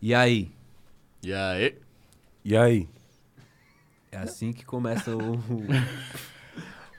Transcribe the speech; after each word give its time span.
E 0.00 0.14
aí? 0.14 0.50
E 1.22 1.32
aí? 1.32 1.76
E 2.44 2.56
aí? 2.56 2.88
É 4.10 4.18
assim 4.18 4.52
que 4.52 4.64
começa 4.64 5.14
o, 5.16 5.32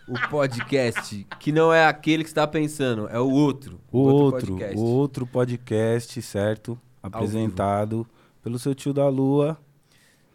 o 0.07 0.29
podcast, 0.29 1.25
que 1.39 1.51
não 1.51 1.73
é 1.73 1.85
aquele 1.85 2.23
que 2.23 2.29
você 2.29 2.35
tá 2.35 2.47
pensando, 2.47 3.07
é 3.09 3.19
o 3.19 3.29
outro. 3.29 3.79
O 3.91 3.99
outro, 3.99 4.47
podcast. 4.53 4.77
o 4.77 4.81
outro 4.81 5.25
podcast, 5.25 6.21
certo? 6.21 6.79
Apresentado 7.01 8.05
pelo 8.43 8.59
seu 8.59 8.75
tio 8.75 8.93
da 8.93 9.07
Lua. 9.07 9.57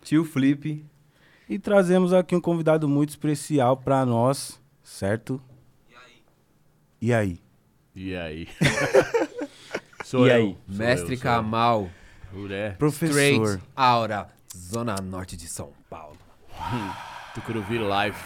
Tio 0.02 0.24
Flip. 0.24 0.84
E 1.48 1.58
trazemos 1.58 2.12
aqui 2.12 2.34
um 2.34 2.40
convidado 2.40 2.88
muito 2.88 3.10
especial 3.10 3.76
pra 3.76 4.04
nós, 4.06 4.60
certo? 4.82 5.40
E 7.00 7.12
aí? 7.12 7.38
E 7.94 8.16
aí? 8.16 8.48
Sou 10.02 10.26
E 10.26 10.30
eu. 10.30 10.34
aí? 10.36 10.58
Sou 10.66 10.76
Mestre 10.76 11.12
eu, 11.14 11.18
sou 11.18 11.22
Kamal. 11.22 11.82
eu. 11.82 11.90
Uré. 12.36 12.70
Professor. 12.72 13.10
Straight 13.16 13.62
Aura, 13.76 14.28
Zona 14.56 14.96
Norte 15.00 15.36
de 15.36 15.46
São 15.48 15.72
Paulo. 15.88 16.16
Tucuruvi 17.34 17.78
Live. 17.78 18.16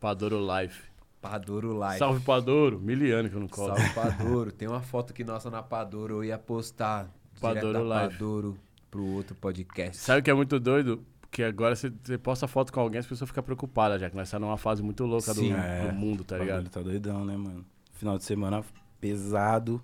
Padouro 0.00 0.38
Live. 0.40 0.74
Padouro 1.20 1.72
Live. 1.76 1.98
Salve 1.98 2.20
Padouro. 2.24 2.78
Miliano 2.80 3.28
que 3.30 3.34
eu 3.36 3.40
não 3.40 3.48
colo. 3.48 3.74
Salve 3.76 3.94
Padouro. 3.94 4.52
Tem 4.52 4.68
uma 4.68 4.82
foto 4.82 5.12
aqui 5.12 5.24
nossa 5.24 5.50
na 5.50 5.62
Padouro. 5.62 6.14
Eu 6.16 6.24
ia 6.24 6.38
postar 6.38 7.08
Padouro 7.40 7.82
Live. 7.84 8.12
Padouro 8.14 8.58
pro 8.90 9.04
outro 9.04 9.34
podcast. 9.34 9.96
Sabe 9.96 10.20
o 10.20 10.22
que 10.22 10.30
é 10.30 10.34
muito 10.34 10.60
doido? 10.60 11.02
Porque 11.22 11.42
agora 11.42 11.74
você, 11.74 11.90
você 12.02 12.16
posta 12.18 12.46
foto 12.46 12.72
com 12.72 12.78
alguém, 12.78 13.00
as 13.00 13.06
pessoas 13.06 13.28
ficam 13.28 13.42
preocupadas 13.42 14.00
já, 14.00 14.08
que 14.08 14.14
nós 14.14 14.28
estamos 14.28 14.46
numa 14.46 14.56
fase 14.56 14.82
muito 14.84 15.04
louca 15.04 15.34
do. 15.34 15.42
É. 15.52 15.88
do 15.88 15.92
mundo, 15.94 16.22
tá 16.22 16.36
O 16.36 16.38
ligado? 16.38 16.68
tá 16.70 16.80
doidão, 16.80 17.24
né, 17.24 17.36
mano? 17.36 17.64
Final 17.94 18.16
de 18.18 18.24
semana 18.24 18.62
pesado, 19.00 19.82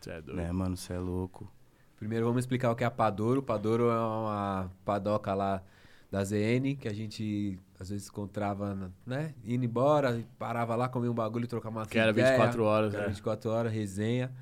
Cê 0.00 0.10
é 0.10 0.20
doido. 0.22 0.36
né, 0.36 0.50
mano? 0.50 0.76
Você 0.76 0.92
é 0.92 0.98
louco. 0.98 1.48
Primeiro 2.02 2.26
vamos 2.26 2.40
explicar 2.42 2.72
o 2.72 2.74
que 2.74 2.82
é 2.82 2.86
a 2.88 2.90
Padouro. 2.90 3.40
Padouro 3.40 3.84
é 3.88 3.94
uma 3.96 4.68
padoca 4.84 5.32
lá 5.34 5.62
da 6.10 6.24
ZN 6.24 6.74
que 6.76 6.88
a 6.88 6.92
gente 6.92 7.56
às 7.78 7.90
vezes 7.90 8.08
encontrava, 8.08 8.90
né? 9.06 9.32
Indo 9.46 9.64
embora, 9.64 10.20
parava 10.36 10.74
lá, 10.74 10.88
comia 10.88 11.08
um 11.08 11.14
bagulho, 11.14 11.46
trocava 11.46 11.78
uma 11.78 11.86
Que 11.86 12.00
era 12.00 12.10
ideia, 12.10 12.30
24 12.32 12.64
horas, 12.64 12.90
que 12.90 12.96
era 12.96 13.06
né? 13.06 13.12
24 13.12 13.50
horas, 13.50 13.72
resenha. 13.72 14.32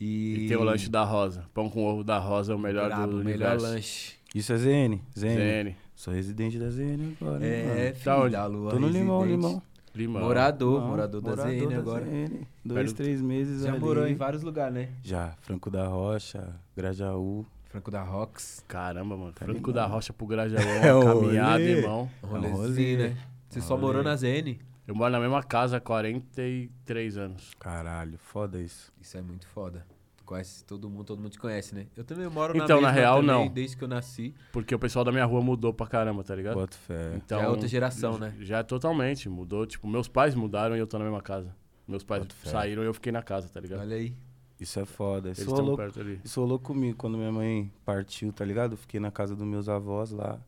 E, 0.00 0.46
E 0.46 0.48
tem 0.48 0.56
o 0.56 0.64
lanche 0.64 0.90
da 0.90 1.04
Rosa. 1.04 1.44
Pão 1.54 1.70
com 1.70 1.84
ovo 1.84 2.02
da 2.02 2.18
Rosa 2.18 2.52
é 2.52 2.56
o 2.56 2.58
melhor 2.58 2.88
Brabo, 2.88 3.12
do 3.12 3.24
melhor 3.24 3.52
universo. 3.52 3.66
lanche. 3.66 4.14
Isso 4.34 4.52
é 4.52 4.56
ZN? 4.56 4.98
ZN. 5.16 5.36
ZN. 5.68 5.74
Sou 5.94 6.12
residente 6.12 6.58
da 6.58 6.70
ZN 6.70 7.16
agora, 7.20 7.46
hein, 7.46 7.52
É, 7.52 7.64
mano? 7.66 7.80
filho 7.94 8.04
Tá 8.04 8.16
onde? 8.18 8.30
da 8.32 8.46
lua. 8.46 8.70
Tô 8.70 8.80
no 8.80 8.86
residente. 8.88 9.04
Limão. 9.04 9.24
Limão. 9.24 9.62
Morador, 10.08 10.80
Não, 10.80 10.88
morador 10.88 11.20
da 11.20 11.36
ZN 11.36 11.74
agora. 11.78 12.04
ZN. 12.04 12.46
Dois, 12.64 12.92
três 12.92 13.20
meses 13.20 13.62
Já 13.62 13.70
ali. 13.70 13.78
morou 13.78 14.06
em 14.06 14.14
vários 14.14 14.42
lugares, 14.42 14.74
né? 14.74 14.88
Já, 15.02 15.34
Franco 15.42 15.70
da 15.70 15.86
Rocha, 15.86 16.54
Grajaú. 16.76 17.44
Franco 17.66 17.90
da 17.90 18.02
Rocks. 18.02 18.62
Caramba, 18.68 19.16
mano. 19.16 19.32
Tá 19.32 19.44
Franco 19.46 19.72
da 19.72 19.86
Rocha 19.86 20.12
pro 20.12 20.26
Grajaú. 20.26 20.60
É 20.82 20.92
uma 20.94 21.14
caminhada, 21.14 21.52
rolê. 21.58 21.70
irmão. 21.78 22.10
Um 22.22 22.26
um 22.36 22.52
rolezinho, 22.54 22.98
né? 22.98 23.16
Você 23.48 23.60
só 23.60 23.76
morou 23.76 24.02
na 24.02 24.14
ZN? 24.16 24.56
Eu 24.86 24.94
moro 24.94 25.10
na 25.12 25.20
mesma 25.20 25.42
casa 25.42 25.76
há 25.76 25.80
43 25.80 27.16
anos. 27.16 27.52
Caralho, 27.58 28.18
foda 28.18 28.60
isso. 28.60 28.92
Isso 29.00 29.16
é 29.16 29.22
muito 29.22 29.46
foda. 29.46 29.86
Tu 30.22 30.24
conhece 30.24 30.64
todo 30.64 30.88
mundo, 30.88 31.04
todo 31.04 31.18
mundo 31.18 31.30
te 31.32 31.38
conhece, 31.38 31.74
né? 31.74 31.86
Eu 31.96 32.04
também 32.04 32.28
moro 32.28 32.56
Então, 32.56 32.80
na 32.80 32.88
mesma 32.88 32.90
real, 32.92 33.16
também, 33.16 33.26
não. 33.46 33.48
desde 33.48 33.76
que 33.76 33.82
eu 33.82 33.88
nasci. 33.88 34.32
Porque 34.52 34.72
o 34.72 34.78
pessoal 34.78 35.04
da 35.04 35.10
minha 35.10 35.24
rua 35.24 35.40
mudou 35.42 35.74
pra 35.74 35.86
caramba, 35.86 36.22
tá 36.22 36.34
ligado? 36.34 36.54
Bota 36.54 36.76
fé. 36.76 37.14
Então, 37.16 37.40
Já 37.40 37.44
é 37.44 37.48
outra 37.48 37.66
geração, 37.68 38.18
né? 38.18 38.32
Já 38.40 38.58
é 38.58 38.62
totalmente. 38.62 39.28
Mudou. 39.28 39.66
Tipo, 39.66 39.88
meus 39.88 40.06
pais 40.06 40.34
mudaram 40.36 40.76
e 40.76 40.78
eu 40.78 40.86
tô 40.86 40.96
na 40.98 41.04
mesma 41.04 41.20
casa. 41.20 41.52
Meus 41.88 42.04
pais 42.04 42.22
Boto 42.22 42.36
fé. 42.36 42.50
saíram 42.50 42.84
e 42.84 42.86
eu 42.86 42.94
fiquei 42.94 43.10
na 43.10 43.20
casa, 43.22 43.48
tá 43.48 43.58
ligado? 43.58 43.80
Olha 43.80 43.96
aí. 43.96 44.14
Isso 44.60 44.78
é 44.78 44.84
foda. 44.84 45.28
Eles 45.28 45.38
Isso 45.38 45.48
estão 45.48 45.64
rolou, 45.64 45.76
perto 45.76 45.98
ali. 45.98 46.20
isso 46.22 46.40
rolou 46.40 46.58
comigo 46.60 46.96
quando 46.96 47.18
minha 47.18 47.32
mãe 47.32 47.72
partiu, 47.84 48.32
tá 48.32 48.44
ligado? 48.44 48.76
Fiquei 48.76 49.00
na 49.00 49.10
casa 49.10 49.34
dos 49.34 49.44
meus 49.44 49.68
avós 49.68 50.12
lá. 50.12 50.38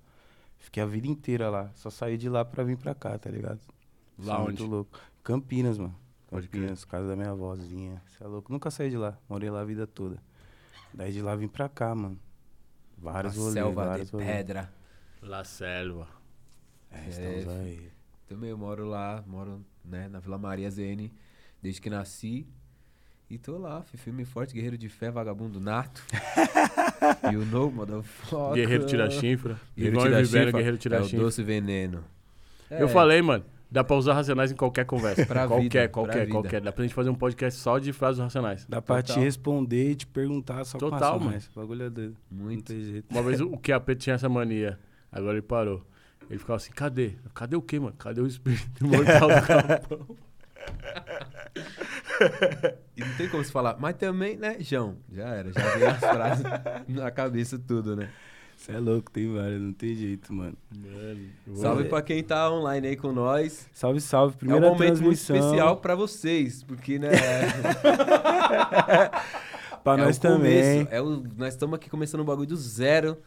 Fiquei 0.57 0.81
a 0.83 0.87
vida 0.87 1.09
inteira 1.09 1.51
lá. 1.51 1.71
Só 1.75 1.91
saí 1.91 2.17
de 2.17 2.29
lá 2.29 2.45
pra 2.45 2.63
vir 2.63 2.77
pra 2.77 2.95
cá, 2.95 3.19
tá 3.19 3.29
ligado? 3.29 3.59
Isso 4.17 4.29
Lá 4.29 4.37
é 4.37 4.39
onde? 4.39 4.47
Muito 4.63 4.67
louco. 4.67 5.01
Campinas, 5.25 5.79
mano. 5.79 5.97
Pode 6.35 6.49
crer. 6.49 6.77
Casa 6.87 7.07
da 7.09 7.17
minha 7.17 7.31
avózinha. 7.31 8.03
Você 8.09 8.25
é 8.25 8.27
louco. 8.27 8.53
Nunca 8.53 8.71
saí 8.71 8.91
de 8.91 8.97
lá. 8.97 9.17
Morei 9.29 9.49
lá 9.51 9.61
a 9.61 9.65
vida 9.65 9.87
toda. 9.87 10.19
Daí 10.93 11.13
de 11.13 11.23
lá 11.23 11.35
vim 11.37 11.49
pra 11.49 11.69
cá, 11.69 11.95
mano. 11.95 12.19
Vários 12.99 13.37
rolês, 13.37 13.55
selva 13.55 13.85
vários 13.87 14.09
de 14.09 14.13
rolês. 14.17 14.31
pedra. 14.31 14.73
La 15.23 15.45
Selva. 15.45 16.09
É, 16.91 17.09
estamos 17.09 17.47
É, 17.47 17.61
aí. 17.61 17.89
Também 18.29 18.51
eu 18.51 18.59
moro 18.59 18.85
lá, 18.87 19.23
moro 19.27 19.65
né, 19.85 20.09
na 20.09 20.19
Vila 20.19 20.39
Maria 20.39 20.71
ZN 20.71 21.11
desde 21.63 21.81
que 21.81 21.89
nasci. 21.91 22.47
E 23.31 23.39
tô 23.39 23.57
lá, 23.57 23.83
fi, 23.83 23.97
firme 23.97 24.23
e 24.23 24.27
forte, 24.27 24.55
guerreiro 24.55 24.77
de 24.77 24.89
fé, 24.89 25.11
vagabundo 25.11 25.59
nato. 25.61 26.03
e 27.33 27.37
o 27.37 27.45
novo, 27.47 27.75
motherfucker. 27.77 28.55
Guerreiro 28.55 28.87
tira 28.87 29.11
chifra. 29.11 29.59
Guerreiro 29.77 29.99
e 29.99 30.03
tira 30.03 30.25
chifra, 30.25 30.53
guerreiro 30.53 30.79
tira 30.79 30.97
é 30.97 31.01
o 31.01 31.05
chifra. 31.05 31.19
doce 31.21 31.43
veneno. 31.43 32.05
Eu 32.71 32.87
É, 32.87 32.89
falei, 32.89 33.23
mano. 33.23 33.45
Dá 33.75 33.83
pra 33.83 33.97
usar 33.97 34.15
racionais 34.15 34.53
em 34.53 34.55
qualquer 34.55 34.87
conversa. 34.87 35.27
Pra 35.27 35.49
qualquer, 35.49 35.63
vida, 35.65 35.79
pra 35.81 35.89
qualquer, 35.89 36.21
vida. 36.21 36.31
qualquer. 36.31 36.61
Dá 36.61 36.71
pra 36.71 36.85
gente 36.85 36.95
fazer 36.95 37.11
um 37.11 37.15
podcast 37.17 37.59
só 37.59 37.81
de 37.81 37.93
frases 37.93 38.21
racionais. 38.21 38.65
Dá 38.69 38.81
pra 38.81 39.03
Total. 39.03 39.17
te 39.17 39.21
responder 39.21 39.91
e 39.91 39.95
te 39.97 40.07
perguntar 40.07 40.65
só 40.65 40.79
Total, 40.79 41.19
com 41.19 41.25
mano. 41.25 41.37
Esse 41.37 41.51
bagulho 41.53 41.83
é 41.83 41.91
doido. 41.91 42.17
Não 42.31 42.45
Muito. 42.45 42.73
tem 42.73 42.81
jeito. 42.81 43.11
Uma 43.11 43.21
vez 43.25 43.41
o 43.41 43.51
QAP 43.59 43.97
tinha 43.97 44.15
essa 44.15 44.29
mania. 44.29 44.79
Agora 45.11 45.33
ele 45.33 45.43
parou. 45.43 45.85
Ele 46.31 46.39
ficava 46.39 46.57
assim, 46.57 46.71
cadê? 46.71 47.15
Cadê 47.35 47.57
o 47.57 47.63
quê, 47.63 47.81
mano? 47.81 47.97
Cadê 47.99 48.21
o 48.21 48.27
espírito 48.29 48.65
mortal 48.87 49.29
do 49.29 49.45
capão? 49.45 50.17
E 52.97 53.01
não 53.01 53.13
tem 53.17 53.29
como 53.29 53.43
se 53.45 53.51
falar, 53.51 53.77
mas 53.81 53.97
também, 53.97 54.37
né, 54.37 54.57
João? 54.61 54.97
Já 55.13 55.29
era, 55.31 55.53
já 55.53 55.75
veio 55.75 55.91
as 55.91 55.99
frases 55.99 56.45
na 56.87 57.11
cabeça 57.11 57.59
tudo, 57.59 57.97
né? 57.97 58.09
Você 58.65 58.73
é 58.73 58.79
louco, 58.79 59.11
tem 59.11 59.31
vários, 59.31 59.61
não 59.61 59.75
tem 59.75 59.95
jeito, 59.95 60.33
mano. 60.33 60.57
Mano, 60.75 61.21
Salve 61.55 61.83
vou- 61.83 61.91
pra 61.91 62.01
quem 62.01 62.25
tá 62.25 62.51
online 62.51 62.87
aí 62.89 62.97
com 62.97 63.13
nós. 63.13 63.69
Salve, 63.75 64.01
salve. 64.01 64.37
é 64.37 64.39
Primeira 64.39 64.67
um 64.67 64.71
momento 64.71 65.03
muito 65.03 65.19
especial 65.19 65.77
pra 65.77 65.95
vocês, 65.95 66.63
porque, 66.63 66.99
né? 66.99 67.11
Pra 69.85 69.95
é 69.95 69.97
nós 69.99 70.17
o 70.17 70.21
também. 70.21 70.87
começo, 70.87 70.95
é 70.95 71.03
o, 71.03 71.23
nós 71.37 71.53
estamos 71.53 71.75
aqui 71.75 71.91
começando 71.91 72.23
um 72.23 72.25
bagulho 72.25 72.49
do 72.49 72.57
zero, 72.57 73.19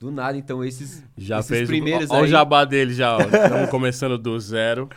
do 0.00 0.10
nada. 0.10 0.38
Então, 0.38 0.64
esses, 0.64 1.04
Já 1.18 1.40
esses 1.40 1.50
fez 1.50 1.68
primeiros 1.68 2.08
o, 2.08 2.14
ó, 2.14 2.20
o 2.20 2.24
aí, 2.24 2.30
jabá 2.30 2.64
dele 2.64 2.94
já, 2.94 3.14
ó. 3.14 3.20
Estamos 3.28 3.68
começando 3.68 4.16
do 4.16 4.40
zero. 4.40 4.88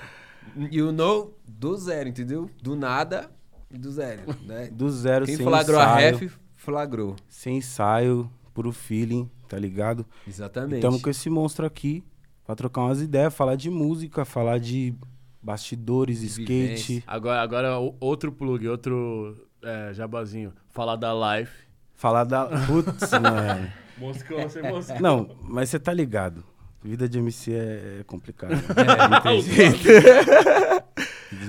you 0.71 0.93
know, 0.93 1.37
do 1.45 1.75
zero, 1.75 2.07
entendeu? 2.07 2.49
Do 2.63 2.77
nada 2.77 3.29
e 3.69 3.77
do 3.77 3.91
zero, 3.91 4.21
né? 4.45 4.69
Do 4.71 4.89
zero, 4.89 5.25
Quem 5.25 5.35
sem 5.35 5.45
flagrou 5.45 5.81
a 5.81 5.95
ref, 5.95 6.31
flagrou. 6.55 7.17
Sem 7.27 7.57
ensaio, 7.57 8.31
puro 8.53 8.71
feeling, 8.71 9.29
tá 9.51 9.59
ligado? 9.59 10.05
Exatamente. 10.25 10.75
Estamos 10.75 11.01
com 11.01 11.09
esse 11.09 11.29
monstro 11.29 11.65
aqui 11.65 12.01
pra 12.45 12.55
trocar 12.55 12.83
umas 12.83 13.01
ideias, 13.01 13.33
falar 13.33 13.57
de 13.57 13.69
música, 13.69 14.23
falar 14.23 14.59
de 14.59 14.95
bastidores, 15.41 16.21
De 16.21 16.27
skate. 16.27 16.47
vivência. 16.47 17.03
Agora, 17.05 17.41
agora 17.41 17.77
outro 17.99 18.31
plug, 18.31 18.65
outro 18.69 19.35
é, 19.61 19.93
jabazinho. 19.93 20.53
Falar 20.69 20.95
da 20.95 21.11
live. 21.11 21.51
Falar 21.93 22.23
da. 22.23 22.45
Putz, 22.65 23.11
mano. 23.19 23.69
Moscou, 23.97 24.41
você 24.41 24.61
moscou. 24.61 25.01
Não, 25.01 25.35
mas 25.43 25.69
você 25.69 25.77
tá 25.77 25.93
ligado. 25.93 26.45
Vida 26.81 27.09
de 27.09 27.19
MC 27.19 27.51
é, 27.51 27.97
é 27.99 28.03
complicado. 28.05 28.53
É, 28.71 29.09
Não 29.09 29.21
tem 29.21 29.41
jeito. 29.41 29.83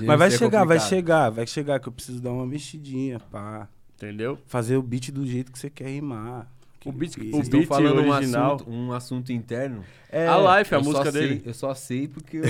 Mas 0.05 0.19
vai 0.19 0.27
é 0.27 0.31
chegar, 0.31 0.65
vai 0.65 0.79
chegar, 0.79 1.29
vai 1.29 1.47
chegar 1.47 1.79
que 1.79 1.87
eu 1.87 1.93
preciso 1.93 2.21
dar 2.21 2.31
uma 2.31 2.45
mexidinha, 2.45 3.19
pá. 3.19 3.69
Entendeu? 3.95 4.37
Fazer 4.45 4.75
o 4.75 4.81
beat 4.81 5.09
do 5.09 5.25
jeito 5.25 5.53
que 5.53 5.57
você 5.57 5.69
quer 5.69 5.87
rimar. 5.87 6.51
O 6.85 6.91
beat- 6.91 7.15
Que- 7.15 7.27
o 7.27 7.31
Vocês 7.31 7.49
beat 7.49 7.67
falando 7.67 8.01
um 8.01 8.09
original. 8.11 8.55
assunto, 8.55 8.69
um 8.71 8.91
assunto 8.93 9.31
interno. 9.33 9.83
É, 10.09 10.27
a 10.27 10.35
live, 10.35 10.75
a 10.75 10.79
música 10.79 11.11
sei- 11.11 11.21
dele. 11.27 11.41
Eu 11.45 11.53
só 11.53 11.73
sei 11.73 12.07
porque 12.07 12.37
eu, 12.37 12.43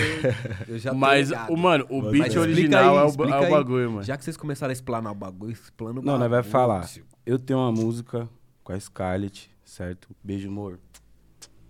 eu 0.67 0.77
já 0.79 0.91
tô 0.91 0.97
Mas, 0.97 1.29
ligado. 1.29 1.53
o, 1.53 1.57
mano, 1.57 1.85
o 1.89 2.01
Mas 2.01 2.11
beat 2.11 2.27
explica 2.27 2.41
original 2.41 2.81
aí, 2.81 2.87
é, 2.87 2.91
o, 3.17 3.23
é 3.25 3.39
o 3.39 3.43
aí. 3.43 3.49
bagulho, 3.51 3.91
mano. 3.91 4.03
Já 4.03 4.17
que 4.17 4.23
vocês 4.23 4.35
começaram 4.37 4.71
a 4.71 4.73
explanar 4.73 5.11
o 5.11 5.15
bagulho, 5.15 5.51
explana 5.51 5.91
o 5.99 6.03
Não, 6.03 6.13
bagulho. 6.13 6.19
nós 6.19 6.29
vai 6.31 6.43
falar. 6.43 6.89
Eu 7.25 7.37
tenho 7.39 7.59
uma 7.59 7.71
música 7.71 8.27
com 8.63 8.73
a 8.73 8.79
Scarlett, 8.79 9.49
certo? 9.63 10.09
Beijo, 10.23 10.47
amor. 10.49 10.79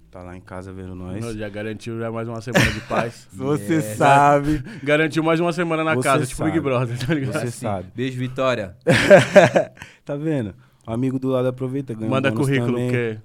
Tá 0.09 0.21
lá 0.21 0.37
em 0.37 0.41
casa 0.41 0.71
vendo 0.71 0.93
nós. 0.93 1.25
Já 1.35 1.49
garantiu 1.49 1.97
já 1.99 2.11
mais 2.11 2.27
uma 2.27 2.39
semana 2.39 2.69
de 2.71 2.81
paz. 2.81 3.27
Você 3.33 3.81
sabe. 3.81 4.63
garantiu 4.83 5.23
mais 5.23 5.39
uma 5.39 5.51
semana 5.51 5.83
na 5.83 5.95
Você 5.95 6.03
casa, 6.07 6.23
tipo 6.25 6.37
sabe. 6.37 6.51
Big 6.51 6.61
Brother, 6.63 6.99
tá 6.99 7.13
ligado? 7.15 7.33
Você 7.33 7.47
Assim, 7.47 7.51
sabe. 7.65 7.87
Beijo, 7.95 8.19
Vitória. 8.19 8.77
Tá 10.05 10.15
vendo? 10.15 10.53
O 10.85 10.91
amigo 10.91 11.17
do 11.19 11.29
lado 11.29 11.47
aproveita, 11.47 11.93
ganha 11.93 12.07
um 12.07 12.09
Manda 12.11 12.29
bônus 12.31 12.45
currículo, 12.47 12.73
também. 12.77 12.87
porque 12.89 13.19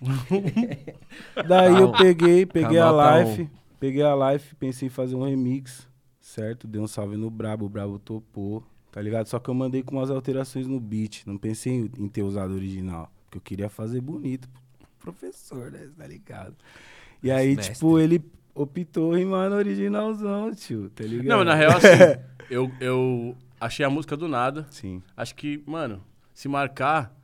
Daí 1.46 1.76
eu 1.80 1.92
Tá 1.92 1.98
peguei, 1.98 2.46
peguei 2.46 2.78
a 2.78 2.84
Canal 2.84 2.96
tá 2.96 3.04
live, 3.10 3.50
peguei 3.78 4.02
a 4.02 4.14
live, 4.14 4.44
pensei 4.58 4.86
em 4.86 4.90
fazer 4.90 5.14
um 5.14 5.24
remix, 5.24 5.86
certo? 6.20 6.66
Dei 6.66 6.80
um 6.80 6.86
salve 6.86 7.16
no 7.16 7.30
Brabo, 7.30 7.66
o 7.66 7.68
Brabo 7.68 7.98
topou, 7.98 8.62
tá 8.90 9.00
ligado? 9.00 9.26
Só 9.26 9.38
que 9.38 9.48
eu 9.50 9.54
mandei 9.54 9.82
com 9.82 9.96
umas 9.96 10.10
alterações 10.10 10.66
no 10.66 10.80
beat, 10.80 11.22
não 11.26 11.36
pensei 11.36 11.72
em, 11.72 11.90
em 11.98 12.08
ter 12.08 12.22
usado 12.22 12.52
o 12.52 12.54
original, 12.56 13.10
porque 13.24 13.38
eu 13.38 13.42
queria 13.42 13.68
fazer 13.68 14.00
bonito 14.00 14.48
pro 14.98 15.12
professor, 15.12 15.70
né? 15.70 15.88
Tá 15.96 16.06
ligado? 16.06 16.54
E 17.22 17.30
aí, 17.30 17.54
Mestre. 17.56 17.74
tipo, 17.74 17.98
ele 17.98 18.24
optou 18.54 19.12
rimando 19.14 19.54
originalzão, 19.56 20.54
tio, 20.54 20.90
tá 20.90 21.04
ligado? 21.04 21.26
Não, 21.26 21.44
na 21.44 21.54
real, 21.54 21.72
assim, 21.76 22.20
eu, 22.50 22.70
eu 22.80 23.36
achei 23.60 23.84
a 23.84 23.90
música 23.90 24.16
do 24.16 24.26
nada. 24.28 24.66
Sim. 24.70 25.02
Acho 25.16 25.34
que, 25.34 25.62
mano, 25.66 26.00
se 26.34 26.48
marcar, 26.48 27.14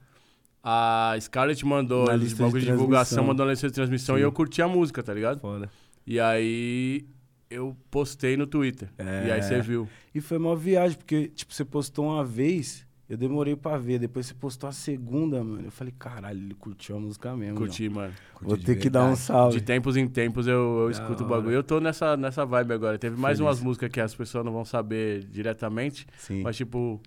A 0.63 1.17
Scarlett 1.21 1.65
mandou 1.65 2.07
Na 2.07 2.15
de 2.15 2.25
lista 2.25 2.37
de 2.37 2.43
bagulho 2.43 2.61
de 2.61 2.67
divulgação, 2.71 3.25
mandou 3.25 3.47
na 3.47 3.53
lista 3.53 3.69
de 3.69 3.75
transmissão 3.75 4.17
Sim. 4.17 4.21
e 4.21 4.25
eu 4.25 4.33
curti 4.33 4.61
a 4.61 4.69
música, 4.69 5.03
tá 5.03 5.15
ligado? 5.15 5.41
Foda. 5.41 5.71
E 6.07 6.19
aí 6.19 7.07
eu 7.51 7.77
postei 7.91 8.37
no 8.37 8.47
Twitter. 8.47 8.91
É. 8.99 9.29
E 9.29 9.33
aí 9.33 9.43
você 9.43 9.61
viu. 9.61 9.89
E 10.15 10.21
foi 10.21 10.37
uma 10.39 10.55
viagem, 10.57 10.97
porque, 10.99 11.29
tipo, 11.29 11.53
você 11.55 11.65
postou 11.65 12.07
uma 12.07 12.25
vez, 12.25 12.87
eu 13.09 13.17
demorei 13.17 13.57
pra 13.57 13.79
ver. 13.79 13.99
Depois 13.99 14.27
você 14.27 14.35
postou 14.35 14.69
a 14.69 14.73
segunda, 14.73 15.43
mano. 15.43 15.63
Eu 15.65 15.71
falei, 15.71 15.95
caralho, 15.99 16.39
ele 16.39 16.55
curtiu 16.55 16.97
a 16.97 17.01
música 17.01 17.35
mesmo. 17.35 17.57
Curti, 17.57 17.89
mano. 17.89 18.13
Vou 18.43 18.57
ter 18.59 18.77
que 18.77 18.91
dar 18.91 19.01
um 19.05 19.15
verdade. 19.15 19.21
salve. 19.23 19.59
De 19.59 19.65
tempos 19.65 19.97
em 19.97 20.07
tempos 20.07 20.47
eu, 20.47 20.81
eu 20.81 20.91
escuto 20.91 21.25
o 21.25 21.27
bagulho. 21.27 21.55
Eu 21.55 21.63
tô 21.63 21.81
nessa, 21.81 22.17
nessa 22.17 22.45
vibe 22.45 22.73
agora. 22.75 22.99
Teve 22.99 23.19
mais 23.19 23.39
Feliz. 23.39 23.49
umas 23.49 23.61
músicas 23.63 23.91
que 23.91 24.01
as 24.01 24.15
pessoas 24.15 24.45
não 24.45 24.53
vão 24.53 24.65
saber 24.65 25.25
diretamente. 25.25 26.07
Sim. 26.19 26.43
Mas, 26.43 26.57
tipo, 26.57 27.01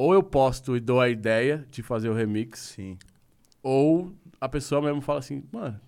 ou 0.00 0.14
eu 0.14 0.22
posto 0.22 0.76
e 0.76 0.80
dou 0.80 1.00
a 1.00 1.08
ideia 1.08 1.66
de 1.70 1.82
fazer 1.82 2.08
o 2.08 2.14
remix, 2.14 2.58
Sim. 2.76 2.96
ou 3.62 4.12
a 4.40 4.48
pessoa 4.48 4.80
mesmo 4.80 5.00
fala 5.00 5.18
assim, 5.18 5.42
mano, 5.52 5.78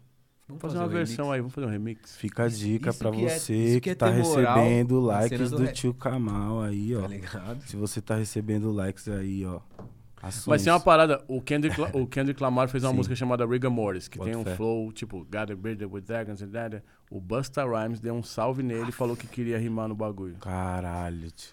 Vamos 0.48 0.60
vamos 0.60 0.62
fazer 0.62 0.78
uma 0.78 0.84
um 0.84 0.88
remix. 0.88 1.08
versão 1.08 1.32
aí, 1.32 1.40
vamos 1.40 1.54
fazer 1.54 1.66
um 1.66 1.70
remix. 1.70 2.16
Fica 2.16 2.44
a 2.44 2.48
dica 2.48 2.90
isso 2.90 2.98
pra 2.98 3.10
que 3.10 3.24
é- 3.24 3.38
você 3.38 3.54
isso 3.54 3.74
que, 3.74 3.80
que 3.80 3.90
é 3.90 3.94
tá 3.94 4.10
recebendo 4.10 5.00
likes 5.00 5.50
do 5.50 5.56
do 5.58 5.72
tio 5.72 5.94
Kamal 5.94 6.60
aí, 6.62 6.94
ó. 6.94 7.00
Tá 7.02 7.08
ligado? 7.08 7.62
Se 7.66 7.76
você 7.76 8.00
tá 8.02 8.16
recebendo 8.16 8.70
likes 8.70 9.08
aí, 9.08 9.44
ó. 9.46 9.60
Ações. 10.20 10.46
Mas 10.46 10.62
tem 10.62 10.72
uma 10.72 10.78
parada, 10.78 11.24
o 11.26 11.40
Kendrick, 11.40 11.80
o 11.94 12.06
Kendrick 12.06 12.40
Lamar 12.40 12.68
fez 12.68 12.84
uma 12.84 12.90
Sim. 12.90 12.96
música 12.96 13.16
chamada 13.16 13.44
Rigor 13.44 13.70
Mortis, 13.72 14.06
que 14.06 14.18
Bota 14.18 14.30
tem 14.30 14.38
um 14.38 14.44
fé. 14.44 14.54
flow, 14.54 14.92
tipo, 14.92 15.24
Gotta 15.24 15.56
Build 15.56 15.82
It 15.82 15.92
With 15.92 16.02
Dragons 16.02 16.40
and 16.42 16.50
that. 16.50 16.80
O 17.10 17.18
Busta 17.20 17.64
Rhymes 17.64 17.98
deu 17.98 18.14
um 18.14 18.22
salve 18.22 18.62
nele 18.62 18.90
e 18.90 18.92
falou 18.92 19.16
que 19.16 19.26
queria 19.26 19.58
rimar 19.58 19.88
no 19.88 19.96
bagulho. 19.96 20.36
Caralho, 20.36 21.28
tio. 21.32 21.50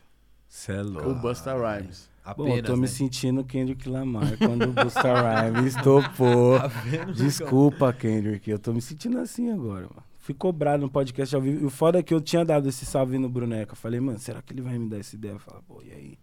Cê 0.47 0.73
é 0.73 0.81
O 0.81 0.83
louco. 0.83 1.15
Busta 1.15 1.53
Rhymes. 1.55 2.09
Bom, 2.35 2.43
Apenas, 2.43 2.57
eu 2.57 2.63
tô 2.63 2.75
né? 2.75 2.81
me 2.81 2.87
sentindo 2.87 3.43
Kendrick 3.43 3.87
Lamar 3.89 4.37
quando 4.37 4.63
o 4.63 4.71
Busta 4.71 5.01
Rhymes 5.01 5.75
topou. 5.83 6.59
Tá 6.59 6.67
vendo? 6.67 7.13
Desculpa, 7.13 7.91
Kendrick. 7.93 8.49
Eu 8.49 8.59
tô 8.59 8.73
me 8.73 8.81
sentindo 8.81 9.19
assim 9.19 9.51
agora, 9.51 9.81
mano. 9.81 10.03
Fui 10.19 10.35
cobrado 10.35 10.81
no 10.81 10.89
podcast 10.89 11.35
ao 11.35 11.41
vivo. 11.41 11.63
E 11.63 11.65
o 11.65 11.69
foda 11.69 11.99
é 11.99 12.03
que 12.03 12.13
eu 12.13 12.21
tinha 12.21 12.45
dado 12.45 12.69
esse 12.69 12.85
salve 12.85 13.17
no 13.17 13.27
Bruneca. 13.27 13.75
Falei, 13.75 13.99
mano, 13.99 14.19
será 14.19 14.41
que 14.41 14.53
ele 14.53 14.61
vai 14.61 14.77
me 14.77 14.87
dar 14.87 14.99
essa 14.99 15.15
ideia? 15.15 15.39
Falar, 15.39 15.61
pô, 15.63 15.81
e 15.81 15.91
aí? 15.91 16.17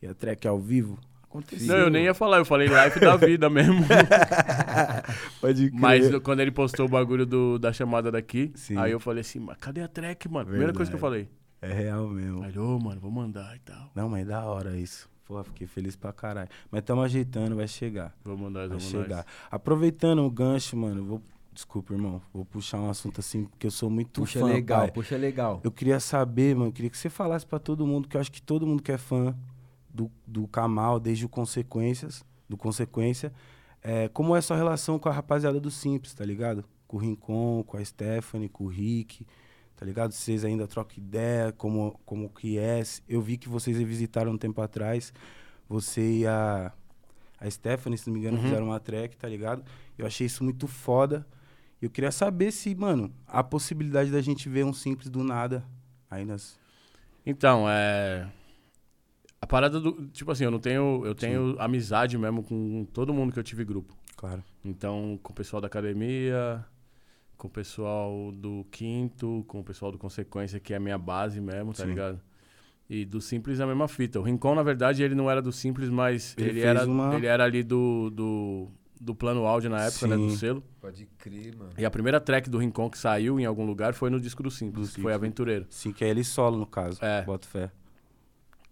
E 0.00 0.06
a 0.06 0.14
track 0.14 0.46
ao 0.46 0.60
vivo? 0.60 0.98
Aconteceu. 1.24 1.66
Não, 1.66 1.76
eu 1.76 1.90
nem 1.90 2.04
ia 2.04 2.14
falar, 2.14 2.38
eu 2.38 2.44
falei 2.44 2.68
life 2.68 3.00
da 3.00 3.16
vida 3.16 3.50
mesmo. 3.50 3.84
Pode 5.40 5.70
crer. 5.70 5.80
Mas 5.80 6.18
quando 6.20 6.40
ele 6.40 6.50
postou 6.50 6.86
o 6.86 6.88
bagulho 6.88 7.26
do, 7.26 7.58
da 7.58 7.72
chamada 7.72 8.10
daqui, 8.10 8.50
Sim. 8.54 8.78
aí 8.78 8.92
eu 8.92 9.00
falei 9.00 9.20
assim, 9.20 9.38
mas 9.38 9.56
cadê 9.58 9.82
a 9.82 9.88
track, 9.88 10.28
mano? 10.28 10.46
Primeira 10.46 10.72
coisa 10.72 10.90
que 10.90 10.96
eu 10.96 11.00
falei. 11.00 11.28
É 11.60 11.72
real 11.72 12.08
mesmo. 12.08 12.42
Aí 12.44 12.56
ô, 12.58 12.78
mano, 12.78 13.00
vou 13.00 13.10
mandar 13.10 13.54
e 13.56 13.58
tal. 13.58 13.90
Não, 13.94 14.08
mas 14.08 14.22
é 14.22 14.24
da 14.24 14.44
hora 14.44 14.76
isso. 14.76 15.08
Pô, 15.28 15.44
fiquei 15.44 15.66
feliz 15.66 15.94
pra 15.94 16.10
caralho. 16.10 16.48
Mas 16.70 16.82
tamo 16.82 17.02
ajeitando, 17.02 17.54
vai 17.54 17.68
chegar. 17.68 18.16
Vou 18.24 18.34
mandar, 18.36 18.60
Vai 18.66 18.78
mandar. 18.78 18.80
chegar. 18.80 19.26
Aproveitando 19.50 20.24
o 20.24 20.30
gancho, 20.30 20.74
mano, 20.76 21.04
vou. 21.04 21.22
Desculpa, 21.52 21.92
irmão. 21.92 22.22
Vou 22.32 22.44
puxar 22.46 22.78
um 22.78 22.88
assunto 22.88 23.18
assim, 23.20 23.44
porque 23.44 23.66
eu 23.66 23.70
sou 23.70 23.90
muito 23.90 24.20
Puxa 24.22 24.40
fã. 24.40 24.46
legal, 24.46 24.80
pai. 24.82 24.90
puxa 24.92 25.16
legal. 25.18 25.60
Eu 25.62 25.70
queria 25.70 26.00
saber, 26.00 26.54
mano, 26.54 26.68
eu 26.68 26.72
queria 26.72 26.88
que 26.88 26.96
você 26.96 27.10
falasse 27.10 27.44
pra 27.44 27.58
todo 27.58 27.86
mundo, 27.86 28.08
que 28.08 28.16
eu 28.16 28.20
acho 28.20 28.32
que 28.32 28.40
todo 28.40 28.66
mundo 28.66 28.82
que 28.82 28.90
é 28.92 28.96
fã 28.96 29.36
do, 29.92 30.10
do 30.26 30.46
Kamal, 30.48 30.98
desde 30.98 31.26
o 31.26 31.28
Consequências, 31.28 32.24
do 32.48 32.56
Consequência, 32.56 33.32
é, 33.82 34.08
como 34.08 34.34
é 34.34 34.38
a 34.38 34.42
sua 34.42 34.56
relação 34.56 34.98
com 34.98 35.08
a 35.08 35.12
rapaziada 35.12 35.60
do 35.60 35.70
Simples, 35.70 36.14
tá 36.14 36.24
ligado? 36.24 36.64
Com 36.86 36.96
o 36.96 37.00
Rincon, 37.00 37.62
com 37.66 37.76
a 37.76 37.84
Stephanie, 37.84 38.48
com 38.48 38.64
o 38.64 38.68
Rick, 38.68 39.26
tá 39.78 39.86
ligado? 39.86 40.10
Vocês 40.10 40.44
ainda 40.44 40.66
trocam 40.66 40.98
ideia, 40.98 41.52
como, 41.52 41.98
como 42.04 42.28
que 42.28 42.58
é. 42.58 42.82
Eu 43.08 43.22
vi 43.22 43.38
que 43.38 43.48
vocês 43.48 43.78
visitaram 43.78 44.32
um 44.32 44.36
tempo 44.36 44.60
atrás, 44.60 45.12
você 45.68 46.18
e 46.18 46.26
a, 46.26 46.72
a 47.40 47.48
Stephanie, 47.48 47.96
se 47.96 48.08
não 48.08 48.14
me 48.14 48.18
engano, 48.20 48.36
Uhum. 48.38 48.42
fizeram 48.42 48.66
uma 48.66 48.80
track, 48.80 49.16
tá 49.16 49.28
ligado? 49.28 49.62
Eu 49.96 50.04
achei 50.04 50.26
isso 50.26 50.42
muito 50.42 50.66
foda. 50.66 51.24
Eu 51.80 51.88
queria 51.88 52.10
saber 52.10 52.50
se, 52.50 52.74
mano, 52.74 53.14
a 53.24 53.44
possibilidade 53.44 54.10
da 54.10 54.20
gente 54.20 54.48
ver 54.48 54.64
um 54.64 54.72
Simples 54.72 55.08
do 55.08 55.22
nada 55.22 55.64
aí 56.10 56.24
nas... 56.24 56.58
Então, 57.24 57.66
é. 57.70 58.28
A 59.40 59.46
parada 59.46 59.78
do. 59.78 60.08
Tipo 60.08 60.32
assim, 60.32 60.42
eu 60.44 60.50
não 60.50 60.58
tenho. 60.58 61.02
Eu 61.04 61.14
tenho 61.14 61.54
amizade 61.60 62.18
mesmo 62.18 62.42
com 62.42 62.84
todo 62.92 63.14
mundo 63.14 63.32
que 63.32 63.38
eu 63.38 63.44
tive 63.44 63.64
grupo. 63.64 63.94
Claro. 64.16 64.42
Então, 64.64 65.16
com 65.22 65.30
o 65.30 65.34
pessoal 65.36 65.60
da 65.60 65.68
academia, 65.68 66.64
com 67.38 67.46
o 67.46 67.50
pessoal 67.50 68.30
do 68.32 68.66
quinto, 68.70 69.44
com 69.48 69.60
o 69.60 69.64
pessoal 69.64 69.90
do 69.92 69.96
Consequência, 69.96 70.58
que 70.60 70.74
é 70.74 70.76
a 70.76 70.80
minha 70.80 70.98
base 70.98 71.40
mesmo, 71.40 71.72
tá 71.72 71.84
Sim. 71.84 71.90
ligado? 71.90 72.20
E 72.90 73.04
do 73.04 73.20
Simples 73.20 73.60
é 73.60 73.62
a 73.62 73.66
mesma 73.66 73.86
fita. 73.86 74.18
O 74.18 74.22
Rincon, 74.22 74.54
na 74.54 74.62
verdade, 74.62 75.02
ele 75.02 75.14
não 75.14 75.30
era 75.30 75.40
do 75.40 75.52
Simples, 75.52 75.88
mas 75.88 76.34
Ele 76.36 76.50
ele, 76.50 76.60
era, 76.62 76.84
uma- 76.86 77.14
ele 77.14 77.26
era 77.26 77.44
ali 77.44 77.62
do, 77.62 78.10
do, 78.10 78.68
do 79.00 79.14
plano 79.14 79.46
áudio 79.46 79.68
na 79.70 79.84
época, 79.84 80.06
né? 80.06 80.16
Do 80.16 80.30
Sim. 80.30 80.36
selo. 80.36 80.64
Pode 80.80 81.06
crer, 81.18 81.54
mano. 81.54 81.70
E 81.78 81.84
a 81.84 81.90
primeira 81.90 82.18
track 82.18 82.48
do 82.50 82.58
Rincon 82.58 82.88
que 82.90 82.98
saiu 82.98 83.38
em 83.38 83.44
algum 83.44 83.64
lugar 83.66 83.92
foi 83.94 84.08
no 84.10 84.18
disco 84.18 84.42
do 84.42 84.50
Simples, 84.50 84.88
Do 84.88 84.94
que 84.94 85.02
foi 85.02 85.12
Simples. 85.12 85.14
Aventureiro. 85.14 85.66
Sim, 85.70 85.92
que 85.92 86.02
é 86.04 86.08
ele 86.08 86.24
solo, 86.24 86.56
no 86.58 86.66
caso. 86.66 86.98
É. 87.04 87.22
Bota 87.22 87.46
fé. 87.46 87.70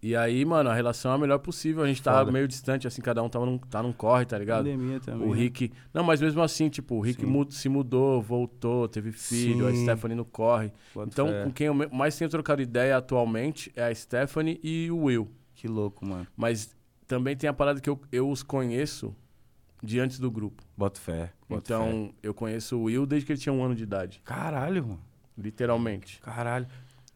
E 0.01 0.15
aí, 0.15 0.45
mano, 0.45 0.69
a 0.69 0.73
relação 0.73 1.11
é 1.11 1.15
a 1.15 1.17
melhor 1.17 1.39
possível. 1.39 1.83
A 1.83 1.87
gente 1.87 2.01
Foda. 2.01 2.31
meio 2.31 2.47
distante, 2.47 2.87
assim, 2.87 3.01
cada 3.01 3.21
um 3.23 3.29
tá 3.29 3.39
num, 3.39 3.57
tá 3.57 3.81
num 3.81 3.91
corre, 3.91 4.25
tá 4.25 4.37
ligado? 4.37 4.65
Pandemia 4.65 4.99
também. 4.99 5.27
O 5.27 5.33
né? 5.33 5.41
Rick. 5.41 5.71
Não, 5.93 6.03
mas 6.03 6.21
mesmo 6.21 6.41
assim, 6.41 6.69
tipo, 6.69 6.95
o 6.95 7.01
Rick 7.01 7.25
se 7.49 7.67
mudou, 7.67 8.21
voltou, 8.21 8.87
teve 8.87 9.11
filho, 9.11 9.67
a 9.67 9.71
Sim. 9.71 9.83
Stephanie 9.83 10.15
no 10.15 10.23
corre. 10.23 10.71
Bota 10.93 11.09
Então, 11.11 11.27
fé. 11.27 11.43
com 11.43 11.51
quem 11.51 11.67
eu 11.67 11.73
mais 11.91 12.15
tenho 12.15 12.29
trocado 12.29 12.61
ideia 12.61 12.95
atualmente 12.97 13.71
é 13.75 13.85
a 13.85 13.93
Stephanie 13.95 14.59
e 14.63 14.89
o 14.91 15.05
Will. 15.05 15.31
Que 15.55 15.67
louco, 15.67 16.05
mano. 16.05 16.27
Mas 16.37 16.75
também 17.07 17.35
tem 17.35 17.49
a 17.49 17.53
parada 17.53 17.81
que 17.81 17.89
eu, 17.89 17.99
eu 18.11 18.29
os 18.29 18.43
conheço 18.43 19.15
de 19.81 19.99
antes 19.99 20.19
do 20.19 20.29
grupo. 20.29 20.63
Bota 20.77 20.99
fé. 20.99 21.33
Bota 21.49 21.73
fé. 21.73 21.73
então, 21.73 22.13
eu 22.21 22.33
conheço 22.33 22.77
o 22.77 22.83
Will 22.83 23.05
desde 23.07 23.25
que 23.25 23.31
ele 23.31 23.39
tinha 23.39 23.53
um 23.53 23.63
ano 23.63 23.73
de 23.73 23.81
idade. 23.83 24.21
Caralho, 24.23 24.83
mano. 24.83 25.01
Literalmente. 25.35 26.19
Caralho. 26.21 26.67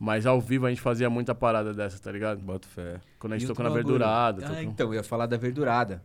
Mas 0.00 0.26
ao 0.26 0.40
vivo 0.40 0.66
a 0.66 0.68
gente 0.68 0.80
fazia 0.80 1.08
muita 1.08 1.32
parada 1.32 1.72
dessa, 1.72 1.96
tá 2.02 2.10
ligado? 2.10 2.40
Bota 2.40 2.66
fé. 2.66 3.00
Quando 3.20 3.34
a 3.34 3.38
gente 3.38 3.46
tocou 3.46 3.62
na 3.62 3.70
bagulho. 3.70 3.86
verdurada. 3.86 4.44
Ah, 4.44 4.48
tocou- 4.48 4.62
então, 4.64 4.86
eu 4.88 4.94
ia 4.94 5.04
falar 5.04 5.26
da 5.26 5.36
verdurada. 5.36 6.02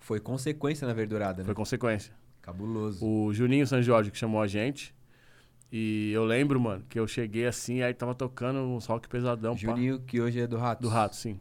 Foi 0.00 0.18
consequência 0.18 0.86
na 0.88 0.94
verdurada, 0.94 1.42
né? 1.42 1.44
Foi 1.44 1.54
consequência. 1.54 2.14
Cabuloso. 2.40 3.04
O 3.04 3.34
Juninho 3.34 3.66
San 3.66 3.82
Jorge 3.82 4.10
que 4.10 4.16
chamou 4.16 4.40
a 4.40 4.46
gente. 4.46 4.94
E 5.70 6.12
eu 6.12 6.24
lembro, 6.24 6.60
mano, 6.60 6.84
que 6.88 6.98
eu 6.98 7.06
cheguei 7.08 7.46
assim, 7.46 7.82
aí 7.82 7.92
tava 7.92 8.14
tocando 8.14 8.58
uns 8.60 8.86
rock 8.86 9.08
pesadão, 9.08 9.52
pá. 9.54 9.58
Juninho, 9.60 9.98
que 10.00 10.20
hoje 10.20 10.40
é 10.40 10.46
do 10.46 10.56
Ratos. 10.56 10.88
Do 10.88 10.92
rato, 10.92 11.16
sim. 11.16 11.40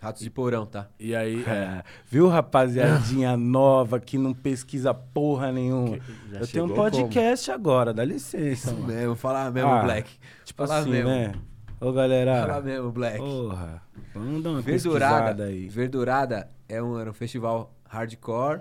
Ratos 0.00 0.22
de 0.22 0.30
Porão, 0.30 0.66
tá? 0.66 0.88
E 0.98 1.14
aí. 1.14 1.44
É. 1.46 1.84
Viu, 2.06 2.26
rapaziadinha 2.26 3.36
nova 3.38 4.00
que 4.00 4.18
não 4.18 4.34
pesquisa 4.34 4.92
porra 4.92 5.52
nenhuma? 5.52 5.98
eu 6.32 6.46
tenho 6.48 6.64
um 6.64 6.74
podcast 6.74 7.52
agora, 7.52 7.94
dá 7.94 8.04
licença, 8.04 8.70
Isso 8.70 8.74
mano. 8.74 8.86
mesmo, 8.88 9.14
falar 9.14 9.52
mesmo, 9.52 9.70
Ah, 9.70 9.82
Black. 9.84 10.10
Tipo 10.44 10.66
Falar 10.66 10.80
assim, 10.80 10.90
mesmo. 10.90 11.08
né? 11.08 11.32
Ô, 11.80 11.92
galera. 11.92 12.40
Falar 12.46 12.60
mesmo, 12.62 12.90
Black. 12.90 13.18
Porra. 13.18 13.80
Vamos 14.12 14.42
dar 14.42 14.50
uma 14.50 14.60
Verdurada, 14.60 15.44
aí. 15.44 15.68
Verdurada 15.68 16.50
é 16.68 16.82
um, 16.82 16.98
era 16.98 17.08
um 17.08 17.14
festival 17.14 17.72
hardcore 17.88 18.60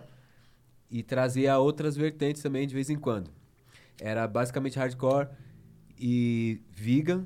e 0.91 1.01
trazia 1.01 1.57
outras 1.57 1.95
vertentes 1.97 2.43
também 2.43 2.67
de 2.67 2.75
vez 2.75 2.89
em 2.91 2.97
quando. 2.97 3.31
Era 3.99 4.27
basicamente 4.27 4.77
hardcore 4.79 5.27
e 5.99 6.61
vegan, 6.71 7.25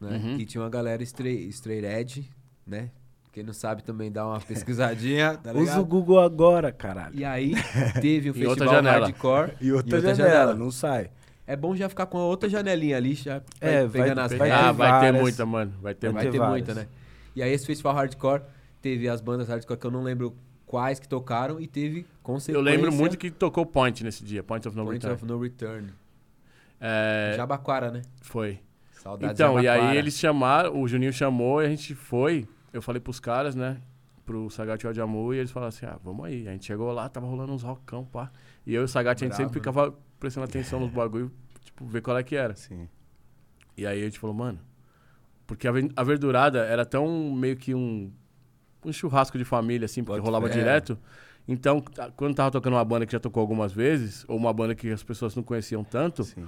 né? 0.00 0.16
Uhum. 0.22 0.36
E 0.38 0.44
tinha 0.44 0.62
uma 0.62 0.70
galera 0.70 1.02
straight, 1.02 1.48
straight 1.48 1.86
edge, 1.86 2.30
né? 2.66 2.90
Quem 3.32 3.42
não 3.42 3.52
sabe 3.52 3.82
também 3.82 4.10
dá 4.10 4.26
uma 4.26 4.40
pesquisadinha, 4.40 5.36
tá 5.42 5.52
Usa 5.52 5.80
o? 5.80 5.84
Google 5.84 6.18
agora, 6.20 6.72
caralho. 6.72 7.14
E 7.18 7.24
aí 7.24 7.54
teve 8.00 8.30
o 8.30 8.34
festival 8.34 8.82
hardcore. 8.82 9.52
E 9.60 9.72
outra, 9.72 9.90
em 9.90 9.96
outra 9.96 10.14
janela, 10.14 10.34
janela. 10.38 10.54
não 10.54 10.70
sai. 10.70 11.10
É 11.46 11.54
bom 11.54 11.76
já 11.76 11.88
ficar 11.88 12.06
com 12.06 12.18
a 12.18 12.24
outra 12.24 12.48
janelinha 12.48 12.96
ali, 12.96 13.14
já 13.14 13.40
É, 13.60 13.80
vai 13.80 13.86
vai- 13.88 14.02
pegando 14.02 14.18
as 14.20 14.32
vai 14.32 14.50
ah, 14.50 14.66
ter 14.68 14.72
vai 14.72 15.00
ter 15.00 15.12
muita, 15.20 15.46
mano. 15.46 15.72
Vai 15.80 15.94
ter 15.94 16.10
Vai 16.10 16.24
ter 16.24 16.30
ter 16.32 16.38
várias. 16.38 16.66
muita, 16.66 16.74
né? 16.74 16.88
E 17.36 17.42
aí 17.42 17.52
esse 17.52 17.66
festival 17.66 17.94
hardcore 17.94 18.42
teve 18.82 19.08
as 19.08 19.20
bandas 19.20 19.48
hardcore 19.48 19.78
que 19.78 19.86
eu 19.86 19.90
não 19.90 20.02
lembro 20.02 20.34
quais 20.66 20.98
que 20.98 21.08
tocaram 21.08 21.60
e 21.60 21.66
teve 21.66 22.06
consequência. 22.22 22.58
Eu 22.58 22.60
lembro 22.60 22.92
muito 22.92 23.16
que 23.16 23.30
tocou 23.30 23.64
Point 23.64 24.02
nesse 24.04 24.24
dia, 24.24 24.42
Point 24.42 24.66
of 24.66 24.76
No 24.76 24.84
Point 24.84 25.06
Return. 25.06 25.14
of 25.14 25.24
No 25.24 25.40
Return. 25.40 25.92
É, 26.80 27.34
Jabaquara, 27.36 27.90
né? 27.90 28.02
foi. 28.20 28.60
Saudades 28.92 29.34
Então, 29.34 29.60
e 29.60 29.68
aí 29.68 29.96
eles 29.96 30.18
chamaram, 30.18 30.78
o 30.78 30.88
Juninho 30.88 31.12
chamou 31.12 31.62
e 31.62 31.66
a 31.66 31.68
gente 31.68 31.94
foi. 31.94 32.46
Eu 32.72 32.82
falei 32.82 33.00
pros 33.00 33.20
caras, 33.20 33.54
né? 33.54 33.80
Pro 34.24 34.50
Sagat 34.50 34.82
e 34.82 34.86
o 34.86 34.90
Adjamu, 34.90 35.32
e 35.32 35.38
eles 35.38 35.52
falaram 35.52 35.68
assim: 35.68 35.86
ah, 35.86 35.98
vamos 36.02 36.26
aí. 36.26 36.48
A 36.48 36.52
gente 36.52 36.66
chegou 36.66 36.90
lá, 36.92 37.08
tava 37.08 37.26
rolando 37.26 37.52
uns 37.52 37.62
rockão, 37.62 38.04
pá. 38.04 38.30
E 38.66 38.74
eu 38.74 38.82
e 38.82 38.84
o 38.84 38.88
Sagat, 38.88 39.22
a 39.22 39.24
gente 39.24 39.36
Bravo, 39.36 39.42
sempre 39.44 39.60
ficava 39.60 39.96
prestando 40.18 40.44
atenção 40.44 40.80
nos 40.80 40.90
bagulho, 40.90 41.30
tipo, 41.64 41.86
ver 41.86 42.02
qual 42.02 42.18
é 42.18 42.22
que 42.24 42.34
era. 42.34 42.56
Sim. 42.56 42.88
E 43.76 43.86
aí 43.86 44.00
a 44.00 44.04
gente 44.04 44.18
falou, 44.18 44.34
mano. 44.34 44.58
Porque 45.46 45.68
a 45.68 46.02
verdurada 46.02 46.64
era 46.64 46.84
tão 46.84 47.32
meio 47.32 47.56
que 47.56 47.72
um, 47.72 48.12
um 48.88 48.92
churrasco 48.92 49.36
de 49.36 49.44
família, 49.44 49.84
assim, 49.86 50.02
porque 50.04 50.20
Bota 50.20 50.24
rolava 50.24 50.48
direto. 50.48 50.98
Então, 51.48 51.80
tá- 51.80 52.10
quando 52.16 52.34
tava 52.34 52.50
tocando 52.50 52.74
uma 52.74 52.84
banda 52.84 53.06
que 53.06 53.12
já 53.12 53.20
tocou 53.20 53.40
algumas 53.40 53.72
vezes, 53.72 54.24
ou 54.28 54.36
uma 54.36 54.52
banda 54.52 54.74
que 54.74 54.90
as 54.90 55.02
pessoas 55.02 55.34
não 55.36 55.42
conheciam 55.42 55.84
tanto, 55.84 56.24
Sim. 56.24 56.44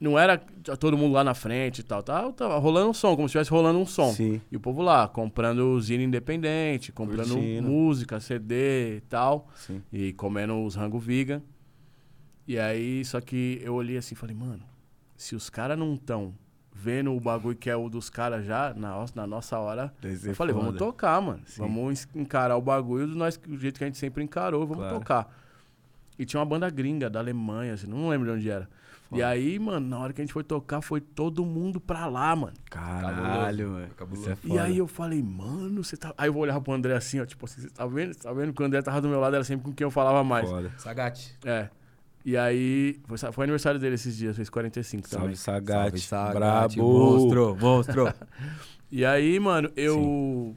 não 0.00 0.16
era 0.18 0.38
todo 0.78 0.96
mundo 0.96 1.12
lá 1.14 1.24
na 1.24 1.34
frente 1.34 1.80
e 1.80 1.82
tal. 1.82 2.02
Tava, 2.02 2.32
tava 2.32 2.58
rolando 2.58 2.90
um 2.90 2.94
som, 2.94 3.16
como 3.16 3.28
se 3.28 3.32
estivesse 3.32 3.50
rolando 3.50 3.78
um 3.78 3.86
som. 3.86 4.12
Sim. 4.12 4.40
E 4.50 4.56
o 4.56 4.60
povo 4.60 4.82
lá, 4.82 5.08
comprando 5.08 5.80
zine 5.80 6.04
independente, 6.04 6.92
comprando 6.92 7.30
Curtindo. 7.34 7.68
música, 7.68 8.20
CD 8.20 8.98
e 8.98 9.00
tal. 9.02 9.48
Sim. 9.56 9.82
E 9.92 10.12
comendo 10.12 10.62
os 10.64 10.74
rango 10.76 10.98
vegan. 10.98 11.42
E 12.46 12.58
aí, 12.58 13.04
só 13.04 13.20
que 13.20 13.60
eu 13.64 13.74
olhei 13.74 13.96
assim 13.96 14.14
e 14.14 14.18
falei, 14.18 14.34
mano, 14.34 14.62
se 15.16 15.34
os 15.36 15.50
caras 15.50 15.78
não 15.78 15.94
estão 15.94 16.34
vendo 16.82 17.14
o 17.14 17.20
bagulho 17.20 17.54
que 17.56 17.68
é 17.68 17.76
o 17.76 17.88
dos 17.88 18.08
caras 18.08 18.44
já, 18.46 18.72
na, 18.74 18.90
nossa- 18.90 19.12
na 19.16 19.26
nossa 19.26 19.58
hora, 19.58 19.92
eu 20.24 20.34
falei, 20.34 20.52
vamos 20.54 20.68
foda. 20.68 20.78
tocar, 20.78 21.20
mano. 21.20 21.40
Sim. 21.46 21.60
Vamos 21.62 22.08
encarar 22.14 22.56
o 22.56 22.62
bagulho 22.62 23.06
do, 23.06 23.14
nós, 23.14 23.36
do 23.36 23.58
jeito 23.58 23.76
que 23.78 23.84
a 23.84 23.86
gente 23.86 23.98
sempre 23.98 24.22
encarou, 24.24 24.66
vamos 24.66 24.82
Claro. 24.84 24.98
tocar. 24.98 25.36
E 26.18 26.24
tinha 26.24 26.40
uma 26.40 26.46
banda 26.46 26.68
gringa 26.70 27.08
da 27.10 27.18
Alemanha, 27.18 27.74
assim, 27.74 27.86
não 27.86 28.08
lembro 28.08 28.26
de 28.28 28.32
onde 28.38 28.50
era. 28.50 28.68
E 29.12 29.14
Foda. 29.16 29.26
aí, 29.28 29.58
mano, 29.58 29.88
na 29.88 29.98
hora 29.98 30.12
que 30.12 30.20
a 30.20 30.24
gente 30.24 30.32
foi 30.32 30.44
tocar, 30.44 30.80
foi 30.80 31.00
todo 31.00 31.44
mundo 31.44 31.80
pra 31.80 32.06
lá, 32.06 32.34
mano. 32.36 32.54
Caralho, 32.70 33.70
mano. 33.70 33.86
É 33.86 34.36
E 34.46 34.58
aí 34.58 34.78
eu 34.78 34.86
falei, 34.86 35.22
mano, 35.22 35.82
você 35.82 35.96
tá. 35.96 36.14
Aí 36.16 36.28
eu 36.28 36.32
vou 36.32 36.42
olhar 36.42 36.60
pro 36.60 36.72
André 36.72 36.94
assim, 36.94 37.18
ó, 37.20 37.26
tipo 37.26 37.44
assim, 37.44 37.62
você 37.62 37.70
tá 37.70 37.84
vendo? 37.86 38.14
Você 38.14 38.20
tá 38.20 38.32
vendo 38.32 38.52
que 38.52 38.62
o 38.62 38.64
André 38.66 38.80
tava 38.82 39.00
do 39.00 39.08
meu 39.08 39.18
lado, 39.18 39.34
era 39.34 39.44
sempre 39.44 39.64
com 39.64 39.72
quem 39.72 39.84
eu 39.84 39.90
falava 39.90 40.22
mais. 40.22 40.48
Foda. 40.48 40.70
Sagat. 40.78 41.34
É. 41.44 41.68
E 42.24 42.36
aí, 42.36 43.00
foi, 43.06 43.16
foi 43.32 43.44
aniversário 43.44 43.80
dele 43.80 43.94
esses 43.94 44.16
dias, 44.16 44.36
fez 44.36 44.50
45 44.50 45.08
também. 45.08 45.34
Salve, 45.34 45.36
Sagat. 45.36 45.98
Salve, 45.98 46.00
Sagat. 46.00 46.34
Brabo. 46.76 46.76
Monstro, 46.82 47.56
monstro. 47.60 48.14
E 48.92 49.04
aí, 49.04 49.38
mano, 49.38 49.70
eu. 49.76 50.56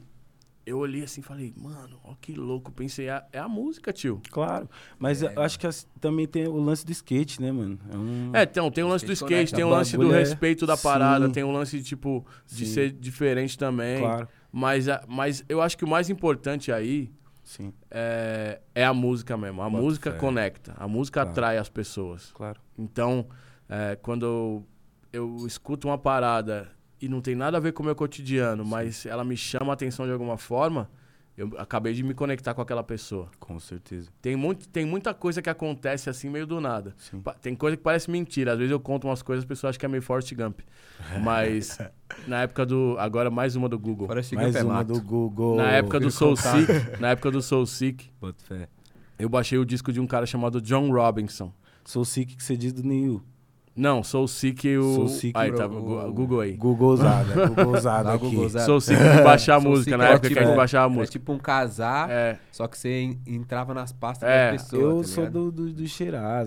Eu 0.66 0.78
olhei 0.78 1.04
assim 1.04 1.20
e 1.20 1.22
falei, 1.22 1.52
mano, 1.56 2.00
ó 2.02 2.14
que 2.20 2.32
louco. 2.32 2.72
Pensei, 2.72 3.08
é, 3.08 3.22
é 3.34 3.38
a 3.38 3.46
música, 3.46 3.92
tio. 3.92 4.20
Claro. 4.30 4.68
Mas 4.98 5.22
É. 5.22 5.32
eu 5.36 5.42
acho 5.42 5.56
que 5.58 5.66
as- 5.66 5.86
também 6.00 6.26
tem 6.26 6.48
o 6.48 6.56
lance 6.56 6.84
do 6.86 6.90
skate, 6.90 7.40
né, 7.40 7.52
mano? 7.52 7.78
É 7.92 7.96
um... 7.96 8.30
É, 8.34 8.42
então, 8.44 8.70
tem 8.70 8.82
o 8.82 8.88
lance 8.88 9.04
do 9.06 9.12
Skate 9.12 9.54
tem 9.54 9.62
o 9.62 9.68
lance 9.68 9.94
do 9.96 10.12
é- 10.12 10.18
respeito 10.18 10.66
da 10.66 10.74
parada, 10.76 11.26
Sim. 11.26 11.32
tem 11.32 11.44
o 11.44 11.50
lance, 11.52 11.80
tipo, 11.82 12.26
de 12.46 12.64
Sim. 12.66 12.72
ser 12.72 12.90
diferente 12.92 13.56
também. 13.58 14.00
Claro. 14.00 14.26
Mas, 14.50 14.86
mas 15.06 15.44
eu 15.50 15.60
acho 15.60 15.76
que 15.76 15.84
o 15.84 15.88
mais 15.88 16.08
importante 16.10 16.72
aí 16.72 17.12
Sim, 17.56 17.72
é, 17.90 18.60
é 18.74 18.84
a 18.84 18.92
música 18.92 19.36
mesmo. 19.36 19.62
A 19.62 19.70
Boto 19.70 19.82
música 19.82 20.10
fé. 20.12 20.18
conecta, 20.18 20.74
a 20.76 20.88
música 20.88 21.20
Claro. 21.20 21.30
atrai 21.30 21.58
as 21.58 21.68
pessoas. 21.68 22.30
claro. 22.32 22.60
Então, 22.78 23.26
é, 23.68 23.96
quando 23.96 24.24
eu, 24.26 24.66
eu 25.12 25.46
escuto 25.46 25.86
uma 25.88 25.96
parada 25.98 26.68
e 27.00 27.08
não 27.08 27.20
tem 27.20 27.34
nada 27.34 27.56
a 27.56 27.60
ver 27.60 27.72
com 27.72 27.82
o 27.82 27.86
meu 27.86 27.94
cotidiano, 27.94 28.64
mas 28.64 29.06
ela 29.06 29.22
me 29.24 29.36
chama 29.36 29.72
a 29.72 29.74
atenção 29.74 30.04
de 30.06 30.12
alguma 30.12 30.36
forma, 30.36 30.90
eu 31.36 31.50
acabei 31.58 31.92
de 31.92 32.02
me 32.02 32.14
conectar 32.14 32.54
com 32.54 32.62
aquela 32.62 32.82
pessoa. 32.84 33.28
Com 33.40 33.58
certeza. 33.58 34.08
Tem, 34.22 34.36
muito, 34.36 34.68
tem 34.68 34.84
muita 34.86 35.12
coisa 35.12 35.42
que 35.42 35.50
acontece 35.50 36.08
assim 36.08 36.30
meio 36.30 36.46
do 36.46 36.60
nada. 36.60 36.94
Sim. 36.96 37.22
Tem 37.42 37.54
coisa 37.56 37.76
que 37.76 37.82
parece 37.82 38.10
mentira. 38.10 38.52
Às 38.52 38.58
vezes 38.58 38.70
eu 38.70 38.78
conto 38.78 39.08
umas 39.08 39.20
coisas, 39.22 39.42
as 39.44 39.48
pessoas 39.48 39.70
acham 39.70 39.80
que 39.80 39.86
é 39.86 39.88
meio 39.88 40.02
Forrest 40.02 40.32
Gump. 40.34 40.60
Mas 41.22 41.78
na 42.28 42.42
época 42.42 42.64
do. 42.64 42.96
Agora 42.98 43.30
mais 43.30 43.56
uma 43.56 43.68
do 43.68 43.78
Google. 43.78 44.04
Agora 44.06 44.22
chega 44.22 44.42
Mais 44.42 44.54
pé 44.54 44.62
uma 44.62 44.74
mato. 44.74 44.92
do 44.92 45.00
Google. 45.02 45.56
Na 45.56 45.72
época 45.72 45.98
do 45.98 46.10
Soul. 46.10 46.36
Sick, 46.36 47.00
na 47.00 47.10
época 47.10 47.30
do 47.30 47.42
Soul 47.42 47.66
Sick, 47.66 48.10
Bota 48.20 48.44
fé. 48.44 48.68
eu 49.18 49.28
baixei 49.28 49.58
o 49.58 49.64
disco 49.64 49.92
de 49.92 50.00
um 50.00 50.06
cara 50.06 50.26
chamado 50.26 50.60
John 50.60 50.90
Robinson. 50.92 51.52
Sou 51.84 52.04
sick 52.04 52.34
que 52.36 52.42
você 52.42 52.56
diz 52.56 52.72
do 52.72 52.82
Neil. 52.82 53.22
Não, 53.76 54.04
Soul 54.04 54.28
Sick 54.28 54.68
e 54.68 54.78
o. 54.78 54.94
Soul 54.94 55.08
Sick 55.08 55.32
aí, 55.36 55.50
tá, 55.52 55.66
o- 55.66 56.12
Google 56.12 56.40
aí. 56.40 56.52
Google 56.52 56.90
usada. 56.92 57.46
Google 57.48 57.72
usada 57.76 58.12
aqui. 58.12 58.24
Google 58.26 58.46
usado. 58.46 58.64
Soul 58.66 58.80
Sick 58.80 58.96
de 59.02 59.22
baixar 59.22 59.56
a 59.56 59.60
música, 59.60 59.90
Sick 59.90 59.96
na 59.96 60.04
é 60.08 60.12
época 60.12 60.28
que 60.28 60.34
a 60.34 60.36
gente 60.38 60.46
tipo- 60.46 60.56
baixava 60.56 60.86
a 60.86 60.90
É 60.94 60.96
música. 60.96 61.12
tipo 61.12 61.32
um 61.32 61.38
casar, 61.38 62.08
É, 62.08 62.38
só 62.52 62.68
que 62.68 62.78
você 62.78 63.00
en- 63.02 63.18
entrava 63.26 63.74
nas 63.74 63.92
pastas 63.92 64.28
É, 64.28 64.52
das 64.52 64.62
pessoas. 64.62 64.82
Eu 64.82 64.98
tá 65.00 65.08
sou 65.08 65.30
do, 65.30 65.50
do, 65.50 65.72
do 65.72 65.84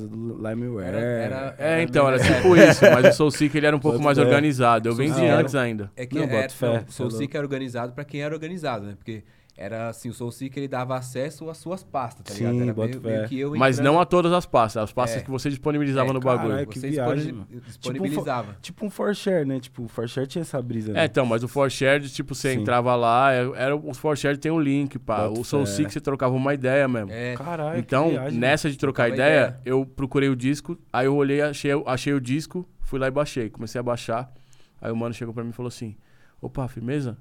do 0.08 0.48
Limeware. 0.50 0.88
Era- 0.88 1.00
era- 1.00 1.56
é, 1.58 1.82
então, 1.82 2.08
era 2.08 2.18
tipo 2.18 2.56
isso, 2.56 2.86
mas 2.86 3.14
o 3.14 3.18
Soul 3.18 3.32
Sick 3.32 3.58
ele 3.58 3.66
era 3.68 3.76
um 3.76 3.80
pouco 3.80 4.02
mais 4.02 4.18
organizado. 4.18 4.88
Eu 4.88 4.96
vendi 4.96 5.26
antes 5.26 5.54
ainda. 5.54 5.92
É 5.98 6.06
que 6.06 6.16
Não, 6.16 6.24
é, 6.24 6.48
não, 6.62 6.84
o 6.88 6.92
Soul 6.92 7.10
é 7.10 7.12
Seek 7.12 7.36
era 7.36 7.46
organizado 7.46 7.92
pra 7.94 8.06
quem 8.06 8.22
era 8.22 8.34
organizado, 8.34 8.86
né? 8.86 8.94
Porque 8.98 9.24
era 9.60 9.90
assim, 9.90 10.08
o 10.10 10.14
Soul 10.14 10.32
Seek 10.32 10.56
ele 10.58 10.68
dava 10.68 10.96
acesso 10.96 11.50
às 11.50 11.58
suas 11.58 11.84
pastas, 11.84 12.24
tá 12.24 12.32
ligado? 12.34 12.54
Sim, 12.54 12.62
Era 12.62 12.74
boto 12.76 13.02
meio, 13.02 13.18
meio 13.18 13.28
que 13.28 13.40
eu 13.40 13.56
Mas 13.56 13.80
entrando- 13.80 13.94
não 13.96 14.00
a 14.00 14.06
todas 14.06 14.32
as 14.32 14.46
pastas, 14.46 14.84
as 14.84 14.94
pastas 14.94 15.22
É. 15.22 15.26
que 15.26 15.32
você 15.32 15.50
disponibilizava 15.50 16.12
É, 16.12 16.14
no 16.14 16.20
bagulho. 16.20 16.50
caralho, 16.50 16.68
que 16.68 16.80
você 16.80 16.90
viagem, 16.92 17.16
disponi- 17.16 17.34
mano. 17.50 17.62
disponibilizava. 17.66 18.58
Tipo 18.62 18.86
um 18.86 18.90
ForShare, 18.92 19.46
né? 19.46 19.60
Tipo, 19.60 19.84
o 19.84 19.88
ForShare 19.88 20.28
tinha 20.28 20.44
essa 20.44 20.62
brisa, 20.62 20.94
né? 20.94 21.02
É, 21.02 21.06
então, 21.06 21.26
mas 21.26 21.44
o 21.44 21.48
ForShared, 21.48 22.08
tipo, 22.14 22.36
você 22.36 22.54
Sim. 22.54 22.62
entrava 22.62 22.96
lá, 22.96 23.34
é- 23.34 23.52
era, 23.56 23.76
o 23.76 23.94
ForShared 23.96 24.40
tem 24.40 24.52
um 24.52 24.60
link, 24.60 25.00
pá. 25.00 25.28
Boto 25.28 25.42
O 25.42 25.44
Soul. 25.44 25.66
Sick 25.66 25.92
você 25.92 26.00
trocava 26.00 26.36
uma 26.36 26.54
ideia 26.54 26.88
mesmo. 26.88 27.12
É, 27.12 27.34
Caralho, 27.36 27.74
que 27.74 27.80
Então, 27.80 28.10
viagem, 28.12 28.38
nessa 28.40 28.70
de 28.70 28.78
trocar 28.78 29.10
ideia, 29.10 29.48
ideia. 29.48 29.62
eu 29.66 29.86
procurei 29.86 30.30
o 30.30 30.36
disco, 30.36 30.78
aí 30.94 31.08
eu 31.08 31.16
olhei, 31.16 31.42
achei, 31.42 31.72
achei 31.88 32.14
o 32.14 32.22
disco, 32.22 32.64
fui 32.82 33.00
lá 33.00 33.08
e 33.08 33.12
baixei. 33.12 33.50
Comecei 33.50 33.80
a 33.80 33.84
baixar. 33.84 34.32
Aí 34.80 34.92
o 34.92 34.96
mano 34.96 35.16
chegou 35.16 35.34
pra 35.34 35.44
mim 35.44 35.50
e 35.50 35.54
falou 35.54 35.68
assim: 35.70 35.96
Opa, 36.40 36.68
firmeza? 36.68 37.18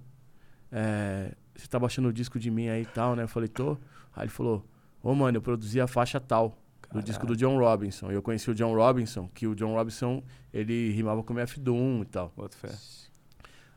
É, 0.70 1.32
você 1.56 1.66
tá 1.66 1.78
baixando 1.78 2.08
o 2.08 2.12
disco 2.12 2.38
de 2.38 2.50
mim 2.50 2.68
aí 2.68 2.82
e 2.82 2.86
tal, 2.86 3.16
né? 3.16 3.24
Eu 3.24 3.28
falei, 3.28 3.48
tô. 3.48 3.76
Aí 4.14 4.24
ele 4.24 4.30
falou: 4.30 4.64
Ô, 5.02 5.14
mano, 5.14 5.36
eu 5.36 5.42
produzi 5.42 5.80
a 5.80 5.86
faixa 5.86 6.18
tal. 6.18 6.56
Do 6.92 7.02
disco 7.02 7.26
do 7.26 7.36
John 7.36 7.58
Robinson. 7.58 8.12
E 8.12 8.14
eu 8.14 8.22
conheci 8.22 8.48
o 8.48 8.54
John 8.54 8.72
Robinson, 8.72 9.28
que 9.34 9.46
o 9.46 9.56
John 9.56 9.74
Robinson, 9.74 10.22
ele 10.54 10.92
rimava 10.92 11.22
com 11.22 11.32
MF 11.32 11.58
Doom 11.58 12.02
e 12.02 12.04
tal. 12.06 12.32
Bota 12.36 12.56
fé. 12.56 12.70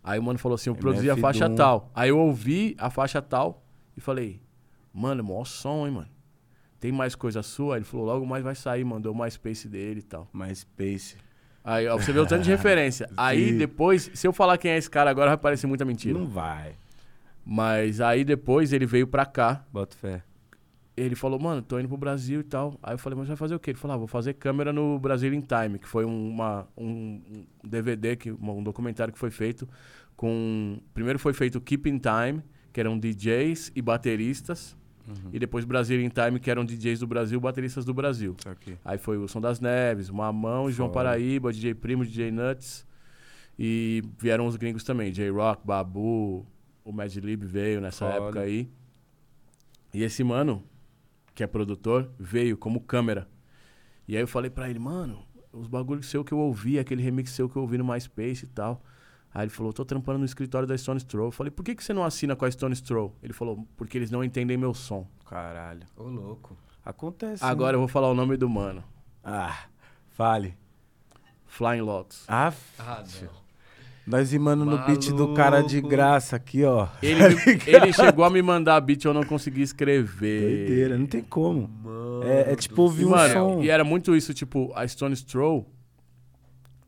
Aí 0.04 0.20
o 0.20 0.24
mano 0.24 0.38
falou 0.40 0.56
assim: 0.56 0.70
eu 0.70 0.76
produzi 0.76 1.10
a 1.10 1.14
MF 1.14 1.22
faixa 1.22 1.48
Doom. 1.48 1.56
tal. 1.56 1.92
Aí 1.94 2.10
eu 2.10 2.20
ouvi 2.20 2.76
a 2.78 2.90
faixa 2.90 3.22
tal 3.22 3.64
e 3.98 4.02
falei: 4.02 4.40
Mano, 4.94 5.24
maior 5.24 5.46
som, 5.46 5.88
hein, 5.88 5.94
mano. 5.94 6.08
Tem 6.80 6.92
mais 6.92 7.16
coisa 7.16 7.42
sua? 7.42 7.76
Ele 7.78 7.86
falou: 7.86 8.06
Logo 8.06 8.26
mais 8.26 8.44
vai 8.44 8.56
sair, 8.56 8.84
mandou 8.86 9.14
o 9.14 9.18
MySpace 9.18 9.68
dele 9.68 10.00
e 10.00 10.04
tal. 10.04 10.28
MySpace. 10.34 11.18
Aí 11.64 11.88
ó, 11.88 11.98
você 11.98 12.14
vê 12.14 12.20
o 12.20 12.26
tanto 12.26 12.44
de 12.44 12.50
referência. 12.52 13.10
Aí 13.18 13.58
depois, 13.58 14.10
se 14.14 14.26
eu 14.26 14.32
falar 14.32 14.58
quem 14.58 14.72
é 14.72 14.78
esse 14.78 14.90
cara 14.90 15.10
agora, 15.10 15.32
vai 15.32 15.38
parecer 15.38 15.68
muita 15.68 15.84
mentira. 15.84 16.18
Não 16.18 16.28
vai. 16.28 16.76
Mas 17.52 18.00
aí 18.00 18.24
depois 18.24 18.72
ele 18.72 18.86
veio 18.86 19.08
pra 19.08 19.26
cá. 19.26 19.66
Bota 19.74 19.98
fé. 19.98 20.22
Ele 20.96 21.16
falou, 21.16 21.40
mano, 21.40 21.64
tô 21.64 21.80
indo 21.80 21.88
pro 21.88 21.98
Brasil 21.98 22.42
e 22.42 22.44
tal. 22.44 22.78
Aí 22.84 22.94
eu 22.94 23.00
falei, 23.00 23.18
mas 23.18 23.28
vai 23.28 23.36
fazer 23.36 23.56
o 23.56 23.60
quê? 23.60 23.72
Ele 23.72 23.78
falou, 23.80 23.96
ah, 23.96 23.98
vou 23.98 24.08
fazer 24.08 24.36
câmera 24.36 24.72
no 24.72 25.00
Brasil 25.00 25.34
in 25.34 25.42
Time, 25.42 25.80
que 25.80 25.88
foi 25.88 26.06
uma, 26.06 26.68
um 26.78 27.20
DVD, 27.64 28.16
que, 28.16 28.32
um 28.32 28.62
documentário 28.62 29.12
que 29.12 29.18
foi 29.18 29.32
feito 29.32 29.68
com. 30.16 30.80
Primeiro 30.94 31.18
foi 31.18 31.34
feito 31.34 31.60
Keep 31.60 31.90
in 31.90 31.98
Time, 31.98 32.44
que 32.72 32.80
eram 32.80 33.00
DJs 33.00 33.72
e 33.76 33.82
bateristas. 33.82 34.78
Uhum. 35.08 35.32
E 35.34 35.40
depois 35.40 35.66
Brasil 35.66 36.00
in 36.00 36.10
Time, 36.10 36.40
que 36.40 36.52
eram 36.52 36.64
DJs 36.64 37.00
do 37.00 37.08
Brasil, 37.08 37.40
bateristas 37.40 37.84
do 37.84 37.96
Brasil. 37.96 38.36
Aí 38.86 39.00
foi 39.00 39.18
o 39.18 39.28
Som 39.28 39.42
das 39.42 39.60
Neves, 39.60 40.12
Mamão, 40.12 40.70
João 40.70 40.90
Foda. 40.90 41.06
Paraíba, 41.06 41.52
DJ 41.52 41.74
Primo, 41.74 42.06
DJ 42.06 42.30
Nuts. 42.30 42.86
E 43.58 44.04
vieram 44.20 44.46
os 44.46 44.56
gringos 44.56 44.84
também, 44.84 45.12
J-Rock, 45.12 45.66
Babu, 45.66 46.46
o 46.90 46.94
Mad 46.94 47.16
Lib 47.18 47.44
veio 47.46 47.80
nessa 47.80 48.06
Foda. 48.12 48.18
época 48.26 48.40
aí. 48.42 48.70
E 49.94 50.04
esse 50.04 50.24
mano, 50.24 50.64
que 51.36 51.44
é 51.44 51.48
produtor, 51.48 52.10
veio 52.18 52.58
como 52.58 52.82
câmera. 52.82 53.28
E 54.08 54.16
aí 54.16 54.24
eu 54.24 54.28
falei 54.28 54.50
pra 54.50 54.70
ele, 54.70 54.80
mano, 54.80 55.24
os 55.54 55.68
bagulhos 55.68 56.08
seu 56.08 56.24
que 56.24 56.32
eu 56.34 56.40
ouvi, 56.40 56.80
aquele 56.80 57.02
remix 57.04 57.32
seu 57.32 57.48
que 57.48 57.56
eu 57.56 57.62
ouvi 57.62 57.78
no 57.78 57.86
MySpace 57.86 58.44
e 58.46 58.48
tal. 58.48 58.84
Aí 59.32 59.44
ele 59.44 59.52
falou, 59.52 59.72
tô 59.72 59.86
trampando 59.86 60.18
no 60.20 60.26
escritório 60.26 60.68
da 60.68 60.76
Stone 60.76 61.00
Throw. 61.04 61.28
Eu 61.28 61.32
falei, 61.32 61.52
por 61.52 61.64
que, 61.64 61.76
que 61.76 61.84
você 61.84 61.94
não 61.94 62.04
assina 62.04 62.36
com 62.36 62.46
a 62.46 62.52
Stone 62.52 62.76
Throw? 62.82 63.16
Ele 63.22 63.34
falou, 63.34 63.68
porque 63.78 63.96
eles 63.98 64.10
não 64.10 64.24
entendem 64.24 64.58
meu 64.58 64.74
som. 64.74 65.08
Caralho. 65.28 65.86
Ô, 65.96 66.04
louco. 66.04 66.58
Acontece. 66.84 67.44
Agora 67.44 67.74
né? 67.74 67.76
eu 67.76 67.80
vou 67.82 67.88
falar 67.88 68.10
o 68.10 68.16
nome 68.16 68.36
do 68.36 68.50
mano. 68.50 68.84
Ah, 69.24 69.66
fale. 70.08 70.58
Flying 71.46 71.82
Lotus. 71.82 72.26
Ah, 72.28 72.52
Ah, 72.80 73.04
não. 73.22 73.49
Nós 74.10 74.32
rimando 74.32 74.66
no 74.66 74.78
beat 74.86 75.12
do 75.12 75.34
cara 75.36 75.62
de 75.62 75.80
graça 75.80 76.36
aqui, 76.36 76.64
ó. 76.64 76.88
Ele, 77.02 77.22
ele 77.68 77.94
chegou 77.94 78.26
a 78.26 78.30
me 78.30 78.42
mandar 78.42 78.82
beat 78.82 79.06
eu 79.06 79.14
não 79.14 79.24
consegui 79.24 79.62
escrever. 79.62 80.42
Doideira, 80.68 80.98
não 80.98 81.06
tem 81.06 81.22
como. 81.22 81.70
Mano 81.84 82.24
É- 82.24 82.54
é 82.54 82.56
tipo 82.56 82.82
ouvir 82.82 83.04
E, 83.04 83.06
um 83.06 83.10
mano, 83.12 83.34
som. 83.34 83.62
e 83.64 83.70
era 83.70 83.84
muito 83.84 84.16
isso, 84.16 84.34
tipo, 84.34 84.72
a 84.76 84.88
Stone 84.88 85.16
Throw 85.16 85.66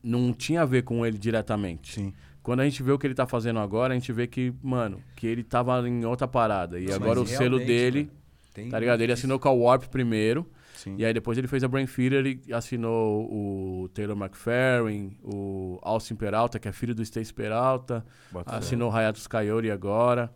não 0.03 0.33
tinha 0.33 0.63
a 0.63 0.65
ver 0.65 0.81
com 0.83 1.05
ele 1.05 1.17
diretamente. 1.17 1.93
Sim. 1.93 2.13
Quando 2.41 2.61
a 2.61 2.63
gente 2.65 2.81
vê 2.81 2.91
o 2.91 2.97
que 2.97 3.05
ele 3.05 3.13
tá 3.13 3.27
fazendo 3.27 3.59
agora, 3.59 3.93
a 3.93 3.95
gente 3.95 4.11
vê 4.11 4.25
que, 4.25 4.51
mano, 4.63 4.99
que 5.15 5.27
ele 5.27 5.43
tava 5.43 5.87
em 5.87 6.03
outra 6.05 6.27
parada. 6.27 6.79
E 6.79 6.91
agora 6.91 7.21
o 7.21 7.27
selo 7.27 7.59
dele, 7.59 8.09
tá 8.71 8.79
ligado? 8.79 9.01
Ele 9.01 9.13
isso. 9.13 9.19
assinou 9.19 9.37
com 9.37 9.47
a 9.47 9.51
Warp 9.51 9.83
primeiro. 9.85 10.47
Sim. 10.83 10.95
E 10.97 11.05
aí 11.05 11.13
depois 11.13 11.37
ele 11.37 11.47
fez 11.47 11.63
a 11.63 11.67
Brain 11.67 11.85
Feeder 11.85 12.25
e 12.47 12.53
assinou 12.53 13.25
o 13.31 13.89
Taylor 13.89 14.17
McFerrin, 14.17 15.15
o 15.23 15.77
Austin 15.81 16.15
Peralta, 16.15 16.57
que 16.59 16.67
é 16.67 16.71
filho 16.71 16.95
do 16.95 17.03
Stace 17.03 17.33
Peralta. 17.33 18.03
Bota. 18.31 18.55
Assinou 18.55 18.89
o 18.89 18.95
Hayato 18.95 19.21
Coyote 19.29 19.69
agora. 19.69 20.33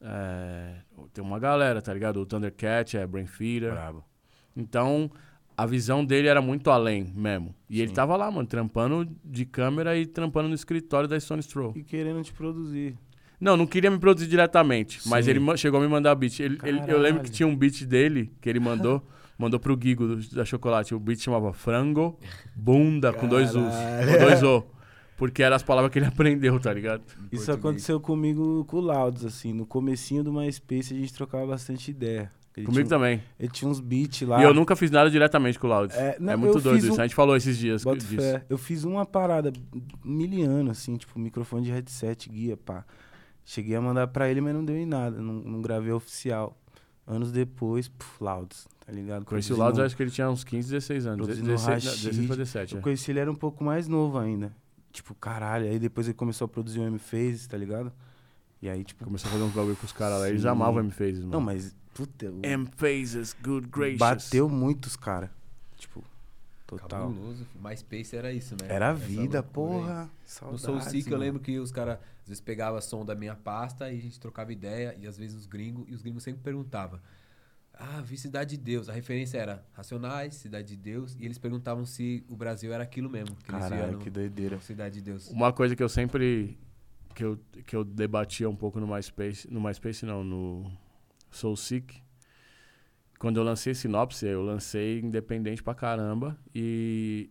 É, 0.00 0.76
tem 1.12 1.22
uma 1.22 1.38
galera, 1.38 1.80
tá 1.82 1.92
ligado? 1.92 2.20
O 2.20 2.26
Thundercat 2.26 2.96
é 2.96 3.06
Brain 3.06 3.26
Feeder. 3.26 3.72
Brabo. 3.72 4.04
Então, 4.56 5.10
a 5.56 5.66
visão 5.66 6.04
dele 6.04 6.28
era 6.28 6.40
muito 6.42 6.70
além 6.70 7.12
mesmo. 7.14 7.54
E 7.68 7.80
ele 7.80 7.88
Sim. 7.88 7.94
tava 7.94 8.16
lá, 8.16 8.30
mano, 8.30 8.46
trampando 8.46 9.06
de 9.24 9.44
câmera 9.44 9.96
e 9.96 10.06
trampando 10.06 10.48
no 10.48 10.54
escritório 10.54 11.08
da 11.08 11.18
Stone 11.20 11.42
Throw. 11.42 11.72
E 11.76 11.82
querendo 11.82 12.22
te 12.22 12.32
produzir. 12.32 12.96
Não, 13.40 13.56
não 13.56 13.66
queria 13.66 13.90
me 13.90 13.98
produzir 13.98 14.28
diretamente, 14.28 15.00
mas 15.08 15.24
Sim. 15.24 15.32
ele 15.32 15.40
ma- 15.40 15.56
chegou 15.56 15.78
a 15.80 15.82
me 15.82 15.88
mandar 15.88 16.14
beat. 16.14 16.38
Ele- 16.40 16.58
ele- 16.62 16.80
eu 16.88 16.98
lembro 16.98 17.22
que 17.22 17.30
tinha 17.30 17.46
um 17.46 17.56
beat 17.56 17.84
dele 17.84 18.32
que 18.40 18.48
ele 18.48 18.60
mandou, 18.60 19.04
mandou 19.42 19.60
pro 19.60 19.76
Guigo 19.76 20.16
da 20.32 20.44
Chocolate. 20.44 20.94
O 20.94 20.98
beat 21.00 21.20
chamava 21.20 21.52
Frango 21.52 22.18
Bunda 22.56 23.12
com 23.12 23.28
dois 23.28 23.54
U's, 23.54 23.74
com 24.10 24.24
dois 24.24 24.42
O. 24.42 24.64
Porque 25.16 25.42
eram 25.42 25.54
as 25.54 25.62
palavras 25.62 25.92
que 25.92 25.98
ele 25.98 26.06
aprendeu, 26.14 26.58
tá 26.58 26.72
ligado? 26.72 27.00
Em 27.00 27.04
Isso 27.36 27.46
português. 27.46 27.58
aconteceu 27.58 28.00
comigo 28.00 28.64
com 28.64 28.78
o 28.78 28.80
Louds, 28.80 29.24
assim. 29.24 29.52
No 29.52 29.64
comecinho 29.66 30.24
do 30.24 30.32
MySpace 30.32 30.94
a 30.94 30.96
gente 30.96 31.12
trocava 31.14 31.46
bastante 31.46 31.90
ideia. 31.90 32.30
Ele 32.56 32.66
Comigo 32.66 32.86
tinha, 32.86 32.98
também. 32.98 33.22
Ele 33.40 33.48
tinha 33.50 33.70
uns 33.70 33.80
beats 33.80 34.28
lá. 34.28 34.40
E 34.40 34.44
eu 34.44 34.52
nunca 34.52 34.76
fiz 34.76 34.90
nada 34.90 35.08
diretamente 35.10 35.58
com 35.58 35.66
o 35.66 35.70
Loud. 35.70 35.94
É, 35.94 35.96
É, 35.96 36.16
não, 36.20 36.36
muito 36.36 36.58
eu 36.58 36.62
doido 36.62 36.84
isso. 36.84 36.92
um- 36.96 37.00
A 37.00 37.06
gente 37.06 37.14
falou 37.14 37.34
esses 37.36 37.56
dias 37.56 37.82
Bota 37.84 37.98
disso. 38.00 38.16
fé. 38.16 38.44
Eu 38.48 38.58
fiz 38.58 38.84
uma 38.84 39.06
parada 39.06 39.50
miliano, 40.04 40.70
assim, 40.70 40.96
tipo, 40.96 41.18
microfone 41.18 41.64
de 41.64 41.70
headset, 41.70 42.28
guia, 42.28 42.56
pá. 42.56 42.84
Cheguei 43.44 43.74
a 43.74 43.80
mandar 43.80 44.06
pra 44.08 44.28
ele, 44.30 44.40
mas 44.40 44.54
não 44.54 44.64
deu 44.64 44.76
em 44.76 44.86
nada. 44.86 45.20
Não, 45.20 45.34
não 45.34 45.62
gravei 45.62 45.92
oficial. 45.92 46.56
Anos 47.06 47.32
depois, 47.32 47.88
puf, 47.88 48.22
Louds, 48.22 48.66
tá 48.86 48.92
ligado? 48.92 49.24
Conheci 49.24 49.52
o 49.52 49.56
Produzindo- 49.56 49.78
Loud, 49.78 49.86
acho 49.86 49.96
que 49.96 50.02
ele 50.04 50.10
tinha 50.10 50.30
uns 50.30 50.44
15, 50.44 50.70
16 50.70 51.06
anos. 51.06 51.18
Produzindo 51.26 51.48
16, 51.48 51.84
não, 51.84 51.90
Rashid. 51.90 52.04
16 52.06 52.26
pra 52.28 52.36
17. 52.36 52.74
Eu 52.74 52.78
é. 52.78 52.82
conheci 52.82 53.10
ele 53.10 53.18
era 53.18 53.30
um 53.30 53.34
pouco 53.34 53.64
mais 53.64 53.88
novo 53.88 54.18
ainda. 54.18 54.52
Tipo, 54.92 55.14
caralho. 55.14 55.66
Aí 55.66 55.78
depois 55.78 56.06
ele 56.06 56.14
começou 56.14 56.44
a 56.44 56.48
produzir 56.48 56.78
o 56.78 56.84
M-Phase, 56.84 57.48
tá 57.48 57.56
ligado? 57.56 57.92
E 58.60 58.68
aí, 58.68 58.84
tipo. 58.84 59.04
Começou 59.04 59.28
a 59.28 59.32
fazer 59.32 59.42
uns 59.44 59.52
bagulho 59.52 59.74
com 59.74 59.84
os 59.86 59.92
caras 59.92 60.20
lá. 60.20 60.28
Eles 60.28 60.44
amavam 60.44 60.80
M-Phases, 60.80 61.20
mano. 61.20 61.32
Não, 61.32 61.40
mas. 61.40 61.74
Puta, 61.92 62.30
o- 62.30 62.40
M-Phases, 62.46 63.34
good 63.42 63.66
gracious. 63.68 63.98
bateu 63.98 64.48
muitos 64.48 64.94
cara. 64.96 65.30
Tipo, 65.76 66.04
total. 66.78 67.08
Cabuloso. 67.08 67.46
MySpace 67.60 68.16
era 68.16 68.32
isso, 68.32 68.54
né? 68.60 68.68
Era 68.68 68.90
a 68.90 68.92
vida, 68.92 69.40
loucura 69.40 69.42
porra. 69.42 70.02
No 70.04 70.08
Saudades, 70.24 70.60
Soul 70.62 70.80
Seek 70.80 71.10
eu 71.10 71.18
lembro 71.18 71.40
que 71.40 71.58
os 71.58 71.70
caras 71.70 71.98
às 72.22 72.28
vezes 72.28 72.40
pegavam 72.40 72.80
som 72.80 73.04
da 73.04 73.14
minha 73.14 73.34
pasta 73.34 73.90
e 73.90 73.98
a 73.98 74.00
gente 74.00 74.18
trocava 74.18 74.52
ideia, 74.52 74.96
e 74.98 75.06
às 75.06 75.16
vezes 75.16 75.36
os 75.36 75.46
gringos, 75.46 75.84
e 75.88 75.94
os 75.94 76.02
gringos 76.02 76.22
sempre 76.22 76.42
perguntavam. 76.42 77.00
Ah, 77.74 78.00
vi 78.00 78.16
Cidade 78.16 78.56
de 78.56 78.62
Deus. 78.62 78.88
A 78.88 78.92
referência 78.92 79.38
era 79.38 79.64
Racionais, 79.72 80.34
Cidade 80.34 80.68
de 80.68 80.76
Deus, 80.76 81.16
e 81.18 81.24
eles 81.24 81.38
perguntavam 81.38 81.84
se 81.84 82.24
o 82.28 82.36
Brasil 82.36 82.72
era 82.72 82.84
aquilo 82.84 83.08
mesmo. 83.08 83.34
Que 83.36 83.44
Caralho, 83.44 83.98
que 83.98 84.06
no, 84.06 84.12
doideira. 84.12 84.56
no 84.56 84.62
Cidade 84.62 84.96
de 84.96 85.00
Deus. 85.02 85.28
Uma 85.30 85.52
coisa 85.52 85.74
que 85.74 85.82
eu 85.82 85.88
sempre. 85.88 86.58
Que 87.14 87.24
eu, 87.24 87.38
que 87.66 87.76
eu 87.76 87.84
debatia 87.84 88.48
um 88.48 88.56
pouco 88.56 88.78
no 88.78 88.86
MySpace. 88.86 89.50
No 89.50 89.60
MySpace, 89.60 90.06
não, 90.06 90.22
no 90.22 90.70
SoulSeek. 91.30 92.02
Quando 93.22 93.36
eu 93.36 93.44
lancei 93.44 93.72
Sinopse, 93.72 94.26
eu 94.26 94.42
lancei 94.42 94.98
independente 94.98 95.62
pra 95.62 95.76
caramba. 95.76 96.36
E 96.52 97.30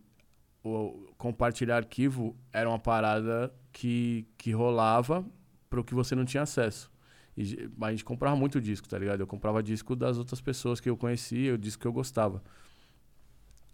o 0.64 1.12
compartilhar 1.18 1.76
arquivo 1.76 2.34
era 2.50 2.66
uma 2.66 2.78
parada 2.78 3.52
que, 3.70 4.26
que 4.38 4.52
rolava 4.52 5.22
pro 5.68 5.84
que 5.84 5.94
você 5.94 6.14
não 6.14 6.24
tinha 6.24 6.44
acesso. 6.44 6.90
E 7.36 7.44
ge- 7.44 7.70
a 7.78 7.90
gente 7.90 8.06
comprava 8.06 8.34
muito 8.34 8.58
disco, 8.58 8.88
tá 8.88 8.98
ligado? 8.98 9.20
Eu 9.20 9.26
comprava 9.26 9.62
disco 9.62 9.94
das 9.94 10.16
outras 10.16 10.40
pessoas 10.40 10.80
que 10.80 10.88
eu 10.88 10.96
conhecia, 10.96 11.52
o 11.52 11.58
disco 11.58 11.82
que 11.82 11.86
eu 11.86 11.92
gostava. 11.92 12.42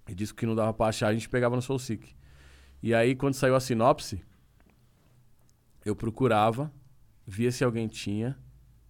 E 0.09 0.13
disco 0.13 0.37
que 0.37 0.45
não 0.45 0.57
dava 0.57 0.75
pra 0.75 0.87
achar, 0.87 1.07
a 1.07 1.15
gente 1.15 1.29
pegava 1.29 1.55
no 1.55 1.63
SoulSeek. 1.63 2.17
E 2.83 2.93
aí, 2.97 3.15
quando 3.15 3.35
saiu 3.35 3.55
a 3.55 3.61
sinopse, 3.61 4.25
eu 5.85 5.95
procurava, 5.95 6.73
via 7.25 7.53
se 7.53 7.63
alguém 7.63 7.87
tinha, 7.87 8.37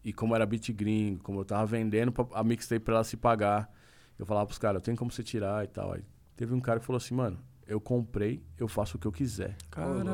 e 0.09 0.12
como 0.12 0.35
era 0.35 0.47
beat 0.47 0.73
gringo, 0.73 1.23
como 1.23 1.40
eu 1.40 1.44
tava 1.44 1.66
vendendo 1.66 2.11
pra- 2.11 2.27
a 2.33 2.42
mixtape 2.42 2.85
pra 2.85 2.94
ela 2.97 3.05
se 3.05 3.16
pagar, 3.16 3.71
eu 4.18 4.25
falava 4.25 4.47
pros 4.47 4.59
caras, 4.59 4.83
tem 4.83 4.97
como 4.97 5.11
você 5.11 5.23
tirar 5.23 5.64
e 5.64 5.68
tal. 5.68 5.92
Aí 5.92 6.03
teve 6.37 6.55
um 6.55 6.61
cara 6.61 6.81
que 6.81 6.87
falou 6.87 6.97
assim, 6.97 7.14
mano, 7.14 7.38
eu 7.66 7.81
comprei, 7.81 8.42
eu 8.57 8.66
faço 8.68 8.97
o 8.97 9.01
que 9.01 9.07
eu 9.07 9.12
quiser. 9.12 9.57
Caralho. 9.71 10.05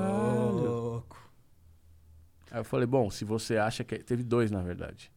louco. 0.52 1.30
Aí 2.50 2.60
eu 2.60 2.64
falei, 2.64 2.86
bom, 2.86 3.10
se 3.10 3.24
você 3.24 3.56
acha 3.56 3.82
que. 3.84 3.94
é-" 3.94 3.98
Teve 3.98 4.22
dois, 4.22 4.50
na 4.50 4.62
verdade. 4.62 5.10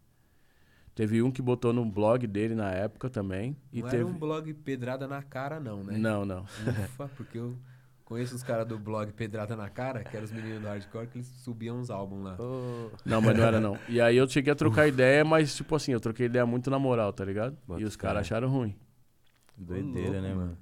Teve 0.95 1.21
um 1.21 1.29
que 1.31 1.41
botou 1.41 1.71
no 1.71 1.85
blog 1.85 2.25
dele 2.25 2.55
na 2.55 2.71
época 2.71 3.09
também. 3.09 3.55
E 3.71 3.81
não 3.81 3.89
teve. 3.89 4.03
era 4.03 4.11
um 4.11 4.17
blog 4.17 4.51
pedrada 4.53 5.07
na 5.07 5.21
cara, 5.21 5.59
não, 5.59 5.83
né? 5.83 5.95
Não, 5.97 6.25
não. 6.25 6.41
Ufa, 6.43 7.07
porque 7.15 7.37
eu 7.37 7.55
conheço 8.07 8.33
os 8.35 8.41
caras 8.41 8.65
do 8.65 8.79
blog 8.79 9.11
Pedrada 9.11 9.53
na 9.55 9.69
Cara, 9.69 10.01
que 10.01 10.15
eram 10.15 10.23
os 10.23 10.31
meninos 10.31 10.61
do 10.61 10.67
hardcore, 10.67 11.07
que 11.07 11.17
eles 11.17 11.27
subiam 11.27 11.77
uns 11.77 11.89
álbuns 11.89 12.23
lá. 12.23 12.35
Ô, 12.39 12.89
Não, 13.05 13.21
mas 13.21 13.35
não 13.37 13.43
era 13.43 13.59
não. 13.59 13.77
E 13.89 13.99
aí 13.99 14.15
eu 14.15 14.27
cheguei 14.29 14.53
a 14.53 14.55
trocar 14.55 14.87
ideia, 14.87 15.25
mas 15.25 15.53
tipo 15.53 15.75
assim, 15.75 15.91
eu 15.91 15.99
troquei 15.99 16.25
ideia 16.27 16.45
muito 16.45 16.69
na 16.69 16.79
moral, 16.79 17.11
tá 17.11 17.25
ligado? 17.25 17.57
Bota 17.67 17.81
e 17.81 17.83
os 17.85 17.97
caras 17.97 18.21
acharam 18.21 18.47
ruim. 18.47 18.73
Doideira, 19.57 20.11
louco, 20.11 20.21
né, 20.21 20.33
mano? 20.33 20.57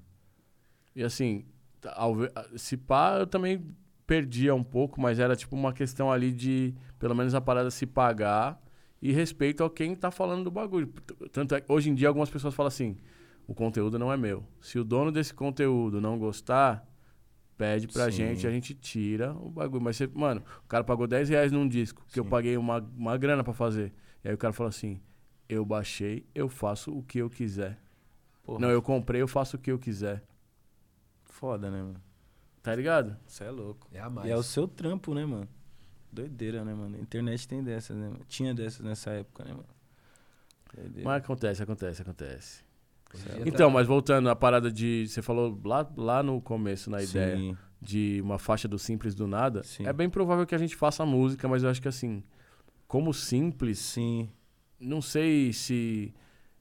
E 0.95 1.03
assim, 1.03 1.45
tá- 1.79 1.93
ao 1.95 2.15
ver- 2.15 2.31
se 2.55 2.75
pá, 2.77 3.17
eu 3.19 3.27
também 3.27 3.63
perdia 4.07 4.55
um 4.55 4.63
pouco, 4.63 4.99
mas 4.99 5.19
era 5.19 5.35
tipo 5.35 5.55
uma 5.55 5.71
questão 5.73 6.11
ali 6.11 6.31
de, 6.31 6.73
pelo 6.97 7.13
menos 7.13 7.35
a 7.35 7.41
parada 7.41 7.69
se 7.69 7.85
pagar 7.85 8.59
e 9.01 9.11
respeito 9.11 9.63
a 9.63 9.69
quem 9.69 9.95
tá 9.95 10.09
falando 10.09 10.45
do 10.45 10.51
bagulho. 10.51 10.87
Tanto 11.31 11.53
é 11.53 11.61
que 11.61 11.71
hoje 11.71 11.89
em 11.89 11.95
dia 11.95 12.07
algumas 12.07 12.29
pessoas 12.29 12.53
falam 12.55 12.69
assim, 12.69 12.97
o 13.45 13.53
conteúdo 13.53 13.99
não 13.99 14.11
é 14.11 14.17
meu. 14.17 14.43
Se 14.61 14.79
o 14.79 14.83
dono 14.83 15.11
desse 15.11 15.33
conteúdo 15.33 15.99
não 16.01 16.17
gostar, 16.17 16.83
pede 17.57 17.87
pra 17.87 18.05
Sim. 18.05 18.17
gente, 18.17 18.47
a 18.47 18.51
gente 18.51 18.73
tira 18.73 19.33
o 19.33 19.49
bagulho. 19.49 19.83
Mas, 19.83 19.97
você, 19.97 20.07
mano, 20.07 20.43
o 20.63 20.67
cara 20.67 20.83
pagou 20.83 21.07
10 21.07 21.29
reais 21.29 21.51
num 21.51 21.67
disco, 21.67 22.05
que 22.11 22.19
eu 22.19 22.23
Sim. 22.23 22.29
paguei 22.29 22.57
uma, 22.57 22.79
uma 22.97 23.17
grana 23.17 23.43
pra 23.43 23.53
fazer. 23.53 23.93
E 24.23 24.27
aí 24.29 24.33
o 24.33 24.37
cara 24.37 24.53
falou 24.53 24.69
assim, 24.69 25.01
eu 25.47 25.65
baixei, 25.65 26.25
eu 26.33 26.49
faço 26.49 26.91
o 26.95 27.03
que 27.03 27.19
eu 27.19 27.29
quiser. 27.29 27.79
Porra, 28.43 28.59
Não, 28.59 28.69
eu 28.69 28.81
comprei, 28.81 29.21
eu 29.21 29.27
faço 29.27 29.57
o 29.57 29.59
que 29.59 29.71
eu 29.71 29.79
quiser. 29.79 30.23
foda, 31.25 31.69
né, 31.69 31.81
mano? 31.81 32.01
Tá 32.63 32.73
ligado? 32.75 33.15
Você 33.27 33.43
é 33.43 33.51
louco. 33.51 33.87
É 33.91 33.99
a 33.99 34.09
mais. 34.09 34.27
E 34.27 34.31
é 34.31 34.35
o 34.35 34.41
seu 34.41 34.67
trampo, 34.67 35.13
né, 35.13 35.25
mano? 35.25 35.47
Doideira, 36.11 36.63
né, 36.63 36.73
mano? 36.73 36.95
A 36.95 36.99
internet 36.99 37.47
tem 37.47 37.63
dessas, 37.63 37.95
né, 37.95 38.07
mano? 38.07 38.21
Tinha 38.27 38.53
dessas 38.55 38.79
nessa 38.79 39.11
época, 39.11 39.43
né, 39.43 39.51
mano? 39.51 39.65
Doideira. 40.73 41.07
Mas 41.07 41.23
acontece, 41.23 41.61
acontece, 41.61 42.01
acontece. 42.01 42.63
Dia 43.13 43.43
Então, 43.45 43.67
tá- 43.69 43.73
mas 43.73 43.87
voltando 43.87 44.29
à 44.29 44.35
parada 44.35 44.71
de. 44.71 45.07
Você 45.07 45.21
falou 45.21 45.59
lá, 45.63 45.87
lá 45.95 46.23
no 46.23 46.41
começo, 46.41 46.89
na 46.89 47.01
ideia, 47.01 47.37
Sim. 47.37 47.57
de 47.81 48.19
uma 48.21 48.37
faixa 48.37 48.67
do 48.67 48.77
simples 48.77 49.15
do 49.15 49.27
nada. 49.27 49.63
Sim. 49.63 49.85
É 49.87 49.93
bem 49.93 50.09
provável 50.09 50.45
que 50.45 50.55
a 50.55 50.57
gente 50.57 50.75
faça 50.75 51.05
música, 51.05 51.47
mas 51.47 51.63
eu 51.63 51.69
acho 51.69 51.81
que 51.81 51.87
assim, 51.87 52.23
como 52.87 53.13
simples, 53.13 53.79
Sim. 53.79 54.29
não 54.79 55.01
sei 55.01 55.53
se. 55.53 56.13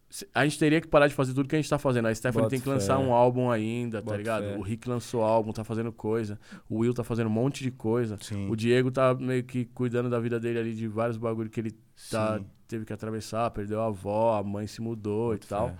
se- 0.08 0.28
A 0.32 0.44
gente 0.44 0.56
teria 0.60 0.80
que 0.80 0.86
parar 0.86 1.08
de 1.08 1.14
fazer 1.14 1.34
tudo 1.34 1.48
que 1.48 1.56
a 1.56 1.58
gente 1.60 1.68
tá 1.68 1.76
fazendo. 1.78 2.06
A 2.06 2.14
Stephanie 2.14 2.42
Bota 2.44 2.50
tem 2.50 2.60
que 2.60 2.68
lançar 2.68 2.98
fé. 2.98 3.02
um 3.04 3.12
álbum 3.12 3.50
ainda, 3.50 3.98
tá 3.98 4.04
Bota 4.04 4.16
ligado? 4.18 4.44
fé. 4.44 4.56
O 4.56 4.60
Rick 4.62 4.88
lançou 4.88 5.22
álbum, 5.24 5.50
tá 5.50 5.64
fazendo 5.64 5.90
coisa. 5.92 6.38
O 6.70 6.78
Will 6.80 6.94
tá 6.94 7.02
fazendo 7.02 7.26
um 7.26 7.30
monte 7.30 7.64
de 7.64 7.72
coisa. 7.72 8.16
Sim. 8.20 8.48
O 8.48 8.54
Diego 8.54 8.92
tá 8.92 9.12
meio 9.12 9.42
que 9.42 9.64
cuidando 9.64 10.08
da 10.08 10.20
vida 10.20 10.38
dele 10.38 10.60
ali, 10.60 10.72
de 10.74 10.86
vários 10.86 11.16
bagulho 11.16 11.50
que 11.50 11.58
ele 11.58 11.72
tá, 12.12 12.40
teve 12.68 12.84
que 12.84 12.92
atravessar, 12.92 13.50
perdeu 13.50 13.80
a 13.80 13.86
avó, 13.86 14.38
a 14.38 14.42
mãe 14.44 14.68
se 14.68 14.80
mudou 14.80 15.32
Bota 15.32 15.44
e 15.44 15.48
tal. 15.48 15.68
fé. 15.70 15.74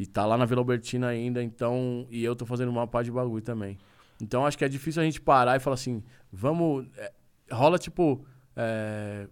E 0.00 0.06
tá 0.06 0.24
lá 0.24 0.38
na 0.38 0.46
Vila 0.46 0.62
Albertina 0.62 1.08
ainda, 1.08 1.42
então. 1.42 2.06
E 2.10 2.24
eu 2.24 2.34
tô 2.34 2.46
fazendo 2.46 2.70
uma 2.70 2.86
pá 2.86 3.02
de 3.02 3.10
bagulho 3.12 3.42
também. 3.42 3.76
Então 4.18 4.46
acho 4.46 4.56
que 4.56 4.64
é 4.64 4.68
difícil 4.68 5.02
a 5.02 5.04
gente 5.04 5.20
parar 5.20 5.56
e 5.56 5.60
falar 5.60 5.74
assim, 5.74 6.02
vamos. 6.32 6.86
é, 6.96 7.12
rola 7.52 7.78
tipo. 7.78 8.24
é, 8.56 9.26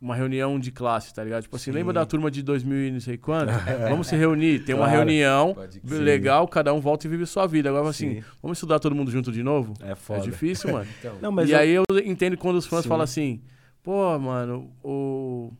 uma 0.00 0.14
reunião 0.14 0.60
de 0.60 0.70
classe, 0.70 1.12
tá 1.12 1.24
ligado? 1.24 1.42
Tipo 1.42 1.56
assim, 1.56 1.72
Sim. 1.72 1.78
lembra 1.78 1.92
da 1.92 2.06
turma 2.06 2.30
de 2.30 2.40
2000 2.40 2.86
e 2.86 2.90
não 2.92 3.00
sei 3.00 3.18
quanto? 3.18 3.50
vamos 3.90 4.06
se 4.06 4.14
reunir, 4.14 4.60
tem 4.60 4.72
uma 4.72 4.84
Claro. 4.84 4.98
reunião 4.98 5.54
Pode 5.54 5.80
crer. 5.80 6.00
legal, 6.00 6.46
cada 6.46 6.72
um 6.72 6.78
volta 6.78 7.08
e 7.08 7.10
vive 7.10 7.26
sua 7.26 7.48
vida. 7.48 7.68
Agora 7.68 7.88
assim, 7.88 8.20
Sim. 8.20 8.24
vamos 8.40 8.58
estudar 8.58 8.78
todo 8.78 8.94
mundo 8.94 9.10
junto 9.10 9.32
de 9.32 9.42
novo? 9.42 9.74
É 9.80 9.96
foda. 9.96 10.20
É 10.20 10.22
difícil, 10.22 10.70
mano. 10.70 10.86
Então, 11.00 11.18
Não, 11.20 11.32
mas 11.32 11.48
e 11.48 11.52
eu- 11.52 11.58
aí 11.58 11.70
eu 11.74 11.84
entendo 12.04 12.36
quando 12.38 12.54
os 12.58 12.66
fãs 12.66 12.84
Sim. 12.84 12.88
falam 12.88 13.02
assim, 13.02 13.42
pô, 13.82 14.16
mano, 14.20 14.70
o. 14.84 15.52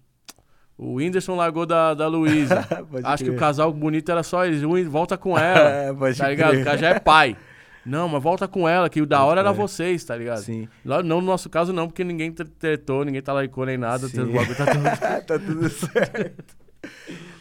O 0.78 0.94
Whindersson 0.94 1.34
largou 1.34 1.66
da, 1.66 1.92
da 1.92 2.06
Luísa. 2.06 2.64
Acho 3.02 3.24
que 3.24 3.30
o 3.30 3.32
crer. 3.32 3.40
casal 3.40 3.72
bonito 3.72 4.10
era 4.12 4.22
só 4.22 4.46
eles. 4.46 4.62
Volta 4.88 5.18
com 5.18 5.36
ela. 5.36 5.68
É, 5.70 5.92
pode 5.92 6.16
tá 6.16 6.28
ligado? 6.28 6.50
crer. 6.52 6.62
O 6.62 6.64
cara 6.64 6.78
já 6.78 6.88
é 6.90 7.00
pai. 7.00 7.36
Não, 7.84 8.08
mas 8.08 8.22
volta 8.22 8.46
com 8.46 8.68
ela, 8.68 8.88
que 8.88 9.00
o 9.00 9.06
da 9.06 9.24
hora 9.24 9.40
era 9.40 9.50
crer. 9.52 9.60
vocês, 9.60 10.04
tá 10.04 10.14
ligado? 10.14 10.38
Sim. 10.42 10.68
Lá- 10.84 11.02
Não 11.02 11.20
no 11.20 11.26
nosso 11.26 11.48
caso, 11.50 11.72
não, 11.72 11.88
porque 11.88 12.04
ninguém 12.04 12.30
tre- 12.30 12.46
tretou, 12.46 13.04
ninguém 13.04 13.20
talaricou 13.22 13.66
nem 13.66 13.76
nada. 13.78 14.06
Sim. 14.08 14.20
O 14.20 14.32
bagulho 14.32 14.56
tá 14.56 14.66
tudo... 14.66 14.84
tá 15.26 15.38
tudo 15.38 15.68
certo. 15.68 16.56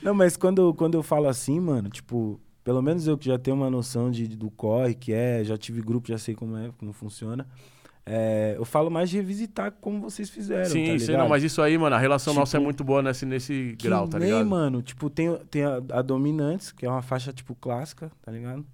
Não, 0.02 0.14
mas 0.14 0.36
quando, 0.38 0.74
quando 0.74 0.96
eu 0.96 1.04
falo 1.04 1.28
assim, 1.28 1.60
mano, 1.60 1.90
tipo, 1.90 2.40
pelo 2.64 2.82
menos 2.82 3.06
eu 3.08 3.18
que 3.18 3.26
já 3.28 3.38
tenho 3.38 3.56
uma 3.58 3.70
noção 3.70 4.10
de, 4.10 4.28
do 4.28 4.50
corre, 4.50 4.94
que 4.96 5.12
é, 5.14 5.44
já 5.44 5.58
tive 5.58 5.82
grupo, 5.82 6.08
já 6.08 6.18
sei 6.18 6.34
como 6.34 6.58
é, 6.58 6.70
como 6.78 6.92
funciona. 6.94 7.46
É, 8.08 8.56
eu 8.58 8.64
falo 8.66 8.90
mais 8.90 9.10
de 9.10 9.18
revisitar 9.18 9.72
como 9.82 10.00
vocês 10.02 10.30
fizeram, 10.30 10.64
tá 10.64 10.70
Sim, 10.70 10.84
ligado? 10.84 11.00
sim, 11.02 11.12
não, 11.18 11.28
mas 11.30 11.44
isso 11.44 11.62
aí, 11.62 11.78
mano, 11.78 11.96
a 11.96 12.00
relação 12.00 12.32
Tipo, 12.34 12.40
nossa 12.42 12.58
é 12.58 12.60
muito 12.60 12.84
boa 12.84 13.02
nesse, 13.02 13.26
nesse 13.26 13.76
grau, 13.82 14.08
tá 14.08 14.18
nem, 14.18 14.30
ligado? 14.30 14.46
mano, 14.48 14.82
tipo, 14.82 15.10
tem, 15.10 15.36
tem 15.52 15.64
a, 15.66 15.82
a 15.92 16.02
Dominantes, 16.02 16.72
que 16.72 16.86
é 16.86 16.90
uma 16.90 17.02
faixa, 17.02 17.34
tipo, 17.34 17.54
clássica, 17.54 18.10
tá 18.24 18.32
ligado? 18.32 18.66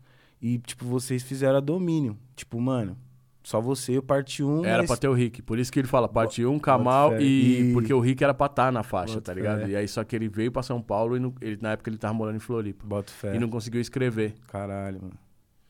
E, 0.42 0.58
tipo, 0.60 0.86
vocês 0.86 1.24
fizeram 1.24 1.58
a 1.58 1.62
Domínio. 1.62 2.18
Tipo, 2.36 2.60
mano, 2.60 2.98
só 3.42 3.60
você, 3.62 3.98
o 3.98 4.04
parte 4.04 4.44
1. 4.44 4.66
Era 4.66 4.80
mas... 4.80 4.88
pra 4.88 4.98
ter 4.98 5.08
o 5.08 5.14
Rick. 5.14 5.42
Por 5.42 5.58
isso 5.58 5.72
que 5.72 5.80
ele 5.80 5.88
fala 5.88 6.08
parte 6.08 6.46
1, 6.46 6.60
Kamal 6.60 7.12
fé. 7.12 7.22
e... 7.22 7.70
E- 7.70 7.74
Porque 7.74 7.94
o 7.94 8.00
Rick 8.00 8.24
era 8.24 8.34
pra 8.34 8.46
estar 8.48 8.72
na 8.72 8.84
faixa, 8.84 9.16
Boto 9.16 9.26
tá 9.26 9.34
ligado? 9.34 9.62
fé. 9.62 9.70
E 9.70 9.76
aí 9.76 9.88
só 9.88 10.04
que 10.04 10.16
ele 10.16 10.28
veio 10.30 10.52
pra 10.52 10.62
São 10.64 10.82
Paulo 10.82 11.16
e 11.18 11.20
não- 11.20 11.34
ele- 11.42 11.58
na 11.62 11.72
época 11.72 11.90
ele 11.90 11.98
tava 11.98 12.14
morando 12.14 12.36
em 12.36 12.40
Floripa. 12.40 12.86
Bota 12.86 13.12
fé. 13.12 13.36
E 13.36 13.40
não 13.40 13.50
conseguiu 13.50 13.80
escrever. 13.82 14.36
Caralho, 14.48 15.00
mano. 15.02 15.14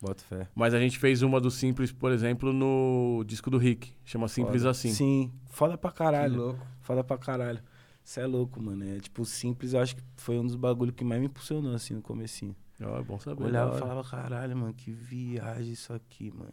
Bota 0.03 0.21
fé. 0.21 0.49
Mas 0.53 0.73
a 0.73 0.79
gente 0.79 0.99
fez 0.99 1.21
uma 1.21 1.39
do 1.39 1.49
Simples, 1.49 1.93
por 1.93 2.11
exemplo, 2.11 2.51
no 2.51 3.23
disco 3.25 3.49
do 3.49 3.57
Rick. 3.57 3.93
Chama 4.03 4.27
Simples 4.27 4.63
Foda. 4.63 4.71
Assim. 4.71 4.91
Sim, 4.91 5.31
foda 5.45 5.77
pra 5.77 5.91
Que 5.91 5.97
caralho. 5.97 6.35
louco. 6.35 6.67
Foda 6.81 7.01
pra 7.05 7.17
caralho. 7.17 7.61
Você 8.03 8.19
é 8.19 8.25
louco, 8.25 8.61
mano. 8.61 8.83
É 8.83 8.99
tipo, 8.99 9.23
simples, 9.23 9.71
eu 9.71 9.79
acho 9.79 9.95
que 9.95 10.03
foi 10.17 10.37
um 10.37 10.45
dos 10.45 10.55
bagulhos 10.57 10.93
que 10.93 11.05
mais 11.05 11.21
me 11.21 11.27
impulsionou, 11.27 11.73
assim, 11.73 11.93
no 11.93 12.01
comecinho. 12.01 12.53
Ó, 12.81 12.99
é 12.99 13.01
bom 13.01 13.17
saber. 13.17 13.43
Eu 13.43 13.47
olhava 13.47 13.77
e 13.77 13.79
falava, 13.79 14.03
caralho, 14.03 14.57
mano, 14.57 14.73
que 14.73 14.91
viagem 14.91 15.71
isso 15.71 15.93
aqui, 15.93 16.29
mano. 16.31 16.51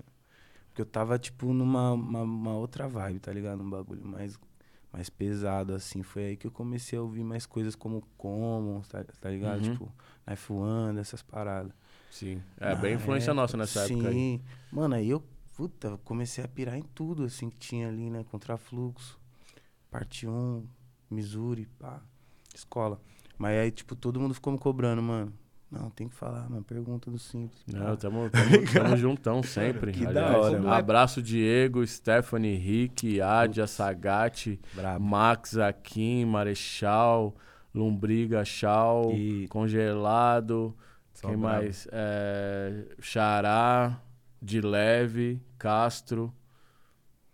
Porque 0.68 0.82
eu 0.82 0.86
tava, 0.86 1.18
tipo, 1.18 1.52
numa 1.52 1.90
uma, 1.94 2.22
uma 2.22 2.54
outra 2.54 2.86
vibe, 2.86 3.18
tá 3.18 3.32
ligado? 3.32 3.64
Um 3.64 3.68
bagulho 3.68 4.06
mais, 4.06 4.38
mais 4.92 5.10
pesado, 5.10 5.74
assim. 5.74 6.04
Foi 6.04 6.22
aí 6.26 6.36
que 6.36 6.46
eu 6.46 6.52
comecei 6.52 6.96
a 6.96 7.02
ouvir 7.02 7.24
mais 7.24 7.46
coisas 7.46 7.74
como 7.74 8.00
Commons, 8.16 8.86
tá, 8.86 9.02
tá 9.20 9.28
ligado? 9.28 9.64
Uhum. 9.64 9.72
Tipo, 9.72 9.92
Knife 10.24 10.52
One, 10.52 11.00
essas 11.00 11.20
paradas. 11.20 11.72
Sim. 12.10 12.42
É 12.58 12.74
bem 12.74 12.94
influência 12.94 13.30
época, 13.30 13.40
nossa 13.40 13.56
nessa 13.56 13.86
sim. 13.86 13.94
época 13.94 14.08
aí. 14.08 14.40
Mano, 14.70 14.94
aí 14.96 15.08
eu, 15.08 15.22
puta, 15.56 15.98
comecei 16.04 16.44
a 16.44 16.48
pirar 16.48 16.76
em 16.76 16.82
tudo, 16.82 17.24
assim, 17.24 17.48
que 17.48 17.56
tinha 17.56 17.88
ali, 17.88 18.10
né? 18.10 18.24
Contrafluxo, 18.30 19.18
parte 19.90 20.26
1, 20.26 20.66
Missouri, 21.10 21.66
pá, 21.78 22.02
escola. 22.54 23.00
Mas 23.38 23.58
aí, 23.58 23.70
tipo, 23.70 23.96
todo 23.96 24.20
mundo 24.20 24.34
ficou 24.34 24.52
me 24.52 24.58
cobrando, 24.58 25.00
mano. 25.00 25.32
Não, 25.70 25.88
tem 25.88 26.08
que 26.08 26.14
falar, 26.16 26.50
mano, 26.50 26.64
pergunta 26.64 27.08
do 27.10 27.18
simples. 27.18 27.62
Não, 27.72 27.96
tamo, 27.96 28.28
tamo, 28.28 28.50
tamo 28.74 28.96
juntão 28.96 29.40
sempre. 29.40 29.92
Que 29.92 30.04
da 30.04 30.26
aliás. 30.26 30.36
hora, 30.36 30.58
mano. 30.58 30.72
Abraço 30.72 31.22
Diego, 31.22 31.86
Stephanie, 31.86 32.56
Rick, 32.56 33.20
Adia, 33.20 33.66
Brabo. 34.74 35.04
Max, 35.04 35.56
Akin, 35.56 36.24
Marechal, 36.24 37.36
Lombriga, 37.72 38.44
Chal, 38.44 39.12
E 39.12 39.46
Congelado, 39.46 40.76
Só 41.20 41.28
quem 41.28 41.36
brabo. 41.36 41.56
mais? 41.56 41.86
É, 41.92 42.86
Xará, 42.98 44.00
De 44.40 44.60
Leve, 44.60 45.40
Castro. 45.58 46.32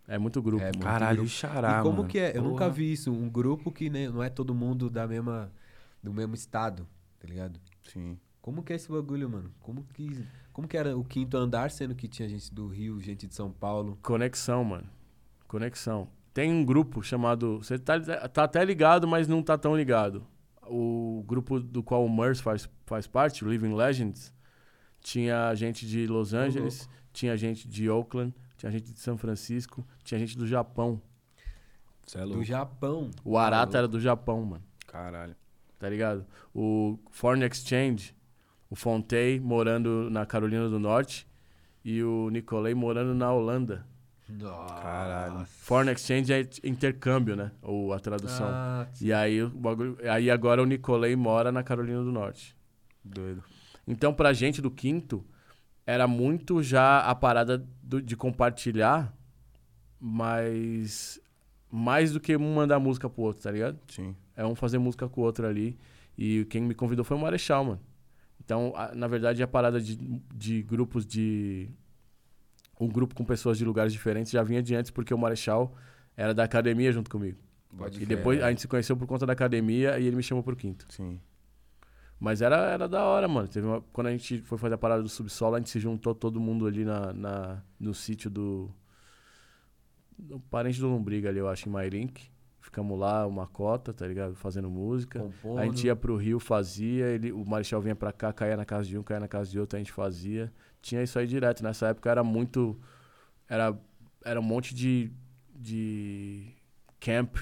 É 0.05 0.17
muito 0.17 0.41
grupo. 0.41 0.61
É, 0.61 0.67
mano. 0.67 0.79
caralho, 0.79 1.17
grupo. 1.17 1.27
o 1.27 1.31
xará, 1.33 1.79
e 1.79 1.83
como 1.83 1.97
mano. 1.97 2.09
que 2.09 2.19
é? 2.19 2.37
Eu 2.37 2.41
nunca 2.43 2.65
Porra. 2.65 2.69
vi 2.71 2.91
isso. 2.91 3.11
Um 3.11 3.29
grupo 3.29 3.71
que 3.71 3.89
nem, 3.89 4.09
não 4.09 4.21
é 4.21 4.29
todo 4.29 4.53
mundo 4.53 4.89
da 4.89 5.07
mesma, 5.07 5.51
do 6.03 6.13
mesmo 6.13 6.35
estado, 6.35 6.87
tá 7.19 7.27
ligado? 7.27 7.59
Sim. 7.83 8.17
Como 8.41 8.63
que 8.63 8.73
é 8.73 8.75
esse 8.75 8.89
bagulho, 8.91 9.29
mano? 9.29 9.51
Como 9.61 9.83
que, 9.93 10.25
como 10.53 10.67
que 10.67 10.77
era 10.77 10.97
o 10.97 11.03
quinto 11.03 11.35
andar, 11.37 11.69
sendo 11.71 11.95
que 11.95 12.07
tinha 12.07 12.27
gente 12.27 12.53
do 12.53 12.67
Rio, 12.67 12.99
gente 13.01 13.25
de 13.27 13.35
São 13.35 13.51
Paulo? 13.51 13.97
Conexão, 14.01 14.63
mano. 14.63 14.89
Conexão. 15.47 16.09
Tem 16.33 16.51
um 16.51 16.63
grupo 16.63 17.01
chamado. 17.01 17.57
Você 17.57 17.77
tá, 17.79 17.99
tá 18.29 18.43
até 18.43 18.63
ligado, 18.63 19.07
mas 19.07 19.27
não 19.27 19.41
tá 19.41 19.57
tão 19.57 19.75
ligado. 19.75 20.25
O 20.69 21.23
grupo 21.25 21.59
do 21.59 21.81
qual 21.81 22.05
o 22.05 22.09
Murs 22.09 22.39
faz, 22.39 22.69
faz 22.85 23.07
parte, 23.07 23.43
o 23.43 23.49
Living 23.49 23.73
Legends, 23.73 24.33
tinha 24.99 25.53
gente 25.55 25.85
de 25.85 26.07
Los 26.07 26.33
Angeles, 26.33 26.89
tinha 27.13 27.35
gente 27.37 27.67
de 27.67 27.89
Oakland, 27.89 28.33
tinha 28.57 28.71
gente 28.71 28.91
de 28.91 28.99
São 28.99 29.17
Francisco, 29.17 29.85
tinha 30.03 30.19
gente 30.19 30.37
do 30.37 30.45
Japão. 30.45 31.01
É 32.15 32.19
Do 32.21 32.27
louco. 32.27 32.43
Japão. 32.43 33.11
O 33.23 33.37
Arata 33.37 33.77
era 33.77 33.87
do 33.87 33.99
Japão, 33.99 34.45
mano. 34.45 34.63
Caralho. 34.85 35.35
Tá 35.77 35.89
ligado? 35.89 36.25
O 36.53 36.97
Foreign 37.11 37.45
Exchange, 37.45 38.15
o 38.69 38.75
Fontei 38.75 39.39
morando 39.39 40.09
na 40.09 40.25
Carolina 40.25 40.69
do 40.69 40.79
Norte 40.79 41.27
e 41.83 42.01
o 42.03 42.29
Nicolai 42.29 42.73
morando 42.73 43.13
na 43.13 43.31
Holanda. 43.31 43.85
Nossa. 44.29 44.73
Caralho. 44.75 45.45
Foreign 45.45 45.91
Exchange 45.93 46.33
é 46.33 46.41
intercâmbio, 46.63 47.35
né? 47.35 47.51
Ou 47.61 47.93
a 47.93 47.99
tradução. 47.99 48.47
Ah, 48.49 48.87
E 49.01 49.13
aí, 49.13 49.41
o 49.41 49.49
bagulho, 49.49 49.97
aí 50.09 50.29
agora 50.29 50.61
o 50.61 50.65
Nicolai 50.65 51.15
mora 51.15 51.51
na 51.51 51.63
Carolina 51.63 52.03
do 52.03 52.11
Norte. 52.11 52.55
Doido. 53.03 53.43
Então, 53.87 54.13
pra 54.13 54.33
gente 54.33 54.61
do 54.61 54.69
quinto, 54.69 55.25
era 55.85 56.07
muito 56.07 56.61
já 56.61 56.99
a 56.99 57.15
parada 57.15 57.65
do- 57.81 58.01
de 58.01 58.17
compartilhar, 58.17 59.13
mas 59.99 61.19
mais 61.71 62.11
do 62.11 62.19
que 62.19 62.35
um 62.35 62.53
mandar 62.55 62.79
música 62.79 63.09
pro 63.09 63.23
outro, 63.23 63.43
tá 63.43 63.51
ligado? 63.51 63.77
Sim. 63.87 64.15
É 64.35 64.45
um 64.45 64.55
fazer 64.55 64.77
música 64.77 65.07
com 65.07 65.21
o 65.21 65.23
outro 65.23 65.47
ali. 65.47 65.77
E 66.17 66.45
quem 66.45 66.61
me 66.61 66.73
convidou 66.73 67.03
foi 67.05 67.15
o 67.15 67.19
Marechal, 67.19 67.63
mano. 67.63 67.81
Então, 68.43 68.73
a- 68.75 68.93
na 68.95 69.07
verdade, 69.07 69.41
a 69.43 69.47
parada 69.47 69.79
de, 69.81 69.95
de 70.33 70.61
grupos 70.63 71.05
de. 71.05 71.69
Um 72.79 72.87
grupo 72.87 73.15
com 73.15 73.23
pessoas 73.25 73.57
de 73.57 73.65
lugares 73.65 73.91
diferentes 73.91 74.31
já 74.31 74.43
vinha 74.43 74.61
de 74.61 74.75
antes, 74.75 74.91
porque 74.91 75.13
o 75.13 75.17
Marechal 75.17 75.73
era 76.15 76.33
da 76.33 76.43
academia 76.43 76.91
junto 76.91 77.09
comigo. 77.09 77.37
Pode 77.75 78.01
E 78.01 78.05
depois 78.05 78.41
a 78.41 78.49
gente 78.49 78.61
se 78.61 78.67
conheceu 78.67 78.95
por 78.95 79.05
conta 79.07 79.25
da 79.25 79.33
academia 79.33 79.99
e 79.99 80.05
ele 80.07 80.15
me 80.15 80.23
chamou 80.23 80.43
pro 80.43 80.55
quinto. 80.55 80.85
Sim. 80.89 81.19
Mas 82.19 82.41
era, 82.41 82.57
era 82.71 82.87
da 82.87 83.03
hora, 83.03 83.27
mano. 83.27 83.47
Teve 83.47 83.67
uma- 83.67 83.81
quando 83.93 84.07
a 84.07 84.11
gente 84.11 84.41
foi 84.41 84.57
fazer 84.57 84.73
a 84.75 84.77
parada 84.77 85.03
do 85.03 85.09
subsolo, 85.09 85.55
a 85.55 85.59
gente 85.59 85.69
se 85.69 85.79
juntou 85.79 86.15
todo 86.15 86.39
mundo 86.39 86.65
ali 86.65 86.83
na, 86.85 87.13
na- 87.13 87.61
no 87.79 87.93
sítio 87.93 88.29
do. 88.29 88.71
do 90.17 90.39
parente 90.39 90.79
do 90.79 90.87
Lombriga 90.87 91.29
ali, 91.29 91.37
eu 91.39 91.47
acho, 91.47 91.69
em 91.69 91.71
Mairink. 91.71 92.31
Ficamos 92.67 92.99
lá, 92.99 93.25
uma 93.25 93.47
cota, 93.47 93.93
tá 93.93 94.05
ligado? 94.05 94.35
Fazendo 94.35 94.69
música. 94.69 95.21
Compondo. 95.21 95.57
A 95.59 95.63
gente 95.65 95.87
ia 95.87 95.95
pro 95.95 96.17
Rio, 96.17 96.37
fazia, 96.37 97.05
ele, 97.05 97.31
o 97.31 97.45
Marechal 97.45 97.79
vinha 97.81 97.95
pra 97.95 98.11
cá, 98.11 98.33
caía 98.33 98.57
na 98.57 98.65
casa 98.65 98.85
de 98.89 98.97
um, 98.97 99.03
caía 99.03 99.21
na 99.21 99.27
casa 99.27 99.49
de 99.49 99.57
outro, 99.57 99.77
a 99.77 99.79
gente 99.79 99.93
fazia. 99.93 100.51
Tinha 100.81 101.01
isso 101.01 101.17
aí 101.17 101.25
direto. 101.25 101.63
Nessa 101.63 101.87
época 101.87 102.09
era 102.11 102.25
muito. 102.25 102.77
Era, 103.47 103.73
era 104.25 104.37
um 104.37 104.43
monte 104.43 104.75
de, 104.75 105.09
de 105.55 106.51
camp, 106.99 107.37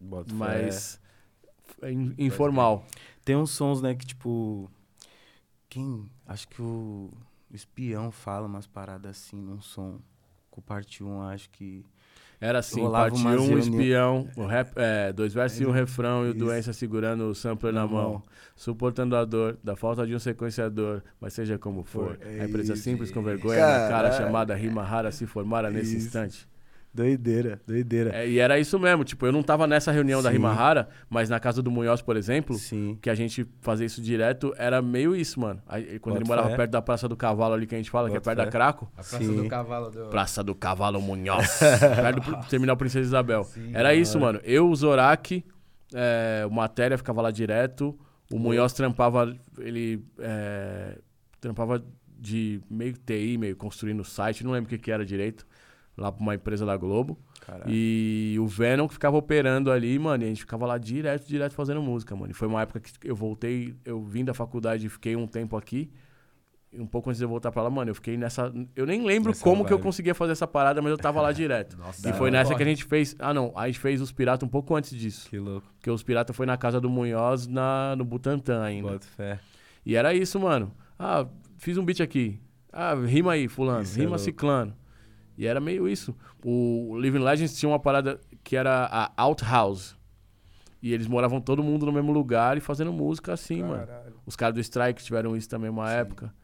Bota 0.00 0.34
mas 0.34 1.00
in- 1.84 2.14
informal. 2.18 2.84
Tem 3.24 3.36
uns 3.36 3.52
sons, 3.52 3.80
né, 3.80 3.94
que 3.94 4.04
tipo. 4.06 4.68
Quem. 5.68 6.10
Acho 6.26 6.48
que 6.48 6.60
o, 6.60 7.12
o 7.48 7.54
espião 7.54 8.10
fala 8.10 8.48
umas 8.48 8.66
paradas 8.66 9.16
assim 9.18 9.40
num 9.40 9.60
som. 9.60 10.00
Com 10.50 10.60
parte 10.60 11.04
1, 11.04 11.22
acho 11.22 11.48
que. 11.50 11.86
Era 12.40 12.60
assim, 12.60 12.80
Rolava 12.80 13.10
parte 13.10 13.20
umas 13.20 13.40
um, 13.40 13.46
reuni- 13.46 13.60
espião, 13.60 14.28
rap, 14.48 14.70
é, 14.76 15.12
dois 15.12 15.34
versos 15.34 15.60
e 15.60 15.66
um 15.66 15.70
refrão, 15.72 16.24
e 16.24 16.28
o 16.28 16.30
Isso. 16.30 16.38
doença 16.38 16.72
segurando 16.72 17.24
o 17.28 17.34
sampler 17.34 17.72
na 17.72 17.80
Na 17.80 17.86
mão. 17.86 18.10
mão. 18.12 18.22
Suportando 18.54 19.16
a 19.16 19.24
dor 19.24 19.56
da 19.62 19.74
falta 19.76 20.06
de 20.06 20.14
um 20.14 20.18
sequenciador, 20.18 21.02
mas 21.20 21.32
seja 21.32 21.58
como 21.58 21.82
for. 21.84 22.16
É 22.20 22.42
a 22.42 22.44
empresa 22.48 22.74
isso. 22.74 22.82
simples 22.82 23.10
com 23.10 23.22
vergonha 23.22 23.58
na 23.60 23.66
cara, 23.66 23.88
Caralho. 23.88 24.14
chamada 24.16 24.54
rima 24.54 24.82
rara, 24.82 25.10
se 25.12 25.26
formara 25.26 25.70
nesse 25.70 25.96
Isso. 25.96 26.06
instante. 26.06 26.48
Doideira, 26.92 27.60
doideira. 27.66 28.14
É, 28.14 28.28
e 28.28 28.38
era 28.38 28.58
isso 28.58 28.78
mesmo, 28.78 29.04
tipo, 29.04 29.24
eu 29.26 29.30
não 29.30 29.42
tava 29.42 29.66
nessa 29.66 29.92
reunião 29.92 30.22
da 30.22 30.30
Sim. 30.30 30.36
rima 30.36 30.52
rara, 30.52 30.88
mas 31.08 31.28
na 31.28 31.38
casa 31.38 31.62
do 31.62 31.70
Munhoz, 31.70 32.02
por 32.02 32.16
exemplo, 32.16 32.56
Sim. 32.56 32.98
que 33.00 33.08
a 33.08 33.14
gente 33.14 33.46
fazia 33.60 33.86
isso 33.86 34.00
direto, 34.00 34.52
era 34.56 34.82
meio 34.82 35.14
isso, 35.14 35.38
mano. 35.38 35.62
Aí, 35.68 35.98
quando 35.98 36.16
ele 36.16 36.24
Bota 36.24 36.36
morava 36.36 36.50
fé. 36.50 36.56
perto 36.56 36.70
da 36.70 36.82
Praça 36.82 37.08
do 37.08 37.16
Cavalo 37.16 37.54
ali, 37.54 37.66
que 37.66 37.74
a 37.74 37.78
gente 37.78 37.90
fala, 37.90 38.08
que 38.08 38.16
é 38.16 38.18
Bota 38.18 38.24
perto 38.24 38.38
da 38.38 38.44
fé. 38.44 38.50
Craco. 38.50 38.90
A 38.92 38.96
Praça 38.96 39.18
Sim. 39.18 39.36
do 39.36 39.48
Cavalo 39.48 39.90
do... 39.90 40.06
Praça 40.06 40.42
do 40.42 40.54
Cavalo 40.54 41.00
Munhoz. 41.00 41.60
perto 42.02 42.30
do 42.30 42.48
Terminal 42.48 42.76
Princesa 42.76 43.06
Isabel. 43.06 43.44
Sim, 43.44 43.70
Era 43.74 43.90
da 43.90 43.94
isso, 43.94 44.18
mano. 44.18 44.40
Eu, 44.42 44.68
o 44.68 44.74
Zorak, 44.74 45.44
é, 45.94 46.44
o 46.46 46.50
Matéria 46.50 46.98
ficava 46.98 47.22
lá 47.22 47.30
direto. 47.30 47.96
O 48.32 48.38
Munhoz 48.38 48.72
trampava, 48.72 49.34
ele 49.58 50.04
é, 50.18 50.98
trampava 51.40 51.82
de 52.18 52.60
meio 52.68 52.94
TI, 52.94 53.38
meio 53.38 53.56
construindo 53.56 54.04
site, 54.04 54.44
não 54.44 54.50
lembro 54.50 54.66
o 54.66 54.70
que, 54.70 54.78
que 54.78 54.90
era 54.90 55.04
direito, 55.04 55.46
lá 55.98 56.10
pra 56.12 56.22
uma 56.22 56.34
empresa 56.34 56.64
da 56.64 56.76
Globo. 56.76 57.18
Caralho. 57.44 57.64
E 57.70 58.36
o 58.40 58.46
Venom 58.46 58.86
que 58.86 58.94
ficava 58.94 59.16
operando 59.16 59.70
ali, 59.70 59.98
mano, 59.98 60.22
e 60.22 60.26
a 60.26 60.28
gente 60.28 60.40
ficava 60.40 60.66
lá 60.66 60.78
direto, 60.78 61.26
direto 61.26 61.52
fazendo 61.54 61.82
música, 61.82 62.14
mano. 62.14 62.30
E 62.30 62.34
foi 62.34 62.46
uma 62.48 62.62
época 62.62 62.80
que 62.80 62.90
eu 63.04 63.16
voltei, 63.16 63.74
eu 63.84 64.02
vim 64.02 64.24
da 64.24 64.32
faculdade 64.34 64.86
e 64.86 64.88
fiquei 64.88 65.16
um 65.16 65.26
tempo 65.26 65.56
aqui. 65.56 65.90
E 66.70 66.78
um 66.78 66.86
pouco 66.86 67.08
antes 67.08 67.18
de 67.18 67.24
eu 67.24 67.28
voltar 67.30 67.50
pra 67.50 67.62
lá, 67.62 67.70
mano, 67.70 67.90
eu 67.90 67.94
fiquei 67.94 68.18
nessa. 68.18 68.52
Eu 68.76 68.84
nem 68.84 69.02
lembro 69.02 69.30
Nessa 69.30 69.42
como 69.42 69.64
que 69.64 69.72
eu 69.72 69.78
vibe. 69.78 69.86
conseguia 69.86 70.14
fazer 70.14 70.32
essa 70.32 70.46
parada, 70.46 70.82
mas 70.82 70.90
eu 70.90 70.98
tava 70.98 71.18
lá 71.22 71.32
direto. 71.32 71.78
Nossa, 71.78 72.10
e 72.10 72.12
foi 72.12 72.30
nessa 72.30 72.54
que 72.54 72.62
a 72.62 72.66
gente 72.66 72.84
fez. 72.84 73.16
Ah, 73.18 73.32
não. 73.32 73.52
A 73.56 73.66
gente 73.66 73.78
fez 73.78 74.02
os 74.02 74.12
Piratas 74.12 74.46
um 74.46 74.50
pouco 74.50 74.76
antes 74.76 74.90
disso. 74.90 75.30
Que 75.30 75.38
louco. 75.38 75.66
Porque 75.78 75.90
os 75.90 76.02
Piratas 76.02 76.36
foi 76.36 76.44
na 76.44 76.58
casa 76.58 76.78
do 76.78 76.90
Munhoz, 76.90 77.46
na, 77.46 77.96
no 77.96 78.04
Butantã 78.04 78.62
ainda. 78.62 78.90
Bota 78.92 79.06
fé. 79.16 79.40
E 79.86 79.96
era 79.96 80.12
isso, 80.12 80.38
mano. 80.38 80.70
Ah, 80.98 81.26
fiz 81.56 81.78
um 81.78 81.84
beat 81.86 82.00
aqui. 82.02 82.38
Ah, 82.70 82.94
rima 82.94 83.32
aí, 83.32 83.48
fulano. 83.48 83.82
Isso 83.82 83.94
é 83.98 84.00
rima 84.02 84.10
louco. 84.10 84.24
ciclano. 84.24 84.74
E 85.38 85.46
era 85.46 85.60
meio 85.60 85.88
isso. 85.88 86.14
O 86.44 86.98
Living 86.98 87.20
Legends 87.20 87.56
tinha 87.56 87.70
uma 87.70 87.78
parada 87.78 88.20
que 88.42 88.56
era 88.56 88.86
a 88.90 89.12
Outhouse. 89.22 89.94
E 90.82 90.92
eles 90.92 91.06
moravam 91.06 91.40
todo 91.40 91.62
mundo 91.62 91.86
no 91.86 91.92
mesmo 91.92 92.10
lugar 92.12 92.56
e 92.58 92.60
fazendo 92.60 92.92
música 92.92 93.32
assim, 93.32 93.62
mano. 93.62 93.86
Caralho. 93.86 94.14
Os 94.26 94.34
caras 94.36 94.54
do 94.56 94.60
Strike 94.60 95.02
tiveram 95.02 95.36
isso 95.36 95.48
também 95.48 95.70
uma 95.70 95.90
época. 95.92 96.34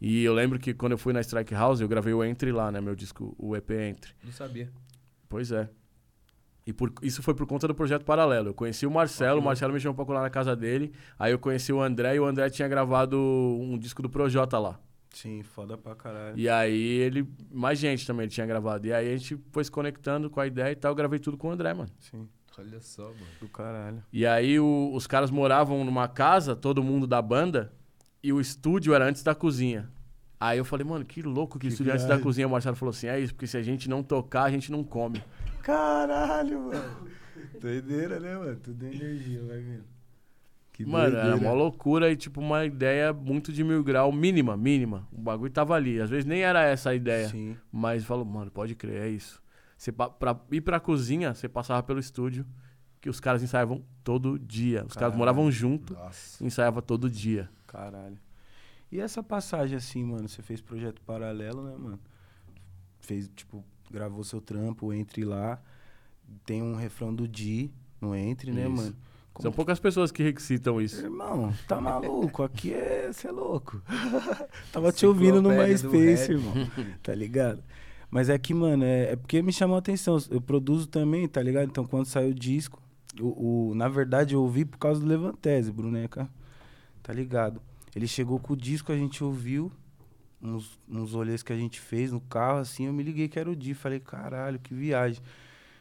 E 0.00 0.24
eu 0.24 0.34
lembro 0.34 0.58
que 0.58 0.74
quando 0.74 0.92
eu 0.92 0.98
fui 0.98 1.12
na 1.12 1.20
Strike 1.20 1.54
House, 1.54 1.80
eu 1.80 1.86
gravei 1.88 2.12
o 2.12 2.24
Entre 2.24 2.50
lá, 2.50 2.72
né? 2.72 2.80
Meu 2.80 2.96
disco, 2.96 3.34
o 3.38 3.54
EP 3.56 3.70
Entre. 3.70 4.12
Não 4.24 4.32
sabia. 4.32 4.68
Pois 5.28 5.52
é. 5.52 5.68
E 6.66 6.72
por- 6.72 6.92
isso 7.02 7.22
foi 7.22 7.34
por 7.34 7.46
conta 7.46 7.66
do 7.68 7.74
projeto 7.74 8.04
Paralelo. 8.04 8.48
Eu 8.48 8.54
conheci 8.54 8.86
o 8.86 8.90
Marcelo, 8.90 9.40
o 9.40 9.44
Marcelo 9.44 9.72
me 9.72 9.80
chamou 9.80 9.94
pra 9.94 10.04
colar 10.04 10.22
na 10.22 10.30
casa 10.30 10.54
dele. 10.56 10.92
Aí 11.18 11.32
eu 11.32 11.38
conheci 11.38 11.72
o 11.72 11.80
André 11.80 12.16
e 12.16 12.20
o 12.20 12.24
André 12.24 12.48
tinha 12.50 12.66
gravado 12.68 13.16
um 13.18 13.78
disco 13.78 14.02
do 14.02 14.10
Projota 14.10 14.58
lá. 14.58 14.78
Sim, 15.12 15.42
foda 15.42 15.76
pra 15.76 15.94
caralho. 15.94 16.38
E 16.38 16.48
aí 16.48 16.80
ele. 16.80 17.28
Mais 17.50 17.78
gente 17.78 18.06
também 18.06 18.24
ele 18.24 18.32
tinha 18.32 18.46
gravado. 18.46 18.86
E 18.86 18.92
aí 18.92 19.12
a 19.12 19.16
gente 19.16 19.36
foi 19.50 19.64
se 19.64 19.70
conectando 19.70 20.30
com 20.30 20.40
a 20.40 20.46
ideia 20.46 20.70
e 20.72 20.76
tal. 20.76 20.92
Eu 20.92 20.96
gravei 20.96 21.18
tudo 21.18 21.36
com 21.36 21.48
o 21.48 21.50
André, 21.50 21.74
mano. 21.74 21.90
Sim, 21.98 22.28
Olha 22.58 22.80
só, 22.80 23.04
mano. 23.04 23.16
do 23.40 23.48
caralho. 23.48 24.02
E 24.12 24.24
aí 24.26 24.60
o- 24.60 24.92
os 24.94 25.06
caras 25.06 25.30
moravam 25.30 25.82
numa 25.84 26.06
casa, 26.06 26.54
todo 26.54 26.82
mundo 26.82 27.06
da 27.06 27.20
banda, 27.22 27.72
e 28.22 28.32
o 28.32 28.40
estúdio 28.40 28.92
era 28.94 29.04
antes 29.06 29.22
da 29.22 29.34
cozinha. 29.34 29.90
Aí 30.38 30.58
eu 30.58 30.64
falei, 30.64 30.86
mano, 30.86 31.04
que 31.04 31.22
louco 31.22 31.58
que, 31.58 31.66
Que 31.66 31.72
estúdio 31.72 31.90
é 31.90 31.94
antes 31.94 32.06
da 32.06 32.18
cozinha. 32.18 32.46
O 32.46 32.50
Marcelo 32.50 32.76
falou 32.76 32.90
assim: 32.90 33.06
é 33.08 33.18
isso, 33.18 33.34
porque 33.34 33.46
se 33.46 33.56
a 33.56 33.62
gente 33.62 33.88
não 33.90 34.02
tocar, 34.02 34.44
a 34.44 34.50
gente 34.50 34.70
não 34.70 34.84
come. 34.84 35.22
Caralho, 35.62 36.60
mano. 36.66 37.08
Doideira, 37.60 38.18
né, 38.20 38.36
mano? 38.36 38.56
Tudo 38.56 38.84
é 38.86 38.88
energia, 38.88 39.42
vai 39.44 39.58
vendo. 39.60 39.84
Que 40.84 40.90
Mano, 40.90 41.14
era 41.16 41.22
doideira. 41.28 41.46
uma 41.46 41.52
loucura 41.54 42.10
e, 42.10 42.16
tipo, 42.16 42.40
uma 42.40 42.64
ideia 42.64 43.12
muito 43.12 43.52
de 43.52 43.62
mil 43.62 43.82
grau, 43.84 44.10
mínima, 44.10 44.56
mínima. 44.56 45.06
O 45.12 45.20
bagulho 45.20 45.50
tava 45.52 45.74
ali. 45.74 46.00
Às 46.00 46.08
vezes 46.08 46.24
nem 46.24 46.40
era 46.42 46.62
essa 46.64 46.90
a 46.90 46.94
ideia. 46.94 47.28
Sim. 47.28 47.56
Mas 47.70 48.04
falou, 48.04 48.24
mano, 48.24 48.50
pode 48.50 48.74
crer, 48.74 49.02
é 49.02 49.08
isso. 49.08 49.42
Você, 49.76 49.92
pra 49.92 50.38
ir 50.50 50.60
pra 50.62 50.80
cozinha, 50.80 51.34
você 51.34 51.48
passava 51.48 51.82
pelo 51.82 51.98
estúdio, 51.98 52.46
que 53.00 53.10
os 53.10 53.20
caras 53.20 53.42
ensaiavam 53.42 53.82
todo 54.02 54.38
dia. 54.38 54.78
Os 54.86 54.94
caras 54.94 54.94
Caralho. 55.12 55.18
moravam 55.18 55.50
junto, 55.50 55.92
Nossa. 55.94 56.44
ensaiava 56.44 56.80
todo 56.80 57.10
dia. 57.10 57.48
Caralho. 57.66 58.18
E 58.90 58.98
essa 59.00 59.22
passagem 59.22 59.76
assim, 59.76 60.02
mano? 60.02 60.28
Você 60.28 60.42
fez 60.42 60.60
projeto 60.60 61.00
paralelo, 61.02 61.62
né, 61.62 61.76
mano? 61.78 62.00
Fez, 63.00 63.30
tipo, 63.36 63.64
gravou 63.90 64.24
seu 64.24 64.40
trampo, 64.40 64.92
entre 64.92 65.24
lá. 65.24 65.60
Tem 66.44 66.62
um 66.62 66.74
refrão 66.74 67.14
do 67.14 67.26
Di 67.28 67.70
no 68.00 68.14
Entre, 68.14 68.50
né, 68.52 68.62
Isso. 68.62 68.70
mano? 68.70 68.96
Como 69.32 69.42
São 69.42 69.52
poucas 69.52 69.78
pessoas 69.78 70.10
que 70.10 70.34
citam 70.40 70.80
isso. 70.80 71.00
Irmão, 71.02 71.52
tá 71.68 71.80
maluco? 71.80 72.42
Aqui 72.42 72.74
é. 72.74 73.10
Você 73.12 73.28
é 73.28 73.30
louco. 73.30 73.80
Tava 74.72 74.92
te 74.92 75.06
ouvindo 75.06 75.40
no 75.40 75.50
MySpace, 75.50 76.32
irmão. 76.32 76.52
Tá 77.02 77.14
ligado? 77.14 77.62
Mas 78.10 78.28
é 78.28 78.36
que, 78.38 78.52
mano, 78.52 78.82
é, 78.84 79.12
é 79.12 79.16
porque 79.16 79.40
me 79.40 79.52
chamou 79.52 79.76
a 79.76 79.78
atenção. 79.78 80.18
Eu 80.30 80.40
produzo 80.40 80.88
também, 80.88 81.28
tá 81.28 81.40
ligado? 81.40 81.68
Então, 81.68 81.84
quando 81.86 82.06
saiu 82.06 82.30
o 82.30 82.34
disco, 82.34 82.82
o, 83.20 83.70
o- 83.70 83.74
na 83.74 83.88
verdade, 83.88 84.34
eu 84.34 84.42
ouvi 84.42 84.64
por 84.64 84.78
causa 84.78 85.00
do 85.00 85.06
Levantese, 85.06 85.70
Bruneca. 85.70 86.28
Tá 87.02 87.12
ligado? 87.12 87.60
Ele 87.94 88.06
chegou 88.08 88.38
com 88.40 88.52
o 88.52 88.56
disco, 88.56 88.90
a 88.92 88.96
gente 88.96 89.22
ouviu. 89.22 89.70
Uns, 90.42 90.78
uns 90.88 91.12
rolês 91.12 91.42
que 91.42 91.52
a 91.52 91.56
gente 91.56 91.78
fez 91.78 92.10
no 92.10 92.20
carro, 92.20 92.58
assim, 92.60 92.86
eu 92.86 92.92
me 92.92 93.02
liguei 93.02 93.28
que 93.28 93.38
era 93.38 93.50
o 93.50 93.54
Di. 93.54 93.74
Falei, 93.74 94.00
caralho, 94.00 94.58
que 94.58 94.74
viagem. 94.74 95.22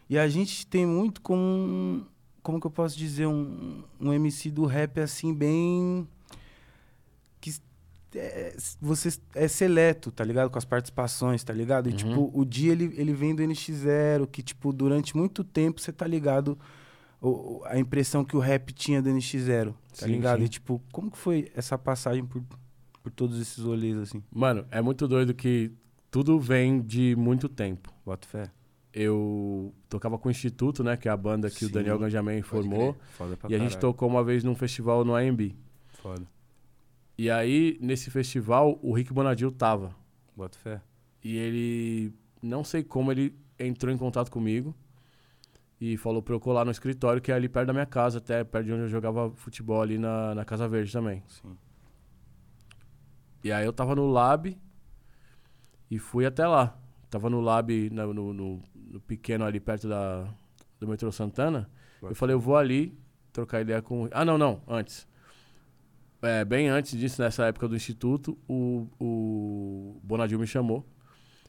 E 0.09 0.17
a 0.19 0.27
gente 0.27 0.67
tem 0.67 0.85
muito 0.85 1.21
como 1.21 1.41
um, 1.41 2.05
como 2.41 2.59
que 2.59 2.67
eu 2.67 2.71
posso 2.71 2.97
dizer, 2.97 3.27
um, 3.27 3.83
um 3.99 4.13
MC 4.13 4.49
do 4.51 4.65
rap 4.65 4.99
assim, 4.99 5.33
bem. 5.33 6.07
que 7.41 7.53
é, 8.15 8.55
você 8.81 9.17
é 9.35 9.47
seleto, 9.47 10.11
tá 10.11 10.23
ligado? 10.23 10.49
Com 10.49 10.57
as 10.57 10.65
participações, 10.65 11.43
tá 11.43 11.53
ligado? 11.53 11.87
E 11.87 11.91
Uhum. 11.91 11.97
tipo, 11.97 12.31
o 12.33 12.43
dia 12.43 12.71
ele, 12.71 12.93
ele 12.97 13.13
vem 13.13 13.35
do 13.35 13.43
NX0, 13.43 14.25
que 14.27 14.41
tipo, 14.41 14.73
durante 14.73 15.15
muito 15.15 15.43
tempo 15.43 15.79
você 15.79 15.91
tá 15.93 16.07
ligado 16.07 16.57
o- 17.21 17.61
a 17.65 17.77
impressão 17.77 18.23
que 18.25 18.35
o 18.35 18.39
rap 18.39 18.73
tinha 18.73 19.01
do 19.01 19.09
NX0, 19.09 19.73
tá 19.97 20.05
Sim, 20.07 20.11
ligado? 20.13 20.39
sim. 20.39 20.45
E 20.45 20.49
tipo, 20.49 20.81
como 20.91 21.11
que 21.11 21.17
foi 21.17 21.51
essa 21.55 21.77
passagem 21.77 22.25
por, 22.25 22.41
por 23.03 23.11
todos 23.11 23.39
esses 23.39 23.63
rolês 23.63 23.95
assim? 23.97 24.23
Mano, 24.31 24.65
é 24.71 24.81
muito 24.81 25.07
doido 25.07 25.33
que 25.33 25.71
tudo 26.09 26.39
vem 26.39 26.81
de 26.81 27.15
muito 27.15 27.47
tempo. 27.47 27.93
Bota 28.05 28.27
fé. 28.27 28.49
Eu 28.93 29.73
tocava 29.87 30.17
com 30.17 30.27
o 30.29 30.31
Instituto, 30.31 30.83
né? 30.83 30.97
Que 30.97 31.07
é 31.07 31.11
a 31.11 31.17
banda 31.17 31.49
que 31.49 31.63
o 31.63 31.67
Sim, 31.67 31.73
Daniel 31.73 31.99
Ganjamin 31.99 32.41
formou. 32.41 32.97
E 33.47 33.53
a 33.55 33.57
gente 33.59 33.75
caralho. 33.75 33.79
tocou 33.79 34.09
uma 34.09 34.23
vez 34.23 34.43
num 34.43 34.55
festival 34.55 35.05
no 35.05 35.15
AMB. 35.15 35.55
Foda. 35.89 36.25
E 37.17 37.29
aí, 37.29 37.77
nesse 37.81 38.09
festival, 38.09 38.79
o 38.81 38.93
Rick 38.93 39.13
Bonadil 39.13 39.51
tava. 39.51 39.95
Bota 40.35 40.57
fé. 40.57 40.81
E 41.23 41.35
ele, 41.37 42.13
não 42.41 42.63
sei 42.63 42.81
como, 42.83 43.11
ele 43.11 43.35
entrou 43.59 43.93
em 43.93 43.97
contato 43.97 44.31
comigo 44.31 44.73
e 45.81 45.95
falou 45.97 46.21
pra 46.21 46.33
eu 46.33 46.39
colar 46.39 46.63
no 46.65 46.71
escritório, 46.71 47.21
que 47.21 47.31
é 47.31 47.35
ali 47.35 47.47
perto 47.49 47.67
da 47.67 47.73
minha 47.73 47.85
casa, 47.85 48.17
até 48.19 48.43
perto 48.43 48.65
de 48.65 48.71
onde 48.73 48.83
eu 48.83 48.87
jogava 48.89 49.29
futebol, 49.31 49.81
ali 49.81 49.97
na, 49.97 50.33
na 50.33 50.45
Casa 50.45 50.67
Verde 50.67 50.91
também. 50.91 51.21
Sim. 51.27 51.55
E 53.43 53.51
aí 53.51 53.65
eu 53.65 53.73
tava 53.73 53.95
no 53.95 54.07
lab 54.07 54.57
e 55.91 55.99
fui 55.99 56.25
até 56.25 56.47
lá. 56.47 56.77
Tava 57.09 57.29
no 57.29 57.41
lab, 57.41 57.89
no, 57.89 58.33
no- 58.33 58.63
no 58.91 58.99
pequeno 58.99 59.45
ali 59.45 59.59
perto 59.59 59.87
da, 59.87 60.27
do 60.79 60.87
metrô 60.87 61.11
Santana. 61.11 61.69
Eu 62.01 62.15
falei, 62.15 62.33
eu 62.33 62.39
vou 62.39 62.55
ali 62.57 62.97
trocar 63.31 63.61
ideia 63.61 63.81
com. 63.81 64.07
Ah, 64.11 64.23
não, 64.25 64.37
não, 64.37 64.61
antes. 64.67 65.07
É, 66.21 66.43
bem 66.43 66.67
antes 66.67 66.97
disso, 66.97 67.21
nessa 67.21 67.45
época 67.45 67.67
do 67.67 67.75
instituto, 67.75 68.37
o, 68.47 68.87
o 68.99 69.99
Bonadil 70.03 70.37
me 70.39 70.47
chamou. 70.47 70.85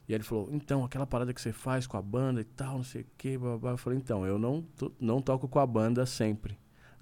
E 0.07 0.13
ele 0.13 0.23
falou, 0.23 0.49
então, 0.51 0.83
aquela 0.83 1.05
parada 1.05 1.33
que 1.33 1.41
você 1.41 1.51
faz 1.53 1.85
com 1.87 1.95
a 1.97 2.01
banda 2.01 2.41
e 2.41 2.43
tal, 2.43 2.77
não 2.77 2.83
sei 2.83 3.01
o 3.01 3.05
quê, 3.17 3.37
blá, 3.37 3.57
blá. 3.57 3.71
Eu 3.71 3.77
falei, 3.77 3.97
então, 3.99 4.25
eu 4.25 4.37
não, 4.39 4.61
to- 4.77 4.93
não 4.99 5.21
toco 5.21 5.47
com 5.47 5.59
a 5.59 5.65
banda 5.65 6.05
sempre. 6.05 6.57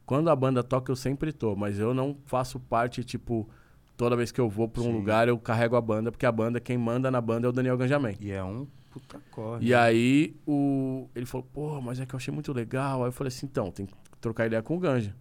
Quando 0.05 0.29
a 0.29 0.35
banda 0.35 0.63
toca, 0.63 0.91
eu 0.91 0.95
sempre 0.95 1.31
tô, 1.31 1.55
mas 1.55 1.79
eu 1.79 1.93
não 1.93 2.17
faço 2.25 2.59
parte, 2.59 3.03
tipo, 3.03 3.47
toda 3.95 4.15
vez 4.15 4.31
que 4.31 4.41
eu 4.41 4.49
vou 4.49 4.67
pra 4.67 4.81
um 4.81 4.85
Sim. 4.85 4.93
lugar, 4.93 5.27
eu 5.27 5.37
carrego 5.37 5.75
a 5.75 5.81
banda, 5.81 6.11
porque 6.11 6.25
a 6.25 6.31
banda, 6.31 6.59
quem 6.59 6.77
manda 6.77 7.09
na 7.11 7.21
banda 7.21 7.47
é 7.47 7.49
o 7.49 7.53
Daniel 7.53 7.77
Ganjamin. 7.77 8.15
E 8.19 8.31
é 8.31 8.43
um 8.43 8.67
puta 8.89 9.19
corre. 9.31 9.65
E 9.65 9.73
aí 9.73 10.35
o, 10.47 11.07
ele 11.15 11.25
falou, 11.25 11.47
pô, 11.53 11.81
mas 11.81 11.99
é 11.99 12.05
que 12.05 12.13
eu 12.13 12.17
achei 12.17 12.33
muito 12.33 12.51
legal. 12.53 13.03
Aí 13.03 13.07
eu 13.09 13.11
falei 13.11 13.29
assim, 13.29 13.45
então, 13.45 13.71
tem 13.71 13.85
que 13.85 13.93
trocar 14.19 14.47
ideia 14.47 14.61
com 14.61 14.75
o 14.75 14.79
Ganja. 14.79 15.15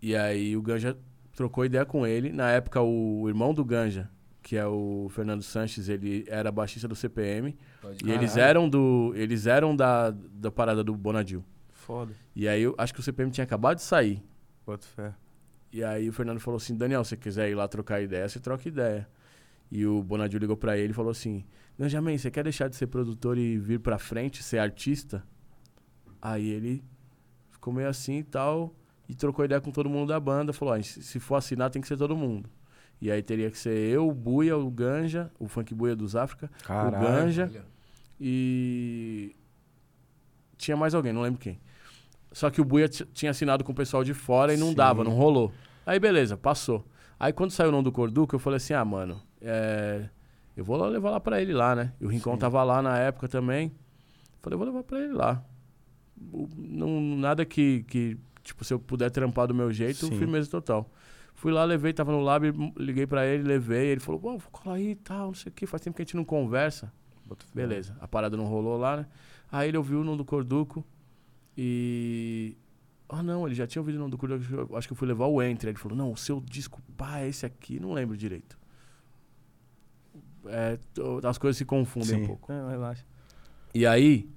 E 0.00 0.14
aí 0.14 0.56
o 0.56 0.62
Ganja 0.62 0.96
trocou 1.34 1.64
ideia 1.64 1.84
com 1.84 2.06
ele. 2.06 2.32
Na 2.32 2.50
época, 2.50 2.80
o 2.80 3.28
irmão 3.28 3.52
do 3.52 3.64
Ganja, 3.64 4.08
que 4.42 4.56
é 4.56 4.66
o 4.66 5.08
Fernando 5.10 5.42
Sanches, 5.42 5.88
ele 5.88 6.24
era 6.28 6.50
baixista 6.52 6.86
do 6.86 6.94
CPM. 6.94 7.56
Pode 7.80 8.04
E 8.04 8.10
eles 8.10 8.32
Caralho. 8.34 8.50
eram 8.50 8.68
do. 8.68 9.12
Eles 9.16 9.46
eram 9.46 9.74
da, 9.74 10.10
da 10.10 10.50
parada 10.50 10.84
do 10.84 10.94
Bonadil. 10.94 11.44
Foda. 11.72 12.12
E 12.34 12.46
aí 12.46 12.62
eu 12.62 12.74
acho 12.78 12.92
que 12.94 13.00
o 13.00 13.02
CPM 13.02 13.30
tinha 13.30 13.44
acabado 13.44 13.76
de 13.76 13.82
sair. 13.82 14.22
Bota 14.66 14.86
fé. 14.86 15.14
E 15.72 15.82
aí 15.82 16.08
o 16.08 16.12
Fernando 16.12 16.40
falou 16.40 16.56
assim, 16.58 16.76
Daniel, 16.76 17.02
se 17.04 17.10
você 17.10 17.16
quiser 17.16 17.50
ir 17.50 17.54
lá 17.54 17.66
trocar 17.68 18.00
ideia, 18.00 18.28
você 18.28 18.38
troca 18.40 18.66
ideia. 18.68 19.08
E 19.70 19.84
o 19.84 20.02
Bonadil 20.02 20.38
ligou 20.38 20.56
pra 20.56 20.78
ele 20.78 20.92
e 20.92 20.94
falou 20.94 21.10
assim, 21.10 21.44
Benjamin, 21.78 22.18
você 22.18 22.30
quer 22.30 22.42
deixar 22.42 22.68
de 22.68 22.74
ser 22.74 22.88
produtor 22.88 23.38
e 23.38 23.56
vir 23.56 23.78
pra 23.78 23.98
frente, 23.98 24.42
ser 24.42 24.58
artista? 24.58 25.22
Aí 26.20 26.48
ele 26.48 26.82
ficou 27.50 27.72
meio 27.72 27.88
assim 27.88 28.18
e 28.18 28.24
tal, 28.24 28.74
e 29.08 29.14
trocou 29.14 29.44
ideia 29.44 29.60
com 29.60 29.70
todo 29.70 29.88
mundo 29.88 30.08
da 30.08 30.18
banda, 30.18 30.52
falou, 30.52 30.74
ó, 30.74 30.82
se 30.82 31.20
for 31.20 31.36
assinar 31.36 31.70
tem 31.70 31.80
que 31.80 31.86
ser 31.86 31.96
todo 31.96 32.16
mundo. 32.16 32.50
E 33.00 33.12
aí 33.12 33.22
teria 33.22 33.48
que 33.48 33.56
ser 33.56 33.76
eu, 33.76 34.08
o 34.08 34.12
Buia, 34.12 34.56
o 34.56 34.68
Ganja, 34.68 35.30
o 35.38 35.46
Funk 35.46 35.72
Buia 35.72 35.94
dos 35.94 36.16
África, 36.16 36.50
o 36.62 36.66
Caralho. 36.66 37.06
Ganja 37.06 37.44
Olha. 37.44 37.64
e... 38.20 39.36
Tinha 40.56 40.76
mais 40.76 40.92
alguém, 40.96 41.12
não 41.12 41.22
lembro 41.22 41.38
quem. 41.38 41.60
Só 42.32 42.50
que 42.50 42.60
o 42.60 42.64
Buia 42.64 42.88
tinha 42.88 43.30
assinado 43.30 43.62
com 43.62 43.70
o 43.70 43.74
pessoal 43.74 44.02
de 44.02 44.12
fora 44.12 44.52
e 44.52 44.56
não 44.56 44.70
Sim. 44.70 44.74
dava, 44.74 45.04
não 45.04 45.12
rolou. 45.12 45.52
Aí 45.86 46.00
beleza, 46.00 46.36
passou. 46.36 46.84
Aí 47.20 47.32
quando 47.32 47.52
saiu 47.52 47.68
o 47.68 47.72
nome 47.72 47.84
do 47.84 47.92
Corduca, 47.92 48.34
eu 48.34 48.40
falei 48.40 48.56
assim, 48.56 48.74
ah, 48.74 48.84
mano, 48.84 49.22
é, 49.40 50.08
eu 50.58 50.64
vou 50.64 50.76
lá 50.76 50.86
levar 50.88 51.10
lá 51.10 51.20
pra 51.20 51.40
ele 51.40 51.52
lá, 51.52 51.74
né? 51.76 51.92
E 52.00 52.04
o 52.04 52.08
Rincon 52.08 52.32
Sim. 52.32 52.38
tava 52.38 52.62
lá 52.64 52.82
na 52.82 52.98
época 52.98 53.28
também. 53.28 53.72
Falei, 54.42 54.54
eu 54.54 54.58
vou 54.58 54.66
levar 54.66 54.82
pra 54.82 54.98
ele 55.00 55.12
lá. 55.12 55.44
Não, 56.56 57.00
nada 57.16 57.44
que, 57.44 57.84
que, 57.84 58.16
tipo, 58.42 58.64
se 58.64 58.74
eu 58.74 58.78
puder 58.78 59.10
trampar 59.10 59.46
do 59.46 59.54
meu 59.54 59.72
jeito, 59.72 60.06
Sim. 60.06 60.18
firmeza 60.18 60.50
total. 60.50 60.90
Fui 61.34 61.52
lá, 61.52 61.64
levei, 61.64 61.92
tava 61.92 62.10
no 62.10 62.20
lab, 62.20 62.52
liguei 62.76 63.06
pra 63.06 63.24
ele, 63.24 63.44
levei. 63.44 63.86
Ele 63.90 64.00
falou, 64.00 64.20
pô, 64.20 64.36
vou 64.36 64.50
colar 64.50 64.74
aí 64.76 64.90
e 64.90 64.94
tal, 64.96 65.28
não 65.28 65.34
sei 65.34 65.50
o 65.50 65.52
que, 65.54 65.66
faz 65.66 65.80
tempo 65.82 65.94
que 65.96 66.02
a 66.02 66.04
gente 66.04 66.16
não 66.16 66.24
conversa. 66.24 66.92
Beleza, 67.54 67.96
a 68.00 68.08
parada 68.08 68.36
não 68.36 68.46
rolou 68.46 68.76
lá, 68.78 68.96
né? 68.96 69.06
Aí 69.52 69.68
ele 69.68 69.76
ouviu 69.76 70.00
o 70.00 70.04
nome 70.04 70.18
do 70.18 70.24
Corduco 70.24 70.84
e. 71.56 72.56
Ah, 73.08 73.22
não, 73.22 73.46
ele 73.46 73.54
já 73.54 73.66
tinha 73.66 73.80
ouvido 73.80 73.96
o 73.96 73.98
nome 74.00 74.10
do 74.10 74.18
Corduco. 74.18 74.40
acho 74.42 74.48
que 74.48 74.54
eu- 74.72 74.76
Acho 74.76 74.88
que 74.88 74.92
eu 74.92 74.96
fui 74.96 75.06
levar 75.08 75.26
o 75.26 75.42
Enter. 75.42 75.68
Ele 75.70 75.78
falou: 75.78 75.96
Não, 75.96 76.12
o 76.12 76.16
seu 76.16 76.40
disco, 76.40 76.80
pá, 76.96 77.20
é 77.20 77.28
esse 77.28 77.46
aqui. 77.46 77.78
Não 77.80 77.92
lembro 77.92 78.16
direito. 78.16 78.57
É, 80.48 80.78
as 81.26 81.38
coisas 81.38 81.56
se 81.56 81.64
confundem 81.64 82.08
Sim. 82.08 82.22
um 82.22 82.26
pouco. 82.26 82.52
Não, 82.52 82.68
relaxa. 82.68 83.04
E 83.74 83.86
aí, 83.86 84.28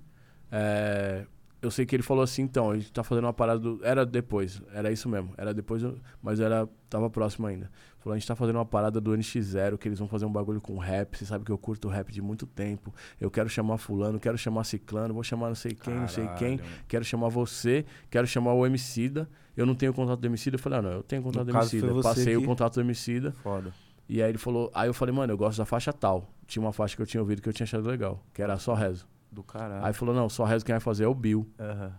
é, 0.51 1.25
eu 1.61 1.69
sei 1.69 1.85
que 1.85 1.95
ele 1.95 2.03
falou 2.03 2.23
assim, 2.23 2.41
então, 2.41 2.71
a 2.71 2.75
gente 2.75 2.91
tá 2.91 3.03
fazendo 3.03 3.25
uma 3.25 3.33
parada 3.33 3.59
do... 3.59 3.79
Era 3.83 4.05
depois, 4.05 4.61
era 4.73 4.91
isso 4.91 5.07
mesmo. 5.07 5.33
Era 5.37 5.53
depois, 5.53 5.83
mas 6.21 6.39
era 6.39 6.67
tava 6.89 7.09
próximo 7.09 7.47
ainda. 7.47 7.69
Falou, 7.99 8.15
a 8.15 8.17
gente 8.17 8.27
tá 8.27 8.35
fazendo 8.35 8.55
uma 8.55 8.65
parada 8.65 8.99
do 8.99 9.11
NX0, 9.11 9.77
que 9.77 9.87
eles 9.87 9.99
vão 9.99 10.07
fazer 10.07 10.25
um 10.25 10.31
bagulho 10.31 10.59
com 10.59 10.77
rap. 10.79 11.15
Você 11.15 11.23
sabe 11.23 11.45
que 11.45 11.51
eu 11.51 11.57
curto 11.57 11.87
rap 11.87 12.11
de 12.11 12.19
muito 12.19 12.47
tempo. 12.47 12.93
Eu 13.19 13.29
quero 13.29 13.47
chamar 13.47 13.77
fulano, 13.77 14.19
quero 14.19 14.37
chamar 14.39 14.63
ciclano, 14.63 15.13
vou 15.13 15.23
chamar 15.23 15.49
não 15.49 15.55
sei 15.55 15.73
quem, 15.75 15.93
não 15.93 16.07
sei 16.07 16.27
quem. 16.39 16.57
Caralho. 16.57 16.77
Quero 16.87 17.05
chamar 17.05 17.29
você, 17.29 17.85
quero 18.09 18.25
chamar 18.25 18.53
o 18.53 18.65
Emicida. 18.65 19.29
Eu 19.55 19.67
não 19.67 19.75
tenho 19.75 19.93
contato 19.93 20.19
do 20.19 20.25
Emicida. 20.25 20.55
Eu 20.55 20.59
falei, 20.59 20.79
ah, 20.79 20.81
não, 20.81 20.91
eu 20.91 21.03
tenho 21.03 21.21
contato 21.21 21.45
No 21.45 21.51
do 21.53 21.57
Emicida. 21.59 22.01
Passei 22.01 22.35
o 22.35 22.43
contato 22.43 22.73
do 22.73 22.81
Emicida. 22.81 23.31
Foda. 23.43 23.71
E 24.13 24.21
aí 24.21 24.27
ele 24.29 24.37
falou, 24.37 24.69
aí 24.75 24.89
eu 24.89 24.93
falei, 24.93 25.15
mano, 25.15 25.31
eu 25.31 25.37
gosto 25.37 25.57
da 25.57 25.63
faixa 25.65 25.93
tal. 25.93 26.29
Tinha 26.45 26.61
uma 26.61 26.73
faixa 26.73 26.97
que 26.97 27.01
eu 27.01 27.05
tinha 27.05 27.21
ouvido 27.21 27.41
que 27.41 27.47
eu 27.47 27.53
tinha 27.53 27.63
achado 27.63 27.87
legal, 27.87 28.21
que 28.33 28.41
era 28.41 28.57
Só 28.59 28.73
Rezo. 28.73 29.07
Do 29.31 29.41
caralho. 29.41 29.85
Aí 29.85 29.93
falou, 29.93 30.13
não, 30.13 30.27
Só 30.27 30.43
Rezo 30.43 30.65
quem 30.65 30.73
vai 30.73 30.81
fazer 30.81 31.05
é 31.05 31.07
o 31.07 31.15
Bill. 31.15 31.47
Aham. 31.57 31.93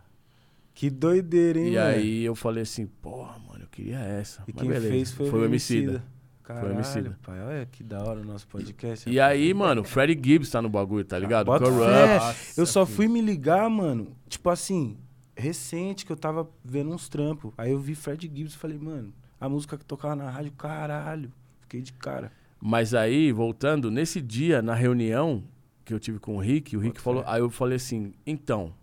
Que 0.75 0.90
doideira, 0.90 1.59
hein, 1.59 1.68
E 1.68 1.75
mano? 1.77 1.87
aí 1.87 2.22
eu 2.22 2.35
falei 2.35 2.64
assim, 2.64 2.85
porra, 2.87 3.38
mano, 3.38 3.64
eu 3.64 3.68
queria 3.68 3.98
essa. 3.98 4.42
E 4.46 4.53
Mas 4.53 4.61
quem 4.61 4.68
beleza. 4.70 4.88
fez 4.92 5.11
foi, 5.12 5.31
o 5.31 5.44
Emicida. 5.46 6.05
Caralho, 6.42 6.72
Emicida. 6.75 7.18
pai. 7.22 7.40
Olha 7.40 7.64
que 7.64 7.83
da 7.83 8.03
hora 8.03 8.20
o 8.20 8.25
nosso 8.25 8.46
podcast. 8.46 9.09
E 9.09 9.18
aí, 9.18 9.55
mano, 9.55 9.81
o 9.81 9.85
Freddie 9.85 10.20
Gibbs 10.22 10.51
tá 10.51 10.61
no 10.61 10.68
bagulho, 10.68 11.07
tá 11.07 11.18
ligado? 11.18 11.46
Bota 11.46 11.64
Corrupt. 11.64 12.59
Eu 12.59 12.66
só 12.66 12.85
filho. 12.85 12.96
fui 12.96 13.09
me 13.09 13.22
ligar, 13.22 13.70
mano, 13.70 14.09
tipo 14.29 14.51
assim, 14.51 14.98
recente 15.35 16.05
que 16.05 16.12
eu 16.12 16.16
tava 16.16 16.46
vendo 16.62 16.90
uns 16.90 17.09
trampos. 17.09 17.53
Aí 17.57 17.70
eu 17.72 17.79
vi 17.79 17.94
Fred 17.94 18.31
Gibbs 18.35 18.53
e 18.53 18.59
falei, 18.59 18.77
mano, 18.77 19.14
a 19.40 19.48
música 19.48 19.79
que 19.79 19.85
tocava 19.85 20.14
na 20.14 20.29
rádio, 20.29 20.53
caralho. 20.53 21.33
Fiquei 21.72 21.80
de 21.80 21.92
cara. 21.94 22.30
Mas 22.61 22.92
aí, 22.92 23.32
voltando, 23.32 23.90
nesse 23.90 24.20
dia, 24.20 24.61
na 24.61 24.74
reunião 24.74 25.42
que 25.87 25.94
eu 25.94 25.98
tive 25.98 26.18
com 26.18 26.37
o 26.37 26.38
Rick, 26.38 26.76
o 26.76 26.80
Rick 26.80 27.00
falou. 27.00 27.24
Aí 27.26 27.40
eu 27.40 27.48
falei 27.48 27.76
assim: 27.76 28.12
então, 28.26 28.74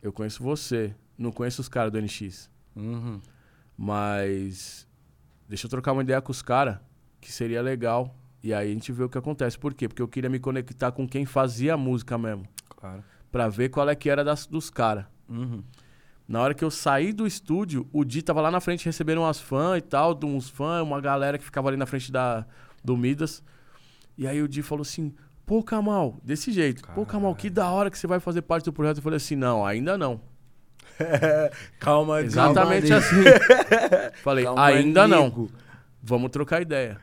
eu 0.00 0.12
conheço 0.12 0.40
você, 0.40 0.94
não 1.18 1.32
conheço 1.32 1.60
os 1.60 1.68
caras 1.68 1.90
do 1.90 2.00
NX. 2.00 2.48
Uhum. 2.76 3.20
Mas 3.76 4.86
deixa 5.48 5.66
eu 5.66 5.70
trocar 5.70 5.90
uma 5.90 6.02
ideia 6.02 6.22
com 6.22 6.30
os 6.30 6.40
caras, 6.40 6.78
que 7.20 7.32
seria 7.32 7.60
legal. 7.60 8.16
E 8.44 8.54
aí 8.54 8.70
a 8.70 8.72
gente 8.72 8.92
vê 8.92 9.02
o 9.02 9.08
que 9.08 9.18
acontece. 9.18 9.58
Por 9.58 9.74
quê? 9.74 9.88
Porque 9.88 10.00
eu 10.00 10.06
queria 10.06 10.30
me 10.30 10.38
conectar 10.38 10.92
com 10.92 11.08
quem 11.08 11.26
fazia 11.26 11.74
a 11.74 11.76
música 11.76 12.16
mesmo. 12.16 12.46
Claro. 12.68 13.02
Pra 13.32 13.48
ver 13.48 13.70
qual 13.70 13.88
é 13.88 13.96
que 13.96 14.08
era 14.08 14.22
das, 14.22 14.46
dos 14.46 14.70
caras. 14.70 15.04
Uhum. 15.28 15.64
Na 16.26 16.40
hora 16.40 16.54
que 16.54 16.64
eu 16.64 16.70
saí 16.70 17.12
do 17.12 17.26
estúdio, 17.26 17.86
o 17.92 18.04
Di 18.04 18.22
tava 18.22 18.40
lá 18.40 18.50
na 18.50 18.60
frente 18.60 18.86
recebendo 18.86 19.18
umas 19.18 19.38
fãs 19.40 19.78
e 19.78 19.82
tal, 19.82 20.14
de 20.14 20.24
uns 20.24 20.48
fãs, 20.48 20.82
uma 20.82 21.00
galera 21.00 21.36
que 21.36 21.44
ficava 21.44 21.68
ali 21.68 21.76
na 21.76 21.84
frente 21.84 22.10
da, 22.10 22.46
do 22.82 22.96
Midas. 22.96 23.42
E 24.16 24.26
aí 24.26 24.40
o 24.40 24.48
Di 24.48 24.62
falou 24.62 24.82
assim: 24.82 25.14
pô, 25.44 25.62
Kamal, 25.62 26.18
desse 26.22 26.50
jeito, 26.50 26.82
pô, 26.94 27.04
Kamal, 27.04 27.34
que 27.34 27.50
da 27.50 27.70
hora 27.70 27.90
que 27.90 27.98
você 27.98 28.06
vai 28.06 28.20
fazer 28.20 28.42
parte 28.42 28.64
do 28.64 28.72
projeto. 28.72 28.98
Eu 28.98 29.02
falei 29.02 29.18
assim: 29.18 29.36
não, 29.36 29.66
ainda 29.66 29.98
não. 29.98 30.20
Calma, 31.78 32.22
Exatamente 32.22 32.88
calma, 32.88 33.04
assim. 33.04 34.16
falei: 34.22 34.44
Calma, 34.44 34.64
ainda 34.64 35.06
não. 35.06 35.24
amigo. 35.24 35.50
Vamos 36.02 36.30
trocar 36.30 36.62
ideia. 36.62 37.00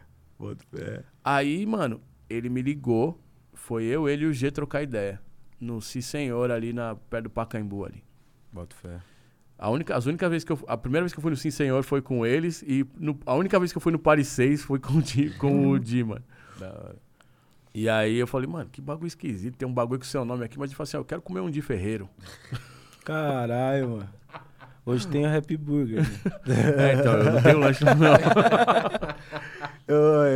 Fé. 0.71 1.03
Aí, 1.23 1.65
mano, 1.65 2.01
ele 2.29 2.49
me 2.49 2.61
ligou, 2.61 3.19
foi 3.53 3.83
eu, 3.83 4.09
ele 4.09 4.23
e 4.23 4.27
o 4.27 4.33
G 4.33 4.49
trocar 4.49 4.81
ideia. 4.81 5.21
No 5.59 5.81
Si 5.81 6.01
Senhor, 6.01 6.49
ali 6.49 6.73
na, 6.73 6.95
perto 6.95 7.25
do 7.25 7.29
Pacaembu 7.29 7.85
ali. 7.85 8.03
Bota 8.51 8.75
fé. 8.75 8.99
A 9.61 9.69
única, 9.69 9.95
as 9.95 10.07
única 10.07 10.27
vez 10.27 10.43
que 10.43 10.51
eu, 10.51 10.59
a 10.67 10.75
primeira 10.75 11.03
vez 11.03 11.13
que 11.13 11.19
eu 11.19 11.21
fui 11.21 11.29
no 11.29 11.37
Sim 11.37 11.51
Senhor 11.51 11.83
foi 11.83 12.01
com 12.01 12.25
eles 12.25 12.63
e 12.65 12.83
no- 12.97 13.19
a 13.27 13.35
única 13.35 13.59
vez 13.59 13.71
que 13.71 13.77
eu 13.77 13.81
fui 13.81 13.91
no 13.91 13.99
Paris 13.99 14.27
6 14.29 14.63
foi 14.63 14.79
com 14.79 14.99
com 15.37 15.67
o 15.69 15.77
Di, 15.79 16.03
mano. 16.03 16.23
Da 16.59 16.67
hora. 16.67 16.95
E 17.73 17.87
aí 17.87 18.17
eu 18.17 18.25
falei, 18.25 18.47
mano, 18.47 18.67
que 18.71 18.81
bagulho 18.81 19.07
esquisito, 19.07 19.55
tem 19.55 19.67
um 19.67 19.73
bagulho 19.73 19.99
com 19.99 20.03
o 20.03 20.07
seu 20.07 20.25
nome 20.25 20.43
aqui, 20.43 20.57
mas 20.57 20.71
ele 20.71 20.75
falou 20.75 20.83
assim, 20.85 20.97
ah, 20.97 20.99
eu 20.99 21.05
quero 21.05 21.21
comer 21.21 21.41
um 21.41 21.49
Di 21.51 21.61
Ferreiro. 21.61 22.09
Caralho, 23.05 23.89
mano. 23.91 24.09
Hoje 24.83 25.07
tem 25.07 25.27
o 25.27 25.37
Happy 25.37 25.55
Burger. 25.55 26.01
né? 26.01 26.89
é, 26.89 26.93
então, 26.95 27.13
eu 27.13 27.31
não 27.33 27.41
tenho 27.43 27.59
lanche 27.59 27.85
não. 27.85 27.93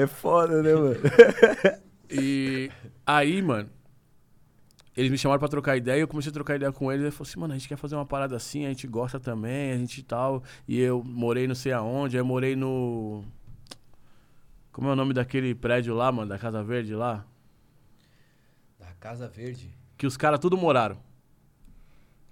É 0.03 0.05
foda, 0.07 0.61
né, 0.61 0.73
mano? 0.73 0.95
E 2.11 2.69
aí, 3.05 3.41
mano, 3.41 3.69
eles 4.95 5.11
me 5.11 5.17
chamaram 5.17 5.39
pra 5.39 5.47
trocar 5.49 5.75
ideia, 5.75 5.99
eu 5.99 6.07
comecei 6.07 6.29
a 6.29 6.33
trocar 6.33 6.55
ideia 6.55 6.71
com 6.71 6.91
eles, 6.91 7.03
ele 7.03 7.11
falou 7.11 7.27
assim, 7.29 7.39
mano, 7.39 7.53
a 7.53 7.57
gente 7.57 7.67
quer 7.67 7.75
fazer 7.77 7.95
uma 7.95 8.05
parada 8.05 8.35
assim, 8.35 8.65
a 8.65 8.69
gente 8.69 8.87
gosta 8.87 9.19
também, 9.19 9.71
a 9.73 9.77
gente 9.77 10.01
tal. 10.03 10.41
E 10.67 10.79
eu 10.79 11.03
morei 11.03 11.47
não 11.47 11.55
sei 11.55 11.71
aonde, 11.73 12.15
aí 12.15 12.21
eu 12.21 12.25
morei 12.25 12.55
no... 12.55 13.23
Como 14.71 14.87
é 14.89 14.91
o 14.91 14.95
nome 14.95 15.13
daquele 15.13 15.53
prédio 15.55 15.93
lá, 15.93 16.11
mano, 16.11 16.29
da 16.29 16.37
Casa 16.37 16.63
Verde 16.63 16.93
lá? 16.95 17.25
Da 18.79 18.91
Casa 18.99 19.27
Verde? 19.27 19.69
Que 19.97 20.05
os 20.05 20.17
caras 20.17 20.39
tudo 20.39 20.57
moraram. 20.57 20.97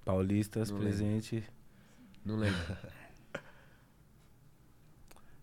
Paulistas, 0.03 0.69
Não 0.69 0.79
presente. 0.79 1.43
Não 2.25 2.35
lembro. 2.35 2.59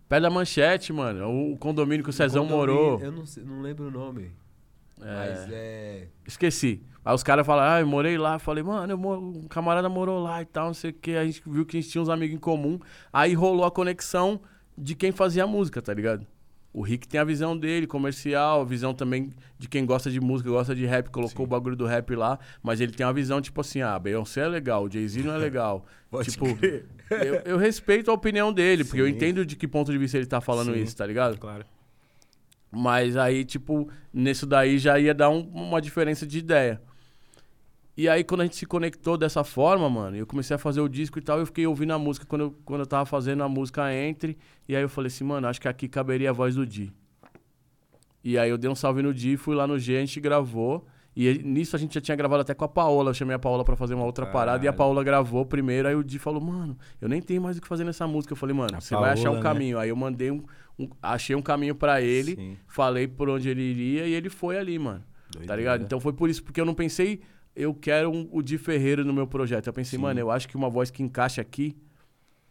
Pé 0.09 0.20
da 0.20 0.28
Manchete, 0.28 0.92
mano. 0.92 1.52
O 1.52 1.56
condomínio 1.56 2.02
que 2.02 2.11
o 2.11 2.12
Cezão 2.12 2.44
morou. 2.44 3.00
Eu 3.00 3.12
não, 3.12 3.24
sei- 3.24 3.44
não 3.44 3.62
lembro 3.62 3.87
o 3.87 3.90
nome. 3.90 4.33
Mas 5.06 5.48
é. 5.50 6.08
Esqueci. 6.26 6.82
Aí 7.04 7.14
os 7.14 7.22
caras 7.22 7.46
falaram, 7.46 7.76
ah, 7.76 7.80
eu 7.80 7.86
morei 7.86 8.18
lá. 8.18 8.34
Eu 8.34 8.40
falei, 8.40 8.62
mano, 8.62 8.92
eu 8.92 8.98
moro- 8.98 9.20
um 9.22 9.48
camarada 9.48 9.88
morou 9.88 10.22
lá 10.22 10.42
e 10.42 10.44
tal, 10.44 10.66
não 10.66 10.74
sei 10.74 10.90
o 10.90 10.94
que. 10.94 11.16
A 11.16 11.24
gente 11.24 11.42
viu 11.46 11.64
que 11.64 11.76
a 11.76 11.80
gente 11.80 11.90
tinha 11.90 12.02
uns 12.02 12.08
amigos 12.08 12.36
em 12.36 12.38
comum. 12.38 12.78
Aí 13.12 13.32
rolou 13.34 13.64
a 13.64 13.70
conexão 13.70 14.40
de 14.76 14.94
quem 14.94 15.10
fazia 15.12 15.44
a 15.44 15.46
música, 15.46 15.80
tá 15.80 15.92
ligado? 15.94 16.26
O 16.72 16.82
Rick 16.82 17.08
tem 17.08 17.18
a 17.20 17.24
visão 17.24 17.58
dele, 17.58 17.84
comercial, 17.84 18.60
a 18.60 18.64
visão 18.64 18.94
também 18.94 19.30
de 19.58 19.68
quem 19.68 19.84
gosta 19.84 20.08
de 20.08 20.20
música, 20.20 20.48
gosta 20.50 20.72
de 20.72 20.86
rap, 20.86 21.08
colocou 21.10 21.44
o 21.44 21.48
bagulho 21.48 21.74
do 21.74 21.84
rap 21.84 22.14
lá, 22.14 22.38
mas 22.62 22.80
ele 22.80 22.92
tem 22.92 23.04
uma 23.04 23.12
visão, 23.12 23.40
tipo 23.40 23.60
assim, 23.60 23.82
ah, 23.82 23.98
Beyoncé 23.98 24.42
é 24.42 24.46
legal, 24.48 24.88
Jay-Z 24.88 25.20
não 25.24 25.34
é 25.34 25.38
legal. 25.50 25.84
Tipo, 26.22 26.44
eu, 27.10 27.34
eu 27.44 27.56
respeito 27.58 28.08
a 28.08 28.14
opinião 28.14 28.52
dele, 28.52 28.84
porque 28.84 29.00
eu 29.00 29.06
Sim. 29.06 29.12
entendo 29.12 29.44
de 29.44 29.56
que 29.56 29.66
ponto 29.66 29.90
de 29.90 29.98
vista 29.98 30.16
ele 30.16 30.26
tá 30.26 30.40
falando 30.40 30.72
Sim. 30.72 30.80
isso, 30.82 30.96
tá 30.96 31.04
ligado? 31.04 31.36
Claro. 31.38 31.64
Mas 32.70 33.16
aí, 33.16 33.44
tipo, 33.44 33.88
nisso 34.12 34.46
daí 34.46 34.78
já 34.78 34.98
ia 34.98 35.12
dar 35.12 35.28
um- 35.30 35.48
uma 35.52 35.80
diferença 35.80 36.26
de 36.26 36.38
ideia. 36.38 36.80
E 37.96 38.09
aí, 38.09 38.22
quando 38.24 38.40
a 38.40 38.44
gente 38.44 38.56
se 38.56 38.64
conectou 38.64 39.18
dessa 39.18 39.42
forma, 39.44 39.90
mano, 39.90 40.16
eu 40.16 40.26
comecei 40.26 40.54
a 40.54 40.59
fazer 40.59 40.80
o 40.80 40.88
disco 40.88 41.18
e 41.18 41.22
tal, 41.22 41.38
eu 41.38 41.44
fiquei 41.46 41.66
ouvindo 41.66 41.92
a 41.92 41.98
música 41.98 42.24
quando 42.24 42.42
eu, 42.42 42.54
quando 42.64 42.80
eu 42.80 42.87
tava 42.87 43.04
fazendo 43.04 43.42
a 43.42 43.48
música 43.48 43.92
Entre. 43.92 44.38
E 44.68 44.74
aí 44.76 44.83
eu 44.83 44.88
falei 44.88 45.09
assim, 45.09 45.24
mano, 45.24 45.46
acho 45.48 45.61
que 45.61 45.68
aqui 45.68 45.88
caberia 45.88 46.30
a 46.30 46.33
voz 46.33 46.54
do 46.54 46.64
Di. 46.64 46.92
E 48.22 48.38
aí 48.38 48.48
eu 48.50 48.59
dei 48.59 48.70
um 48.70 48.74
salve 48.74 49.02
no 49.02 49.12
Di, 49.12 49.37
fui 49.37 49.54
lá 49.54 49.66
no 49.66 49.78
G, 49.78 49.96
a 49.96 50.00
gente 50.00 50.20
gravou. 50.20 50.87
E 51.16 51.42
nisso 51.42 51.74
a 51.74 51.78
gente 51.78 51.92
já 51.94 52.00
tinha 52.00 52.16
gravado 52.16 52.42
até 52.42 52.54
com 52.54 52.64
a 52.64 52.68
Paola. 52.68 53.11
Eu 53.11 53.14
chamei 53.14 53.35
a 53.35 53.38
Paola 53.38 53.64
pra 53.64 53.74
fazer 53.76 53.94
uma 53.94 54.04
outra 54.04 54.24
parada 54.26 54.64
e 54.64 54.68
a 54.68 54.72
Caralho. 54.72 54.76
Paola 54.78 55.04
gravou 55.04 55.44
primeiro. 55.44 55.88
Aí 55.88 55.94
o 55.94 56.04
Di 56.04 56.18
falou, 56.18 56.40
mano, 56.40 56.78
eu 57.00 57.09
nem 57.09 57.20
tenho 57.20 57.42
mais 57.42 57.59
o 57.59 57.61
que 57.61 57.66
fazer 57.66 57.85
nessa 57.85 58.06
música. 58.06 58.33
Eu 58.33 58.37
falei, 58.37 58.54
mano, 58.54 58.76
A 58.76 58.80
você 58.80 58.94
vai 58.94 59.11
achar 59.12 59.22
um 59.30 59.35
Paola, 59.35 59.37
né? 59.37 59.42
caminho. 59.42 59.78
Aí 59.78 59.88
eu 59.88 59.96
mandei 59.96 60.30
um, 60.30 60.42
um- 60.84 60.88
Achei 61.02 61.34
um 61.36 61.42
caminho 61.42 61.74
pra 61.74 62.00
ele. 62.00 62.34
Sim. 62.36 62.56
Falei 62.66 63.06
por 63.08 63.28
onde 63.28 63.48
ele 63.48 63.62
iria 63.62 64.06
e 64.06 64.12
ele 64.14 64.28
foi 64.30 64.58
ali, 64.58 64.78
mano. 64.78 65.00
Tá 65.00 65.38
Doideira. 65.38 65.56
ligado? 65.56 65.82
Então 65.84 66.00
foi 66.00 66.12
por 66.12 66.28
isso, 66.28 66.42
porque 66.42 66.60
eu 66.60 66.64
não 66.64 66.74
pensei, 66.74 67.20
eu 67.54 67.72
quero 67.74 68.10
um- 68.10 68.28
o 68.32 68.42
Di 68.42 68.58
Ferreiro 68.58 69.04
no 69.04 69.12
meu 69.12 69.26
projeto. 69.26 69.66
Eu 69.66 69.72
pensei, 69.72 69.96
Sim. 69.98 70.02
mano, 70.02 70.18
eu 70.18 70.30
acho 70.30 70.48
que 70.48 70.56
uma 70.56 70.68
voz 70.70 70.90
que 70.90 71.02
encaixa 71.02 71.40
aqui 71.40 71.76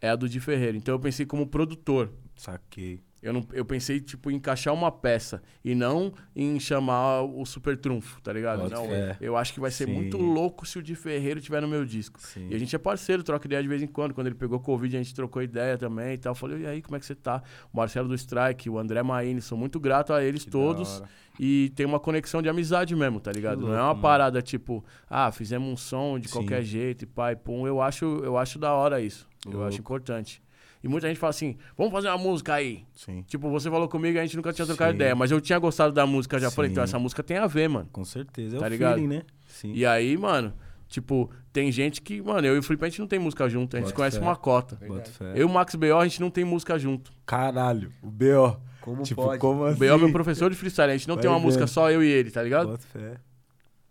é 0.01 0.09
a 0.09 0.15
do 0.15 0.29
Di 0.29 0.39
Ferreiro. 0.39 0.77
Então 0.77 0.95
eu 0.95 0.99
pensei 0.99 1.25
como 1.25 1.45
produtor. 1.47 2.11
Saquei. 2.35 3.01
Eu, 3.21 3.33
não, 3.33 3.45
eu 3.51 3.65
pensei, 3.65 3.99
tipo, 3.99 4.31
em 4.31 4.35
encaixar 4.35 4.73
uma 4.73 4.91
peça 4.91 5.41
e 5.63 5.75
não 5.75 6.13
em 6.35 6.57
chamar 6.59 7.21
o 7.23 7.45
super 7.45 7.75
trunfo, 7.77 8.21
tá 8.21 8.31
ligado? 8.31 8.61
Bota 8.61 8.75
Não, 8.75 8.87
eu 9.19 9.35
acho 9.35 9.53
que 9.53 9.59
vai 9.59 9.71
ser 9.71 9.87
Sim. 9.87 9.93
muito 9.93 10.17
louco 10.17 10.65
se 10.65 10.79
o 10.79 10.81
Di 10.81 10.95
Ferreiro 10.95 11.41
tiver 11.41 11.61
no 11.61 11.67
meu 11.67 11.85
disco. 11.85 12.19
Sim. 12.21 12.47
E 12.49 12.55
a 12.55 12.57
gente 12.57 12.73
é 12.75 12.79
parceiro, 12.79 13.21
troca 13.21 13.45
ideia 13.45 13.61
de 13.61 13.67
vez 13.67 13.81
em 13.83 13.87
quando. 13.87 14.13
Quando 14.13 14.27
ele 14.27 14.35
pegou 14.35 14.59
Covid, 14.59 14.95
a 14.95 15.03
gente 15.03 15.13
trocou 15.13 15.41
ideia 15.41 15.77
também 15.77 16.13
e 16.13 16.17
tal. 16.17 16.31
Eu 16.31 16.35
falei, 16.35 16.59
e 16.61 16.65
aí, 16.67 16.81
como 16.81 16.95
é 16.95 16.99
que 16.99 17.05
você 17.05 17.15
tá? 17.15 17.43
O 17.73 17.77
Marcelo 17.77 18.07
do 18.07 18.15
Strike, 18.15 18.69
o 18.69 18.79
André 18.79 19.03
Maine, 19.03 19.41
sou 19.41 19.57
muito 19.57 19.79
grato 19.79 20.13
a 20.13 20.23
eles 20.23 20.45
Que 20.45 20.51
todos. 20.51 21.03
E 21.37 21.71
tem 21.75 21.85
uma 21.85 21.99
conexão 21.99 22.41
de 22.41 22.49
amizade 22.49 22.93
mesmo, 22.95 23.19
tá 23.19 23.31
ligado? 23.31 23.59
Que 23.59 23.63
Não 23.65 23.69
é 23.69 23.77
louco, 23.77 23.83
uma 23.85 23.93
mano. 23.93 24.01
parada 24.01 24.41
tipo, 24.41 24.83
ah, 25.09 25.31
fizemos 25.31 25.69
um 25.69 25.77
som 25.77 26.19
de 26.19 26.27
Sim. 26.27 26.33
qualquer 26.33 26.63
jeito 26.63 27.03
e 27.03 27.05
pai, 27.05 27.35
pum. 27.35 27.65
Eu 27.65 27.81
acho, 27.81 28.05
eu 28.23 28.37
acho 28.37 28.59
da 28.59 28.73
hora 28.73 28.99
isso. 29.01 29.27
Eu 29.45 29.51
Louco. 29.53 29.67
acho 29.67 29.79
importante. 29.79 30.41
E 30.83 30.87
muita 30.87 31.07
gente 31.07 31.19
fala 31.19 31.31
assim, 31.31 31.57
vamos 31.77 31.91
fazer 31.91 32.07
uma 32.07 32.17
música 32.17 32.53
aí. 32.53 32.85
Sim. 32.93 33.21
Tipo, 33.27 33.49
você 33.49 33.69
falou 33.69 33.87
comigo, 33.89 34.17
a 34.17 34.21
gente 34.21 34.35
nunca 34.37 34.53
tinha 34.53 34.65
trocado 34.65 34.91
Sim. 34.91 34.95
ideia, 34.95 35.15
mas 35.15 35.29
eu 35.31 35.41
tinha 35.41 35.59
gostado 35.59 35.93
da 35.93 36.05
música 36.05 36.39
já. 36.39 36.49
Falei, 36.49 36.69
Sim. 36.69 36.73
então 36.73 36.83
essa 36.83 36.97
música 36.97 37.21
tem 37.21 37.37
a 37.37 37.47
ver, 37.47 37.67
mano. 37.67 37.89
Com 37.91 38.05
certeza. 38.05 38.55
É 38.57 38.59
Tá 38.59 38.65
o 38.65 38.69
ligado? 38.69 38.95
feeling, 38.95 39.07
né? 39.07 39.21
Sim. 39.45 39.73
E 39.73 39.85
aí, 39.85 40.15
mano, 40.17 40.53
tipo, 40.87 41.29
tem 41.51 41.69
gente 41.71 42.01
que, 42.01 42.21
mano, 42.21 42.47
eu 42.47 42.55
e 42.55 42.59
o 42.59 42.63
Felipe, 42.63 42.85
a 42.85 42.89
gente 42.89 42.99
não 42.99 43.07
tem 43.07 43.19
música 43.19 43.49
junto, 43.49 43.75
a 43.75 43.79
gente 43.79 43.87
Bota 43.87 43.95
conhece 43.97 44.17
fé. 44.19 44.23
uma 44.23 44.35
cota. 44.37 44.79
Bota 44.87 45.09
fé. 45.11 45.31
Eu 45.33 45.37
e 45.41 45.43
o 45.43 45.49
Max 45.49 45.75
B.O., 45.75 45.97
a 45.99 46.07
gente 46.07 46.21
não 46.21 46.29
tem 46.29 46.45
música 46.45 46.79
junto. 46.79 47.11
Caralho, 47.25 47.91
o 48.01 48.09
B.O. 48.09 48.55
Como 48.81 49.03
tipo, 49.03 49.21
pode? 49.21 49.39
como 49.39 49.63
O 49.63 49.65
assim? 49.65 49.79
B.O. 49.79 49.95
é 49.95 49.97
meu 49.97 50.11
professor 50.13 50.49
de 50.49 50.55
freestyle, 50.55 50.89
a 50.91 50.95
gente 50.97 51.07
não 51.09 51.15
Vai 51.15 51.23
tem 51.23 51.29
uma 51.29 51.37
vendo. 51.37 51.45
música 51.45 51.67
só 51.67 51.91
eu 51.91 52.01
e 52.01 52.07
ele, 52.07 52.31
tá 52.31 52.41
ligado? 52.41 52.67
Bota 52.69 52.87
fé. 52.87 53.17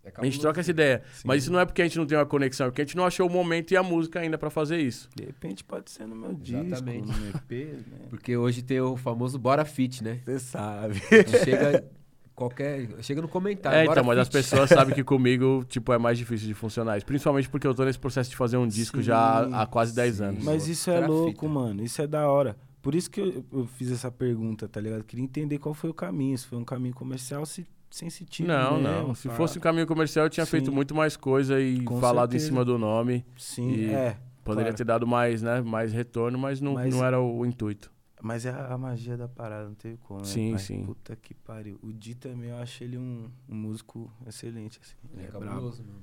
É 0.08 0.12
A 0.16 0.24
gente 0.24 0.40
troca 0.40 0.60
essa 0.60 0.70
ideia. 0.70 1.02
Sim. 1.12 1.22
Mas 1.26 1.42
isso 1.42 1.52
não 1.52 1.60
é 1.60 1.64
porque 1.64 1.82
a 1.82 1.84
gente 1.84 1.98
não 1.98 2.06
tem 2.06 2.16
uma 2.16 2.26
conexão, 2.26 2.66
é 2.66 2.70
porque 2.70 2.82
a 2.82 2.84
gente 2.84 2.96
não 2.96 3.04
achou 3.04 3.26
o 3.26 3.30
momento 3.30 3.72
e 3.72 3.76
a 3.76 3.82
música 3.82 4.20
ainda 4.20 4.36
pra 4.38 4.50
fazer 4.50 4.78
isso. 4.78 5.08
De 5.14 5.24
repente 5.24 5.64
pode 5.64 5.90
ser 5.90 6.06
no 6.06 6.16
meu 6.16 6.34
disco, 6.34 6.64
Exatamente. 6.64 7.06
no 7.06 7.16
meu 7.18 7.30
EP, 7.30 7.50
né? 7.86 8.06
Porque 8.10 8.36
hoje 8.36 8.62
tem 8.62 8.80
o 8.80 8.96
famoso 8.96 9.38
Bora 9.38 9.64
Fit, 9.64 10.02
né? 10.02 10.20
Você 10.24 10.38
sabe. 10.38 11.00
Chega 11.44 11.84
qualquer. 12.34 12.88
Chega 13.02 13.20
no 13.20 13.28
comentário. 13.28 13.78
É, 13.78 13.84
então, 13.84 14.04
mas 14.04 14.18
as 14.18 14.28
feat. 14.28 14.44
pessoas 14.44 14.68
sabem 14.70 14.94
que 14.94 15.02
comigo, 15.04 15.64
tipo, 15.68 15.92
é 15.92 15.98
mais 15.98 16.16
difícil 16.16 16.46
de 16.46 16.54
funcionar. 16.54 17.02
Principalmente 17.04 17.48
porque 17.48 17.66
eu 17.66 17.74
tô 17.74 17.84
nesse 17.84 17.98
processo 17.98 18.30
de 18.30 18.36
fazer 18.36 18.56
um 18.56 18.66
disco 18.66 19.02
já 19.02 19.44
Sim, 19.44 19.50
há 19.52 19.66
quase 19.66 19.94
10 19.94 20.14
sim. 20.14 20.24
anos. 20.24 20.44
Mas 20.44 20.68
isso 20.68 20.90
é 20.90 21.04
louco, 21.06 21.32
fita. 21.32 21.48
mano. 21.48 21.82
Isso 21.82 22.00
é 22.00 22.06
da 22.06 22.28
hora. 22.28 22.56
Por 22.80 22.94
isso 22.94 23.10
que 23.10 23.20
eu, 23.20 23.44
eu 23.52 23.66
fiz 23.66 23.90
essa 23.90 24.10
pergunta, 24.10 24.68
tá 24.68 24.80
ligado? 24.80 25.02
Queria 25.02 25.24
entender 25.24 25.58
qual 25.58 25.74
foi 25.74 25.90
o 25.90 25.94
caminho. 25.94 26.38
Se 26.38 26.46
foi 26.46 26.58
um 26.58 26.64
caminho 26.64 26.94
comercial 26.94 27.44
se, 27.44 27.66
sem 27.90 28.10
sentido. 28.10 28.46
Não, 28.46 28.80
mesmo, 28.80 29.06
não. 29.08 29.14
Se 29.14 29.28
pá. 29.28 29.34
fosse 29.34 29.58
um 29.58 29.60
caminho 29.60 29.86
comercial, 29.86 30.26
eu 30.26 30.30
tinha 30.30 30.44
Sim. 30.46 30.50
feito 30.52 30.72
muito 30.72 30.94
mais 30.94 31.16
coisa 31.16 31.60
e 31.60 31.80
Com 31.82 32.00
falado 32.00 32.30
certeza. 32.30 32.44
em 32.46 32.48
cima 32.48 32.64
do 32.64 32.78
nome. 32.78 33.24
Sim, 33.36 33.70
E 33.70 33.90
é. 33.90 34.16
Poderia 34.44 34.66
Claro. 34.70 34.76
ter 34.78 34.84
dado 34.84 35.06
mais, 35.06 35.42
né? 35.42 35.60
Mais 35.60 35.92
retorno, 35.92 36.38
mas 36.38 36.60
não, 36.60 36.74
Mas- 36.74 36.94
não 36.94 37.04
era 37.04 37.20
o 37.20 37.44
intuito. 37.44 37.92
Mas 38.20 38.44
é 38.46 38.50
a, 38.50 38.72
a 38.74 38.78
magia 38.78 39.16
da 39.16 39.28
parada, 39.28 39.68
não 39.68 39.74
teve 39.74 39.96
como, 39.98 40.20
né, 40.20 40.26
Sim, 40.26 40.50
pai? 40.52 40.58
sim. 40.58 40.84
Puta 40.86 41.14
que 41.14 41.34
pariu. 41.34 41.78
O 41.82 41.92
Di 41.92 42.14
também, 42.14 42.50
eu 42.50 42.56
acho 42.56 42.82
ele 42.82 42.96
um, 42.98 43.30
um 43.48 43.54
músico 43.54 44.10
excelente, 44.26 44.80
assim. 44.82 44.96
Ele 45.12 45.22
É 45.22 45.26
é, 45.26 45.30
brabo. 45.30 45.46
cabuloso, 45.46 45.84
mano. 45.84 46.02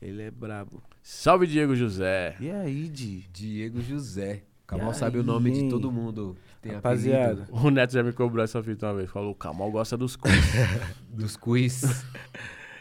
Ele 0.00 0.22
é 0.22 0.30
brabo. 0.30 0.82
Salve, 1.02 1.46
Diego 1.46 1.74
José. 1.74 2.36
E 2.38 2.50
aí, 2.50 2.86
Di? 2.88 3.24
Diego 3.32 3.80
José. 3.80 4.42
Kamal 4.66 4.92
sabe 4.94 5.18
o 5.18 5.22
nome 5.22 5.50
de 5.50 5.68
todo 5.68 5.90
mundo 5.92 6.36
que 6.56 6.62
tem 6.68 6.72
Rapaziada. 6.72 7.42
apelido. 7.44 7.66
O 7.66 7.70
Neto 7.70 7.92
já 7.92 8.02
me 8.02 8.12
cobrou 8.12 8.42
essa 8.44 8.62
fita 8.62 8.86
uma 8.86 8.94
vez. 8.94 9.10
Falou, 9.10 9.30
o 9.30 9.34
Kamal 9.34 9.70
gosta 9.70 9.96
dos 9.96 10.16
quiz. 10.16 10.32
Dos 11.08 11.36
quiz. 11.36 11.82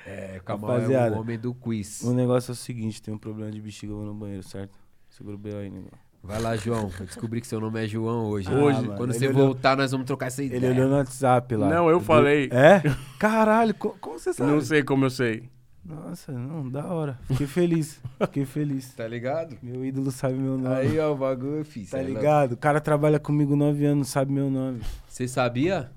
É, 0.08 0.38
o 0.40 0.44
Kamal 0.44 0.70
é 0.70 0.74
Rapaziada, 0.76 1.16
o 1.16 1.20
homem 1.22 1.40
do 1.40 1.52
quiz. 1.52 2.02
O 2.04 2.14
negócio 2.14 2.52
é 2.52 2.54
o 2.54 2.56
seguinte, 2.56 3.02
tem 3.02 3.12
um 3.12 3.18
problema 3.18 3.52
de 3.52 3.60
bexiga, 3.60 3.92
eu 3.92 3.98
vou 3.98 4.06
no 4.06 4.14
banheiro, 4.14 4.44
certo? 4.44 4.78
Segura 5.10 5.36
o 5.36 5.40
B.O. 5.40 5.58
aí, 5.58 5.68
negão. 5.68 5.90
Vai 6.22 6.40
lá, 6.40 6.56
João. 6.56 6.92
Eu 7.00 7.06
descobri 7.08 7.42
que 7.42 7.48
seu 7.48 7.60
nome 7.60 7.84
é 7.84 7.88
João 7.88 8.28
hoje. 8.28 8.48
Hoje. 8.54 8.82
mano, 8.84 8.98
Quando 8.98 9.10
ele 9.10 9.18
você 9.20 9.28
olhou- 9.30 9.46
voltar, 9.48 9.76
nós 9.76 9.90
vamos 9.92 10.06
trocar 10.06 10.28
essa 10.28 10.44
Ele 10.44 10.58
ideia. 10.58 10.74
olhou 10.74 10.90
no 10.90 10.96
WhatsApp 10.98 11.56
lá. 11.56 11.68
Não, 11.70 11.90
eu 11.90 12.00
falei. 12.00 12.50
É? 12.52 12.84
Caralho, 13.18 13.74
co- 13.74 13.96
como 14.00 14.20
você 14.20 14.32
sabe? 14.32 14.52
não 14.52 14.62
sei 14.62 14.84
como 14.84 15.06
eu 15.06 15.10
sei. 15.10 15.50
Nossa, 15.86 16.32
não, 16.32 16.68
da 16.68 16.86
hora. 16.88 17.20
Fiquei 17.28 17.46
feliz. 17.46 18.02
Fiquei 18.20 18.46
feliz. 18.46 18.94
Tá 18.96 19.08
ligado? 19.08 19.56
Meu 19.62 19.86
ídolo 19.86 20.10
sabe 20.12 20.34
meu 20.34 20.58
nome. 20.58 20.76
Aí, 20.76 20.98
ó, 21.00 21.14
o 21.14 21.16
bagulho, 21.16 21.64
fiz. 21.64 21.92
tá 21.92 22.02
ligado? 22.02 22.54
O 22.54 22.58
cara 22.58 22.82
trabalha 22.82 23.20
comigo 23.20 23.56
nove 23.56 23.86
anos, 23.86 24.08
sabe 24.08 24.32
meu 24.32 24.50
nome. 24.50 24.82
Você 25.08 25.28
sabia 25.28 25.92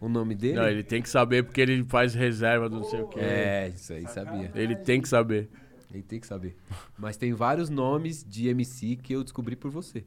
o 0.00 0.08
nome 0.08 0.34
dele? 0.34 0.56
Não, 0.56 0.68
ele 0.68 0.82
tem 0.82 1.00
que 1.00 1.08
saber 1.08 1.44
porque 1.44 1.60
ele 1.62 1.82
faz 1.84 2.14
reserva 2.14 2.68
do 2.68 2.76
não 2.76 2.84
sei 2.84 3.00
o 3.00 3.08
quê. 3.08 3.20
É, 3.20 3.72
isso 3.74 3.92
aí 3.94 4.06
sabia. 4.06 4.52
Ele 4.54 4.76
tem 4.76 5.00
que 5.00 5.08
saber. 5.08 5.48
Ele 5.90 6.02
tem 6.02 6.20
que 6.20 6.26
saber. 6.26 6.54
Mas 6.98 7.16
tem 7.16 7.32
vários 7.32 7.70
nomes 7.70 8.22
de 8.22 8.48
MC 8.48 8.96
que 8.96 9.14
eu 9.14 9.22
descobri 9.22 9.56
por 9.56 9.70
você. 9.70 10.04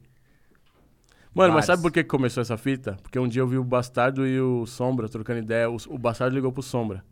Mano, 1.34 1.54
mas 1.54 1.66
Vários. 1.66 1.66
sabe 1.66 1.82
por 1.82 1.92
que 1.92 2.04
começou 2.04 2.40
essa 2.40 2.56
fita? 2.56 2.96
Porque 3.02 3.18
um 3.18 3.26
dia 3.26 3.42
eu 3.42 3.46
vi 3.46 3.56
o 3.56 3.64
Bastardo 3.64 4.26
e 4.26 4.40
o 4.40 4.66
Sombra 4.66 5.08
trocando 5.08 5.38
ideia. 5.40 5.68
O, 5.70 5.76
o 5.88 5.98
Bastardo 5.98 6.34
ligou 6.34 6.52
pro 6.52 6.62
Sombra. 6.62 7.04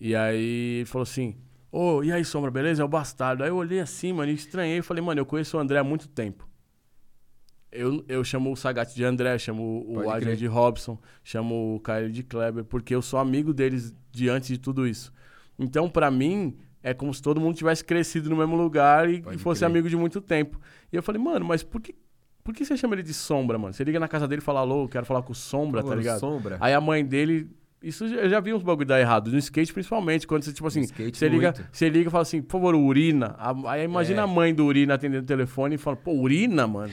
E 0.00 0.16
aí 0.16 0.78
ele 0.78 0.86
falou 0.86 1.02
assim: 1.02 1.36
Ô, 1.72 2.02
e 2.02 2.10
aí, 2.10 2.24
Sombra, 2.24 2.50
beleza? 2.50 2.82
É 2.82 2.84
o 2.84 2.88
Bastardo. 2.88 3.44
Aí 3.44 3.50
eu 3.50 3.56
olhei 3.56 3.80
assim, 3.80 4.12
mano, 4.12 4.30
e 4.30 4.34
estranhei 4.34 4.78
e 4.78 4.82
falei, 4.82 5.02
mano, 5.02 5.20
eu 5.20 5.26
conheço 5.26 5.56
o 5.56 5.60
André 5.60 5.78
há 5.78 5.84
muito 5.84 6.08
tempo. 6.08 6.48
Eu, 7.70 8.04
eu 8.08 8.24
chamo 8.24 8.50
o 8.50 8.56
Sagat 8.56 8.92
de 8.92 9.04
André, 9.04 9.38
chamo 9.38 9.84
o 9.86 10.10
Adrian 10.10 10.34
de 10.34 10.46
Robson, 10.46 10.98
chamo 11.22 11.76
o 11.76 11.80
Caio 11.80 12.10
de 12.10 12.24
Kleber, 12.24 12.64
porque 12.64 12.92
eu 12.92 13.00
sou 13.00 13.20
amigo 13.20 13.54
deles 13.54 13.94
de 14.10 14.28
antes 14.28 14.48
de 14.48 14.58
tudo 14.58 14.84
isso. 14.84 15.12
Então, 15.56 15.88
pra 15.88 16.10
mim, 16.10 16.58
é 16.82 16.92
como 16.92 17.14
se 17.14 17.22
todo 17.22 17.40
mundo 17.40 17.54
tivesse 17.54 17.84
crescido 17.84 18.28
no 18.28 18.36
mesmo 18.36 18.56
lugar 18.56 19.08
e, 19.08 19.22
e 19.32 19.38
fosse 19.38 19.60
crer. 19.60 19.70
amigo 19.70 19.88
de 19.88 19.96
muito 19.96 20.20
tempo. 20.20 20.60
E 20.92 20.96
eu 20.96 21.02
falei, 21.04 21.22
mano, 21.22 21.44
mas 21.44 21.62
por 21.62 21.80
que, 21.80 21.94
por 22.42 22.52
que 22.52 22.64
você 22.64 22.76
chama 22.76 22.96
ele 22.96 23.04
de 23.04 23.14
Sombra, 23.14 23.56
mano? 23.56 23.72
Você 23.72 23.84
liga 23.84 24.00
na 24.00 24.08
casa 24.08 24.26
dele 24.26 24.40
e 24.40 24.44
fala, 24.44 24.60
alô, 24.60 24.84
eu 24.84 24.88
quero 24.88 25.06
falar 25.06 25.22
com 25.22 25.30
o 25.30 25.36
Sombra, 25.36 25.82
Pô, 25.82 25.90
tá 25.90 25.94
ligado? 25.94 26.18
Sombra. 26.18 26.56
Aí 26.58 26.74
a 26.74 26.80
mãe 26.80 27.04
dele. 27.04 27.48
Isso 27.82 28.04
eu 28.04 28.28
já 28.28 28.40
vi 28.40 28.52
uns 28.52 28.62
bagulho 28.62 28.86
dar 28.86 29.00
errado. 29.00 29.30
No 29.30 29.38
skate, 29.38 29.72
principalmente. 29.72 30.26
Quando 30.26 30.42
você, 30.42 30.52
tipo 30.52 30.66
assim, 30.68 30.80
skate, 30.82 31.16
você 31.16 31.28
liga, 31.28 31.52
muito. 31.56 31.68
você 31.72 31.88
liga 31.88 32.08
e 32.08 32.10
fala 32.10 32.22
assim, 32.22 32.42
por 32.42 32.52
favor, 32.52 32.74
urina. 32.74 33.34
Aí 33.66 33.84
imagina 33.84 34.20
É. 34.20 34.24
a 34.24 34.26
mãe 34.26 34.54
do 34.54 34.64
urina 34.66 34.94
atendendo 34.94 35.22
o 35.22 35.26
telefone 35.26 35.76
e 35.76 35.78
fala, 35.78 35.96
pô, 35.96 36.12
urina, 36.12 36.66
mano. 36.66 36.92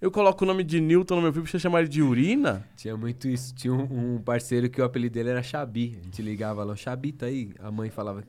Eu 0.00 0.10
coloco 0.10 0.44
o 0.44 0.46
nome 0.46 0.64
de 0.64 0.80
Newton 0.80 1.16
no 1.16 1.22
meu 1.22 1.32
filho 1.32 1.42
pra 1.44 1.50
você 1.52 1.58
chamar 1.58 1.80
ele 1.80 1.88
de 1.88 2.02
urina? 2.02 2.66
Tinha 2.76 2.96
muito 2.96 3.26
isso. 3.28 3.54
Tinha 3.54 3.72
um, 3.72 4.14
um 4.16 4.18
parceiro 4.18 4.68
que 4.68 4.80
o 4.80 4.84
apelido 4.84 5.14
dele 5.14 5.30
era 5.30 5.42
Xabi. 5.42 5.98
A 6.00 6.04
gente 6.04 6.20
ligava 6.20 6.62
lá, 6.64 6.72
o 6.74 6.76
Xabi 6.76 7.12
tá 7.12 7.26
aí. 7.26 7.50
A 7.58 7.70
mãe 7.70 7.88
falava, 7.90 8.22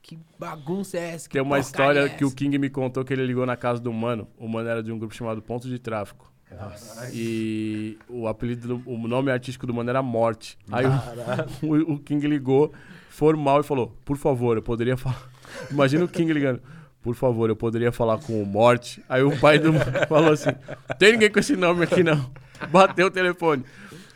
que 0.00 0.18
bagunça 0.38 0.96
é 0.98 1.10
essa? 1.10 1.28
Que 1.28 1.34
Tem 1.34 1.42
uma 1.42 1.58
história 1.58 2.00
é 2.00 2.08
que 2.08 2.24
o 2.24 2.28
essa?" 2.28 2.36
King 2.36 2.56
me 2.58 2.70
contou 2.70 3.04
que 3.04 3.12
ele 3.12 3.26
ligou 3.26 3.44
na 3.44 3.56
casa 3.56 3.80
do 3.80 3.92
Mano. 3.92 4.26
O 4.38 4.48
Mano 4.48 4.68
era 4.68 4.82
de 4.82 4.90
um 4.90 4.98
grupo 4.98 5.14
chamado 5.14 5.42
Ponto 5.42 5.68
de 5.68 5.78
Tráfico. 5.78 6.31
E 7.12 7.98
o 8.08 8.26
apelido, 8.28 8.76
do- 8.78 8.90
o 8.90 9.08
nome 9.08 9.30
artístico 9.30 9.66
do 9.66 9.74
Mano 9.74 9.90
era 9.90 10.02
Morte. 10.02 10.58
Aí 10.70 10.84
o, 11.62 11.92
o- 11.94 11.98
King 11.98 12.26
ligou, 12.26 12.72
formal, 13.10 13.60
e 13.60 13.64
falou: 13.64 13.96
Por 14.04 14.16
favor, 14.16 14.56
eu 14.56 14.62
poderia 14.62 14.96
falar. 14.96 15.28
Imagina 15.70 16.04
o 16.04 16.08
King 16.08 16.32
ligando. 16.32 16.62
Por 17.02 17.14
favor, 17.16 17.50
eu 17.50 17.56
poderia 17.56 17.90
falar 17.90 18.18
com 18.18 18.40
o 18.42 18.46
Morte. 18.46 19.02
Aí 19.08 19.22
o 19.22 19.36
pai 19.40 19.58
do 19.58 19.72
Mano 19.72 19.84
falou 20.08 20.32
assim: 20.32 20.50
Tem 20.98 21.12
ninguém 21.12 21.30
com 21.30 21.38
esse 21.40 21.56
nome 21.56 21.82
aqui 21.84 22.02
não. 22.02 22.30
Bateu 22.70 23.06
o 23.06 23.10
telefone. 23.10 23.64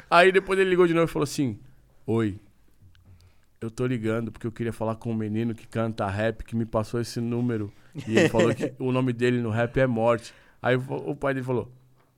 Aí 0.09 0.31
depois 0.31 0.59
ele 0.59 0.71
ligou 0.71 0.87
de 0.87 0.95
novo 0.95 1.07
e 1.07 1.13
falou 1.13 1.25
assim: 1.25 1.59
Oi, 2.07 2.39
eu 3.61 3.71
tô 3.71 3.87
ligando 3.87 4.31
porque 4.31 4.47
eu 4.47 4.53
queria 4.53 4.73
falar 4.73 4.95
com 4.97 5.11
um 5.11 5.15
menino 5.17 5.55
que 5.55 5.67
canta 5.67 6.07
rap 6.07 6.45
que 6.45 6.55
me 6.55 6.65
passou 6.65 7.01
esse 7.01 7.21
número. 7.21 7.73
E 8.07 8.17
ele 8.19 8.29
falou 8.29 8.55
que 8.55 8.73
o 8.79 8.93
nome 8.93 9.13
dele 9.13 9.41
no 9.41 9.51
rap 9.51 9.77
é 9.81 9.87
Morte. 9.87 10.33
Aí 10.63 10.77
o 10.77 11.15
pai 11.17 11.35
dele 11.35 11.45
falou: 11.45 11.69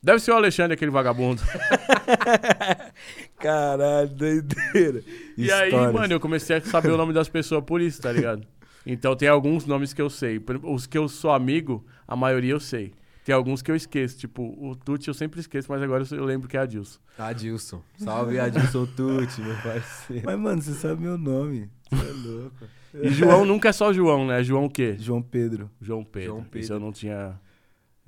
Deve 0.02 0.20
ser 0.20 0.30
o 0.30 0.36
Alexandre, 0.36 0.74
aquele 0.74 0.90
vagabundo. 0.90 1.42
Caralho, 3.38 4.08
doideira. 4.08 5.02
E 5.36 5.50
aí, 5.50 5.68
Histórias. 5.68 5.92
mano, 5.92 6.12
eu 6.12 6.20
comecei 6.20 6.56
a 6.56 6.60
saber 6.60 6.90
o 6.90 6.96
nome 6.96 7.12
das 7.12 7.28
pessoas 7.28 7.64
por 7.64 7.80
isso, 7.80 8.00
tá 8.00 8.12
ligado? 8.12 8.46
Então 8.86 9.14
tem 9.16 9.28
alguns 9.28 9.66
nomes 9.66 9.92
que 9.92 10.00
eu 10.00 10.08
sei. 10.08 10.42
Os 10.62 10.86
que 10.86 10.96
eu 10.96 11.08
sou 11.08 11.30
amigo, 11.30 11.84
a 12.06 12.16
maioria 12.16 12.52
eu 12.52 12.60
sei. 12.60 12.92
Tem 13.24 13.34
alguns 13.34 13.60
que 13.60 13.70
eu 13.70 13.76
esqueço. 13.76 14.16
Tipo, 14.16 14.42
o 14.58 14.74
Tuti 14.74 15.08
eu 15.08 15.14
sempre 15.14 15.40
esqueço, 15.40 15.70
mas 15.70 15.82
agora 15.82 16.02
eu 16.10 16.24
lembro 16.24 16.48
que 16.48 16.56
é 16.56 16.60
Adilson. 16.60 16.98
Adilson. 17.18 17.82
Salve, 17.98 18.38
Adilson 18.38 18.86
Tuti, 18.86 19.42
meu 19.42 19.54
parceiro. 19.56 20.22
Mas, 20.24 20.38
mano, 20.38 20.62
você 20.62 20.72
sabe 20.72 21.02
meu 21.02 21.18
nome. 21.18 21.68
Você 21.90 22.06
é 22.06 22.12
louco. 22.12 22.64
E 22.94 23.10
João 23.10 23.44
nunca 23.44 23.68
é 23.68 23.72
só 23.72 23.92
João, 23.92 24.26
né? 24.26 24.42
João 24.42 24.64
o 24.64 24.70
quê? 24.70 24.96
João 24.98 25.20
Pedro. 25.20 25.70
João 25.80 26.02
Pedro. 26.02 26.28
João 26.28 26.40
Isso 26.40 26.48
Pedro. 26.50 26.74
eu 26.74 26.80
não 26.80 26.92
tinha. 26.92 27.38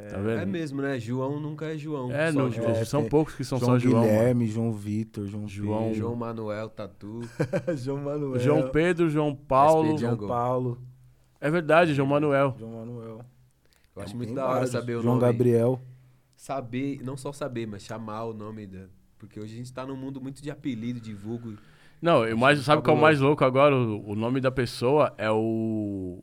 Tá 0.09 0.19
É 0.19 0.47
mesmo, 0.47 0.81
né? 0.83 0.99
João 0.99 1.41
nunca 1.41 1.67
é 1.67 1.77
João. 1.79 2.11
É, 2.13 2.31
Só 2.33 2.39
não, 2.39 2.51
João. 2.51 2.71
É, 2.71 2.85
são 2.85 3.01
tem- 3.03 3.11
poucos 3.11 3.35
que 3.35 3.45
são 3.45 3.59
João 3.59 3.71
só 3.73 3.79
João. 3.79 3.95
mano. 4.03 4.07
Guilherme, 4.09 4.47
João 4.47 4.73
Vitor, 4.73 5.27
João 5.27 5.47
João- 5.49 5.83
Pedro. 5.85 5.95
João 5.99 6.15
Manuel 6.17 6.69
Tatu. 6.69 7.21
João 7.77 7.99
Manuel. 7.99 8.39
João 8.41 8.71
Pedro, 8.71 9.09
João 9.11 9.35
Paulo. 9.35 9.97
João. 9.99 10.17
Paulo. 10.17 10.81
É 11.41 11.51
verdade, 11.51 11.95
João 11.95 12.07
Manuel. 12.09 12.55
João 12.59 12.73
Manuel. 12.73 13.21
Eu 13.97 14.03
acho 14.03 14.11
Tem 14.13 14.17
muito 14.17 14.35
da 14.35 14.45
hora 14.45 14.53
vários. 14.55 14.71
saber 14.71 14.97
o 14.97 15.03
João 15.03 15.17
nome. 15.17 15.27
Gabriel. 15.33 15.81
Saber, 16.37 17.01
não 17.03 17.17
só 17.17 17.33
saber, 17.33 17.67
mas 17.67 17.83
chamar 17.83 18.25
o 18.25 18.33
nome 18.33 18.67
da. 18.67 18.87
Porque 19.19 19.39
hoje 19.39 19.55
a 19.55 19.57
gente 19.59 19.73
tá 19.73 19.87
num 19.87 19.97
mundo 19.97 20.21
muito 20.21 20.43
de 20.43 20.51
apelido, 20.51 20.99
de 21.01 21.13
vulgo. 21.13 21.55
Não, 22.01 22.25
eu 22.27 22.37
mais, 22.39 22.59
sabe 22.61 22.81
o 22.81 22.83
que 22.83 22.89
é 22.89 22.93
o 22.95 22.97
mais 22.97 23.21
louco 23.21 23.45
agora? 23.45 23.77
O, 23.77 24.13
o 24.13 24.15
nome 24.15 24.41
da 24.41 24.51
pessoa 24.51 25.13
é 25.19 25.31
o. 25.31 26.19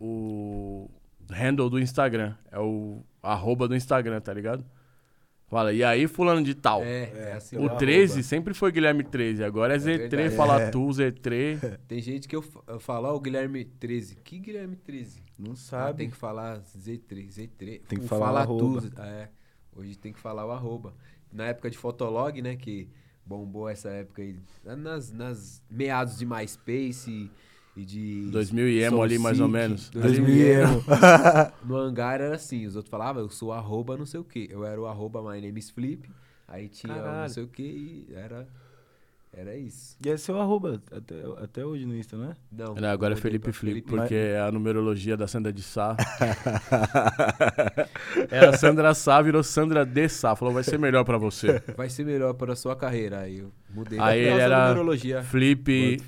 O 0.00 0.90
handle 1.34 1.68
do 1.68 1.78
Instagram. 1.78 2.34
É 2.50 2.58
o 2.58 3.02
arroba 3.22 3.66
do 3.68 3.74
Instagram, 3.76 4.20
tá 4.20 4.32
ligado? 4.32 4.64
Fala, 5.46 5.72
e 5.72 5.84
aí, 5.84 6.06
fulano 6.08 6.42
de 6.42 6.54
tal? 6.54 6.82
É, 6.82 7.02
é 7.14 7.32
assim. 7.34 7.56
o 7.56 7.60
arroba. 7.66 7.76
13 7.76 8.22
sempre 8.22 8.54
foi 8.54 8.72
Guilherme 8.72 9.04
13, 9.04 9.44
agora 9.44 9.74
é 9.74 9.78
Z3, 9.78 10.08
verdade. 10.08 10.36
fala 10.36 10.62
É. 10.62 10.70
tu, 10.70 10.86
Z3. 10.88 11.78
Tem 11.86 12.00
gente 12.00 12.26
que 12.26 12.34
eu, 12.34 12.44
eu 12.66 12.80
falo, 12.80 13.08
ó, 13.08 13.14
o 13.14 13.20
Guilherme 13.20 13.64
13. 13.64 14.16
Que 14.16 14.38
Guilherme 14.38 14.74
13? 14.76 15.22
Não 15.38 15.52
Ah, 15.52 15.56
sabe. 15.56 15.98
tem 15.98 16.10
que 16.10 16.16
falar 16.16 16.60
Z3, 16.60 17.28
Z3. 17.28 17.82
Tem 17.86 17.98
que 17.98 18.04
O 18.04 18.08
falar 18.08 18.22
o 18.22 18.26
fala 18.28 18.40
arroba. 18.40 18.80
tu, 18.80 19.00
É, 19.02 19.28
hoje 19.76 19.96
tem 19.98 20.12
que 20.12 20.18
falar 20.18 20.46
o 20.46 20.50
arroba. 20.50 20.94
Na 21.30 21.46
época 21.46 21.70
de 21.70 21.76
Fotolog, 21.76 22.40
né, 22.40 22.56
que 22.56 22.88
bombou 23.26 23.68
essa 23.68 23.90
época 23.90 24.22
aí, 24.22 24.36
nas, 24.64 25.12
nas 25.12 25.62
meados 25.70 26.16
de 26.18 26.24
MySpace 26.26 27.30
e, 27.76 27.84
de... 27.84 28.30
2000 28.30 28.68
e 28.68 28.82
emo 28.82 29.02
ali, 29.02 29.18
mais 29.18 29.40
ou 29.40 29.48
menos. 29.48 29.90
2000 29.90 30.24
2000 30.24 30.36
e 30.36 30.50
emo. 30.50 30.84
No 31.64 31.76
hangar 31.76 32.20
era 32.20 32.34
assim, 32.34 32.66
os 32.66 32.76
outros 32.76 32.90
falavam, 32.90 33.22
eu 33.22 33.28
sou 33.28 33.52
arroba 33.52 33.96
não 33.96 34.06
sei 34.06 34.20
o 34.20 34.24
que. 34.24 34.48
Eu 34.50 34.64
era 34.64 34.80
o 34.80 34.86
arroba 34.86 35.20
my 35.22 35.40
name 35.40 35.58
is 35.58 35.70
Flip, 35.70 36.08
aí 36.46 36.68
tinha 36.68 36.94
o 36.94 37.20
não 37.22 37.28
sei 37.28 37.42
o 37.42 37.48
que 37.48 37.62
e 37.62 38.14
era, 38.14 38.48
era 39.36 39.56
isso. 39.56 39.96
E 40.04 40.10
é 40.10 40.16
seu 40.16 40.40
arroba 40.40 40.80
até, 40.90 41.14
até 41.42 41.64
hoje 41.64 41.86
no 41.86 41.96
Insta, 41.96 42.16
não 42.16 42.30
é? 42.30 42.36
Não, 42.52 42.74
Não, 42.74 42.88
agora 42.88 43.14
é 43.14 43.16
Felipe 43.16 43.52
Flip, 43.52 43.72
Felipe. 43.74 43.88
porque 43.90 44.14
é 44.14 44.40
a 44.40 44.50
numerologia 44.52 45.16
da 45.16 45.26
Sandra 45.26 45.52
de 45.52 45.62
Sá. 45.62 45.96
Era 48.30 48.56
Sandra 48.56 48.94
Sá, 48.94 49.20
virou 49.22 49.42
Sandra 49.42 49.84
de 49.84 50.08
Sá. 50.08 50.34
Falou, 50.36 50.54
vai 50.54 50.62
ser 50.62 50.78
melhor 50.78 51.04
pra 51.04 51.18
você. 51.18 51.62
Vai 51.76 51.88
ser 51.88 52.04
melhor 52.04 52.34
para 52.34 52.52
a 52.52 52.56
sua 52.56 52.76
carreira. 52.76 53.20
Aí 53.20 53.38
eu 53.38 53.52
mudei. 53.74 53.98
Aí 54.00 54.20
ele 54.20 54.40
era 54.40 54.68
numerologia. 54.68 55.22
Flip, 55.22 56.00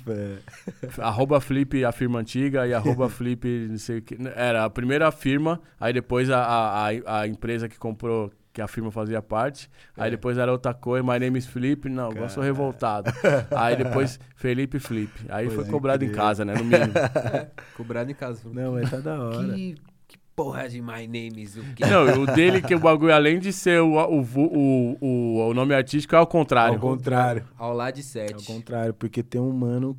arroba 0.99 1.39
Flip, 1.39 1.83
a 1.85 1.91
firma 1.91 2.19
antiga, 2.19 2.67
e 2.67 2.73
arroba 2.73 3.09
Flip, 3.09 3.67
não 3.69 3.77
sei 3.77 3.99
o 3.99 4.01
que. 4.01 4.17
Era 4.35 4.65
a 4.65 4.69
primeira 4.69 5.11
firma, 5.11 5.59
aí 5.79 5.93
depois 5.93 6.29
a, 6.29 6.39
a, 6.43 6.89
a- 6.89 7.21
a 7.21 7.27
empresa 7.27 7.67
que 7.69 7.77
comprou, 7.77 8.31
que 8.57 8.61
a 8.63 8.67
firma 8.67 8.89
fazia 8.89 9.21
parte. 9.21 9.69
Aí 9.95 10.07
É. 10.07 10.11
depois 10.11 10.35
era 10.35 10.51
outra 10.51 10.73
coisa, 10.73 11.03
My 11.03 11.19
Name 11.19 11.37
is 11.37 11.45
Felipe. 11.45 11.87
Não, 11.89 12.09
agora 12.09 12.27
sou 12.27 12.41
revoltado. 12.41 13.13
Aí 13.55 13.75
depois 13.75 14.19
Felipe 14.35 14.79
Flip. 14.79 15.11
Aí 15.29 15.45
foi 15.47 15.57
Pode 15.57 15.69
cobrado 15.69 16.03
em 16.03 16.11
casa, 16.11 16.43
né? 16.43 16.55
No 16.55 16.63
mínimo. 16.63 16.91
Cobrado 17.77 18.09
em 18.09 18.15
casa. 18.15 18.41
Não, 18.51 18.73
mas 18.73 18.89
tá 18.89 18.97
da 18.97 19.19
hora. 19.19 19.53
Que, 19.53 19.75
que 20.07 20.17
porra 20.35 20.67
de 20.67 20.81
My 20.81 21.05
Name 21.05 21.39
is 21.43 21.55
o 21.55 21.61
quê? 21.75 21.85
Não, 21.85 22.23
o 22.23 22.25
dele, 22.25 22.59
que 22.59 22.73
o 22.73 22.79
bagulho, 22.79 23.13
além 23.13 23.37
de 23.37 23.53
ser 23.53 23.79
o, 23.79 23.93
o, 23.93 24.21
o, 24.21 24.97
o, 24.99 25.47
o 25.49 25.53
nome 25.53 25.75
artístico, 25.75 26.15
é 26.15 26.17
ao 26.17 26.25
contrário. 26.25 26.73
Ao 26.73 26.79
contrário. 26.79 27.45
Ao 27.59 27.73
lá 27.75 27.91
de 27.91 27.99
Ao 28.01 28.05
7. 28.05 28.43
contrário, 28.43 28.93
porque 28.95 29.21
tem 29.21 29.39
um 29.39 29.51
mano. 29.51 29.95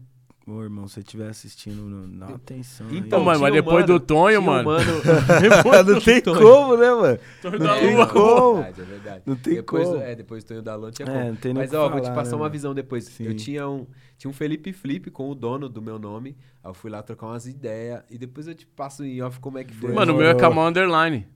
Ô, 0.51 0.63
irmão, 0.63 0.89
se 0.89 0.95
você 0.95 1.01
estiver 1.01 1.29
assistindo, 1.29 1.83
não- 1.83 2.09
dá 2.19 2.35
atenção. 2.35 2.87
aí. 2.89 2.97
Então, 2.99 3.23
mano, 3.23 3.41
mas 3.41 3.53
depois 3.53 3.85
do 3.85 4.01
Tonho, 4.01 4.41
mano. 4.41 4.71
não 5.87 6.01
tem 6.01 6.23
como, 6.23 6.77
né, 6.77 6.91
mano? 6.91 7.19
Tonho 7.43 7.59
Não 7.59 7.67
da 7.67 7.79
tem 7.79 7.95
Lua. 7.97 8.07
como. 8.07 8.59
É 8.61 8.63
verdade, 8.73 8.81
é 8.81 8.85
verdade. 8.85 9.23
Não 9.27 9.37
tem 9.37 9.55
depois, 9.57 9.89
como. 9.89 10.01
É, 10.01 10.15
depois 10.15 10.45
do 10.45 10.49
Tonho 10.49 10.63
da 10.63 10.75
Lua 10.75 10.91
tinha 10.91 11.07
É, 11.07 11.13
como. 11.13 11.25
não 11.29 11.37
tem 11.37 11.53
Mas, 11.55 11.73
o 11.73 11.77
ó, 11.77 11.89
vou 11.89 12.01
te 12.01 12.05
falar, 12.05 12.15
passar 12.15 12.31
né, 12.37 12.43
uma 12.43 12.49
visão 12.49 12.75
depois. 12.75 13.05
Sim. 13.05 13.25
Eu 13.25 13.37
tinha 13.37 13.69
um, 13.69 13.87
tinha 14.17 14.31
um 14.31 14.35
Felipe 14.35 14.73
Flip 14.73 15.11
com 15.11 15.29
o 15.31 15.35
dono 15.35 15.69
do 15.69 15.83
meu 15.83 15.99
nome. 15.99 16.37
Aí 16.65 16.71
eu 16.71 16.75
fui 16.75 16.91
lá 16.91 17.03
trocar 17.03 17.27
umas 17.27 17.47
ideias. 17.47 18.03
E 18.11 18.17
depois 18.17 18.49
eu 18.49 18.55
te 18.55 18.67
passo 18.67 19.05
em 19.05 19.21
off 19.23 19.39
como 19.41 19.59
é 19.59 19.65
que 19.65 19.75
foi. 19.75 19.93
Mano, 19.93 20.15
o 20.15 20.17
meu 20.17 20.29
é 20.29 20.35
Kamal 20.35 20.69
Underline. 20.69 21.27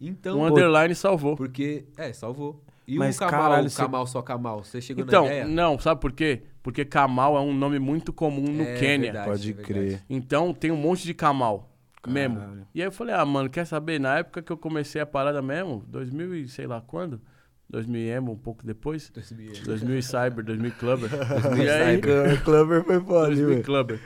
Então, 0.00 0.38
Um 0.40 0.46
Underline 0.46 0.94
salvou. 0.94 1.36
porque... 1.36 1.84
É, 1.96 2.12
salvou. 2.12 2.64
E 2.88 2.96
Mas, 2.96 3.16
o 3.16 3.20
Kamal, 3.20 3.40
caralho, 3.42 3.66
o 3.66 3.70
você- 3.70 3.82
Kamal, 3.82 4.06
só 4.06 4.22
Kamal? 4.22 4.64
Você 4.64 4.80
chegou 4.80 5.04
Então, 5.04 5.24
na 5.24 5.28
ideia? 5.30 5.46
não, 5.46 5.78
sabe 5.78 6.00
por 6.00 6.10
quê? 6.10 6.42
Porque 6.62 6.84
Kamal 6.84 7.36
é 7.36 7.40
um 7.40 7.54
nome 7.54 7.78
muito 7.78 8.12
comum 8.12 8.42
no 8.52 8.62
É 8.62 8.74
Quênia. 8.74 9.12
verdade, 9.12 9.28
Pode 9.28 9.50
é 9.50 9.54
crer. 9.54 10.02
Então 10.08 10.52
tem 10.52 10.70
um 10.70 10.76
monte 10.76 11.04
de 11.04 11.14
Kamal 11.14 11.70
mesmo. 12.06 12.38
Caralho. 12.38 12.66
E 12.74 12.80
aí 12.80 12.86
eu 12.86 12.92
falei, 12.92 13.14
ah, 13.14 13.24
mano, 13.24 13.48
quer 13.50 13.64
saber? 13.66 13.98
Na 13.98 14.18
época 14.18 14.42
que 14.42 14.50
eu 14.52 14.56
comecei 14.56 15.00
a 15.00 15.06
parada 15.06 15.40
mesmo, 15.42 15.84
2000 15.88 16.34
e 16.34 16.48
sei 16.48 16.66
lá 16.66 16.80
quando, 16.80 17.20
2000 17.68 18.00
e 18.00 18.08
emo, 18.10 18.32
um 18.32 18.38
pouco 18.38 18.64
depois, 18.64 19.10
2000 19.10 19.98
e 19.98 20.02
Cyber, 20.02 20.44
2000 20.44 20.68
e 20.68 20.70
Clubber. 20.72 21.10
e 21.62 21.68
aí, 21.68 22.00
Clover 22.44 22.82
foi 22.84 23.00
foda, 23.00 23.26
2000 23.28 23.44
e 23.44 23.52
velho. 23.52 23.64
Clubber. 23.64 24.00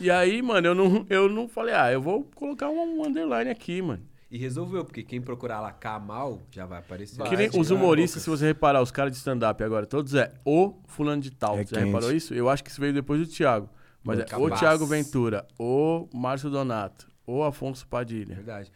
E 0.00 0.10
aí, 0.10 0.40
mano, 0.42 0.68
eu 0.68 0.74
não, 0.74 1.06
eu 1.10 1.28
não 1.28 1.48
falei, 1.48 1.74
ah, 1.74 1.90
eu 1.90 2.00
vou 2.00 2.22
colocar 2.34 2.68
um 2.68 3.04
underline 3.04 3.50
aqui, 3.50 3.82
mano. 3.82 4.02
E 4.30 4.36
resolveu, 4.36 4.84
porque 4.84 5.02
quem 5.02 5.22
procurar 5.22 5.60
lá 5.60 5.72
Kamal 5.72 6.42
já 6.50 6.66
vai 6.66 6.80
aparecer. 6.80 7.22
que 7.24 7.36
nem 7.36 7.48
os 7.58 7.70
humoristas, 7.70 8.22
se 8.22 8.28
você 8.28 8.44
reparar, 8.46 8.82
os 8.82 8.90
caras 8.90 9.12
de 9.12 9.18
stand-up 9.18 9.62
agora, 9.64 9.86
todos 9.86 10.14
é 10.14 10.34
o 10.44 10.74
fulano 10.86 11.22
de 11.22 11.30
tal. 11.30 11.58
É 11.58 11.64
Você 11.64 11.74
quente. 11.74 11.86
reparou 11.86 12.12
isso? 12.12 12.34
Eu 12.34 12.48
acho 12.50 12.62
que 12.62 12.70
isso 12.70 12.80
veio 12.80 12.92
depois 12.92 13.20
do 13.20 13.26
Thiago. 13.26 13.70
Mas 14.04 14.18
O 14.18 14.22
é 14.22 14.36
o. 14.36 14.50
Thiago 14.58 14.84
Ventura, 14.86 15.46
o 15.58 16.06
Márcio 16.12 16.50
Donato, 16.50 17.08
o 17.26 17.42
Afonso 17.42 17.86
Padilha. 17.86 18.34
Verdade. 18.34 18.70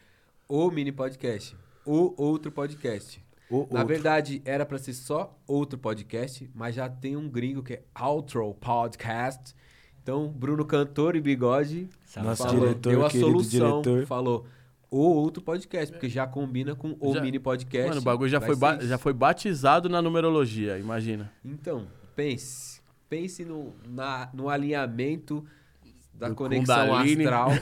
O 0.49 0.71
mini 0.71 0.91
podcast. 0.91 1.55
O 1.85 2.13
outro 2.21 2.51
podcast. 2.51 3.23
O 3.49 3.57
Na 3.71 3.81
outro. 3.81 3.85
verdade, 3.87 4.41
era 4.45 4.65
pra 4.65 4.79
ser 4.79 4.93
só 4.93 5.37
outro 5.45 5.77
podcast, 5.77 6.49
mas 6.55 6.73
já 6.73 6.89
tem 6.89 7.15
um 7.15 7.29
gringo 7.29 7.61
que 7.61 7.73
é 7.73 7.81
Outro 8.01 8.53
Podcast. 8.55 9.53
Então, 10.01 10.27
Bruno 10.29 10.65
Cantor 10.65 11.15
e 11.15 11.21
Bigode 11.21 11.87
Nosso 12.17 12.43
falou, 12.43 12.59
diretor, 12.59 12.89
deu 12.89 13.05
a 13.05 13.09
solução, 13.09 13.81
diretor. 13.81 14.05
falou 14.07 14.45
o 14.97 15.15
outro 15.15 15.41
podcast, 15.43 15.91
porque 15.91 16.07
já 16.09 16.27
combina 16.27 16.75
com 16.75 16.95
o 16.99 17.13
Já- 17.13 17.21
mini 17.21 17.39
podcast. 17.39 17.89
Mano, 17.89 18.01
o 18.01 18.03
bagulho 18.03 18.29
já 18.29 18.39
foi, 18.39 18.55
ba- 18.55 18.79
já 18.79 18.97
foi 18.97 19.13
batizado 19.13 19.89
na 19.89 20.01
numerologia, 20.01 20.77
imagina. 20.77 21.31
Então, 21.43 21.87
pense. 22.15 22.81
Pense 23.09 23.43
no, 23.45 23.73
na, 23.87 24.29
no 24.33 24.49
alinhamento 24.49 25.43
da 26.13 26.29
Do 26.29 26.35
conexão 26.35 26.87
Kundalini. 26.87 27.23
astral. 27.25 27.49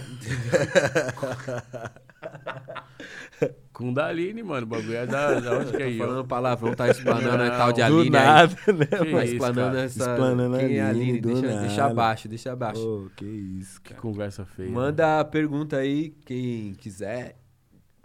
Kundalini, 3.82 4.44
mano, 4.44 4.64
o 4.64 4.70
bagulho 4.70 4.96
é 4.96 5.06
da, 5.06 5.40
da 5.40 5.58
onde 5.60 5.72
que 5.72 5.82
é 5.82 5.86
aí, 5.88 5.98
falando 5.98 6.26
palavrão, 6.26 6.74
tá 6.74 6.88
explanando 6.90 7.44
a 7.44 7.50
tal 7.52 7.72
de 7.74 7.82
Do 7.82 7.86
Aline 8.00 8.16
aí. 8.18 8.26
nada, 8.26 8.56
né? 8.74 8.86
Que 8.86 9.12
Tá 9.12 9.24
isso, 9.26 9.34
explanando 9.34 9.72
cara? 9.76 9.82
essa. 9.84 10.00
Explanando 10.00 10.56
a 10.56 10.60
quem 10.60 10.78
é 10.78 10.82
Aline, 10.82 11.04
Aline? 11.04 11.20
do 11.22 11.28
Deixa, 11.34 11.48
nada. 11.48 11.62
deixa 11.68 11.86
abaixo, 11.86 12.28
deixa 12.30 12.52
abaixo. 12.52 12.82
Ô, 12.88 13.10
que 13.16 13.26
isso, 13.26 13.82
Que 13.82 13.90
cara. 13.90 14.02
conversa 14.02 14.46
feia. 14.46 14.70
Manda 14.70 15.20
a 15.20 15.26
pergunta 15.26 15.78
aí, 15.78 16.14
quem 16.26 16.74
quiser. 16.76 17.38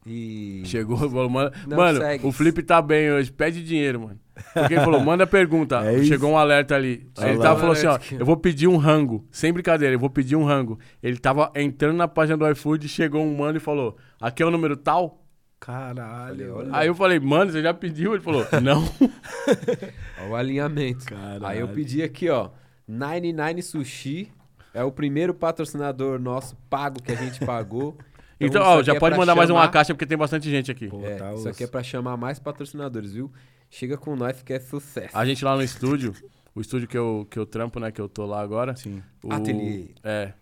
E. 0.09 0.62
Chegou, 0.66 0.97
falou, 1.11 1.29
manda- 1.29 1.53
Não 1.66 1.77
mano, 1.77 1.99
segue. 2.01 2.27
o 2.27 2.31
Flip 2.33 2.62
tá 2.62 2.81
bem 2.81 3.11
hoje, 3.12 3.33
pede 3.33 3.62
dinheiro, 3.64 4.01
mano. 4.01 4.20
Porque 4.53 4.74
ele 4.74 4.85
falou, 4.85 5.01
manda 5.01 5.27
pergunta. 5.27 5.81
É 5.85 5.95
isso. 5.97 6.05
Chegou 6.09 6.31
um 6.31 6.39
alerta 6.39 6.77
ali. 6.77 7.09
Olha 7.18 7.29
ele 7.29 7.39
lá. 7.39 7.43
tava 7.43 7.59
falando 7.61 7.72
assim, 7.72 7.87
ó, 7.87 7.99
eu 8.20 8.24
vou 8.24 8.37
pedir 8.37 8.68
um 8.68 8.77
rango. 8.77 9.27
Sem 9.33 9.53
brincadeira, 9.53 9.95
eu 9.95 9.99
vou 9.99 10.11
pedir 10.11 10.37
um 10.37 10.45
rango. 10.45 10.79
Ele 11.03 11.16
tava 11.16 11.51
entrando 11.57 11.97
na 11.97 12.07
página 12.07 12.37
do 12.37 12.49
iFood, 12.51 12.87
chegou 12.87 13.24
um 13.24 13.35
mano 13.37 13.57
e 13.57 13.61
falou, 13.61 13.97
aqui 14.20 14.43
é 14.43 14.47
o 14.47 14.51
número 14.51 14.77
tal? 14.77 15.26
Caralho. 15.59 16.57
Olha, 16.57 16.77
Aí 16.77 16.87
eu 16.87 16.95
falei, 16.95 17.19
mano, 17.19 17.51
você 17.51 17.63
já 17.63 17.73
pediu? 17.75 18.15
Ele 18.15 18.23
falou, 18.23 18.47
não. 18.63 18.85
Ó, 20.27 20.31
o 20.31 20.37
alinhamento. 20.37 21.05
Caralho. 21.07 21.47
Aí 21.47 21.59
eu 21.61 21.69
pedi 21.69 22.03
aqui, 22.03 22.29
ó. 22.29 22.51
99 22.87 23.63
Sushi. 23.63 24.33
É 24.75 24.85
o 24.85 24.93
primeiro 24.93 25.33
patrocinador 25.33 26.21
nosso 26.21 26.55
pago 26.69 27.03
que 27.03 27.11
a 27.13 27.17
gente 27.17 27.45
pagou. 27.45 27.97
Então, 28.39 28.61
isso 28.61 28.71
ó, 28.71 28.83
já 28.83 28.93
é 28.95 28.99
pode 28.99 29.17
mandar 29.17 29.35
mais 29.35 29.49
uma 29.49 29.61
chamar- 29.61 29.71
caixa, 29.73 29.95
porque 29.95 30.05
tem 30.05 30.19
bastante 30.19 30.51
gente 30.51 30.71
aqui. 30.71 30.89
Pô, 30.89 31.03
É, 31.03 31.17
tá 31.17 31.33
isso 31.33 31.49
aqui 31.49 31.65
é 31.65 31.67
pra 31.67 31.83
chamar 31.83 32.19
mais 32.19 32.39
patrocinadores, 32.39 33.15
viu? 33.15 33.33
Chega 33.71 33.97
com 33.97 34.15
nós 34.15 34.43
que 34.43 34.53
é 34.53 34.61
sucesso. 34.61 35.17
A 35.17 35.25
gente 35.25 35.43
lá 35.43 35.57
no 35.57 35.63
estúdio, 35.63 36.15
o 36.55 36.61
estúdio 36.61 36.87
que 36.87 36.99
eu, 36.99 37.27
que 37.31 37.39
eu 37.39 37.47
trampo, 37.47 37.81
né, 37.81 37.91
que 37.91 37.99
eu 37.99 38.11
tô 38.11 38.27
lá 38.27 38.43
agora. 38.43 38.77
Sim. 38.77 39.03
O, 39.25 39.33
Ateliê. 39.33 39.87
É. 40.05 40.35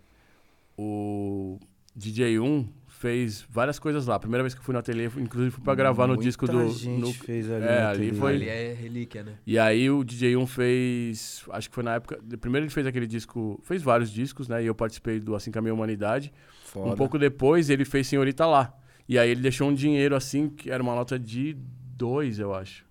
O 0.76 1.60
DJ1 1.96 2.66
fez 3.04 3.44
várias 3.50 3.78
coisas 3.78 4.06
lá. 4.06 4.18
Primeira 4.18 4.42
vez 4.42 4.54
que 4.54 4.60
eu 4.60 4.64
fui 4.64 4.72
no 4.72 4.78
ateliê, 4.78 5.06
inclusive 5.18 5.50
fui 5.50 5.62
pra 5.62 5.74
gravar 5.74 6.06
no 6.06 6.14
Muita 6.14 6.24
disco 6.24 6.46
do. 6.46 6.70
gente 6.70 7.00
no- 7.00 7.12
fez 7.12 7.50
ali 7.50 7.66
É, 7.66 7.82
no 7.82 7.88
ali 7.88 8.12
foi- 8.14 8.32
Ali 8.36 8.48
é 8.48 8.72
relíquia, 8.72 9.22
né? 9.22 9.34
E 9.46 9.58
aí 9.58 9.90
o 9.90 10.02
DJ1 10.02 10.46
fez. 10.46 11.44
Acho 11.50 11.68
que 11.68 11.74
foi 11.74 11.84
na 11.84 11.96
época. 11.96 12.18
Primeiro 12.40 12.64
ele 12.64 12.72
fez 12.72 12.86
aquele 12.86 13.06
disco. 13.06 13.60
Fez 13.62 13.82
vários 13.82 14.10
discos, 14.10 14.48
né? 14.48 14.62
E 14.62 14.66
eu 14.66 14.74
participei 14.74 15.20
do 15.20 15.34
Assim 15.34 15.50
Caminha 15.50 15.72
a 15.72 15.74
Humanidade. 15.74 16.32
Foda. 16.64 16.92
Um 16.92 16.96
pouco 16.96 17.18
depois 17.18 17.68
ele 17.68 17.84
fez 17.84 18.06
Senhorita 18.06 18.46
Lá. 18.46 18.74
E 19.06 19.18
aí 19.18 19.28
ele 19.30 19.42
deixou 19.42 19.68
um 19.68 19.74
dinheiro 19.74 20.16
assim, 20.16 20.48
que 20.48 20.70
era 20.70 20.82
uma 20.82 20.94
nota 20.94 21.18
de 21.18 21.54
dois, 21.96 22.38
eu 22.38 22.54
acho. 22.54 22.86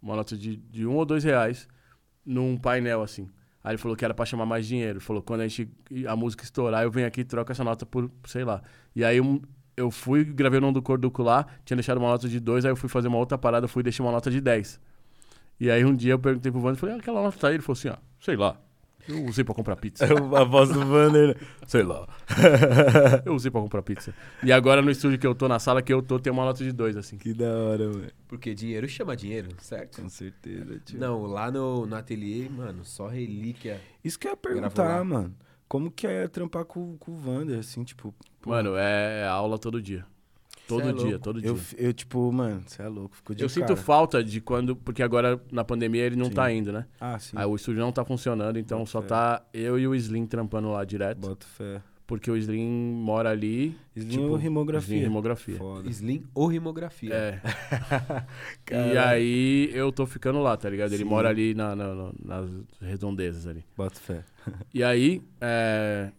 Uma 0.00 0.14
nota 0.14 0.36
de, 0.36 0.56
de 0.56 0.86
um 0.86 0.94
ou 0.94 1.04
dois 1.04 1.24
reais 1.24 1.68
num 2.24 2.56
painel 2.56 3.02
assim. 3.02 3.28
Aí 3.64 3.72
ele 3.72 3.78
falou 3.78 3.96
que 3.96 4.04
era 4.04 4.12
pra 4.14 4.24
chamar 4.24 4.44
mais 4.46 4.66
dinheiro. 4.66 4.94
Ele 4.94 5.00
falou, 5.00 5.22
quando 5.22 5.40
a, 5.42 5.48
gente, 5.48 5.70
a 6.08 6.16
música 6.16 6.42
estourar, 6.44 6.82
eu 6.82 6.90
venho 6.90 7.06
aqui 7.06 7.20
e 7.20 7.24
troco 7.24 7.50
essa 7.52 7.62
nota 7.62 7.86
por, 7.86 8.10
sei 8.26 8.44
lá. 8.44 8.62
E 8.94 9.04
aí 9.04 9.20
um- 9.20 9.40
eu 9.76 9.90
fui, 9.90 10.24
gravei 10.24 10.58
o 10.58 10.60
nome 10.60 10.74
do 10.74 10.82
Corduco 10.82 11.22
lá, 11.22 11.46
tinha 11.64 11.76
deixado 11.76 11.98
uma 11.98 12.08
nota 12.08 12.28
de 12.28 12.38
dois, 12.40 12.64
aí 12.64 12.70
eu 12.72 12.76
fui 12.76 12.88
fazer 12.88 13.08
uma 13.08 13.18
outra 13.18 13.38
parada, 13.38 13.66
fui 13.68 13.80
e 13.80 13.84
deixei 13.84 14.04
uma 14.04 14.12
nota 14.12 14.30
de 14.30 14.40
10. 14.40 14.80
E 15.60 15.70
aí 15.70 15.84
um 15.84 15.94
dia 15.94 16.12
eu 16.12 16.18
perguntei 16.18 16.50
pro 16.50 16.60
Wander, 16.60 16.76
falei, 16.78 16.96
ah, 16.96 16.98
aquela 16.98 17.22
nota 17.22 17.38
tá 17.38 17.48
aí? 17.48 17.54
Ele 17.54 17.62
falou 17.62 17.78
assim, 17.78 17.88
ó, 17.88 17.96
sei 18.20 18.36
lá. 18.36 18.56
Eu 19.08 19.24
usei 19.24 19.44
pra 19.44 19.54
comprar 19.54 19.76
pizza. 19.76 20.04
a 20.04 20.44
voz 20.44 20.68
do 20.68 20.84
Vander. 20.84 21.36
Sei 21.66 21.82
lá. 21.82 22.06
Eu 23.26 23.34
usei 23.34 23.50
pra 23.50 23.60
comprar 23.60 23.82
pizza. 23.82 24.14
E 24.42 24.52
agora 24.52 24.80
no 24.80 24.90
estúdio 24.90 25.18
que 25.18 25.26
eu 25.26 25.34
tô, 25.34 25.48
na 25.48 25.58
sala 25.58 25.82
que 25.82 25.92
eu 25.92 26.02
tô, 26.02 26.18
tem 26.18 26.32
uma 26.32 26.44
nota 26.44 26.62
de 26.62 26.72
dois, 26.72 26.96
assim. 26.96 27.16
Que 27.16 27.34
da 27.34 27.52
hora, 27.52 27.88
mano. 27.88 28.06
Porque 28.28 28.54
dinheiro 28.54 28.88
chama 28.88 29.16
dinheiro, 29.16 29.48
certo? 29.58 30.00
Com 30.00 30.08
certeza, 30.08 30.80
tio. 30.84 30.98
Não, 30.98 31.24
lá 31.26 31.50
no, 31.50 31.86
no 31.86 31.96
ateliê, 31.96 32.48
mano, 32.48 32.84
só 32.84 33.08
relíquia. 33.08 33.80
Isso 34.04 34.18
que 34.18 34.26
eu 34.26 34.32
ia 34.32 34.36
perguntar, 34.36 35.04
mano. 35.04 35.34
Como 35.68 35.90
que 35.90 36.06
é 36.06 36.28
trampar 36.28 36.64
com, 36.64 36.96
com 36.98 37.12
o 37.12 37.16
Vander, 37.16 37.58
assim, 37.58 37.82
tipo... 37.82 38.14
pô, 38.40 38.50
Mano, 38.50 38.76
é 38.76 39.26
aula 39.26 39.58
todo 39.58 39.80
dia. 39.80 40.04
Todo 40.68 40.88
é 40.88 40.92
dia, 40.92 41.02
louco. 41.02 41.18
todo 41.18 41.40
dia. 41.40 41.50
eu, 41.50 41.58
eu, 41.76 41.92
tipo, 41.92 42.32
mano, 42.32 42.62
você 42.66 42.82
é 42.82 42.88
louco, 42.88 43.16
ficou 43.16 43.34
de 43.34 43.42
Eu 43.42 43.48
sinto 43.48 43.68
cara. 43.68 43.76
falta 43.76 44.22
de 44.24 44.40
quando. 44.40 44.74
Porque 44.76 45.02
agora 45.02 45.40
na 45.50 45.64
pandemia 45.64 46.04
ele 46.04 46.16
não 46.16 46.26
Sim. 46.26 46.32
tá 46.32 46.52
indo, 46.52 46.72
né? 46.72 46.86
Ah, 47.00 47.18
sim. 47.18 47.36
Aí 47.36 47.44
o 47.46 47.54
estúdio 47.56 47.80
não 47.80 47.92
tá 47.92 48.04
funcionando, 48.04 48.58
então 48.58 48.78
Bota 48.78 48.90
só 48.90 49.02
fé. 49.02 49.08
tá 49.08 49.42
eu 49.52 49.78
e 49.78 49.86
o 49.86 49.94
Slim 49.94 50.24
trampando 50.26 50.70
lá 50.70 50.84
direto. 50.84 51.18
Bota 51.18 51.46
fé. 51.46 51.82
Porque 52.06 52.30
o 52.30 52.36
Slim 52.36 52.68
mora 52.94 53.30
ali. 53.30 53.76
Slim 53.96 54.08
tipo, 54.08 54.24
ou 54.24 54.36
rimografia? 54.36 54.96
Slim 54.96 55.04
rimografia. 55.06 55.56
Foda. 55.56 55.88
Slim 55.90 56.24
ou 56.34 56.46
rimografia. 56.46 57.12
É. 57.14 57.40
e 58.94 58.98
aí 58.98 59.70
eu 59.72 59.90
tô 59.92 60.04
ficando 60.06 60.40
lá, 60.40 60.56
tá 60.56 60.68
ligado? 60.68 60.92
Ele 60.92 61.04
Sim. 61.04 61.08
mora 61.08 61.28
ali 61.28 61.54
na- 61.54 61.74
na- 61.74 61.94
na- 61.94 62.12
nas 62.24 62.50
redondezas 62.80 63.46
ali. 63.46 63.64
Bota 63.76 63.98
fé. 63.98 64.24
E 64.74 64.82
aí, 64.84 65.22
é, 65.40 66.10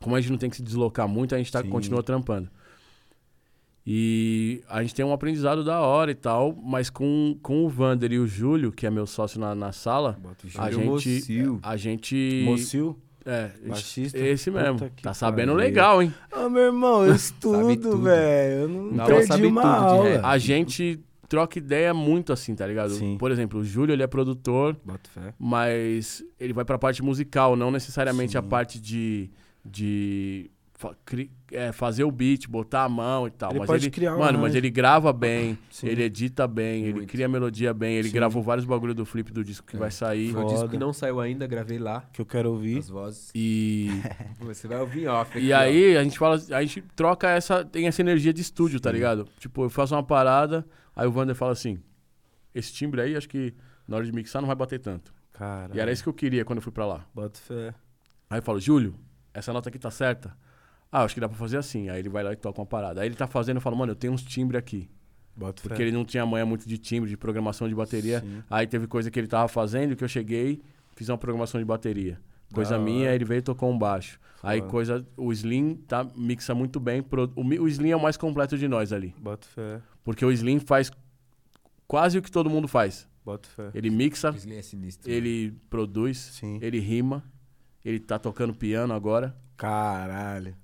como 0.00 0.16
a 0.16 0.20
gente 0.20 0.30
não 0.30 0.38
tem 0.38 0.50
que 0.50 0.56
se 0.56 0.62
deslocar 0.62 1.06
muito, 1.06 1.34
a 1.34 1.38
gente 1.38 1.52
tá, 1.52 1.62
Sim. 1.62 1.68
continua 1.68 2.02
trampando. 2.02 2.50
E 3.86 4.62
a 4.68 4.80
gente 4.82 4.94
tem 4.94 5.04
um 5.04 5.12
aprendizado 5.12 5.64
da 5.64 5.80
hora 5.80 6.10
e 6.10 6.14
tal, 6.14 6.54
mas 6.54 6.88
com, 6.88 7.36
com 7.42 7.64
o 7.64 7.68
Vander 7.68 8.12
e 8.12 8.18
o 8.18 8.26
Júlio, 8.26 8.70
que 8.70 8.86
é 8.86 8.90
meu 8.90 9.06
sócio 9.06 9.40
na, 9.40 9.54
na 9.54 9.72
sala, 9.72 10.16
a 10.56 10.70
gente. 10.70 10.84
Mocil. 10.86 11.60
A 11.62 11.76
gente. 11.76 12.42
Mocil? 12.44 12.98
É, 13.24 13.52
a 13.64 13.68
Baixista? 13.68 14.18
esse 14.18 14.50
mesmo. 14.50 14.90
Tá 15.00 15.14
sabendo 15.14 15.54
legal, 15.54 16.02
hein? 16.02 16.12
Ah, 16.30 16.48
meu 16.48 16.62
irmão, 16.62 17.06
eu 17.06 17.14
estudo, 17.14 17.76
tudo. 17.76 18.02
velho. 18.02 18.62
Eu 18.62 18.68
não 18.68 18.92
Então 18.92 19.06
perdi 19.06 19.26
sabe 19.26 19.46
uma 19.46 19.62
tudo 19.62 19.74
aula. 19.74 20.20
A 20.24 20.38
gente 20.38 21.00
troca 21.28 21.58
ideia 21.58 21.94
muito 21.94 22.32
assim, 22.32 22.54
tá 22.54 22.66
ligado? 22.66 22.90
Sim. 22.90 23.16
Por 23.18 23.30
exemplo, 23.30 23.60
o 23.60 23.64
Júlio, 23.64 23.92
ele 23.92 24.02
é 24.02 24.06
produtor, 24.06 24.76
mas 25.38 26.22
ele 26.38 26.52
vai 26.52 26.64
pra 26.64 26.78
parte 26.78 27.02
musical, 27.02 27.56
não 27.56 27.70
necessariamente 27.70 28.36
a 28.36 28.42
Sim. 28.42 28.48
parte 28.48 28.80
de, 28.80 29.30
de 29.64 30.50
fazer 31.72 32.04
o 32.04 32.10
beat, 32.10 32.48
botar 32.48 32.84
a 32.84 32.88
mão 32.88 33.26
e 33.26 33.30
tal. 33.30 33.50
Ele 33.50 33.58
mas 33.60 33.66
pode 33.66 33.84
ele, 33.84 33.90
criar 33.90 34.16
mano, 34.16 34.38
mas 34.38 34.54
ele 34.54 34.70
grava 34.70 35.12
bem, 35.12 35.58
Sim. 35.70 35.86
ele 35.88 36.02
edita 36.02 36.46
bem, 36.48 36.84
ele 36.84 36.92
Muito. 36.94 37.10
cria 37.10 37.28
melodia 37.28 37.72
bem, 37.74 37.96
ele 37.96 38.08
Sim. 38.08 38.14
gravou 38.14 38.42
vários 38.42 38.64
bagulho 38.64 38.94
do 38.94 39.04
flip 39.04 39.30
do 39.32 39.44
disco 39.44 39.66
que 39.66 39.76
É. 39.76 39.78
vai 39.78 39.90
sair. 39.90 40.32
Foi 40.32 40.42
um 40.44 40.46
disco 40.46 40.68
que 40.68 40.78
não 40.78 40.92
saiu 40.92 41.20
ainda, 41.20 41.46
gravei 41.46 41.78
lá. 41.78 42.02
Que 42.12 42.20
eu 42.20 42.26
quero 42.26 42.50
ouvir. 42.50 42.78
As 42.78 42.88
vozes. 42.88 43.30
E, 43.34 43.88
Você 44.40 44.66
vai 44.66 44.78
ouvir 44.80 45.06
off. 45.08 45.36
aqui, 45.38 45.46
e 45.46 45.52
ó. 45.52 45.58
aí 45.58 45.96
a 45.96 46.02
gente 46.02 46.18
fala, 46.18 46.36
a 46.50 46.62
gente 46.62 46.80
troca 46.96 47.28
essa, 47.28 47.64
tem 47.64 47.86
essa 47.86 48.00
energia 48.00 48.32
de 48.32 48.40
estúdio, 48.40 48.80
tá 48.80 48.90
ligado? 48.90 49.28
Tipo, 49.38 49.64
eu 49.64 49.70
faço 49.70 49.94
uma 49.94 50.02
parada, 50.02 50.66
aí 50.96 51.06
o 51.06 51.12
Vander 51.12 51.34
fala 51.34 51.52
assim: 51.52 51.78
esse 52.54 52.72
timbre 52.72 53.00
aí, 53.00 53.16
acho 53.16 53.28
que 53.28 53.54
na 53.86 53.96
hora 53.96 54.04
de 54.04 54.12
mixar 54.12 54.40
não 54.40 54.46
vai 54.46 54.56
bater 54.56 54.78
tanto. 54.78 55.12
Cara. 55.32 55.74
E 55.74 55.80
era 55.80 55.90
isso 55.90 56.02
que 56.02 56.08
eu 56.08 56.12
queria 56.14 56.44
quando 56.44 56.58
eu 56.58 56.62
fui 56.62 56.72
pra 56.72 56.86
lá. 56.86 57.06
Bota 57.14 57.38
fé. 57.40 57.74
Aí 58.30 58.38
eu 58.38 58.42
falo, 58.42 58.60
Júlio, 58.60 58.94
essa 59.34 59.52
nota 59.52 59.68
aqui 59.68 59.78
tá 59.78 59.90
certa? 59.90 60.34
Ah, 60.92 61.02
acho 61.04 61.14
que 61.14 61.20
dá 61.20 61.28
pra 61.28 61.38
fazer 61.38 61.56
assim. 61.56 61.88
Aí 61.88 61.98
ele 62.00 62.10
vai 62.10 62.22
lá 62.22 62.32
e 62.32 62.36
toca 62.36 62.60
uma 62.60 62.66
parada. 62.66 63.00
Aí 63.00 63.08
ele 63.08 63.14
tá 63.16 63.26
fazendo, 63.26 63.56
eu 63.56 63.60
falo, 63.62 63.74
mano, 63.76 63.92
eu 63.92 63.96
tenho 63.96 64.12
uns 64.12 64.22
timbres 64.22 64.58
aqui. 64.58 64.88
Bota 65.34 65.62
Porque 65.62 65.76
fé. 65.76 65.82
ele 65.84 65.92
não 65.92 66.04
tinha 66.04 66.26
manha 66.26 66.44
muito 66.44 66.68
de 66.68 66.76
timbre, 66.76 67.08
de 67.08 67.16
programação 67.16 67.66
de 67.66 67.74
bateria. 67.74 68.20
Sim. 68.20 68.42
Aí 68.50 68.66
teve 68.66 68.86
coisa 68.86 69.10
que 69.10 69.18
ele 69.18 69.26
tava 69.26 69.48
fazendo 69.48 69.96
que 69.96 70.04
eu 70.04 70.08
cheguei, 70.08 70.60
fiz 70.94 71.08
uma 71.08 71.16
programação 71.16 71.58
de 71.58 71.64
bateria. 71.64 72.20
Coisa 72.52 72.76
Da 72.76 72.84
minha, 72.84 73.10
ele 73.14 73.24
veio 73.24 73.38
e 73.38 73.42
tocou 73.42 73.70
um 73.72 73.78
baixo. 73.78 74.20
Aí 74.42 74.60
coisa, 74.60 75.06
o 75.16 75.32
Slim 75.32 75.76
tá, 75.88 76.06
mixa 76.14 76.54
muito 76.54 76.78
bem. 76.78 77.02
pro- 77.02 77.32
o, 77.34 77.42
o 77.62 77.68
Slim 77.68 77.90
é 77.92 77.96
o 77.96 78.02
mais 78.02 78.18
completo 78.18 78.58
de 78.58 78.68
nós 78.68 78.92
ali. 78.92 79.14
Bota 79.18 79.46
fé. 79.48 79.80
Porque 80.04 80.22
o 80.22 80.30
Slim 80.30 80.58
faz 80.58 80.90
quase 81.88 82.18
o 82.18 82.22
que 82.22 82.30
todo 82.30 82.50
mundo 82.50 82.68
faz. 82.68 83.08
Bota 83.24 83.48
fé. 83.48 83.70
Ele 83.72 83.88
mixa, 83.88 84.30
O 84.32 84.36
Slim 84.36 84.56
é 84.56 84.62
sinistro. 84.62 85.10
ele 85.10 85.52
produz, 85.70 86.18
Sim. 86.18 86.58
ele 86.60 86.78
rima, 86.78 87.24
ele 87.82 87.98
tá 88.00 88.18
tocando 88.18 88.52
piano 88.52 88.92
agora, 88.92 89.34
Caralho. 89.56 90.54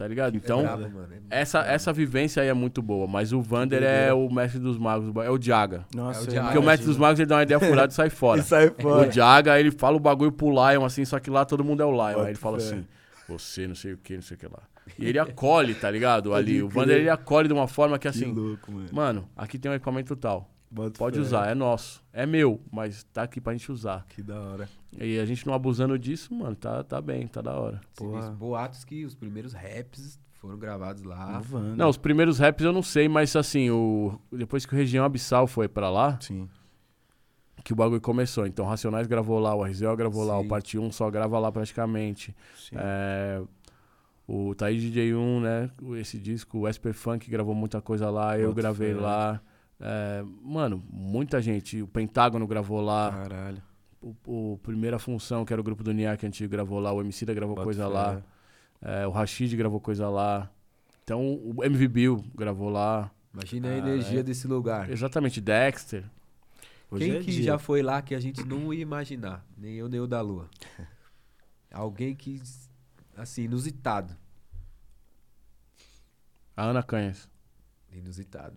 Tá 0.00 0.08
ligado? 0.08 0.34
Então, 0.34 0.60
é 0.60 0.76
muito 0.76 1.10
essa, 1.28 1.58
essa 1.60 1.92
vivência 1.92 2.42
aí 2.42 2.48
é 2.48 2.54
muito 2.54 2.80
boa. 2.80 3.06
Mas 3.06 3.34
o 3.34 3.42
Vander 3.42 3.82
é 3.82 4.10
o 4.14 4.30
mestre 4.30 4.58
dos 4.58 4.78
magos, 4.78 5.14
é 5.22 5.30
o 5.30 5.38
Jaga. 5.38 5.84
Nossa, 5.94 6.20
É 6.20 6.22
o 6.22 6.26
Diabo. 6.26 6.46
Porque 6.46 6.58
o 6.58 6.62
mestre 6.62 6.86
dos 6.86 6.96
magos 6.96 7.20
ele 7.20 7.26
dá 7.26 7.36
uma 7.36 7.42
ideia 7.42 7.60
furada 7.60 7.92
e 7.92 7.94
sai 7.94 8.08
fora. 8.10 8.40
E 8.40 8.42
sai 8.42 8.70
fora. 8.70 9.06
O 9.06 9.12
Jaga, 9.12 9.60
ele 9.60 9.70
fala 9.70 9.98
o 9.98 10.00
bagulho 10.00 10.32
pro 10.32 10.48
Lion, 10.48 10.86
assim, 10.86 11.04
só 11.04 11.20
que 11.20 11.28
lá 11.28 11.44
todo 11.44 11.62
mundo 11.62 11.82
é 11.82 11.84
o 11.84 11.90
Lion. 11.90 12.22
Aí 12.22 12.28
ele 12.28 12.34
fala 12.34 12.58
fé. 12.58 12.64
assim, 12.64 12.86
você 13.28 13.66
não 13.68 13.74
sei 13.74 13.92
o 13.92 13.98
que, 13.98 14.14
não 14.14 14.22
sei 14.22 14.38
o 14.38 14.40
que 14.40 14.46
lá. 14.46 14.62
E 14.98 15.04
ele 15.06 15.18
acolhe, 15.18 15.74
tá 15.74 15.90
ligado? 15.90 16.32
Ali. 16.34 16.62
O. 16.62 16.68
Vander, 16.70 16.96
ele 16.96 17.10
acolhe 17.10 17.46
de 17.46 17.52
uma 17.52 17.68
forma 17.68 17.98
que 17.98 18.02
Que 18.02 18.08
assim, 18.08 18.32
louco, 18.32 18.72
mano. 18.72 18.88
mano, 18.90 19.28
aqui 19.36 19.58
tem 19.58 19.70
um 19.70 19.74
equipamento 19.74 20.16
tal. 20.16 20.50
Bota 20.70 20.96
Pode 20.96 21.16
fé. 21.16 21.22
usar, 21.22 21.50
é 21.50 21.54
nosso. 21.54 22.00
É 22.12 22.24
meu, 22.24 22.60
mas 22.70 23.02
tá 23.12 23.24
aqui 23.24 23.40
pra 23.40 23.52
gente 23.52 23.72
usar. 23.72 24.06
Que 24.08 24.22
da 24.22 24.38
hora. 24.40 24.68
E 24.98 25.18
a 25.18 25.24
gente 25.24 25.44
não 25.46 25.52
abusando 25.52 25.98
disso, 25.98 26.32
mano, 26.32 26.54
tá, 26.54 26.84
tá 26.84 27.00
bem, 27.00 27.26
tá 27.26 27.40
da 27.40 27.54
hora. 27.58 27.80
Porra. 27.96 28.30
Boatos 28.30 28.84
que 28.84 29.04
os 29.04 29.14
primeiros 29.14 29.52
raps 29.52 30.18
foram 30.34 30.56
gravados 30.56 31.02
lá. 31.02 31.40
Vander. 31.40 31.76
Não, 31.76 31.88
os 31.88 31.96
primeiros 31.96 32.38
raps 32.38 32.64
eu 32.64 32.72
não 32.72 32.82
sei, 32.82 33.08
mas 33.08 33.34
assim, 33.34 33.68
o... 33.70 34.18
depois 34.30 34.64
que 34.64 34.72
o 34.72 34.76
Região 34.76 35.04
Abissal 35.04 35.46
foi 35.48 35.68
pra 35.68 35.90
lá, 35.90 36.18
Sim. 36.20 36.48
que 37.64 37.72
o 37.72 37.76
bagulho 37.76 38.00
começou. 38.00 38.46
Então, 38.46 38.64
Racionais 38.64 39.08
gravou 39.08 39.40
lá, 39.40 39.54
o 39.54 39.64
RZO 39.64 39.96
gravou 39.96 40.24
lá, 40.24 40.38
o 40.38 40.42
Sim. 40.42 40.48
Parte 40.48 40.78
1 40.78 40.92
só 40.92 41.10
grava 41.10 41.38
lá 41.40 41.50
praticamente. 41.50 42.34
Sim. 42.56 42.76
É, 42.78 43.42
o 44.26 44.54
Thaís 44.54 44.82
DJ1, 44.82 45.40
né? 45.40 45.70
Esse 45.98 46.16
disco, 46.16 46.58
o 46.60 46.68
Esper 46.68 46.94
Funk 46.94 47.28
gravou 47.28 47.54
muita 47.56 47.80
coisa 47.80 48.08
lá, 48.08 48.38
eu 48.38 48.54
gravei 48.54 48.94
fé. 48.94 49.00
lá. 49.00 49.42
É, 49.80 50.22
mano, 50.42 50.84
muita 50.90 51.40
gente. 51.40 51.80
O 51.82 51.86
Pentágono 51.88 52.46
gravou 52.46 52.80
lá. 52.80 53.10
Caralho. 53.10 53.62
O, 54.00 54.14
o 54.54 54.58
Primeira 54.58 54.98
Função, 54.98 55.44
que 55.44 55.52
era 55.52 55.60
o 55.60 55.64
grupo 55.64 55.82
do 55.82 55.92
Nia 55.92 56.16
que 56.16 56.26
a 56.26 56.28
gente 56.28 56.46
gravou 56.46 56.78
lá. 56.80 56.92
O 56.92 57.00
MC 57.00 57.24
da 57.24 57.34
gravou 57.34 57.54
Bota 57.54 57.64
coisa 57.64 57.86
fé. 57.86 57.92
lá. 57.92 58.22
É, 58.82 59.06
o 59.06 59.10
Rashid 59.10 59.54
gravou 59.56 59.80
coisa 59.80 60.08
lá. 60.08 60.50
Então, 61.02 61.34
o 61.34 61.64
MV 61.64 61.88
Bill 61.88 62.24
gravou 62.34 62.68
lá. 62.70 63.10
Imagina 63.32 63.68
a 63.68 63.70
Caralho. 63.72 63.92
energia 63.94 64.22
desse 64.22 64.46
lugar. 64.46 64.90
Exatamente, 64.90 65.40
Dexter. 65.40 66.04
Hoje 66.90 67.04
Quem 67.06 67.16
é 67.16 67.20
que 67.20 67.30
dia. 67.30 67.42
já 67.44 67.58
foi 67.58 67.82
lá 67.82 68.02
que 68.02 68.14
a 68.14 68.20
gente 68.20 68.44
não 68.44 68.72
ia 68.74 68.80
imaginar? 68.82 69.44
Nem 69.56 69.74
eu, 69.74 69.88
nem 69.88 70.00
o 70.00 70.06
da 70.06 70.20
Lua. 70.20 70.48
Alguém 71.70 72.14
que, 72.16 72.40
assim, 73.16 73.42
inusitado. 73.44 74.16
A 76.56 76.64
Ana 76.64 76.82
Canhas. 76.82 77.28
Inusitado. 77.92 78.56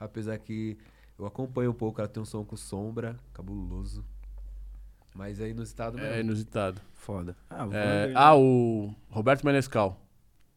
Apesar 0.00 0.38
que 0.38 0.78
eu 1.18 1.26
acompanho 1.26 1.70
um 1.70 1.74
pouco, 1.74 2.00
ela 2.00 2.08
tem 2.08 2.22
um 2.22 2.24
som 2.26 2.42
com 2.42 2.56
sombra, 2.56 3.14
cabuloso. 3.34 4.02
Mas 5.14 5.38
é 5.40 5.48
inusitado 5.50 5.98
mesmo. 5.98 6.14
É 6.14 6.20
inusitado. 6.20 6.80
Foda. 6.94 7.36
Ah, 7.50 7.66
o 7.66 7.74
É, 7.74 8.12
ah, 8.14 8.34
o 8.34 8.94
Roberto 9.10 9.44
Menescal. 9.44 10.00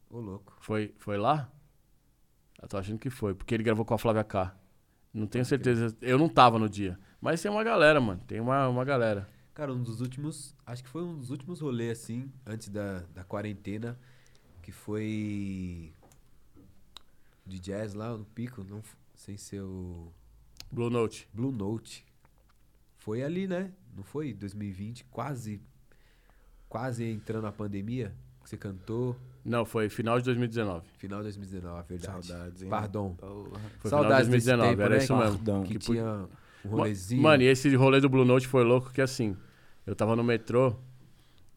Ô, 0.09 0.19
louco. 0.19 0.55
Foi, 0.61 0.93
foi 0.97 1.17
lá? 1.17 1.51
Eu 2.61 2.67
tô 2.67 2.77
achando 2.77 2.97
que 2.97 3.09
foi, 3.09 3.33
porque 3.33 3.53
ele 3.53 3.63
gravou 3.63 3.83
com 3.83 3.93
a 3.93 3.97
Flávia 3.97 4.23
K. 4.23 4.55
Não 5.13 5.27
tenho 5.27 5.43
certeza. 5.43 5.95
Eu 6.01 6.17
não 6.17 6.29
tava 6.29 6.57
no 6.57 6.69
dia. 6.69 6.97
Mas 7.19 7.41
tem 7.41 7.51
uma 7.51 7.63
galera, 7.63 7.99
mano. 7.99 8.21
Tem 8.25 8.39
uma, 8.39 8.67
uma 8.69 8.85
galera. 8.85 9.29
Cara, 9.53 9.73
um 9.73 9.83
dos 9.83 10.01
últimos. 10.01 10.55
Acho 10.65 10.83
que 10.83 10.89
foi 10.89 11.03
um 11.03 11.17
dos 11.17 11.29
últimos 11.29 11.59
rolês, 11.59 11.99
assim, 11.99 12.31
antes 12.45 12.69
da, 12.69 12.99
da 13.13 13.23
quarentena. 13.23 13.99
Que 14.61 14.71
foi. 14.71 15.93
De 17.45 17.59
jazz 17.59 17.93
lá 17.93 18.15
no 18.17 18.23
pico, 18.23 18.63
não, 18.63 18.81
sem 19.23 19.37
ser 19.37 19.61
o. 19.61 20.11
Blue 20.69 20.89
Note. 20.89 21.27
Blue 21.33 21.51
Note. 21.51 22.05
Foi 22.97 23.23
ali, 23.23 23.47
né? 23.47 23.71
Não 23.95 24.03
foi 24.03 24.33
2020, 24.33 25.05
quase. 25.05 25.61
Quase 26.67 27.05
entrando 27.05 27.47
a 27.47 27.51
pandemia. 27.51 28.13
Que 28.43 28.49
você 28.49 28.57
cantou. 28.57 29.15
Não, 29.45 29.63
foi 29.63 29.87
final 29.87 30.19
de 30.19 30.25
2019. 30.25 30.85
Final 30.97 31.19
de 31.19 31.23
2019, 31.23 31.87
verdade. 31.87 32.25
Saudades, 32.27 32.61
hein? 32.63 32.69
Pardon. 32.69 33.15
Foi 33.79 33.89
Saudades 33.89 33.89
final 33.89 34.03
de 34.03 34.31
desse 34.31 34.47
2019, 34.57 34.69
tempo, 34.69 34.81
era 34.81 34.95
né? 34.95 35.03
isso 35.03 35.15
mesmo. 35.15 35.37
Pardon. 35.37 35.63
Que 35.63 35.73
Que 35.73 35.79
tinha 35.79 36.29
um 36.65 36.69
rolezinho. 36.69 37.21
Mano, 37.21 37.43
e 37.43 37.45
esse 37.45 37.73
rolê 37.75 38.01
do 38.01 38.09
Blue 38.09 38.25
Note 38.25 38.47
foi 38.47 38.63
louco 38.63 38.91
que 38.91 39.01
assim, 39.01 39.37
eu 39.85 39.95
tava 39.95 40.15
no 40.15 40.23
metrô 40.23 40.75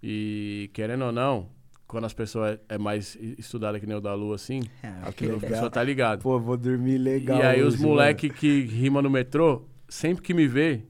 e, 0.02 0.70
querendo 0.72 1.04
ou 1.06 1.12
não, 1.12 1.48
quando 1.86 2.04
as 2.04 2.12
pessoas 2.12 2.58
é, 2.68 2.74
é 2.74 2.78
mais 2.78 3.16
estudada 3.38 3.78
que 3.78 3.86
nem 3.86 3.96
o 3.96 4.00
da 4.00 4.14
Lua, 4.14 4.34
assim, 4.34 4.62
Ah, 4.82 5.08
a, 5.08 5.12
que 5.12 5.24
a 5.24 5.32
legal. 5.34 5.48
pessoa 5.50 5.70
tá 5.70 5.82
ligado. 5.82 6.22
Pô, 6.22 6.38
vou 6.40 6.56
dormir 6.56 6.98
legal. 6.98 7.38
e 7.38 7.42
aí 7.42 7.62
os 7.62 7.74
hoje, 7.74 7.82
moleque 7.82 8.28
que 8.28 8.62
rima 8.62 9.00
no 9.00 9.08
metrô, 9.10 9.62
sempre 9.88 10.22
que 10.22 10.34
me 10.34 10.46
vê, 10.48 10.82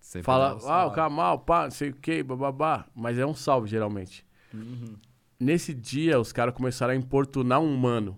Sempre 0.00 0.26
fala, 0.26 0.54
um 0.56 0.68
ah, 0.68 0.86
o. 0.86 0.90
Kamal, 0.92 1.38
pá, 1.40 1.64
não 1.64 1.70
sei 1.70 1.90
o 1.90 1.94
que, 1.94 2.22
bababá. 2.22 2.86
Mas 2.94 3.18
é 3.18 3.26
um 3.26 3.34
salve, 3.34 3.68
geralmente. 3.68 4.24
mano. 4.52 4.66
Uhum. 4.70 4.96
Nesse 5.40 5.74
dia, 5.74 6.20
os 6.20 6.32
caras 6.32 6.54
começaram 6.54 6.92
a 6.92 6.96
importunar 6.96 7.60
um 7.60 7.74
mano. 7.76 8.16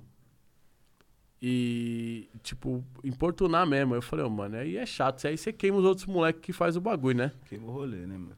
E, 1.41 2.28
tipo, 2.43 2.84
importunar 3.05 3.66
mesmo. 3.66 3.95
Eu 3.95 4.03
falei, 4.03 4.24
ô, 4.24 4.30
mano, 4.30 4.57
aí 4.57 4.76
é 4.76 4.84
chato. 4.84 5.26
Aí 5.26 5.37
você 5.39 5.53
queima 5.53 5.78
os 5.78 5.84
outros 5.84 6.07
moleques 6.07 6.43
que 6.43 6.53
faz 6.53 6.76
o 6.76 6.80
bagulho, 6.80 7.16
né? 7.18 7.32
Queima 7.49 7.66
o 7.66 7.70
rolê, 7.70 7.99
né, 8.07 8.16
mano? 8.18 8.37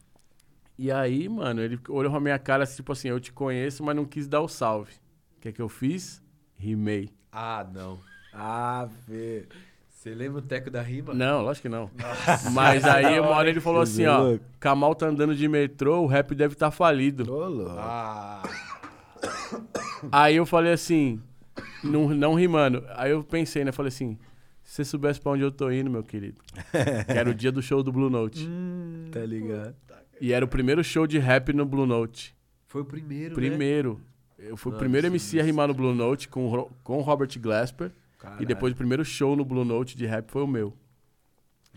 E 0.78 0.92
aí, 0.92 1.28
mano, 1.28 1.60
ele 1.60 1.78
olhou 1.88 2.10
pra 2.10 2.20
minha 2.20 2.38
cara, 2.38 2.64
tipo 2.64 2.92
assim, 2.92 3.08
eu 3.08 3.18
te 3.18 3.32
conheço, 3.32 3.82
mas 3.82 3.96
não 3.96 4.04
quis 4.04 4.28
dar 4.28 4.40
o 4.40 4.48
salve. 4.48 4.92
O 5.36 5.40
que 5.40 5.48
é 5.48 5.52
que 5.52 5.60
eu 5.60 5.68
fiz? 5.68 6.22
Rimei. 6.56 7.10
Ah, 7.32 7.66
não. 7.74 7.98
Ah, 8.32 8.88
vê. 9.06 9.46
Você 9.88 10.14
lembra 10.14 10.38
o 10.38 10.42
teco 10.42 10.70
da 10.70 10.80
rima? 10.80 11.12
Não, 11.12 11.42
lógico 11.42 11.62
que 11.62 11.68
não. 11.68 11.90
Mas 12.52 12.84
aí, 12.84 13.18
uma 13.18 13.30
hora 13.30 13.50
ele 13.50 13.60
falou 13.60 13.80
assim, 13.80 14.06
ó, 14.06 14.22
louco. 14.22 14.44
Kamal 14.60 14.94
tá 14.94 15.06
andando 15.06 15.34
de 15.34 15.48
metrô, 15.48 16.00
o 16.02 16.06
rap 16.06 16.32
deve 16.36 16.54
estar 16.54 16.70
falido. 16.70 17.28
Ô, 17.32 17.48
louco. 17.48 17.76
Ah, 17.76 18.42
Aí 20.12 20.36
eu 20.36 20.46
falei 20.46 20.72
assim, 20.72 21.20
não, 21.82 22.10
não 22.10 22.34
rimando. 22.34 22.84
Aí 22.94 23.10
eu 23.10 23.24
pensei, 23.24 23.64
né? 23.64 23.72
Falei 23.72 23.88
assim, 23.88 24.16
se 24.62 24.76
você 24.76 24.84
soubesse 24.84 25.20
pra 25.20 25.32
onde 25.32 25.42
eu 25.42 25.50
tô 25.50 25.70
indo, 25.72 25.90
meu 25.90 26.04
querido. 26.04 26.40
que 27.04 27.12
era 27.12 27.28
o 27.28 27.34
dia 27.34 27.50
do 27.50 27.60
show 27.60 27.82
do 27.82 27.90
Blue 27.90 28.08
Note. 28.08 28.48
Tá 29.10 29.20
ligado? 29.26 29.74
E 30.20 30.32
era 30.32 30.44
o 30.44 30.48
primeiro 30.48 30.82
show 30.82 31.06
de 31.06 31.18
rap 31.18 31.52
no 31.52 31.64
Blue 31.64 31.86
Note. 31.86 32.34
foi 32.66 32.82
o 32.82 32.84
primeiro, 32.84 33.30
né? 33.30 33.48
Primeiro. 33.48 34.00
Eu 34.38 34.56
fui 34.56 34.72
o 34.72 34.76
primeiro 34.76 35.06
MC 35.08 35.40
a 35.40 35.42
rimar 35.42 35.68
no 35.68 35.74
Blue 35.74 35.94
Note 35.94 36.28
com, 36.28 36.70
com 36.84 37.00
Robert 37.00 37.30
Glasper. 37.38 37.90
E 38.40 38.46
depois 38.46 38.72
o 38.72 38.76
primeiro 38.76 39.04
show 39.04 39.36
no 39.36 39.44
Blue 39.44 39.64
Note 39.64 39.96
de 39.96 40.06
rap 40.06 40.30
foi 40.30 40.42
o 40.42 40.46
meu. 40.46 40.72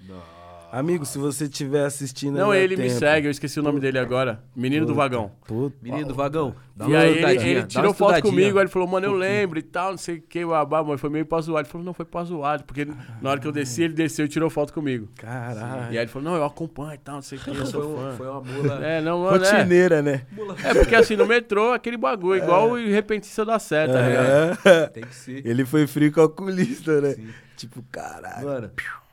Nossa. 0.07 0.40
Amigo, 0.71 1.05
se 1.05 1.17
você 1.17 1.43
estiver 1.43 1.83
assistindo... 1.85 2.37
Não, 2.37 2.53
ele 2.53 2.77
dá 2.77 2.81
me 2.83 2.87
tempo. 2.87 2.99
segue, 2.99 3.27
eu 3.27 3.31
esqueci 3.31 3.59
o 3.59 3.63
nome 3.63 3.81
dele 3.81 3.99
agora. 3.99 4.41
Menino 4.55 4.85
do 4.85 4.93
Puta, 4.93 5.01
Vagão. 5.01 5.31
Puta. 5.45 5.75
Menino 5.81 6.07
do 6.07 6.13
vagão. 6.15 6.55
Dá 6.73 6.85
e 6.85 6.87
uma 6.87 6.99
aí 6.99 7.17
ele, 7.17 7.49
ele 7.49 7.63
tirou 7.65 7.93
foto 7.93 8.21
comigo, 8.21 8.57
aí 8.57 8.63
ele 8.63 8.71
falou, 8.71 8.87
mano, 8.87 9.05
eu 9.05 9.13
lembro 9.13 9.59
e 9.59 9.61
tal, 9.61 9.91
não 9.91 9.97
sei 9.97 10.15
o 10.15 10.21
que, 10.21 10.45
babá, 10.45 10.81
mas 10.81 10.99
foi 11.01 11.09
meio 11.09 11.25
pra 11.25 11.41
zoar. 11.41 11.61
Ele 11.63 11.69
falou, 11.69 11.85
não, 11.85 11.93
foi 11.93 12.05
pra 12.05 12.23
zoar, 12.23 12.63
porque 12.63 12.87
na 13.21 13.29
hora 13.29 13.39
que 13.39 13.45
eu 13.45 13.51
desci, 13.51 13.83
ele 13.83 13.93
desceu 13.93 14.25
e 14.25 14.29
tirou 14.29 14.49
foto 14.49 14.71
comigo. 14.71 15.09
Caralho. 15.17 15.93
E 15.93 15.97
aí 15.97 16.03
ele 16.05 16.07
falou, 16.07 16.31
não, 16.31 16.37
eu 16.37 16.45
acompanho 16.45 16.93
e 16.93 16.97
tal, 16.97 17.15
não 17.15 17.21
sei 17.21 17.37
o 17.37 17.41
que, 17.41 17.49
eu 17.49 17.55
Foi, 17.55 17.65
sou 17.65 17.97
fã. 17.97 18.13
foi 18.15 18.27
uma 18.29 18.41
mula. 18.41 18.85
É, 18.85 19.01
não, 19.01 19.19
mano, 19.23 19.43
é. 19.43 19.51
Rotineira, 19.51 20.01
né? 20.01 20.21
mula. 20.31 20.55
É, 20.63 20.73
porque 20.73 20.95
assim, 20.95 21.17
no 21.17 21.25
metrô, 21.25 21.73
aquele 21.73 21.97
bagulho, 21.97 22.41
igual 22.41 22.71
o 22.71 22.75
repentista 22.75 23.43
da 23.43 23.59
seta, 23.59 23.93
tá 23.93 24.07
ligado? 24.07 24.59
É. 24.65 24.87
Tem 24.87 25.03
que 25.03 25.15
ser. 25.15 25.45
Ele 25.45 25.65
foi 25.65 25.85
frio 25.85 26.11
calculista, 26.13 27.01
né? 27.01 27.11
Sim. 27.11 27.27
Tipo, 27.57 27.83
caralho. 27.91 28.47
Mano, 28.47 28.71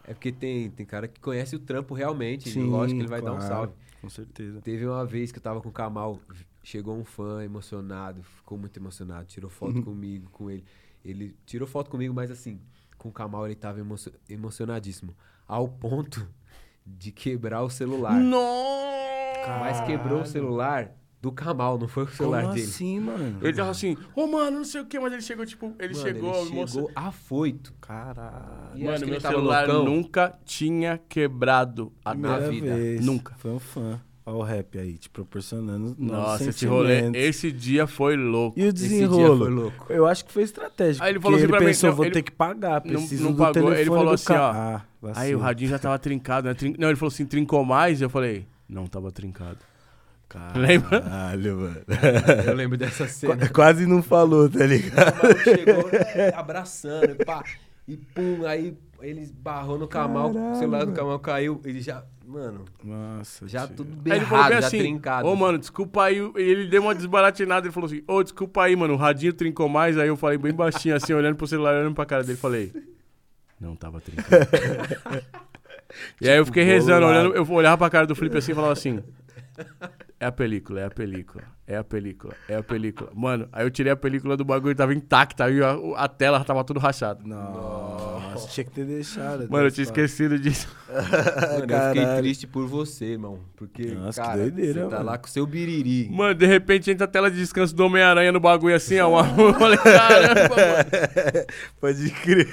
é 0.09 0.15
porque 0.15 0.33
tem, 0.33 0.71
tem 0.71 0.87
cara 0.87 1.07
que 1.07 1.21
conhece 1.21 1.55
o 1.55 1.59
trampo 1.59 1.95
realmente. 1.95 2.49
Sim, 2.51 2.65
lógico 2.65 2.97
que 2.99 3.03
ele 3.03 3.11
vai 3.11 3.21
dar 3.21 3.33
um 3.33 3.37
claro. 3.37 3.55
salve. 3.55 3.73
Com 4.01 4.09
certeza. 4.09 4.61
Teve 4.63 4.87
uma 4.87 5.05
vez 5.05 5.31
que 5.31 5.39
eu 5.39 5.43
tava 5.43 5.61
com 5.61 5.69
o 5.69 5.73
Kamal 5.73 6.19
chegou 6.63 6.97
um 6.97 7.05
fã 7.05 7.43
emocionado, 7.45 8.23
ficou 8.23 8.57
muito 8.59 8.79
emocionado, 8.79 9.27
tirou 9.27 9.51
foto 9.51 9.83
comigo, 9.83 10.29
com 10.31 10.51
ele. 10.51 10.65
Ele 11.05 11.37
tirou 11.47 11.67
foto 11.67 11.91
comigo, 11.91 12.13
mas 12.15 12.31
assim, 12.31 12.61
com 12.97 13.09
o 13.09 13.13
Kamal 13.13 13.47
ele 13.47 13.55
tava 13.55 13.81
emo- 13.81 13.97
emocionadíssimo. 14.29 15.15
Ao 15.47 15.69
ponto 15.69 16.29
de 16.87 17.13
quebrar 17.13 17.63
o 17.63 17.71
celular. 17.71 18.15
Nossa! 18.19 19.59
Mas 19.61 19.81
quebrou 19.83 20.23
o 20.23 20.27
celular 20.27 20.95
do 21.21 21.33
Kamal, 21.33 21.77
não 21.79 21.89
foi 21.89 22.05
o 22.05 22.09
celular 22.09 22.43
Como 22.43 22.55
dele. 22.55 22.66
assim, 22.66 23.01
mano? 23.01 23.39
Ele 23.43 23.53
tava 23.53 23.71
assim, 23.71 23.97
ô 24.14 24.27
mano, 24.29 24.59
não 24.59 24.64
sei 24.64 24.81
o 24.83 24.87
que, 24.87 24.99
mas 25.01 25.12
ele 25.12 25.23
chegou, 25.23 25.45
tipo, 25.45 25.75
ele 25.79 25.93
Mano, 25.95 26.07
chegou, 26.07 26.47
ele 26.47 26.55
moça- 26.55 26.75
chegou 26.75 26.91
afoito. 26.95 27.73
Caralho. 27.81 28.85
Mano, 28.85 29.07
meu 29.07 29.21
celular 29.21 29.66
loucão. 29.69 29.85
nunca 29.85 30.39
tinha 30.45 30.99
quebrado 31.09 31.93
a 32.05 32.14
na 32.14 32.39
vida. 32.39 32.75
vez. 32.77 33.05
Nunca. 33.05 33.35
Foi 33.39 33.51
um 33.51 33.59
fã. 33.59 34.01
Olha 34.25 34.37
o 34.37 34.43
rap 34.43 34.79
aí, 34.79 34.99
te 34.99 35.09
proporcionando. 35.09 35.97
Nossa, 35.99 36.51
esse 36.51 36.66
rolê, 36.66 37.11
esse 37.14 37.51
dia 37.51 37.87
foi 37.87 38.14
louco. 38.14 38.61
E 38.61 38.62
o 38.62 38.69
Esse 38.69 38.77
dia 38.87 38.89
desenrolo? 39.09 39.39
foi 39.47 39.51
louco. 39.55 39.87
Eu 39.93 40.07
acho 40.07 40.25
que 40.27 40.31
foi 40.33 40.43
estratégico. 40.43 41.03
Aí 41.03 41.12
ele 41.12 41.19
falou 41.21 41.37
assim 41.37 41.45
ele 41.45 41.51
pra 41.53 41.61
mim, 41.61 41.66
pensou, 41.66 41.89
não, 41.89 41.97
vou 41.97 42.05
ele- 42.05 42.12
ter 42.14 42.23
que 42.23 42.31
pagar, 42.33 42.83
Não- 42.85 42.93
preciso 42.93 43.25
não 43.25 43.33
do 43.33 43.39
pagou, 43.39 43.53
telefone 43.55 43.81
ele 43.81 43.89
falou 43.91 44.05
do 44.05 44.11
assim, 44.12 44.25
ca- 44.27 44.51
ó, 44.51 45.07
Ah, 45.09 45.12
Aí 45.16 45.35
o 45.35 45.39
radinho 45.39 45.71
já 45.71 45.79
tava 45.79 45.99
trincado, 45.99 46.47
né? 46.47 46.53
Trin- 46.55 46.75
Não, 46.79 46.89
ele 46.89 46.97
falou 46.97 47.09
assim, 47.11 47.25
trincou 47.25 47.64
mais? 47.64 48.03
Eu 48.03 48.11
falei, 48.11 48.47
não 48.69 48.87
tava 48.87 49.11
trincado. 49.11 49.59
Lembra? 50.55 51.01
Caralho, 51.01 51.57
mano. 51.59 51.76
Eu 52.47 52.55
lembro 52.55 52.76
dessa 52.76 53.09
cena. 53.09 53.37
Qu- 53.49 53.53
Quase 53.55 53.87
não 53.87 54.03
falou, 54.03 54.49
tá 54.49 54.66
ligado? 54.66 55.14
O 55.14 55.22
maluco 55.22 55.41
chegou 55.45 55.91
né, 55.93 56.33
abraçando, 56.35 57.16
pá, 57.24 57.43
e 57.87 57.97
pum, 57.97 58.45
aí 58.47 58.76
ele 59.01 59.31
barrou 59.39 59.79
no 59.79 59.89
Kamal, 59.89 60.31
o 60.31 60.55
celular 60.57 60.85
do 60.85 60.93
Kamal 60.93 61.18
caiu, 61.20 61.61
ele 61.64 61.81
já, 61.81 62.05
mano, 62.26 62.64
Nossa, 62.85 63.49
já 63.49 63.66
tio. 63.66 63.76
tudo 63.76 63.91
Aí 64.11 64.18
ele 64.18 64.26
falou 64.26 64.45
berrado, 64.45 64.51
bem 64.53 64.61
já 64.61 64.66
assim, 64.66 64.79
trincado. 64.79 65.29
ô 65.29 65.35
mano, 65.37 65.57
desculpa 65.57 66.03
aí, 66.05 66.18
ele 66.37 66.66
deu 66.68 66.83
uma 66.83 66.95
desbaratinada, 66.95 67.66
ele 67.66 67.72
falou 67.72 67.87
assim, 67.87 68.03
ô, 68.07 68.22
desculpa 68.22 68.64
aí, 68.64 68.74
mano, 68.76 68.95
o 68.95 68.97
radinho 68.99 69.33
trincou 69.33 69.68
mais, 69.68 69.97
aí 69.97 70.09
eu 70.09 70.16
falei 70.16 70.37
bem 70.37 70.53
baixinho 70.53 70.95
assim, 70.97 71.12
olhando 71.14 71.37
pro 71.37 71.47
celular, 71.47 71.74
olhando 71.76 71.95
pra 71.95 72.05
cara 72.05 72.22
dele, 72.24 72.37
falei, 72.37 72.72
não 73.61 73.74
tava 73.76 74.01
trincado. 74.01 74.29
e 76.20 76.29
aí 76.29 76.37
eu 76.37 76.45
fiquei 76.45 76.64
rezando, 76.64 77.07
bolado. 77.07 77.31
olhando, 77.31 77.37
eu 77.37 77.51
olhava 77.55 77.79
pra 77.79 77.89
cara 77.89 78.07
do 78.07 78.14
Felipe 78.14 78.37
assim 78.37 78.53
e 78.53 78.55
falava 78.55 78.72
assim, 78.74 79.03
é 80.21 80.27
a 80.27 80.33
película, 80.33 80.81
é 80.81 80.85
a 80.85 80.91
película, 80.91 81.45
é 81.64 81.77
a 81.77 81.85
película, 81.85 82.35
é 82.49 82.57
a 82.57 82.62
película. 82.62 83.09
Mano, 83.14 83.49
aí 83.53 83.64
eu 83.64 83.71
tirei 83.71 83.93
a 83.93 83.97
película 83.97 84.37
do 84.37 84.45
bagulho, 84.45 84.75
tava 84.75 84.93
intacta, 84.93 85.45
aí 85.45 85.62
a, 85.62 85.79
a 85.97 86.09
tela 86.09 86.43
tava 86.43 86.64
tudo 86.64 86.81
rachada. 86.81 87.21
Nossa, 87.25 88.49
tinha 88.49 88.64
que 88.64 88.73
ter 88.73 88.85
deixado. 88.85 89.49
Mano, 89.49 89.69
eu 89.69 89.71
tinha 89.71 89.85
esquecido 89.85 90.37
disso. 90.37 90.66
Mano, 90.91 91.73
eu 91.73 91.89
fiquei 91.95 92.16
triste 92.19 92.47
por 92.49 92.66
você, 92.66 93.12
irmão, 93.12 93.39
porque, 93.55 93.93
Nossa, 93.93 94.21
que 94.21 94.27
cara, 94.27 94.41
doideira, 94.41 94.85
você 94.85 94.91
tá 94.91 94.97
mano. 94.97 95.07
lá 95.11 95.19
com 95.19 95.27
o 95.29 95.31
seu 95.31 95.47
biriri. 95.47 96.09
Mano, 96.11 96.35
de 96.35 96.47
repente 96.47 96.91
entra 96.91 97.05
a 97.05 97.09
tela 97.09 97.31
de 97.31 97.37
descanso 97.37 97.73
do 97.73 97.85
Homem-Aranha 97.85 98.33
no 98.33 98.41
bagulho 98.41 98.75
assim, 98.75 98.99
ó. 98.99 99.21
Eu 99.39 99.55
falei, 99.55 99.79
caramba, 99.79 100.49
mano. 100.49 101.47
Pode 101.81 102.11
crer. 102.11 102.49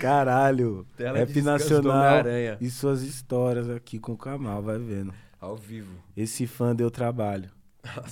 Caralho. 0.00 0.84
Tela 0.96 1.12
de 1.12 1.18
Rap 1.20 1.32
descanso 1.32 1.68
do 1.68 1.74
Nacional 1.74 1.96
Homem-Aranha. 1.98 2.56
e 2.60 2.68
suas 2.70 3.02
histórias 3.02 3.70
aqui 3.70 4.00
com 4.00 4.12
o 4.12 4.16
Kamal, 4.16 4.60
vai 4.62 4.78
vendo. 4.78 5.14
Ao 5.42 5.56
vivo. 5.56 5.92
Esse 6.16 6.46
fã 6.46 6.72
deu 6.74 6.88
trabalho. 6.88 7.50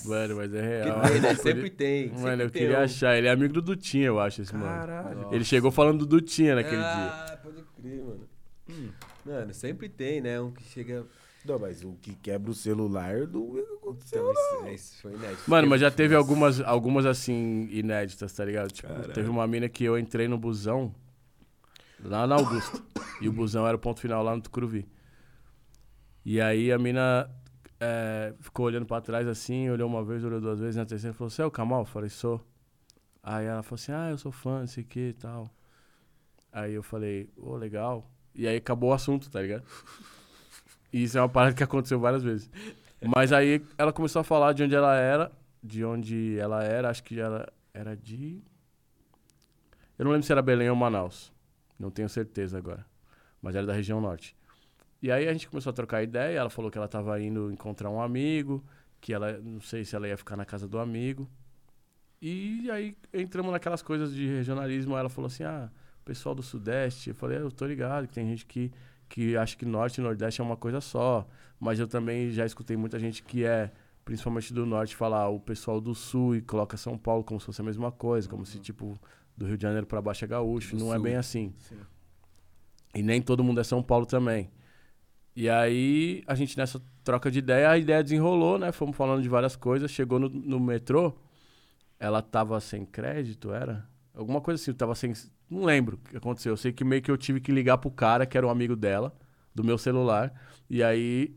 Mano, 0.04 0.34
mas 0.34 0.52
é 0.52 0.60
real. 0.82 0.98
Né? 0.98 1.30
Eu 1.30 1.36
Sempre 1.36 1.70
tem. 1.70 2.08
Mano, 2.08 2.18
sempre 2.22 2.42
eu 2.44 2.50
tem 2.50 2.62
queria 2.62 2.80
um. 2.80 2.82
achar. 2.82 3.16
Ele 3.16 3.28
é 3.28 3.30
amigo 3.30 3.54
do 3.54 3.62
Dutinha, 3.62 4.06
eu 4.08 4.18
acho, 4.18 4.42
esse 4.42 4.52
mano. 4.52 4.66
Caralho. 4.66 5.28
Ele 5.32 5.44
chegou 5.44 5.70
falando 5.70 6.00
do 6.00 6.06
Dutinha 6.06 6.56
naquele 6.56 6.76
dia. 6.82 6.84
ah, 6.90 7.38
pode 7.40 7.62
crer, 7.80 8.04
mano. 8.04 8.28
Hum, 8.68 8.88
Mano, 9.24 9.54
sempre 9.54 9.88
tem, 9.88 10.20
né? 10.20 10.40
Um 10.40 10.50
que 10.50 10.64
chega. 10.64 11.06
Não, 11.44 11.56
mas 11.58 11.84
o 11.84 11.92
que 12.02 12.16
quebra 12.16 12.50
o 12.50 12.54
celular 12.54 13.26
do 13.28 13.52
que 13.52 13.60
aconteceu. 13.74 14.30
Então, 14.30 14.66
isso, 14.66 14.74
isso 14.74 15.02
foi 15.02 15.14
inédito. 15.14 15.42
Mano, 15.48 15.68
mas 15.68 15.80
já 15.80 15.86
Nossa. 15.86 15.96
teve 15.96 16.14
algumas, 16.16 16.60
algumas 16.60 17.06
assim, 17.06 17.68
inéditas, 17.70 18.32
tá 18.32 18.44
ligado? 18.44 18.72
Tipo, 18.72 18.88
teve 19.14 19.28
uma 19.30 19.46
mina 19.46 19.68
que 19.68 19.84
eu 19.84 19.96
entrei 19.96 20.26
no 20.26 20.36
busão 20.36 20.92
lá 22.02 22.26
na 22.26 22.34
Augusta. 22.34 22.80
e 23.20 23.28
o 23.28 23.32
busão 23.32 23.64
era 23.66 23.76
o 23.76 23.80
ponto 23.80 24.00
final 24.00 24.22
lá 24.24 24.34
no 24.34 24.42
Tucuruvi. 24.42 24.86
E 26.24 26.40
aí 26.40 26.70
a 26.70 26.78
mina 26.78 27.30
é, 27.78 28.34
ficou 28.40 28.66
olhando 28.66 28.86
pra 28.86 29.00
trás 29.00 29.26
assim, 29.26 29.70
olhou 29.70 29.88
uma 29.88 30.04
vez, 30.04 30.22
olhou 30.22 30.40
duas 30.40 30.60
vezes, 30.60 30.76
na 30.76 30.84
terceira 30.84 31.14
falou, 31.14 31.30
você 31.30 31.42
é 31.42 31.46
o 31.46 31.50
Kamal? 31.50 31.80
Eu 31.80 31.86
falei, 31.86 32.10
sou. 32.10 32.40
Aí 33.22 33.46
ela 33.46 33.62
falou 33.62 33.76
assim, 33.76 33.92
ah, 33.92 34.10
eu 34.10 34.18
sou 34.18 34.30
fã, 34.32 34.60
não 34.60 34.66
sei 34.66 34.84
o 34.84 34.86
que 34.86 35.08
e 35.08 35.12
tal. 35.14 35.50
Aí 36.52 36.74
eu 36.74 36.82
falei, 36.82 37.30
ô, 37.36 37.56
legal. 37.56 38.10
E 38.34 38.46
aí 38.46 38.56
acabou 38.56 38.90
o 38.90 38.92
assunto, 38.92 39.30
tá 39.30 39.40
ligado? 39.40 39.64
E 40.92 41.04
isso 41.04 41.16
é 41.16 41.20
uma 41.20 41.28
parada 41.28 41.54
que 41.54 41.62
aconteceu 41.62 42.00
várias 42.00 42.22
vezes. 42.22 42.50
Mas 43.00 43.32
aí 43.32 43.64
ela 43.78 43.92
começou 43.92 44.20
a 44.20 44.24
falar 44.24 44.52
de 44.52 44.64
onde 44.64 44.74
ela 44.74 44.96
era, 44.96 45.30
de 45.62 45.84
onde 45.84 46.36
ela 46.38 46.64
era, 46.64 46.90
acho 46.90 47.02
que 47.02 47.18
ela 47.18 47.50
era 47.72 47.96
de. 47.96 48.42
Eu 49.98 50.04
não 50.04 50.12
lembro 50.12 50.26
se 50.26 50.32
era 50.32 50.42
Belém 50.42 50.68
ou 50.68 50.76
Manaus. 50.76 51.32
Não 51.78 51.90
tenho 51.90 52.08
certeza 52.08 52.58
agora. 52.58 52.84
Mas 53.40 53.54
era 53.54 53.66
da 53.66 53.72
região 53.72 54.00
norte. 54.00 54.36
E 55.02 55.10
aí 55.10 55.28
a 55.28 55.32
gente 55.32 55.48
começou 55.48 55.70
a 55.70 55.72
trocar 55.72 56.02
ideia, 56.02 56.38
ela 56.38 56.50
falou 56.50 56.70
que 56.70 56.76
ela 56.78 56.88
tava 56.88 57.20
indo 57.20 57.50
encontrar 57.50 57.88
um 57.90 58.00
amigo, 58.02 58.62
que 59.00 59.12
ela, 59.14 59.38
não 59.38 59.60
sei 59.60 59.84
se 59.84 59.96
ela 59.96 60.06
ia 60.06 60.16
ficar 60.16 60.36
na 60.36 60.44
casa 60.44 60.68
do 60.68 60.78
amigo. 60.78 61.28
E 62.20 62.70
aí 62.70 62.94
entramos 63.14 63.50
naquelas 63.50 63.80
coisas 63.82 64.12
de 64.14 64.26
regionalismo, 64.26 64.96
ela 64.96 65.08
falou 65.08 65.26
assim: 65.28 65.42
"Ah, 65.44 65.70
pessoal 66.04 66.34
do 66.34 66.42
sudeste". 66.42 67.08
Eu 67.10 67.14
falei: 67.14 67.38
"Eu 67.38 67.50
tô 67.50 67.66
ligado 67.66 68.06
que 68.06 68.14
tem 68.14 68.26
gente 68.26 68.44
que 68.46 68.70
que 69.08 69.36
acha 69.36 69.56
que 69.56 69.64
norte 69.64 69.98
e 69.98 70.00
nordeste 70.02 70.40
é 70.40 70.44
uma 70.44 70.56
coisa 70.56 70.80
só, 70.80 71.26
mas 71.58 71.80
eu 71.80 71.88
também 71.88 72.30
já 72.30 72.46
escutei 72.46 72.76
muita 72.76 72.96
gente 72.96 73.24
que 73.24 73.44
é 73.44 73.72
principalmente 74.04 74.52
do 74.54 74.64
norte 74.64 74.94
falar 74.94 75.28
o 75.28 75.40
pessoal 75.40 75.80
do 75.80 75.94
sul 75.96 76.36
e 76.36 76.40
coloca 76.40 76.76
São 76.76 76.96
Paulo 76.96 77.24
como 77.24 77.40
se 77.40 77.46
fosse 77.46 77.60
a 77.60 77.64
mesma 77.64 77.90
coisa, 77.90 78.28
como 78.28 78.46
se 78.46 78.60
tipo 78.60 78.96
do 79.36 79.46
Rio 79.46 79.56
de 79.56 79.62
Janeiro 79.62 79.84
pra 79.84 80.00
baixo 80.00 80.24
é 80.24 80.28
gaúcho, 80.28 80.76
Do 80.76 80.84
não 80.84 80.92
é 80.92 80.94
sul. 80.96 81.02
bem 81.02 81.16
assim. 81.16 81.52
E 82.94 83.02
nem 83.02 83.20
todo 83.20 83.42
mundo 83.42 83.60
é 83.60 83.64
São 83.64 83.82
Paulo 83.82 84.06
também. 84.06 84.48
E 85.34 85.48
aí, 85.48 86.22
a 86.26 86.34
gente 86.34 86.56
nessa 86.56 86.80
troca 87.04 87.30
de 87.30 87.38
ideia, 87.38 87.70
a 87.70 87.78
ideia 87.78 88.02
desenrolou, 88.02 88.58
né? 88.58 88.72
Fomos 88.72 88.96
falando 88.96 89.22
de 89.22 89.28
várias 89.28 89.56
coisas. 89.56 89.90
Chegou 89.90 90.18
no, 90.18 90.28
no 90.28 90.58
metrô, 90.60 91.14
ela 91.98 92.20
tava 92.20 92.58
sem 92.60 92.84
crédito, 92.84 93.52
era? 93.52 93.88
Alguma 94.14 94.40
coisa 94.40 94.60
assim, 94.60 94.72
tava 94.72 94.94
sem. 94.94 95.12
Não 95.48 95.64
lembro 95.64 95.96
o 95.96 96.10
que 96.10 96.16
aconteceu. 96.16 96.52
Eu 96.52 96.56
sei 96.56 96.72
que 96.72 96.84
meio 96.84 97.02
que 97.02 97.10
eu 97.10 97.16
tive 97.16 97.40
que 97.40 97.52
ligar 97.52 97.78
pro 97.78 97.90
cara, 97.90 98.26
que 98.26 98.36
era 98.36 98.46
um 98.46 98.50
amigo 98.50 98.74
dela, 98.76 99.14
do 99.54 99.62
meu 99.64 99.78
celular. 99.78 100.32
E 100.68 100.82
aí, 100.82 101.34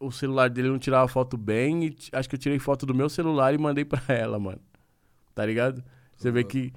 o 0.00 0.10
celular 0.10 0.50
dele 0.50 0.68
não 0.68 0.78
tirava 0.78 1.06
foto 1.06 1.36
bem. 1.36 1.86
E 1.86 1.96
acho 2.12 2.28
que 2.28 2.34
eu 2.34 2.38
tirei 2.38 2.58
foto 2.58 2.84
do 2.84 2.94
meu 2.94 3.08
celular 3.08 3.54
e 3.54 3.58
mandei 3.58 3.84
pra 3.84 4.02
ela, 4.12 4.38
mano. 4.38 4.60
Tá 5.34 5.46
ligado? 5.46 5.82
Você 6.16 6.30
vê 6.30 6.44
que, 6.44 6.72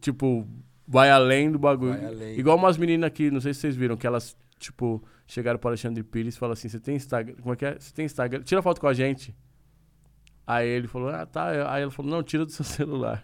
tipo, 0.00 0.46
vai 0.86 1.10
além 1.10 1.50
do 1.50 1.58
bagulho. 1.58 1.92
Vai 1.92 2.06
além. 2.06 2.38
Igual 2.38 2.56
umas 2.56 2.76
meninas 2.76 3.08
aqui, 3.08 3.30
não 3.30 3.40
sei 3.40 3.54
se 3.54 3.60
vocês 3.60 3.76
viram, 3.76 3.96
que 3.96 4.06
elas, 4.06 4.36
tipo, 4.62 5.02
chegaram 5.26 5.58
pro 5.58 5.68
Alexandre 5.68 6.02
Pires 6.02 6.34
e 6.34 6.38
falaram 6.38 6.54
assim: 6.54 6.68
você 6.68 6.80
tem 6.80 6.96
Instagram? 6.96 7.34
Como 7.40 7.52
é 7.52 7.56
que 7.56 7.64
é? 7.66 7.78
Você 7.78 7.92
tem 7.92 8.04
Instagram? 8.04 8.42
Tira 8.42 8.62
foto 8.62 8.80
com 8.80 8.86
a 8.86 8.94
gente. 8.94 9.34
Aí 10.46 10.68
ele 10.68 10.86
falou: 10.88 11.08
ah, 11.10 11.26
tá. 11.26 11.72
Aí 11.72 11.82
ela 11.82 11.90
falou: 11.90 12.10
não, 12.10 12.22
tira 12.22 12.44
do 12.44 12.52
seu 12.52 12.64
celular. 12.66 13.20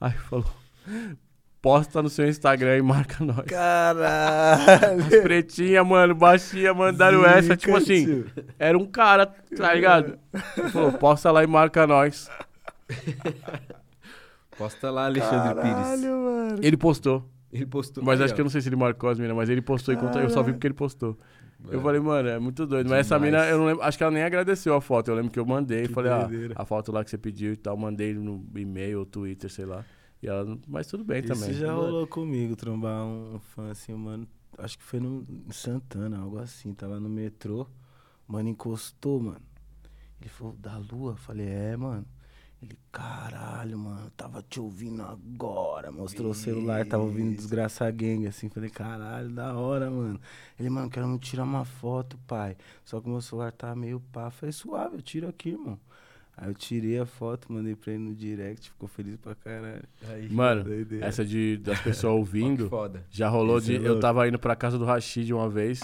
Aí 0.00 0.12
falou: 0.12 0.50
posta 1.60 2.02
no 2.02 2.08
seu 2.08 2.28
Instagram 2.28 2.78
e 2.78 2.82
marca 2.82 3.24
nós. 3.24 3.44
Caralho. 3.46 5.02
As 5.04 5.22
pretinhas, 5.22 5.86
mano, 5.86 6.14
baixinha, 6.14 6.72
mandaram 6.72 7.24
essa. 7.26 7.56
Tipo 7.56 7.76
assim, 7.76 8.24
era 8.58 8.76
um 8.78 8.86
cara, 8.86 9.26
tá 9.26 9.74
ligado? 9.74 10.18
Falou: 10.72 10.92
posta 10.92 11.30
lá 11.30 11.42
e 11.42 11.46
marca 11.46 11.86
nós. 11.86 12.30
Posta 14.56 14.90
lá, 14.90 15.06
Alexandre 15.06 15.54
Pires. 15.54 16.04
mano. 16.04 16.58
Ele 16.62 16.76
postou. 16.76 17.28
Ele 17.52 17.66
postou. 17.66 18.02
Mas 18.04 18.20
aí, 18.20 18.24
acho 18.24 18.32
ó. 18.32 18.36
que 18.36 18.40
eu 18.40 18.44
não 18.44 18.50
sei 18.50 18.60
se 18.60 18.68
ele 18.68 18.76
marcou 18.76 19.10
as 19.10 19.18
minas, 19.18 19.36
mas 19.36 19.48
ele 19.48 19.60
postou 19.60 19.92
e 19.92 19.96
conta, 19.96 20.20
eu 20.20 20.30
só 20.30 20.42
vi 20.42 20.52
porque 20.52 20.66
ele 20.66 20.74
postou. 20.74 21.18
Eu 21.64 21.72
Mano, 21.72 21.82
falei, 21.82 22.00
mano, 22.00 22.28
é 22.28 22.38
muito 22.38 22.66
doido. 22.66 22.88
Mas 22.88 23.00
essa 23.00 23.16
Demais. 23.16 23.32
mina, 23.32 23.50
eu 23.50 23.58
não 23.58 23.66
lembro, 23.66 23.82
acho 23.82 23.98
que 23.98 24.04
ela 24.04 24.12
nem 24.12 24.22
agradeceu 24.22 24.74
a 24.74 24.80
foto. 24.80 25.08
Eu 25.08 25.14
lembro 25.14 25.30
que 25.30 25.38
eu 25.38 25.44
mandei, 25.44 25.86
Que 25.86 25.92
falei, 25.92 26.10
ah, 26.10 26.28
a 26.54 26.64
foto 26.64 26.90
lá 26.90 27.04
que 27.04 27.10
você 27.10 27.18
pediu 27.18 27.52
e 27.52 27.56
tal, 27.56 27.76
mandei 27.76 28.14
no 28.14 28.46
e-mail 28.54 29.00
ou 29.00 29.04
Twitter, 29.06 29.50
sei 29.50 29.66
lá. 29.66 29.84
E 30.22 30.28
ela, 30.28 30.58
mas 30.66 30.86
tudo 30.86 31.04
bem 31.04 31.22
também. 31.22 31.50
Isso 31.50 31.60
já 31.60 31.68
Mano. 31.68 31.80
rolou 31.82 32.06
comigo, 32.06 32.54
trombar 32.56 33.04
um 33.04 33.38
fã 33.40 33.70
assim, 33.70 33.92
mano. 33.94 34.26
Acho 34.58 34.78
que 34.78 34.84
foi 34.84 35.00
no 35.00 35.26
em 35.28 35.52
Santana, 35.52 36.18
algo 36.18 36.38
assim. 36.38 36.72
Tava 36.72 36.98
no 37.00 37.08
metrô. 37.08 37.66
Mano, 38.26 38.48
encostou, 38.48 39.20
mano. 39.20 39.40
Ele 40.20 40.28
falou, 40.30 40.54
da 40.54 40.76
lua? 40.78 41.12
Eu 41.12 41.16
Falei, 41.16 41.48
é, 41.48 41.76
mano. 41.76 42.06
Ele, 42.62 42.76
caralho, 42.92 43.78
mano, 43.78 44.10
tava 44.14 44.42
te 44.42 44.60
ouvindo 44.60 45.00
agora. 45.02 45.90
Mostrou 45.90 46.30
o 46.32 46.34
celular, 46.34 46.84
tava 46.86 47.02
ouvindo 47.04 47.34
Desgraça 47.34 47.90
Gang, 47.90 48.26
assim. 48.26 48.50
Falei, 48.50 48.68
caralho, 48.68 49.30
da 49.30 49.54
hora, 49.54 49.90
mano. 49.90 50.20
Ele, 50.58 50.68
mano, 50.68 50.90
quero 50.90 51.08
muito 51.08 51.22
tirar 51.22 51.44
uma 51.44 51.64
foto, 51.64 52.18
pai. 52.26 52.56
Só 52.84 53.00
que 53.00 53.06
o 53.08 53.10
meu 53.12 53.22
celular 53.22 53.50
tá 53.52 53.74
meio 53.74 53.98
pá. 54.12 54.30
Falei, 54.30 54.52
suave, 54.52 54.96
eu 54.96 55.02
tiro 55.02 55.26
aqui, 55.26 55.50
irmão. 55.50 55.78
Aí 56.36 56.48
eu 56.48 56.54
tirei 56.54 56.98
a 56.98 57.06
foto, 57.06 57.50
mandei 57.52 57.74
pra 57.74 57.92
ele 57.92 58.02
no 58.02 58.14
direct, 58.14 58.70
ficou 58.70 58.88
feliz 58.88 59.16
pra 59.16 59.34
caralho. 59.34 59.82
Aí, 60.08 60.28
Mano, 60.30 60.64
Doideira. 60.64 61.04
essa 61.06 61.24
de, 61.24 61.56
das 61.58 61.80
pessoas 61.80 62.12
ouvindo, 62.16 62.68
foda. 62.68 63.04
já 63.10 63.28
rolou 63.28 63.58
Isso 63.58 63.66
de. 63.66 63.76
é 63.76 63.88
Eu 63.88 64.00
tava 64.00 64.26
indo 64.28 64.38
pra 64.38 64.54
casa 64.56 64.78
do 64.78 64.84
Rashid 64.86 65.30
uma 65.34 65.50
vez, 65.50 65.80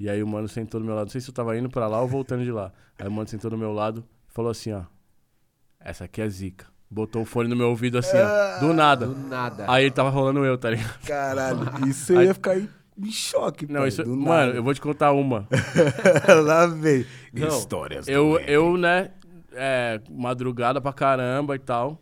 e 0.00 0.08
aí 0.08 0.20
o 0.20 0.26
mano 0.26 0.48
sentou 0.48 0.80
do 0.80 0.86
meu 0.86 0.94
lado. 0.96 1.04
Não 1.06 1.10
sei 1.12 1.20
se 1.20 1.30
eu 1.30 1.34
tava 1.34 1.56
indo 1.56 1.68
pra 1.70 1.86
lá 1.86 2.00
ou 2.00 2.08
voltando 2.08 2.42
de 2.42 2.50
lá. 2.50 2.72
Aí 2.98 3.06
o 3.06 3.12
mano 3.12 3.28
sentou 3.28 3.50
do 3.50 3.58
meu 3.58 3.72
lado, 3.72 4.04
Falou 4.28 4.50
assim, 4.50 4.72
ó. 4.72 4.82
Essa 5.80 6.04
aqui 6.04 6.20
é 6.20 6.28
zica. 6.28 6.66
Botou 6.90 7.22
o 7.22 7.24
fone 7.24 7.48
no 7.48 7.54
meu 7.56 7.68
ouvido 7.68 7.98
assim, 7.98 8.16
ó. 8.16 8.58
Do 8.60 8.72
nada. 8.74 9.06
Do 9.06 9.16
nada. 9.28 9.64
Aí 9.68 9.84
ele 9.84 9.92
tava 9.92 10.10
rolando 10.10 10.44
eu, 10.44 10.58
tá 10.58 10.70
ligado? 10.70 10.98
Caralho, 11.06 11.58
isso 11.88 12.12
eu 12.12 12.22
ia 12.24 12.34
ficar 12.34 12.58
em, 12.58 12.68
em 12.98 13.10
choque, 13.12 13.66
Não, 13.70 13.80
pai, 13.80 13.88
isso. 13.88 14.02
do 14.02 14.10
Mano, 14.16 14.46
nada. 14.46 14.52
eu 14.58 14.62
vou 14.62 14.74
te 14.74 14.80
contar 14.80 15.12
uma. 15.12 15.46
Lá 16.44 16.66
vem. 16.66 17.06
Não, 17.32 17.46
Histórias 17.48 18.06
do 18.06 18.10
Eu, 18.12 18.32
rap. 18.34 18.50
eu, 18.50 18.76
né, 18.76 19.10
é, 19.52 20.00
madrugada 20.10 20.80
pra 20.80 20.92
caramba 20.92 21.54
e 21.54 21.60
tal. 21.60 22.00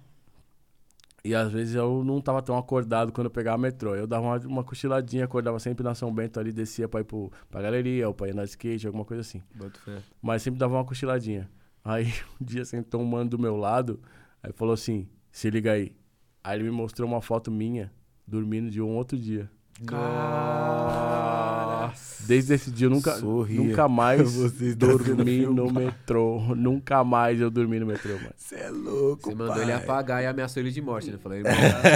E 1.23 1.35
às 1.35 1.53
vezes 1.53 1.75
eu 1.75 2.03
não 2.03 2.21
tava 2.23 2.41
tão 2.41 2.57
acordado 2.57 3.13
quando 3.13 3.27
eu 3.27 3.31
pegava 3.31 3.59
metrô. 3.59 3.95
Eu 3.95 4.07
dava 4.07 4.25
uma, 4.25 4.37
uma 4.47 4.65
cochiladinha, 4.65 5.25
acordava 5.27 5.59
sempre 5.59 5.85
na 5.85 5.95
São 5.95 6.11
Bento 6.15 6.41
ali, 6.41 6.51
descia 6.53 6.89
pra 6.89 7.01
ir 7.01 7.05
pro, 7.05 7.31
pra 7.51 7.61
galeria 7.61 8.09
ou 8.09 8.15
pra 8.15 8.29
ir 8.29 8.35
na 8.35 8.45
skate, 8.45 8.87
alguma 8.87 9.05
coisa 9.05 9.21
assim. 9.21 9.43
Boto 9.55 9.79
fé. 9.81 9.99
Mas 10.23 10.41
sempre 10.43 10.59
dava 10.59 10.75
uma 10.75 10.85
cochiladinha. 10.85 11.51
Aí 11.89 12.13
um 12.39 12.45
dia 12.45 12.67
sentou 12.67 13.01
um 13.01 13.07
mano 13.07 13.31
do 13.31 13.39
meu 13.39 13.57
lado, 13.57 13.99
aí 14.43 14.53
falou 14.53 14.75
assim: 14.75 15.09
se 15.33 15.49
liga 15.49 15.73
aí. 15.73 15.97
Aí 16.45 16.59
ele 16.59 16.65
me 16.65 16.71
mostrou 16.71 17.09
uma 17.09 17.23
foto 17.23 17.51
minha 17.51 17.91
dormindo 18.27 18.71
de 18.71 18.83
um 18.83 18.95
outro 18.95 19.17
dia. 19.17 19.51
Cara. 19.87 21.39
Desde 22.27 22.53
esse 22.55 22.71
dia 22.71 22.89
eu 22.89 22.91
nunca, 22.91 23.13
Sorria. 23.13 23.59
nunca 23.59 23.89
mais 23.89 24.21
Vocês 24.37 24.77
tá 24.77 24.87
dormi 24.87 25.47
no 25.47 25.73
metrô. 25.73 26.43
Nunca 26.55 27.03
mais 27.03 27.41
eu 27.41 27.51
dormi 27.51 27.81
no 27.81 27.87
metrô, 27.87 28.13
mano. 28.17 28.29
Você 28.37 28.57
é 28.57 28.69
louco, 28.69 29.31
Você 29.31 29.35
mandou 29.35 29.55
pai. 29.55 29.63
ele 29.63 29.73
apagar 29.73 30.23
e 30.23 30.27
ameaçou 30.27 30.63
ele 30.63 30.71
de 30.71 30.83
morte, 30.83 31.11
né? 31.11 31.17
Falei, 31.23 31.39
irmão, 31.39 31.55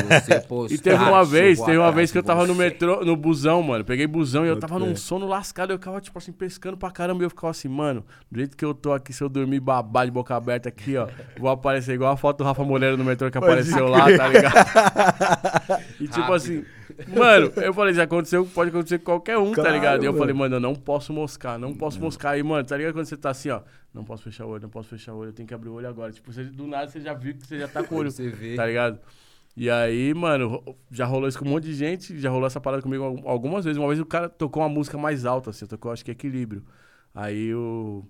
você 0.09 0.41
postar, 0.41 0.75
E 0.75 0.79
teve 0.79 1.05
uma 1.05 1.23
vez, 1.23 1.61
teve 1.61 1.77
uma 1.77 1.93
vez 1.93 2.11
que 2.11 2.17
eu 2.17 2.23
tava 2.23 2.47
no 2.47 2.55
você. 2.55 2.63
metrô, 2.65 3.05
no 3.05 3.15
busão, 3.15 3.63
mano. 3.63 3.85
Peguei 3.85 4.07
busão 4.07 4.47
e 4.47 4.49
eu 4.49 4.59
tava 4.59 4.79
num 4.79 4.97
sono 4.97 5.27
lascado. 5.27 5.71
Eu 5.71 5.77
ficava, 5.79 6.01
tipo 6.01 6.17
assim, 6.17 6.33
pescando 6.33 6.79
pra 6.79 6.91
caramba. 6.91 7.23
E 7.23 7.27
eu 7.27 7.31
ficava 7.31 7.51
assim, 7.51 7.69
mano, 7.69 8.03
do 8.31 8.39
jeito 8.39 8.57
que 8.57 8.65
eu 8.65 8.73
tô 8.73 8.91
aqui, 8.95 9.13
se 9.13 9.23
eu 9.23 9.29
dormir 9.29 9.61
babar 9.61 10.07
de 10.07 10.13
boca 10.13 10.35
aberta 10.35 10.71
aqui, 10.71 10.97
ó, 10.97 11.09
vou 11.39 11.51
aparecer 11.51 11.93
igual 11.93 12.11
a 12.11 12.17
foto 12.17 12.39
do 12.39 12.45
Rafa 12.45 12.65
Moreira 12.65 12.97
no 12.97 13.05
metrô 13.05 13.31
que 13.31 13.39
Pode 13.39 13.53
apareceu 13.53 13.87
crer. 13.87 13.91
lá, 13.91 14.17
tá 14.17 14.29
ligado? 14.29 15.83
e 16.01 16.09
tipo 16.09 16.21
Rápido. 16.21 16.35
assim, 16.35 16.65
mano, 17.09 17.53
eu 17.57 17.73
falei, 17.75 17.95
já 17.95 18.05
aconteceu, 18.05 18.45
pode 18.47 18.71
acontecer 18.71 18.99
com 18.99 19.05
qualquer 19.07 19.39
um, 19.39 19.49
tá 19.53 19.63
Claro, 19.63 19.75
ligado? 19.75 20.03
E 20.03 20.07
eu 20.07 20.13
mano. 20.13 20.23
falei, 20.23 20.35
mano, 20.35 20.57
eu 20.57 20.61
não 20.61 20.75
posso 20.75 21.13
moscar, 21.13 21.59
não 21.59 21.75
posso 21.75 22.01
moscar. 22.01 22.39
E, 22.39 22.43
mano, 22.43 22.67
tá 22.67 22.77
ligado 22.77 22.93
quando 22.95 23.07
você 23.07 23.17
tá 23.17 23.31
assim, 23.31 23.51
ó, 23.51 23.63
não 23.93 24.05
posso 24.05 24.23
fechar 24.25 24.47
o 24.47 24.51
olho, 24.51 24.63
não 24.63 24.69
posso 24.71 24.89
fechar 24.89 25.13
o 25.15 25.19
olho, 25.19 25.29
eu 25.31 25.33
tenho 25.33 25.47
que 25.47 25.55
abrir 25.55 25.69
o 25.69 25.75
olho 25.75 25.89
agora. 25.89 26.13
Tipo, 26.13 26.33
você, 26.33 26.45
do 26.45 26.67
nada 26.67 26.89
você 26.89 27.01
já 27.01 27.15
viu 27.15 27.35
que 27.35 27.47
você 27.47 27.59
já 27.59 27.69
tá 27.69 27.83
com 27.83 27.95
o 27.95 27.99
olho 27.99 28.11
Você 28.13 28.29
vê. 28.29 28.55
tá 28.57 28.67
ligado? 28.67 28.99
E 29.57 29.69
aí, 29.69 30.15
mano, 30.15 30.63
já 30.91 31.05
rolou 31.05 31.29
isso 31.29 31.39
com 31.39 31.45
um 31.45 31.49
monte 31.51 31.65
de 31.65 31.75
gente, 31.75 32.19
já 32.19 32.31
rolou 32.31 32.47
essa 32.47 32.61
parada 32.61 32.83
comigo 32.83 33.05
al- 33.05 33.29
algumas 33.29 33.65
vezes. 33.65 33.79
Uma 33.79 33.89
vez 33.89 34.01
o 34.01 34.07
cara 34.07 34.29
tocou 34.29 34.63
uma 34.63 34.69
música 34.69 34.97
mais 34.97 35.27
alta, 35.27 35.51
assim, 35.51 35.67
tocou 35.67 35.93
acho 35.93 36.05
que 36.05 36.11
equilíbrio. 36.11 36.65
Aí 37.15 37.55
o. 37.55 38.03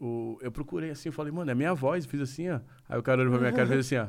o 0.00 0.38
eu 0.42 0.50
procurei 0.50 0.90
assim, 0.90 1.08
eu 1.08 1.12
falei, 1.12 1.32
mano, 1.32 1.50
é 1.50 1.54
minha 1.54 1.72
voz, 1.74 2.04
fiz 2.06 2.20
assim, 2.20 2.50
ó. 2.50 2.58
Aí 2.88 2.98
o 2.98 3.02
cara 3.02 3.20
olhou 3.20 3.32
pra 3.32 3.40
minha 3.40 3.52
cara 3.52 3.66
e 3.66 3.68
fez 3.68 3.86
assim, 3.86 3.96
ó. 3.96 4.08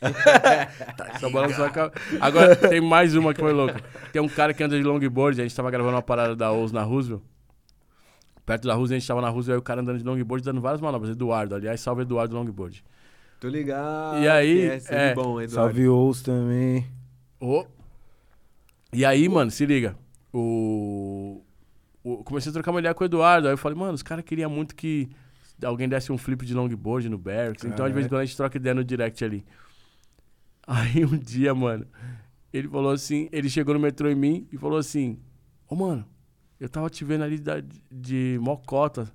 Só 1.20 1.30
balançou 1.30 1.64
a 1.64 1.70
cabeça. 1.70 2.00
Agora 2.20 2.54
tem 2.56 2.80
mais 2.80 3.14
uma 3.14 3.32
que 3.32 3.40
foi 3.40 3.52
louca. 3.52 3.80
Tem 4.12 4.20
um 4.20 4.28
cara 4.28 4.52
que 4.52 4.62
anda 4.62 4.76
de 4.76 4.82
longboard, 4.84 5.40
a 5.40 5.44
gente 5.44 5.54
tava 5.56 5.70
gravando 5.70 5.94
uma 5.96 6.02
parada 6.02 6.34
da 6.36 6.50
OUS 6.52 6.72
na 6.72 6.82
Roosevelt. 6.82 7.22
Perto 8.44 8.68
da 8.68 8.74
Roosevelt, 8.74 8.96
a 8.96 9.00
gente 9.00 9.08
tava 9.08 9.20
na 9.20 9.28
Roosevelt, 9.28 9.56
aí 9.56 9.60
o 9.60 9.62
cara 9.62 9.80
andando 9.80 9.98
de 9.98 10.04
longboard, 10.04 10.44
dando 10.44 10.60
várias 10.60 10.80
manobras. 10.80 11.10
Eduardo, 11.10 11.54
aliás, 11.54 11.80
salve 11.80 12.02
Eduardo 12.02 12.36
Longboard. 12.36 12.84
Tô 13.40 13.48
ligado. 13.48 14.18
E 14.22 14.28
aí, 14.28 14.60
É, 14.68 14.80
é, 14.88 15.14
bom, 15.14 15.40
Eduardo. 15.40 15.50
Salve 15.50 15.88
Ous 15.88 16.22
também. 16.22 16.86
Ô. 17.40 17.66
E 18.92 19.04
aí, 19.04 19.28
mano, 19.28 19.50
se 19.50 19.66
liga. 19.66 19.96
O... 20.32 21.42
o- 22.04 22.22
Comecei 22.24 22.50
a 22.50 22.52
trocar 22.52 22.70
uma 22.70 22.80
ideia 22.80 22.94
com 22.94 23.02
o 23.02 23.06
Eduardo. 23.06 23.48
Aí 23.48 23.52
eu 23.54 23.58
falei, 23.58 23.76
mano, 23.76 23.92
os 23.94 24.02
caras 24.02 24.24
queriam 24.24 24.48
muito 24.50 24.74
que 24.74 25.08
alguém 25.62 25.88
desse 25.88 26.12
um 26.12 26.16
flip 26.18 26.46
de 26.46 26.54
longboard 26.54 27.08
no 27.08 27.18
Barracks. 27.18 27.64
Então, 27.64 27.86
de 27.88 27.92
vez 27.94 28.06
em 28.06 28.08
quando, 28.08 28.20
a 28.20 28.24
gente 28.24 28.36
troca 28.36 28.56
ideia 28.56 28.74
no 28.74 28.84
direct 28.84 29.22
ali. 29.24 29.44
Aí, 30.66 31.04
um 31.04 31.16
dia, 31.16 31.54
mano, 31.54 31.86
ele 32.52 32.68
falou 32.68 32.90
assim... 32.90 33.28
Ele 33.30 33.48
chegou 33.48 33.74
no 33.74 33.80
metrô 33.80 34.08
em 34.10 34.14
mim 34.14 34.48
e 34.52 34.58
falou 34.58 34.78
assim... 34.78 35.18
Ô, 35.68 35.74
mano, 35.74 36.04
eu 36.60 36.68
tava 36.68 36.88
te 36.88 37.04
vendo 37.04 37.24
ali 37.24 37.38
da, 37.38 37.62
de 37.90 38.38
mocota 38.40 39.12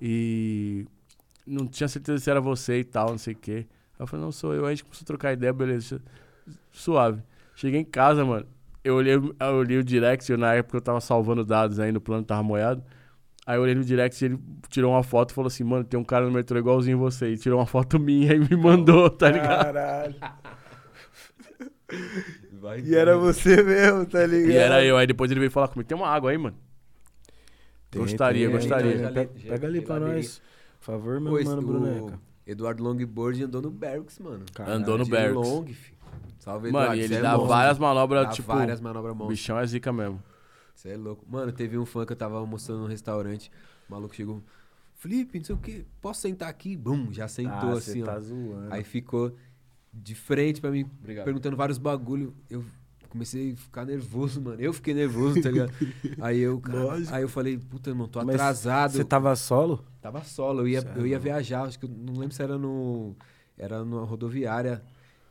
e 0.00 0.86
não 1.46 1.66
tinha 1.66 1.88
certeza 1.88 2.18
se 2.18 2.30
era 2.30 2.40
você 2.40 2.78
e 2.78 2.84
tal, 2.84 3.10
não 3.10 3.18
sei 3.18 3.34
o 3.34 3.36
quê. 3.36 3.66
Aí 3.98 4.04
eu 4.04 4.06
falei, 4.06 4.24
não, 4.24 4.32
sou 4.32 4.54
eu. 4.54 4.64
Aí 4.64 4.72
a 4.72 4.74
gente 4.74 4.84
começou 4.84 5.04
a 5.04 5.06
trocar 5.06 5.32
ideia, 5.32 5.52
beleza, 5.52 6.00
suave. 6.70 7.22
Cheguei 7.54 7.80
em 7.80 7.84
casa, 7.84 8.24
mano. 8.24 8.46
Eu 8.84 8.94
olhei, 8.94 9.14
eu 9.14 9.54
olhei 9.54 9.78
o 9.78 9.84
direct, 9.84 10.30
eu, 10.30 10.38
na 10.38 10.54
época 10.54 10.76
eu 10.76 10.80
tava 10.80 11.00
salvando 11.00 11.44
dados 11.44 11.78
aí 11.80 11.90
no 11.90 12.00
plano, 12.00 12.24
tava 12.24 12.42
moiado. 12.42 12.82
Aí 13.44 13.56
eu 13.56 13.62
olhei 13.62 13.74
no 13.74 13.84
direct 13.84 14.22
e 14.22 14.26
ele 14.26 14.38
tirou 14.68 14.92
uma 14.92 15.02
foto 15.02 15.30
e 15.30 15.34
falou 15.34 15.48
assim, 15.48 15.64
mano, 15.64 15.82
tem 15.82 15.98
um 15.98 16.04
cara 16.04 16.26
no 16.26 16.30
metrô 16.30 16.58
igualzinho 16.58 16.96
você. 16.96 17.32
E 17.32 17.36
tirou 17.36 17.58
uma 17.58 17.66
foto 17.66 17.98
minha 17.98 18.34
e 18.34 18.38
me 18.38 18.56
mandou, 18.56 19.10
tá 19.10 19.30
ligado? 19.30 19.64
Caralho. 19.64 20.14
Vai 22.52 22.80
E 22.80 22.94
era 22.94 23.16
você 23.16 23.62
mesmo, 23.62 24.04
tá 24.06 24.26
ligado? 24.26 24.50
E 24.50 24.56
era 24.56 24.84
eu. 24.84 24.96
Aí 24.96 25.06
depois 25.06 25.30
ele 25.30 25.40
veio 25.40 25.50
falar 25.50 25.68
comigo, 25.68 25.88
tem 25.88 25.96
uma 25.96 26.08
água 26.08 26.30
aí, 26.30 26.38
mano? 26.38 26.56
Tem, 27.90 28.02
Gostaria, 28.02 28.46
tem, 28.48 28.54
gostaria. 28.56 28.92
tem, 28.92 29.00
Já 29.02 29.10
Pega, 29.12 29.30
já 29.38 29.48
pega 29.50 29.66
ali 29.66 29.78
li 29.80 29.84
pra 29.86 29.98
nós. 29.98 30.42
Por 30.78 30.84
favor, 30.84 31.20
meu 31.20 31.36
Pô, 31.38 31.44
mano, 31.44 31.62
o 31.62 31.64
Bruneca. 31.66 32.20
Eduardo 32.46 32.82
Longboard 32.82 33.44
andou 33.44 33.62
no 33.62 33.70
Barracks, 33.70 34.18
mano. 34.18 34.44
Caralho. 34.54 34.76
Andou 34.78 34.98
no 34.98 35.06
Barracks. 35.06 35.34
long, 35.34 35.66
fi. 35.66 35.94
Salve, 36.38 36.70
Mano, 36.70 36.84
Eduardo. 36.94 37.00
e 37.02 37.08
cê 37.08 37.14
ele 37.14 37.14
é 37.16 37.22
dá 37.22 37.30
monstro. 37.32 37.48
várias 37.48 37.78
manobras, 37.78 38.24
Dá 38.26 38.32
tipo... 38.32 38.48
várias 38.48 38.80
manobras 38.80 39.12
O 39.12 39.16
monstras. 39.16 39.38
bichão 39.38 39.58
é 39.58 39.66
zica 39.66 39.92
mesmo. 39.92 40.22
Você 40.74 40.90
é 40.90 40.96
louco. 40.96 41.24
Mano, 41.28 41.52
teve 41.52 41.76
um 41.76 41.84
fã 41.84 42.06
que 42.06 42.12
eu 42.12 42.16
tava 42.16 42.38
almoçando 42.38 42.80
num 42.80 42.86
restaurante. 42.86 43.50
O 43.88 43.92
maluco 43.92 44.14
chegou. 44.14 44.42
Felipe, 44.94 45.38
não 45.38 45.44
sei 45.44 45.54
o 45.54 45.58
que. 45.58 45.84
Posso 46.00 46.20
sentar 46.22 46.48
aqui? 46.48 46.76
Bum, 46.76 47.12
já 47.12 47.26
sentou 47.28 47.70
Ah, 47.70 47.72
assim, 47.72 47.92
cê 47.94 48.02
ó. 48.02 48.06
tá 48.06 48.20
zoando. 48.20 48.72
Aí 48.72 48.84
ficou 48.84 49.34
de 49.92 50.14
frente 50.14 50.60
pra 50.60 50.70
mim, 50.70 50.88
Obrigado. 51.00 51.24
perguntando 51.24 51.56
vários 51.56 51.78
bagulho. 51.78 52.34
Eu 52.48 52.64
comecei 53.08 53.52
a 53.52 53.56
ficar 53.56 53.84
nervoso, 53.84 54.40
mano. 54.40 54.60
Eu 54.60 54.72
fiquei 54.72 54.94
nervoso, 54.94 55.40
tá 55.42 55.50
ligado? 55.50 55.72
aí 56.20 56.38
eu, 56.38 56.60
cara, 56.60 56.98
aí 57.10 57.22
eu 57.22 57.28
falei, 57.28 57.58
puta, 57.58 57.90
irmão, 57.90 58.06
tô 58.06 58.22
Mas 58.24 58.36
atrasado. 58.36 58.92
Você 58.92 59.04
tava 59.04 59.34
solo? 59.34 59.84
Tava 60.00 60.22
solo, 60.24 60.60
eu 60.60 60.68
ia, 60.68 60.78
é 60.78 60.98
eu 60.98 61.06
ia 61.06 61.18
viajar, 61.18 61.62
acho 61.62 61.78
que 61.78 61.86
eu 61.86 61.90
não 61.90 62.14
lembro 62.14 62.34
se 62.34 62.42
era 62.42 62.58
no. 62.58 63.16
Era 63.56 63.84
numa 63.84 64.04
rodoviária. 64.04 64.82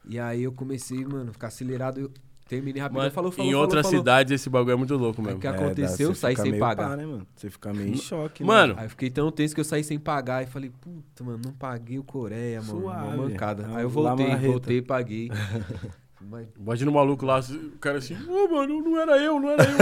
E 0.05 0.19
aí 0.19 0.43
eu 0.43 0.51
comecei, 0.51 1.05
mano, 1.05 1.29
a 1.29 1.33
ficar 1.33 1.47
acelerado. 1.47 1.99
Eu 1.99 2.11
terminei 2.47 2.81
rapidinho. 2.81 3.03
Mano, 3.03 3.13
falou, 3.13 3.31
falou, 3.31 3.45
em 3.49 3.51
falou, 3.51 3.61
outras 3.65 3.85
falou. 3.85 3.99
cidades 3.99 4.31
esse 4.33 4.49
bagulho 4.49 4.73
é 4.73 4.75
muito 4.75 4.95
louco 4.95 5.21
mesmo. 5.21 5.37
o 5.37 5.41
que 5.41 5.47
É, 5.47 5.49
aconteceu? 5.49 5.97
dá- 5.97 6.03
Eu 6.11 6.15
você 6.15 6.21
saí 6.21 6.35
sem 6.37 6.57
pagar. 6.59 6.89
pá, 6.89 6.95
né, 6.95 7.05
mano? 7.05 7.27
Você 7.35 7.49
fica 7.49 7.73
meio 7.73 7.89
em 7.89 7.97
choque, 7.97 8.43
Mano, 8.43 8.75
Aí 8.77 8.85
eu 8.85 8.89
fiquei 8.89 9.09
tão 9.09 9.31
tenso 9.31 9.53
que 9.53 9.61
eu 9.61 9.65
saí 9.65 9.83
sem 9.83 9.99
pagar. 9.99 10.43
E 10.43 10.45
falei, 10.47 10.71
puta, 10.81 11.23
mano, 11.23 11.39
não 11.45 11.51
paguei 11.53 11.99
o 11.99 12.03
Coreia, 12.03 12.61
mano. 12.61 12.81
Suave. 12.81 13.07
Uma 13.07 13.17
mancada. 13.27 13.63
É 13.63 13.75
Aí 13.77 13.83
eu 13.83 13.89
voltei, 13.89 14.35
voltei 14.37 14.77
e 14.77 14.81
paguei. 14.81 15.29
Mas, 16.19 16.47
Imagina 16.59 16.89
o 16.89 16.93
maluco 16.95 17.25
lá, 17.25 17.39
o 17.39 17.77
cara 17.79 17.99
assim, 17.99 18.15
ô 18.27 18.49
mano, 18.49 18.81
não 18.81 18.99
era 18.99 19.17
eu, 19.19 19.39
não 19.39 19.49
era 19.51 19.63
eu. 19.63 19.77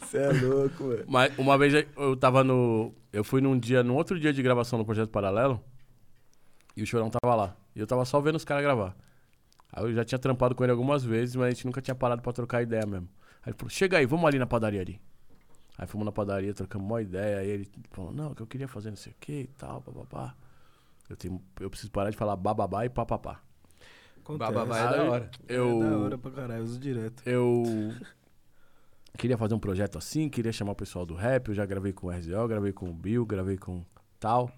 Você 0.00 0.16
é 0.18 0.32
louco, 0.32 0.84
mano. 0.84 1.04
Mas 1.06 1.38
uma 1.38 1.58
vez 1.58 1.86
eu 1.96 2.16
tava 2.16 2.42
no. 2.42 2.92
Eu 3.12 3.22
fui 3.22 3.40
num 3.40 3.58
dia, 3.58 3.82
num 3.82 3.94
outro 3.96 4.18
dia 4.18 4.32
de 4.32 4.42
gravação 4.42 4.78
no 4.78 4.84
Projeto 4.84 5.10
Paralelo. 5.10 5.62
E 6.76 6.82
o 6.82 6.86
Chorão 6.86 7.10
tava 7.10 7.34
lá. 7.34 7.56
E 7.76 7.80
eu 7.80 7.86
tava 7.86 8.04
só 8.04 8.18
vendo 8.20 8.36
os 8.36 8.44
caras 8.44 8.62
gravar. 8.64 8.96
Aí 9.72 9.84
eu 9.84 9.92
já 9.92 10.04
tinha 10.04 10.18
trampado 10.18 10.54
com 10.54 10.64
ele 10.64 10.72
algumas 10.72 11.04
vezes, 11.04 11.36
mas 11.36 11.46
a 11.46 11.50
gente 11.50 11.66
nunca 11.66 11.80
tinha 11.80 11.94
parado 11.94 12.22
pra 12.22 12.32
trocar 12.32 12.62
ideia 12.62 12.84
mesmo. 12.86 13.08
Aí 13.42 13.50
ele 13.50 13.56
falou, 13.56 13.70
chega 13.70 13.98
aí, 13.98 14.06
vamos 14.06 14.26
ali 14.26 14.38
na 14.38 14.46
padaria 14.46 14.80
ali. 14.80 15.00
Aí 15.78 15.86
fomos 15.86 16.04
na 16.04 16.12
padaria, 16.12 16.52
trocamos 16.52 16.86
uma 16.86 17.00
ideia. 17.00 17.38
Aí 17.38 17.48
ele 17.48 17.68
falou, 17.90 18.12
não, 18.12 18.34
que 18.34 18.42
eu 18.42 18.46
queria 18.46 18.68
fazer 18.68 18.90
não 18.90 18.96
sei 18.96 19.12
o 19.12 19.16
que 19.18 19.32
e 19.32 19.46
tal, 19.46 19.80
papapá. 19.80 20.34
Eu, 21.08 21.16
tenho, 21.16 21.40
eu 21.58 21.70
preciso 21.70 21.90
parar 21.90 22.10
de 22.10 22.16
falar 22.16 22.36
bababá 22.36 22.84
e 22.84 22.88
papapá. 22.88 23.40
Acontece. 24.22 24.52
bababá 24.52 24.78
é 24.78 24.82
da 24.82 24.90
Aí 25.02 25.08
hora. 25.08 25.30
Eu, 25.48 25.82
É 25.82 25.88
da 25.90 25.98
hora 25.98 26.18
pra 26.18 26.30
caralho, 26.30 26.60
eu 26.60 26.64
uso 26.64 26.78
direto. 26.78 27.22
eu 27.24 27.62
queria 29.16 29.36
fazer 29.38 29.54
um 29.54 29.58
projeto 29.58 29.98
assim, 29.98 30.28
queria 30.28 30.52
chamar 30.52 30.72
o 30.72 30.76
pessoal 30.76 31.06
do 31.06 31.14
rap. 31.14 31.48
Eu 31.48 31.54
já 31.54 31.64
gravei 31.64 31.92
com 31.92 32.08
o 32.08 32.10
RZO, 32.10 32.46
gravei 32.46 32.72
com 32.72 32.88
o 32.90 32.92
Bill, 32.92 33.24
gravei 33.24 33.56
com 33.56 33.84
tal. 34.18 34.50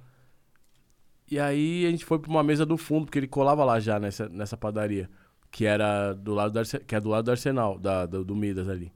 E 1.32 1.40
aí 1.40 1.86
a 1.86 1.90
gente 1.90 2.04
foi 2.04 2.18
pra 2.18 2.30
uma 2.30 2.42
mesa 2.42 2.66
do 2.66 2.76
fundo, 2.76 3.06
porque 3.06 3.18
ele 3.18 3.26
colava 3.26 3.64
lá 3.64 3.80
já 3.80 3.98
nessa, 3.98 4.28
nessa 4.28 4.54
padaria, 4.54 5.08
que 5.50 5.64
era 5.64 6.12
do 6.12 6.34
lado 6.34 6.52
do, 6.52 6.78
que 6.80 6.94
é 6.94 7.00
do 7.00 7.08
lado 7.08 7.24
do 7.24 7.30
Arsenal, 7.30 7.78
da, 7.78 8.04
do, 8.04 8.22
do 8.22 8.36
Midas 8.36 8.68
ali. 8.68 8.92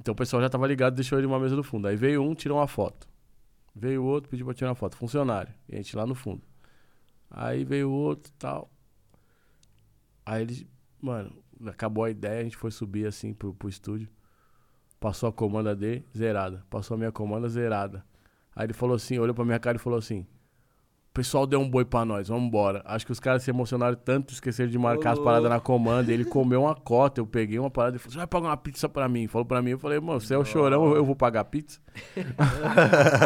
Então 0.00 0.10
o 0.10 0.16
pessoal 0.16 0.42
já 0.42 0.50
tava 0.50 0.66
ligado, 0.66 0.96
deixou 0.96 1.16
ele 1.16 1.28
numa 1.28 1.38
mesa 1.38 1.54
do 1.54 1.62
fundo. 1.62 1.86
Aí 1.86 1.94
veio 1.94 2.24
um, 2.24 2.34
tirou 2.34 2.58
uma 2.58 2.66
foto. 2.66 3.08
Veio 3.72 4.02
o 4.02 4.04
outro, 4.04 4.28
pediu 4.28 4.44
pra 4.44 4.52
tirar 4.52 4.70
uma 4.70 4.74
foto. 4.74 4.96
Funcionário. 4.96 5.54
E 5.68 5.74
a 5.74 5.76
gente 5.76 5.94
lá 5.94 6.04
no 6.04 6.16
fundo. 6.16 6.42
Aí 7.30 7.62
veio 7.62 7.88
outro 7.88 8.32
tal. 8.36 8.68
Aí 10.26 10.42
ele, 10.42 10.68
mano, 11.00 11.40
acabou 11.66 12.02
a 12.02 12.10
ideia, 12.10 12.40
a 12.40 12.42
gente 12.42 12.56
foi 12.56 12.72
subir 12.72 13.06
assim 13.06 13.32
pro, 13.32 13.54
pro 13.54 13.68
estúdio. 13.68 14.08
Passou 14.98 15.28
a 15.28 15.32
comanda 15.32 15.76
dele, 15.76 16.04
zerada. 16.18 16.66
Passou 16.68 16.96
a 16.96 16.98
minha 16.98 17.12
comanda, 17.12 17.48
zerada. 17.48 18.04
Aí 18.56 18.66
ele 18.66 18.72
falou 18.72 18.96
assim, 18.96 19.20
olhou 19.20 19.36
pra 19.36 19.44
minha 19.44 19.60
cara 19.60 19.76
e 19.76 19.80
falou 19.80 19.96
assim: 19.96 20.26
pessoal 21.12 21.46
deu 21.46 21.60
um 21.60 21.68
boi 21.68 21.84
pra 21.84 22.04
nós, 22.04 22.28
vamos 22.28 22.44
embora. 22.44 22.82
Acho 22.84 23.04
que 23.04 23.12
os 23.12 23.18
caras 23.20 23.42
se 23.42 23.50
emocionaram 23.50 23.96
tanto, 23.96 24.32
esqueceram 24.32 24.70
de 24.70 24.78
marcar 24.78 25.12
as 25.12 25.18
Ô, 25.18 25.24
paradas 25.24 25.44
louco. 25.50 25.54
na 25.56 25.60
comanda. 25.60 26.12
Ele 26.12 26.24
comeu 26.26 26.62
uma 26.62 26.74
cota, 26.74 27.20
eu 27.20 27.26
peguei 27.26 27.58
uma 27.58 27.70
parada 27.70 27.96
e 27.96 27.98
falou: 27.98 28.12
Você 28.12 28.18
vai 28.18 28.26
pagar 28.26 28.48
uma 28.48 28.56
pizza 28.56 28.88
pra 28.88 29.08
mim? 29.08 29.26
Falou 29.26 29.44
pra 29.44 29.60
mim, 29.60 29.70
eu 29.70 29.78
falei, 29.78 29.98
mano, 30.00 30.20
você 30.20 30.34
é 30.34 30.38
o 30.38 30.44
chorão, 30.44 30.94
eu- 30.94 31.04
vou 31.04 31.16
pagar 31.16 31.44
pizza? 31.44 31.80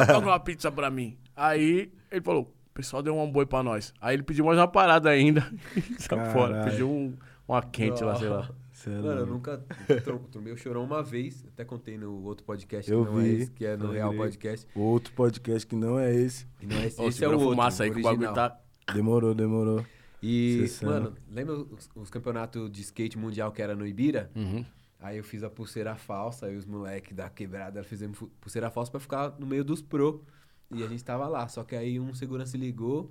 Paga 0.06 0.18
uma 0.18 0.40
pizza 0.40 0.70
pra 0.72 0.90
mim. 0.90 1.16
Aí 1.36 1.92
ele 2.10 2.20
falou: 2.20 2.42
o 2.42 2.74
pessoal 2.74 3.02
deu 3.02 3.16
um 3.16 3.30
boi 3.30 3.46
pra 3.46 3.62
nós. 3.62 3.92
Aí 4.00 4.14
ele 4.16 4.22
pediu 4.22 4.44
mais 4.46 4.58
uma 4.58 4.68
parada 4.68 5.10
ainda. 5.10 5.42
fora. 6.32 6.64
Pediu 6.64 6.90
um, 6.90 7.14
uma 7.46 7.62
quente 7.62 8.02
lá, 8.02 8.14
sei 8.16 8.28
lá. 8.28 8.48
É 8.90 8.94
Mano, 8.94 9.08
eu 9.08 9.16
louco. 9.26 9.32
nunca 9.32 9.58
tromei 10.30 10.52
o 10.52 10.56
chorão 10.56 10.84
uma 10.84 11.02
vez. 11.02 11.44
Até 11.48 11.64
contei 11.64 11.96
no 11.96 12.22
outro 12.24 12.44
podcast 12.44 12.90
Eu 12.90 13.04
que 13.04 13.12
não 13.12 13.20
é 13.20 13.24
vi, 13.24 13.30
esse, 13.36 13.50
que 13.50 13.64
é 13.64 13.76
no. 13.76 13.90
Real 13.90 14.14
Podcast. 14.14 14.66
Outro 14.74 15.12
podcast 15.14 15.66
que 15.66 15.76
não 15.76 15.98
é 15.98 16.14
esse. 16.14 16.46
E 16.60 16.66
não 16.66 16.76
é 16.76 16.86
esse, 16.86 17.00
Ô, 17.00 17.08
esse 17.08 17.24
é 17.24 17.28
o 17.28 17.38
outro. 17.38 17.82
aí 17.82 17.90
que 17.90 17.98
o 17.98 18.02
bagulho 18.02 18.32
tá. 18.32 18.60
Demorou, 18.92 19.34
demorou. 19.34 19.84
E, 20.22 20.66
Cê 20.68 20.86
mano, 20.86 21.14
lembra 21.30 21.54
os, 21.54 21.90
os 21.94 22.10
campeonatos 22.10 22.70
de 22.70 22.80
skate 22.80 23.18
mundial 23.18 23.52
que 23.52 23.60
era 23.60 23.76
no 23.76 23.86
Ibira? 23.86 24.30
Uhum. 24.34 24.64
Aí 24.98 25.18
eu 25.18 25.24
fiz 25.24 25.42
a 25.42 25.50
pulseira 25.50 25.94
falsa, 25.96 26.46
aí 26.46 26.56
os 26.56 26.64
moleques 26.64 27.14
da 27.14 27.28
quebrada 27.28 27.84
fizemos 27.84 28.18
pulseira 28.40 28.70
falsa 28.70 28.90
pra 28.90 29.00
ficar 29.00 29.38
no 29.38 29.46
meio 29.46 29.62
dos 29.62 29.82
pro. 29.82 30.24
E 30.70 30.82
a 30.82 30.86
gente 30.88 31.04
tava 31.04 31.28
lá, 31.28 31.46
só 31.46 31.62
que 31.62 31.76
aí 31.76 32.00
um 32.00 32.14
segurança 32.14 32.56
ligou, 32.56 33.10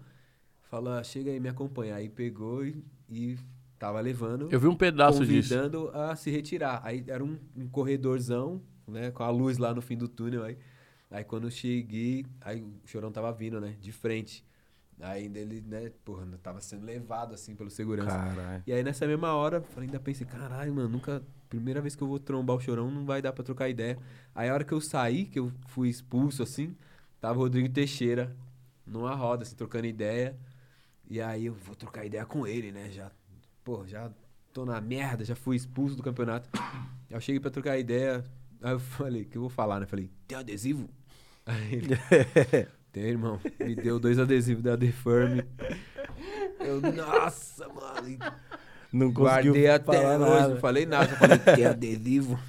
falou, 0.63 0.93
"Ah, 0.93 1.03
chega 1.03 1.29
aí, 1.29 1.39
me 1.39 1.49
acompanha. 1.49 1.95
Aí 1.95 2.09
pegou 2.09 2.65
e, 2.65 2.83
e 3.07 3.37
tava 3.83 3.99
levando, 3.99 4.47
Eu 4.49 4.61
vi 4.61 4.67
um 4.67 4.75
pedaço 4.77 5.25
disso. 5.25 5.53
convidando 5.53 5.89
a 5.89 6.15
se 6.15 6.31
retirar. 6.31 6.79
Aí 6.85 7.03
era 7.05 7.21
um, 7.21 7.37
um 7.53 7.67
corredorzão, 7.67 8.61
né, 8.87 9.11
com 9.11 9.23
a 9.23 9.29
luz 9.29 9.57
lá 9.57 9.73
no 9.73 9.81
fim 9.81 9.97
do 9.97 10.07
túnel. 10.07 10.41
Aí, 10.45 10.57
aí 11.11 11.23
quando 11.25 11.47
eu 11.47 11.51
cheguei, 11.51 12.25
aí 12.39 12.61
o 12.61 12.71
chorão 12.85 13.11
tava 13.11 13.29
vindo, 13.33 13.59
né, 13.59 13.75
de 13.81 13.91
frente. 13.91 14.45
Aí 15.01 15.25
ele, 15.25 15.59
né, 15.67 15.91
porra, 16.05 16.25
tava 16.41 16.61
sendo 16.61 16.85
levado 16.85 17.33
assim 17.33 17.57
pelo 17.57 17.69
segurança. 17.69 18.15
Caralho. 18.17 18.63
E 18.65 18.71
aí 18.71 18.81
nessa 18.83 19.05
mesma 19.05 19.33
hora, 19.33 19.61
eu 19.75 19.81
ainda 19.81 19.99
pensei, 19.99 20.25
caralho, 20.25 20.73
mano, 20.73 20.87
nunca. 20.87 21.21
Primeira 21.49 21.81
vez 21.81 21.93
que 21.95 22.01
eu 22.01 22.07
vou 22.07 22.17
trombar 22.17 22.55
o 22.55 22.61
chorão, 22.61 22.89
não 22.89 23.05
vai 23.05 23.21
dar 23.21 23.33
pra 23.33 23.43
trocar 23.43 23.67
ideia. 23.67 23.99
Aí 24.33 24.49
a 24.49 24.53
hora 24.53 24.63
que 24.63 24.73
eu 24.73 24.79
saí, 24.79 25.25
que 25.25 25.37
eu 25.37 25.51
fui 25.67 25.89
expulso 25.89 26.41
assim, 26.41 26.73
tava 27.19 27.37
o 27.37 27.41
Rodrigo 27.41 27.67
Teixeira 27.69 28.33
numa 28.87 29.13
roda, 29.13 29.43
assim, 29.43 29.55
trocando 29.55 29.85
ideia. 29.85 30.35
E 31.07 31.21
aí 31.21 31.45
eu 31.47 31.53
vou 31.53 31.75
trocar 31.75 32.05
ideia 32.05 32.25
com 32.25 32.47
ele, 32.47 32.71
né? 32.71 32.89
Já, 32.89 33.11
pô, 33.63 33.85
já 33.87 34.11
tô 34.51 34.65
na 34.65 34.79
merda, 34.79 35.23
já 35.25 35.35
fui 35.35 35.55
expulso 35.55 35.95
do 35.95 36.03
campeonato. 36.03 36.49
Aí 36.53 37.15
eu 37.15 37.21
cheguei 37.21 37.39
pra 37.39 37.49
trocar 37.49 37.77
ideia. 37.77 38.23
Aí 38.61 38.71
eu 38.71 38.79
falei, 38.79 39.23
o 39.23 39.25
que 39.25 39.37
eu 39.37 39.41
vou 39.41 39.49
falar, 39.49 39.79
né? 39.79 39.85
Falei, 39.85 40.09
tem 40.27 40.37
adesivo? 40.37 40.89
Aí 41.45 41.75
ele, 41.75 41.97
tem, 42.91 43.03
irmão. 43.03 43.39
Me 43.59 43.75
deu 43.75 43.99
dois 43.99 44.19
adesivos 44.19 44.63
da 44.63 44.75
Deforme. 44.75 45.43
Eu, 46.59 46.79
nossa, 46.81 47.67
mano. 47.67 48.17
Não 48.91 49.11
conseguiu 49.11 49.53
Guardei 49.53 49.67
até 49.69 50.17
hoje, 50.17 50.49
não 50.49 50.59
falei 50.59 50.85
nada, 50.85 51.09
só 51.09 51.15
falei, 51.15 51.39
tem 51.39 51.65
adesivo. 51.65 52.39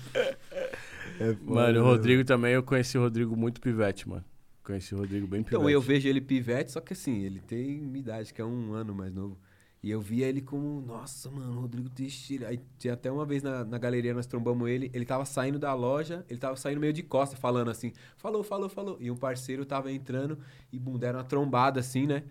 É 1.18 1.32
foda, 1.32 1.38
Mano, 1.42 1.80
o? 1.80 1.84
Rodrigo 1.84 2.24
também, 2.24 2.52
eu 2.52 2.62
conheci 2.62 2.98
o 2.98 3.00
Rodrigo 3.00 3.34
muito 3.34 3.60
pivete, 3.60 4.08
mano. 4.08 4.24
Conheci 4.62 4.94
o 4.94 4.98
Rodrigo 4.98 5.26
bem 5.26 5.42
pivete. 5.42 5.56
Então, 5.56 5.70
eu 5.70 5.80
vejo 5.80 6.08
ele 6.08 6.20
pivete, 6.20 6.72
só 6.72 6.80
que 6.80 6.92
assim, 6.92 7.22
ele 7.22 7.40
tem 7.40 7.80
minha 7.80 8.00
idade, 8.00 8.32
que 8.32 8.40
é 8.40 8.44
um 8.44 8.74
ano 8.74 8.94
mais 8.94 9.12
novo. 9.12 9.38
E 9.84 9.90
eu 9.90 10.00
via 10.00 10.26
ele 10.26 10.40
como, 10.40 10.80
nossa, 10.80 11.30
mano, 11.30 11.60
Rodrigo 11.60 11.90
Teixeira. 11.90 12.48
Aí 12.48 12.58
tinha 12.78 12.94
até 12.94 13.12
uma 13.12 13.26
vez 13.26 13.42
na, 13.42 13.66
na 13.66 13.76
galeria, 13.76 14.14
nós 14.14 14.24
trombamos 14.24 14.66
ele, 14.66 14.90
ele 14.94 15.04
tava 15.04 15.26
saindo 15.26 15.58
da 15.58 15.74
loja, 15.74 16.24
ele 16.26 16.40
tava 16.40 16.56
saindo 16.56 16.80
meio 16.80 16.94
de 16.94 17.02
costa, 17.02 17.36
falando 17.36 17.70
assim, 17.70 17.92
falou, 18.16 18.42
falou, 18.42 18.70
falou. 18.70 18.96
E 18.98 19.10
um 19.10 19.16
parceiro 19.16 19.62
tava 19.66 19.92
entrando 19.92 20.38
e, 20.72 20.78
bum, 20.78 20.96
deram 20.96 21.18
uma 21.18 21.24
trombada 21.26 21.80
assim, 21.80 22.06
né? 22.06 22.22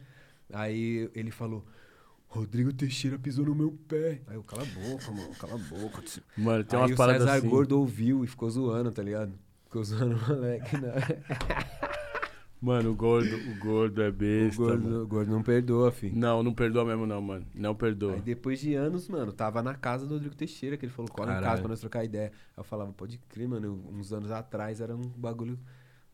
Aí 0.51 1.11
ele 1.13 1.29
falou, 1.29 1.63
Rodrigo 2.27 2.73
Teixeira 2.73 3.19
pisou 3.19 3.45
no 3.45 3.53
meu 3.53 3.77
pé. 3.87 4.23
Aí 4.25 4.35
eu, 4.35 4.43
cala 4.43 4.63
a 4.63 4.65
boca, 4.65 5.11
mano, 5.11 5.35
cala 5.35 5.53
a 5.53 5.57
boca. 5.59 6.03
Mano, 6.35 6.63
tem 6.63 6.79
Aí 6.79 6.85
umas 6.85 6.91
o 6.93 6.97
paradas 6.97 7.21
César 7.21 7.37
assim. 7.37 7.49
Gordo 7.49 7.77
ouviu 7.77 8.23
e 8.23 8.27
ficou 8.27 8.49
zoando, 8.49 8.91
tá 8.91 9.03
ligado? 9.03 9.31
Ficou 9.65 9.83
zoando 9.83 10.15
o 10.15 10.27
moleque, 10.27 10.75
né? 10.75 10.91
Mano, 12.63 12.91
o 12.91 12.95
gordo, 12.95 13.35
o 13.35 13.59
gordo 13.59 14.01
é 14.01 14.07
O 14.07 14.13
besta. 14.13 14.61
mano. 14.61 14.79
gordo, 14.81 15.03
o 15.03 15.07
gordo 15.07 15.31
não 15.31 15.43
perdoa, 15.43 15.91
filho. 15.91 16.15
Não, 16.17 16.41
não 16.41 16.53
perdoa 16.53 16.85
mesmo 16.85 17.05
não, 17.05 17.21
mano. 17.21 17.45
Não 17.53 17.75
perdoa. 17.75 18.13
Aí 18.13 18.21
depois 18.21 18.59
de 18.61 18.73
anos, 18.73 19.09
mano, 19.09 19.33
tava 19.33 19.61
na 19.61 19.73
casa 19.75 20.05
do 20.07 20.13
Rodrigo 20.13 20.33
Teixeira, 20.35 20.77
que 20.77 20.85
ele 20.85 20.91
falou, 20.93 21.11
cola 21.11 21.37
em 21.37 21.41
casa 21.41 21.59
pra 21.61 21.67
nós 21.69 21.81
trocar 21.81 22.05
ideia. 22.05 22.27
Aí 22.27 22.53
eu 22.57 22.63
falava, 22.63 22.93
pode 22.93 23.17
crer, 23.27 23.49
mano, 23.49 23.83
uns 23.91 24.13
anos 24.13 24.31
atrás 24.31 24.79
era 24.79 24.95
um 24.95 25.01
bagulho. 25.01 25.59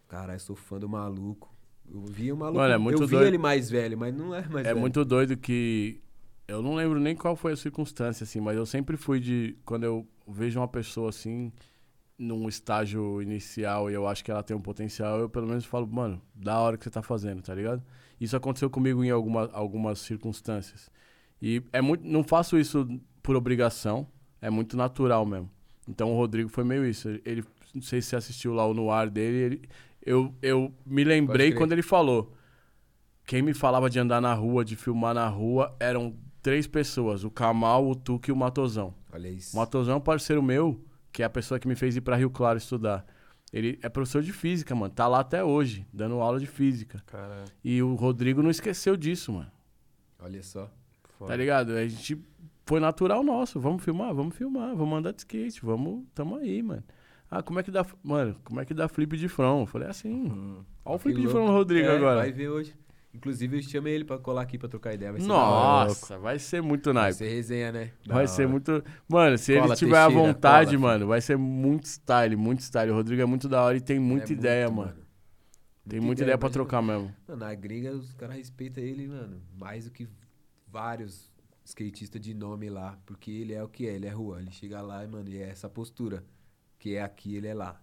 Caralho, 0.07 0.39
sou 0.39 0.55
fã 0.55 0.79
do 0.79 0.89
maluco. 0.89 1.53
Eu 1.87 2.01
via 2.01 2.33
o 2.33 2.37
maluco. 2.37 2.59
Mano, 2.59 2.73
é 2.73 2.77
muito 2.79 3.03
eu 3.03 3.07
doido. 3.07 3.27
ele 3.27 3.37
mais 3.37 3.69
velho, 3.69 3.95
mas 3.95 4.11
não 4.15 4.33
é 4.33 4.41
mais 4.47 4.65
É 4.65 4.69
velho. 4.69 4.79
muito 4.79 5.05
doido 5.05 5.37
que. 5.37 6.01
Eu 6.47 6.63
não 6.63 6.73
lembro 6.73 6.99
nem 6.99 7.15
qual 7.15 7.35
foi 7.35 7.51
a 7.53 7.55
circunstância, 7.55 8.23
assim, 8.23 8.39
mas 8.41 8.57
eu 8.57 8.65
sempre 8.65 8.97
fui 8.97 9.19
de. 9.19 9.55
Quando 9.63 9.83
eu 9.83 10.07
vejo 10.27 10.59
uma 10.59 10.67
pessoa 10.67 11.09
assim, 11.09 11.51
num 12.19 12.49
estágio 12.49 13.21
inicial 13.21 13.89
e 13.89 13.93
eu 13.93 14.05
acho 14.05 14.23
que 14.23 14.29
ela 14.29 14.43
tem 14.43 14.55
um 14.55 14.61
potencial, 14.61 15.19
eu 15.19 15.29
pelo 15.29 15.47
menos 15.47 15.63
falo, 15.63 15.87
mano, 15.87 16.21
da 16.35 16.59
hora 16.59 16.77
que 16.77 16.83
você 16.83 16.89
tá 16.89 17.01
fazendo, 17.01 17.41
tá 17.41 17.55
ligado? 17.55 17.81
Isso 18.19 18.35
aconteceu 18.35 18.69
comigo 18.69 19.03
em 19.03 19.09
alguma, 19.09 19.49
algumas 19.53 19.99
circunstâncias. 19.99 20.91
E 21.41 21.63
é 21.71 21.79
muito. 21.79 22.05
Não 22.05 22.21
faço 22.21 22.57
isso 22.57 22.85
por 23.23 23.37
obrigação, 23.37 24.05
é 24.41 24.49
muito 24.49 24.75
natural 24.75 25.25
mesmo. 25.25 25.49
Então 25.87 26.11
o 26.11 26.17
Rodrigo 26.17 26.49
foi 26.49 26.65
meio 26.65 26.85
isso. 26.85 27.07
Ele, 27.23 27.43
não 27.73 27.81
sei 27.81 28.01
se 28.01 28.09
você 28.09 28.15
assistiu 28.17 28.53
lá 28.53 28.67
o 28.67 28.73
no 28.73 28.91
ar 28.91 29.09
dele, 29.09 29.37
ele, 29.37 29.69
eu, 30.05 30.35
eu 30.41 30.73
me 30.85 31.05
lembrei 31.05 31.53
quando 31.53 31.71
ele 31.71 31.81
falou. 31.81 32.35
Quem 33.25 33.41
me 33.41 33.53
falava 33.53 33.89
de 33.89 33.99
andar 33.99 34.19
na 34.19 34.33
rua, 34.33 34.65
de 34.65 34.75
filmar 34.75 35.13
na 35.13 35.27
rua, 35.27 35.73
eram 35.79 36.15
três 36.41 36.67
pessoas: 36.67 37.23
o 37.23 37.31
Kamal, 37.31 37.87
o 37.87 37.95
Tuque 37.95 38.31
e 38.31 38.33
o 38.33 38.35
Matosão. 38.35 38.93
Olha 39.13 39.29
isso. 39.29 39.55
O 39.55 39.59
Matosão 39.59 39.93
é 39.93 39.97
um 39.97 40.01
parceiro 40.01 40.43
meu, 40.43 40.83
que 41.11 41.21
é 41.23 41.25
a 41.25 41.29
pessoa 41.29 41.59
que 41.59 41.67
me 41.67 41.75
fez 41.75 41.95
ir 41.95 42.01
pra 42.01 42.15
Rio 42.15 42.29
Claro 42.29 42.57
estudar. 42.57 43.05
Ele 43.51 43.79
é 43.81 43.89
professor 43.89 44.21
de 44.21 44.31
física, 44.31 44.75
mano. 44.75 44.93
Tá 44.93 45.07
lá 45.07 45.21
até 45.21 45.43
hoje, 45.43 45.85
dando 45.91 46.19
aula 46.21 46.39
de 46.39 46.45
física. 46.45 47.01
Caralho. 47.07 47.45
E 47.63 47.81
o 47.81 47.95
Rodrigo 47.95 48.43
não 48.43 48.49
esqueceu 48.51 48.95
disso, 48.95 49.33
mano. 49.33 49.51
Olha 50.19 50.43
só. 50.43 50.69
foda. 51.17 51.31
Tá 51.31 51.35
ligado? 51.35 51.71
A 51.71 51.87
gente 51.87 52.21
foi 52.65 52.79
natural 52.79 53.23
nosso. 53.23 53.59
Vamos 53.59 53.83
filmar? 53.83 54.13
Vamos 54.13 54.35
filmar. 54.35 54.75
Vamos 54.75 54.99
andar 54.99 55.11
de 55.13 55.21
skate. 55.21 55.65
Vamos. 55.65 56.03
Tamo 56.13 56.35
aí, 56.35 56.61
mano. 56.61 56.83
Ah, 57.31 57.41
como 57.41 57.59
é 57.59 57.63
que 57.63 57.71
dá. 57.71 57.85
Mano, 58.03 58.35
como 58.43 58.59
é 58.59 58.65
que 58.65 58.73
dá 58.73 58.87
flip 58.87 59.17
de 59.17 59.27
front? 59.27 59.61
Eu 59.61 59.65
falei 59.65 59.87
assim. 59.87 60.11
Hum. 60.13 60.63
Olha 60.85 60.95
o 60.95 60.99
flip 60.99 61.15
de 61.15 61.23
louco. 61.23 61.37
front 61.39 61.47
do 61.47 61.53
Rodrigo 61.53 61.87
É, 61.87 61.95
agora. 61.95 62.19
Vai 62.21 62.31
ver 62.31 62.49
hoje. 62.49 62.75
Inclusive, 63.13 63.57
eu 63.57 63.63
chamei 63.63 63.95
ele 63.95 64.05
pra 64.05 64.19
colar 64.19 64.43
aqui 64.43 64.57
pra 64.57 64.69
trocar 64.69 64.93
ideia. 64.93 65.11
Vai 65.11 65.21
ser. 65.21 65.27
Nossa, 65.27 66.17
vai 66.19 66.37
ser 66.39 66.61
muito 66.61 66.93
Vai 66.93 67.03
naipe. 67.03 67.17
ser 67.17 67.27
resenha, 67.29 67.71
né? 67.71 67.91
Da 68.05 68.13
Vai 68.15 68.27
ser 68.27 68.43
hora. 68.43 68.51
muito. 68.51 68.83
Mano, 69.07 69.37
se 69.37 69.51
ele 69.53 69.61
Cola, 69.61 69.75
tiver 69.75 69.97
à 69.97 70.07
vontade, 70.07 70.77
cola, 70.77 70.91
mano, 70.93 71.07
vai 71.07 71.19
ser 71.21 71.37
muito 71.37 71.85
style, 71.85 72.35
muito 72.35 72.59
style. 72.61 72.91
O 72.91 72.95
Rodrigo 72.95 73.21
é 73.21 73.25
muito 73.25 73.49
da 73.49 73.63
hora 73.63 73.75
e 73.77 73.81
tem 73.81 73.99
muita 73.99 74.31
É 74.31 74.35
ideia, 74.35 74.69
muito, 74.69 74.89
mano. 74.89 75.07
Tem 75.87 75.99
muita 75.99 76.21
ideia 76.21 76.37
pra 76.37 76.47
imagina. 76.49 76.53
trocar 76.65 76.81
mesmo. 76.83 77.15
Mano, 77.27 77.39
na 77.39 77.53
gringa 77.55 77.91
os 77.93 78.13
caras 78.13 78.35
respeitam 78.37 78.83
ele, 78.83 79.07
mano, 79.07 79.41
mais 79.57 79.85
do 79.85 79.91
que 79.91 80.07
vários 80.67 81.31
skatistas 81.65 82.21
de 82.21 82.33
nome 82.35 82.69
lá. 82.69 82.97
Porque 83.07 83.31
ele 83.31 83.53
é 83.53 83.63
o 83.63 83.67
que 83.67 83.87
é, 83.87 83.93
ele 83.95 84.05
é 84.05 84.11
rua. 84.11 84.39
Ele 84.39 84.51
chega 84.51 84.81
lá 84.81 85.03
e, 85.03 85.07
mano, 85.07 85.27
e 85.29 85.37
é 85.37 85.49
essa 85.49 85.67
postura. 85.67 86.23
Que 86.79 86.95
é 86.95 87.03
aqui, 87.03 87.35
ele 87.35 87.47
é 87.47 87.53
lá. 87.53 87.77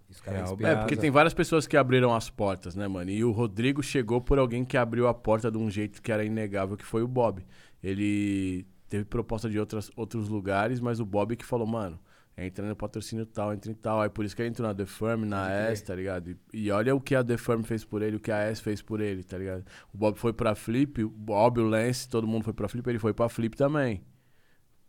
É, 0.65 0.75
porque 0.77 0.97
tem 0.97 1.11
várias 1.11 1.35
pessoas 1.35 1.67
que 1.67 1.77
abriram 1.77 2.15
as 2.15 2.31
portas, 2.31 2.75
né, 2.75 2.89
mano? 2.89 3.11
E 3.11 3.23
o 3.23 3.31
Rodrigo 3.31 3.83
chegou 3.83 4.23
por 4.23 4.39
alguém 4.39 4.65
que 4.65 4.75
abriu 4.75 5.07
a 5.07 5.13
porta 5.13 5.51
de 5.51 5.59
um 5.59 5.71
jeito 5.71 6.01
que 6.01 6.11
era 6.11 6.25
inegável, 6.25 6.79
que 6.79 6.85
foi 6.85 7.03
o 7.03 7.09
Bob. 7.09 7.45
Ele 7.83 8.67
teve 8.89 9.05
proposta 9.05 9.51
de 9.51 9.61
outras, 9.61 9.91
outros 9.95 10.31
lugares, 10.31 10.81
mas 10.81 10.99
o 10.99 11.05
Bob 11.05 11.37
que 11.37 11.45
falou, 11.45 11.67
mano, 11.67 12.01
entra 12.39 12.67
no 12.67 12.75
patrocínio 12.75 13.27
tal, 13.27 13.53
entra 13.53 13.71
em 13.71 13.75
tal. 13.75 14.01
Aí 14.01 14.09
por 14.09 14.25
isso 14.25 14.35
que 14.35 14.41
ele 14.41 14.49
entrou 14.49 14.67
na 14.67 14.75
The 14.75 14.87
Firm, 14.87 15.25
na. 15.27 15.51
S, 15.51 15.85
tá 15.85 15.95
ligado? 15.95 16.31
E, 16.31 16.39
e 16.55 16.71
olha 16.71 16.95
o 16.95 17.01
que 17.01 17.15
a 17.15 17.23
The 17.23 17.37
Firm 17.37 17.65
fez 17.65 17.85
por 17.85 18.01
ele, 18.01 18.17
o 18.17 18.21
que 18.21 18.33
a 18.33 18.39
S 18.39 18.63
fez 18.63 18.81
por 18.81 19.03
ele, 19.03 19.23
tá 19.23 19.37
ligado? 19.37 19.63
O 19.93 19.99
Bob 19.99 20.19
foi 20.19 20.33
pra 20.33 20.55
Flip, 20.55 21.05
o 21.05 21.11
Bob, 21.11 21.61
o 21.61 21.65
Lance, 21.65 22.09
todo 22.09 22.27
mundo 22.27 22.45
foi 22.45 22.55
pra 22.55 22.67
Flip, 22.67 22.89
ele 22.89 22.99
foi 22.99 23.13
pra 23.13 23.29
Flip 23.29 23.55
também. 23.55 24.03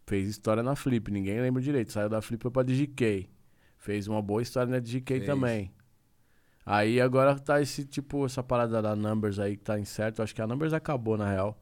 Fez 0.05 0.29
história 0.29 0.63
na 0.63 0.77
Flip, 0.77 1.11
ninguém 1.11 1.41
lembra 1.41 1.61
direito. 1.61 1.91
Saiu 1.91 2.07
da 2.07 2.21
Flip 2.21 2.41
foi 2.41 2.51
pra 2.51 2.63
DGK. 2.63 3.29
Fez 3.87 4.05
uma 4.05 4.21
boa 4.21 4.41
história 4.41 4.69
na 4.69 4.79
DGK 4.79 5.13
Fez. 5.19 5.25
também. 5.25 5.71
Aí 6.65 6.99
agora 6.99 7.39
tá 7.39 7.61
esse 7.61 7.85
tipo, 7.85 8.25
essa 8.25 8.43
parada 8.43 8.81
da 8.81 8.93
Numbers 8.97 9.39
aí 9.39 9.55
que 9.55 9.63
tá 9.63 9.79
incerto. 9.79 10.21
Acho 10.21 10.35
que 10.35 10.41
a 10.41 10.45
Numbers 10.45 10.73
acabou, 10.73 11.15
na 11.17 11.29
real. 11.31 11.57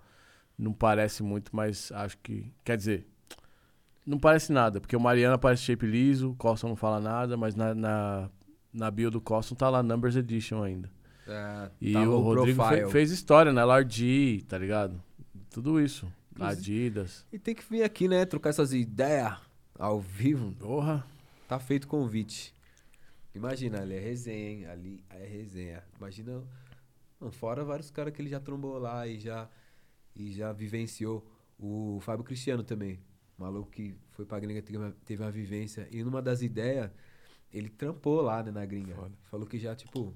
Não 0.57 0.73
parece 0.73 1.21
muito, 1.21 1.55
mas 1.55 1.91
acho 1.91 2.17
que. 2.17 2.51
Quer 2.63 2.77
dizer, 2.77 3.07
não 4.03 4.17
parece 4.17 4.51
nada, 4.51 4.81
porque 4.81 4.95
o 4.95 4.99
Mariana 4.99 5.37
parece 5.37 5.61
shape 5.61 5.85
liso, 5.85 6.31
o 6.31 6.35
Coston 6.35 6.69
não 6.69 6.75
fala 6.75 6.99
nada, 6.99 7.37
mas 7.37 7.53
na, 7.53 7.75
na, 7.75 8.29
na 8.73 8.89
bio 8.89 9.11
do 9.11 9.21
Coston 9.21 9.53
tá 9.53 9.69
lá 9.69 9.83
Numbers 9.83 10.15
Edition 10.15 10.63
ainda. 10.63 10.89
É, 11.27 11.69
E 11.79 11.93
tá 11.93 12.01
o 12.09 12.21
Rodrigo 12.21 12.63
fe- 12.69 12.87
fez 12.87 13.11
história 13.11 13.53
na 13.53 13.61
LRG, 13.61 14.45
tá 14.47 14.57
ligado? 14.57 14.99
Tudo 15.51 15.79
isso. 15.79 16.11
Adidas. 16.39 17.23
E 17.31 17.37
tem 17.37 17.53
que 17.53 17.63
vir 17.69 17.83
aqui, 17.83 18.07
né? 18.07 18.25
Trocar 18.25 18.49
essas 18.49 18.73
ideias 18.73 19.35
ao 19.77 19.99
vivo. 20.01 20.51
Porra. 20.53 21.05
Tá 21.47 21.59
feito 21.59 21.87
convite. 21.87 22.53
Imagina, 23.33 23.81
ali 23.81 23.95
é 23.95 23.99
resenha, 23.99 24.49
hein? 24.49 24.65
Ali 24.65 25.03
é 25.09 25.25
resenha. 25.25 25.83
Imagina 25.97 26.43
Não, 27.19 27.31
fora 27.31 27.63
vários 27.63 27.91
caras 27.91 28.13
que 28.13 28.21
ele 28.21 28.29
já 28.29 28.39
trombou 28.39 28.77
lá 28.77 29.07
e 29.07 29.19
já, 29.19 29.49
e 30.15 30.31
já 30.31 30.51
vivenciou. 30.51 31.25
O 31.57 31.99
Fábio 32.01 32.23
Cristiano 32.23 32.63
também. 32.63 32.99
Maluco 33.37 33.69
que 33.69 33.95
foi 34.11 34.25
pra 34.25 34.39
gringa, 34.39 34.61
teve 34.61 34.77
uma, 34.77 34.91
teve 35.05 35.21
uma 35.21 35.31
vivência. 35.31 35.87
E 35.91 36.03
numa 36.03 36.21
das 36.21 36.41
ideias, 36.41 36.89
ele 37.51 37.69
trampou 37.69 38.21
lá, 38.21 38.41
né, 38.41 38.51
na 38.51 38.65
gringa. 38.65 38.95
Foda. 38.95 39.15
Falou 39.23 39.45
que 39.45 39.59
já, 39.59 39.75
tipo, 39.75 40.13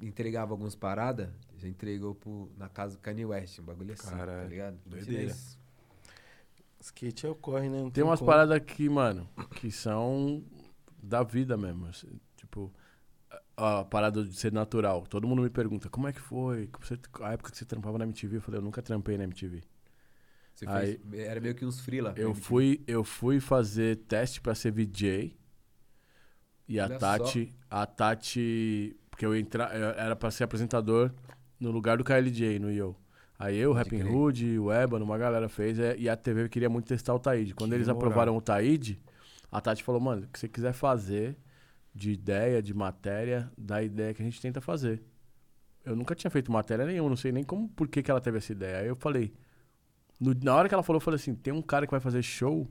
entregava 0.00 0.52
algumas 0.52 0.74
paradas, 0.74 1.30
já 1.56 1.68
entregou 1.68 2.14
pro, 2.14 2.52
na 2.56 2.68
casa 2.68 2.96
do 2.96 3.00
Kanye 3.00 3.24
West, 3.24 3.58
um 3.58 3.64
bagulho 3.64 3.94
assim, 3.94 4.10
tá 4.10 4.16
Caralho, 4.18 4.48
ligado? 4.48 4.78
doideira. 4.84 5.34
Skate 6.84 7.26
é 7.26 7.30
o 7.30 7.34
corre, 7.34 7.68
né? 7.70 7.80
Não 7.80 7.90
Tem 7.90 8.04
umas 8.04 8.18
como. 8.20 8.30
paradas 8.30 8.54
aqui, 8.56 8.88
mano, 8.90 9.26
que 9.56 9.70
são 9.70 10.44
da 11.02 11.22
vida 11.22 11.56
mesmo. 11.56 11.86
assim, 11.86 12.20
Tipo, 12.36 12.70
a, 13.56 13.80
a 13.80 13.84
parada 13.84 14.22
de 14.22 14.34
ser 14.36 14.52
natural. 14.52 15.06
Todo 15.06 15.26
mundo 15.26 15.40
me 15.42 15.48
pergunta, 15.48 15.88
como 15.88 16.06
é 16.08 16.12
que 16.12 16.20
foi? 16.20 16.66
Como 16.66 16.84
você- 16.84 16.98
a 17.22 17.32
época 17.32 17.50
que 17.50 17.56
você 17.56 17.64
trampava 17.64 17.96
na 17.96 18.04
MTV? 18.04 18.36
Eu 18.36 18.42
falei, 18.42 18.58
eu 18.60 18.62
nunca 18.64 18.82
trampei 18.82 19.16
na 19.16 19.24
MTV. 19.24 19.62
Você 20.54 20.68
Aí- 20.68 20.98
fez, 21.10 21.24
era 21.26 21.40
meio 21.40 21.54
que 21.54 21.64
uns 21.64 21.80
freela. 21.80 22.12
Eu 22.16 22.34
fui, 22.34 22.82
eu 22.86 23.02
fui 23.02 23.40
fazer 23.40 23.96
teste 24.06 24.40
pra 24.40 24.54
ser 24.54 24.70
VJ. 24.70 25.34
E 26.68 26.78
a 26.78 26.84
Olha 26.84 26.98
Tati, 26.98 27.54
a 27.70 27.86
Tati, 27.86 28.96
porque 29.10 29.24
eu 29.26 29.34
entra, 29.34 29.64
eu 29.76 29.90
era 29.90 30.14
pra 30.16 30.30
ser 30.30 30.44
apresentador 30.44 31.12
no 31.58 31.70
lugar 31.70 31.96
do 31.98 32.04
KLJ 32.04 32.58
no 32.58 32.70
Yo. 32.70 32.94
Aí 33.38 33.56
eu, 33.56 33.70
o 33.70 33.74
Pode 33.74 33.84
Rapping 33.90 34.02
crer. 34.02 34.14
Hood, 34.14 34.58
o 34.58 34.72
Ebano, 34.72 35.04
uma 35.04 35.18
galera 35.18 35.48
fez, 35.48 35.78
é, 35.78 35.96
e 35.98 36.08
a 36.08 36.16
TV 36.16 36.48
queria 36.48 36.70
muito 36.70 36.86
testar 36.86 37.14
o 37.14 37.18
Taíde. 37.18 37.54
Quando 37.54 37.70
Que 37.70 37.76
eles 37.76 37.88
moral. 37.88 38.00
aprovaram 38.02 38.36
o 38.36 38.40
Taíde, 38.40 39.00
a 39.50 39.60
Tati 39.60 39.82
falou, 39.82 40.00
mano, 40.00 40.22
o 40.24 40.28
que 40.28 40.38
você 40.38 40.48
quiser 40.48 40.72
fazer 40.72 41.36
de 41.94 42.12
ideia, 42.12 42.62
de 42.62 42.72
matéria, 42.74 43.50
da 43.58 43.82
ideia 43.82 44.14
que 44.14 44.22
a 44.22 44.24
gente 44.24 44.40
tenta 44.40 44.60
fazer. 44.60 45.02
Eu 45.84 45.94
nunca 45.94 46.14
tinha 46.14 46.30
feito 46.30 46.50
matéria 46.50 46.84
nenhuma, 46.86 47.08
não 47.10 47.16
sei 47.16 47.30
nem 47.32 47.44
como, 47.44 47.68
por 47.68 47.88
que, 47.88 48.02
que 48.02 48.10
ela 48.10 48.20
teve 48.20 48.38
essa 48.38 48.52
ideia. 48.52 48.78
Aí 48.78 48.86
eu 48.86 48.96
falei, 48.96 49.32
no- 50.20 50.34
na 50.42 50.54
hora 50.54 50.68
que 50.68 50.74
ela 50.74 50.82
falou, 50.82 50.96
eu 50.96 51.00
falei 51.04 51.16
assim, 51.16 51.34
tem 51.34 51.52
um 51.52 51.62
cara 51.62 51.86
que 51.86 51.90
vai 51.90 52.00
fazer 52.00 52.22
show, 52.22 52.68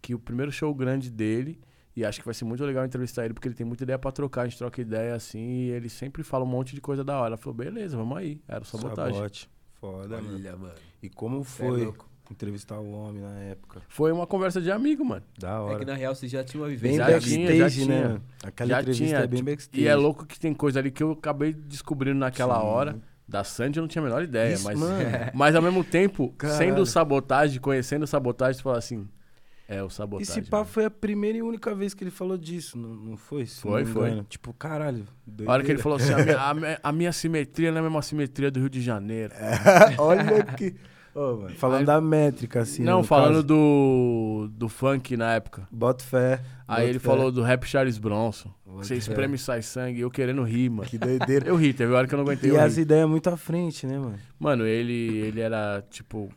que 0.00 0.14
o 0.14 0.18
primeiro 0.18 0.52
show 0.52 0.74
grande 0.74 1.10
dele, 1.10 1.60
e 1.96 2.04
acho 2.04 2.20
que 2.20 2.24
vai 2.24 2.34
ser 2.34 2.44
muito 2.44 2.64
legal 2.64 2.84
entrevistar 2.84 3.24
ele, 3.24 3.34
porque 3.34 3.48
ele 3.48 3.54
tem 3.54 3.66
muita 3.66 3.82
ideia 3.84 3.98
pra 3.98 4.12
trocar, 4.12 4.42
a 4.42 4.44
gente 4.46 4.58
troca 4.58 4.80
ideia 4.80 5.14
assim, 5.14 5.38
e 5.66 5.70
ele 5.70 5.88
sempre 5.88 6.22
fala 6.22 6.44
um 6.44 6.48
monte 6.48 6.74
de 6.74 6.80
coisa 6.80 7.02
da 7.04 7.18
hora. 7.18 7.28
Ela 7.30 7.36
falou, 7.36 7.54
beleza, 7.54 7.96
vamos 7.96 8.16
aí. 8.16 8.40
Era 8.48 8.62
o 8.62 8.66
sabotagem. 8.66 9.14
Sabote. 9.14 9.50
Foda, 9.82 10.16
mano. 10.22 10.34
Olha, 10.36 10.56
mano. 10.56 10.74
E 11.02 11.08
como 11.08 11.44
Cê 11.44 11.64
é 11.64 11.66
foi 11.68 11.84
louco. 11.86 12.08
entrevistar 12.30 12.78
o 12.78 12.92
homem 12.92 13.20
na 13.20 13.36
época? 13.40 13.82
Foi 13.88 14.12
uma 14.12 14.28
conversa 14.28 14.60
de 14.60 14.70
amigo, 14.70 15.04
mano. 15.04 15.24
Da 15.36 15.50
É 15.50 15.58
hora. 15.58 15.78
que 15.80 15.84
na 15.84 15.94
real 15.94 16.14
você 16.14 16.28
já 16.28 16.44
tinha 16.44 16.62
uma 16.62 16.68
Bem 16.68 16.76
vivência. 16.76 16.98
Já 16.98 17.06
de 17.06 17.12
backstage, 17.14 17.36
vida. 17.40 17.52
tinha, 17.52 17.58
já 17.58 17.64
né? 17.64 17.84
tinha. 17.98 18.08
mano? 18.08 18.22
Aquela 18.44 18.68
Já 18.70 18.80
entrevista 18.80 19.04
tinha, 19.04 19.16
é 19.18 19.26
bem 19.26 19.36
tipo, 19.40 19.50
backstage. 19.50 19.82
E 19.84 19.88
é 19.88 19.94
louco 19.96 20.24
que 20.24 20.38
tem 20.38 20.54
coisa 20.54 20.78
ali 20.78 20.92
que 20.92 21.02
eu 21.02 21.10
acabei 21.10 21.52
descobrindo 21.52 22.18
naquela 22.20 22.60
Sim. 22.60 22.64
hora. 22.66 23.00
Da 23.26 23.42
Sandy 23.42 23.78
eu 23.78 23.82
não 23.82 23.88
tinha 23.88 24.02
a 24.02 24.04
menor 24.04 24.22
ideia, 24.22 24.54
Isso, 24.54 24.64
mas, 24.64 24.78
mano. 24.78 24.94
mas 25.34 25.54
ao 25.56 25.62
mesmo 25.62 25.82
tempo, 25.82 26.32
Caralho. 26.38 26.58
sendo 26.58 26.86
sabotagem, 26.86 27.60
conhecendo 27.60 28.06
sabotagem, 28.06 28.54
você 28.58 28.62
fala 28.62 28.78
assim, 28.78 29.08
é 29.68 29.82
o 29.82 29.88
sabotagem. 29.90 30.30
Esse 30.30 30.42
papo 30.42 30.56
mano. 30.64 30.66
foi 30.66 30.84
a 30.84 30.90
primeira 30.90 31.38
e 31.38 31.42
única 31.42 31.74
vez 31.74 31.94
que 31.94 32.04
ele 32.04 32.10
falou 32.10 32.36
disso, 32.36 32.76
não, 32.78 32.88
não 32.94 33.16
foi? 33.16 33.46
Se 33.46 33.60
Foi, 33.60 33.84
não 33.84 33.92
foi. 33.92 34.08
engano. 34.08 34.26
Tipo, 34.28 34.52
caralho. 34.52 35.06
A 35.46 35.52
hora 35.52 35.62
que 35.62 35.70
ele 35.72 35.80
doideira. 35.80 35.82
falou 35.82 35.96
assim, 35.96 36.12
a 36.12 36.18
minha, 36.24 36.38
a 36.42 36.54
minha- 36.54 36.80
a 36.82 36.92
minha 36.92 37.12
simetria 37.12 37.70
não 37.70 37.78
é 37.78 37.80
a 37.80 37.82
mesma 37.84 38.02
simetria 38.02 38.50
do 38.50 38.60
Rio 38.60 38.68
de 38.70 38.80
Janeiro. 38.80 39.32
Olha 39.98 40.42
que. 40.56 40.74
Falando 41.58 41.80
Aí- 41.80 41.84
da 41.84 42.00
métrica, 42.00 42.60
assim. 42.62 42.82
não, 42.82 43.04
falando 43.04 43.34
caso. 43.34 43.42
do, 43.46 44.48
do 44.52 44.66
funk 44.68 45.14
na 45.14 45.34
época. 45.34 45.68
Bota 45.70 46.02
fé. 46.02 46.40
Aí 46.66 46.88
ele 46.88 46.98
fé. 46.98 47.04
falou 47.06 47.30
do 47.30 47.42
rap 47.42 47.66
Charles 47.66 47.98
Bronson. 47.98 48.50
Bota 48.64 48.84
Você 48.86 48.94
espreme 48.96 49.34
e 49.34 49.38
sai 49.38 49.60
sangue, 49.60 50.00
eu 50.00 50.10
querendo 50.10 50.42
rir, 50.42 50.70
mano. 50.70 50.88
Que 50.88 50.96
doideira. 50.96 51.44
Eu 51.48 51.54
ri, 51.56 51.74
teve 51.74 51.92
hora 51.92 52.06
que 52.08 52.14
eu 52.14 52.16
não 52.16 52.24
aguentei. 52.24 52.50
e 52.52 52.56
as 52.56 52.78
ideias 52.78 53.06
muito 53.06 53.28
à 53.28 53.36
frente, 53.36 53.86
né, 53.86 53.98
mano? 53.98 54.18
Mano, 54.40 54.66
ele, 54.66 55.18
ele 55.18 55.40
era 55.42 55.84
tipo. 55.90 56.30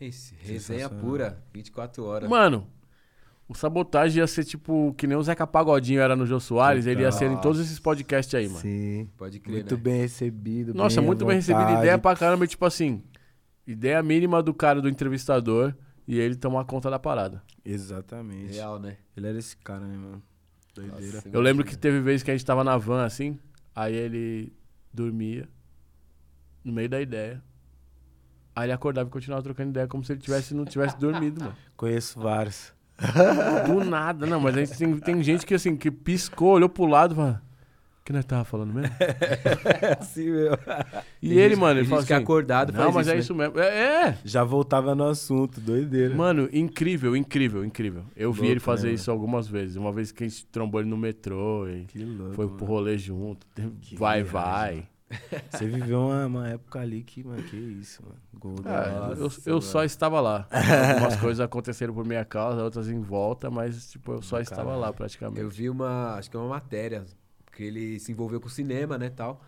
Pense, 0.00 0.34
resenha 0.40 0.88
pura, 0.88 1.38
24 1.52 2.02
horas. 2.02 2.26
Mano, 2.30 2.66
o 3.46 3.54
sabotagem 3.54 4.20
ia 4.20 4.26
ser 4.26 4.44
tipo 4.44 4.94
que 4.96 5.06
nem 5.06 5.14
o 5.14 5.22
Zeca 5.22 5.46
Pagodinho 5.46 6.00
era 6.00 6.16
no 6.16 6.24
Jô 6.24 6.40
Soares, 6.40 6.86
ele 6.86 7.02
ia 7.02 7.12
ser 7.12 7.30
em 7.30 7.36
todos 7.38 7.60
esses 7.60 7.78
podcasts 7.78 8.34
aí, 8.34 8.48
mano. 8.48 8.60
Sim. 8.60 9.10
Pode 9.18 9.38
crer, 9.40 9.56
Muito 9.56 9.74
né? 9.74 9.80
bem 9.82 10.00
recebido. 10.00 10.72
Nossa, 10.72 11.02
bem 11.02 11.06
muito 11.06 11.26
bem 11.26 11.36
recebido. 11.36 11.70
Ideia 11.72 11.98
pra 11.98 12.16
caramba, 12.16 12.46
e, 12.46 12.48
tipo 12.48 12.64
assim. 12.64 13.02
Ideia 13.66 14.02
mínima 14.02 14.42
do 14.42 14.54
cara 14.54 14.80
do 14.80 14.88
entrevistador 14.88 15.74
e 16.08 16.18
ele 16.18 16.34
tomar 16.34 16.64
conta 16.64 16.88
da 16.88 16.98
parada. 16.98 17.42
Exatamente. 17.62 18.54
Real, 18.54 18.78
né? 18.78 18.96
Ele 19.14 19.26
era 19.28 19.38
esse 19.38 19.54
cara, 19.58 19.86
né, 19.86 19.98
mano? 19.98 20.22
Doideira. 20.74 21.16
Nossa, 21.16 21.28
Eu 21.30 21.42
lembro 21.42 21.62
que 21.62 21.76
teve 21.76 22.00
vezes 22.00 22.22
que 22.22 22.30
a 22.30 22.34
gente 22.34 22.46
tava 22.46 22.64
na 22.64 22.78
van 22.78 23.04
assim, 23.04 23.38
aí 23.76 23.94
ele 23.94 24.50
dormia 24.90 25.46
no 26.64 26.72
meio 26.72 26.88
da 26.88 27.02
ideia. 27.02 27.42
Aí 28.60 28.66
ele 28.66 28.72
acordava 28.72 29.08
e 29.08 29.12
continuava 29.12 29.42
trocando 29.42 29.70
ideia 29.70 29.86
como 29.88 30.04
se 30.04 30.12
ele 30.12 30.20
tivesse, 30.20 30.54
não 30.54 30.64
tivesse 30.64 30.98
dormido, 30.98 31.40
mano. 31.40 31.54
Conheço 31.76 32.20
vários. 32.20 32.72
Do 33.66 33.82
nada, 33.84 34.26
não, 34.26 34.38
mas 34.40 34.56
a 34.56 34.64
gente 34.64 34.76
tem, 34.76 34.96
tem 34.98 35.22
gente 35.22 35.46
que 35.46 35.54
assim, 35.54 35.74
que 35.76 35.90
piscou, 35.90 36.50
olhou 36.52 36.68
pro 36.68 36.84
lado 36.84 37.12
e 37.12 37.16
falou, 37.16 37.32
o 37.32 38.04
que 38.04 38.12
nós 38.12 38.24
tava 38.26 38.44
falando 38.44 38.74
mesmo? 38.74 38.94
É 39.82 39.96
assim, 39.98 40.30
meu. 40.30 40.52
E 41.22 41.28
Tem 41.28 41.38
ele, 41.38 41.48
gente- 41.50 41.58
mano, 41.60 41.80
ele 41.80 41.88
que 41.88 41.94
é 41.94 41.96
assim, 41.98 42.12
acordado 42.14 42.72
não, 42.72 42.92
mas 42.92 43.06
isso, 43.06 43.10
é 43.10 43.14
né? 43.14 43.20
isso 43.20 43.34
mesmo. 43.34 43.58
É, 43.58 44.08
é. 44.08 44.18
Já 44.24 44.44
voltava 44.44 44.94
no 44.94 45.04
assunto, 45.08 45.60
doideira. 45.60 46.14
Mano, 46.14 46.48
incrível, 46.52 47.16
incrível, 47.16 47.64
incrível. 47.64 48.04
Eu 48.14 48.32
vi 48.32 48.48
ele 48.48 48.60
fazer 48.60 48.88
né, 48.88 48.94
isso 48.94 49.10
algumas 49.10 49.48
vezes. 49.48 49.76
Uma 49.76 49.92
vez 49.92 50.12
que 50.12 50.24
a 50.24 50.28
gente 50.28 50.44
trombou 50.46 50.80
ele 50.82 50.90
no 50.90 50.98
metrô 50.98 51.66
e 51.68 51.84
que 51.84 52.04
louco. 52.04 52.34
foi 52.34 52.44
mano. 52.44 52.58
pro 52.58 52.66
rolê 52.66 52.98
junto. 52.98 53.46
Que 53.80 53.96
vai, 53.96 54.22
viagem, 54.22 54.32
vai. 54.32 54.88
Você 55.50 55.66
viveu 55.66 56.00
uma, 56.02 56.26
uma 56.26 56.48
época 56.48 56.80
ali 56.80 57.02
que, 57.02 57.24
mano, 57.24 57.42
que 57.42 57.56
isso, 57.56 58.02
mano. 58.02 58.16
Golden. 58.34 58.72
Ah, 58.72 59.10
eu, 59.10 59.24
Nossa, 59.24 59.40
eu 59.50 59.54
mano. 59.54 59.62
só 59.62 59.84
estava 59.84 60.20
lá. 60.20 60.48
Algumas 60.92 61.16
coisas 61.20 61.40
aconteceram 61.40 61.92
por 61.92 62.04
minha 62.04 62.24
causa, 62.24 62.62
outras 62.62 62.88
em 62.88 63.00
volta, 63.00 63.50
mas 63.50 63.90
tipo, 63.90 64.12
eu 64.12 64.22
só 64.22 64.40
estava 64.40 64.76
lá 64.76 64.92
praticamente. 64.92 65.40
Eu 65.40 65.50
vi 65.50 65.68
uma, 65.68 66.14
acho 66.14 66.30
que 66.30 66.36
é 66.36 66.40
uma 66.40 66.48
matéria, 66.48 67.04
que 67.52 67.64
ele 67.64 67.98
se 67.98 68.12
envolveu 68.12 68.40
com 68.40 68.46
o 68.46 68.50
cinema, 68.50 68.96
né, 68.96 69.10
tal, 69.10 69.42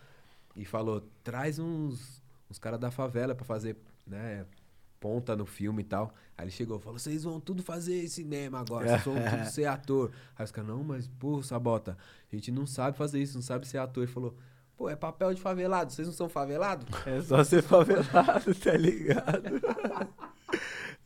e 0.56 0.64
falou, 0.64 1.08
traz 1.22 1.58
uns, 1.60 2.20
uns 2.50 2.58
caras 2.58 2.80
da 2.80 2.90
favela 2.90 3.34
pra 3.34 3.44
fazer, 3.44 3.76
né, 4.04 4.44
ponta 4.98 5.36
no 5.36 5.46
filme 5.46 5.82
e 5.82 5.84
tal. 5.84 6.12
Aí 6.36 6.44
ele 6.44 6.50
chegou, 6.50 6.80
falou, 6.80 6.98
vocês 6.98 7.22
vão 7.22 7.38
tudo 7.38 7.62
fazer 7.62 8.08
cinema 8.08 8.58
agora, 8.58 8.88
vocês 8.88 9.04
vão 9.04 9.14
tudo 9.14 9.46
ser 9.50 9.66
ator. 9.66 10.10
Aí 10.36 10.44
os 10.44 10.50
caras, 10.50 10.68
não, 10.68 10.82
mas, 10.82 11.06
pô, 11.06 11.40
Sabota, 11.40 11.96
a 12.32 12.34
gente 12.34 12.50
não 12.50 12.66
sabe 12.66 12.96
fazer 12.96 13.22
isso, 13.22 13.34
não 13.36 13.42
sabe 13.42 13.66
ser 13.66 13.78
ator. 13.78 14.02
Ele 14.02 14.12
falou, 14.12 14.36
pô, 14.83 14.91
é 14.91 14.97
papel 14.97 15.33
de 15.33 15.41
favelado, 15.41 15.93
vocês 15.93 16.09
não 16.09 16.14
são 16.14 16.28
favelado? 16.28 16.85
É 17.07 17.20
só 17.20 17.45
ser 17.45 17.62
favelado, 17.62 18.53
tá 18.61 18.72
ligado? 18.72 19.62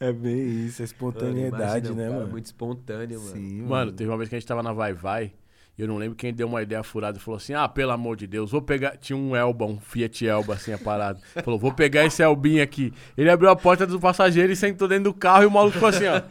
é 0.00 0.10
bem 0.12 0.64
isso, 0.66 0.80
a 0.80 0.84
espontaneidade, 0.86 1.88
Imagina, 1.88 1.92
um 1.92 1.94
né, 1.96 2.04
cara 2.04 2.14
mano? 2.20 2.30
muito 2.30 2.46
espontâneo, 2.46 3.20
mano. 3.20 3.32
Sim, 3.32 3.62
Mano, 3.62 3.92
teve 3.92 4.08
uma 4.10 4.16
vez 4.16 4.30
que 4.30 4.34
a 4.34 4.38
gente 4.38 4.48
tava 4.48 4.62
na 4.62 4.72
Vai 4.72 4.94
Vai, 4.94 5.32
e 5.76 5.82
eu 5.82 5.88
não 5.88 5.98
lembro 5.98 6.16
quem 6.16 6.32
deu 6.32 6.48
uma 6.48 6.62
ideia 6.62 6.82
furada 6.82 7.18
e 7.18 7.20
falou 7.20 7.36
assim: 7.36 7.52
Ah, 7.52 7.68
pelo 7.68 7.90
amor 7.90 8.16
de 8.16 8.26
Deus, 8.26 8.50
vou 8.50 8.62
pegar. 8.62 8.96
Tinha 8.96 9.14
um 9.14 9.36
Elba, 9.36 9.66
um 9.66 9.78
Fiat 9.78 10.26
Elba 10.26 10.54
assim, 10.54 10.72
a 10.72 10.78
parada. 10.78 11.20
Falou: 11.44 11.58
Vou 11.60 11.70
pegar 11.70 12.02
esse 12.06 12.22
Elbinho 12.22 12.62
aqui. 12.62 12.94
Ele 13.14 13.28
abriu 13.28 13.50
a 13.50 13.56
porta 13.56 13.86
do 13.86 14.00
passageiro 14.00 14.50
e 14.50 14.56
sentou 14.56 14.88
dentro 14.88 15.04
do 15.04 15.14
carro 15.14 15.42
e 15.42 15.46
o 15.46 15.50
maluco 15.50 15.74
ficou 15.74 15.90
assim, 15.90 16.06
ó. 16.06 16.22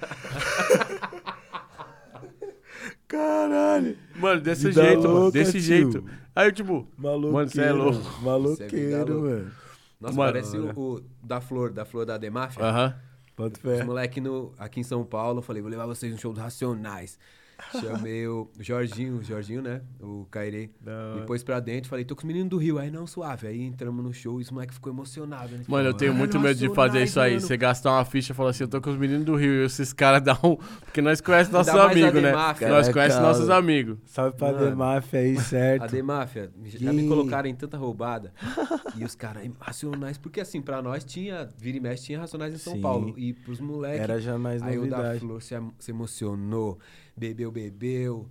Caralho. 3.07 3.95
Mano, 4.15 4.41
desse 4.41 4.69
Vida 4.69 4.83
jeito, 4.83 5.03
mano. 5.03 5.13
louca, 5.13 5.37
Desse 5.37 5.51
tio. 5.51 5.61
jeito. 5.61 6.05
Aí 6.35 6.47
eu, 6.47 6.51
tipo, 6.51 6.87
Maloqueiro. 6.97 7.33
Mano, 7.33 7.49
cê 7.49 7.61
é 7.61 7.71
louco. 7.71 7.99
É 8.61 9.03
louca. 9.03 9.13
mano. 9.13 9.51
Nossa, 10.01 10.15
Mano, 10.15 10.31
parece 10.33 10.57
o, 10.57 10.79
o 10.79 11.01
da 11.23 11.39
Flor, 11.39 11.71
da 11.71 11.85
Flor 11.85 12.05
da 12.05 12.17
Demáfia. 12.17 12.63
aham. 12.63 12.95
Bota 13.37 13.57
Os 13.57 13.77
fé. 13.77 13.83
moleque 13.83 14.21
no, 14.21 14.53
aqui 14.57 14.79
em 14.79 14.83
São 14.83 15.03
Paulo, 15.03 15.39
eu 15.39 15.41
falei, 15.41 15.61
vou 15.61 15.69
levar 15.69 15.85
vocês 15.85 16.11
no 16.11 16.17
show 16.17 16.31
do 16.31 16.39
Racionais. 16.39 17.17
Chamei 17.79 18.27
o 18.27 18.49
Jorginho, 18.59 19.17
o 19.17 19.23
Jorginho, 19.23 19.61
né? 19.61 19.81
O 19.99 20.25
Cairê. 20.29 20.69
Hora. 20.85 21.19
Me 21.19 21.25
pôs 21.25 21.43
pra 21.43 21.59
dentro, 21.59 21.89
falei, 21.89 22.05
tô 22.05 22.15
com 22.15 22.21
os 22.21 22.25
meninos 22.27 22.49
do 22.49 22.57
Rio. 22.57 22.77
Aí, 22.79 22.89
não, 22.91 23.05
suave. 23.07 23.47
Aí 23.47 23.61
entramos 23.61 24.03
no 24.03 24.13
show 24.13 24.39
e 24.39 24.43
esse 24.43 24.53
moleque 24.53 24.73
ficou 24.73 24.91
emocionado. 24.91 25.49
Né? 25.55 25.63
Mano, 25.67 25.89
eu 25.89 25.93
tenho 25.93 26.11
Caralho, 26.11 26.17
muito 26.31 26.39
medo 26.39 26.59
de 26.59 26.73
fazer 26.73 27.03
isso 27.03 27.19
aí. 27.19 27.33
mano. 27.35 27.41
Você 27.41 27.57
gastar 27.57 27.91
uma 27.91 28.05
ficha 28.05 28.31
e 28.33 28.35
falar 28.35 28.49
assim, 28.51 28.63
eu 28.63 28.67
tô 28.67 28.81
com 28.81 28.89
os 28.89 28.97
meninos 28.97 29.25
do 29.25 29.35
Rio. 29.35 29.61
E 29.61 29.65
esses 29.65 29.93
caras 29.93 30.21
dão 30.23 30.37
um. 30.43 30.55
Porque 30.55 31.01
nós 31.01 31.21
conhecemos 31.21 31.65
nossos 31.67 31.81
amigos, 31.81 32.13
né? 32.21 32.29
Demáfia. 32.29 32.69
Nós 32.69 32.89
conhecemos 32.89 33.23
nossos 33.23 33.47
mano. 33.47 33.59
amigos. 33.59 33.97
Salve 34.05 34.37
pra 34.37 34.51
Mano. 34.51 34.65
Demáfia 34.69 35.19
aí, 35.19 35.37
certo? 35.39 35.83
A 35.83 35.87
Demáfia, 35.87 36.51
já 36.63 36.93
me 36.93 37.07
colocaram 37.07 37.49
em 37.49 37.55
tanta 37.55 37.77
roubada. 37.77 38.33
e 38.97 39.03
os 39.03 39.15
caras, 39.15 39.43
Racionais, 39.59 40.17
porque 40.17 40.39
assim, 40.41 40.61
pra 40.61 40.81
nós 40.81 41.03
tinha, 41.03 41.49
vira 41.57 41.77
e 41.77 41.79
mexe, 41.79 42.05
tinha 42.05 42.19
Racionais 42.19 42.53
em 42.53 42.57
São 42.57 42.73
Sim. 42.73 42.81
Paulo. 42.81 43.13
E 43.17 43.33
pros 43.33 43.59
moleques, 43.59 44.01
Era 44.01 44.19
já 44.19 44.37
mais 44.37 44.61
Aí 44.61 44.77
o 44.77 44.87
da 44.89 44.97
novidade. 44.97 45.19
Flor 45.19 45.41
se 45.41 45.91
emocionou, 45.91 46.79
bebeu, 47.15 47.51
bebeu, 47.51 48.29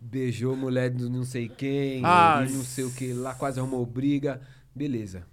beijou 0.00 0.56
mulher 0.56 0.90
do 0.90 1.08
não 1.08 1.24
sei 1.24 1.48
quem, 1.48 2.04
Ah, 2.04 2.44
não 2.48 2.62
sei 2.64 2.84
o 2.84 2.90
que 2.92 3.12
lá, 3.12 3.34
quase 3.34 3.58
arrumou 3.60 3.84
briga. 3.86 4.40
Beleza. 4.74 5.26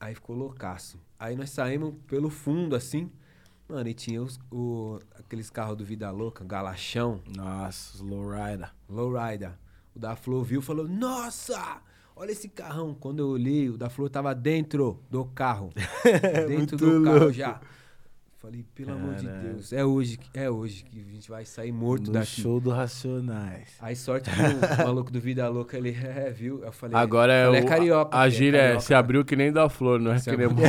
Aí 0.00 0.14
ficou 0.14 0.36
loucaço. 0.36 0.98
Aí 1.18 1.36
nós 1.36 1.50
saímos 1.50 1.94
pelo 2.06 2.30
fundo, 2.30 2.76
assim. 2.76 3.10
Mano, 3.68 3.88
e 3.88 3.94
tinha 3.94 4.22
os, 4.22 4.38
o, 4.50 5.00
aqueles 5.18 5.50
carros 5.50 5.76
do 5.76 5.84
Vida 5.84 6.10
Louca, 6.10 6.44
Galachão, 6.44 7.20
Nossa, 7.34 7.96
os 7.96 8.00
lowrider. 8.00 8.70
Lowrider. 8.88 9.52
O 9.94 9.98
da 9.98 10.14
Flor 10.14 10.44
viu 10.44 10.60
e 10.60 10.62
falou, 10.62 10.86
nossa, 10.86 11.80
olha 12.14 12.30
esse 12.30 12.48
carrão. 12.48 12.94
Quando 12.94 13.20
eu 13.20 13.28
olhei, 13.28 13.68
o 13.68 13.76
da 13.76 13.88
Flor 13.90 14.08
tava 14.08 14.34
dentro 14.34 15.02
do 15.10 15.24
carro. 15.24 15.72
dentro 16.46 16.76
do 16.76 17.02
carro 17.02 17.18
louco. 17.18 17.32
já. 17.32 17.60
Falei, 18.38 18.64
pelo 18.74 18.92
amor 18.92 19.14
de. 19.14 19.26
Deus, 19.26 19.72
é 19.72 19.82
hoje, 19.84 20.18
que- 20.18 20.38
é 20.38 20.48
hoje 20.50 20.84
que 20.84 21.00
a 21.00 21.10
gente 21.14 21.28
vai 21.28 21.44
sair 21.46 21.72
morto 21.72 22.08
No 22.08 22.12
daqui. 22.12 22.42
show 22.42 22.60
do 22.60 22.70
Racionais. 22.70 23.70
Aí 23.80 23.96
sorte 23.96 24.28
que 24.30 24.36
o 24.36 24.36
maluco 24.86 25.10
do 25.10 25.18
Vida 25.18 25.48
Louca, 25.48 25.76
ele, 25.78 25.90
é, 26.04 26.30
viu? 26.30 26.62
Eu 26.62 26.70
falei, 26.70 26.96
Agora 26.96 27.32
é, 27.32 27.46
falei, 27.46 27.62
o, 27.62 27.66
carioca. 27.66 28.16
a 28.16 28.24
filho, 28.24 28.36
gíria 28.36 28.58
é 28.58 28.62
carioca, 28.64 28.80
se 28.82 28.94
abriu 28.94 29.24
que 29.24 29.34
nem 29.34 29.50
da 29.50 29.68
flor, 29.70 29.98
não 29.98 30.12
é 30.12 30.18
Se 30.18 30.30
que 30.30 30.36
nem... 30.36 30.46
abriu. 30.46 30.66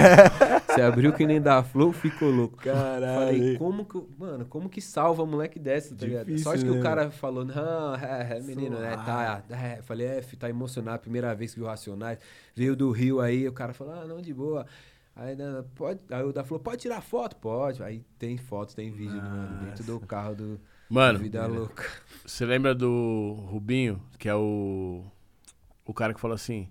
Você 0.65 0.81
abriu 0.81 1.11
que 1.13 1.27
nem 1.27 1.41
da 1.41 1.61
Flow, 1.61 1.91
ficou 1.91 2.29
louco. 2.31 2.55
Caralho. 2.57 3.27
Falei, 3.27 3.57
como 3.57 3.83
que, 3.85 4.01
mano, 4.17 4.45
como 4.45 4.69
que 4.69 4.79
salva 4.81 5.23
um 5.23 5.27
moleque 5.27 5.59
dessa, 5.59 5.93
tá 5.93 6.05
ligado? 6.05 6.25
Difícil, 6.27 6.43
Sorte 6.45 6.63
que 6.63 6.71
né? 6.71 6.79
o 6.79 6.81
cara 6.81 7.11
falou, 7.11 7.43
não, 7.43 7.95
é, 7.95 8.37
é 8.37 8.39
menino, 8.41 8.79
né, 8.79 8.95
tá, 9.05 9.43
é. 9.49 9.81
Falei, 9.81 10.07
é, 10.07 10.21
tá 10.39 10.49
emocionado, 10.49 10.99
primeira 10.99 11.35
vez 11.35 11.53
que 11.53 11.59
viu 11.59 11.67
Racionais, 11.67 12.17
veio 12.55 12.75
do 12.77 12.91
Rio 12.91 13.19
aí, 13.19 13.47
o 13.47 13.51
cara 13.51 13.73
falou, 13.73 13.93
ah, 13.93 14.05
não, 14.05 14.21
de 14.21 14.33
boa. 14.33 14.65
Aí, 15.19 15.35
né, 15.35 15.63
pode, 15.73 15.99
aí 16.11 16.23
o 16.23 16.31
da 16.31 16.43
falou, 16.43 16.59
pode 16.59 16.79
tirar 16.81 17.01
foto? 17.01 17.35
Pode. 17.37 17.81
Aí 17.81 18.05
tem 18.19 18.37
foto, 18.37 18.75
tem 18.75 18.91
vídeo 18.91 19.19
do 19.19 19.27
mano, 19.27 19.65
dentro 19.65 19.83
do 19.83 19.99
carro 19.99 20.35
do, 20.35 20.59
Mano, 20.87 21.17
do 21.17 21.23
Vida 21.23 21.47
Louca. 21.47 21.83
você 22.23 22.45
lembra 22.45 22.75
do 22.75 23.33
Rubinho, 23.49 23.99
que 24.19 24.29
é 24.29 24.35
o, 24.35 25.03
o 25.83 25.93
cara 25.93 26.13
que 26.13 26.19
falou 26.19 26.35
assim, 26.35 26.69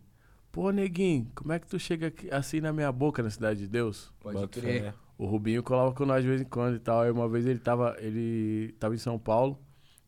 pô, 0.52 0.70
neguinho, 0.70 1.28
como 1.35 1.52
é 1.52 1.59
que 1.59 1.66
tu 1.66 1.77
chega 1.77 2.12
assim 2.31 2.60
na 2.60 2.73
minha 2.73 2.93
boca 2.93 3.20
na 3.20 3.31
Cidade 3.31 3.59
de 3.60 3.66
Deus? 3.68 4.12
Pode 4.20 4.39
Bota 4.39 4.60
crer. 4.60 4.82
fé. 4.82 4.94
O 5.18 5.27
Rubinho 5.27 5.62
colava 5.62 5.93
com 5.93 6.06
nós 6.06 6.23
de 6.23 6.28
vez 6.28 6.40
em 6.40 6.44
quando 6.44 6.77
e 6.77 6.78
tal. 6.78 7.01
Aí 7.01 7.10
uma 7.10 7.28
vez 7.28 7.47
ele 7.47 7.59
tava, 7.59 7.97
ele 7.98 8.77
tava 8.78 8.94
em 8.94 8.98
São 8.98 9.18
Paulo, 9.18 9.59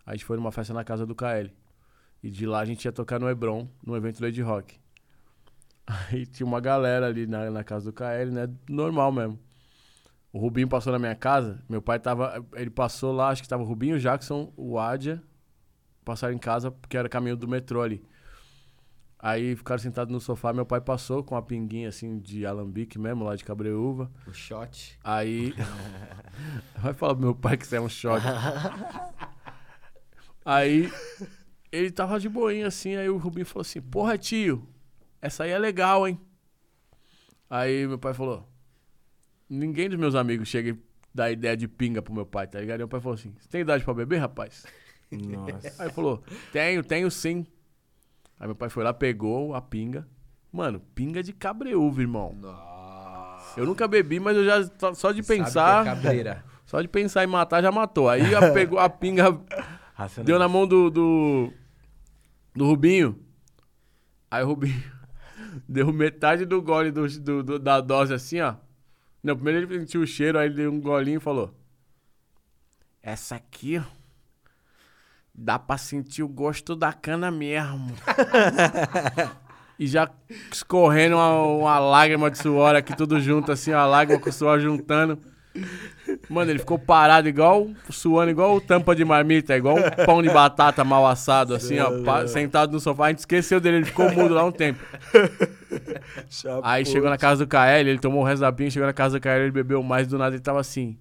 a 0.06 0.12
gente 0.12 0.24
foi 0.24 0.36
numa 0.36 0.52
festa 0.52 0.72
na 0.72 0.84
casa 0.84 1.04
do 1.04 1.14
KL. 1.14 1.50
E 2.22 2.30
de 2.30 2.46
lá 2.46 2.60
a 2.60 2.64
gente 2.64 2.84
ia 2.84 2.92
tocar 2.92 3.18
no 3.18 3.28
Hebron, 3.28 3.68
no 3.84 3.96
evento 3.96 4.22
Lady 4.22 4.42
Rock. 4.42 4.78
Aí 5.88 6.26
tinha 6.26 6.46
uma 6.46 6.60
galera 6.60 7.06
ali 7.06 7.26
na, 7.26 7.50
na 7.50 7.64
casa 7.64 7.86
do 7.86 7.92
KL, 7.92 8.30
né? 8.30 8.48
Normal 8.68 9.10
mesmo. 9.10 9.38
O 10.30 10.38
Rubinho 10.38 10.68
passou 10.68 10.92
na 10.92 10.98
minha 10.98 11.14
casa, 11.14 11.62
meu 11.66 11.80
pai 11.80 11.98
tava. 11.98 12.44
Ele 12.54 12.68
passou 12.68 13.12
lá, 13.12 13.30
acho 13.30 13.42
que 13.42 13.48
tava 13.48 13.62
o 13.62 13.66
Rubinho, 13.66 13.96
o 13.96 13.98
Jackson, 13.98 14.52
o 14.54 14.78
Adia, 14.78 15.22
passaram 16.04 16.34
em 16.34 16.38
casa, 16.38 16.70
porque 16.70 16.96
era 16.96 17.08
caminho 17.08 17.36
do 17.36 17.48
metrô 17.48 17.80
ali. 17.80 18.04
Aí 19.18 19.56
ficaram 19.56 19.80
sentados 19.80 20.12
no 20.12 20.20
sofá, 20.20 20.52
meu 20.52 20.66
pai 20.66 20.80
passou 20.80 21.24
com 21.24 21.34
uma 21.34 21.42
pinguinha 21.42 21.88
assim 21.88 22.20
de 22.20 22.46
alambique 22.46 22.98
mesmo, 22.98 23.24
lá 23.24 23.34
de 23.34 23.42
cabreúva. 23.42 24.10
O 24.26 24.32
shot. 24.32 24.98
Aí. 25.02 25.54
Vai 26.78 26.92
falar 26.92 27.14
pro 27.14 27.24
meu 27.24 27.34
pai 27.34 27.56
que 27.56 27.64
isso 27.64 27.74
é 27.74 27.80
um 27.80 27.88
choque. 27.88 28.26
aí. 30.44 30.92
Ele 31.72 31.90
tava 31.90 32.20
de 32.20 32.28
boinha 32.28 32.66
assim, 32.66 32.94
aí 32.94 33.08
o 33.08 33.16
Rubinho 33.16 33.46
falou 33.46 33.62
assim: 33.62 33.80
Porra, 33.80 34.16
tio, 34.16 34.68
essa 35.20 35.44
aí 35.44 35.50
é 35.50 35.58
legal, 35.58 36.06
hein? 36.06 36.20
Aí 37.50 37.86
meu 37.86 37.98
pai 37.98 38.12
falou: 38.14 38.48
Ninguém 39.48 39.88
dos 39.88 39.98
meus 39.98 40.14
amigos 40.14 40.48
chega 40.48 40.70
e 40.70 40.78
dá 41.14 41.30
ideia 41.30 41.56
de 41.56 41.66
pinga 41.66 42.02
pro 42.02 42.12
meu 42.12 42.26
pai, 42.26 42.46
tá 42.46 42.60
ligado? 42.60 42.76
E 42.76 42.82
meu 42.82 42.88
pai 42.88 43.00
falou 43.00 43.14
assim: 43.14 43.34
Você 43.38 43.48
tem 43.48 43.60
idade 43.62 43.84
pra 43.84 43.94
beber, 43.94 44.18
rapaz? 44.18 44.66
Nossa. 45.10 45.68
Aí 45.82 45.86
ele 45.86 45.94
falou: 45.94 46.22
Tenho, 46.52 46.82
tenho 46.82 47.10
sim. 47.10 47.46
Aí 48.38 48.46
meu 48.46 48.54
pai 48.56 48.68
foi 48.68 48.84
lá, 48.84 48.92
pegou 48.92 49.54
a 49.54 49.60
pinga. 49.60 50.06
Mano, 50.52 50.80
pinga 50.94 51.22
de 51.22 51.32
cabreúva, 51.32 52.00
irmão. 52.00 52.34
Nossa. 52.34 53.58
Eu 53.60 53.66
nunca 53.66 53.88
bebi, 53.88 54.20
mas 54.20 54.36
eu 54.36 54.44
já, 54.44 54.62
só- 54.94 55.12
de 55.12 55.22
Sabe 55.22 55.22
que 55.22 55.32
é 55.32 55.36
pensar. 55.44 55.84
cabreira. 55.84 56.44
Só 56.68 56.82
de 56.82 56.86
pensar 56.88 57.24
em 57.24 57.26
matar 57.26 57.62
já 57.62 57.72
matou. 57.72 58.10
Aí 58.10 58.34
ela 58.34 58.50
pegou 58.52 58.78
a 58.78 58.90
pinga, 58.90 59.40
deu 60.22 60.38
na 60.38 60.46
mão 60.46 60.66
do, 60.66 60.90
do. 60.90 61.50
do 62.54 62.66
Rubinho. 62.66 63.18
Aí 64.30 64.42
o 64.44 64.48
Rubinho 64.48 64.97
deu 65.68 65.92
metade 65.92 66.44
do 66.44 66.60
gole 66.62 66.90
do, 66.90 67.06
do- 67.20 67.42
do- 67.42 67.58
da 67.58 67.80
dose 67.80 68.12
assim, 68.14 68.40
ó. 68.40 68.54
Não, 69.22 69.34
primeiro 69.34 69.66
ele 69.72 69.80
sentiu 69.80 70.00
o 70.02 70.06
cheiro, 70.06 70.38
aí 70.38 70.46
ele 70.46 70.54
deu 70.54 70.72
um 70.72 70.80
golinho 70.80 71.16
e 71.18 71.20
falou: 71.20 71.54
Essa 73.02 73.36
aqui. 73.36 73.82
Dá 75.40 75.56
pra 75.58 75.78
sentir 75.78 76.22
o 76.24 76.28
gosto 76.28 76.74
da 76.74 76.92
cana 76.92 77.30
mesmo. 77.30 77.94
e 79.78 79.86
já 79.86 80.10
escorrendo 80.50 81.14
uma, 81.14 81.42
uma 81.42 81.78
lágrima 81.78 82.28
de 82.30 82.38
suor 82.38 82.74
aqui, 82.74 82.96
tudo 82.96 83.20
junto, 83.20 83.52
assim, 83.52 83.72
a 83.72 83.86
lágrima 83.86 84.20
com 84.20 84.30
o 84.30 84.32
suor 84.32 84.58
juntando. 84.58 85.16
Mano, 86.28 86.50
ele 86.50 86.58
ficou 86.58 86.78
parado 86.78 87.28
igual, 87.28 87.68
suando 87.90 88.30
igual 88.30 88.60
tampa 88.60 88.94
de 88.96 89.04
marmita, 89.04 89.56
igual 89.56 89.76
um 89.76 90.04
pão 90.06 90.22
de 90.22 90.28
batata 90.30 90.82
mal 90.84 91.06
assado, 91.06 91.54
assim, 91.54 91.78
ó, 91.78 92.02
pa- 92.02 92.26
sentado 92.28 92.72
no 92.72 92.80
sofá. 92.80 93.06
A 93.06 93.08
gente 93.10 93.18
esqueceu 93.20 93.60
dele, 93.60 93.78
ele 93.78 93.84
ficou 93.86 94.10
mudo 94.10 94.34
lá 94.34 94.44
um 94.44 94.52
tempo. 94.52 94.78
Aí 96.64 96.84
chegou 96.84 97.10
na 97.10 97.18
casa 97.18 97.44
do 97.44 97.48
KL, 97.48 97.88
ele 97.88 97.98
tomou 97.98 98.22
o 98.22 98.24
resto 98.24 98.40
da 98.40 98.52
pinga, 98.52 98.70
chegou 98.70 98.86
na 98.86 98.92
casa 98.92 99.18
do 99.18 99.22
KL, 99.22 99.42
ele 99.42 99.50
bebeu 99.50 99.82
mais, 99.82 100.06
do 100.06 100.18
nada 100.18 100.34
ele 100.34 100.42
tava 100.42 100.60
assim, 100.60 100.96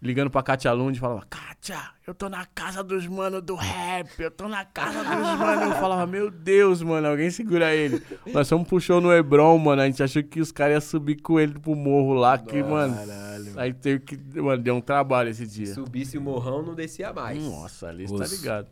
ligando 0.00 0.30
pra 0.30 0.42
Katia 0.42 0.72
Lund, 0.72 0.98
falava, 1.00 1.24
Katia, 1.28 1.78
eu 2.06 2.14
tô 2.14 2.28
na 2.28 2.44
casa 2.46 2.84
dos 2.84 3.06
manos 3.06 3.42
do 3.42 3.54
rap, 3.54 4.08
eu 4.20 4.30
tô 4.30 4.48
na 4.48 4.64
casa 4.64 4.98
dos 4.98 5.38
manos. 5.38 5.64
Eu 5.74 5.80
falava, 5.80 6.06
meu 6.06 6.30
Deus, 6.30 6.82
mano, 6.82 7.08
alguém 7.08 7.30
segura 7.30 7.74
ele. 7.74 8.02
Nós 8.32 8.48
fomos 8.48 8.68
pro 8.68 8.80
show 8.80 9.00
no 9.00 9.12
Hebron, 9.12 9.56
mano, 9.58 9.82
a 9.82 9.86
gente 9.86 10.02
achou 10.02 10.22
que 10.22 10.40
os 10.40 10.52
caras 10.52 10.72
iam 10.74 10.80
subir 10.80 11.16
com 11.20 11.40
ele 11.40 11.58
pro 11.58 11.74
morro 11.74 12.14
lá, 12.14 12.38
que, 12.38 12.62
mano, 12.62 12.94
Caralho. 12.94 13.58
aí 13.60 13.72
teve 13.72 14.00
que, 14.00 14.40
mano, 14.40 14.62
deu 14.62 14.74
um 14.76 14.80
trabalho 14.80 15.30
esse 15.30 15.46
dia. 15.46 15.72
Subisse 15.74 16.16
o 16.18 16.20
morrão, 16.20 16.62
não 16.62 16.74
descia 16.74 17.12
mais. 17.12 17.42
Nossa, 17.42 17.88
ali 17.88 18.06
você 18.06 18.24
tá 18.24 18.36
ligado. 18.36 18.68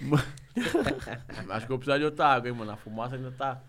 Mano, 0.00 0.22
Acho 1.50 1.66
que 1.66 1.72
eu 1.72 1.76
vou 1.76 1.78
precisar 1.78 1.98
de 1.98 2.04
outra 2.04 2.26
água, 2.26 2.50
hein, 2.50 2.54
mano, 2.54 2.72
a 2.72 2.76
fumaça 2.76 3.16
ainda 3.16 3.30
tá... 3.30 3.62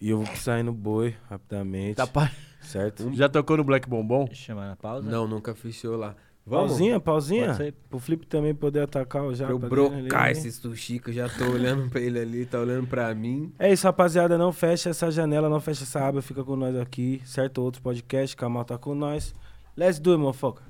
E 0.00 0.10
eu 0.10 0.22
vou 0.22 0.36
sair 0.36 0.62
no 0.62 0.72
boi, 0.72 1.16
rapidamente. 1.28 1.96
tá 1.96 2.06
pa- 2.06 2.30
Certo? 2.60 3.12
Já 3.14 3.28
tocou 3.28 3.56
no 3.56 3.64
Black 3.64 3.88
Bombom? 3.88 4.28
Chamar 4.32 4.68
na 4.68 4.76
pausa? 4.76 5.10
Não, 5.10 5.26
nunca 5.26 5.54
fechou 5.54 5.96
lá. 5.96 6.14
Vamos? 6.48 6.70
Pausinha, 6.70 6.98
pausinha. 7.00 7.74
Pro 7.90 7.98
Flip 7.98 8.26
também 8.26 8.54
poder 8.54 8.80
atacar 8.80 9.22
o 9.22 9.26
Pra 9.26 9.34
Japa. 9.36 9.52
eu 9.52 9.58
dele 9.58 9.70
brocar 9.70 10.22
ali. 10.24 10.32
esse 10.32 10.50
sushi 10.52 10.98
que 10.98 11.10
eu 11.10 11.14
já 11.14 11.28
tô 11.28 11.44
olhando 11.50 11.90
pra 11.90 12.00
ele 12.00 12.18
ali, 12.18 12.46
tá 12.46 12.58
olhando 12.58 12.86
pra 12.86 13.14
mim. 13.14 13.52
É 13.58 13.72
isso, 13.72 13.86
rapaziada. 13.86 14.38
Não 14.38 14.50
fecha 14.52 14.88
essa 14.90 15.10
janela, 15.10 15.48
não 15.48 15.60
fecha 15.60 15.84
essa 15.84 16.00
aba. 16.06 16.22
Fica 16.22 16.42
com 16.42 16.56
nós 16.56 16.74
aqui, 16.76 17.20
certo? 17.24 17.58
Outros 17.60 17.82
podcasts, 17.82 18.34
Kamal 18.34 18.64
tá 18.64 18.78
com 18.78 18.94
nós. 18.94 19.34
Let's 19.76 19.98
do 19.98 20.12
it, 20.12 20.20
mofoca. 20.20 20.62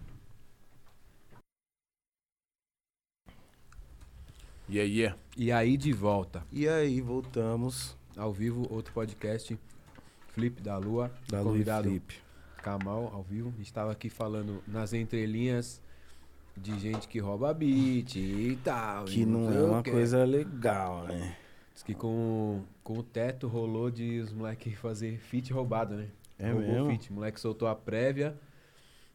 Yeah, 4.71 4.91
yeah. 4.93 5.17
E 5.37 5.51
aí, 5.53 5.77
de 5.77 5.93
volta, 5.93 6.43
E 6.53 6.69
aí, 6.69 7.01
voltamos. 7.01 7.97
ao 8.17 8.33
vivo, 8.33 8.67
outro 8.71 8.93
podcast, 8.93 9.57
Flip 10.35 10.61
da 10.61 10.77
Lua. 10.77 11.11
Da 11.29 11.39
Luiz 11.41 11.53
convidado 11.53 11.89
Flip. 11.89 12.15
Kamal, 12.69 13.11
ao 13.15 13.23
vivo. 13.23 13.51
A 13.55 13.59
gente 13.59 13.73
tava 13.73 13.93
aqui 13.93 14.11
falando 14.11 14.63
nas 14.67 14.93
entrelinhas 14.93 15.81
de 16.57 16.79
gente 16.79 17.09
que 17.09 17.19
rouba 17.19 17.55
beat 17.55 18.17
e 18.17 18.59
tal. 18.63 19.07
Que 19.07 19.21
e 19.21 19.27
não 19.27 19.51
é 19.51 19.63
uma 19.63 19.83
coisa 19.83 20.25
legal, 20.25 21.05
né? 21.07 21.35
Diz 21.73 21.83
que 21.83 21.95
com, 21.95 22.63
com 22.83 22.99
o 22.99 23.03
teto 23.03 23.47
rolou 23.49 23.91
de 23.91 24.19
os 24.21 24.33
moleques 24.33 24.75
fazer 24.75 25.19
feat 25.19 25.51
roubado, 25.53 25.95
né? 25.95 26.09
É 26.39 26.51
Roubou 26.53 26.89
mesmo? 26.89 27.11
O 27.11 27.15
moleque 27.15 27.41
soltou 27.41 27.67
a 27.69 27.75
prévia, 27.75 28.37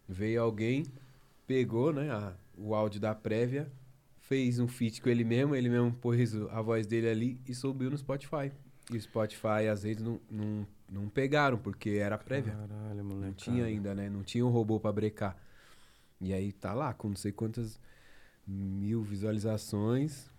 veio 0.09 0.41
alguém, 0.41 0.85
pegou, 1.45 1.93
né, 1.93 2.09
a- 2.09 2.33
o 2.57 2.73
áudio 2.73 2.99
da 2.99 3.13
prévia, 3.13 3.71
fez 4.19 4.59
um 4.59 4.67
feat 4.67 5.01
com 5.01 5.09
ele 5.09 5.23
mesmo, 5.23 5.55
ele 5.55 5.69
mesmo 5.69 5.91
pôs 5.93 6.33
a 6.51 6.61
voz 6.61 6.87
dele 6.87 7.07
ali 7.09 7.39
e 7.47 7.53
subiu 7.53 7.91
no 7.91 7.97
Spotify. 7.97 8.51
E 8.91 8.97
o 8.97 9.01
Spotify, 9.01 9.67
às 9.71 9.83
vezes, 9.83 10.01
não, 10.01 10.19
não, 10.29 10.65
não 10.91 11.07
pegaram, 11.09 11.57
porque 11.57 11.91
era 11.91 12.17
prévia. 12.17 12.53
Caralho, 12.53 13.03
moleque. 13.03 13.25
Não 13.25 13.33
tinha 13.33 13.65
ainda, 13.65 13.93
né? 13.95 14.09
Não 14.09 14.23
tinha 14.23 14.45
um 14.45 14.49
robô 14.49 14.79
pra 14.79 14.91
brecar. 14.91 15.35
E 16.21 16.33
aí 16.33 16.51
tá 16.51 16.73
lá, 16.73 16.93
com 16.93 17.09
não 17.09 17.15
sei 17.15 17.31
quantas 17.31 17.79
mil 18.47 19.01
visualizações. 19.03 20.31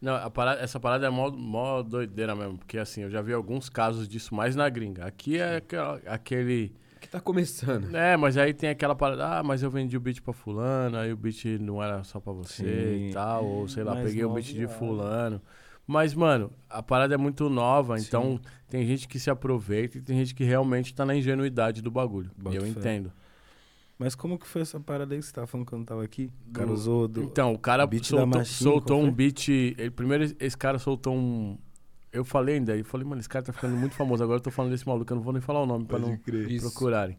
Não, 0.00 0.14
a 0.14 0.30
parada- 0.30 0.62
essa 0.62 0.80
parada 0.80 1.06
é 1.06 1.10
mó, 1.10 1.30
mó 1.30 1.82
doideira 1.82 2.34
mesmo, 2.34 2.56
porque 2.58 2.78
assim, 2.78 3.02
eu 3.02 3.10
já 3.10 3.20
vi 3.20 3.32
alguns 3.34 3.68
casos 3.68 4.08
disso 4.08 4.34
mais 4.34 4.56
na 4.56 4.68
gringa. 4.68 5.04
Aqui 5.04 5.38
é 5.38 5.56
aquela- 5.56 6.00
aquele. 6.06 6.72
Que 7.00 7.08
tá 7.08 7.20
começando. 7.20 7.94
É, 7.94 8.16
mas 8.16 8.36
aí 8.36 8.52
tem 8.54 8.70
aquela 8.70 8.94
parada, 8.94 9.38
ah, 9.38 9.42
mas 9.42 9.62
eu 9.62 9.70
vendi 9.70 9.96
o 9.96 10.00
beat 10.00 10.20
pra 10.22 10.32
fulano, 10.32 10.96
aí 10.96 11.12
o 11.12 11.16
beat 11.16 11.44
não 11.60 11.82
era 11.82 12.02
só 12.04 12.18
pra 12.20 12.32
você 12.32 12.64
Sim. 12.64 13.08
e 13.08 13.12
tal, 13.12 13.44
ou 13.44 13.68
sei 13.68 13.84
lá, 13.84 13.94
Mais 13.94 14.06
peguei 14.08 14.24
o 14.24 14.32
beat 14.32 14.46
de 14.54 14.66
fulano. 14.66 15.40
Mas, 15.90 16.14
mano, 16.14 16.52
a 16.68 16.80
parada 16.80 17.14
é 17.14 17.16
muito 17.16 17.50
nova, 17.50 17.98
Sim. 17.98 18.04
então 18.06 18.40
tem 18.68 18.86
gente 18.86 19.08
que 19.08 19.18
se 19.18 19.28
aproveita 19.28 19.98
e 19.98 20.00
tem 20.00 20.16
gente 20.18 20.36
que 20.36 20.44
realmente 20.44 20.94
tá 20.94 21.04
na 21.04 21.16
ingenuidade 21.16 21.82
do 21.82 21.90
bagulho. 21.90 22.30
Boto 22.36 22.54
e 22.54 22.58
eu 22.58 22.62
fé. 22.62 22.68
entendo. 22.68 23.12
Mas 23.98 24.14
como 24.14 24.38
que 24.38 24.46
foi 24.46 24.62
essa 24.62 24.78
parada 24.78 25.12
aí 25.14 25.20
que 25.20 25.26
você 25.26 25.32
tava 25.32 25.48
falando 25.48 25.66
quando 25.66 25.84
tava 25.84 26.04
aqui? 26.04 26.30
O 26.48 26.52
cara 26.52 26.68
Do- 26.68 26.72
usou 26.74 27.08
do... 27.08 27.24
Então, 27.24 27.52
o 27.52 27.58
cara 27.58 27.82
soltou, 28.02 28.24
Machine, 28.26 28.46
soltou 28.46 29.02
um 29.02 29.10
beat. 29.10 29.48
Ele, 29.48 29.90
primeiro, 29.90 30.32
esse 30.38 30.56
cara 30.56 30.78
soltou 30.78 31.12
um. 31.12 31.58
Eu 32.12 32.24
falei 32.24 32.54
ainda, 32.56 32.76
eu 32.76 32.84
falei, 32.84 33.04
mano, 33.04 33.18
esse 33.18 33.28
cara 33.28 33.44
tá 33.44 33.52
ficando 33.52 33.76
muito 33.76 33.96
famoso. 33.96 34.22
Agora 34.22 34.38
eu 34.38 34.42
tô 34.42 34.50
falando 34.52 34.70
desse 34.70 34.86
maluco, 34.86 35.12
eu 35.12 35.16
não 35.16 35.22
vou 35.24 35.32
nem 35.32 35.42
falar 35.42 35.60
o 35.60 35.66
nome 35.66 35.86
pra 35.86 35.98
não 35.98 36.16
crer. 36.16 36.60
Procurarem. 36.60 37.18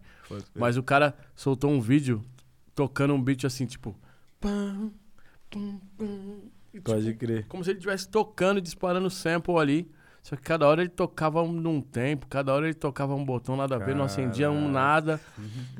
Mas 0.55 0.77
o 0.77 0.81
cara 0.83 1.13
soltou 1.35 1.69
um 1.69 1.81
vídeo 1.81 2.21
tocando 2.73 3.13
um 3.13 3.21
beat 3.21 3.43
assim, 3.45 3.65
tipo. 3.65 3.93
pam, 4.39 4.91
pum, 5.49 5.77
pum, 5.97 6.39
e, 6.73 6.77
tipo, 6.77 6.91
Pode 6.91 7.13
crer. 7.15 7.45
como 7.47 7.63
se 7.63 7.71
ele 7.71 7.79
estivesse 7.79 8.07
tocando 8.09 8.57
e 8.57 8.61
disparando 8.61 9.09
sample 9.09 9.57
ali. 9.57 9.91
Só 10.23 10.35
que 10.35 10.43
cada 10.43 10.67
hora 10.67 10.81
ele 10.81 10.89
tocava 10.89 11.41
um 11.41 11.51
num 11.51 11.81
tempo, 11.81 12.27
cada 12.27 12.53
hora 12.53 12.67
ele 12.67 12.75
tocava 12.75 13.15
um 13.15 13.25
botão 13.25 13.55
nada 13.55 13.75
a 13.75 13.79
ver, 13.79 13.95
não 13.95 14.05
acendia 14.05 14.51
um 14.51 14.69
nada. 14.69 15.19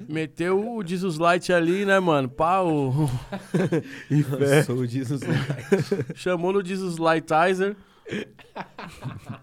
Meteu 0.10 0.78
o 0.78 0.84
Jesus 0.84 1.20
Light 1.20 1.54
ali, 1.54 1.86
né, 1.86 2.00
mano? 2.00 2.28
Pá, 2.28 2.62
o... 2.62 3.08
Eu 4.10 4.64
sou 4.64 4.78
o 4.78 4.88
Jesus 4.88 5.22
chamou 6.16 6.54
no 6.54 6.66
Jesus 6.66 6.98
Lightizer. 6.98 7.76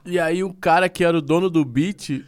e 0.04 0.18
aí 0.18 0.42
o 0.42 0.52
cara 0.52 0.88
que 0.88 1.04
era 1.04 1.16
o 1.16 1.22
dono 1.22 1.48
do 1.48 1.64
beat 1.64 2.24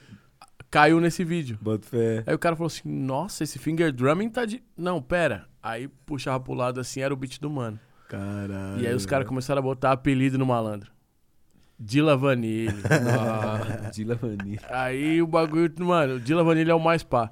caiu 0.70 1.00
nesse 1.00 1.24
vídeo. 1.24 1.58
Bota 1.60 1.86
fé. 1.88 2.22
Aí 2.24 2.34
o 2.34 2.38
cara 2.38 2.54
falou 2.54 2.68
assim: 2.68 2.88
Nossa, 2.88 3.42
esse 3.42 3.58
finger 3.58 3.92
drumming 3.92 4.28
tá 4.30 4.44
de. 4.44 4.62
Não, 4.76 5.02
pera. 5.02 5.48
Aí 5.60 5.88
puxava 6.06 6.38
pro 6.38 6.54
lado 6.54 6.78
assim, 6.80 7.00
era 7.00 7.12
o 7.12 7.16
beat 7.16 7.40
do 7.40 7.50
mano. 7.50 7.78
Caralho. 8.10 8.80
E 8.82 8.86
aí 8.86 8.94
os 8.94 9.06
caras 9.06 9.26
começaram 9.26 9.60
a 9.60 9.62
botar 9.62 9.92
apelido 9.92 10.36
no 10.36 10.44
malandro. 10.44 10.90
Dila 11.78 12.16
Vanille. 12.16 12.74
Ah, 12.90 13.88
Dila 13.90 14.14
Vanille. 14.16 14.58
aí 14.68 15.22
o 15.22 15.26
bagulho, 15.26 15.72
mano, 15.78 16.14
o 16.16 16.20
Dila 16.20 16.42
Vanille 16.44 16.70
é 16.70 16.74
o 16.74 16.80
mais 16.80 17.02
pá. 17.02 17.30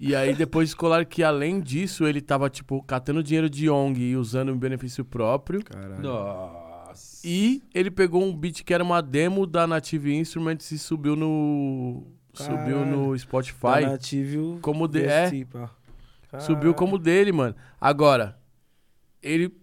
E 0.00 0.14
aí 0.16 0.34
depois 0.34 0.68
descolaram 0.70 1.04
que 1.04 1.22
além 1.22 1.60
disso, 1.60 2.06
ele 2.06 2.20
tava, 2.20 2.48
tipo, 2.48 2.82
catando 2.84 3.22
dinheiro 3.22 3.50
de 3.50 3.68
ONG 3.68 4.00
e 4.00 4.16
usando 4.16 4.50
em 4.50 4.56
benefício 4.56 5.04
próprio. 5.04 5.62
Caralho. 5.64 6.00
Nossa. 6.02 7.26
E 7.26 7.62
ele 7.74 7.90
pegou 7.90 8.22
um 8.22 8.34
beat 8.36 8.62
que 8.64 8.72
era 8.74 8.82
uma 8.82 9.00
demo 9.02 9.46
da 9.46 9.66
Native 9.66 10.14
Instruments 10.14 10.70
e 10.72 10.78
subiu 10.78 11.14
no. 11.16 12.06
Subiu 12.32 12.84
no 12.86 12.96
Caralho. 12.98 13.18
Spotify. 13.18 13.60
Tá 13.60 13.80
nativo 13.82 14.58
Como 14.62 14.88
de- 14.88 15.04
é. 15.04 15.30
Pá. 15.44 15.70
Subiu 16.40 16.72
como 16.74 16.98
dele, 16.98 17.30
mano. 17.30 17.54
Agora, 17.80 18.38
ele. 19.22 19.54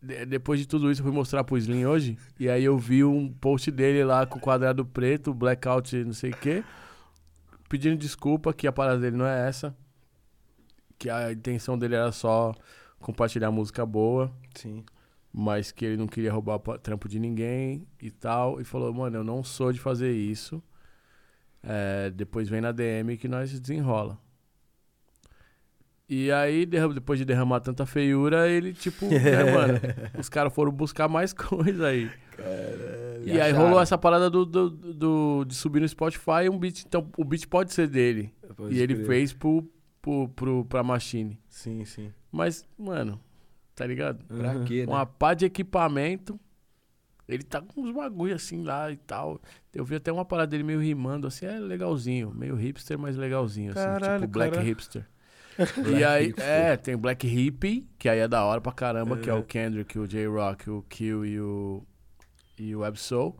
De- 0.00 0.26
Depois 0.26 0.60
de 0.60 0.66
tudo 0.66 0.90
isso, 0.90 1.00
eu 1.00 1.04
fui 1.04 1.12
mostrar 1.14 1.44
pro 1.44 1.56
Slim 1.58 1.84
hoje. 1.86 2.18
E 2.38 2.48
aí 2.48 2.64
eu 2.64 2.78
vi 2.78 3.04
um 3.04 3.32
post 3.32 3.70
dele 3.70 4.04
lá 4.04 4.26
com 4.26 4.38
o 4.38 4.40
quadrado 4.40 4.84
preto, 4.84 5.32
blackout, 5.34 5.96
não 6.04 6.12
sei 6.12 6.30
o 6.30 6.36
quê. 6.36 6.64
Pedindo 7.68 7.96
desculpa 7.96 8.52
que 8.52 8.66
a 8.66 8.72
parada 8.72 9.00
dele 9.00 9.16
não 9.16 9.26
é 9.26 9.48
essa. 9.48 9.76
Que 10.98 11.10
a 11.10 11.32
intenção 11.32 11.78
dele 11.78 11.94
era 11.94 12.12
só 12.12 12.54
compartilhar 13.00 13.50
música 13.50 13.84
boa. 13.84 14.32
Sim. 14.54 14.84
Mas 15.32 15.70
que 15.72 15.84
ele 15.84 15.96
não 15.96 16.06
queria 16.06 16.32
roubar 16.32 16.58
trampo 16.78 17.08
de 17.08 17.18
ninguém 17.18 17.86
e 18.00 18.10
tal. 18.10 18.60
E 18.60 18.64
falou, 18.64 18.92
mano, 18.94 19.16
eu 19.18 19.24
não 19.24 19.42
sou 19.44 19.72
de 19.72 19.78
fazer 19.80 20.12
isso. 20.12 20.62
É, 21.62 22.10
depois 22.10 22.48
vem 22.48 22.60
na 22.60 22.70
DM 22.72 23.16
que 23.16 23.26
nós 23.28 23.58
desenrola. 23.60 24.18
E 26.08 26.30
aí, 26.30 26.64
depois 26.66 27.18
de 27.18 27.24
derramar 27.24 27.60
tanta 27.60 27.84
feiura, 27.84 28.48
ele, 28.48 28.72
tipo, 28.72 29.06
né, 29.10 29.52
mano? 29.52 29.74
Os 30.18 30.28
caras 30.28 30.54
foram 30.54 30.70
buscar 30.70 31.08
mais 31.08 31.32
coisa 31.34 31.88
aí. 31.88 32.10
E, 33.24 33.30
E 33.30 33.40
aí 33.40 33.50
acharam? 33.50 33.64
rolou 33.66 33.80
essa 33.82 33.98
parada 33.98 34.30
do, 34.30 34.44
do, 34.46 34.70
do- 34.70 35.44
de 35.44 35.54
subir 35.54 35.80
no 35.80 35.88
Spotify 35.88 36.48
um 36.50 36.58
beat. 36.58 36.84
Então, 36.86 37.10
o 37.16 37.24
beat 37.24 37.46
pode 37.48 37.72
ser 37.72 37.88
dele. 37.88 38.32
Pode 38.56 38.74
e 38.74 38.78
ele 38.80 38.94
crer. 38.94 39.06
fez 39.06 39.32
pro, 39.32 39.68
pro, 40.00 40.28
pro, 40.28 40.64
pra 40.66 40.82
Machine. 40.84 41.40
Sim, 41.48 41.84
sim. 41.84 42.12
Mas, 42.30 42.64
mano, 42.78 43.20
tá 43.74 43.84
ligado? 43.84 44.24
Pra 44.26 44.52
Uhum. 44.52 44.64
quê, 44.64 44.86
né? 44.86 44.92
Uma 44.92 45.04
pá 45.06 45.34
de 45.34 45.44
equipamento. 45.44 46.38
Ele 47.28 47.42
tá 47.42 47.60
com 47.60 47.80
uns 47.80 47.92
bagulho 47.92 48.32
assim 48.36 48.62
lá 48.62 48.92
e 48.92 48.96
tal. 48.96 49.40
Eu 49.74 49.84
vi 49.84 49.96
até 49.96 50.12
uma 50.12 50.24
parada 50.24 50.46
dele 50.52 50.62
meio 50.62 50.78
rimando, 50.80 51.26
assim, 51.26 51.44
é 51.46 51.58
legalzinho. 51.58 52.32
Meio 52.32 52.54
hipster, 52.54 52.96
mas 52.96 53.16
legalzinho, 53.16 53.72
assim. 53.72 53.80
Caralho, 53.82 54.20
tipo 54.20 54.32
Black 54.32 54.50
caralho. 54.52 54.68
hipster. 54.68 55.04
Black 55.56 55.90
e 55.90 56.04
aí, 56.04 56.26
hipster. 56.26 56.44
é, 56.46 56.76
tem 56.76 56.96
Black 56.96 57.26
Hippie, 57.26 57.86
que 57.98 58.08
aí 58.08 58.18
é 58.18 58.28
da 58.28 58.44
hora 58.44 58.60
pra 58.60 58.72
caramba, 58.72 59.16
que 59.16 59.30
é 59.30 59.32
É. 59.32 59.36
o 59.36 59.42
Kendrick, 59.42 59.98
o 59.98 60.06
J-Rock, 60.06 60.68
o 60.70 60.84
Kill 60.88 61.24
e 61.24 61.40
o, 61.40 61.82
e 62.58 62.74
o 62.76 62.84
Absol. 62.84 63.34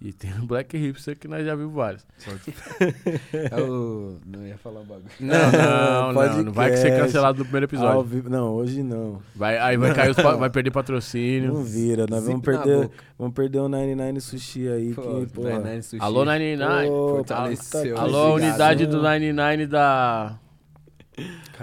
E 0.00 0.12
tem 0.12 0.30
o 0.38 0.44
Black 0.44 0.76
Hipster, 0.76 1.16
que 1.18 1.26
nós 1.26 1.46
já 1.46 1.54
vimos 1.54 1.72
vários. 1.72 2.04
É 3.50 3.60
o... 3.62 4.18
Não 4.26 4.46
ia 4.46 4.58
falar 4.58 4.80
um 4.80 4.84
bagulho. 4.84 5.06
Não, 5.20 5.34
não, 5.52 6.06
não. 6.08 6.14
Podcast. 6.14 6.44
Não 6.44 6.52
vai 6.52 6.76
ser 6.76 6.98
cancelado 6.98 7.38
no 7.38 7.44
primeiro 7.44 7.66
episódio. 7.66 8.02
vivo- 8.02 8.28
Não, 8.28 8.52
hoje 8.54 8.82
não. 8.82 9.22
Vai, 9.34 9.56
aí 9.56 9.76
vai 9.78 9.94
cair 9.94 10.10
os 10.10 10.16
pa- 10.16 10.34
vai 10.36 10.50
perder 10.50 10.70
patrocínio. 10.72 11.54
Não 11.54 11.62
vira. 11.62 12.06
Nós 12.10 12.24
vamos 12.26 12.42
perder, 12.42 12.90
vamos 13.18 13.34
perder 13.34 13.60
o 13.60 13.68
99 13.68 14.20
Sushi 14.20 14.68
aí. 14.68 14.92
Pô, 14.94 15.02
que, 15.02 15.26
porra. 15.32 15.50
99 15.52 15.82
Sushi. 15.82 16.02
Alô, 16.02 16.24
99. 16.24 16.86
Pô, 16.88 17.16
puta 17.18 17.36
Alô, 17.96 18.36
que 18.36 18.42
unidade 18.44 18.86
do 18.86 18.96
99 18.98 19.66
da. 19.68 20.38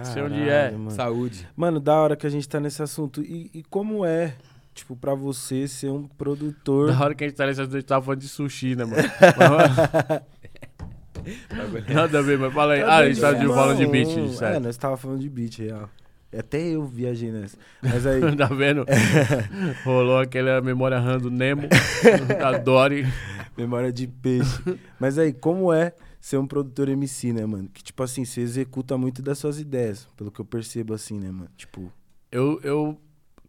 Sei 0.03 0.21
onde 0.23 0.41
é. 0.41 0.45
Caralho, 0.69 0.79
Mano. 0.79 0.91
Saúde. 0.91 1.47
Mano, 1.55 1.79
da 1.79 1.95
hora 1.95 2.15
que 2.15 2.25
a 2.25 2.29
gente 2.29 2.47
tá 2.47 2.59
nesse 2.59 2.81
assunto. 2.81 3.21
E, 3.21 3.49
e 3.53 3.63
como 3.69 4.05
é, 4.05 4.33
tipo, 4.73 4.95
pra 4.95 5.13
você 5.13 5.67
ser 5.67 5.89
um 5.89 6.07
produtor. 6.07 6.91
Da 6.91 6.99
hora 7.03 7.15
que 7.15 7.23
a 7.23 7.27
gente 7.27 7.37
tá 7.37 7.45
nessa, 7.45 7.63
a 7.63 7.65
gente 7.65 7.83
tava 7.83 8.03
falando 8.05 8.19
de 8.21 8.29
sushi, 8.29 8.75
né, 8.75 8.85
mano? 8.85 9.03
Nada 11.93 12.19
a 12.19 12.21
ver, 12.21 12.37
mas 12.39 12.53
fala 12.53 12.73
aí. 12.73 12.81
Ah, 12.81 12.97
a 12.97 13.07
gente 13.07 13.21
tá 13.21 13.33
de, 13.33 13.45
Não, 13.45 13.53
falando 13.53 13.77
de 13.77 13.85
beat, 13.87 14.09
É, 14.17 14.27
certo? 14.29 14.63
nós 14.63 14.77
tava 14.77 14.97
falando 14.97 15.19
de 15.19 15.29
beat, 15.29 15.57
real. 15.59 15.89
Até 16.35 16.61
eu 16.61 16.85
viajei 16.85 17.29
nessa. 17.31 17.57
Mas 17.81 18.05
aí, 18.07 18.21
Tá 18.37 18.45
vendo? 18.45 18.85
Rolou 19.83 20.19
aquela 20.19 20.61
memória 20.61 20.97
RAM 20.97 21.17
do 21.19 21.29
Nemo, 21.29 21.63
da 22.39 22.57
Dory. 22.57 23.05
memória 23.57 23.91
de 23.91 24.07
peixe. 24.07 24.61
Mas 24.99 25.17
aí, 25.17 25.33
como 25.33 25.73
é 25.73 25.93
ser 26.21 26.37
um 26.37 26.45
produtor 26.47 26.87
MC, 26.87 27.33
né, 27.33 27.45
mano? 27.45 27.67
Que, 27.73 27.83
tipo 27.83 28.01
assim, 28.03 28.23
você 28.23 28.39
executa 28.41 28.97
muito 28.97 29.21
das 29.21 29.37
suas 29.39 29.59
ideias, 29.59 30.07
pelo 30.15 30.31
que 30.31 30.39
eu 30.39 30.45
percebo, 30.45 30.93
assim, 30.93 31.19
né, 31.19 31.31
mano? 31.31 31.49
Tipo, 31.57 31.91
Eu, 32.31 32.61
eu 32.63 32.97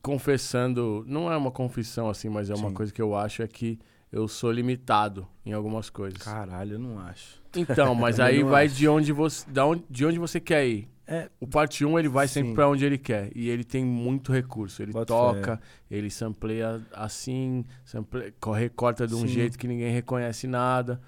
confessando, 0.03 1.05
não 1.07 1.33
é 1.33 1.37
uma 1.37 1.51
confissão 1.51 2.11
assim, 2.11 2.29
mas 2.29 2.51
é 2.51 2.55
uma 2.55 2.69
Sim. 2.69 2.75
coisa 2.75 2.93
que 2.93 3.01
eu 3.01 3.15
acho 3.15 3.43
é 3.43 3.47
que 3.47 3.79
eu 4.11 4.29
sou 4.29 4.51
limitado 4.53 5.27
em 5.47 5.53
algumas 5.53 5.89
coisas. 5.89 6.21
caralho, 6.23 6.73
eu 6.75 6.79
não 6.79 6.99
acho. 6.99 7.41
Então, 7.57 7.95
mas 7.97 8.19
aí 8.21 8.43
vai 8.43 8.67
acho. 8.67 8.75
de 8.75 8.89
onde 8.89 9.13
você, 9.13 9.49
da 9.51 9.65
onde, 9.65 9.85
de 9.89 10.05
onde 10.05 10.19
você 10.19 10.41
quer 10.41 10.67
ir. 10.67 10.89
É, 11.07 11.29
O 11.41 11.47
parte 11.47 11.85
1 11.85 11.99
ele 11.99 12.09
vai 12.09 12.27
sempre 12.29 12.51
Sim. 12.51 12.55
pra 12.55 12.69
onde 12.69 12.85
ele 12.85 12.97
quer. 12.99 13.31
E 13.35 13.49
ele 13.49 13.65
tem 13.65 13.85
muito 13.85 14.33
recurso. 14.33 14.83
Ele 14.83 14.93
Bota 14.93 15.07
toca, 15.07 15.61
ele 15.91 16.11
sampleia 16.11 16.81
assim, 16.93 17.65
sampleia, 17.85 18.33
co- 18.41 18.53
recorta 18.53 19.07
de 19.07 19.15
um 19.15 19.21
Sim. 19.21 19.29
jeito 19.29 19.59
que 19.59 19.67
ninguém 19.69 19.93
reconhece 19.93 20.47
nada. 20.47 21.01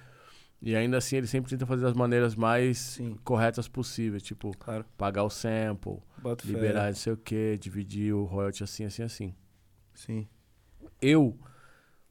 E 0.62 0.74
ainda 0.74 0.97
assim 0.97 1.16
ele 1.16 1.26
sempre 1.26 1.51
tenta 1.51 1.66
fazer 1.66 1.82
das 1.82 1.93
maneiras 1.94 2.35
mais 2.35 2.78
Sim. 2.78 3.18
corretas 3.22 3.68
possíveis. 3.68 4.22
Tipo, 4.22 4.51
claro. 4.59 4.85
pagar 4.97 5.24
o 5.24 5.31
sample, 5.31 5.98
Bota 6.18 6.43
fé. 6.47 6.52
liberar 6.52 6.86
não 6.89 6.94
sei 6.94 7.12
o 7.12 7.16
que, 7.16 7.59
dividir 7.59 8.14
o 8.14 8.24
royalty 8.24 8.64
assim, 8.64 8.85
assim, 8.85 9.02
assim. 9.02 9.35
Sim, 9.94 10.26
Eu 11.01 11.39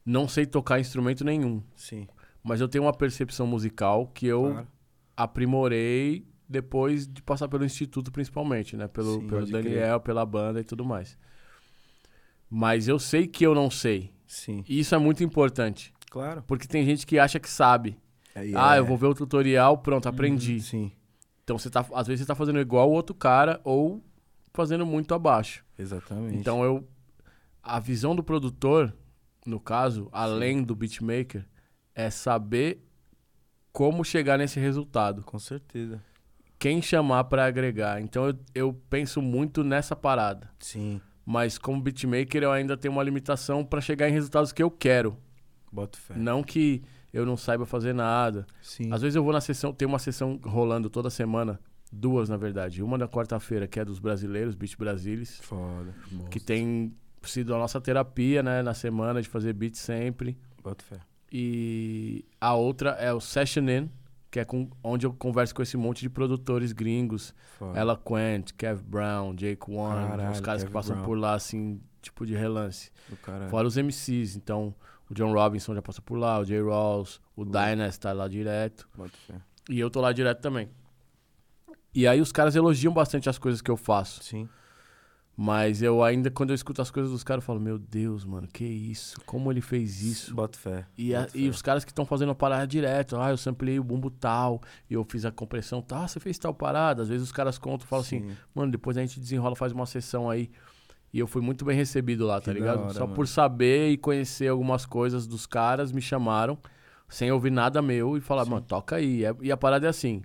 não 0.06 0.28
sei 0.28 0.46
tocar 0.46 0.78
instrumento 0.80 1.24
nenhum. 1.24 1.62
sim. 1.74 2.06
Mas 2.46 2.60
eu 2.60 2.68
tenho 2.68 2.84
uma 2.84 2.92
percepção 2.92 3.46
musical 3.46 4.06
que 4.08 4.26
eu 4.26 4.42
Claro. 4.52 4.68
aprimorei 5.16 6.26
depois 6.48 7.06
de 7.08 7.22
passar 7.22 7.48
pelo 7.48 7.64
instituto 7.64 8.12
principalmente, 8.12 8.76
né? 8.76 8.86
Pelo, 8.86 9.20
Sim, 9.20 9.26
pelo 9.26 9.46
Daniel, 9.46 9.98
pela 9.98 10.26
banda 10.26 10.60
e 10.60 10.64
tudo 10.64 10.84
mais. 10.84 11.18
Mas 12.48 12.86
eu 12.86 12.98
sei 12.98 13.26
que 13.26 13.44
eu 13.44 13.54
não 13.54 13.70
sei. 13.70 14.12
Sim, 14.26 14.62
E 14.68 14.78
isso 14.80 14.94
é 14.94 14.98
muito 14.98 15.24
importante. 15.24 15.92
claro. 16.10 16.42
Porque 16.46 16.66
tem 16.68 16.84
gente 16.84 17.06
que 17.06 17.18
acha 17.18 17.40
que 17.40 17.48
sabe. 17.48 17.98
Ah, 18.56 18.76
é- 18.76 18.78
eu 18.78 18.84
vou 18.84 18.96
ver 18.96 19.06
o 19.06 19.14
tutorial, 19.14 19.78
pronto, 19.78 20.08
aprendi. 20.08 20.60
Sim, 20.60 20.90
Então 21.42 21.58
você 21.58 21.70
tá. 21.70 21.86
Às 21.94 22.06
vezes 22.06 22.20
você 22.22 22.26
tá 22.26 22.34
fazendo 22.34 22.58
igual 22.60 22.88
o 22.90 22.92
outro 22.92 23.14
cara 23.14 23.60
ou 23.64 24.02
fazendo 24.52 24.84
muito 24.86 25.14
abaixo. 25.14 25.64
exatamente. 25.78 26.36
Então 26.36 26.64
eu. 26.64 26.86
A 27.62 27.78
visão 27.80 28.14
do 28.14 28.22
produtor, 28.22 28.94
no 29.46 29.58
caso, 29.58 30.08
além 30.12 30.62
do 30.62 30.74
beatmaker, 30.74 31.46
é 31.94 32.10
saber 32.10 32.84
como 33.72 34.04
chegar 34.04 34.36
nesse 34.38 34.60
resultado. 34.60 35.22
Com 35.24 35.38
certeza. 35.38 36.02
quem 36.58 36.80
chamar 36.82 37.24
pra 37.24 37.44
agregar. 37.46 38.00
Então 38.00 38.26
eu, 38.26 38.34
eu 38.54 38.72
penso 38.90 39.20
muito 39.22 39.62
nessa 39.64 39.94
parada. 39.96 40.50
Sim, 40.58 41.00
Mas 41.26 41.56
como 41.58 41.80
beatmaker 41.82 42.42
eu 42.42 42.52
ainda 42.52 42.76
tenho 42.76 42.92
uma 42.92 43.02
limitação 43.02 43.64
pra 43.64 43.80
chegar 43.80 44.08
em 44.08 44.12
resultados 44.12 44.52
que 44.52 44.62
eu 44.62 44.70
quero. 44.70 45.16
boto 45.72 45.98
fé. 45.98 46.14
Não 46.16 46.42
que 46.42 46.82
eu 47.14 47.24
não 47.24 47.36
saiba 47.36 47.64
fazer 47.64 47.94
nada. 47.94 48.44
Sim, 48.60 48.92
Às 48.92 49.00
vezes 49.00 49.14
eu 49.16 49.22
vou 49.24 49.32
na 49.32 49.40
sessão, 49.40 49.72
tem 49.72 49.86
uma 49.86 49.98
sessão 50.00 50.38
rolando 50.44 50.90
toda 50.90 51.08
semana, 51.08 51.60
duas 51.92 52.28
na 52.28 52.36
verdade. 52.36 52.82
Uma 52.82 52.98
na 52.98 53.06
quarta-feira, 53.08 53.66
que 53.68 53.78
é 53.78 53.84
dos 53.84 53.98
brasileiros, 54.00 54.54
Beat 54.54 54.76
Brasilis, 54.76 55.38
foda. 55.40 55.94
que 56.30 56.40
tem 56.40 56.92
sido 57.22 57.54
a 57.54 57.58
nossa 57.58 57.80
terapia, 57.80 58.42
né, 58.42 58.62
na 58.62 58.74
semana 58.74 59.22
de 59.22 59.28
fazer 59.28 59.52
beat 59.54 59.76
sempre. 59.76 60.36
Boto 60.62 60.84
fé. 60.84 60.98
E 61.32 62.24
a 62.40 62.54
outra 62.54 62.90
é 62.90 63.12
o 63.12 63.20
Session 63.20 63.68
In, 63.68 63.90
que 64.30 64.40
é 64.40 64.44
com, 64.44 64.68
onde 64.82 65.06
eu 65.06 65.12
converso 65.12 65.54
com 65.54 65.62
esse 65.62 65.76
monte 65.76 66.00
de 66.02 66.10
produtores 66.10 66.72
gringos. 66.72 67.34
Foda. 67.58 67.78
Ella 67.78 67.96
Quent, 67.96 68.52
Kev 68.58 68.82
Brown, 68.82 69.34
Jake 69.34 69.70
One, 69.70 70.30
os 70.32 70.40
caras 70.40 70.62
Kev 70.62 70.66
que 70.68 70.72
passam 70.72 70.96
Brown. 70.96 71.06
por 71.06 71.18
lá, 71.18 71.34
assim, 71.34 71.80
tipo 72.02 72.26
de 72.26 72.34
relance. 72.34 72.90
Fora 73.50 73.66
os 73.66 73.76
MCs, 73.76 74.36
então 74.36 74.74
o 75.10 75.14
John 75.14 75.32
Robinson 75.32 75.74
já 75.74 75.82
passou 75.82 76.02
por 76.04 76.16
lá, 76.18 76.38
o 76.38 76.44
Jay 76.44 76.62
Rawls, 76.62 77.20
o 77.36 77.44
Dynast 77.44 78.00
tá 78.00 78.12
lá 78.12 78.26
direto. 78.28 78.88
E 79.68 79.78
eu 79.80 79.90
tô 79.90 80.00
lá 80.00 80.12
direto 80.12 80.40
também. 80.40 80.68
E 81.94 82.06
aí 82.06 82.20
os 82.20 82.32
caras 82.32 82.56
elogiam 82.56 82.92
bastante 82.92 83.28
as 83.28 83.38
coisas 83.38 83.60
que 83.62 83.70
eu 83.70 83.76
faço. 83.76 84.22
Sim, 84.22 84.48
Mas 85.36 85.82
eu 85.82 86.02
ainda, 86.04 86.30
quando 86.30 86.50
eu 86.50 86.54
escuto 86.54 86.80
as 86.80 86.90
coisas 86.92 87.10
dos 87.10 87.24
caras, 87.24 87.42
eu 87.42 87.46
falo, 87.46 87.58
meu 87.60 87.76
Deus, 87.76 88.24
mano, 88.24 88.46
que 88.46 88.64
isso? 88.64 89.20
Como 89.26 89.50
ele 89.50 89.60
fez 89.60 90.00
isso? 90.00 90.32
Bota 90.34 90.56
fé. 90.56 90.86
E, 90.96 91.12
a- 91.14 91.26
e 91.34 91.48
os 91.48 91.60
caras 91.60 91.84
que 91.84 91.90
estão 91.90 92.04
fazendo 92.06 92.30
a 92.30 92.34
parada 92.36 92.66
direto, 92.68 93.16
ah, 93.16 93.30
eu 93.30 93.36
samplei 93.36 93.78
o 93.80 93.84
bumbo 93.84 94.10
tal, 94.10 94.60
e 94.88 94.94
eu 94.94 95.04
fiz 95.04 95.24
a 95.24 95.32
compressão 95.32 95.82
tal, 95.82 96.02
ah, 96.02 96.08
você 96.08 96.20
fez 96.20 96.38
tal 96.38 96.54
parada. 96.54 97.02
Às 97.02 97.08
vezes 97.08 97.24
os 97.26 97.32
caras 97.32 97.58
contam 97.58 97.84
e 97.84 97.88
falam 97.88 98.04
assim, 98.04 98.20
Sim. 98.20 98.36
mano, 98.54 98.70
depois 98.70 98.96
a 98.96 99.00
gente 99.00 99.18
desenrola, 99.18 99.56
faz 99.56 99.72
uma 99.72 99.86
sessão 99.86 100.30
aí. 100.30 100.50
E 101.14 101.18
eu 101.20 101.28
fui 101.28 101.40
muito 101.40 101.64
bem 101.64 101.76
recebido 101.76 102.26
lá, 102.26 102.40
tá 102.40 102.52
Que 102.52 102.58
ligado? 102.58 102.80
hora, 102.80 102.92
Só 102.92 103.02
mano. 103.04 103.14
por 103.14 103.28
saber 103.28 103.88
e 103.90 103.96
conhecer 103.96 104.48
algumas 104.48 104.84
coisas 104.84 105.28
dos 105.28 105.46
caras, 105.46 105.92
me 105.92 106.00
chamaram, 106.02 106.58
sem 107.08 107.30
ouvir 107.30 107.52
nada 107.52 107.80
meu, 107.80 108.16
e 108.16 108.20
falar, 108.20 108.44
mano, 108.46 108.62
toca 108.62 108.96
aí. 108.96 109.24
É- 109.24 109.36
E 109.40 109.52
a 109.52 109.56
parada 109.56 109.86
é 109.86 109.88
assim: 109.88 110.22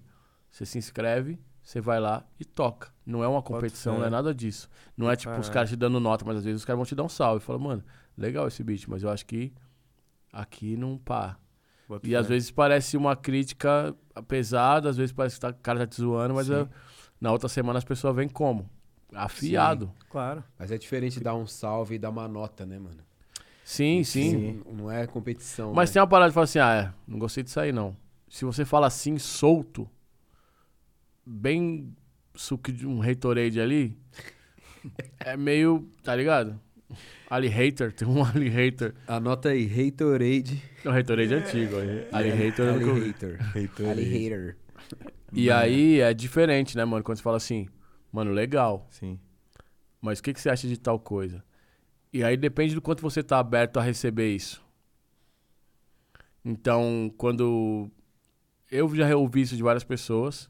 você 0.49 0.65
se 0.65 0.79
inscreve, 0.79 1.37
você 1.61 1.79
vai 1.79 1.99
lá 1.99 2.25
e 2.39 2.43
toca. 2.43 2.89
Não 3.05 3.23
é 3.23 3.27
uma 3.27 3.43
competição, 3.43 3.99
não 3.99 4.05
é 4.05 4.09
nada 4.09 4.33
disso. 4.33 4.67
Não 4.97 5.11
é 5.11 5.15
tipo 5.15 5.29
os 5.33 5.35
Caralho. 5.37 5.53
caras 5.53 5.69
te 5.69 5.75
dando 5.75 5.99
nota, 5.99 6.25
mas 6.25 6.37
às 6.37 6.43
vezes 6.43 6.61
os 6.61 6.65
caras 6.65 6.77
vão 6.79 6.85
te 6.87 6.95
dar 6.95 7.03
um 7.03 7.09
salve. 7.09 7.45
Fala, 7.45 7.59
mano, 7.59 7.83
legal 8.17 8.47
esse 8.47 8.63
beat, 8.63 8.87
mas 8.87 9.03
eu 9.03 9.11
acho 9.11 9.27
que 9.27 9.53
aqui 10.33 10.75
não 10.75 10.97
pá. 10.97 11.37
Bota 11.87 12.07
E 12.07 12.11
fé. 12.11 12.15
às 12.17 12.27
vezes 12.27 12.49
parece 12.49 12.97
uma 12.97 13.15
crítica 13.15 13.95
pesada, 14.27 14.89
às 14.89 14.97
vezes 14.97 15.11
parece 15.13 15.35
que 15.35 15.41
tá- 15.41 15.49
o 15.49 15.53
cara 15.61 15.79
tá 15.81 15.85
te 15.87 15.97
zoando, 15.97 16.33
mas 16.33 16.49
é- 16.49 16.67
na 17.21 17.31
outra 17.31 17.47
semana 17.47 17.77
as 17.77 17.85
pessoas 17.85 18.15
vêm 18.15 18.27
como? 18.27 18.67
Afiado. 19.14 19.91
Claro. 20.10 20.44
Mas 20.57 20.72
é 20.72 20.77
diferente 20.77 21.19
dar 21.19 21.36
um 21.36 21.48
salve 21.48 21.95
e 21.95 21.99
dar 21.99 22.10
uma 22.10 22.27
nota, 22.27 22.65
né, 22.65 22.77
mano? 22.77 23.03
Sim, 23.64 24.03
sim. 24.03 24.64
Não, 24.65 24.73
não 24.73 24.91
é 24.91 25.06
competição. 25.06 25.73
Mas 25.73 25.90
né? 25.90 25.94
tem 25.94 26.02
uma 26.02 26.07
parada 26.07 26.30
de 26.30 26.34
falar 26.34 26.45
assim, 26.45 26.60
ah, 26.60 26.73
é, 26.73 26.94
não 27.07 27.19
gostei 27.19 27.44
disso 27.44 27.60
aí 27.60 27.72
não. 27.72 27.95
Se 28.27 28.45
você 28.45 28.65
fala 28.65 28.88
assim, 28.88 29.18
solto, 29.19 29.88
bem 31.26 31.95
suco 32.36 32.72
de 32.72 32.88
um 32.88 33.02
haterade 33.02 33.60
ali, 33.60 33.95
é 35.19 35.38
meio, 35.38 35.88
tá 36.03 36.15
ligado? 36.15 36.60
Ali 37.30 37.48
hater, 37.48 37.94
tem 37.94 38.07
um 38.07 38.23
ali 38.23 38.49
hater. 38.49 38.95
Anota 39.07 39.49
aí, 39.49 39.65
Haterade. 39.65 40.64
O 40.84 40.90
haterade 40.90 41.34
é 41.34 41.38
antigo, 41.38 41.76
ali 42.11 42.30
hater 42.31 42.69
Ali 42.69 42.81
hater. 43.03 43.40
Ali 43.90 44.03
hater. 44.03 44.57
E 45.31 45.52
aí 45.52 45.99
é 45.99 46.14
diferente, 46.14 46.76
né, 46.76 46.86
mano? 46.86 47.03
Quando 47.03 47.18
você 47.18 47.23
fala 47.23 47.38
assim, 47.38 47.68
mano, 48.11 48.31
legal, 48.31 48.88
Sim. 48.90 49.19
mas 50.02 50.19
o 50.19 50.23
que, 50.23 50.34
que 50.34 50.41
você 50.41 50.49
acha 50.49 50.68
de 50.68 50.77
tal 50.77 50.99
coisa? 50.99 51.44
E 52.11 52.23
aí 52.23 52.36
depende 52.36 52.73
do 52.73 52.81
quanto 52.81 53.02
você 53.02 53.22
tá 53.22 53.40
aberto 53.40 53.77
a 53.77 53.84
receber 53.84 54.34
isso. 54.34 54.64
Então, 56.44 57.14
quando. 57.18 57.90
Eu 58.72 58.94
já 58.95 59.15
ouvi 59.15 59.41
isso 59.41 59.56
de 59.56 59.64
várias 59.64 59.84
pessoas. 59.84 60.49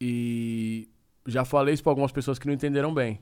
E 0.00 0.88
já 1.26 1.44
falei 1.44 1.74
isso 1.74 1.82
pra 1.82 1.90
algumas 1.90 2.12
pessoas 2.12 2.38
que 2.38 2.46
não 2.46 2.54
entenderam 2.54 2.92
bem. 2.92 3.20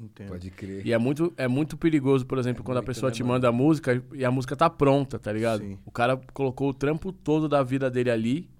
Entendo. 0.00 0.28
Pode 0.28 0.50
crer. 0.50 0.86
E 0.86 0.92
é 0.92 0.98
muito, 0.98 1.32
é 1.36 1.46
muito 1.46 1.76
perigoso, 1.76 2.24
por 2.24 2.38
exemplo, 2.38 2.62
É 2.62 2.64
quando 2.64 2.78
a 2.78 2.82
pessoa 2.82 3.12
te 3.12 3.22
manda 3.22 3.48
a 3.48 3.52
música 3.52 4.02
e 4.12 4.24
a 4.24 4.30
música 4.30 4.56
tá 4.56 4.70
pronta, 4.70 5.18
tá 5.18 5.32
ligado? 5.32 5.60
Sim. 5.60 5.78
O 5.84 5.90
cara 5.90 6.16
colocou 6.32 6.70
o 6.70 6.74
trampo 6.74 7.12
todo 7.12 7.48
da 7.48 7.62
vida 7.62 7.90
dele 7.90 8.10
ali. 8.10 8.50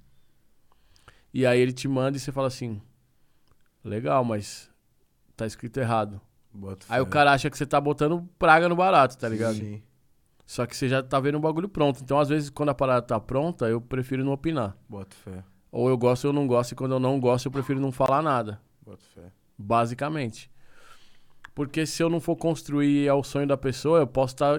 E 1.32 1.46
aí 1.46 1.60
ele 1.60 1.72
te 1.72 1.88
manda 1.88 2.16
e 2.16 2.20
você 2.20 2.30
fala 2.30 2.48
assim: 2.48 2.80
legal, 3.84 4.24
mas 4.24 4.70
tá 5.36 5.46
escrito 5.46 5.78
errado. 5.78 6.20
Bota 6.52 6.86
Aí 6.88 7.00
o 7.00 7.06
cara 7.06 7.32
acha 7.32 7.48
que 7.48 7.56
você 7.56 7.64
tá 7.66 7.80
botando 7.80 8.28
praga 8.38 8.68
no 8.68 8.76
barato, 8.76 9.16
tá 9.16 9.28
ligado? 9.28 9.56
Sim. 9.56 9.82
Só 10.44 10.66
que 10.66 10.76
você 10.76 10.88
já 10.88 11.02
tá 11.02 11.18
vendo 11.18 11.36
o 11.36 11.40
bagulho 11.40 11.68
pronto. 11.68 12.00
Então, 12.02 12.18
às 12.18 12.28
vezes, 12.28 12.50
quando 12.50 12.68
a 12.68 12.74
parada 12.74 13.00
tá 13.00 13.18
pronta, 13.18 13.66
eu 13.68 13.80
prefiro 13.80 14.22
não 14.24 14.32
opinar. 14.32 14.76
Bota 14.88 15.16
fé. 15.16 15.42
Ou 15.70 15.88
eu 15.88 15.96
gosto 15.96 16.24
ou 16.26 16.30
eu 16.30 16.34
não 16.34 16.46
gosto, 16.46 16.72
e 16.72 16.74
quando 16.74 16.92
eu 16.92 17.00
não 17.00 17.18
gosto, 17.18 17.46
eu 17.46 17.52
prefiro 17.52 17.80
não 17.80 17.90
falar 17.90 18.20
nada. 18.20 18.60
Bota 18.84 19.02
fé. 19.14 19.32
Basicamente. 19.56 20.50
Porque 21.54 21.86
se 21.86 22.02
eu 22.02 22.10
não 22.10 22.20
for 22.20 22.36
construir 22.36 23.06
é 23.06 23.12
o 23.14 23.22
sonho 23.22 23.46
da 23.46 23.56
pessoa, 23.56 24.00
eu 24.00 24.06
posso 24.06 24.34
estar 24.34 24.56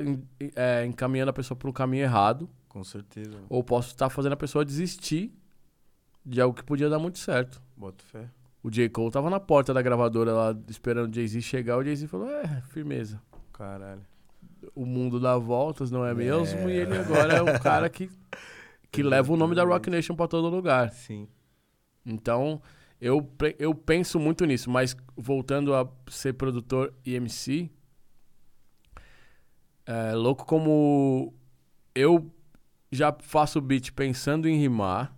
encaminhando 0.88 1.30
a 1.30 1.34
pessoa 1.34 1.56
para 1.56 1.70
um 1.70 1.74
caminho 1.74 2.04
errado, 2.04 2.50
Com 2.70 2.84
certeza. 2.84 3.38
ou 3.50 3.64
posso 3.64 3.90
estar 3.90 4.10
fazendo 4.10 4.34
a 4.34 4.38
pessoa 4.38 4.64
desistir 4.66 5.32
de 6.26 6.40
algo 6.42 6.56
que 6.56 6.64
podia 6.64 6.90
dar 6.90 7.00
muito 7.00 7.20
certo. 7.20 7.62
Bota 7.76 8.04
fé. 8.04 8.30
O 8.64 8.72
J. 8.72 8.90
Cole 8.90 9.12
tava 9.12 9.30
na 9.30 9.40
porta 9.40 9.74
da 9.74 9.82
gravadora 9.82 10.32
lá, 10.32 10.58
esperando 10.70 11.12
o 11.12 11.14
Jay-Z 11.14 11.42
chegar. 11.42 11.78
O 11.78 11.84
Jay-Z 11.84 12.08
falou: 12.08 12.30
É, 12.30 12.62
firmeza. 12.70 13.22
Caralho. 13.52 14.02
O 14.74 14.86
mundo 14.86 15.20
dá 15.20 15.38
voltas, 15.38 15.92
não 15.92 16.06
é 16.06 16.14
mesmo? 16.14 16.70
E 16.70 16.78
ele 16.78 16.98
agora 16.98 17.34
é 17.34 17.42
o 17.42 17.60
cara 17.60 17.90
que, 17.90 18.10
que 18.90 19.04
leva 19.04 19.34
o 19.34 19.38
nome 19.38 19.54
da 19.54 19.66
Rock 19.66 19.90
Nation 19.90 20.16
pra 20.16 20.28
todo 20.28 20.48
lugar. 20.48 20.90
Sim. 20.92 21.28
Então, 22.06 22.62
eu, 23.00 23.30
eu 23.60 23.76
penso 23.76 24.18
muito 24.18 24.46
nisso, 24.46 24.70
mas 24.70 24.96
voltando 25.18 25.76
a 25.76 25.86
ser 26.08 26.34
produtor 26.34 26.94
e 27.06 27.16
MC, 27.16 27.70
é 29.86 30.14
louco 30.14 30.46
como 30.46 31.34
eu 31.94 32.32
já 32.90 33.14
faço 33.20 33.60
beat 33.60 33.92
pensando 33.92 34.48
em 34.48 34.58
rimar, 34.58 35.14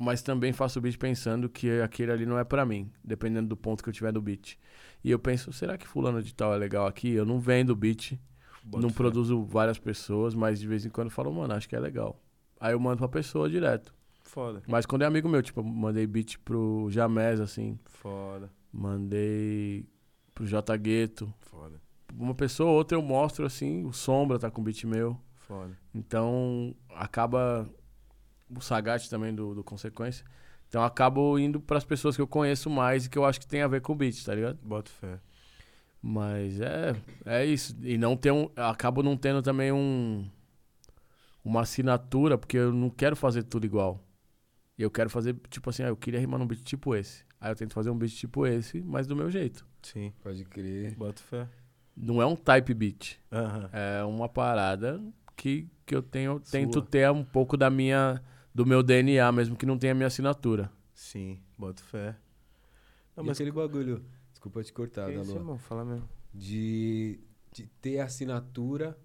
mas 0.00 0.22
também 0.22 0.50
faço 0.50 0.80
beat 0.80 0.96
pensando 0.96 1.46
que 1.46 1.80
aquele 1.82 2.10
ali 2.10 2.24
não 2.24 2.38
é 2.38 2.42
pra 2.42 2.64
mim, 2.64 2.90
dependendo 3.04 3.48
do 3.48 3.56
ponto 3.56 3.82
que 3.82 3.90
eu 3.90 3.92
tiver 3.92 4.10
do 4.10 4.22
beat. 4.22 4.58
E 5.04 5.10
eu 5.10 5.18
penso, 5.18 5.52
será 5.52 5.76
que 5.76 5.86
fulano 5.86 6.22
de 6.22 6.34
tal 6.34 6.54
é 6.54 6.56
legal 6.56 6.86
aqui? 6.86 7.10
Eu 7.10 7.26
não 7.26 7.38
vendo 7.38 7.76
beat, 7.76 8.18
não 8.64 8.88
fé. 8.88 8.94
produzo 8.96 9.44
várias 9.44 9.78
pessoas, 9.78 10.34
mas 10.34 10.58
de 10.58 10.66
vez 10.66 10.86
em 10.86 10.88
quando 10.88 11.08
eu 11.08 11.12
falo, 11.12 11.30
mano, 11.30 11.52
acho 11.52 11.68
que 11.68 11.76
é 11.76 11.80
legal. 11.80 12.18
Aí 12.58 12.72
eu 12.72 12.80
mando 12.80 12.96
pra 12.96 13.08
pessoa 13.08 13.48
direto. 13.50 13.92
Foda. 14.22 14.62
Mas 14.66 14.86
quando 14.86 15.02
é 15.02 15.04
amigo 15.04 15.28
meu, 15.28 15.42
tipo, 15.42 15.60
eu 15.60 15.64
mandei 15.64 16.06
beat 16.06 16.38
pro 16.38 16.88
Jamés, 16.90 17.38
assim. 17.38 17.78
Foda. 17.84 18.50
Mandei 18.72 19.84
pro 20.34 20.46
J 20.46 20.76
Gueto. 20.78 21.30
Foda. 21.40 21.78
Uma 22.16 22.34
pessoa 22.34 22.70
ou 22.70 22.76
outra 22.76 22.96
eu 22.96 23.02
mostro, 23.02 23.44
assim, 23.44 23.84
o 23.84 23.92
Sombra 23.92 24.38
tá 24.38 24.50
com 24.50 24.62
beat 24.62 24.84
meu. 24.84 25.20
Foda. 25.36 25.76
Então, 25.94 26.74
acaba... 26.88 27.68
O 28.56 28.60
Sagat 28.60 29.08
também, 29.08 29.34
do, 29.34 29.54
do 29.54 29.64
Consequência. 29.64 30.24
Então, 30.68 30.80
eu 30.80 30.86
acabo 30.86 31.38
indo 31.38 31.60
pras 31.60 31.84
pessoas 31.84 32.16
que 32.16 32.22
eu 32.22 32.26
conheço 32.26 32.70
mais 32.70 33.06
e 33.06 33.10
que 33.10 33.18
eu 33.18 33.24
acho 33.24 33.40
que 33.40 33.46
tem 33.46 33.62
a 33.62 33.68
ver 33.68 33.80
com 33.80 33.92
o 33.92 33.96
beat, 33.96 34.24
tá 34.24 34.34
ligado? 34.34 34.58
Bota 34.62 34.90
fé. 34.90 35.18
Mas 36.02 36.60
é, 36.60 36.94
é 37.26 37.44
isso. 37.44 37.76
E 37.82 37.98
não 37.98 38.16
ter 38.16 38.30
um... 38.32 38.48
Acabo 38.56 39.02
não 39.02 39.16
tendo 39.16 39.42
também 39.42 39.72
um... 39.72 40.28
Uma 41.44 41.62
assinatura, 41.62 42.36
porque 42.38 42.56
eu 42.56 42.72
não 42.72 42.90
quero 42.90 43.16
fazer 43.16 43.42
tudo 43.42 43.64
igual. 43.64 44.02
Eu 44.78 44.90
quero 44.90 45.10
fazer, 45.10 45.34
tipo 45.48 45.68
assim, 45.70 45.82
ah, 45.82 45.88
eu 45.88 45.96
queria 45.96 46.20
rimar 46.20 46.38
num 46.38 46.46
beat 46.46 46.62
tipo 46.62 46.94
esse. 46.94 47.24
Aí 47.40 47.50
eu 47.50 47.56
tento 47.56 47.72
fazer 47.74 47.90
um 47.90 47.96
beat 47.96 48.12
tipo 48.12 48.46
esse, 48.46 48.80
mas 48.82 49.06
do 49.06 49.16
meu 49.16 49.30
jeito. 49.30 49.66
Sim. 49.82 50.12
Pode 50.22 50.44
crer. 50.44 50.94
Bota 50.94 51.20
fé. 51.22 51.48
Não 51.96 52.20
é 52.20 52.26
um 52.26 52.36
type 52.36 52.72
beat. 52.74 53.18
Aham. 53.32 53.70
É 53.72 54.04
uma 54.04 54.28
parada 54.28 55.02
que, 55.36 55.66
que 55.84 55.94
eu 55.94 56.02
tenho, 56.02 56.40
tento 56.40 56.74
Sua. 56.74 56.86
ter 56.86 57.10
um 57.10 57.24
pouco 57.24 57.56
da 57.56 57.68
minha. 57.70 58.22
Do 58.60 58.66
meu 58.66 58.82
DNA, 58.82 59.32
mesmo 59.32 59.56
que 59.56 59.64
não 59.64 59.78
tenha 59.78 59.94
minha 59.94 60.06
assinatura. 60.06 60.70
Sim. 60.92 61.40
Bota 61.56 61.82
fé. 61.82 62.14
Não, 63.16 63.24
e 63.24 63.26
mas 63.28 63.38
aquele 63.38 63.50
bagulho, 63.50 64.04
desculpa 64.30 64.62
te 64.62 64.70
cortar, 64.70 65.06
que 65.06 65.14
isso, 65.14 65.28
Dalô, 65.28 65.40
irmão? 65.40 65.58
Fala 65.58 65.82
mesmo. 65.82 66.06
de, 66.34 67.18
de 67.50 67.64
ter 67.80 68.00
assinatura 68.00 68.98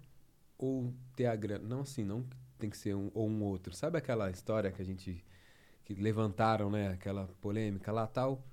ou 0.58 0.92
ter 1.16 1.24
a 1.24 1.34
grana. 1.34 1.66
Não 1.66 1.80
assim, 1.80 2.04
não 2.04 2.22
tem 2.58 2.68
que 2.68 2.76
ser 2.76 2.94
um 2.94 3.10
ou 3.14 3.30
um 3.30 3.42
outro. 3.44 3.74
Sabe 3.74 3.96
aquela 3.96 4.30
história 4.30 4.70
que 4.70 4.82
a 4.82 4.84
gente 4.84 5.24
que 5.86 5.94
levantaram, 5.94 6.70
né, 6.70 6.88
aquela 6.88 7.26
polêmica 7.40 7.90
lá 7.90 8.06
tal, 8.06 8.44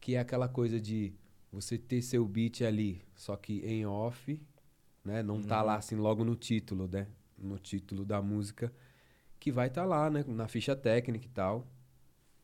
que 0.00 0.16
é 0.16 0.18
aquela 0.18 0.48
coisa 0.48 0.80
de 0.80 1.14
você 1.52 1.78
ter 1.78 2.02
seu 2.02 2.26
beat 2.26 2.62
ali, 2.62 3.02
só 3.14 3.36
que 3.36 3.60
em 3.60 3.86
off, 3.86 4.40
né, 5.04 5.22
não 5.22 5.40
tá 5.40 5.62
lá 5.62 5.76
assim 5.76 5.94
logo 5.94 6.24
no 6.24 6.34
título, 6.34 6.88
né, 6.88 7.06
no 7.38 7.58
título 7.58 8.02
da 8.04 8.22
música, 8.22 8.72
que 9.44 9.52
vai 9.52 9.66
estar 9.66 9.84
lá, 9.84 10.08
né, 10.08 10.24
na 10.26 10.48
ficha 10.48 10.74
técnica 10.74 11.26
e 11.26 11.28
tal. 11.28 11.66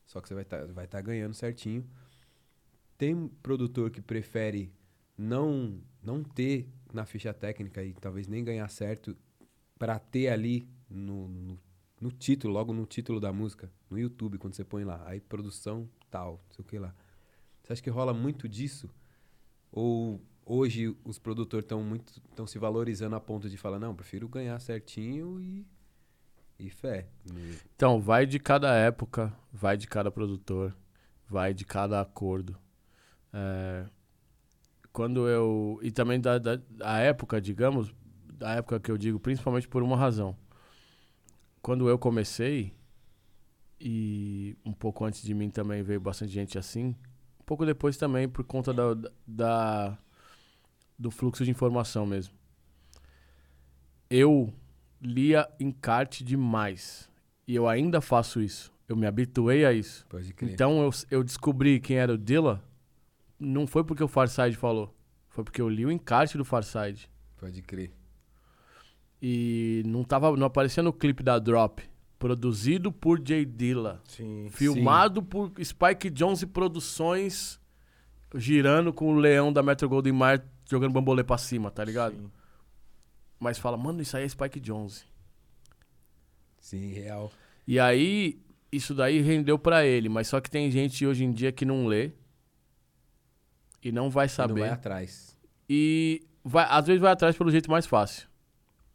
Só 0.04 0.20
que 0.20 0.28
você 0.28 0.34
vai 0.34 0.42
estar 0.42 0.66
vai 0.66 0.86
tá 0.86 1.00
ganhando 1.00 1.32
certinho. 1.32 1.82
Tem 2.98 3.26
produtor 3.42 3.90
que 3.90 4.02
prefere 4.02 4.70
não 5.16 5.80
não 6.02 6.22
ter 6.22 6.68
na 6.92 7.06
ficha 7.06 7.32
técnica 7.32 7.82
e 7.82 7.94
talvez 7.94 8.28
nem 8.28 8.44
ganhar 8.44 8.68
certo 8.68 9.16
para 9.78 9.98
ter 9.98 10.28
ali 10.28 10.68
no, 10.90 11.26
no, 11.26 11.58
no 11.98 12.12
título, 12.12 12.52
logo 12.52 12.74
no 12.74 12.84
título 12.84 13.18
da 13.18 13.32
música, 13.32 13.72
no 13.88 13.98
YouTube, 13.98 14.36
quando 14.36 14.54
você 14.54 14.64
põe 14.64 14.84
lá, 14.84 15.02
aí 15.06 15.20
produção 15.20 15.88
tal, 16.10 16.32
não 16.48 16.54
sei 16.54 16.62
o 16.62 16.68
que 16.68 16.78
lá. 16.78 16.94
Você 17.62 17.72
acha 17.72 17.82
que 17.82 17.88
rola 17.88 18.12
muito 18.12 18.46
disso? 18.46 18.90
Ou 19.72 20.20
hoje 20.44 20.94
os 21.02 21.18
produtores 21.18 21.64
estão 21.64 21.82
muito 21.82 22.12
estão 22.28 22.46
se 22.46 22.58
valorizando 22.58 23.16
a 23.16 23.20
ponto 23.20 23.48
de 23.48 23.56
falar, 23.56 23.78
não, 23.78 23.94
prefiro 23.94 24.28
ganhar 24.28 24.60
certinho 24.60 25.40
e 25.40 25.66
e 26.60 26.70
fé. 26.70 27.06
Então, 27.74 28.00
vai 28.00 28.26
de 28.26 28.38
cada 28.38 28.74
época, 28.74 29.32
vai 29.52 29.76
de 29.76 29.86
cada 29.86 30.10
produtor, 30.10 30.76
vai 31.28 31.54
de 31.54 31.64
cada 31.64 32.00
acordo. 32.00 32.56
É, 33.32 33.86
quando 34.92 35.28
eu. 35.28 35.78
E 35.82 35.90
também 35.90 36.20
da, 36.20 36.38
da 36.38 36.98
época, 36.98 37.40
digamos, 37.40 37.94
da 38.34 38.52
época 38.54 38.78
que 38.80 38.90
eu 38.90 38.98
digo, 38.98 39.18
principalmente 39.18 39.68
por 39.68 39.82
uma 39.82 39.96
razão. 39.96 40.36
Quando 41.62 41.88
eu 41.88 41.98
comecei, 41.98 42.74
e 43.80 44.56
um 44.64 44.72
pouco 44.72 45.04
antes 45.04 45.22
de 45.22 45.34
mim 45.34 45.50
também 45.50 45.82
veio 45.82 46.00
bastante 46.00 46.32
gente 46.32 46.58
assim, 46.58 46.96
pouco 47.44 47.66
depois 47.66 47.96
também, 47.96 48.28
por 48.28 48.44
conta 48.44 48.72
da, 48.72 48.94
da- 49.26 49.98
do 50.98 51.10
fluxo 51.10 51.44
de 51.44 51.50
informação 51.50 52.06
mesmo. 52.06 52.32
Eu 54.08 54.52
lia 55.00 55.48
encarte 55.58 56.22
demais. 56.22 57.08
E 57.46 57.54
eu 57.54 57.68
ainda 57.68 58.00
faço 58.00 58.40
isso. 58.40 58.72
Eu 58.88 58.96
me 58.96 59.06
habituei 59.06 59.64
a 59.64 59.72
isso. 59.72 60.04
Pode 60.08 60.32
crer. 60.32 60.52
Então 60.52 60.82
eu, 60.82 60.90
eu 61.10 61.24
descobri 61.24 61.80
quem 61.80 61.96
era 61.96 62.12
o 62.12 62.18
Dilla. 62.18 62.62
Não 63.38 63.66
foi 63.66 63.84
porque 63.84 64.02
o 64.02 64.08
Farside 64.08 64.56
falou. 64.56 64.94
Foi 65.28 65.44
porque 65.44 65.60
eu 65.60 65.68
li 65.68 65.86
o 65.86 65.90
encarte 65.90 66.36
do 66.36 66.44
Farside. 66.44 67.08
Pode 67.38 67.62
crer. 67.62 67.92
E 69.22 69.82
não, 69.86 70.02
tava, 70.02 70.36
não 70.36 70.46
aparecia 70.46 70.82
no 70.82 70.92
clipe 70.92 71.22
da 71.22 71.38
Drop. 71.38 71.82
Produzido 72.18 72.92
por 72.92 73.20
Jay 73.24 73.44
Dilla. 73.44 74.00
Sim. 74.04 74.48
Filmado 74.50 75.22
por 75.22 75.52
Spike 75.62 76.10
Jonze 76.10 76.46
Produções, 76.46 77.58
girando 78.34 78.92
com 78.92 79.14
o 79.14 79.16
leão 79.16 79.52
da 79.52 79.62
Metro 79.62 79.88
Golden 79.88 80.12
Mayer 80.12 80.44
jogando 80.68 80.92
bambolê 80.92 81.24
pra 81.24 81.38
cima, 81.38 81.70
tá 81.70 81.84
ligado? 81.84 82.14
Sim. 82.14 82.30
Mas 83.40 83.58
fala, 83.58 83.76
mano, 83.76 84.00
isso 84.02 84.16
aí 84.16 84.24
é 84.24 84.28
Spike 84.28 84.60
Jonze. 84.60 85.04
Sim, 86.60 86.92
real. 86.92 87.32
E 87.66 87.80
aí, 87.80 88.38
isso 88.70 88.94
daí 88.94 89.20
rendeu 89.20 89.58
pra 89.58 89.84
ele, 89.84 90.08
mas 90.10 90.28
só 90.28 90.40
que 90.40 90.50
tem 90.50 90.70
gente 90.70 91.06
hoje 91.06 91.24
em 91.24 91.32
dia 91.32 91.50
que 91.50 91.64
não 91.64 91.86
lê 91.86 92.12
e 93.82 93.90
não 93.90 94.10
vai 94.10 94.26
E 94.26 94.28
Não 94.28 94.34
saber. 94.34 94.60
vai 94.60 94.68
atrás. 94.68 95.38
E 95.68 96.22
vai, 96.44 96.66
às 96.68 96.86
vezes 96.86 97.00
vai 97.00 97.10
atrás 97.12 97.34
pelo 97.36 97.50
jeito 97.50 97.70
mais 97.70 97.86
fácil. 97.86 98.28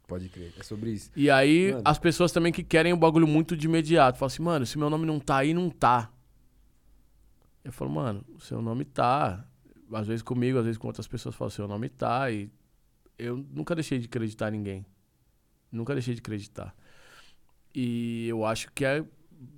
Pode 0.06 0.28
crer. 0.28 0.52
É 0.56 0.62
sobre 0.62 0.90
isso. 0.90 1.10
E 1.16 1.28
aí, 1.28 1.72
Mano. 1.72 1.82
as 1.84 1.98
pessoas 1.98 2.30
também 2.30 2.52
que 2.52 2.62
querem 2.62 2.92
o 2.92 2.96
bagulho 2.96 3.26
muito 3.26 3.56
de 3.56 3.66
imediato. 3.66 4.16
Falam 4.18 4.28
assim, 4.32 4.42
mano, 4.42 4.64
se 4.64 4.78
meu 4.78 4.88
nome 4.88 5.04
não 5.04 5.18
tá 5.18 5.38
aí, 5.38 5.52
não 5.52 5.68
tá. 5.68 6.12
Eu 7.64 7.72
falo, 7.72 7.90
mano, 7.90 8.24
o 8.36 8.40
seu 8.40 8.62
nome 8.62 8.84
tá. 8.84 9.44
Às 9.92 10.06
vezes 10.06 10.22
comigo, 10.22 10.58
às 10.58 10.64
vezes 10.64 10.78
com 10.78 10.86
outras 10.86 11.08
pessoas, 11.08 11.34
falam, 11.34 11.50
seu 11.50 11.66
nome 11.66 11.88
tá. 11.88 12.30
E 12.30 12.48
eu 13.18 13.36
nunca 13.36 13.74
deixei 13.74 13.98
de 13.98 14.06
acreditar 14.06 14.48
em 14.48 14.58
ninguém. 14.58 14.86
Nunca 15.70 15.94
deixei 15.94 16.14
de 16.14 16.20
acreditar. 16.20 16.74
E 17.74 18.26
eu 18.28 18.44
acho 18.44 18.70
que 18.72 18.84
é, 18.84 19.04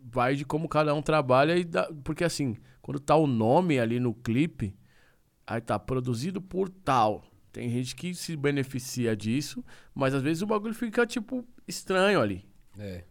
vai 0.04 0.34
de 0.34 0.44
como 0.44 0.68
cada 0.68 0.94
um 0.94 1.02
trabalha. 1.02 1.56
E 1.56 1.64
dá- 1.64 1.90
porque 2.04 2.24
assim, 2.24 2.56
quando 2.82 2.98
tá 2.98 3.14
o 3.16 3.26
nome 3.26 3.78
ali 3.78 4.00
no 4.00 4.14
clipe, 4.14 4.76
aí 5.46 5.60
tá 5.60 5.78
produzido 5.78 6.40
por 6.40 6.68
tal. 6.68 7.24
Tem 7.52 7.68
gente 7.70 7.94
que 7.96 8.14
se 8.14 8.36
beneficia 8.36 9.16
disso, 9.16 9.64
mas 9.94 10.14
às 10.14 10.22
vezes 10.22 10.42
o 10.42 10.46
bagulho 10.46 10.74
fica, 10.74 11.06
tipo, 11.06 11.44
estranho 11.66 12.20
ali. 12.20 12.44
É. 12.78 13.04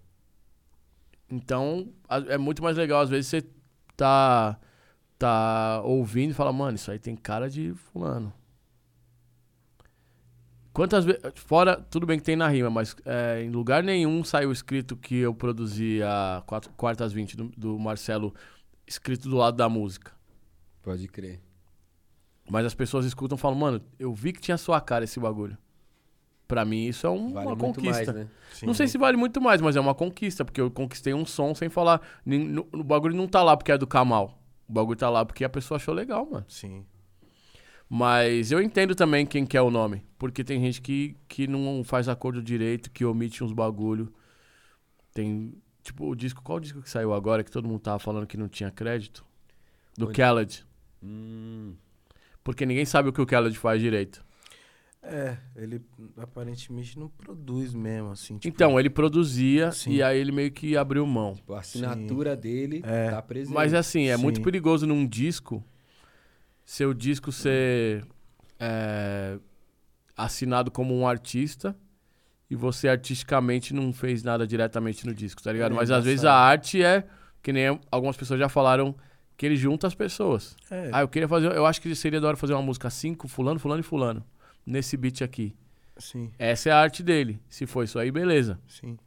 Então, 1.29 1.91
é 2.29 2.37
muito 2.37 2.63
mais 2.63 2.77
legal. 2.77 3.01
Às 3.01 3.09
vezes 3.09 3.27
você 3.27 3.45
tá, 3.95 4.57
tá 5.17 5.81
ouvindo 5.83 6.31
e 6.31 6.33
fala, 6.33 6.53
mano, 6.53 6.75
isso 6.75 6.89
aí 6.91 6.99
tem 6.99 7.15
cara 7.15 7.49
de 7.49 7.73
fulano. 7.73 8.33
Quantas 10.77 11.03
vezes. 11.05 11.21
Fora, 11.35 11.75
tudo 11.89 12.05
bem 12.05 12.19
que 12.19 12.23
tem 12.23 12.35
na 12.35 12.47
rima, 12.47 12.69
mas 12.69 12.95
é, 13.03 13.41
em 13.43 13.49
lugar 13.49 13.81
nenhum 13.83 14.23
saiu 14.23 14.51
escrito 14.51 14.95
que 14.95 15.15
eu 15.17 15.33
produzi 15.33 16.01
a 16.03 16.43
quatro, 16.45 16.71
Quartas 16.77 17.11
20 17.11 17.35
do, 17.35 17.43
do 17.57 17.79
Marcelo, 17.79 18.31
escrito 18.85 19.27
do 19.27 19.35
lado 19.37 19.57
da 19.57 19.67
música. 19.67 20.11
Pode 20.83 21.07
crer. 21.07 21.41
Mas 22.47 22.63
as 22.63 22.75
pessoas 22.75 23.05
escutam 23.05 23.35
e 23.35 23.41
falam, 23.41 23.57
mano, 23.57 23.81
eu 23.97 24.13
vi 24.13 24.31
que 24.31 24.39
tinha 24.39 24.55
sua 24.55 24.79
cara 24.79 25.03
esse 25.03 25.19
bagulho. 25.19 25.57
Pra 26.47 26.63
mim, 26.63 26.85
isso 26.85 27.07
é 27.07 27.09
um- 27.09 27.33
Vale 27.33 27.47
uma 27.47 27.55
muito 27.55 27.75
conquista. 27.81 28.13
mais, 28.13 28.25
né? 28.25 28.29
Não 28.63 28.73
sei 28.75 28.87
se 28.87 28.97
vale 28.99 29.17
muito 29.17 29.41
mais, 29.41 29.59
mas 29.59 29.75
é 29.75 29.79
uma 29.81 29.95
conquista, 29.95 30.45
porque 30.45 30.61
eu 30.61 30.69
conquistei 30.69 31.13
um 31.13 31.25
som 31.25 31.55
sem 31.55 31.69
falar. 31.69 31.99
O 32.71 32.83
bagulho 32.83 33.17
não 33.17 33.27
tá 33.27 33.41
lá 33.43 33.57
porque 33.57 33.71
é 33.71 33.77
do 33.79 33.87
Kamal. 33.87 34.39
O 34.69 34.71
bagulho 34.73 34.97
tá 34.97 35.09
lá 35.09 35.25
porque 35.25 35.43
a 35.43 35.49
pessoa 35.49 35.75
achou 35.77 35.93
legal, 35.93 36.25
mano. 36.29 36.45
Sim. 36.47 36.85
Mas 37.89 38.51
eu 38.51 38.61
entendo 38.61 38.93
também 38.95 39.25
quem 39.25 39.45
quer 39.45 39.61
o 39.61 39.71
nome. 39.71 40.03
Porque 40.17 40.43
tem 40.43 40.59
gente 40.61 40.81
que, 40.81 41.15
que 41.27 41.47
não 41.47 41.83
faz 41.83 42.09
acordo 42.09 42.41
direito, 42.43 42.91
que 42.91 43.05
omite 43.05 43.43
uns 43.43 43.53
bagulho. 43.53 44.11
Tem. 45.13 45.53
Tipo, 45.81 46.09
o 46.09 46.15
disco. 46.15 46.41
Qual 46.43 46.57
o 46.57 46.61
disco 46.61 46.81
que 46.81 46.89
saiu 46.89 47.13
agora 47.13 47.43
que 47.43 47.51
todo 47.51 47.67
mundo 47.67 47.79
tava 47.79 47.99
falando 47.99 48.27
que 48.27 48.35
não 48.37 48.49
tinha 48.49 48.69
crédito? 48.69 49.25
Do 49.97 50.07
Onde? 50.07 50.19
Khaled. 50.21 50.65
Hum, 51.01 51.73
Porque 52.43 52.65
ninguém 52.65 52.85
sabe 52.85 53.09
o 53.09 53.13
que 53.13 53.21
o 53.21 53.25
Khaled 53.25 53.57
faz 53.57 53.79
direito. 53.81 54.25
É, 55.01 55.37
ele 55.55 55.81
aparentemente 56.17 56.99
não 56.99 57.07
produz 57.07 57.73
mesmo, 57.73 58.11
assim. 58.11 58.37
tipo, 58.37 58.53
Então, 58.53 58.77
ele 58.77 58.89
produzia 58.89 59.71
Sim. 59.71 59.91
e 59.91 60.03
aí 60.03 60.19
ele 60.19 60.31
meio 60.33 60.51
que 60.51 60.75
abriu 60.75 61.05
mão. 61.05 61.35
tipo, 61.35 61.53
a 61.53 61.59
assinatura 61.59 62.35
dele 62.35 62.81
É. 62.83 63.11
tá 63.11 63.21
presente. 63.21 63.53
Mas 63.53 63.73
assim, 63.73 64.07
é 64.07 64.17
muito 64.17 64.37
Sim. 64.37 64.43
perigoso 64.43 64.85
num 64.85 65.07
disco, 65.07 65.63
seu 66.67 66.93
disco 66.93 67.31
ser 67.31 68.05
é, 68.59 69.39
assinado 70.17 70.69
como 70.69 70.93
um 70.93 71.07
artista 71.07 71.73
e 72.49 72.57
você 72.57 72.89
artisticamente 72.89 73.73
não 73.73 73.93
fez 73.93 74.21
nada 74.21 74.45
diretamente 74.45 75.05
no 75.07 75.13
disco, 75.15 75.41
tá 75.41 75.53
ligado? 75.53 75.71
É 75.71 75.75
Mas 75.75 75.89
às 75.89 76.03
vezes 76.03 76.25
a 76.25 76.33
arte 76.33 76.83
é, 76.83 77.07
que 77.41 77.53
nem 77.53 77.79
algumas 77.89 78.17
pessoas 78.17 78.37
já 78.37 78.49
falaram, 78.49 78.93
que 79.37 79.45
ele 79.45 79.55
junta 79.55 79.87
as 79.87 79.95
pessoas. 79.95 80.57
É, 80.69 80.89
Ah, 80.91 81.01
eu 81.01 81.07
queria 81.07 81.27
fazer, 81.29 81.55
eu 81.55 81.65
acho 81.65 81.81
que 81.81 81.95
seria 81.95 82.19
da 82.19 82.27
hora 82.27 82.35
fazer 82.35 82.51
uma 82.53 82.61
música 82.61 82.89
assim 82.89 83.15
com 83.15 83.29
fulano, 83.29 83.59
fulano 83.61 83.79
e 83.79 83.83
fulano, 83.83 84.21
nesse 84.65 84.97
beat 84.97 85.21
aqui. 85.21 85.55
sim, 85.97 86.33
Essa 86.37 86.67
é 86.67 86.71
a 86.73 86.79
arte 86.81 87.01
dele. 87.01 87.39
Se 87.49 87.65
for 87.65 87.85
isso 87.85 87.97
aí, 87.97 88.11
beleza. 88.11 88.59
sim. 88.67 88.97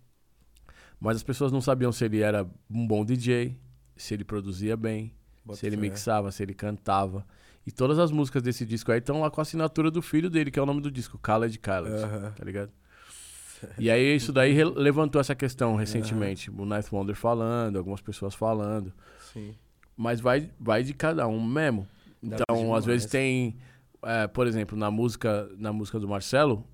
Mas 0.98 1.16
as 1.16 1.22
pessoas 1.22 1.52
não 1.52 1.60
sabiam 1.60 1.92
se 1.92 2.06
ele 2.06 2.20
era 2.20 2.46
um 2.70 2.86
bom 2.86 3.04
DJ, 3.04 3.54
se 3.96 4.14
ele 4.14 4.24
produzia 4.24 4.78
bem, 4.78 5.12
Bota 5.44 5.58
se 5.60 5.66
ele 5.66 5.76
fé. 5.76 5.82
mixava, 5.82 6.32
se 6.32 6.42
ele 6.42 6.54
cantava. 6.54 7.26
E 7.66 7.70
todas 7.70 7.98
as 7.98 8.10
músicas 8.10 8.42
desse 8.42 8.64
disco 8.64 8.90
aí 8.90 8.98
estão 8.98 9.20
lá 9.20 9.30
com 9.30 9.40
a 9.40 9.42
assinatura 9.42 9.90
do 9.90 10.00
filho 10.00 10.30
dele, 10.30 10.50
que 10.50 10.58
é 10.58 10.62
o 10.62 10.66
nome 10.66 10.80
do 10.80 10.90
disco, 10.90 11.18
Khaled 11.18 11.58
Khaled, 11.58 11.94
Aham. 11.94 12.32
tá 12.32 12.44
ligado? 12.44 12.72
E 13.78 13.90
aí 13.90 14.16
isso 14.16 14.32
daí 14.32 14.64
levantou 14.64 15.20
essa 15.20 15.34
questão 15.34 15.76
recentemente. 15.76 16.50
O 16.50 16.64
Ninth 16.64 16.90
Wonder 16.90 17.14
falando, 17.14 17.76
algumas 17.76 18.00
pessoas 18.00 18.34
falando. 18.34 18.92
Sim. 19.32 19.54
Mas 19.96 20.20
vai, 20.20 20.50
vai 20.58 20.82
de 20.82 20.94
cada 20.94 21.28
um 21.28 21.44
mesmo. 21.44 21.86
Dá 22.22 22.38
Então, 22.40 22.74
às 22.74 22.86
vezes 22.86 23.06
tem, 23.06 23.58
é, 24.02 24.26
por 24.26 24.46
exemplo, 24.46 24.78
na 24.78 24.90
música, 24.90 25.48
na 25.58 25.72
música 25.72 25.98
do 25.98 26.08
Marcelo, 26.08 26.66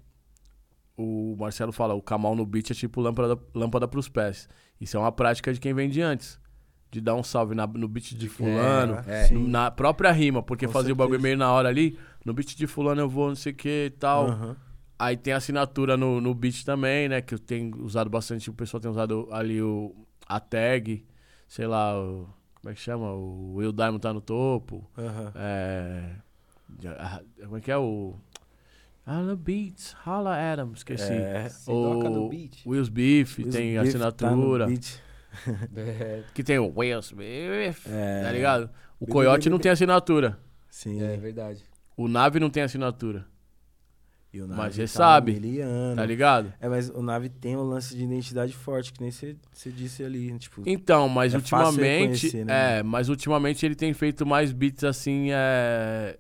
o 0.97 1.37
Marcelo 1.39 1.73
fala, 1.73 1.95
o 1.95 2.01
Kamal 2.01 2.35
no 2.35 2.47
beat 2.47 2.71
é 2.71 2.75
tipo 2.75 3.01
lâmpada, 3.01 3.39
lâmpada 3.55 3.89
pros 3.89 4.09
pés. 4.09 4.49
Isso 4.81 4.97
é 4.97 5.01
uma 5.01 5.13
prática 5.13 5.53
de 5.53 5.61
quem 5.61 5.75
vem 5.75 5.89
de 5.89 6.01
antes. 6.01 6.39
De 6.91 7.01
dar 7.01 7.15
um 7.15 7.23
salve 7.23 7.55
na- 7.55 7.67
no 7.67 7.89
beat 7.89 8.15
de 8.15 8.29
fulano, 8.29 9.03
é. 9.07 9.29
no- 9.31 9.49
na 9.49 9.71
própria 9.71 10.11
rima, 10.13 10.43
porque 10.43 10.67
Com 10.67 10.73
fazia 10.73 10.93
o 10.93 10.97
bagulho 10.97 11.21
meio 11.21 11.37
na 11.37 11.51
hora 11.53 11.69
ali. 11.69 11.99
No 12.25 12.33
beat 12.33 12.57
de 12.57 12.67
fulano 12.67 13.01
eu 13.01 13.09
vou 13.09 13.29
não 13.29 13.35
sei 13.37 13.53
o 13.53 13.57
que 13.57 13.87
e 13.87 13.91
tal. 13.91 14.29
Aham. 14.29 14.57
Aí 14.99 15.17
tem 15.17 15.33
assinatura 15.35 15.97
no, 15.97 16.21
no 16.23 16.33
beat 16.35 16.65
também, 16.65 17.09
né? 17.09 17.21
Que 17.21 17.35
eu 17.35 17.39
tenho 17.39 17.77
usado 17.83 18.09
bastante, 18.09 18.49
o 18.49 18.53
pessoal 18.55 18.81
tem 18.81 18.91
usado 18.91 19.29
ali 19.31 19.61
o, 19.61 19.95
a 20.27 20.41
tag, 20.41 21.05
sei 21.47 21.67
lá, 21.67 21.99
o, 22.01 22.27
como 22.63 22.73
é 22.73 22.75
que 22.75 22.81
chama? 22.81 23.13
O 23.13 23.55
Will 23.57 23.73
Diamond 23.73 24.01
tá 24.01 24.13
no 24.15 24.21
topo. 24.23 24.89
Aham. 24.97 25.33
É, 25.35 26.13
como 27.45 27.57
é 27.59 27.61
que 27.61 27.71
é 27.71 27.77
o... 27.77 28.15
Holla 29.07 29.37
Beats, 29.37 29.95
Holla 30.05 30.35
Adam, 30.53 30.73
esqueci. 30.75 31.13
É. 31.13 31.47
O 31.69 32.29
beat. 32.29 32.67
Will's 32.67 32.89
Beef 32.89 33.39
Os 33.39 33.55
tem 33.55 33.73
beef 33.81 33.83
tá 33.83 33.89
assinatura. 33.89 34.67
beat. 34.67 35.01
É, 35.77 36.23
que 36.35 36.43
tem 36.43 36.59
o 36.59 36.73
Will's 36.77 37.13
Beef, 37.13 37.87
É. 37.89 38.23
tá 38.23 38.33
ligado? 38.33 38.71
O 38.99 39.07
Coyote 39.07 39.51
não 39.51 39.59
tem 39.59 39.71
assinatura. 39.71 40.39
Sim. 40.71 41.03
é 41.03 41.17
verdade. 41.17 41.65
O 41.97 42.09
Nave 42.09 42.39
não 42.39 42.51
tem 42.51 42.63
assinatura, 42.63 43.27
E 44.33 44.41
o 44.43 44.47
Mas 44.49 44.75
você 44.75 44.83
tá 44.83 44.89
sabe, 44.89 45.33
miliano. 45.33 45.97
tá 45.97 46.05
ligado? 46.05 46.53
É, 46.61 46.69
mas 46.69 46.91
o 46.91 47.03
Nave 47.03 47.31
tem 47.31 47.57
um 47.57 47.63
lance 47.63 47.97
de 47.97 48.05
identidade 48.05 48.53
forte, 48.55 48.93
que 48.93 49.01
nem 49.01 49.11
você 49.11 49.35
disse 49.67 50.05
ali, 50.05 50.37
tipo... 50.39 50.63
Então, 50.67 51.09
mas 51.09 51.33
É 51.33 51.39
ultimamente. 51.39 52.45
né, 52.45 52.79
É, 52.79 52.83
mas 52.83 53.09
ultimamente 53.09 53.65
ele 53.65 53.75
tem 53.75 53.95
feito 53.95 54.27
mais 54.27 54.53
beats 54.53 54.85
assim. 54.85 55.29
É, 55.33 56.19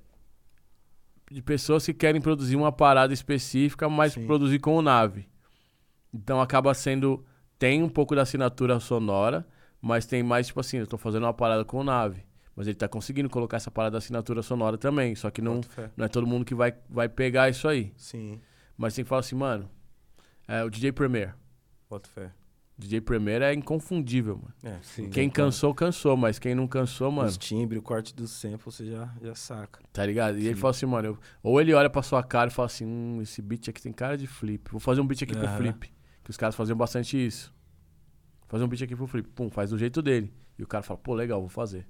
de 1.30 1.42
pessoas 1.42 1.84
que 1.84 1.92
querem 1.92 2.20
produzir 2.20 2.56
uma 2.56 2.72
parada 2.72 3.12
específica, 3.12 3.88
mas 3.88 4.12
Sim. 4.14 4.26
produzir 4.26 4.60
com 4.60 4.76
o 4.76 4.82
nave. 4.82 5.28
Então 6.14 6.40
acaba 6.40 6.72
sendo. 6.72 7.22
Tem 7.58 7.82
um 7.82 7.88
pouco 7.88 8.14
da 8.14 8.22
assinatura 8.22 8.78
sonora, 8.80 9.46
mas 9.80 10.06
tem 10.06 10.22
mais, 10.22 10.46
tipo 10.48 10.60
assim, 10.60 10.78
eu 10.78 10.86
tô 10.86 10.98
fazendo 10.98 11.24
uma 11.24 11.34
parada 11.34 11.64
com 11.64 11.78
o 11.78 11.84
nave. 11.84 12.24
Mas 12.54 12.66
ele 12.66 12.76
tá 12.76 12.88
conseguindo 12.88 13.28
colocar 13.28 13.56
essa 13.58 13.70
parada 13.70 13.92
da 13.92 13.98
assinatura 13.98 14.42
sonora 14.42 14.78
também. 14.78 15.14
Só 15.14 15.30
que 15.30 15.42
não, 15.42 15.60
não 15.96 16.04
é 16.06 16.08
todo 16.08 16.26
mundo 16.26 16.44
que 16.44 16.54
vai, 16.54 16.74
vai 16.88 17.08
pegar 17.08 17.48
isso 17.50 17.68
aí. 17.68 17.92
Sim, 17.96 18.40
Mas 18.76 18.94
tem 18.94 19.04
que 19.04 19.08
falar 19.08 19.20
assim, 19.20 19.36
mano. 19.36 19.68
É, 20.48 20.62
o 20.64 20.70
DJ 20.70 20.92
Premier. 20.92 21.34
boto 21.90 22.08
fé. 22.08 22.32
DJ 22.78 23.00
Premier 23.00 23.40
é 23.42 23.54
inconfundível, 23.54 24.36
mano. 24.36 24.54
É, 24.62 24.78
Sim. 24.82 25.08
Quem 25.08 25.30
cansou, 25.30 25.74
cansou, 25.74 26.14
mas 26.16 26.38
quem 26.38 26.54
não 26.54 26.66
cansou, 26.66 27.10
mano, 27.10 27.28
Os 27.28 27.38
timbres, 27.38 27.78
o 27.80 27.82
corte 27.82 28.14
do 28.14 28.26
sample, 28.28 28.64
você 28.70 28.84
já, 28.86 29.08
já 29.22 29.34
saca. 29.34 29.80
tá 29.94 30.04
ligado? 30.04 30.38
E 30.38 30.44
ele 30.46 30.54
Sim. 30.54 30.60
fala 30.60 30.70
assim, 30.72 30.86
mano, 30.86 31.08
eu- 31.08 31.18
ou 31.42 31.58
ele 31.60 31.72
olha 31.72 31.88
pra 31.88 32.02
sua 32.02 32.22
cara 32.22 32.50
e 32.50 32.52
fala 32.52 32.66
assim, 32.66 32.84
hum, 32.84 33.20
esse 33.22 33.40
beat 33.40 33.68
aqui 33.70 33.80
tem 33.82 33.92
cara 33.94 34.16
de 34.16 34.26
flip. 34.26 34.70
Vou 34.70 34.78
fazer 34.80 35.00
um 35.00 35.06
beat 35.06 35.22
aqui 35.22 35.34
pro 35.34 35.46
Aham. 35.46 35.56
flip. 35.56 35.90
Que 36.26 36.30
os 36.30 36.36
caras 36.36 36.56
faziam 36.56 36.76
bastante 36.76 37.16
isso. 37.24 37.54
Fazer 38.48 38.64
um 38.64 38.66
beat 38.66 38.82
aqui 38.82 38.96
pro 38.96 39.06
flip. 39.06 39.28
Pum, 39.28 39.48
faz 39.48 39.70
do 39.70 39.78
jeito 39.78 40.02
dele. 40.02 40.34
E 40.58 40.62
o 40.64 40.66
cara 40.66 40.82
fala, 40.82 40.98
pô, 40.98 41.14
legal, 41.14 41.38
vou 41.38 41.48
fazer. 41.48 41.86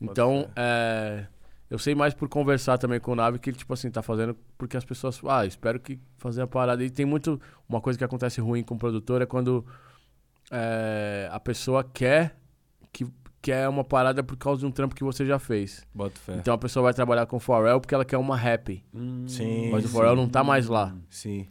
Então, 0.00 0.44
fé. 0.44 0.52
é, 0.56 1.26
eu 1.68 1.78
sei 1.78 1.94
mais 1.94 2.14
por 2.14 2.30
conversar 2.30 2.78
também 2.78 2.98
com 2.98 3.12
o 3.12 3.14
Nave 3.14 3.38
que 3.38 3.50
ele, 3.50 3.58
tipo 3.58 3.74
assim, 3.74 3.90
tá 3.90 4.00
fazendo 4.00 4.34
porque 4.56 4.74
as 4.74 4.86
pessoas. 4.86 5.20
Ah, 5.28 5.44
espero 5.44 5.78
que 5.78 6.00
fazer 6.16 6.40
a 6.40 6.46
parada. 6.46 6.82
E 6.82 6.88
tem 6.88 7.04
muito. 7.04 7.38
Uma 7.68 7.78
coisa 7.78 7.98
que 7.98 8.04
acontece 8.04 8.40
ruim 8.40 8.62
com 8.62 8.74
o 8.74 8.78
produtor 8.78 9.20
é 9.20 9.26
quando 9.26 9.66
é, 10.50 11.28
a 11.30 11.38
pessoa 11.38 11.84
quer 11.84 12.38
que 12.90 13.06
quer 13.42 13.68
uma 13.68 13.84
parada 13.84 14.24
por 14.24 14.38
causa 14.38 14.60
de 14.60 14.66
um 14.66 14.70
trampo 14.70 14.94
que 14.94 15.04
você 15.04 15.26
já 15.26 15.38
fez. 15.38 15.86
Bota 15.94 16.18
fé. 16.18 16.36
Então 16.36 16.54
a 16.54 16.58
pessoa 16.58 16.84
vai 16.84 16.94
trabalhar 16.94 17.26
com 17.26 17.36
o 17.36 17.40
Pharrell 17.40 17.82
porque 17.82 17.94
ela 17.94 18.04
quer 18.06 18.16
uma 18.16 18.34
happy. 18.34 18.82
Sim, 19.28 19.70
Mas 19.70 19.84
o 19.84 19.88
sim. 19.88 19.94
Pharrell 19.94 20.16
não 20.16 20.26
tá 20.26 20.42
mais 20.42 20.68
lá. 20.68 20.96
Sim, 21.10 21.46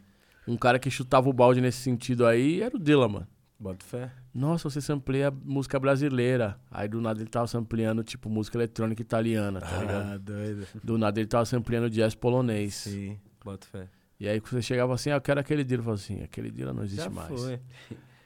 Um 0.46 0.56
cara 0.56 0.78
que 0.78 0.90
chutava 0.90 1.28
o 1.28 1.32
balde 1.32 1.60
nesse 1.60 1.78
sentido 1.78 2.24
aí 2.26 2.60
era 2.62 2.76
o 2.76 2.78
Dylan, 2.78 3.08
mano. 3.08 3.26
bota 3.58 3.84
fé. 3.84 4.10
Nossa, 4.34 4.68
você 4.68 4.80
sampleia 4.80 5.30
música 5.30 5.78
brasileira. 5.80 6.58
Aí 6.70 6.88
do 6.88 7.00
nada 7.00 7.20
ele 7.20 7.28
tava 7.28 7.46
sampleando, 7.46 8.04
tipo, 8.04 8.28
música 8.28 8.56
eletrônica 8.58 9.00
italiana, 9.02 9.60
tá 9.60 9.78
ligado? 9.78 10.12
Ah, 10.12 10.18
doido. 10.18 10.66
Do 10.84 10.98
nada 10.98 11.18
ele 11.18 11.26
tava 11.26 11.44
sampleando 11.46 11.88
jazz 11.90 12.14
polonês. 12.14 12.74
Sim, 12.74 13.18
bota 13.44 13.66
fé. 13.66 13.88
E 14.20 14.28
aí 14.28 14.40
você 14.40 14.62
chegava 14.62 14.94
assim, 14.94 15.10
ah, 15.10 15.16
eu 15.16 15.20
quero 15.20 15.40
aquele 15.40 15.64
Dylan. 15.64 15.80
Eu 15.80 15.84
falava 15.84 16.02
assim, 16.02 16.22
aquele 16.22 16.50
Dylan 16.50 16.72
não 16.74 16.84
existe 16.84 17.04
Já 17.04 17.10
mais. 17.10 17.28
foi. 17.28 17.60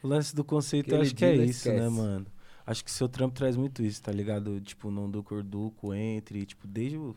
O 0.03 0.09
lance 0.09 0.35
do 0.35 0.43
conceito, 0.45 0.89
eu 0.91 0.97
Aquele 0.97 1.03
acho 1.07 1.15
que 1.15 1.25
é 1.25 1.35
isso, 1.37 1.69
né, 1.69 1.77
esquece. 1.77 1.91
mano? 1.97 2.27
Acho 2.67 2.85
que 2.85 2.91
seu 2.91 3.09
trampo 3.09 3.35
traz 3.35 3.57
muito 3.57 3.83
isso, 3.83 4.03
tá 4.03 4.13
ligado? 4.13 4.61
Tipo, 4.61 4.91
não 4.91 5.11
do 5.11 5.23
Corduco, 5.23 5.93
entre, 5.95 6.45
tipo, 6.47 6.67
desde 6.67 6.97
o, 6.97 7.17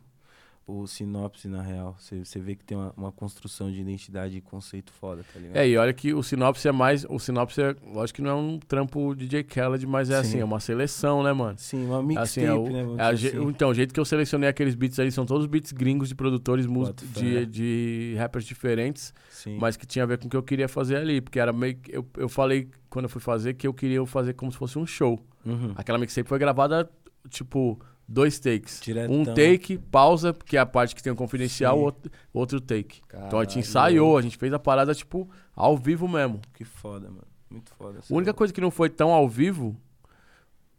o 0.66 0.88
sinopse, 0.88 1.48
na 1.50 1.62
real. 1.62 1.96
Você 2.00 2.40
vê 2.40 2.56
que 2.56 2.64
tem 2.64 2.78
uma, 2.78 2.94
uma 2.96 3.12
construção 3.12 3.70
de 3.70 3.82
identidade 3.82 4.38
e 4.38 4.42
conceito 4.42 4.94
foda, 4.94 5.22
tá 5.34 5.38
ligado? 5.40 5.58
É, 5.58 5.68
e 5.68 5.76
olha 5.78 5.92
que 5.92 6.14
o 6.14 6.24
Sinopse 6.24 6.68
é 6.68 6.72
mais. 6.72 7.06
O 7.10 7.20
Sinopse 7.20 7.62
é. 7.62 7.76
Lógico 7.94 8.18
que 8.18 8.22
não 8.22 8.30
é 8.32 8.34
um 8.36 8.60
trampo 8.60 9.14
DJ 9.14 9.44
Khaled, 9.44 9.86
mas 9.86 10.10
é 10.10 10.16
Sim. 10.16 10.20
assim, 10.30 10.40
é 10.40 10.46
uma 10.46 10.62
seleção, 10.62 11.22
né, 11.22 11.34
mano? 11.34 11.56
Sim, 11.58 11.86
uma 11.86 11.98
Assim, 12.22 12.42
mixtape, 12.42 12.46
é 12.48 12.54
o- 12.54 12.70
né? 12.96 13.10
é 13.12 13.16
je- 13.16 13.28
assim. 13.28 13.44
Então, 13.44 13.70
o 13.72 13.74
jeito 13.74 13.94
que 13.94 14.00
eu 14.00 14.06
selecionei 14.06 14.48
aqueles 14.48 14.74
beats 14.74 14.98
ali 15.00 15.12
são 15.12 15.26
todos 15.26 15.46
beats 15.48 15.74
gringos 15.74 16.08
de 16.08 16.16
produtores 16.16 16.66
fé. 16.66 17.20
de, 17.20 17.46
de 17.46 18.16
rappers 18.18 18.46
diferentes, 18.46 19.14
Sim. 19.30 19.58
mas 19.60 19.76
que 19.76 19.86
tinha 19.86 20.04
a 20.04 20.06
ver 20.06 20.18
com 20.18 20.28
o 20.28 20.30
que 20.30 20.38
eu 20.38 20.44
queria 20.44 20.70
fazer 20.70 20.96
ali. 20.96 21.20
Porque 21.20 21.40
era 21.40 21.52
meio 21.52 21.76
que. 21.76 21.94
Eu, 21.94 22.08
eu 22.18 22.30
falei 22.30 22.70
quando 22.90 23.04
eu 23.06 23.10
fui 23.10 23.22
fazer 23.22 23.54
que 23.56 23.68
eu 23.68 23.74
queria 23.74 24.06
fazer 24.06 24.34
como 24.34 24.50
se 24.52 24.58
fosse 24.58 24.80
um 24.80 24.86
show. 24.86 25.20
Uhum. 25.46 25.74
Aquela 25.76 25.98
mixtape 25.98 26.30
foi 26.30 26.40
gravada, 26.40 26.90
tipo, 27.30 27.78
dois 28.14 28.40
takes. 28.40 28.80
Diretão. 28.82 29.14
Um 29.16 29.26
take, 29.26 29.78
pausa, 29.78 30.34
que 30.34 30.56
é 30.56 30.60
a 30.60 30.66
parte 30.66 30.96
que 30.96 31.02
tem 31.02 31.12
o 31.12 31.16
confidencial, 31.16 31.80
outro, 31.80 32.12
outro 32.32 32.62
take. 32.62 33.02
então 33.08 33.20
a 33.20 33.24
Caralho. 33.30 33.50
gente 33.50 33.60
ensaiou, 33.60 34.18
a 34.18 34.22
gente 34.22 34.38
fez 34.38 34.54
a 34.54 34.60
parada, 34.60 34.94
tipo, 34.94 35.30
ao 35.56 35.76
vivo 35.78 36.08
mesmo. 36.08 36.40
Que 36.54 36.64
foda, 36.64 37.08
mano. 37.10 37.28
Muito 37.50 37.72
foda. 37.72 38.00
A 38.00 38.14
única 38.14 38.34
coisa 38.34 38.54
que 38.54 38.62
não 38.62 38.72
foi 38.72 38.90
tão 38.90 39.12
ao 39.12 39.28
vivo 39.28 39.76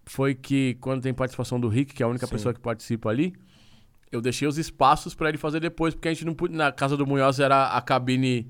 foi 0.07 0.35
que 0.35 0.75
quando 0.81 1.03
tem 1.03 1.13
participação 1.13 1.59
do 1.59 1.69
Rick, 1.69 1.95
que 1.95 2.03
é 2.03 2.07
a 2.07 2.09
única 2.09 2.27
Sim. 2.27 2.33
pessoa 2.33 2.55
que 2.55 2.61
participa 2.61 3.11
ali, 3.11 3.35
eu 4.13 4.21
deixei 4.21 4.47
os 4.47 4.59
espaços 4.59 5.15
pra 5.15 5.29
ele 5.29 5.39
fazer 5.39 5.61
depois, 5.61 5.95
porque 5.95 6.09
a 6.09 6.13
gente 6.13 6.25
não 6.25 6.35
podia. 6.35 6.57
Na 6.57 6.71
casa 6.73 6.97
do 6.97 7.07
Munhoz 7.07 7.41
era 7.41 7.69
a 7.69 7.81
cabine, 7.81 8.49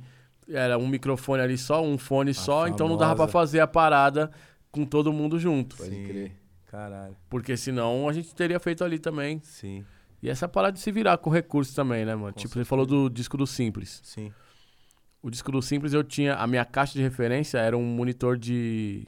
era 0.48 0.76
um 0.76 0.86
microfone 0.86 1.42
ali 1.42 1.56
só, 1.56 1.82
um 1.82 1.96
fone 1.96 2.34
só, 2.34 2.68
então 2.68 2.88
não 2.88 2.96
dava 2.96 3.14
pra 3.14 3.26
famosa. 3.26 3.32
fazer 3.32 3.60
a 3.60 3.66
parada 3.66 4.30
com 4.70 4.84
todo 4.84 5.12
mundo 5.12 5.38
junto. 5.38 5.76
Pode 5.76 5.90
crer. 5.90 6.43
Caralho. 6.74 7.16
Porque 7.30 7.56
senão 7.56 8.08
a 8.08 8.12
gente 8.12 8.34
teria 8.34 8.58
feito 8.58 8.82
ali 8.82 8.98
também. 8.98 9.40
Sim, 9.44 9.84
E 10.22 10.28
essa 10.28 10.48
parada 10.48 10.72
de 10.72 10.80
se 10.80 10.90
virar 10.90 11.18
com 11.18 11.30
recursos 11.30 11.74
também, 11.74 12.04
né, 12.04 12.14
mano? 12.14 12.32
Com 12.32 12.38
tipo, 12.38 12.48
certeza. 12.54 12.64
você 12.64 12.68
falou 12.68 12.84
do 12.86 13.08
disco 13.08 13.36
do 13.36 13.46
Simples. 13.46 14.00
sim. 14.02 14.32
O 15.22 15.30
disco 15.30 15.50
do 15.50 15.62
Simples 15.62 15.92
eu 15.94 16.04
tinha. 16.04 16.34
A 16.34 16.46
minha 16.46 16.64
caixa 16.66 16.92
de 16.94 17.00
referência 17.02 17.56
era 17.58 17.74
um 17.76 17.82
monitor 17.84 18.36
de. 18.36 19.06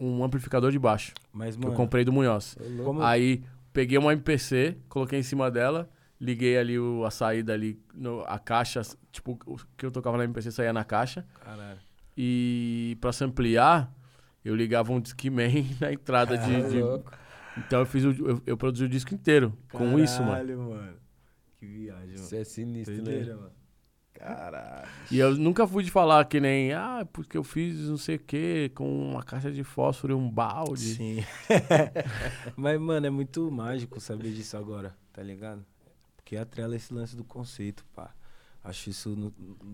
um 0.00 0.24
amplificador 0.24 0.70
de 0.72 0.78
baixo. 0.78 1.12
Mas, 1.32 1.54
Que 1.54 1.60
mano, 1.62 1.74
eu 1.74 1.76
comprei 1.76 2.02
do 2.04 2.10
Munhoz. 2.12 2.56
Como... 2.82 3.02
Aí 3.02 3.42
peguei 3.72 3.98
uma 3.98 4.12
MPC, 4.14 4.78
coloquei 4.88 5.18
em 5.18 5.22
cima 5.22 5.50
dela, 5.50 5.90
liguei 6.18 6.56
ali 6.56 6.78
o- 6.78 7.04
a 7.04 7.10
saída 7.10 7.52
ali, 7.52 7.78
no- 7.92 8.22
a 8.26 8.38
caixa, 8.38 8.80
tipo, 9.12 9.38
o 9.46 9.58
que 9.76 9.84
eu 9.84 9.90
tocava 9.90 10.16
na 10.16 10.24
MPC 10.24 10.50
saía 10.50 10.72
na 10.72 10.82
caixa. 10.84 11.26
Caralho. 11.44 11.78
E 12.16 12.96
pra 13.00 13.12
samplear, 13.12 13.92
eu 14.44 14.54
ligava 14.54 14.92
um 14.92 15.00
Discman 15.00 15.66
na 15.80 15.92
entrada 15.92 16.36
de. 16.38 16.56
Ô, 16.56 16.68
de- 16.68 16.82
louco. 16.82 17.12
Então 17.58 17.80
eu 17.80 17.86
fiz 17.86 18.04
o, 18.04 18.10
eu, 18.12 18.42
eu 18.46 18.56
produzi 18.56 18.84
o 18.84 18.88
disco 18.88 19.12
inteiro 19.14 19.52
com 19.72 19.98
isso, 19.98 20.18
mano. 20.20 20.30
Caralho, 20.32 20.58
mano. 20.60 20.96
Que 21.58 21.66
viagem, 21.66 22.14
Isso 22.14 22.24
mano. 22.30 22.40
é 22.40 22.44
sinistro, 22.44 22.94
Doideira, 23.02 23.34
né? 23.34 23.40
mano. 23.40 23.52
Caralho. 24.14 24.88
E 25.10 25.18
eu 25.18 25.34
nunca 25.36 25.66
fui 25.66 25.82
de 25.82 25.90
falar 25.90 26.24
que 26.26 26.38
nem, 26.40 26.72
ah, 26.72 27.06
porque 27.12 27.36
eu 27.36 27.42
fiz 27.44 27.88
não 27.88 27.96
sei 27.96 28.16
o 28.16 28.18
que 28.20 28.70
com 28.74 29.10
uma 29.10 29.22
caixa 29.22 29.50
de 29.50 29.64
fósforo 29.64 30.12
e 30.12 30.16
um 30.16 30.30
balde. 30.30 30.94
Sim. 30.94 31.24
Mas, 32.56 32.80
mano, 32.80 33.06
é 33.06 33.10
muito 33.10 33.50
mágico 33.50 34.00
saber 34.00 34.30
disso 34.32 34.56
agora, 34.56 34.94
tá 35.12 35.22
ligado? 35.22 35.64
Porque 36.16 36.36
atrela 36.36 36.76
esse 36.76 36.92
lance 36.94 37.16
do 37.16 37.24
conceito, 37.24 37.84
pá. 37.94 38.14
Acho 38.62 38.90
isso 38.90 39.10
no, 39.10 39.32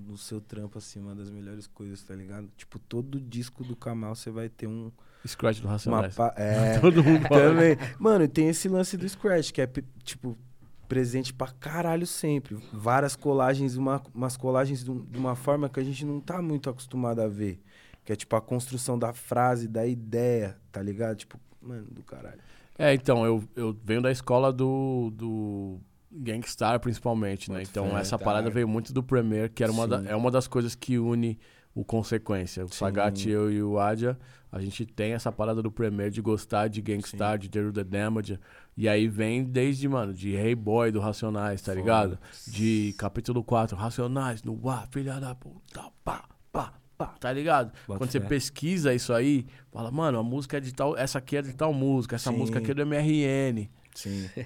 no 0.08 0.16
seu 0.16 0.40
trampo, 0.40 0.78
assim, 0.78 1.00
uma 1.00 1.14
das 1.14 1.28
melhores 1.28 1.66
coisas, 1.66 2.02
tá 2.02 2.14
ligado? 2.14 2.48
Tipo, 2.56 2.78
todo 2.78 3.20
disco 3.20 3.64
do 3.64 3.74
Kamal 3.74 4.14
você 4.14 4.30
vai 4.30 4.48
ter 4.48 4.68
um. 4.68 4.92
Scratch 5.26 5.58
do 5.58 5.66
Racionais. 5.66 6.16
É. 6.36 6.78
Todo 6.80 7.02
mundo. 7.02 7.28
Também. 7.28 7.76
Mano, 7.98 8.28
tem 8.28 8.48
esse 8.48 8.68
lance 8.68 8.96
do 8.96 9.08
Scratch, 9.08 9.50
que 9.50 9.60
é, 9.60 9.68
tipo, 10.04 10.38
presente 10.86 11.34
pra 11.34 11.48
caralho 11.48 12.06
sempre. 12.06 12.56
Várias 12.72 13.16
colagens, 13.16 13.76
uma, 13.76 14.00
umas 14.14 14.36
colagens 14.36 14.84
de, 14.84 14.92
de 14.92 15.18
uma 15.18 15.34
forma 15.34 15.68
que 15.68 15.80
a 15.80 15.84
gente 15.84 16.04
não 16.04 16.20
tá 16.20 16.40
muito 16.40 16.70
acostumado 16.70 17.20
a 17.20 17.26
ver. 17.26 17.60
Que 18.04 18.12
é, 18.12 18.16
tipo, 18.16 18.36
a 18.36 18.40
construção 18.40 18.96
da 18.96 19.12
frase, 19.12 19.66
da 19.66 19.84
ideia, 19.84 20.56
tá 20.70 20.80
ligado? 20.80 21.16
Tipo, 21.16 21.40
mano, 21.60 21.88
do 21.90 22.04
caralho. 22.04 22.40
É, 22.78 22.94
então, 22.94 23.26
eu, 23.26 23.42
eu 23.56 23.76
venho 23.84 24.00
da 24.00 24.12
escola 24.12 24.52
do, 24.52 25.10
do 25.10 25.80
Gangstar, 26.10 26.78
principalmente, 26.80 27.50
né? 27.50 27.58
Boto 27.58 27.70
Então, 27.70 27.98
essa 27.98 28.16
tá. 28.18 28.24
parada 28.24 28.48
veio 28.50 28.68
muito 28.68 28.92
do 28.92 29.02
Premiere, 29.02 29.50
que 29.50 29.62
era 29.62 29.72
uma 29.72 29.86
da- 29.88 30.00
Sim. 30.00 30.08
é 30.08 30.16
uma 30.16 30.30
das 30.30 30.46
coisas 30.46 30.74
que 30.74 30.98
une 30.98 31.38
o 31.74 31.84
Consequência. 31.84 32.64
O 32.64 32.68
Sim. 32.68 32.74
Sagat, 32.78 33.26
eu 33.28 33.50
e 33.52 33.62
o 33.62 33.78
Adja, 33.78 34.18
a 34.50 34.60
gente 34.60 34.86
tem 34.86 35.12
essa 35.12 35.30
parada 35.30 35.62
do 35.62 35.70
Premiere 35.70 36.10
de 36.10 36.22
gostar 36.22 36.68
de 36.68 36.80
Gangstar, 36.80 37.36
de 37.38 37.48
Deru 37.48 37.72
the 37.72 37.84
Damage. 37.84 38.38
E 38.76 38.88
aí 38.88 39.08
vem 39.08 39.42
desde, 39.44 39.86
mano, 39.88 40.14
de 40.14 40.34
Hey 40.34 40.54
Boy 40.54 40.90
do 40.92 41.00
Racionais, 41.00 41.60
tá 41.60 41.72
Foda. 41.72 41.80
ligado? 41.80 42.18
De 42.46 42.94
capítulo 42.96 43.42
4, 43.44 43.76
Racionais, 43.76 44.42
no 44.42 44.68
ar, 44.70 44.86
filha 44.90 45.18
da 45.20 45.34
puta, 45.34 45.82
pá, 46.04 46.24
pá, 46.52 46.72
pá, 46.96 47.06
tá 47.20 47.32
ligado? 47.32 47.72
Boto 47.86 47.98
Quando 47.98 48.10
você 48.10 48.20
fé. 48.20 48.26
pesquisa 48.26 48.94
isso 48.94 49.12
aí, 49.12 49.46
fala, 49.72 49.90
mano, 49.90 50.18
a 50.18 50.22
música 50.22 50.56
é 50.58 50.60
de 50.60 50.72
tal, 50.74 50.96
essa 50.96 51.18
aqui 51.18 51.36
é 51.36 51.42
de 51.42 51.54
tal 51.54 51.72
música, 51.74 52.16
essa 52.16 52.30
Sim. 52.30 52.36
música 52.38 52.58
aqui 52.58 52.70
é 52.70 52.74
do 52.74 52.82
MRN, 52.82 53.68
Sim. 53.94 54.28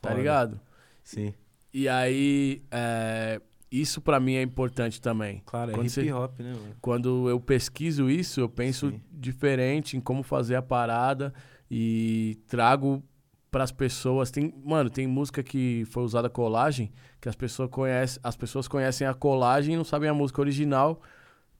tá 0.00 0.12
ligado? 0.14 0.60
Sim. 1.04 1.34
E 1.72 1.88
aí, 1.88 2.62
é, 2.70 3.40
isso 3.70 4.00
pra 4.00 4.18
mim 4.18 4.34
é 4.34 4.42
importante 4.42 5.00
também. 5.00 5.42
Claro, 5.46 5.70
é 5.70 5.74
Quando 5.74 5.86
hip 5.86 5.92
você- 5.94 6.12
hop, 6.12 6.40
né, 6.40 6.52
mano? 6.52 6.74
Quando 6.80 7.28
eu 7.28 7.38
pesquiso 7.40 8.10
isso, 8.10 8.40
eu 8.40 8.48
penso 8.48 8.90
Sim. 8.90 9.00
diferente 9.12 9.96
em 9.96 10.00
como 10.00 10.22
fazer 10.22 10.56
a 10.56 10.62
parada 10.62 11.32
e 11.70 12.38
trago 12.48 13.02
pras 13.50 13.70
pessoas. 13.70 14.30
Tem, 14.30 14.52
mano, 14.64 14.90
tem 14.90 15.06
música 15.06 15.42
que 15.42 15.84
foi 15.86 16.02
usada 16.02 16.28
colagem, 16.28 16.90
que 17.20 17.28
as 17.28 17.36
pessoas 17.36 17.68
conhecem, 17.70 18.20
as 18.22 18.36
pessoas 18.36 18.66
conhecem 18.66 19.06
a 19.06 19.14
colagem 19.14 19.74
e 19.74 19.76
não 19.76 19.84
sabem 19.84 20.08
a 20.08 20.14
música 20.14 20.40
original. 20.40 21.00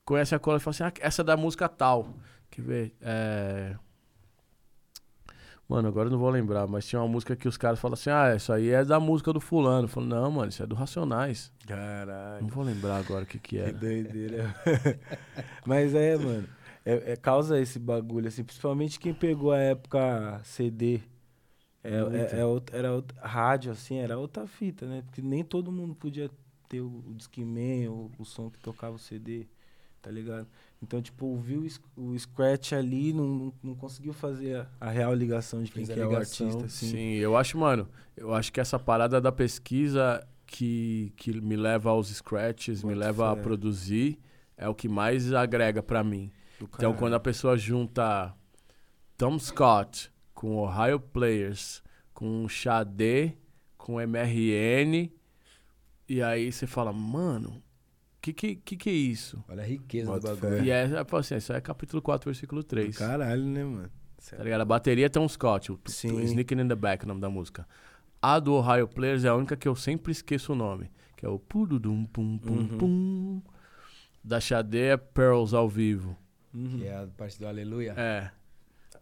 Conhecem 0.04 0.34
a 0.34 0.38
colagem 0.40 0.62
e 0.62 0.64
falam 0.64 0.88
assim: 0.88 1.00
"Ah, 1.00 1.06
essa 1.06 1.22
é 1.22 1.24
da 1.24 1.36
música 1.36 1.68
tal". 1.68 2.14
Quer 2.50 2.62
ver? 2.62 2.94
É... 3.00 3.76
Mano, 5.70 5.86
agora 5.86 6.08
eu 6.08 6.10
não 6.10 6.18
vou 6.18 6.30
lembrar, 6.30 6.66
mas 6.66 6.84
tinha 6.84 7.00
uma 7.00 7.06
música 7.06 7.36
que 7.36 7.46
os 7.46 7.56
caras 7.56 7.78
falam 7.78 7.94
assim: 7.94 8.10
"Ah, 8.10 8.34
isso 8.34 8.52
aí 8.52 8.70
é 8.70 8.84
da 8.84 8.98
música 8.98 9.32
do 9.32 9.40
fulano". 9.40 9.84
Eu 9.84 9.88
falo: 9.88 10.04
"Não, 10.06 10.28
mano, 10.28 10.48
isso 10.48 10.60
é 10.64 10.66
do 10.66 10.74
Racionais". 10.74 11.52
Caralho. 11.64 12.42
Não 12.42 12.48
vou 12.48 12.64
lembrar 12.64 12.96
agora 12.96 13.22
o 13.22 13.26
que 13.26 13.38
que 13.38 13.50
Que 13.50 13.58
era. 13.58 13.70
doideira. 13.70 14.52
Mas 15.64 15.94
é, 15.94 16.16
mano. 16.16 16.48
É, 16.84 17.12
é 17.12 17.16
causa 17.16 17.60
esse 17.60 17.78
bagulho, 17.78 18.26
assim, 18.26 18.42
principalmente 18.42 18.98
quem 18.98 19.14
pegou 19.14 19.52
a 19.52 19.58
época 19.58 20.40
CD. 20.42 21.00
É, 21.84 21.90
é, 22.36 22.40
é 22.40 22.44
outra- 22.44 22.76
era 22.76 22.92
outra, 22.92 23.20
rádio, 23.20 23.70
assim, 23.70 23.98
era 23.98 24.18
outra 24.18 24.48
fita, 24.48 24.86
né? 24.86 25.02
Porque 25.02 25.22
nem 25.22 25.44
todo 25.44 25.70
mundo 25.70 25.94
podia 25.94 26.28
ter 26.68 26.80
o, 26.80 26.88
o 27.06 27.14
Discman, 27.14 27.88
o, 27.88 28.10
o 28.18 28.24
som 28.24 28.50
que 28.50 28.58
tocava 28.58 28.96
o 28.96 28.98
CD, 28.98 29.46
tá 30.00 30.10
ligado? 30.10 30.46
Então, 30.82 31.00
tipo, 31.02 31.26
ouviu 31.26 31.60
o, 31.60 31.68
sc- 31.68 31.82
o 31.96 32.18
Scratch 32.18 32.72
ali, 32.72 33.12
não, 33.12 33.52
não, 33.62 33.74
conseguiu 33.74 34.12
fazer 34.12 34.56
a, 34.56 34.66
a 34.80 34.90
real 34.90 35.14
ligação 35.14 35.62
de 35.62 35.70
quem 35.70 35.84
a 35.84 35.86
que 35.86 36.00
é 36.00 36.06
o 36.06 36.16
artista, 36.16 36.66
assim. 36.66 36.86
Sim, 36.88 37.14
eu 37.16 37.36
acho, 37.36 37.58
mano, 37.58 37.88
eu 38.16 38.34
acho 38.34 38.52
que 38.52 38.60
essa 38.60 38.78
parada 38.78 39.20
da 39.20 39.30
pesquisa 39.30 40.26
que, 40.46 41.12
que 41.16 41.38
me 41.40 41.56
leva 41.56 41.90
aos 41.90 42.08
scratches, 42.08 42.82
me 42.82 42.94
leva 42.94 43.32
a 43.32 43.36
fé. 43.36 43.42
produzir, 43.42 44.18
é 44.56 44.68
o 44.68 44.74
que 44.74 44.88
mais 44.88 45.32
agrega 45.32 45.82
pra 45.82 46.02
mim. 46.02 46.30
Então, 46.74 46.94
quando 46.94 47.14
a 47.14 47.20
pessoa 47.20 47.56
junta 47.56 48.34
Tom 49.16 49.38
Scott 49.38 50.10
com 50.34 50.56
Ohio 50.56 50.98
Players, 50.98 51.82
com 52.14 52.48
Xadê, 52.48 53.34
com 53.76 54.00
MRN, 54.00 55.12
e 56.08 56.22
aí 56.22 56.50
você 56.50 56.66
fala, 56.66 56.92
mano, 56.92 57.62
que 58.20 58.32
que, 58.32 58.56
que 58.56 58.76
que 58.76 58.90
é 58.90 58.92
isso? 58.92 59.42
Olha 59.48 59.62
a 59.62 59.66
riqueza 59.66 60.06
Bota 60.10 60.30
do 60.30 60.36
fé. 60.36 60.48
bagulho. 60.50 60.64
E 60.64 60.70
é, 60.70 60.84
é, 60.84 61.16
assim, 61.18 61.36
isso 61.36 61.52
é 61.52 61.60
capítulo 61.60 62.02
4, 62.02 62.30
versículo 62.30 62.62
Do 62.62 62.66
3. 62.66 62.96
caralho, 62.98 63.44
né, 63.44 63.64
mano? 63.64 63.90
Tá 64.30 64.42
ligado? 64.44 64.60
A 64.60 64.64
bateria 64.66 65.08
tem 65.08 65.20
um 65.22 65.28
Scott, 65.28 65.72
o 65.72 65.80
Sim. 65.86 66.20
Sneaking 66.22 66.60
in 66.60 66.68
the 66.68 66.74
Back, 66.74 67.04
o 67.04 67.08
nome 67.08 67.20
da 67.20 67.30
música. 67.30 67.66
A 68.20 68.38
do 68.38 68.52
Ohio 68.52 68.86
Players 68.86 69.24
é 69.24 69.28
a 69.28 69.34
única 69.34 69.56
que 69.56 69.66
eu 69.66 69.74
sempre 69.74 70.12
esqueço 70.12 70.52
o 70.52 70.54
nome, 70.54 70.90
que 71.16 71.24
é 71.24 71.28
o 71.28 71.38
pududum 71.38 72.04
pum 72.04 72.36
pum 72.36 72.52
Uhum. 72.58 72.78
pum. 72.78 73.42
Da 74.22 74.38
Xade 74.38 74.78
é 74.78 74.96
Pearls 74.98 75.54
ao 75.56 75.66
vivo. 75.68 76.14
Que 76.52 76.84
é 76.86 76.94
a 76.98 77.06
parte 77.06 77.38
do 77.38 77.46
Aleluia. 77.46 77.94
É. 77.96 78.30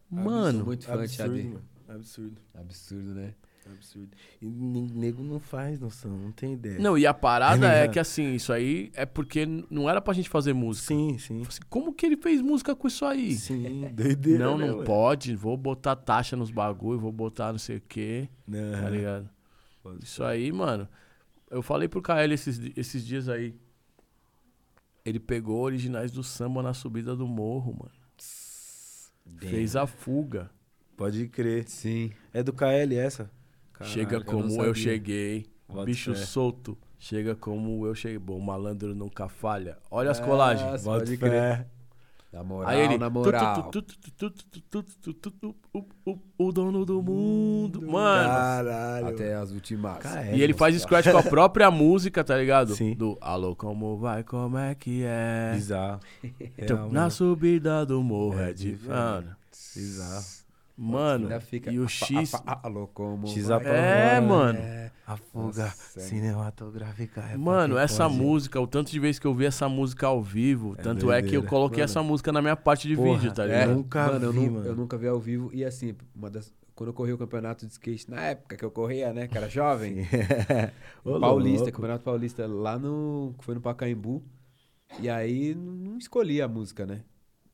Mano, 0.09 0.65
muito 0.65 0.85
fã 0.87 0.97
de 0.97 1.03
absurdo, 1.03 1.17
Xadê. 1.37 1.43
mano. 1.49 1.63
Absurdo. 1.89 2.41
Absurdo, 2.55 3.15
né? 3.15 3.35
Absurdo. 3.73 4.09
E 4.41 4.47
nego 4.47 5.23
não 5.23 5.39
faz 5.39 5.79
noção, 5.79 6.11
não 6.11 6.33
tem 6.33 6.55
ideia. 6.55 6.79
não, 6.79 6.97
e 6.97 7.07
a 7.07 7.13
parada 7.15 7.67
é 7.69 7.81
ligado? 7.83 7.93
que 7.93 7.99
assim, 7.99 8.35
isso 8.35 8.53
aí 8.53 8.91
é 8.95 9.05
porque 9.07 9.47
não 9.71 9.89
era 9.89 10.01
pra 10.01 10.15
gente 10.15 10.29
fazer 10.29 10.53
música. 10.53 10.87
Sim, 10.89 11.19
sim. 11.19 11.43
Assim, 11.47 11.61
Como 11.69 11.93
que 11.93 12.07
ele 12.07 12.17
fez 12.17 12.41
música 12.41 12.75
com 12.75 12.87
isso 12.89 13.05
aí? 13.05 13.35
Sim, 13.35 13.89
doideira. 13.93 14.45
não, 14.45 14.57
né, 14.59 14.67
não 14.67 14.75
mano? 14.77 14.85
pode, 14.87 15.35
vou 15.37 15.57
botar 15.57 15.95
taxa 15.97 16.37
nos 16.37 16.51
bagulho, 16.51 16.99
vou 16.99 17.13
botar 17.13 17.53
não 17.53 17.59
sei 17.59 17.77
o 17.77 17.81
quê, 17.83 18.29
Não. 18.47 18.73
tá 18.83 18.91
ligado? 18.91 19.29
Pode 19.83 20.05
Isso 20.05 20.23
aí, 20.25 20.51
mano. 20.53 20.89
Eu 21.51 21.63
falei 21.63 21.89
pro 21.89 22.03
KL 22.03 22.33
esses, 22.35 22.61
esses 22.77 23.07
dias 23.07 23.29
aí. 23.29 23.55
Ele 25.05 25.19
pegou 25.19 25.63
originais 25.63 26.11
do 26.13 26.23
samba 26.23 26.63
na 26.63 26.75
subida 26.75 27.17
do 27.17 27.27
morro, 27.27 27.73
mano. 27.79 27.93
Fez 29.39 29.77
a 29.77 29.87
fuga. 29.87 30.51
Pode 30.97 31.29
crer. 31.29 31.67
Sim. 31.69 32.11
É 32.33 32.43
do 32.43 32.53
KL 32.53 32.95
essa? 32.97 33.31
Chega 33.83 34.23
como 34.23 34.63
eu, 34.63 34.75
cheguei. 34.75 35.47
Pode 35.67 35.87
bicho 35.87 36.15
ser. 36.15 36.27
solto. 36.27 36.77
Chega 36.99 37.35
como 37.35 37.87
eu 37.87 37.95
cheguei. 37.95 38.19
Bom, 38.19 38.41
malandro 38.41 38.95
nunca 38.95 39.29
falha. 39.29 39.79
Olha 39.91 40.11
as 40.11 40.19
colagens. 40.19 40.83
Pode 40.83 41.17
crer. 41.17 41.67
Na 42.31 42.45
moral, 42.45 42.69
Aí 42.69 42.81
ele, 42.81 42.99
na 42.99 43.09
moral. 43.09 43.71
O 46.37 46.53
dono 46.53 46.85
do 46.85 47.03
mundo. 47.03 47.81
Mano. 47.81 48.29
Caralho. 48.29 49.07
Até 49.09 49.35
as 49.35 49.51
últimas. 49.51 50.05
E 50.35 50.43
ele 50.43 50.53
faz 50.53 50.75
cara. 50.75 51.03
scratch 51.03 51.11
com 51.11 51.27
a 51.27 51.31
própria 51.31 51.71
música, 51.71 52.23
tá 52.23 52.37
ligado? 52.37 52.75
Sim. 52.75 52.95
Do 52.95 53.17
Alô, 53.21 53.57
como 53.57 53.97
vai, 53.97 54.23
como 54.23 54.59
é 54.59 54.75
que 54.75 55.05
é? 55.05 55.53
Bizarro. 55.55 56.01
Então, 56.59 56.89
é, 56.89 56.93
na 56.93 57.09
subida 57.09 57.87
do 57.87 58.03
morro 58.03 58.39
é, 58.39 58.51
é 58.51 58.53
de. 58.53 58.79
Mano. 58.87 59.35
Bizarro 59.75 60.38
mano. 60.79 61.25
Ainda 61.25 61.41
fica. 61.41 61.71
E 61.73 61.79
o 61.81 61.85
a- 61.85 61.89
X. 61.89 62.35
a- 62.35 62.39
a-. 62.65 63.27
X 63.27 63.51
apavora, 63.51 63.77
É, 63.77 64.21
mano. 64.21 64.59
É. 64.59 64.91
A 65.07 65.17
fuga 65.17 65.65
Nossa, 65.65 66.01
cinematográfica. 66.01 67.23
é 67.23 67.37
Mano, 67.37 67.79
essa 67.79 68.05
pode. 68.05 68.17
música, 68.21 68.61
o 68.61 68.67
tanto 68.67 68.91
de 68.91 69.01
vezes 69.01 69.19
que 69.19 69.27
eu 69.27 69.33
vi 69.35 69.47
essa 69.47 69.67
música 69.67 70.07
ao 70.07 70.23
vivo, 70.23 70.75
É 70.79 70.83
tanto 70.83 71.11
é 71.11 71.23
que 71.23 71.35
eu 71.35 71.43
coloquei 71.43 71.79
Mano. 71.79 71.85
essa 71.91 72.03
música 72.03 72.31
na 72.31 72.43
minha 72.43 72.55
parte 72.57 72.87
de 72.87 72.95
Porra, 72.95 73.13
vídeo, 73.19 73.33
tá 73.33 73.45
É, 73.45 73.47
ligado? 73.47 73.75
Nunca 73.75 74.07
mano, 74.07 74.27
eu, 74.27 74.33
vi, 74.33 74.39
nu- 74.47 74.53
mano. 74.53 74.67
eu 74.67 74.77
nunca 74.77 74.99
vi 74.99 75.09
ao 75.09 75.19
vivo. 75.19 75.51
E 75.55 75.65
assim, 75.65 75.95
uma 76.15 76.29
das, 76.31 76.53
quando 76.75 76.89
eu 76.89 76.93
corri 76.95 77.13
o 77.15 77.17
campeonato 77.19 77.65
de 77.67 77.73
skate, 77.73 78.11
na 78.11 78.21
época 78.21 78.55
que 78.55 78.63
eu 78.65 78.71
corria, 78.71 79.11
né? 79.15 79.27
Que 79.27 79.39
era 79.39 79.49
jovem. 79.49 79.97
Ô, 81.03 81.19
Paulista, 81.19 81.63
louco. 81.65 81.73
Campeonato 81.77 82.05
Paulista, 82.05 82.47
lá 82.47 82.79
no. 82.79 83.35
que 83.39 83.45
Foi 83.47 83.55
no 83.55 83.61
Pacaembu. 83.63 84.23
E 85.01 85.09
aí 85.09 85.55
não 85.55 85.97
escolhia 85.97 86.45
a 86.45 86.49
música, 86.49 86.85
né? 86.87 87.01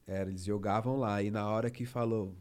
Era, 0.06 0.28
eles 0.28 0.44
jogavam 0.44 0.96
lá. 0.98 1.22
E 1.22 1.30
na 1.30 1.46
hora 1.48 1.70
que 1.70 1.84
falou, 1.86 2.34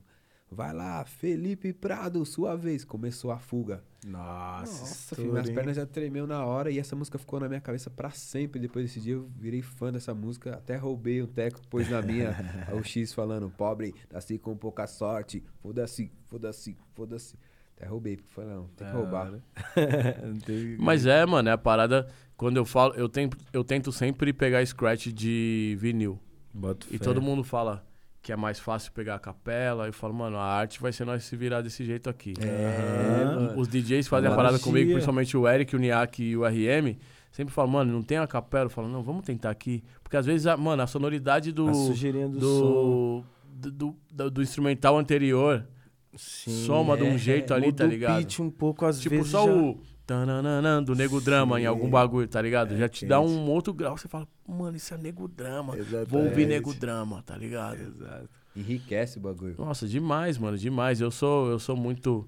vai 0.53 0.73
lá, 0.73 1.03
Felipe 1.05 1.73
Prado, 1.73 2.23
sua 2.25 2.55
vez. 2.55 2.85
Começou 2.85 3.31
a 3.31 3.39
fuga. 3.39 3.83
Nossa, 4.05 4.81
Nossa, 4.81 5.15
filho, 5.15 5.31
minhas 5.31 5.49
pernas 5.49 5.75
já 5.77 5.85
tremeu 5.85 6.27
na 6.27 6.45
hora 6.45 6.69
e 6.69 6.77
essa 6.77 6.95
música 6.95 7.17
ficou 7.17 7.39
na 7.39 7.47
minha 7.47 7.61
cabeça 7.61 7.89
pra 7.89 8.09
sempre. 8.11 8.59
Depois 8.59 8.85
desse 8.85 8.99
dia 8.99 9.13
eu 9.13 9.29
virei 9.37 9.61
fã 9.61 9.91
dessa 9.91 10.13
música, 10.13 10.55
até 10.55 10.75
roubei 10.75 11.21
um 11.21 11.27
teco, 11.27 11.59
pôs 11.69 11.89
na 11.89 12.01
minha, 12.01 12.35
o 12.73 12.83
X 12.83 13.13
falando, 13.13 13.49
pobre, 13.49 13.93
nasci 14.11 14.37
com 14.37 14.55
pouca 14.55 14.85
sorte, 14.87 15.43
foda-se, 15.61 16.11
foda-se, 16.27 16.77
foda-se. 16.93 17.37
Até 17.75 17.87
roubei, 17.87 18.17
porque 18.17 18.31
falei, 18.33 18.51
não, 18.53 18.67
tem 18.75 18.87
que 18.87 18.93
roubar. 18.93 19.31
Tem- 20.45 20.77
Mas 20.77 21.05
é, 21.05 21.25
mano, 21.25 21.49
é 21.49 21.51
a 21.51 21.57
parada. 21.57 22.07
Quando 22.37 22.57
eu 22.57 22.65
falo, 22.65 22.93
eu 22.95 23.07
tento, 23.09 23.37
eu 23.51 23.63
tento 23.63 23.91
sempre 23.91 24.31
pegar 24.33 24.65
scratch 24.65 25.07
de 25.07 25.75
vinil. 25.79 26.19
Bota 26.53 26.85
E 26.91 26.97
fé. 26.97 27.03
todo 27.03 27.21
mundo 27.21 27.43
fala 27.43 27.83
que 28.23 28.31
é 28.31 28.35
mais 28.37 28.57
fácil 28.57 28.91
pegar 28.93 29.15
a 29.15 29.19
capela. 29.19 29.85
Eu 29.85 29.91
falo, 29.93 30.13
mano, 30.13 30.37
a 30.37 30.45
arte 30.45 30.81
vai 30.81 30.93
ser 30.93 31.03
nós 31.05 31.23
se 31.25 31.35
virar 31.35 31.61
desse 31.61 31.83
jeito 31.83 32.09
aqui. 32.09 32.33
É. 32.39 33.53
Os 33.59 33.67
DJs 33.67 34.07
fazem 34.07 34.31
a 34.31 34.35
parada 34.35 34.57
comigo, 34.57 34.91
principalmente 34.93 35.35
o 35.35 35.45
Eric, 35.47 35.75
o 35.75 35.79
Niak 35.79 36.23
e 36.23 36.37
o 36.37 36.45
RM. 36.47 36.95
Sempre 37.33 37.53
falam, 37.53 37.69
mano, 37.71 37.91
não 37.91 38.01
tem 38.01 38.17
a 38.17 38.25
capela. 38.25 38.65
Eu 38.65 38.69
falo, 38.69 38.87
não, 38.87 39.03
vamos 39.03 39.25
tentar 39.25 39.49
aqui. 39.49 39.83
Porque 40.01 40.15
às 40.15 40.25
vezes, 40.25 40.47
a- 40.47 40.55
mano, 40.55 40.81
a 40.81 40.87
sonoridade 40.87 41.51
do. 41.51 41.67
A 41.67 41.73
sujeirinha 41.73 42.29
do, 42.29 42.39
som. 42.39 43.23
do, 43.53 43.71
do, 43.71 43.95
do, 44.11 44.31
do- 44.31 44.41
instrumental 44.41 44.97
anterior 44.97 45.67
Sim. 46.15 46.51
soma 46.65 46.95
de 46.95 47.03
um 47.03 47.15
é, 47.15 47.17
jeito 47.17 47.53
ali, 47.53 47.65
Muda 47.65 47.83
tá 47.83 47.85
o 47.85 47.87
ligado? 47.91 48.19
pitch 48.19 48.39
um 48.39 48.49
pouco, 48.49 48.85
às 48.85 49.01
Tipo, 49.01 49.15
vezes 49.15 49.31
só 49.31 49.45
já... 49.45 49.51
o 49.53 49.79
tananana 50.05 50.81
do 50.81 50.93
Nego 50.95 51.19
Drama 51.21 51.59
em 51.61 51.65
algum 51.65 51.89
bagulho, 51.89 52.27
tá 52.27 52.41
ligado? 52.41 52.73
É 52.73 52.77
Já 52.77 52.89
te 52.89 53.05
dá 53.05 53.19
um 53.21 53.49
outro 53.49 53.73
grau. 53.73 53.97
Você 53.97 54.07
fala, 54.07 54.27
mano, 54.47 54.75
isso 54.77 54.93
é 54.93 54.97
Nego 54.97 55.27
Drama. 55.27 55.77
Exatamente. 55.77 56.09
Vou 56.09 56.23
ouvir 56.25 56.45
Nego 56.47 56.73
Drama, 56.73 57.21
tá 57.23 57.37
ligado? 57.37 57.79
Exato. 57.81 58.29
Enriquece 58.55 59.17
o 59.17 59.21
bagulho. 59.21 59.55
Nossa, 59.57 59.87
demais, 59.87 60.37
mano, 60.37 60.57
demais. 60.57 61.01
Eu 61.01 61.09
sou, 61.09 61.49
eu 61.49 61.57
sou 61.59 61.75
muito, 61.75 62.27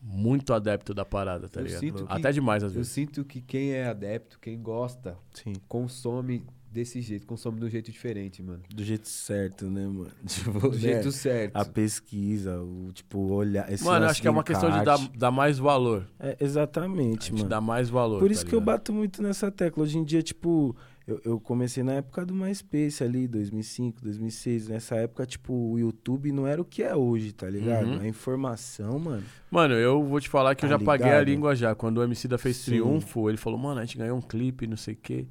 muito 0.00 0.52
adepto 0.52 0.92
da 0.92 1.04
parada, 1.04 1.48
tá 1.48 1.60
Eu 1.60 1.64
ligado? 1.66 1.80
sinto 1.80 2.06
que- 2.06 2.12
Até 2.12 2.30
demais 2.32 2.62
às 2.62 2.72
Eu 2.72 2.76
vezes. 2.78 2.92
sinto 2.92 3.24
que 3.24 3.40
quem 3.40 3.72
é 3.72 3.86
adepto, 3.88 4.38
quem 4.38 4.60
gosta, 4.60 5.16
Sim. 5.32 5.54
consome 5.66 6.44
desse 6.74 7.00
jeito, 7.00 7.24
consome 7.26 7.60
de 7.60 7.66
um 7.66 7.70
jeito 7.70 7.90
diferente, 7.92 8.42
mano. 8.42 8.60
Do 8.74 8.82
jeito 8.82 9.08
certo, 9.08 9.66
né, 9.70 9.86
mano? 9.86 10.10
Tipo, 10.26 10.58
Do 10.58 10.70
né? 10.72 10.78
jeito 10.78 11.12
certo. 11.12 11.56
A 11.56 11.64
pesquisa, 11.64 12.60
o 12.60 12.90
tipo, 12.92 13.32
olhar. 13.32 13.72
Esse 13.72 13.84
Mano, 13.84 14.04
eu 14.04 14.10
acho 14.10 14.20
que 14.20 14.26
é 14.26 14.30
uma 14.30 14.42
questão 14.42 14.70
de 14.70 14.84
dar, 14.84 14.98
dar 15.16 15.30
mais 15.30 15.56
valor. 15.58 16.06
É, 16.18 16.36
exatamente, 16.40 17.32
mano. 17.32 17.48
dá 17.48 17.60
mais 17.60 17.88
valor. 17.88 18.18
Por 18.18 18.26
tá 18.28 18.32
isso 18.32 18.44
que 18.44 18.54
eu 18.54 18.58
ligado? 18.58 18.74
bato 18.74 18.92
muito 18.92 19.22
nessa 19.22 19.50
tecla. 19.52 19.84
Hoje 19.84 19.96
em 19.98 20.04
dia, 20.04 20.20
tipo, 20.20 20.74
eu, 21.06 21.20
eu 21.24 21.38
comecei 21.40 21.84
na 21.84 21.92
época 21.92 22.26
do 22.26 22.34
MySpace 22.34 23.04
ali, 23.04 23.28
2005, 23.28 24.02
2006. 24.02 24.68
Nessa 24.68 24.96
época, 24.96 25.24
tipo, 25.26 25.52
o 25.54 25.78
YouTube 25.78 26.32
não 26.32 26.44
era 26.46 26.60
o 26.60 26.64
que 26.64 26.82
é 26.82 26.94
hoje, 26.96 27.32
tá 27.32 27.48
ligado? 27.48 27.86
Uhum. 27.86 28.00
A 28.00 28.06
informação, 28.08 28.98
mano. 28.98 29.22
Mano, 29.48 29.74
eu 29.74 30.02
vou 30.02 30.20
te 30.20 30.28
falar 30.28 30.54
que 30.56 30.64
eu 30.64 30.68
Tá 30.68 30.76
já 30.76 30.84
paguei 30.84 31.06
a 31.06 31.10
ligado? 31.20 31.26
língua 31.28 31.54
já. 31.54 31.72
Quando 31.74 31.98
o 31.98 32.02
MC 32.02 32.26
da 32.26 32.36
fez 32.36 32.56
Sim. 32.56 32.72
triunfo, 32.72 33.28
ele 33.30 33.38
falou, 33.38 33.58
mano, 33.58 33.80
a 33.80 33.84
gente 33.84 33.96
ganhou 33.96 34.18
um 34.18 34.22
clipe, 34.22 34.66
não 34.66 34.76
sei 34.76 34.94
o 34.94 34.98
quê. 35.00 35.26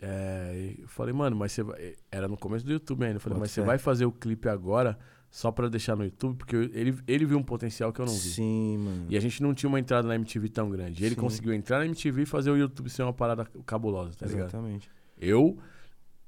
É, 0.00 0.74
eu 0.78 0.86
falei, 0.88 1.12
mano, 1.12 1.34
mas 1.36 1.52
você 1.52 1.62
vai. 1.62 1.94
Era 2.10 2.28
no 2.28 2.36
começo 2.36 2.64
do 2.64 2.72
YouTube 2.72 3.04
ainda. 3.04 3.16
Eu 3.16 3.20
falei, 3.20 3.34
Bota 3.34 3.40
mas 3.44 3.50
você 3.50 3.60
fé. 3.60 3.66
vai 3.66 3.78
fazer 3.78 4.04
o 4.06 4.12
clipe 4.12 4.48
agora 4.48 4.96
só 5.30 5.50
pra 5.50 5.68
deixar 5.68 5.96
no 5.96 6.04
YouTube? 6.04 6.36
Porque 6.36 6.54
eu- 6.54 6.62
ele, 6.72 6.96
ele 7.06 7.26
viu 7.26 7.36
um 7.38 7.42
potencial 7.42 7.92
que 7.92 8.00
eu 8.00 8.06
não 8.06 8.12
vi. 8.12 8.18
Sim, 8.20 8.78
mano. 8.78 9.06
E 9.10 9.16
a 9.16 9.20
gente 9.20 9.42
não 9.42 9.52
tinha 9.52 9.68
uma 9.68 9.80
entrada 9.80 10.06
na 10.06 10.14
MTV 10.14 10.48
tão 10.50 10.70
grande. 10.70 11.04
Ele 11.04 11.14
Sim. 11.16 11.20
conseguiu 11.20 11.52
entrar 11.52 11.78
na 11.80 11.86
MTV 11.86 12.22
e 12.22 12.26
fazer 12.26 12.50
o 12.50 12.56
YouTube 12.56 12.88
ser 12.88 13.02
uma 13.02 13.12
parada 13.12 13.44
cabulosa, 13.66 14.14
tá 14.16 14.26
ligado? 14.26 14.42
Exatamente. 14.48 14.88
Eu, 15.20 15.58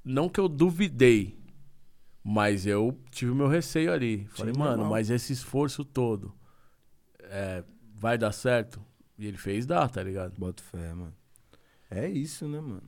não 0.05 0.29
que 0.29 0.41
eu 0.41 0.49
duvidei, 0.49 1.39
mas 2.25 2.67
eu 2.67 2.99
tive 3.11 3.31
o 3.31 3.35
meu 3.37 3.47
receio 3.47 3.93
ali. 3.93 4.27
Falei, 4.31 4.53
Sim, 4.53 4.59
mano, 4.59 4.73
normal. 4.79 4.91
mas 4.91 5.11
esse 5.11 5.33
esforço 5.33 5.85
todo 5.85 6.35
é, 7.21 7.63
vai 7.95 8.19
dar 8.19 8.33
certo? 8.33 8.85
E 9.17 9.27
ele 9.27 9.37
fez 9.37 9.65
dar, 9.65 9.89
tá 9.89 10.03
ligado? 10.03 10.35
Boto 10.37 10.63
fé, 10.63 10.93
mano. 10.93 11.15
É 11.91 12.09
isso, 12.09 12.49
né, 12.49 12.61
mano? 12.61 12.83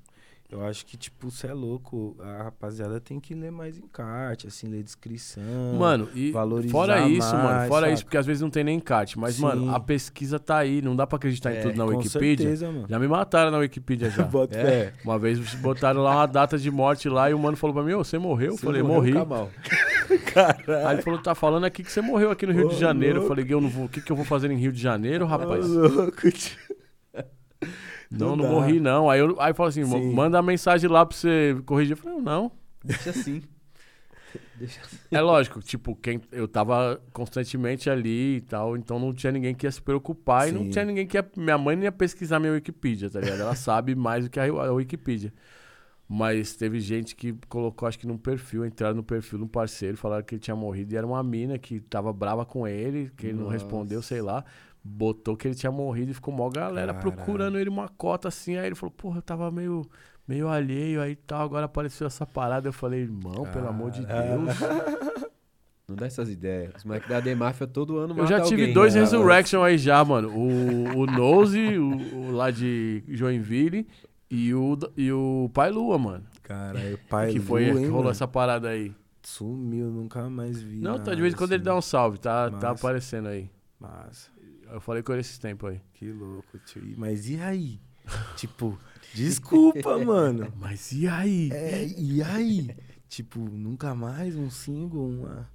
Eu 0.53 0.63
acho 0.67 0.85
que, 0.85 0.99
tipo, 0.99 1.31
você 1.31 1.47
é 1.47 1.55
louco. 1.55 2.15
A 2.21 2.43
rapaziada 2.43 3.01
tem 3.01 3.19
que 3.19 3.35
ler 3.35 3.51
mais 3.51 3.79
encarte, 3.79 4.47
assim, 4.47 4.69
ler 4.69 4.83
descrição. 4.83 5.43
Mano, 5.79 6.11
e 6.15 6.31
valorizar 6.31 6.71
fora 6.71 7.09
isso, 7.09 7.35
mano, 7.35 7.45
mais, 7.49 7.69
fora 7.69 7.81
saca? 7.87 7.95
isso, 7.95 8.05
porque 8.05 8.19
às 8.19 8.27
vezes 8.27 8.43
não 8.43 8.51
tem 8.51 8.63
nem 8.63 8.77
encarte. 8.77 9.19
Mas, 9.19 9.37
Sim. 9.37 9.43
mano, 9.43 9.75
a 9.75 9.81
pesquisa 9.81 10.39
tá 10.39 10.59
aí, 10.59 10.83
não 10.83 10.95
dá 10.95 11.07
pra 11.07 11.17
acreditar 11.17 11.53
em 11.55 11.57
É, 11.57 11.63
tudo 11.63 11.77
na 11.79 11.87
com 11.87 11.97
Wikipedia. 11.97 12.45
certeza, 12.49 12.71
mano. 12.71 12.87
Já 12.87 12.99
me 12.99 13.09
mataram 13.09 13.51
na 13.51 13.57
Wikipedia 13.59 14.11
já. 14.11 14.25
Boto 14.29 14.55
É. 14.55 14.93
Uma 15.03 15.19
vez 15.19 15.39
botaram 15.55 16.03
lá 16.03 16.17
uma 16.17 16.27
data 16.27 16.59
de 16.59 16.71
morte 16.71 17.09
lá 17.09 17.31
e 17.31 17.35
o 17.35 17.39
mano 17.39 17.57
falou 17.57 17.73
pra 17.73 17.83
mim, 17.83 17.95
ô, 17.95 18.05
você 18.05 18.19
morreu? 18.19 18.53
Eu 18.53 18.59
falei, 18.59 18.83
morreu, 18.83 18.95
morri. 18.95 19.13
Kamal. 19.15 19.51
Aí 20.87 20.95
ele 20.97 21.03
falou, 21.03 21.19
tá 21.23 21.35
falando 21.35 21.65
aqui 21.65 21.83
que 21.83 21.91
você 21.91 22.03
morreu 22.03 22.31
aqui 22.31 22.45
no 22.47 22.53
Rio 22.53 22.67
Ô, 22.67 22.69
de 22.69 22.79
Janeiro. 22.79 23.17
Eu 23.17 23.21
louco. 23.23 23.35
falei, 23.35 23.47
eu 23.49 23.61
não 23.61 23.71
vou. 23.71 23.87
O 23.87 23.89
que, 23.89 24.03
que 24.03 24.13
eu 24.13 24.17
vou 24.17 24.25
fazer 24.25 24.51
em 24.51 24.57
Rio 24.57 24.71
de 24.73 24.81
Janeiro, 24.83 25.25
rapaz? 25.25 25.65
Ô, 25.65 25.89
louco, 25.89 26.31
tio. 26.31 26.59
Não, 28.19 28.37
não 28.37 28.45
não 28.45 28.51
morri, 28.51 28.81
não. 28.81 29.11
Aí 29.11 29.21
eu 29.21 29.41
aí 29.41 29.55
falou 29.55 29.69
assim, 29.69 29.85
Sim. 29.85 30.13
manda 30.13 30.39
a 30.39 30.43
mensagem 30.43 30.89
lá 30.89 31.05
pra 31.05 31.17
você 31.17 31.57
corrigir. 31.67 31.93
Eu 31.93 31.97
falei, 31.97 32.19
não. 32.21 32.53
Deixa 32.85 33.11
assim. 33.11 33.43
Deixa 34.57 34.81
assim. 34.81 34.99
É 35.11 35.21
lógico, 35.21 35.61
tipo, 35.61 35.95
quem, 35.97 36.21
eu 36.31 36.49
tava 36.49 37.01
constantemente 37.13 37.91
ali 37.91 38.37
e 38.37 38.41
tal, 38.41 38.77
então 38.77 38.99
não 38.99 39.13
tinha 39.13 39.33
ninguém 39.33 39.55
que 39.55 39.67
ia 39.67 39.71
se 39.71 39.83
preocupar 39.83 40.49
e 40.49 40.53
não 40.53 40.63
Sim. 40.65 40.71
tinha 40.71 40.85
ninguém 40.85 41.07
que 41.07 41.17
ia. 41.17 41.31
Minha 41.37 41.59
mãe 41.59 41.77
não 41.77 41.83
ia 41.83 41.93
pesquisar 41.93 42.39
minha 42.39 42.53
Wikipedia, 42.53 43.11
tá 43.11 43.21
ligado? 43.21 43.41
Ela 43.41 43.55
sabe 43.57 43.95
mais 43.95 44.25
do 44.25 44.31
que 44.31 44.41
a, 44.41 44.45
a 44.45 44.73
Wikipedia. 44.73 45.33
Mas 46.09 46.55
teve 46.55 46.79
gente 46.79 47.17
que 47.17 47.35
colocou, 47.49 47.89
acho 47.89 47.99
que 47.99 48.07
num 48.07 48.19
perfil, 48.19 48.67
entraram 48.67 48.97
no 48.97 49.03
perfil 49.03 49.39
de 49.39 49.45
um 49.47 49.49
parceiro, 49.49 49.97
falaram 49.97 50.23
que 50.23 50.35
ele 50.35 50.43
tinha 50.43 50.55
morrido 50.55 50.93
e 50.93 50.97
era 50.97 51.07
uma 51.07 51.23
mina 51.23 51.59
que 51.59 51.81
tava 51.81 52.13
brava 52.13 52.45
com 52.45 52.69
ele, 52.69 53.11
que 53.17 53.29
ele 53.29 53.39
não 53.39 53.45
Nossa. 53.45 53.55
respondeu, 53.55 54.03
sei 54.03 54.21
lá. 54.21 54.45
Botou 54.85 55.37
que 55.37 55.47
ele 55.47 55.55
tinha 55.55 55.71
morrido 55.71 56.11
e 56.11 56.15
ficou 56.15 56.35
mó 56.35 56.49
galera 56.51 56.93
Caralho. 56.93 57.15
procurando 57.15 57.59
ele 57.59 57.71
uma 57.71 57.89
cota 57.89 58.29
assim. 58.29 58.57
Aí 58.57 58.67
ele 58.67 58.75
falou, 58.75 58.91
porra, 58.91 59.19
eu 59.19 59.23
tava 59.23 59.51
meio, 59.51 59.83
meio 60.27 60.49
alheio 60.49 61.01
aí 61.01 61.13
e 61.13 61.17
tal. 61.17 61.43
Agora 61.43 61.67
apareceu 61.67 62.07
essa 62.07 62.27
parada. 62.27 62.69
Eu 62.69 62.73
falei, 62.73 63.03
irmão, 63.03 63.45
pelo 63.53 63.69
amor 63.69 63.91
de. 63.91 64.05
Deus. 64.05 65.29
Não 65.89 65.97
dá 65.97 66.07
essas 66.07 66.31
ideias. 66.31 66.73
Os 66.77 66.85
moleques 66.85 67.09
da 67.09 67.21
Demáfia 67.21 67.67
todo 67.67 67.99
ano 67.99 68.17
Eu 68.17 68.27
já 68.27 68.41
tive 68.41 68.63
alguém. 68.63 68.75
dois 68.75 68.95
né? 68.95 69.01
Resurrection 69.01 69.63
aí 69.63 69.77
já, 69.77 70.03
mano. 70.05 70.31
O, 70.31 71.01
o 71.01 71.07
Nose, 71.07 71.79
o, 71.79 71.91
o 72.17 72.31
lá 72.33 72.51
de 72.51 73.05
Joinville, 73.09 73.87
e 74.31 74.55
o, 74.55 74.79
e 74.97 75.13
o 75.13 75.51
Pai 75.53 75.71
Lua, 75.71 75.99
mano. 75.99 76.25
Caralho, 76.43 76.99
pai 77.09 77.33
que 77.33 77.41
foi 77.41 77.67
Lu, 77.67 77.73
que 77.75 77.79
hein, 77.81 77.87
rolou 77.87 78.05
mano? 78.05 78.11
essa 78.11 78.27
parada 78.27 78.69
aí. 78.71 78.93
Sumiu, 79.23 79.87
nunca 79.91 80.29
mais 80.31 80.61
vi. 80.63 80.81
Não, 80.81 80.99
tá 80.99 81.15
de 81.15 81.21
vez 81.21 81.35
em 81.35 81.37
quando 81.37 81.53
ele 81.53 81.61
assim. 81.61 81.65
dá 81.65 81.77
um 81.77 81.83
salve, 81.83 82.19
tá, 82.19 82.51
tá 82.51 82.71
aparecendo 82.71 83.29
aí. 83.29 83.51
Massa, 83.79 84.31
Eu 84.73 84.81
falei 84.81 85.03
com 85.03 85.13
ele 85.13 85.21
esses 85.21 85.39
tempos 85.39 85.71
aí. 85.71 85.81
que 85.95 86.11
louco, 86.11 86.59
tio. 86.61 86.95
Mas 86.97 87.29
e 87.29 87.41
aí? 87.41 87.81
tipo, 88.37 88.79
desculpa, 89.15 89.99
mano. 90.05 90.53
Mas 90.57 90.93
e 90.93 91.07
aí? 91.07 91.51
É, 91.53 91.87
e 91.87 92.23
aí? 92.23 92.75
tipo, 93.09 93.41
nunca 93.41 93.95
mais 93.95 94.35
um 94.35 94.49
single, 94.51 95.07
uma, 95.07 95.49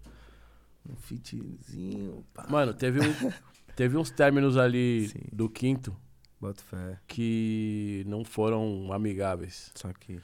um 0.88 0.96
fitzinho, 0.96 2.24
pá. 2.34 2.46
Mano, 2.48 2.74
teve, 2.74 3.00
um, 3.00 3.32
teve 3.76 3.98
uns 3.98 4.12
términos 4.12 4.56
ali 4.56 5.10
Sim. 5.10 5.24
do 5.34 5.50
quinto 5.50 5.96
Bota 6.40 6.62
fé, 6.62 7.00
que 7.08 8.04
não 8.08 8.24
foram 8.24 8.94
amigáveis. 8.94 9.72
só 9.76 9.92
que... 9.92 10.20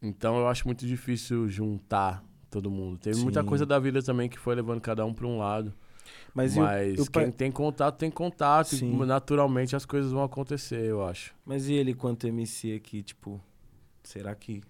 Então 0.00 0.38
eu 0.38 0.48
acho 0.48 0.66
muito 0.66 0.86
difícil 0.86 1.48
juntar 1.48 2.24
todo 2.50 2.70
mundo. 2.70 2.98
Teve 2.98 3.20
muita 3.20 3.42
Sim. 3.42 3.48
coisa 3.48 3.66
da 3.66 3.78
vida 3.78 4.02
também 4.02 4.28
que 4.30 4.38
foi 4.38 4.54
levando 4.54 4.80
cada 4.80 5.04
um 5.04 5.12
pra 5.12 5.26
um 5.26 5.38
lado. 5.38 5.74
Mas, 6.36 6.54
Mas, 6.54 6.86
e 6.88 6.90
o, 6.92 6.96
e 6.98 7.00
o 7.00 7.10
pai- 7.10 7.22
quem 7.24 7.32
tem 7.32 7.50
contato, 7.50 7.96
tem 7.96 8.10
contato. 8.10 8.74
E 8.74 8.76
Sim. 8.76 8.94
naturalmente 9.06 9.74
as 9.74 9.86
coisas 9.86 10.12
vão 10.12 10.22
acontecer, 10.22 10.84
eu 10.84 11.02
acho. 11.02 11.34
Mas 11.46 11.66
e 11.66 11.72
ele 11.72 11.94
quanto 11.94 12.26
MC 12.26 12.74
aqui, 12.74 13.02
tipo, 13.02 13.40
será 14.02 14.34
que 14.34 14.62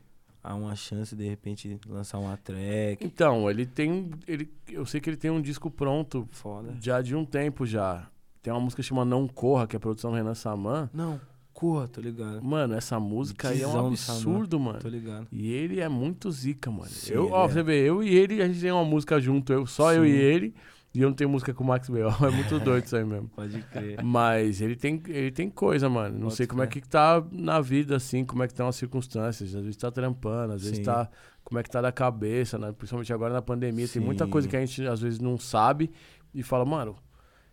há 0.44 0.54
uma 0.54 0.76
chance 0.76 1.16
de 1.16 1.28
repente 1.28 1.76
lançar 1.88 2.18
uma 2.18 2.36
track? 2.36 3.04
Então, 3.04 3.50
ele 3.50 3.66
tem. 3.66 4.08
Ele, 4.28 4.48
eu 4.70 4.86
sei 4.86 5.00
que 5.00 5.10
ele 5.10 5.16
tem 5.16 5.28
um 5.28 5.42
disco 5.42 5.68
pronto 5.68 6.28
Foda. 6.30 6.72
já 6.80 7.02
de 7.02 7.16
um 7.16 7.24
tempo 7.24 7.66
já. 7.66 8.06
Tem 8.40 8.52
uma 8.52 8.60
música 8.60 8.80
chamada 8.80 9.10
Não 9.10 9.26
Corra, 9.26 9.66
que 9.66 9.74
é 9.74 9.78
a 9.78 9.80
produção 9.80 10.12
do 10.12 10.16
Renan 10.16 10.36
Saman. 10.36 10.88
Não, 10.94 11.20
corra, 11.52 11.88
tô 11.88 12.00
ligado. 12.00 12.40
Mano, 12.44 12.74
essa 12.74 13.00
música 13.00 13.48
aí 13.48 13.60
é 13.60 13.66
um 13.66 13.88
absurdo, 13.88 14.60
mano. 14.60 14.78
Tô 14.78 14.88
ligado. 14.88 15.26
E 15.32 15.50
ele 15.50 15.80
é 15.80 15.88
muito 15.88 16.30
zica, 16.30 16.70
mano. 16.70 16.88
Sim, 16.88 17.12
eu, 17.14 17.30
ó, 17.32 17.46
é. 17.46 17.48
você 17.48 17.60
vê, 17.64 17.80
eu 17.82 18.04
e 18.04 18.14
ele, 18.14 18.40
a 18.40 18.46
gente 18.46 18.60
tem 18.60 18.70
uma 18.70 18.84
música 18.84 19.20
junto, 19.20 19.52
eu, 19.52 19.66
só 19.66 19.92
eu 19.92 20.06
e 20.06 20.12
Sim. 20.12 20.16
ele. 20.16 20.54
E 20.94 21.02
eu 21.02 21.08
não 21.10 21.14
tenho 21.16 21.28
música 21.28 21.52
com 21.52 21.62
o 21.62 21.66
Max 21.66 21.88
B.O. 21.90 22.08
É 22.26 22.30
muito 22.30 22.58
doido 22.58 22.84
isso 22.84 22.96
aí 22.96 23.04
mesmo. 23.04 23.28
Pode 23.28 23.60
crer. 23.64 24.02
Mas 24.02 24.60
ele 24.62 24.74
tem, 24.76 25.02
ele 25.08 25.30
tem 25.30 25.50
coisa, 25.50 25.88
mano. 25.90 26.14
Não 26.14 26.22
Bota 26.24 26.36
sei 26.36 26.46
como 26.46 26.62
é 26.62 26.66
fé. 26.66 26.72
que 26.72 26.80
tá 26.88 27.22
na 27.30 27.60
vida, 27.60 27.96
assim, 27.96 28.24
como 28.24 28.42
é 28.42 28.46
que 28.46 28.52
estão 28.54 28.66
as 28.66 28.76
circunstâncias. 28.76 29.54
Às 29.54 29.60
vezes 29.62 29.76
tá 29.76 29.90
trampando, 29.90 30.54
às 30.54 30.62
vezes 30.62 30.78
Sim. 30.78 30.84
tá. 30.84 31.08
Como 31.44 31.58
é 31.58 31.62
que 31.62 31.70
tá 31.70 31.80
da 31.82 31.92
cabeça, 31.92 32.58
né? 32.58 32.72
Principalmente 32.72 33.12
agora 33.12 33.32
na 33.34 33.42
pandemia. 33.42 33.86
Tem 33.86 34.00
muita 34.02 34.24
Sim. 34.24 34.30
coisa 34.30 34.48
que 34.48 34.56
a 34.56 34.60
gente 34.64 34.86
às 34.86 35.00
vezes 35.00 35.20
não 35.20 35.38
sabe 35.38 35.90
e 36.34 36.42
fala, 36.42 36.64
mano, 36.64 36.96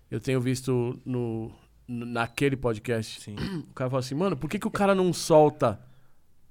eu 0.10 0.20
tenho 0.20 0.40
visto 0.42 1.00
no, 1.06 1.52
no- 1.88 2.06
naquele 2.06 2.56
podcast. 2.56 3.20
Sim. 3.22 3.36
O 3.70 3.74
cara 3.74 3.90
fala 3.90 4.00
assim, 4.00 4.16
mano, 4.16 4.38
por 4.38 4.50
que, 4.50 4.58
que 4.58 4.68
o 4.68 4.72
cara 4.72 4.96
não 4.96 5.12
solta 5.12 5.80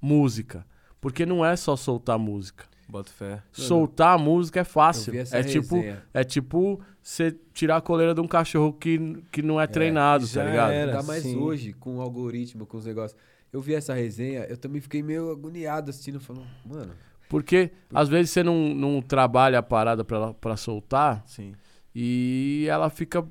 música? 0.01 0.67
Porque 1.01 1.25
não 1.27 1.45
é 1.45 1.57
só 1.57 1.75
soltar 1.75 2.19
música. 2.19 2.65
Bota 2.93 3.11
fé. 3.11 3.43
Soltar 3.51 4.15
a 4.17 4.19
música 4.19 4.61
é 4.61 4.63
Eu 4.63 4.65
fácil. 4.67 5.13
vi 5.13 5.19
essa 5.21 5.39
É 5.39 5.43
tipo, 5.43 5.77
resenha. 5.77 6.03
é 6.13 6.23
tipo 6.23 6.79
você 7.03 7.35
tirar 7.55 7.77
a 7.79 7.81
coleira 7.81 8.15
de 8.15 8.21
um 8.21 8.29
cachorro 8.29 8.73
que, 8.75 9.25
que 9.33 9.41
não 9.41 9.59
é 9.59 9.67
treinado, 9.67 10.27
já 10.27 10.43
tá 10.45 10.51
ligado? 10.51 10.71
era. 10.73 10.91
Ainda 10.93 11.03
mais 11.03 11.23
sim. 11.23 11.37
hoje, 11.37 11.73
com 11.73 11.97
o 11.97 12.01
algoritmo, 12.03 12.67
com 12.67 12.77
os 12.77 12.85
negócios. 12.85 13.19
Eu 13.51 13.63
vi 13.63 13.75
essa 13.75 13.95
resenha, 13.95 14.41
eu 14.45 14.59
também 14.59 14.81
fiquei 14.81 15.03
meio 15.03 15.31
agoniado 15.33 15.89
assistindo, 15.91 16.21
falando, 16.21 16.47
mano, 16.67 16.93
Porque 17.31 17.71
às 17.95 18.09
vezes 18.11 18.31
você 18.31 18.43
não, 18.43 18.75
não 18.75 19.01
trabalha 19.01 19.59
a 19.59 19.63
parada 19.63 20.05
pra, 20.05 20.35
pra 20.35 20.55
soltar 20.57 21.23
Sim, 21.27 21.55
e 21.95 22.67
ela 22.69 22.91
fica. 22.91 23.27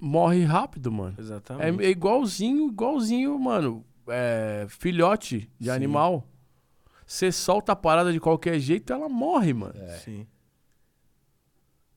morre 0.00 0.42
rápido, 0.44 0.90
mano. 0.92 1.14
É, 1.16 1.20
exatamente. 1.20 1.84
é 1.84 1.90
igualzinho, 1.90 2.68
igualzinho, 2.70 3.38
mano. 3.38 3.84
É, 4.08 4.66
filhote 4.68 5.48
de 5.58 5.66
Sim. 5.66 5.70
animal. 5.72 6.24
Você 7.06 7.30
solta 7.30 7.72
a 7.72 7.76
parada 7.76 8.12
de 8.12 8.18
qualquer 8.18 8.58
jeito, 8.58 8.92
ela 8.92 9.08
morre, 9.08 9.54
mano. 9.54 9.78
é, 9.80 9.98
Sim. 9.98 10.26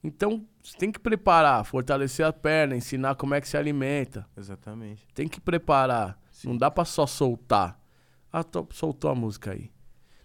Então, 0.04 0.46
você 0.64 0.78
tem 0.78 0.92
que 0.92 1.00
preparar, 1.00 1.66
fortalecer 1.66 2.26
a 2.26 2.32
perna, 2.32 2.76
ensinar 2.76 3.16
como 3.16 3.34
é 3.36 3.42
que 3.42 3.48
se 3.50 3.58
alimenta. 3.58 4.26
Exatamente. 4.38 5.06
Tem 5.14 5.28
que 5.28 5.42
preparar. 5.42 6.18
Não 6.46 6.56
dá 6.56 6.72
pra 6.72 6.86
só 6.86 7.06
soltar. 7.06 7.78
Ah, 8.32 8.44
tô- 8.44 8.66
soltou 8.72 9.12
a 9.12 9.16
música 9.16 9.52
aí. 9.52 9.72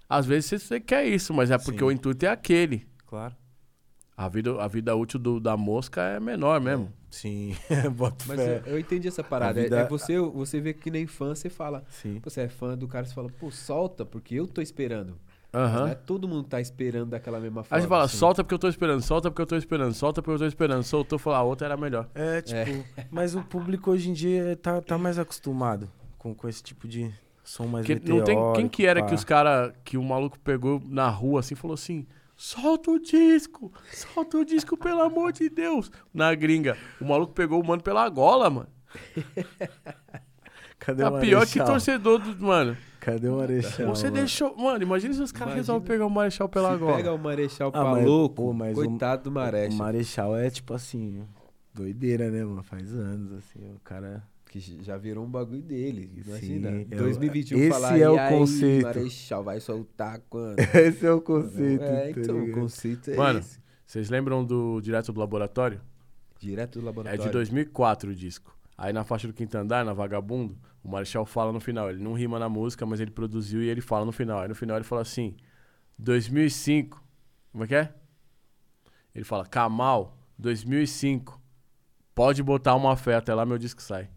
Às 0.09 0.27
vezes 0.27 0.47
você- 0.51 0.59
você 0.61 0.81
quer 0.81 1.07
isso, 1.07 1.35
mas 1.35 1.51
é 1.51 1.59
porque 1.59 1.79
Sim. 1.81 1.85
o 1.87 1.91
intuito 1.91 2.25
é 2.25 2.29
aquele. 2.29 2.87
Claro. 3.07 3.35
A 4.17 4.29
vida, 4.29 4.63
a 4.63 4.69
vida 4.69 4.95
útil 4.95 5.19
do- 5.19 5.41
da 5.41 5.57
mosca 5.57 6.01
é 6.03 6.21
menor 6.21 6.61
mesmo. 6.61 6.93
Sim. 7.11 7.57
Bota 7.97 8.25
mas 8.29 8.39
fé. 8.41 8.63
eu, 8.67 8.73
eu 8.75 8.79
entendi 8.79 9.09
essa 9.09 9.25
parada. 9.25 9.59
É- 9.61 9.65
vida- 9.65 9.81
É, 9.81 9.89
você, 9.89 10.19
você 10.21 10.61
vê 10.61 10.73
que 10.73 10.91
nem 10.91 11.07
fã, 11.07 11.35
você 11.35 11.51
fala, 11.51 11.83
Sim. 11.89 12.21
você 12.23 12.43
é 12.43 12.49
fã 12.49 12.77
do 12.79 12.87
cara, 12.87 13.05
você 13.07 13.15
fala, 13.15 13.29
pô, 13.29 13.51
solta, 13.51 14.05
porque 14.07 14.35
eu 14.37 14.47
tô 14.47 14.61
esperando. 14.63 15.17
Mas 15.53 15.63
Aham. 15.71 15.81
Não 15.83 15.89
é 15.89 15.95
todo 15.95 16.27
mundo 16.29 16.45
tá 16.49 16.61
esperando 16.61 17.11
daquela 17.11 17.39
mesma 17.39 17.63
forma. 17.63 17.77
Aí 17.77 17.83
você 17.83 17.89
fala, 17.89 18.05
assim. 18.05 18.17
solta 18.17 18.43
porque 18.43 18.55
eu 18.55 18.59
tô 18.59 18.69
esperando, 18.69 19.01
solta 19.03 19.31
porque 19.31 19.43
eu 19.43 19.47
tô 19.47 19.57
esperando, 19.57 19.95
solta 19.95 20.21
porque 20.23 20.35
eu 20.35 20.39
tô 20.39 20.47
esperando. 20.47 20.83
Soltou, 20.83 21.17
falou, 21.19 21.39
a 21.39 21.43
outra 21.45 21.67
era 21.69 21.77
melhor. 21.77 22.09
É, 22.15 22.41
tipo, 22.43 22.85
mas 23.11 23.35
o 23.37 23.43
público 23.43 23.91
hoje 23.93 24.11
em 24.11 24.13
dia 24.13 24.57
tá, 24.61 24.81
tá 24.81 24.99
mais 24.99 25.17
acostumado 25.19 25.89
com, 26.19 26.35
com 26.35 26.49
esse 26.49 26.61
tipo 26.63 26.89
de 26.89 27.13
som 27.45 27.67
mais 27.69 27.87
Que 27.87 27.95
não 27.95 28.25
tem, 28.25 28.37
quem 28.55 28.69
que 28.69 28.85
era 28.85 29.01
pá. 29.01 29.07
que 29.09 29.15
os 29.15 29.23
cara, 29.23 29.73
que 29.85 29.97
o 29.97 30.03
maluco 30.03 30.39
pegou 30.41 30.83
na 30.85 31.09
rua 31.09 31.39
assim, 31.41 31.55
e 31.55 31.57
falou 31.57 31.75
assim, 31.75 32.05
solta 32.45 32.91
o 32.91 32.99
disco, 32.99 33.73
solta 33.93 34.37
o 34.39 34.45
disco, 34.45 34.77
pelo 34.77 35.01
amor 35.01 35.33
de 35.33 35.49
Deus. 35.49 35.91
Na 36.13 36.35
gringa, 36.35 36.77
o 37.01 37.05
maluco 37.07 37.33
pegou 37.33 37.61
o 37.61 37.67
mano 37.67 37.83
pela 37.83 38.07
gola, 38.09 38.51
mano. 38.51 38.69
Cadê 40.79 41.03
Tá 41.03 41.09
o 41.11 41.21
pior 41.21 41.47
que 41.47 41.59
Marechal? 41.59 41.67
torcedor 41.67 42.19
do, 42.19 42.45
mano. 42.45 42.77
Cadê 43.01 43.29
o 43.29 43.37
Marechal? 43.39 43.87
Você 43.89 44.05
mano? 44.05 44.17
deixou, 44.17 44.57
mano, 44.57 44.83
imagina 44.83 45.15
se 45.15 45.23
os 45.23 45.33
caras 45.33 45.55
resolvem 45.55 45.87
pegar 45.89 46.05
o 46.07 46.11
Marechal 46.11 46.49
pela 46.49 46.73
Se 46.73 46.79
gola. 46.79 46.97
pega 46.97 47.13
o 47.13 47.19
Marechal 47.19 47.69
Ah, 47.69 47.73
pra 47.73 47.85
mas- 47.85 48.05
louco, 48.05 48.35
pô, 48.35 48.53
mas 48.53 48.77
o- 48.77 48.85
coitado 48.85 49.23
do 49.25 49.31
O 49.31 49.33
Marechal. 49.33 49.79
Marechal 49.79 50.37
é 50.37 50.51
tipo 50.51 50.75
assim, 50.75 51.25
doideira, 51.73 52.31
né, 52.31 52.45
mano? 52.45 52.63
Faz 52.63 52.93
anos, 52.95 53.33
assim, 53.33 53.61
o 53.75 53.81
cara. 53.83 54.23
Que 54.55 54.85
já 54.85 54.97
virou 54.97 55.25
um 55.25 55.29
bagulho 55.29 55.63
dele. 55.63 56.09
Sim, 56.23 56.31
Imagina. 56.31 56.69
é 56.89 56.95
o- 56.95 56.99
2021 56.99 57.59
esse 57.59 57.69
falar, 57.71 57.99
é 57.99 58.09
o 58.09 58.15
"E 58.15 58.19
aí, 58.21 58.39
conceito." 58.39 58.83
Marechal 58.85 59.43
vai 59.43 59.59
soltar 59.59 60.21
quando? 60.31 60.57
Esse 60.95 61.05
é 61.07 61.11
o 61.13 61.21
conceito. 61.21 61.83
é, 61.83 62.13
tá 62.13 62.21
então, 62.21 62.37
o 62.37 62.41
ligado? 62.43 62.61
conceito 62.61 63.11
é 63.11 63.17
Mano, 63.17 63.41
esse. 63.41 63.59
Vocês 63.85 64.09
lembram 64.09 64.45
do 64.45 64.81
Direto 64.81 65.13
do 65.13 65.19
Laboratório? 65.19 65.81
Direto 66.39 66.75
do 66.79 66.83
É 66.83 66.85
laboratório. 66.85 67.25
de 67.25 67.31
2004 67.31 68.13
o 68.13 68.15
disco. 68.15 68.57
Aí 68.79 68.93
na 68.93 69.03
faixa 69.03 69.27
do 69.27 69.33
Quinto 69.35 69.59
Andar, 69.59 69.85
na 69.85 69.93
Vagabundo, 69.93 70.57
o 70.85 70.89
Marechal 70.89 71.27
fala 71.27 71.53
no 71.53 71.59
final. 71.59 71.91
Ele 71.91 72.01
não 72.01 72.13
rima 72.13 72.39
na 72.39 72.49
música, 72.49 72.87
mas 72.87 73.01
ele 73.01 73.11
produziu 73.11 73.61
e 73.61 73.69
ele 73.69 73.81
fala 73.81 74.05
no 74.05 74.13
final. 74.13 74.39
Aí 74.39 74.47
no 74.49 74.55
final 74.55 74.77
ele 74.77 74.85
fala 74.85 75.03
assim: 75.03 75.35
2005. 75.99 77.03
Como 77.51 77.65
é 77.65 77.67
que 77.67 77.75
é? 77.75 77.93
Ele 79.13 79.25
fala: 79.25 79.45
Kamal, 79.45 80.17
2005. 80.39 81.41
Pode 82.15 82.41
botar 82.41 82.77
uma 82.77 82.97
fé 82.97 83.17
até 83.17 83.35
lá, 83.35 83.45
meu 83.45 83.59
disco 83.59 83.83
sai. 83.83 84.09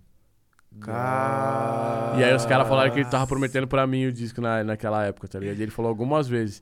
E 2.18 2.24
aí 2.24 2.34
os 2.36 2.45
caras 2.45 2.68
falaram 2.68 2.91
que 2.91 2.99
ele 2.99 3.10
tava 3.10 3.26
prometendo 3.28 3.68
pra 3.68 3.86
mim 3.88 4.06
o 4.06 4.12
disco 4.12 4.41
na, 4.41 4.64
naquela 4.64 5.06
época, 5.06 5.28
tá 5.28 5.40
ligado? 5.40 5.58
E 5.58 5.64
ele 5.64 5.72
falou 5.72 5.90
algumas 5.90 6.28
vezes. 6.28 6.62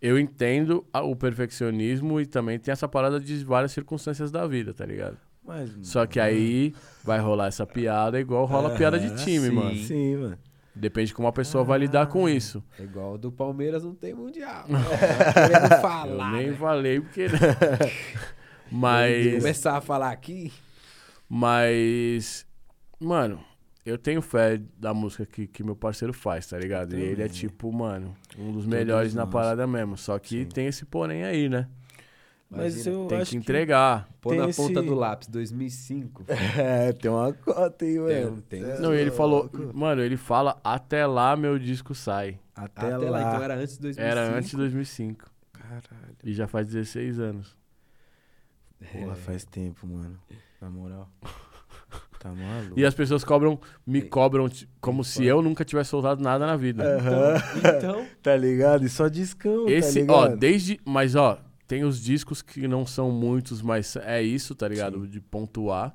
Eu 0.00 0.18
entendo 0.18 0.84
o 0.92 1.16
perfeccionismo 1.16 2.20
e 2.20 2.26
também 2.26 2.58
tem 2.58 2.72
essa 2.72 2.86
parada 2.86 3.18
de 3.18 3.42
várias 3.44 3.72
circunstâncias 3.72 4.30
da 4.30 4.46
vida, 4.46 4.74
tá 4.74 4.84
ligado? 4.84 5.16
Mas, 5.42 5.70
Só 5.82 6.06
que 6.06 6.18
aí 6.18 6.74
vai 7.02 7.20
rolar 7.20 7.48
essa 7.48 7.66
piada 7.66 8.18
igual 8.18 8.46
rola 8.46 8.70
piada 8.76 8.98
de 8.98 9.14
time, 9.22 9.48
sim. 9.48 9.54
mano. 9.54 9.76
Sim, 9.76 10.16
mano. 10.16 10.38
Depende 10.74 11.08
de 11.08 11.14
como 11.14 11.28
a 11.28 11.32
pessoa 11.32 11.62
vai 11.62 11.78
lidar 11.78 12.06
com 12.06 12.28
isso. 12.28 12.64
É 12.78 12.82
igual 12.82 13.14
o 13.14 13.18
do 13.18 13.30
Palmeiras 13.30 13.84
não 13.84 13.94
tem 13.94 14.12
mundial. 14.12 14.64
Querendo 14.66 15.72
Eu 15.72 15.80
falar. 15.80 16.32
nem 16.32 16.50
né? 16.50 16.56
falei 16.56 17.00
porque. 17.00 17.26
Mas. 18.72 19.34
Começar 19.36 19.76
a 19.76 19.80
falar 19.80 20.10
aqui. 20.10 20.52
Mas. 21.28 22.44
Mano, 23.04 23.38
eu 23.84 23.98
tenho 23.98 24.22
fé 24.22 24.60
da 24.78 24.94
música 24.94 25.26
que, 25.26 25.46
que 25.46 25.62
meu 25.62 25.76
parceiro 25.76 26.12
faz, 26.12 26.46
tá 26.46 26.58
ligado? 26.58 26.96
E 26.96 27.00
ele 27.00 27.22
é 27.22 27.26
Também. 27.26 27.28
tipo, 27.40 27.72
mano, 27.72 28.16
um 28.38 28.46
dos 28.46 28.64
Todos 28.64 28.66
melhores 28.66 29.14
na 29.14 29.24
nós. 29.24 29.32
parada 29.32 29.66
mesmo. 29.66 29.96
Só 29.96 30.18
que 30.18 30.40
Sim. 30.42 30.48
tem 30.48 30.66
esse 30.66 30.84
porém 30.84 31.24
aí, 31.24 31.48
né? 31.48 31.68
Mas 32.50 32.74
Imagina, 32.76 32.96
eu 32.96 33.06
Tem 33.08 33.18
acho 33.20 33.30
que 33.32 33.36
entregar. 33.36 34.08
Pô 34.20 34.30
tem 34.30 34.38
na 34.38 34.48
esse- 34.48 34.60
ponta 34.62 34.80
do 34.82 34.94
lápis, 34.94 35.26
2005. 35.28 36.24
É, 36.56 36.92
tem 36.92 37.10
uma 37.10 37.32
cota 37.32 37.84
aí, 37.84 37.94
Tem, 37.98 38.26
um- 38.26 38.40
tem 38.40 38.62
Cê 38.62 38.70
é 38.70 38.78
Não, 38.78 38.94
e 38.94 38.98
ele 38.98 39.10
falou. 39.10 39.50
Mano, 39.74 40.02
ele 40.02 40.16
fala, 40.16 40.60
até 40.62 41.04
lá 41.06 41.34
meu 41.36 41.58
disco 41.58 41.94
sai. 41.94 42.38
Até, 42.54 42.86
Até 42.92 42.96
lá. 42.96 43.10
lá. 43.10 43.20
então 43.34 43.42
era 43.42 43.54
antes 43.56 43.74
de 43.76 43.82
2005. 43.82 44.06
Era 44.18 44.36
antes 44.36 44.50
de 44.50 44.56
2005. 44.56 45.30
Caralho. 45.52 46.16
E 46.22 46.32
já 46.32 46.46
faz 46.46 46.66
16 46.68 47.18
anos. 47.18 47.56
Porra, 48.92 49.14
faz 49.16 49.44
tempo, 49.44 49.86
mano. 49.86 50.16
Na 50.60 50.70
moral. 50.70 51.10
Tá 52.24 52.30
maluco. 52.34 52.80
E 52.80 52.84
as 52.86 52.94
pessoas 52.94 53.22
cobram, 53.22 53.60
me 53.86 54.00
cobram 54.00 54.48
t- 54.48 54.66
como 54.80 55.04
se 55.04 55.26
eu 55.26 55.42
nunca 55.42 55.62
tivesse 55.62 55.90
soltado 55.90 56.22
nada 56.22 56.46
na 56.46 56.56
vida. 56.56 56.82
Aham. 56.82 57.34
Então, 57.76 58.06
Tá 58.22 58.34
ligado? 58.34 58.84
E 58.86 58.88
só 58.88 59.08
discão, 59.08 59.68
Esse, 59.68 60.06
tá 60.06 60.12
ó, 60.14 60.22
ligado? 60.24 60.38
desde. 60.38 60.80
Mas, 60.86 61.14
ó, 61.14 61.38
tem 61.68 61.84
os 61.84 62.02
discos 62.02 62.40
que 62.40 62.66
não 62.66 62.86
são 62.86 63.10
muitos, 63.10 63.60
mas 63.60 63.94
é 63.96 64.22
isso, 64.22 64.54
tá 64.54 64.66
ligado? 64.66 65.02
Sim. 65.04 65.10
De 65.10 65.20
pontuar. 65.20 65.94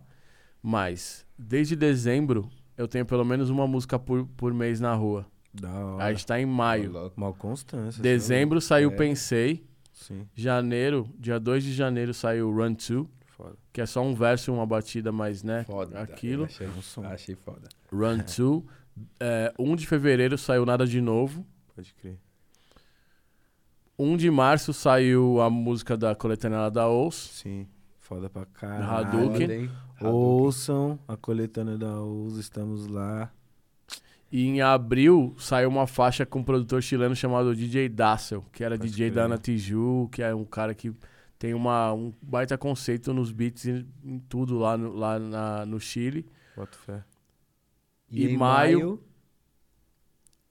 Mas, 0.61 1.26
desde 1.38 1.76
dezembro, 1.76 2.47
eu 2.77 2.88
tenho 2.88 3.06
pelo 3.07 3.26
menos 3.26 3.49
uma 3.49 3.65
música 3.68 3.97
por, 3.97 4.27
por 4.38 4.53
mês 4.53 4.80
na 4.80 4.93
rua. 4.93 5.26
Da 5.51 5.68
A 5.69 5.85
hora. 5.95 6.11
gente 6.14 6.27
tá 6.27 6.39
em 6.39 6.45
maio. 6.45 7.11
Mal 7.15 7.34
constância. 7.34 8.03
Dezembro 8.03 8.61
saiu 8.61 8.91
É. 8.91 8.95
Pensei. 8.95 9.64
Sim, 9.93 10.27
Janeiro, 10.35 11.10
dia 11.18 11.39
2 11.39 11.64
de 11.64 11.73
janeiro 11.73 12.14
saiu 12.14 12.49
Run 12.51 12.73
2, 12.73 13.07
foda. 13.43 13.55
que 13.71 13.79
é 13.81 13.85
só 13.85 14.01
um 14.01 14.13
verso 14.13 14.51
e 14.51 14.53
uma 14.53 14.65
batida, 14.65 15.11
mas 15.11 15.43
né? 15.43 15.63
Foda. 15.63 16.01
Aquilo. 16.01 16.43
Achei, 16.45 16.67
som. 16.81 17.05
achei 17.05 17.35
foda. 17.35 17.69
Run 17.91 18.17
2. 18.27 18.63
É, 19.19 19.53
1 19.57 19.75
de 19.77 19.87
fevereiro 19.87 20.37
saiu 20.37 20.65
Nada 20.65 20.85
de 20.85 20.99
Novo. 20.99 21.45
Pode 21.73 21.93
crer. 21.93 22.17
1 23.97 24.17
de 24.17 24.29
março 24.31 24.73
saiu 24.73 25.41
a 25.41 25.49
música 25.49 25.95
da 25.97 26.13
coletânea 26.15 26.69
da 26.69 26.87
Ous. 26.89 27.15
Sim, 27.15 27.67
foda 27.99 28.29
pra 28.29 28.45
caralho. 28.45 29.17
Hadouken. 29.17 29.69
Foda. 29.97 30.09
Ouçam 30.11 30.99
a 31.07 31.17
coletânea 31.17 31.77
da 31.77 32.01
US, 32.01 32.37
estamos 32.37 32.87
lá. 32.87 33.31
E 34.31 34.45
em 34.45 34.61
abril 34.61 35.33
saiu 35.37 35.67
uma 35.69 35.87
faixa 35.87 36.25
com 36.25 36.39
um 36.39 36.43
produtor 36.43 36.81
chileno 36.83 37.15
chamado 37.15 37.55
DJ 37.55 37.89
Dassel, 37.89 38.45
que 38.53 38.63
era 38.63 38.77
Pode 38.77 38.89
DJ 38.89 39.07
crer. 39.07 39.15
da 39.15 39.25
Ana 39.25 39.37
Tiju, 39.37 40.07
que 40.11 40.21
é 40.21 40.33
um 40.35 40.45
cara 40.45 40.73
que 40.73 40.93
tem 41.39 41.53
uma, 41.53 41.91
um 41.93 42.13
baita 42.21 42.57
conceito 42.57 43.13
nos 43.13 43.31
beats 43.31 43.65
e 43.65 43.87
em 44.03 44.19
tudo 44.19 44.59
lá 44.59 44.77
no, 44.77 44.93
lá 44.93 45.17
na- 45.17 45.65
no 45.65 45.79
Chile. 45.79 46.25
Bota 46.55 46.77
fé. 46.77 47.03
E 48.11 48.27
em 48.27 48.37
maio- 48.37 49.01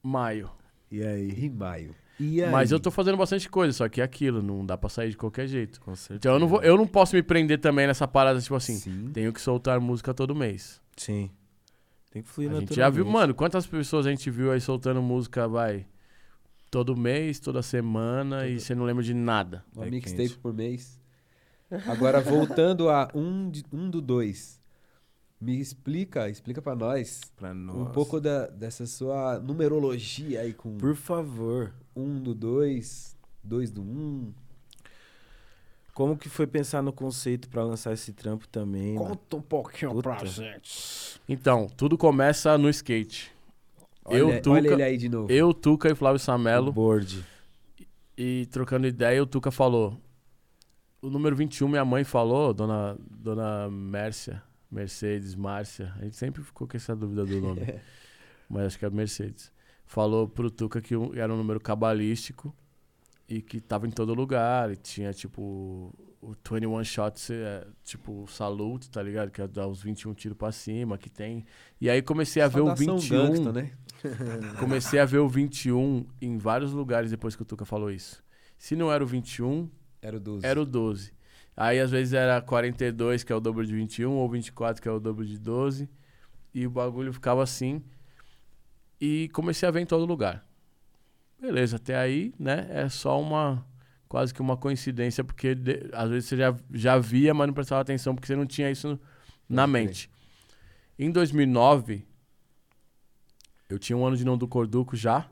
Maio. 0.01 0.49
E 0.91 1.03
aí? 1.03 1.29
E 1.45 1.49
maio. 1.49 1.95
E 2.19 2.43
aí? 2.43 2.51
Mas 2.51 2.71
eu 2.71 2.79
tô 2.79 2.89
fazendo 2.89 3.17
bastante 3.17 3.49
coisa, 3.49 3.71
só 3.73 3.87
que 3.87 4.01
é 4.01 4.03
aquilo, 4.03 4.41
não 4.41 4.65
dá 4.65 4.77
pra 4.77 4.89
sair 4.89 5.09
de 5.09 5.17
qualquer 5.17 5.47
jeito. 5.47 5.79
Com 5.81 5.95
certeza. 5.95 6.17
Então 6.17 6.33
eu 6.33 6.39
não, 6.39 6.47
vou, 6.47 6.61
eu 6.63 6.77
não 6.77 6.87
posso 6.87 7.15
me 7.15 7.21
prender 7.23 7.59
também 7.59 7.85
nessa 7.87 8.07
parada, 8.07 8.41
tipo 8.41 8.55
assim, 8.55 8.75
Sim. 8.75 9.11
tenho 9.13 9.31
que 9.31 9.39
soltar 9.41 9.79
música 9.79 10.13
todo 10.13 10.35
mês. 10.35 10.81
Sim. 10.97 11.29
Tem 12.11 12.23
que 12.23 12.27
fluir 12.29 12.49
A 12.51 12.59
gente 12.59 12.73
já 12.73 12.89
viu, 12.89 13.03
naturalmente. 13.03 13.13
mano, 13.21 13.35
quantas 13.35 13.67
pessoas 13.67 14.07
a 14.07 14.09
gente 14.09 14.29
viu 14.31 14.51
aí 14.51 14.59
soltando 14.59 15.01
música, 15.01 15.47
vai, 15.47 15.85
todo 16.69 16.95
mês, 16.95 17.39
toda 17.39 17.61
semana, 17.61 18.47
e 18.47 18.59
você 18.59 18.73
não 18.75 18.83
lembra 18.85 19.03
de 19.03 19.13
nada. 19.13 19.63
Uma 19.75 19.85
É 19.87 19.89
mixtape 19.89 20.37
por 20.37 20.53
mês. 20.53 20.99
Agora, 21.87 22.19
voltando 22.21 22.89
a 22.89 23.09
um, 23.13 23.49
de, 23.49 23.63
um 23.71 23.89
do 23.89 24.01
dois. 24.01 24.59
Me 25.41 25.57
explica, 25.59 26.27
explica 26.29 26.61
pra 26.61 26.75
nós 26.75 27.21
Pra 27.37 27.53
nós. 27.53 27.75
um 27.77 27.85
pouco 27.85 28.19
da, 28.19 28.47
dessa 28.47 28.85
sua 28.85 29.39
numerologia 29.39 30.41
aí 30.41 30.51
com 30.53 30.77
Por 30.77 30.95
favor. 30.95 31.73
um 31.95 32.19
do 32.21 32.35
dois, 32.35 33.15
dois 33.43 33.71
do 33.71 33.81
um. 33.81 34.33
Como 35.93 36.17
que 36.17 36.27
foi 36.29 36.45
pensar 36.47 36.81
no 36.81 36.91
conceito 36.93 37.49
pra 37.49 37.63
lançar 37.63 37.93
esse 37.93 38.11
trampo 38.13 38.47
também? 38.47 38.93
mano? 38.95 39.09
Conta 39.09 39.35
um 39.37 39.41
pouquinho 39.41 39.91
Puta. 39.91 40.09
pra 40.15 40.25
gente. 40.25 41.19
Então, 41.27 41.67
tudo 41.75 41.97
começa 41.97 42.57
no 42.57 42.69
skate. 42.69 43.31
Eu, 44.11 44.27
Olha, 44.27 44.41
Tuca- 44.41 44.55
olha 44.57 44.67
ele 44.73 44.83
aí 44.83 44.97
de 44.97 45.09
novo. 45.09 45.31
Eu, 45.31 45.53
Tuca 45.53 45.89
e 45.89 45.95
Flávio 45.95 46.19
Samelo, 46.19 46.71
board. 46.71 47.23
e 48.17 48.45
trocando 48.47 48.87
ideia, 48.87 49.21
o 49.21 49.25
Tuca 49.25 49.51
falou. 49.51 49.97
O 51.01 51.09
número 51.09 51.35
21, 51.35 51.67
minha 51.67 51.85
mãe 51.85 52.03
falou, 52.03 52.53
dona, 52.53 52.97
dona 53.09 53.69
Mércia, 53.69 54.43
Mercedes, 54.69 55.33
Márcia, 55.35 55.93
a 55.99 56.03
gente 56.03 56.17
sempre 56.17 56.43
ficou 56.43 56.67
com 56.67 56.75
essa 56.75 56.95
dúvida 56.95 57.25
do 57.25 57.39
nome, 57.39 57.61
mas 58.49 58.65
acho 58.67 58.79
que 58.79 58.85
é 58.85 58.89
Mercedes. 58.89 59.51
Falou 59.85 60.27
pro 60.27 60.51
Tuca 60.51 60.81
que 60.81 60.93
era 61.15 61.33
um 61.33 61.37
número 61.37 61.59
cabalístico 61.59 62.53
e 63.27 63.41
que 63.41 63.61
tava 63.61 63.87
em 63.87 63.91
todo 63.91 64.13
lugar, 64.13 64.71
e 64.71 64.75
tinha 64.75 65.13
tipo 65.13 65.93
o 66.21 66.33
21 66.33 66.83
shots, 66.83 67.29
é, 67.29 67.65
tipo 67.83 68.25
salute, 68.27 68.89
tá 68.89 69.01
ligado? 69.01 69.31
Que 69.31 69.41
é 69.41 69.47
dar 69.47 69.67
os 69.67 69.81
21 69.81 70.13
tiros 70.13 70.37
pra 70.37 70.51
cima, 70.51 70.97
que 70.97 71.09
tem. 71.09 71.45
E 71.79 71.89
aí 71.89 72.01
comecei 72.01 72.41
a 72.41 72.47
ver 72.47 72.61
o 72.61 72.67
Saudação 72.67 72.97
21. 72.97 73.17
gangsta, 73.17 73.53
né? 73.53 73.71
Comecei 74.59 74.99
a 74.99 75.05
ver 75.05 75.17
o 75.19 75.27
21 75.27 76.05
em 76.21 76.37
vários 76.37 76.71
lugares 76.71 77.11
depois 77.11 77.35
que 77.35 77.41
o 77.41 77.45
Tuca 77.45 77.65
falou 77.65 77.91
isso. 77.91 78.23
Se 78.57 78.75
não 78.75 78.91
era 78.91 79.03
o 79.03 79.07
21, 79.07 79.69
Era 80.01 80.17
o 80.17 80.19
12. 80.19 80.45
era 80.45 80.61
o 80.61 80.65
12. 80.65 81.13
Aí 81.55 81.79
às 81.79 81.91
vezes 81.91 82.13
era 82.13 82.41
42, 82.41 83.23
que 83.23 83.33
é 83.33 83.35
o 83.35 83.39
dobro 83.41 83.65
de 83.65 83.73
21, 83.75 84.11
ou 84.11 84.29
24, 84.29 84.81
que 84.81 84.87
é 84.87 84.91
o 84.91 84.99
dobro 84.99 85.25
de 85.25 85.37
12. 85.37 85.89
E 86.53 86.65
o 86.65 86.69
bagulho 86.69 87.11
ficava 87.11 87.43
assim. 87.43 87.83
E 88.99 89.29
comecei 89.33 89.67
a 89.67 89.71
ver 89.71 89.81
em 89.81 89.85
todo 89.85 90.05
lugar. 90.05 90.45
Beleza, 91.39 91.75
até 91.77 91.97
aí, 91.97 92.33
né? 92.39 92.67
É 92.69 92.89
só 92.89 93.19
uma. 93.19 93.65
Quase 94.09 94.33
que 94.33 94.41
uma 94.41 94.57
coincidência, 94.57 95.23
porque 95.23 95.55
de- 95.55 95.89
às 95.93 96.09
vezes 96.09 96.27
você 96.29 96.37
já, 96.37 96.55
já 96.73 96.97
via, 96.97 97.33
mas 97.33 97.47
não 97.47 97.53
prestava 97.53 97.81
atenção, 97.81 98.15
porque 98.15 98.27
você 98.27 98.35
não 98.35 98.45
tinha 98.47 98.69
isso 98.71 98.99
na 99.47 99.67
mente. 99.67 100.09
Em 100.97 101.11
2009, 101.11 102.05
eu 103.69 103.79
tinha 103.79 103.95
um 103.95 104.05
ano 104.05 104.17
de 104.17 104.25
não 104.25 104.37
do 104.37 104.47
Corduco 104.47 104.95
já. 104.97 105.29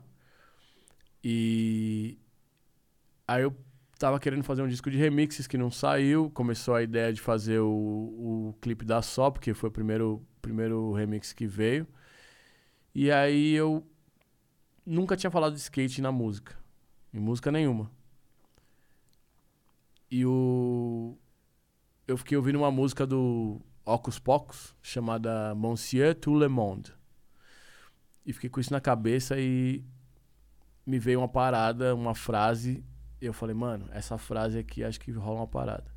E 1.22 2.16
aí 3.26 3.42
eu 3.42 3.54
tava 3.98 4.18
querendo 4.20 4.44
fazer 4.44 4.62
um 4.62 4.68
disco 4.68 4.90
de 4.90 4.96
remixes 4.96 5.46
que 5.46 5.58
não 5.58 5.70
saiu. 5.70 6.30
Começou 6.30 6.74
a 6.74 6.82
ideia 6.82 7.12
de 7.12 7.20
fazer 7.20 7.58
o, 7.58 7.68
o 8.50 8.54
clipe 8.60 8.84
da 8.84 9.02
Só, 9.02 9.30
porque 9.30 9.52
foi 9.54 9.68
o 9.68 9.72
primeiro, 9.72 10.24
primeiro 10.40 10.92
remix 10.92 11.32
que 11.32 11.46
veio. 11.46 11.86
E 12.94 13.10
aí 13.10 13.52
eu 13.54 13.86
nunca 14.84 15.16
tinha 15.16 15.30
falado 15.30 15.54
de 15.54 15.60
skate 15.60 16.00
na 16.02 16.12
música. 16.12 16.56
Em 17.12 17.18
música 17.20 17.50
nenhuma. 17.50 17.90
E 20.10 20.24
o. 20.24 21.16
Eu 22.06 22.16
fiquei 22.16 22.36
ouvindo 22.36 22.56
uma 22.56 22.70
música 22.70 23.06
do 23.06 23.60
Ocus 23.84 24.18
Pocus, 24.18 24.74
chamada 24.82 25.54
Monsieur 25.54 26.14
Tout 26.14 26.38
le 26.38 26.48
Monde. 26.48 26.92
E 28.24 28.32
fiquei 28.32 28.50
com 28.50 28.60
isso 28.60 28.72
na 28.72 28.80
cabeça 28.80 29.38
e 29.38 29.84
me 30.86 30.98
veio 30.98 31.20
uma 31.20 31.28
parada, 31.28 31.94
uma 31.94 32.14
frase. 32.14 32.84
E 33.20 33.26
eu 33.26 33.32
falei, 33.32 33.54
mano, 33.54 33.88
essa 33.92 34.16
frase 34.16 34.58
aqui 34.58 34.84
acho 34.84 35.00
que 35.00 35.10
rola 35.10 35.40
uma 35.40 35.46
parada. 35.46 35.90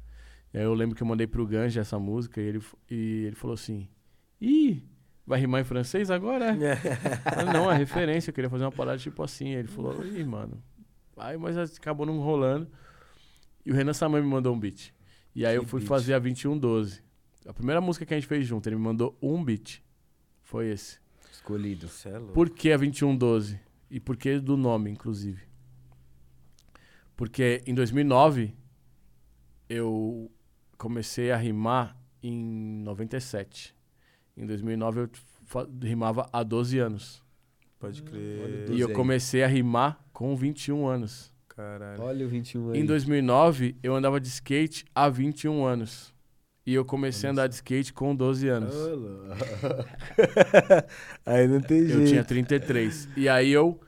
E 0.54 0.58
aí 0.58 0.64
eu 0.64 0.74
lembro 0.74 0.96
que 0.96 1.04
eu 1.04 1.08
mandei 1.08 1.28
pro 1.28 1.48
Ganja 1.48 1.80
essa 1.80 1.98
música 1.98 2.42
e 2.42 2.44
ele, 2.44 2.62
e 2.90 3.24
ele 3.26 3.36
falou 3.36 3.54
assim: 3.54 3.88
Ih, 4.40 4.84
vai 5.26 5.40
rimar 5.40 5.62
em 5.62 5.66
francês 5.66 6.12
agora? 6.12 6.48
é?" 6.62 6.76
Falei, 6.76 7.54
não, 7.54 7.72
é 7.72 7.78
referência, 7.78 8.32
eu 8.32 8.34
queria 8.34 8.50
fazer 8.50 8.66
uma 8.66 8.72
parada 8.72 8.98
tipo 8.98 9.24
assim. 9.24 9.48
Aí 9.50 9.60
ele 9.60 9.68
falou, 9.68 10.06
ih, 10.06 10.24
mano. 10.26 10.62
Aí, 11.16 11.38
mas 11.38 11.58
acabou 11.58 12.06
não 12.06 12.20
rolando. 12.20 12.68
E 13.66 13.72
o 13.72 13.76
Renan 13.76 13.94
Saman 13.94 14.22
me 14.22 14.28
mandou 14.28 14.54
um 14.54 14.60
beat. 14.60 14.94
E 15.36 15.46
aí 15.46 15.54
Que 15.54 15.60
eu 15.60 15.68
fui 15.68 15.80
beat? 15.80 15.88
fazer 15.90 16.14
a 16.14 16.20
2112. 16.20 17.02
A 17.46 17.54
primeira 17.54 17.82
música 17.82 18.06
que 18.06 18.14
a 18.14 18.18
gente 18.18 18.28
fez 18.28 18.46
junto, 18.46 18.68
ele 18.68 18.76
me 18.76 18.82
mandou 18.82 19.18
um 19.22 19.44
beat. 19.44 19.82
Foi 20.44 20.68
esse. 20.68 21.00
Escolhido. 21.32 21.88
É. 22.06 22.20
Por 22.34 22.50
que 22.50 22.72
a 22.72 22.78
2112? 22.78 23.60
E 23.90 24.00
por 24.00 24.16
que 24.16 24.40
do 24.40 24.56
nome, 24.56 24.90
inclusive? 24.92 25.42
Porque 27.16 27.62
em 27.66 27.74
2009 27.74 28.54
eu 29.70 30.32
comecei 30.78 31.32
a 31.32 31.38
rimar 31.38 31.98
em 32.22 32.82
97. 32.84 33.76
Em 34.36 34.46
2009 34.46 35.02
eu 35.02 35.10
rimava 35.82 36.30
há 36.32 36.44
12 36.44 36.80
anos. 36.80 37.24
Pode 37.80 38.02
Olha 38.02 38.12
crer. 38.12 38.70
E 38.72 38.80
eu 38.80 38.94
comecei 38.94 39.44
a 39.44 39.48
rimar 39.48 40.04
com 40.14 40.36
21 40.36 40.88
anos. 40.88 41.32
Caralho. 41.62 42.02
Olha 42.02 42.26
o 42.26 42.30
21 42.30 42.72
aí. 42.72 42.80
Em 42.80 42.86
2009 42.86 43.76
eu 43.84 43.96
andava 43.96 44.20
de 44.20 44.28
skate 44.28 44.86
há 44.96 45.08
21 45.10 45.64
anos. 45.64 46.12
E 46.66 46.74
eu 46.74 46.86
comecei 46.86 47.28
a 47.28 47.32
andar 47.32 47.48
de 47.48 47.56
skate 47.56 47.92
com 47.94 48.16
12 48.16 48.48
anos. 48.48 48.74
Aí 51.26 51.48
não 51.48 51.60
tem 51.60 51.80
Eu 51.80 51.88
jeito. 51.88 52.08
tinha 52.10 52.24
33. 52.24 53.10
E 53.18 53.28
aí 53.28 53.52
eu 53.52 53.80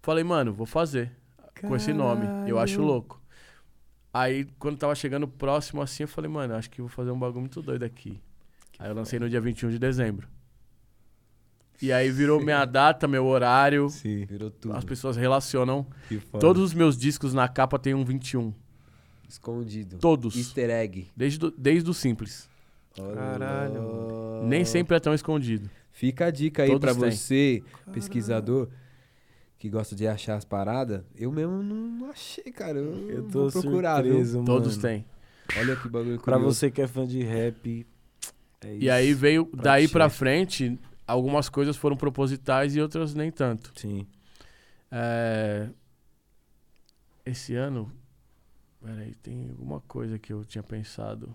falei, 0.00 0.24
mano, 0.24 0.52
vou 0.52 0.66
fazer. 0.66 1.12
com 1.60 1.76
esse 1.76 1.92
nome. 1.92 2.24
Eu 2.48 2.58
acho 2.58 2.74
Caralho. 2.76 2.92
louco. 2.92 3.22
Aí, 4.12 4.46
quando 4.58 4.78
tava 4.78 4.94
chegando 4.94 5.28
próximo 5.28 5.82
assim, 5.82 6.04
eu 6.04 6.08
falei, 6.08 6.30
mano, 6.30 6.54
acho 6.54 6.70
que 6.70 6.80
vou 6.80 6.88
fazer 6.88 7.10
um 7.10 7.18
bagulho 7.18 7.40
muito 7.40 7.60
doido 7.60 7.82
aqui. 7.82 8.18
aí 8.78 8.88
eu 8.88 8.94
lancei 8.94 9.18
no 9.18 9.28
dia 9.28 9.40
21 9.40 9.68
de 9.68 9.78
dezembro. 9.78 10.26
E 11.80 11.92
aí 11.92 12.10
virou 12.10 12.40
minha 12.40 12.64
data, 12.64 13.06
meu 13.06 13.26
horário. 13.26 13.88
Sim. 13.90 14.24
Virou 14.24 14.50
tudo. 14.50 14.74
As 14.76 14.84
pessoas 14.84 15.16
relacionam. 15.16 15.86
Que 16.08 16.18
foda. 16.18 16.40
Todos 16.40 16.62
os 16.62 16.72
meus 16.74 16.96
discos 16.96 17.34
na 17.34 17.46
capa 17.48 17.78
tem 17.78 17.92
um 17.94 18.04
21. 18.04 18.52
Escondido. 19.28 19.98
Todos. 19.98 20.36
Easter 20.36 20.70
egg. 20.70 21.08
Desde, 21.16 21.38
do- 21.38 21.50
desde 21.56 21.90
o 21.90 21.94
simples. 21.94 22.48
Caralho. 22.96 24.42
Nem 24.44 24.64
sempre 24.64 24.96
é 24.96 25.00
tão 25.00 25.12
escondido. 25.14 25.68
Fica 25.90 26.26
a 26.26 26.30
dica 26.30 26.62
aí 26.62 26.78
pra 26.78 26.94
têm. 26.94 27.10
você, 27.10 27.62
pesquisador, 27.92 28.68
que 29.58 29.68
gosta 29.68 29.94
de 29.96 30.06
achar 30.06 30.36
as 30.36 30.44
paradas. 30.44 31.02
Eu 31.16 31.32
mesmo 31.32 31.62
não 31.62 32.10
achei, 32.10 32.44
cara. 32.52 32.78
Eu, 32.78 33.10
Eu 33.10 33.22
tô 33.24 33.48
vou 33.48 33.62
procurar, 33.62 34.02
surpreso, 34.04 34.34
mano. 34.38 34.46
Todos 34.46 34.76
têm. 34.76 35.04
Olha 35.58 35.76
que 35.76 35.88
bagulho 35.88 36.18
Pra 36.20 36.34
curioso. 36.36 36.54
você 36.58 36.70
que 36.70 36.82
é 36.82 36.86
fã 36.86 37.06
de 37.06 37.22
rap, 37.22 37.86
é 38.64 38.72
isso. 38.74 38.84
E 38.84 38.90
aí 38.90 39.14
veio, 39.14 39.46
Pra 39.46 39.62
daí 39.62 39.88
pra 39.88 40.08
frente, 40.10 40.78
algumas 41.06 41.48
coisas 41.48 41.76
foram 41.76 41.96
propositais 41.96 42.74
e 42.76 42.80
outras 42.80 43.14
nem 43.14 43.30
tanto. 43.30 43.72
Sim. 43.78 44.06
É, 44.90 45.68
Esse 47.24 47.54
ano, 47.56 47.92
Peraí, 48.80 49.14
tem 49.16 49.48
alguma 49.50 49.80
coisa 49.80 50.16
que 50.18 50.32
eu 50.32 50.44
tinha 50.44 50.62
pensado 50.62 51.34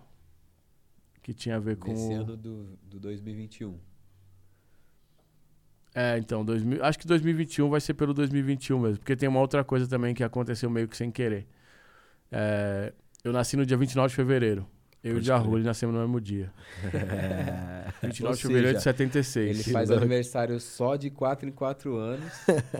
que 1.22 1.34
tinha 1.34 1.56
a 1.56 1.58
ver 1.58 1.76
com. 1.76 1.92
Esse 1.92 2.14
o- 2.14 2.20
ano 2.22 2.36
do, 2.36 2.64
do 2.82 2.98
2021. 2.98 3.78
É, 5.94 6.16
então, 6.16 6.42
2000, 6.44 6.82
acho 6.82 6.98
que 6.98 7.06
2021 7.06 7.68
vai 7.68 7.80
ser 7.80 7.92
pelo 7.94 8.14
2021 8.14 8.78
mesmo, 8.80 8.98
porque 8.98 9.14
tem 9.14 9.28
uma 9.28 9.40
outra 9.40 9.62
coisa 9.62 9.86
também 9.86 10.14
que 10.14 10.24
aconteceu 10.24 10.70
meio 10.70 10.88
que 10.88 10.96
sem 10.96 11.10
querer. 11.10 11.46
É, 12.30 12.94
eu 13.22 13.32
nasci 13.32 13.56
no 13.56 13.66
dia 13.66 13.76
29 13.76 14.08
de 14.08 14.16
fevereiro. 14.16 14.66
Eu 15.04 15.10
e 15.10 15.12
o 15.12 15.14
Pode 15.16 15.26
Jarulli 15.26 15.64
nascemos 15.64 15.94
no 15.94 16.00
mesmo 16.00 16.20
dia. 16.20 16.52
É. 16.84 17.90
29 18.06 18.24
Ou 18.30 18.36
de 18.36 18.42
fevereiro 18.42 18.76
de 18.78 18.82
seja, 18.82 18.92
76. 18.96 19.50
Ele 19.66 19.72
faz 19.72 19.90
aniversário 19.90 20.60
só 20.60 20.94
de 20.96 21.10
4 21.10 21.48
em 21.48 21.52
4 21.52 21.96
anos. 21.96 22.32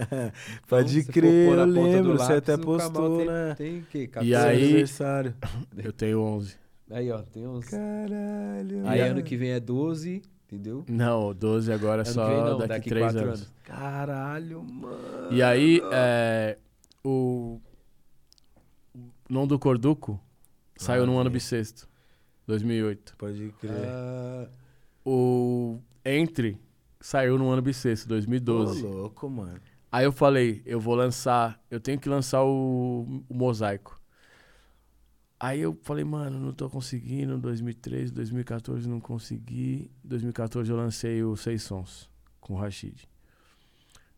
Pode 0.68 1.00
Então, 1.00 1.12
crer, 1.12 1.48
eu 1.58 1.64
lembro. 1.64 2.12
Você 2.12 2.18
lápis, 2.34 2.36
até 2.38 2.54
o 2.54 2.58
Kamal 2.58 2.78
postou, 2.78 3.24
né? 3.24 3.54
Tem 3.56 3.78
o 3.80 3.84
quê? 3.86 4.02
E 4.02 4.06
14? 4.08 4.34
aí- 4.36 4.64
aniversário. 4.64 5.34
Eu 5.76 5.92
tenho 5.92 6.20
11. 6.20 6.54
Aí, 6.90 7.10
ó, 7.10 7.22
tem 7.22 7.46
uns... 7.46 7.64
Caralho. 7.66 8.86
Aí 8.86 9.00
ano 9.00 9.22
que 9.22 9.36
vem 9.36 9.50
é 9.52 9.58
12, 9.60 10.22
entendeu? 10.46 10.84
Não, 10.88 11.34
12 11.34 11.72
agora 11.72 12.02
é 12.02 12.04
Ano 12.06 12.14
só 12.14 12.28
vem 12.28 12.36
não, 12.36 12.58
daqui, 12.58 12.68
daqui 12.68 12.88
3 12.90 13.04
quatro 13.06 13.20
anos. 13.20 13.40
anos. 13.40 13.52
Caralho, 13.64 14.62
mano. 14.62 15.28
E 15.32 15.42
aí, 15.42 15.80
é, 15.90 16.58
o 17.02 17.58
Não 19.28 19.46
do 19.46 19.58
Corduco 19.58 20.20
saiu 20.76 21.04
Ah, 21.04 21.06
no 21.06 21.18
ano 21.18 21.30
sim. 21.30 21.34
bissexto, 21.34 21.88
2008. 22.52 23.16
Pode 23.16 23.54
crer. 23.60 23.72
Ah, 23.72 24.48
O 25.04 25.78
Entre 26.04 26.58
saiu 27.00 27.38
no 27.38 27.48
ano 27.50 27.62
bissexto, 27.62 28.06
2012. 28.08 28.84
Ô, 28.84 28.88
louco, 28.90 29.28
mano. 29.30 29.60
Aí 29.90 30.04
eu 30.04 30.12
falei, 30.12 30.62
eu 30.64 30.80
vou 30.80 30.94
lançar, 30.94 31.60
eu 31.70 31.80
tenho 31.80 31.98
que 31.98 32.08
lançar 32.08 32.42
o, 32.44 33.24
o 33.28 33.34
mosaico. 33.34 34.00
Aí 35.38 35.60
eu 35.60 35.76
falei, 35.82 36.04
mano, 36.04 36.38
não 36.38 36.52
tô 36.52 36.70
conseguindo. 36.70 37.36
2013, 37.38 38.12
2014 38.12 38.88
não 38.88 39.00
consegui. 39.00 39.90
2014 40.04 40.70
eu 40.70 40.76
lancei 40.76 41.22
o 41.24 41.36
Seis 41.36 41.62
Sons 41.62 42.08
com 42.40 42.54
o 42.54 42.56
Rashid. 42.56 43.08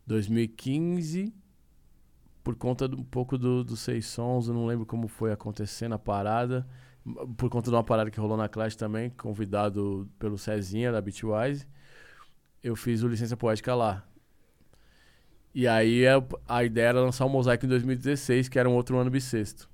2015, 0.07 1.33
por 2.43 2.55
conta 2.57 2.87
de 2.89 2.95
um 2.95 3.03
pouco 3.03 3.39
do, 3.39 3.65
do 3.65 3.75
Seis 3.77 4.07
Sons, 4.07 4.49
eu 4.49 4.55
não 4.55 4.67
lembro 4.67 4.85
como 4.85 5.09
foi 5.09 5.33
acontecendo 5.33 5.95
a 5.95 5.99
parada. 5.99 6.67
Por 7.37 7.51
conta 7.51 7.71
de 7.71 7.77
uma 7.77 7.85
parada 7.85 8.11
que 8.11 8.19
rolou 8.19 8.37
na 8.37 8.49
Clash 8.49 8.77
também, 8.77 9.11
convidado 9.11 10.09
pelo 10.19 10.39
Cezinha 10.39 10.91
da 10.91 11.01
Bitwise, 11.01 11.67
eu 12.63 12.75
fiz 12.75 13.03
o 13.03 13.09
Licença 13.09 13.37
Poética 13.37 13.75
lá. 13.75 14.05
E 15.55 15.69
aí 15.69 16.07
a, 16.07 16.23
a 16.49 16.65
ideia 16.65 16.89
era 16.89 17.01
lançar 17.01 17.25
o 17.27 17.29
Mosaico 17.29 17.67
em 17.67 17.69
2016, 17.69 18.49
que 18.49 18.59
era 18.59 18.69
um 18.69 18.75
outro 18.75 18.97
ano 18.99 19.11
bissexto. 19.11 19.69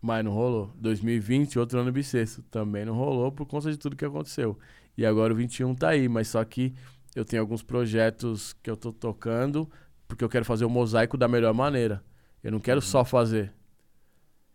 Mas 0.00 0.24
não 0.24 0.32
rolou. 0.32 0.72
2020, 0.76 1.58
outro 1.58 1.80
ano 1.80 1.90
bissexto. 1.90 2.42
Também 2.42 2.84
não 2.84 2.94
rolou 2.94 3.32
por 3.32 3.46
conta 3.46 3.70
de 3.70 3.76
tudo 3.76 3.96
que 3.96 4.04
aconteceu. 4.04 4.56
E 4.96 5.04
agora 5.04 5.32
o 5.32 5.36
21 5.36 5.74
tá 5.74 5.88
aí, 5.88 6.08
mas 6.08 6.28
só 6.28 6.44
que 6.44 6.74
eu 7.14 7.24
tenho 7.24 7.42
alguns 7.42 7.62
projetos 7.62 8.52
que 8.62 8.70
eu 8.70 8.76
tô 8.76 8.92
tocando, 8.92 9.68
porque 10.06 10.22
eu 10.22 10.28
quero 10.28 10.44
fazer 10.44 10.64
o 10.64 10.70
mosaico 10.70 11.16
da 11.16 11.26
melhor 11.26 11.52
maneira. 11.54 12.02
Eu 12.42 12.52
não 12.52 12.60
quero 12.60 12.80
só 12.80 13.04
fazer. 13.04 13.52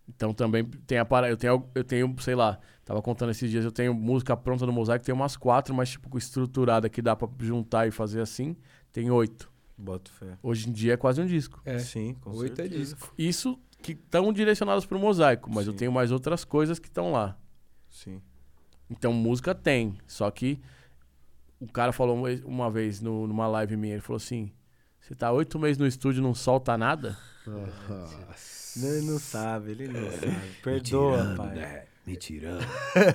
Então 0.07 0.33
também 0.33 0.63
tem 0.65 0.97
a 0.97 1.05
parada. 1.05 1.31
Eu 1.31 1.37
tenho, 1.37 1.69
eu 1.73 1.83
tenho, 1.83 2.15
sei 2.19 2.35
lá, 2.35 2.59
tava 2.83 3.01
contando 3.01 3.31
esses 3.31 3.49
dias, 3.49 3.63
eu 3.63 3.71
tenho 3.71 3.93
música 3.93 4.35
pronta 4.35 4.65
no 4.65 4.73
mosaico, 4.73 5.05
tem 5.05 5.15
umas 5.15 5.37
quatro, 5.37 5.73
mas 5.73 5.89
tipo 5.91 6.17
estruturada 6.17 6.89
que 6.89 7.01
dá 7.01 7.15
pra 7.15 7.27
juntar 7.39 7.87
e 7.87 7.91
fazer 7.91 8.19
assim, 8.21 8.55
tem 8.91 9.09
oito. 9.09 9.51
Boto 9.77 10.11
fé. 10.11 10.37
Hoje 10.43 10.69
em 10.69 10.71
dia 10.71 10.93
é 10.93 10.97
quase 10.97 11.21
um 11.21 11.25
disco. 11.25 11.61
é. 11.65 11.79
Sim, 11.79 12.15
com 12.21 12.31
Oito 12.31 12.53
é 12.61 12.63
certeza. 12.63 12.95
disco. 12.95 13.13
Isso 13.17 13.59
que 13.81 13.93
estão 13.93 14.31
direcionados 14.31 14.85
pro 14.85 14.99
mosaico, 14.99 15.49
mas 15.51 15.65
eu 15.67 15.73
Sim. 15.73 15.79
tenho 15.79 15.91
mais 15.91 16.11
outras 16.11 16.43
coisas 16.45 16.77
que 16.79 16.87
estão 16.87 17.11
lá. 17.11 17.37
Sim. 17.89 18.21
Então 18.89 19.11
música 19.13 19.55
tem, 19.55 19.97
só 20.05 20.29
que 20.29 20.59
o 21.59 21.67
cara 21.67 21.91
falou 21.91 22.15
uma 22.15 22.27
vez- 22.27 22.43
uma 22.43 22.69
vez 22.69 23.01
no- 23.01 23.25
numa 23.25 23.47
live 23.47 23.75
minha, 23.77 23.93
ele 23.95 24.01
falou 24.01 24.17
assim: 24.17 24.51
"Você 24.99 25.15
tá 25.15 25.31
oito 25.31 25.57
meses 25.57 25.77
no 25.77 25.87
estúdio 25.87 26.19
e 26.19 26.23
não 26.23 26.35
solta 26.35 26.77
nada?" 26.77 27.17
Nossa. 27.47 28.37
Não, 28.77 28.87
ele 28.89 29.05
não 29.05 29.19
sabe, 29.19 29.71
ele 29.71 29.87
não 29.87 30.11
sabe. 30.11 30.35
Perdoa, 30.63 31.17
tirando, 31.17 31.37
pai. 31.37 31.55
né? 31.55 31.83
Me 32.05 32.15
tirando. 32.15 32.65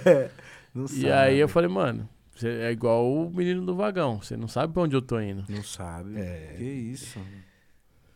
Não 0.75 0.85
E 0.85 0.89
sabe. 0.89 1.13
aí 1.13 1.39
eu 1.39 1.49
falei: 1.49 1.69
"Mano, 1.69 2.09
você 2.35 2.49
é 2.49 2.71
igual 2.71 3.11
o 3.11 3.31
menino 3.31 3.65
do 3.67 3.75
vagão, 3.75 4.21
você 4.23 4.37
não 4.37 4.47
sabe 4.49 4.73
pra 4.73 4.83
onde 4.83 4.95
eu 4.95 5.03
tô 5.03 5.19
indo." 5.21 5.45
Não 5.49 5.63
sabe. 5.63 6.17
É. 6.19 6.55
Que 6.57 6.65
isso, 6.65 7.19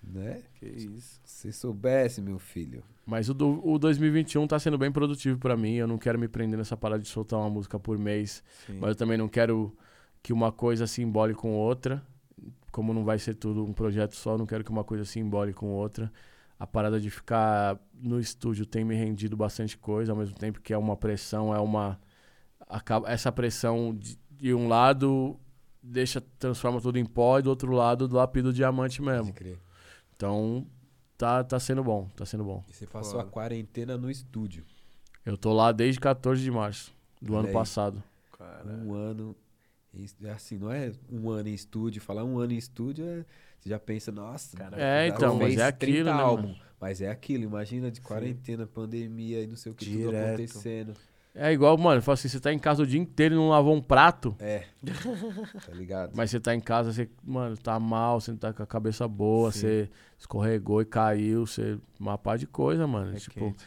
Né? 0.02 0.42
que 0.54 0.66
isso. 0.66 1.20
Se 1.24 1.52
soubesse, 1.52 2.20
meu 2.20 2.38
filho. 2.38 2.82
Mas 3.04 3.28
o, 3.28 3.34
do, 3.34 3.60
o 3.68 3.78
2021 3.78 4.46
tá 4.46 4.58
sendo 4.58 4.78
bem 4.78 4.92
produtivo 4.92 5.38
pra 5.38 5.56
mim. 5.56 5.74
Eu 5.74 5.86
não 5.88 5.98
quero 5.98 6.18
me 6.18 6.28
prender 6.28 6.56
nessa 6.58 6.76
parada 6.76 7.02
de 7.02 7.08
soltar 7.08 7.38
uma 7.38 7.50
música 7.50 7.78
por 7.78 7.98
mês. 7.98 8.42
Sim. 8.66 8.78
Mas 8.80 8.90
eu 8.90 8.96
também 8.96 9.18
não 9.18 9.28
quero 9.28 9.76
que 10.22 10.32
uma 10.32 10.52
coisa 10.52 10.86
se 10.86 11.02
embole 11.02 11.34
com 11.34 11.52
outra. 11.52 12.02
Como 12.70 12.94
não 12.94 13.04
vai 13.04 13.18
ser 13.18 13.34
tudo 13.34 13.64
um 13.64 13.72
projeto 13.72 14.14
só, 14.14 14.38
não 14.38 14.46
quero 14.46 14.62
que 14.64 14.70
uma 14.70 14.84
coisa 14.84 15.04
se 15.04 15.18
embole 15.18 15.52
com 15.52 15.66
outra. 15.66 16.12
A 16.62 16.66
parada 16.66 17.00
de 17.00 17.10
ficar 17.10 17.76
no 17.92 18.20
estúdio 18.20 18.64
tem 18.64 18.84
me 18.84 18.94
rendido 18.94 19.36
bastante 19.36 19.76
coisa, 19.76 20.12
ao 20.12 20.18
mesmo 20.18 20.36
tempo 20.36 20.60
que 20.60 20.72
é 20.72 20.78
uma 20.78 20.96
pressão, 20.96 21.52
é 21.52 21.58
uma. 21.58 21.98
acaba- 22.68 23.10
Essa 23.10 23.32
pressão 23.32 23.92
de, 23.92 24.16
de 24.30 24.54
um 24.54 24.68
lado 24.68 25.36
deixa, 25.82 26.20
transforma 26.38 26.80
tudo 26.80 26.98
em 27.00 27.04
pó 27.04 27.40
e 27.40 27.42
do 27.42 27.50
outro 27.50 27.72
lado 27.72 28.06
lapida 28.14 28.50
o 28.50 28.52
diamante 28.52 29.02
mesmo. 29.02 29.34
Então 30.14 30.64
tá, 31.18 31.42
tá 31.42 31.58
sendo 31.58 31.82
bom, 31.82 32.08
tá 32.16 32.24
sendo 32.24 32.44
bom. 32.44 32.62
E 32.68 32.72
você 32.72 32.86
passou 32.86 33.14
Foda. 33.18 33.24
a 33.24 33.26
quarentena 33.26 33.96
no 33.96 34.08
estúdio. 34.08 34.64
Eu 35.26 35.36
tô 35.36 35.52
lá 35.52 35.72
desde 35.72 35.98
14 36.00 36.40
de 36.42 36.50
março 36.50 36.94
do 37.20 37.32
Olha 37.32 37.40
ano 37.40 37.48
aí. 37.48 37.54
passado. 37.54 38.02
Cara. 38.38 38.66
Um 38.72 38.94
ano. 38.94 39.34
é 40.24 40.30
Assim, 40.30 40.58
não 40.58 40.70
é 40.70 40.92
um 41.10 41.28
ano 41.28 41.48
em 41.48 41.54
estúdio. 41.54 42.00
Falar 42.00 42.22
um 42.24 42.38
ano 42.38 42.52
em 42.52 42.56
estúdio, 42.56 43.04
é, 43.04 43.24
você 43.62 43.68
já 43.68 43.78
pensa, 43.78 44.10
nossa. 44.10 44.56
Cara, 44.56 44.76
É, 44.80 45.06
então, 45.06 45.36
mas 45.38 45.56
é 45.56 45.66
aquilo, 45.66 45.92
30 45.92 46.14
né, 46.16 46.20
álbum. 46.22 46.42
mano? 46.48 46.56
Mas 46.80 47.00
é 47.00 47.08
aquilo, 47.08 47.44
imagina 47.44 47.92
de 47.92 48.00
quarentena, 48.00 48.66
pandemia 48.66 49.40
e 49.40 49.46
não 49.46 49.54
sei 49.54 49.70
o 49.70 49.74
que 49.74 49.84
tudo 49.84 49.96
Direto. 49.98 50.26
acontecendo. 50.26 50.94
É 51.34 51.50
igual, 51.52 51.78
mano, 51.78 51.98
eu 51.98 52.02
falo 52.02 52.14
assim, 52.14 52.28
você 52.28 52.40
tá 52.40 52.52
em 52.52 52.58
casa 52.58 52.82
o 52.82 52.86
dia 52.86 53.00
inteiro 53.00 53.34
e 53.34 53.38
não 53.38 53.48
lavou 53.48 53.74
um 53.74 53.80
prato, 53.80 54.34
É. 54.40 54.64
tá 55.64 55.72
ligado? 55.72 56.10
mas 56.14 56.30
você 56.30 56.40
tá 56.40 56.54
em 56.54 56.60
casa, 56.60 56.92
você, 56.92 57.08
mano, 57.22 57.56
tá 57.56 57.78
mal, 57.80 58.20
você 58.20 58.32
não 58.32 58.38
tá 58.38 58.52
com 58.52 58.62
a 58.62 58.66
cabeça 58.66 59.06
boa, 59.08 59.50
Sim. 59.52 59.60
você 59.60 59.90
escorregou 60.18 60.82
e 60.82 60.84
caiu, 60.84 61.46
você. 61.46 61.78
Uma 61.98 62.18
pá 62.18 62.36
de 62.36 62.46
coisa, 62.46 62.86
mano. 62.86 63.16
É 63.16 63.18
tipo, 63.20 63.38
quente. 63.40 63.64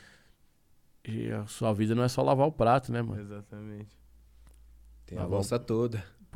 e 1.08 1.32
a 1.32 1.48
sua 1.48 1.74
vida 1.74 1.96
não 1.96 2.04
é 2.04 2.08
só 2.10 2.22
lavar 2.22 2.48
o 2.48 2.52
prato, 2.52 2.92
né, 2.92 3.02
mano? 3.02 3.20
Exatamente. 3.22 3.96
Tem 5.08 5.18
a 5.18 5.22
Tá 5.22 5.28
bom. 5.28 5.36
bolsa 5.36 5.58
toda. 5.58 6.04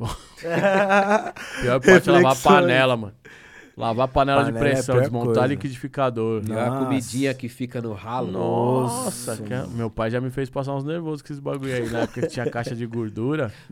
Pior 1.60 1.80
parte 1.80 2.08
é 2.08 2.12
lavar 2.12 2.32
a 2.32 2.36
panela, 2.36 2.96
mano. 2.96 3.14
Lavar 3.80 4.04
a 4.04 4.08
panela, 4.08 4.44
de 4.44 4.52
Panela 4.52 4.66
é 4.66 4.72
pressão, 4.72 4.94
pior 4.94 5.02
desmontar 5.02 5.26
coisa. 5.34 5.46
liquidificador. 5.46 6.42
E 6.46 6.52
a 6.52 6.70
comidinha 6.70 7.34
que 7.34 7.48
fica 7.48 7.80
no 7.80 7.92
ralo. 7.92 8.30
Nossa, 8.30 9.30
Nossa, 9.32 9.42
que- 9.42 9.52
é, 9.52 9.66
meu 9.66 9.90
pai 9.90 10.10
já 10.10 10.20
me 10.20 10.30
fez 10.30 10.48
passar 10.50 10.74
uns 10.74 10.84
nervosos 10.84 11.22
com 11.22 11.26
esses 11.28 11.40
bagulho 11.40 11.74
aí, 11.74 11.88
na 11.90 12.00
época 12.00 12.20
que 12.20 12.26
tinha 12.28 12.48
caixa 12.50 12.76
de 12.76 12.86
gordura. 12.86 13.52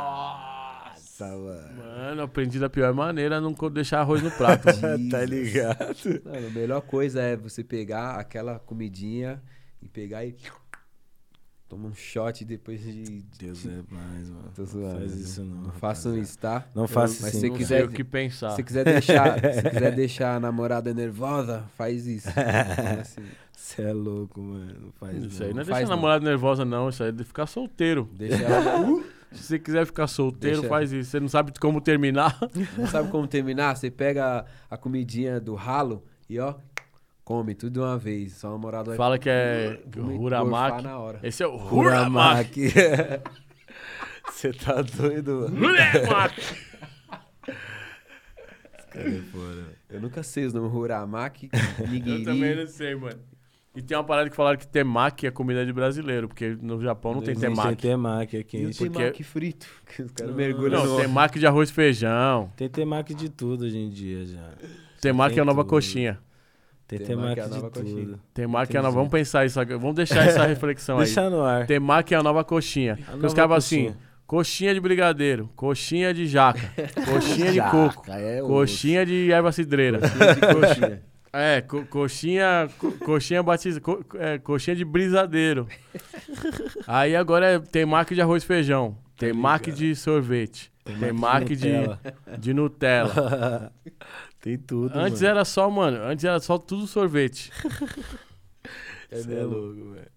Nossa, 0.00 1.26
mano. 1.26 1.70
Mano, 1.76 2.22
aprendi 2.22 2.58
da 2.58 2.68
pior 2.70 2.92
maneira 2.94 3.36
a 3.36 3.40
não 3.40 3.52
deixar 3.72 4.00
arroz 4.00 4.22
no 4.22 4.30
prato. 4.30 4.64
tá 5.10 5.24
ligado? 5.24 5.94
Mano, 6.24 6.46
a 6.46 6.50
melhor 6.50 6.80
coisa 6.82 7.20
é 7.20 7.36
você 7.36 7.62
pegar 7.62 8.16
aquela 8.16 8.58
comidinha 8.58 9.40
e 9.82 9.88
pegar 9.88 10.24
e. 10.24 10.34
Toma 11.70 11.86
um 11.88 11.94
shot 11.94 12.44
depois 12.44 12.82
de. 12.82 13.22
Deus 13.38 13.64
é 13.64 13.80
mais, 13.88 14.28
mano. 14.28 14.50
Tô 14.56 14.64
zoando. 14.64 14.98
Faz 14.98 15.14
isso 15.14 15.44
não. 15.44 15.62
Não 15.62 15.70
façam 15.72 16.18
isso, 16.18 16.36
tá? 16.36 16.66
Não 16.74 16.88
faça 16.88 17.22
Mas 17.22 17.30
isso. 17.32 17.40
se 17.40 17.48
não 17.48 17.56
quiser- 17.56 17.84
o 17.84 17.88
que 17.88 18.02
pensar. 18.02 18.50
Se 18.50 18.56
você 18.56 18.62
quiser 18.64 18.84
deixar, 18.84 19.38
se 19.54 19.62
quiser 19.70 19.94
deixar 19.94 20.34
a 20.34 20.40
namorada 20.40 20.92
nervosa, 20.92 21.62
faz 21.78 22.08
isso. 22.08 22.28
Fala 22.32 23.00
assim, 23.00 23.22
Você 23.56 23.82
é 23.82 23.92
louco, 23.92 24.40
mano. 24.40 24.74
Não 24.86 24.92
faz 24.98 25.22
Isso 25.22 25.42
aí 25.44 25.54
não 25.54 25.62
é 25.62 25.64
deixar 25.64 25.84
a 25.84 25.88
namorada 25.88 26.24
nervosa, 26.24 26.64
não. 26.64 26.88
Isso 26.88 27.04
aí 27.04 27.10
é 27.10 27.12
de 27.12 27.22
ficar 27.22 27.46
solteiro. 27.46 28.10
deixa 28.14 28.42
ela. 28.44 29.02
Se 29.30 29.44
você 29.44 29.58
quiser 29.60 29.86
ficar 29.86 30.08
solteiro, 30.08 30.56
Deixa- 30.62 30.68
faz 30.68 30.90
isso. 30.92 31.08
Você 31.10 31.20
não 31.20 31.28
sabe 31.28 31.52
como 31.60 31.80
terminar. 31.80 32.36
Não 32.76 32.88
sabe 32.88 33.10
como 33.12 33.28
terminar? 33.28 33.76
Você 33.76 33.88
pega 33.88 34.40
a, 34.68 34.74
a 34.74 34.76
comidinha 34.76 35.38
do 35.38 35.54
ralo 35.54 36.02
e 36.28 36.36
ó, 36.40 36.56
come 37.30 37.54
tudo 37.54 37.74
de 37.74 37.78
uma 37.78 37.96
vez. 37.96 38.32
Sua 38.32 38.50
namorada 38.50 38.88
vai 38.88 38.96
Fala 38.96 39.16
que 39.16 39.28
é 39.30 39.78
Huramaki. 39.96 40.82
na 40.82 40.98
hora. 40.98 41.20
Esse 41.22 41.44
é 41.44 41.46
o 41.46 41.54
Huramaki. 41.54 42.66
Huramaki. 42.66 42.72
Você 44.32 44.52
tá 44.52 44.82
doido, 44.82 45.48
mano? 45.48 45.64
Huramaki. 45.68 46.54
Cara, 48.90 49.08
é 49.08 49.20
foda. 49.30 49.64
Eu 49.88 50.00
nunca 50.00 50.24
sei 50.24 50.44
os 50.44 50.52
nomes 50.52 50.72
Huramaki, 50.74 51.48
Eu 51.78 51.86
Nigiri. 51.86 52.24
também 52.24 52.56
não 52.56 52.66
sei, 52.66 52.96
mano. 52.96 53.20
E 53.76 53.80
tem 53.80 53.96
uma 53.96 54.02
parada 54.02 54.28
que 54.28 54.34
falaram 54.34 54.58
que 54.58 54.66
temaki 54.66 55.28
é 55.28 55.30
comida 55.30 55.64
de 55.64 55.72
brasileiro, 55.72 56.26
porque 56.26 56.58
no 56.60 56.80
Japão 56.82 57.14
não 57.14 57.22
tem 57.22 57.36
Tem 57.36 57.48
temaki. 57.50 57.76
temaki 57.82 58.36
aqui. 58.38 58.56
E 58.56 58.66
o. 58.66 58.70
Porque- 58.76 58.88
temaki 58.90 59.22
frito, 59.22 59.68
que 59.94 60.02
os 60.02 60.10
caras 60.10 60.34
mergulham 60.34 60.84
Não, 60.84 60.96
temaki 60.96 61.38
de 61.38 61.46
arroz 61.46 61.70
e 61.70 61.72
feijão. 61.72 62.50
Tem 62.56 62.68
temaki 62.68 63.14
de 63.14 63.28
tudo 63.28 63.64
hoje 63.66 63.78
em 63.78 63.88
dia 63.88 64.26
já. 64.26 64.50
Temaki 65.00 65.34
é 65.34 65.34
Tem 65.36 65.42
a 65.42 65.44
nova 65.44 65.62
tudo. 65.62 65.70
coxinha. 65.70 66.18
Tem 66.90 66.98
Temaki 66.98 67.36
temaki 67.36 67.40
é 67.40 67.42
a 67.42 67.46
de 67.46 67.54
nova 67.54 67.70
coxinha. 67.70 68.18
Temaki 68.34 68.76
é 68.76 68.80
a 68.80 68.82
nova. 68.82 68.96
Vamos 68.96 69.10
pensar 69.12 69.46
isso 69.46 69.60
agora. 69.60 69.78
Vamos 69.78 69.94
deixar 69.94 70.26
essa 70.26 70.44
reflexão 70.46 70.98
aí. 70.98 71.04
Deixa 71.04 71.30
no 71.30 71.40
ar. 71.42 71.64
Temaki 71.66 72.14
é 72.14 72.16
a 72.18 72.22
nova 72.22 72.42
coxinha. 72.42 72.94
A 72.94 72.96
Porque 73.12 73.26
os 73.26 73.32
nova 73.32 73.34
caras 73.48 73.64
assim: 73.64 73.94
coxinha. 74.26 74.74
de 74.74 74.80
brigadeiro, 74.80 75.48
coxinha 75.54 76.12
de 76.12 76.26
jaca, 76.26 76.60
coxinha 77.06 77.52
de 77.52 77.60
coco, 77.60 78.04
Jaca, 78.06 78.18
é 78.20 78.40
coxinha 78.40 79.06
de 79.06 79.30
erva 79.30 79.52
cidreira. 79.52 80.00
Coxinha 80.00 80.34
de 80.34 80.40
coxinha. 80.54 81.02
É, 81.32 81.60
co- 81.60 81.84
coxinha, 81.86 82.68
co- 82.76 82.90
coxinha 83.04 83.40
batista, 83.40 83.80
co- 83.80 84.04
é, 84.18 84.36
coxinha 84.38 84.74
de 84.74 84.84
brisadeiro. 84.84 85.68
Aí 86.88 87.14
agora 87.14 87.46
é 87.46 87.58
temaki 87.60 88.16
de 88.16 88.20
arroz 88.20 88.42
e 88.42 88.46
feijão, 88.46 88.96
temaki 89.16 89.70
de 89.70 89.94
sorvete, 89.94 90.72
temaki 90.98 91.54
de, 91.54 91.68
Nutella. 91.70 92.00
de 92.36 92.52
Nutella. 92.54 93.72
Tem 94.40 94.56
tudo. 94.56 94.96
Antes 94.98 95.20
mano. 95.20 95.30
era 95.30 95.44
só, 95.44 95.70
mano, 95.70 95.98
antes 96.02 96.24
era 96.24 96.40
só 96.40 96.56
tudo 96.58 96.86
sorvete. 96.86 97.50
Cê 99.12 99.34
é 99.34 99.42
louco, 99.42 99.92
velho. 99.92 100.08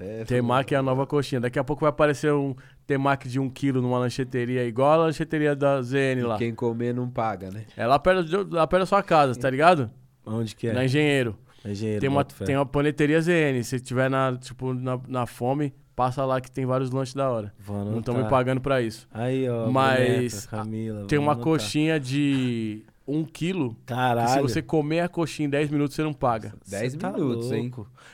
É 0.00 0.24
Temaki 0.24 0.74
é 0.74 0.78
a 0.78 0.82
nova 0.82 1.06
coxinha. 1.06 1.40
Daqui 1.40 1.58
a 1.58 1.64
pouco 1.64 1.82
vai 1.82 1.90
aparecer 1.90 2.32
um 2.32 2.54
temaki 2.86 3.28
de 3.28 3.38
um 3.38 3.50
quilo 3.50 3.82
numa 3.82 3.98
lancheteria, 3.98 4.64
igual 4.64 4.92
a 4.92 4.96
lancheteria 5.04 5.54
da 5.54 5.80
ZN 5.82 6.22
lá. 6.26 6.38
Quem 6.38 6.54
comer 6.54 6.94
não 6.94 7.08
paga, 7.08 7.50
né? 7.50 7.64
É 7.76 7.86
lá 7.86 7.98
perto, 7.98 8.24
de- 8.24 8.54
lá 8.54 8.66
perto 8.66 8.80
da 8.82 8.86
sua 8.86 9.02
casa, 9.02 9.38
tá 9.38 9.50
ligado? 9.50 9.90
Onde 10.24 10.56
que 10.56 10.68
é? 10.68 10.72
Na 10.72 10.84
Engenheiro. 10.86 11.36
Engenheiro, 11.64 12.00
Tem 12.00 12.08
uma, 12.08 12.24
tem 12.24 12.56
uma 12.56 12.64
paneteria 12.64 13.20
ZN. 13.20 13.62
Se 13.62 13.78
tiver 13.78 14.08
na, 14.08 14.34
tipo, 14.38 14.72
na, 14.72 14.98
na 15.06 15.26
fome, 15.26 15.74
passa 15.94 16.24
lá 16.24 16.40
que 16.40 16.50
tem 16.50 16.64
vários 16.64 16.90
lanches 16.90 17.14
da 17.14 17.28
hora. 17.30 17.52
Vou 17.58 17.84
Não 17.84 17.98
estão 17.98 18.14
me 18.14 18.26
pagando 18.26 18.62
pra 18.62 18.80
isso. 18.80 19.06
Aí, 19.12 19.46
ó. 19.50 19.70
Mas, 19.70 20.46
Camila, 20.46 21.04
Tem 21.06 21.18
uma 21.18 21.32
anotar. 21.32 21.44
coxinha 21.44 22.00
de 22.00 22.82
um 23.10 23.24
quilo. 23.24 23.76
Caralho. 23.86 24.28
se 24.30 24.40
você 24.40 24.62
comer 24.62 25.00
a 25.00 25.08
coxinha 25.08 25.46
em 25.46 25.50
10 25.50 25.70
minutos, 25.70 25.94
você 25.96 26.02
não 26.02 26.12
paga. 26.12 26.54
Cê 26.62 26.78
10 26.78 26.94
tá 26.94 27.12
minutos, 27.12 27.50
hein? 27.52 27.72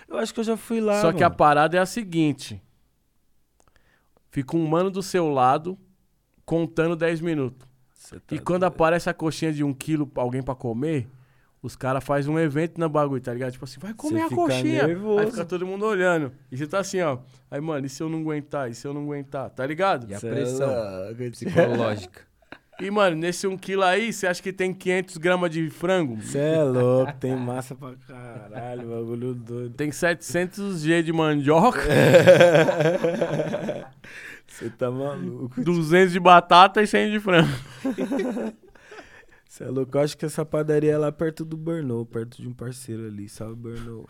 Eu 0.09 0.19
acho 0.19 0.33
que 0.33 0.41
eu 0.41 0.45
já 0.45 0.57
fui 0.57 0.81
lá. 0.81 1.01
Só 1.01 1.13
que 1.13 1.23
a 1.23 1.29
mano. 1.29 1.37
parada 1.37 1.77
é 1.77 1.81
a 1.81 1.87
seguinte: 1.87 2.63
fica 4.31 4.57
um 4.57 4.67
mano 4.67 4.91
do 4.91 5.03
seu 5.03 5.29
lado 5.29 5.79
contando 6.45 6.97
10 6.97 7.21
minutos. 7.21 7.67
Tá 8.11 8.35
E 8.35 8.39
quando 8.39 8.61
doido. 8.61 8.73
aparece 8.73 9.11
a 9.11 9.15
coxinha 9.15 9.53
de 9.53 9.65
um 9.65 9.75
quilo 9.75 10.07
pra 10.07 10.23
alguém 10.23 10.43
pra 10.43 10.55
comer, 10.55 11.09
os 11.61 11.75
caras 11.75 12.05
fazem 12.05 12.33
um 12.33 12.39
evento 12.39 12.79
na 12.79 12.89
bagulho, 12.89 13.21
tá 13.21 13.33
ligado? 13.33 13.51
Tipo 13.53 13.65
assim, 13.65 13.81
vai 13.81 13.93
comer 13.95 14.21
a 14.21 14.29
fica 14.29 14.37
coxinha. 14.37 14.87
nervoso. 14.87 15.19
Aí 15.19 15.27
fica 15.31 15.45
todo 15.45 15.67
mundo 15.67 15.85
olhando. 15.85 16.33
E 16.51 16.57
você 16.57 16.67
tá 16.67 16.79
assim, 16.79 17.01
ó. 17.01 17.19
Aí, 17.51 17.61
mano, 17.61 17.85
e 17.85 17.89
se 17.89 18.01
eu 18.03 18.09
não 18.09 18.21
aguentar? 18.21 18.71
E 18.71 18.75
se 18.75 18.87
eu 18.87 18.95
não 18.95 19.03
aguentar? 19.03 19.51
Tá 19.51 19.67
ligado? 19.67 20.09
E 20.09 20.15
a 20.15 20.21
Cê 20.21 20.29
é 20.29 20.31
pressão 20.31 20.69
psicológica. 21.33 22.23
E, 22.79 22.91
mano, 22.91 23.17
nesse 23.17 23.47
1 23.47 23.57
quilo 23.57 23.83
aí, 23.83 24.13
você 24.13 24.27
acha 24.27 24.43
que 24.43 24.53
tem 24.53 24.75
500 24.75 25.17
gramas 25.17 25.51
de 25.51 25.71
frango? 25.71 26.21
Cê 26.21 26.39
é 26.39 26.63
louco, 26.63 27.13
tem 27.19 27.35
massa 27.35 27.75
pra 27.75 27.95
caralho, 28.07 28.89
bagulho 28.89 29.35
doido. 29.35 29.75
Tem 29.75 29.91
700 29.91 30.83
G 30.83 31.03
de 31.03 31.13
mandioca, 31.13 31.81
Você 34.47 34.71
tá 34.71 34.91
maluco. 34.91 35.61
200 35.61 36.13
de 36.13 36.21
batata 36.21 36.83
e 36.83 36.87
100 36.87 37.13
de 37.13 37.21
frango. 37.21 37.49
Você 39.49 39.65
é 39.65 39.69
louco. 39.69 39.97
Eu 39.97 40.03
acho 40.03 40.17
que 40.17 40.27
essa 40.27 40.45
padaria 40.45 40.93
é 40.93 40.99
lá 40.99 41.11
perto 41.11 41.45
do 41.45 41.57
Burnout, 41.57 42.11
perto 42.11 42.41
de 42.43 42.49
um 42.49 42.53
parceiro 42.53 43.07
ali, 43.07 43.29
sabe, 43.29 43.55
Burnout? 43.55 44.09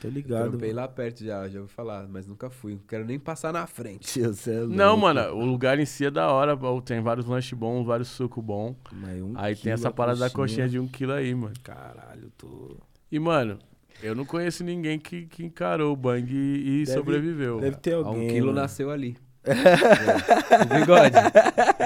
Tô 0.00 0.08
ligado. 0.08 0.50
Trampei 0.50 0.68
mano. 0.68 0.80
lá 0.80 0.88
perto 0.88 1.24
já, 1.24 1.48
já 1.48 1.60
ouvi 1.60 1.72
falar, 1.72 2.06
mas 2.08 2.26
nunca 2.26 2.48
fui. 2.48 2.72
Não 2.74 2.82
quero 2.86 3.04
nem 3.04 3.18
passar 3.18 3.52
na 3.52 3.66
frente. 3.66 4.20
É. 4.22 4.66
Não, 4.68 4.96
mano, 4.96 5.20
o 5.34 5.44
lugar 5.44 5.78
em 5.78 5.84
si 5.86 6.04
é 6.06 6.10
da 6.10 6.30
hora. 6.30 6.56
Tem 6.84 7.00
vários 7.00 7.26
lanches 7.26 7.58
bons, 7.58 7.84
vários 7.84 8.08
sucos 8.08 8.42
bons. 8.44 8.76
Mas 8.92 9.20
um 9.20 9.32
Aí 9.36 9.56
tem 9.56 9.72
essa 9.72 9.90
parada 9.90 10.18
da 10.20 10.30
coxinha 10.30 10.68
de 10.68 10.78
1 10.78 10.86
quilo 10.88 11.12
aí, 11.12 11.34
mano. 11.34 11.54
Caralho, 11.64 12.30
tô. 12.38 12.76
E, 13.10 13.18
mano, 13.18 13.58
eu 14.02 14.14
não 14.14 14.24
conheço 14.24 14.62
ninguém 14.62 14.98
que, 15.00 15.26
que 15.26 15.44
encarou 15.44 15.92
o 15.92 15.96
bang 15.96 16.32
e, 16.32 16.82
e 16.82 16.84
Deve- 16.84 16.96
sobreviveu. 16.98 17.60
Deve 17.60 17.76
ter 17.78 17.94
Há 17.94 17.96
alguém. 17.96 18.26
um 18.26 18.28
quilo 18.28 18.46
mano. 18.48 18.60
nasceu 18.60 18.90
ali. 18.90 19.16
É. 19.44 19.54
O 20.62 20.78
bigode. 20.80 21.14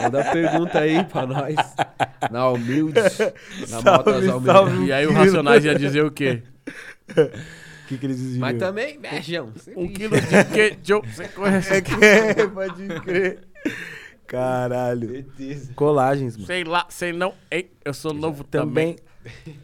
Manda 0.03 0.25
pergunta 0.33 0.79
aí 0.81 1.05
pra 1.05 1.27
nós. 1.27 1.55
Na 2.31 2.49
humilde. 2.51 2.95
Na 3.01 3.67
Salve, 3.67 3.91
motas 3.91 4.17
humildes. 4.25 4.47
salve. 4.47 4.85
E 4.87 4.93
aí 4.93 5.07
o 5.07 5.13
Racionais 5.13 5.65
ia 5.65 5.75
dizer 5.75 6.05
o 6.05 6.11
quê? 6.11 6.43
Que, 7.93 7.99
que 7.99 8.07
eles 8.07 8.17
diziam? 8.17 8.41
Mas 8.41 8.59
também, 8.59 8.99
beijão. 8.99 9.53
Um 9.77 9.87
quilo 9.87 10.19
de 10.19 10.45
queijo. 10.51 11.03
Você 11.03 11.29
conhece? 11.29 11.75
É 11.75 11.81
que 11.83 11.93
é, 11.93 12.47
pode 12.49 12.89
crer. 13.01 13.47
Caralho. 14.27 15.11
Certeza. 15.11 15.75
Colagens, 15.75 16.37
mano. 16.37 16.47
Sei 16.47 16.65
lá, 16.65 16.87
sei 16.89 17.13
não. 17.13 17.35
Ei, 17.51 17.71
eu 17.85 17.93
sou 17.93 18.15
novo 18.15 18.45
também. 18.45 18.97
Também. 18.97 19.59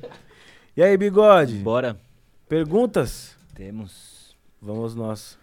E 0.76 0.82
aí, 0.82 0.94
bigode? 0.98 1.54
Bora. 1.56 1.98
Perguntas? 2.46 3.34
Temos. 3.54 4.36
Vamos 4.60 4.94
nós. 4.94 5.38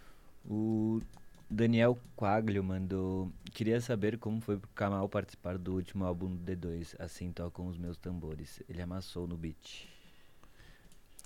O 0.48 1.02
Daniel 1.50 1.98
Quaglio 2.16 2.64
mandou. 2.64 3.32
Queria 3.52 3.82
saber 3.82 4.20
como 4.20 4.40
foi 4.42 4.58
pro 4.58 4.70
Kamal 4.76 5.10
participar 5.10 5.58
do 5.58 5.74
último 5.74 6.06
álbum 6.06 6.28
do 6.28 6.52
D2. 6.52 6.96
Assim 7.00 7.32
tocam 7.32 7.66
os 7.68 7.80
meus 7.80 7.98
tambores. 7.98 8.62
Ele 8.70 8.82
amassou 8.82 9.28
no 9.28 9.36
beat. 9.36 9.95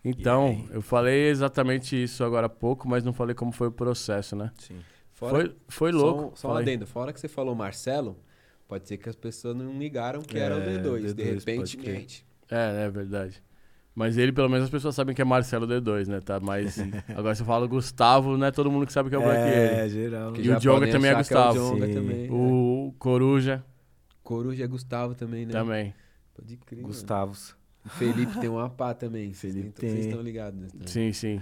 Então, 0.03 0.65
eu 0.71 0.81
falei 0.81 1.27
exatamente 1.29 2.01
isso 2.01 2.23
agora 2.23 2.45
há 2.45 2.49
pouco, 2.49 2.87
mas 2.87 3.03
não 3.03 3.11
falei 3.13 3.35
como 3.35 3.51
foi 3.51 3.67
o 3.67 3.71
processo, 3.71 4.35
né? 4.35 4.51
Sim. 4.57 4.77
Fora, 5.13 5.31
Foi, 5.35 5.55
foi 5.67 5.91
só 5.91 5.97
louco. 5.97 6.23
um- 6.33 6.35
Só, 6.35 6.53
um 6.53 6.55
adendo. 6.57 6.87
Fora 6.87 7.11
que 7.11 7.19
você 7.19 7.27
falou 7.27 7.53
Marcelo, 7.53 8.17
pode 8.67 8.87
ser 8.87 8.95
que 8.97 9.09
as 9.09 9.15
pessoas 9.15 9.55
não 9.57 9.77
ligaram 9.77 10.21
que 10.21 10.37
era 10.39 10.55
o 10.55 10.59
É, 10.59 10.77
D2, 10.77 11.13
D2, 11.13 11.13
de 11.13 11.23
repente. 11.23 12.25
É, 12.49 12.85
é 12.85 12.89
verdade. 12.89 13.43
Mas 13.93 14.17
ele, 14.17 14.31
pelo 14.31 14.47
menos, 14.47 14.63
as 14.65 14.69
pessoas 14.69 14.95
sabem 14.95 15.13
que 15.13 15.21
é 15.21 15.25
Marcelo 15.25 15.67
D2, 15.67 16.07
né? 16.07 16.21
Tá? 16.21 16.39
Mas 16.39 16.77
agora 17.13 17.35
você 17.35 17.43
fala 17.43 17.67
Gustavo, 17.67 18.37
não 18.37 18.47
é 18.47 18.51
todo 18.51 18.71
mundo 18.71 18.85
que 18.85 18.93
sabe 18.93 19.09
que 19.09 19.15
é 19.15 19.17
o 19.17 19.21
Black 19.21 19.37
É, 19.41 19.81
ele. 19.81 19.89
geral. 19.89 20.33
E 20.37 20.49
o 20.49 20.61
podem 20.61 20.89
também 20.89 21.11
é 21.11 21.13
o 21.13 21.17
Gustavo. 21.17 21.53
Djonga 21.53 21.87
Sim. 21.87 21.93
também. 21.93 22.27
é. 22.27 22.31
O 22.31 22.93
Coruja 22.97 23.65
Coruja 24.23 24.63
é 24.63 24.67
Gustavo 24.67 25.15
também, 25.15 25.45
né? 25.45 25.51
também. 25.51 25.93
Pode 26.33 26.55
crer. 26.57 26.83
mano. 26.83 26.89
O 27.89 27.97
Felipe 27.97 28.39
tem 28.39 28.49
uma 28.49 28.69
pá 28.69 28.93
também. 28.93 29.33
Felipe 29.33 29.73
Vocês 29.79 29.93
tem. 29.93 30.01
estão 30.01 30.21
ligados, 30.21 30.59
né? 30.61 30.67
Sim, 30.85 31.11
sim. 31.11 31.41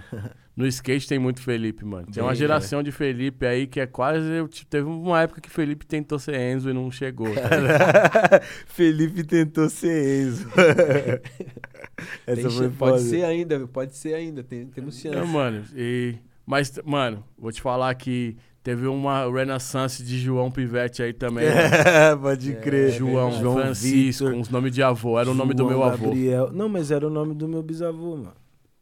No 0.56 0.66
skate 0.66 1.06
tem 1.06 1.18
muito 1.18 1.40
Felipe, 1.42 1.84
mano. 1.84 2.06
Tem 2.10 2.22
uma 2.22 2.34
geração 2.34 2.82
de 2.82 2.90
Felipe 2.90 3.46
aí 3.46 3.66
que 3.66 3.78
é 3.78 3.86
quase. 3.86 4.24
tipo, 4.48 4.70
Teve 4.70 4.88
uma 4.88 5.20
época 5.22 5.40
que 5.40 5.50
Felipe 5.50 5.86
tentou 5.86 6.18
ser 6.18 6.34
Enzo 6.40 6.70
e 6.70 6.72
não 6.72 6.90
chegou. 6.90 7.28
tá? 7.34 8.40
Felipe 8.66 9.22
tentou 9.24 9.68
ser 9.68 10.22
Enzo. 10.26 10.48
Essa 12.26 12.42
Tem 12.42 12.50
foi 12.50 12.68
pode 12.70 13.02
ser 13.02 13.24
ainda, 13.24 13.66
pode 13.66 13.94
ser 13.96 14.14
ainda. 14.14 14.42
Tem, 14.42 14.66
temos 14.66 14.98
chance. 14.98 15.16
Não, 15.16 15.26
mano. 15.26 15.64
E, 15.76 16.16
mas, 16.46 16.72
mano, 16.84 17.24
vou 17.38 17.52
te 17.52 17.60
falar 17.60 17.94
que 17.94 18.36
teve 18.68 18.86
uma 18.86 19.24
renaissance 19.32 20.04
de 20.04 20.18
João 20.18 20.50
Pivete 20.50 21.02
aí 21.02 21.14
também. 21.14 21.46
mano. 21.46 22.20
Pode 22.20 22.52
É, 22.52 22.54
crer. 22.56 22.90
João, 22.92 23.32
João 23.32 23.54
Francisco, 23.54 24.26
Vitor. 24.26 24.38
uns 24.38 24.50
nomes 24.50 24.74
de 24.74 24.82
avô. 24.82 25.18
Era 25.18 25.30
o 25.30 25.34
nome 25.34 25.54
do 25.54 25.62
João 25.62 25.70
meu 25.70 25.82
avô. 25.82 26.04
Gabriel. 26.08 26.52
Não, 26.52 26.68
mas 26.68 26.90
era 26.90 27.06
o 27.06 27.08
nome 27.08 27.34
do 27.34 27.48
meu 27.48 27.62
bisavô, 27.62 28.14
mano. 28.18 28.34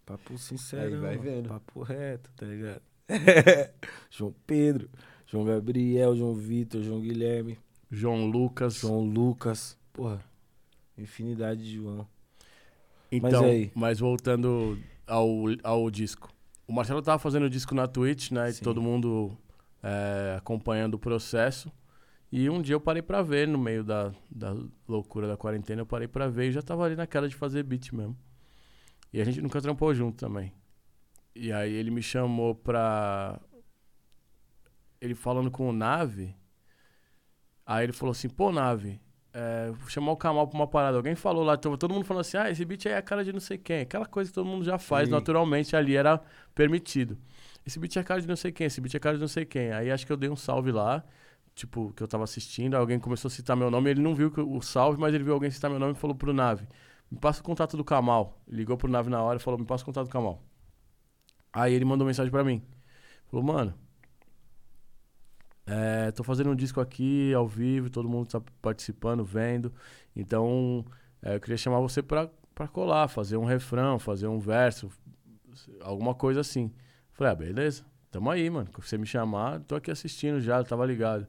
Papo 0.04 0.36
sincero. 0.38 0.92
Aí 0.92 0.96
vai 1.00 1.16
mano. 1.16 1.22
vendo. 1.22 1.48
Papo 1.50 1.84
reto, 1.84 2.28
tá 2.36 2.44
ligado? 2.46 2.80
João 4.10 4.34
Pedro, 4.44 4.90
João 5.24 5.44
Gabriel, 5.44 6.16
João 6.16 6.34
Vitor, 6.34 6.82
João 6.82 7.00
Guilherme, 7.00 7.56
João 7.88 8.26
Lucas. 8.26 8.78
João 8.80 9.04
Lucas. 9.04 9.78
Porra, 9.92 10.20
infinidade 10.98 11.62
de 11.62 11.76
João. 11.76 12.08
Então, 13.12 13.44
aí? 13.44 13.70
mas 13.72 14.00
voltando 14.00 14.76
ao, 15.06 15.28
ao 15.62 15.88
disco. 15.92 16.28
O 16.66 16.72
Marcelo 16.72 17.00
tava 17.02 17.20
fazendo 17.20 17.44
o 17.44 17.50
disco 17.50 17.72
na 17.72 17.86
Twitch, 17.86 18.32
né? 18.32 18.50
E 18.50 18.54
Sim. 18.54 18.64
todo 18.64 18.82
mundo 18.82 19.38
é, 19.86 20.36
acompanhando 20.36 20.94
o 20.94 20.98
processo. 20.98 21.72
E 22.30 22.50
um 22.50 22.60
dia 22.60 22.74
eu 22.74 22.80
parei 22.80 23.02
pra 23.02 23.22
ver, 23.22 23.46
no 23.46 23.56
meio 23.56 23.84
da, 23.84 24.12
da 24.28 24.54
loucura 24.88 25.28
da 25.28 25.36
quarentena, 25.36 25.82
eu 25.82 25.86
parei 25.86 26.08
pra 26.08 26.26
ver 26.26 26.48
e 26.48 26.52
já 26.52 26.60
tava 26.60 26.84
ali 26.84 26.96
na 26.96 27.06
cara 27.06 27.28
de 27.28 27.36
fazer 27.36 27.62
beat 27.62 27.92
mesmo. 27.92 28.16
E 29.12 29.20
a 29.20 29.24
gente 29.24 29.40
nunca 29.40 29.60
trampou 29.60 29.94
junto 29.94 30.18
também. 30.18 30.52
E 31.34 31.52
aí 31.52 31.72
ele 31.72 31.90
me 31.90 32.02
chamou 32.02 32.54
pra. 32.54 33.38
Ele 35.00 35.14
falando 35.14 35.50
com 35.50 35.68
o 35.68 35.72
Nave. 35.72 36.34
Aí 37.64 37.84
ele 37.84 37.92
falou 37.92 38.10
assim: 38.10 38.28
pô, 38.28 38.50
Nave, 38.50 39.00
é, 39.32 39.70
vou 39.70 39.88
chamar 39.88 40.12
o 40.12 40.16
Kamal 40.16 40.48
pra 40.48 40.58
uma 40.58 40.66
parada. 40.66 40.96
Alguém 40.96 41.14
falou 41.14 41.44
lá, 41.44 41.56
todo 41.56 41.94
mundo 41.94 42.04
falando 42.04 42.22
assim: 42.22 42.38
ah, 42.38 42.50
esse 42.50 42.64
beat 42.64 42.86
aí 42.86 42.92
é 42.92 42.96
a 42.96 43.02
cara 43.02 43.24
de 43.24 43.32
não 43.32 43.40
sei 43.40 43.56
quem. 43.56 43.82
Aquela 43.82 44.06
coisa 44.06 44.30
que 44.30 44.34
todo 44.34 44.46
mundo 44.46 44.64
já 44.64 44.78
faz 44.78 45.08
Sim. 45.08 45.14
naturalmente 45.14 45.76
ali, 45.76 45.94
era 45.94 46.20
permitido. 46.54 47.16
Esse 47.66 47.78
beat 47.78 47.96
é 47.96 48.02
cara 48.02 48.20
de 48.20 48.28
não 48.28 48.36
sei 48.36 48.52
quem, 48.52 48.66
esse 48.66 48.80
beat 48.80 48.94
é 48.94 48.98
cara 49.00 49.16
de 49.16 49.20
não 49.20 49.28
sei 49.28 49.44
quem. 49.44 49.72
Aí 49.72 49.90
acho 49.90 50.06
que 50.06 50.12
eu 50.12 50.16
dei 50.16 50.30
um 50.30 50.36
salve 50.36 50.70
lá, 50.72 51.04
tipo, 51.54 51.92
que 51.94 52.02
eu 52.02 52.08
tava 52.08 52.24
assistindo, 52.24 52.74
alguém 52.76 52.98
começou 52.98 53.28
a 53.28 53.30
citar 53.30 53.56
meu 53.56 53.70
nome, 53.70 53.90
ele 53.90 54.00
não 54.00 54.14
viu 54.14 54.32
o 54.36 54.62
salve, 54.62 55.00
mas 55.00 55.14
ele 55.14 55.24
viu 55.24 55.34
alguém 55.34 55.50
citar 55.50 55.70
meu 55.70 55.80
nome 55.80 55.92
e 55.92 55.96
falou 55.96 56.14
pro 56.16 56.32
Nave: 56.32 56.66
me 57.10 57.18
passa 57.18 57.40
o 57.40 57.44
contato 57.44 57.76
do 57.76 57.84
Kamal. 57.84 58.40
Ligou 58.48 58.76
pro 58.76 58.90
Nave 58.90 59.10
na 59.10 59.22
hora 59.22 59.38
e 59.38 59.42
falou: 59.42 59.58
me 59.58 59.66
passa 59.66 59.82
o 59.82 59.86
contato 59.86 60.06
do 60.06 60.10
Kamal. 60.10 60.42
Aí 61.52 61.74
ele 61.74 61.84
mandou 61.84 62.06
mensagem 62.06 62.30
pra 62.30 62.44
mim. 62.44 62.62
Falou, 63.26 63.44
mano, 63.44 63.74
é, 65.66 66.12
tô 66.12 66.22
fazendo 66.22 66.50
um 66.50 66.54
disco 66.54 66.80
aqui 66.80 67.34
ao 67.34 67.46
vivo, 67.48 67.90
todo 67.90 68.08
mundo 68.08 68.28
tá 68.28 68.40
participando, 68.62 69.24
vendo. 69.24 69.72
Então, 70.14 70.84
é, 71.20 71.34
eu 71.34 71.40
queria 71.40 71.56
chamar 71.56 71.80
você 71.80 72.02
pra, 72.02 72.30
pra 72.54 72.68
colar, 72.68 73.08
fazer 73.08 73.36
um 73.36 73.44
refrão, 73.44 73.98
fazer 73.98 74.28
um 74.28 74.38
verso, 74.38 74.90
alguma 75.80 76.14
coisa 76.14 76.40
assim. 76.40 76.72
Falei, 77.16 77.32
ah, 77.32 77.34
beleza, 77.36 77.84
tamo 78.10 78.30
aí, 78.30 78.48
mano. 78.50 78.68
Se 78.82 78.88
você 78.90 78.98
me 78.98 79.06
chamar, 79.06 79.60
tô 79.60 79.74
aqui 79.74 79.90
assistindo 79.90 80.40
já, 80.40 80.62
tava 80.62 80.84
ligado. 80.86 81.26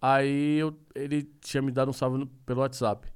Aí 0.00 0.58
eu, 0.58 0.76
ele 0.94 1.22
tinha 1.40 1.62
me 1.62 1.70
dado 1.70 1.90
um 1.90 1.92
salve 1.92 2.18
no- 2.18 2.26
pelo 2.26 2.60
WhatsApp. 2.60 3.08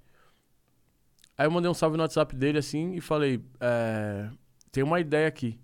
Aí 1.37 1.47
eu 1.47 1.51
mandei 1.51 1.71
um 1.71 1.75
salve 1.75 1.97
no 1.97 2.03
WhatsApp 2.03 2.35
dele 2.37 2.59
assim 2.59 2.95
e 2.95 3.01
falei, 3.01 3.45
é, 3.61 4.31
tem 4.71 4.85
uma 4.85 5.01
ideia 5.01 5.27
aqui. 5.27 5.59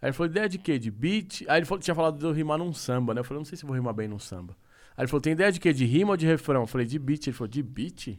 Aí 0.00 0.08
ele 0.08 0.12
falou, 0.12 0.30
ideia 0.30 0.48
de 0.48 0.58
quê? 0.58 0.78
De 0.78 0.90
beat? 0.90 1.44
Aí 1.48 1.58
ele 1.58 1.66
falou, 1.66 1.80
tinha 1.82 1.94
falado 1.94 2.18
de 2.18 2.24
eu 2.24 2.32
rimar 2.32 2.58
num 2.58 2.72
samba, 2.72 3.12
né? 3.14 3.20
Eu 3.20 3.24
falei, 3.24 3.38
não 3.40 3.44
sei 3.44 3.58
se 3.58 3.66
vou 3.66 3.74
rimar 3.74 3.92
bem 3.94 4.08
num 4.08 4.18
samba. 4.18 4.56
Aí 4.96 5.02
ele 5.02 5.08
falou, 5.08 5.20
tem 5.20 5.32
ideia 5.32 5.50
de 5.52 5.60
quê? 5.60 5.72
De 5.72 5.84
rima 5.84 6.12
ou 6.12 6.16
de 6.16 6.26
refrão? 6.26 6.62
Eu 6.62 6.66
falei, 6.66 6.86
de 6.86 6.98
beat. 6.98 7.26
Ele 7.26 7.36
falou, 7.36 7.48
de 7.48 7.62
beat? 7.62 8.18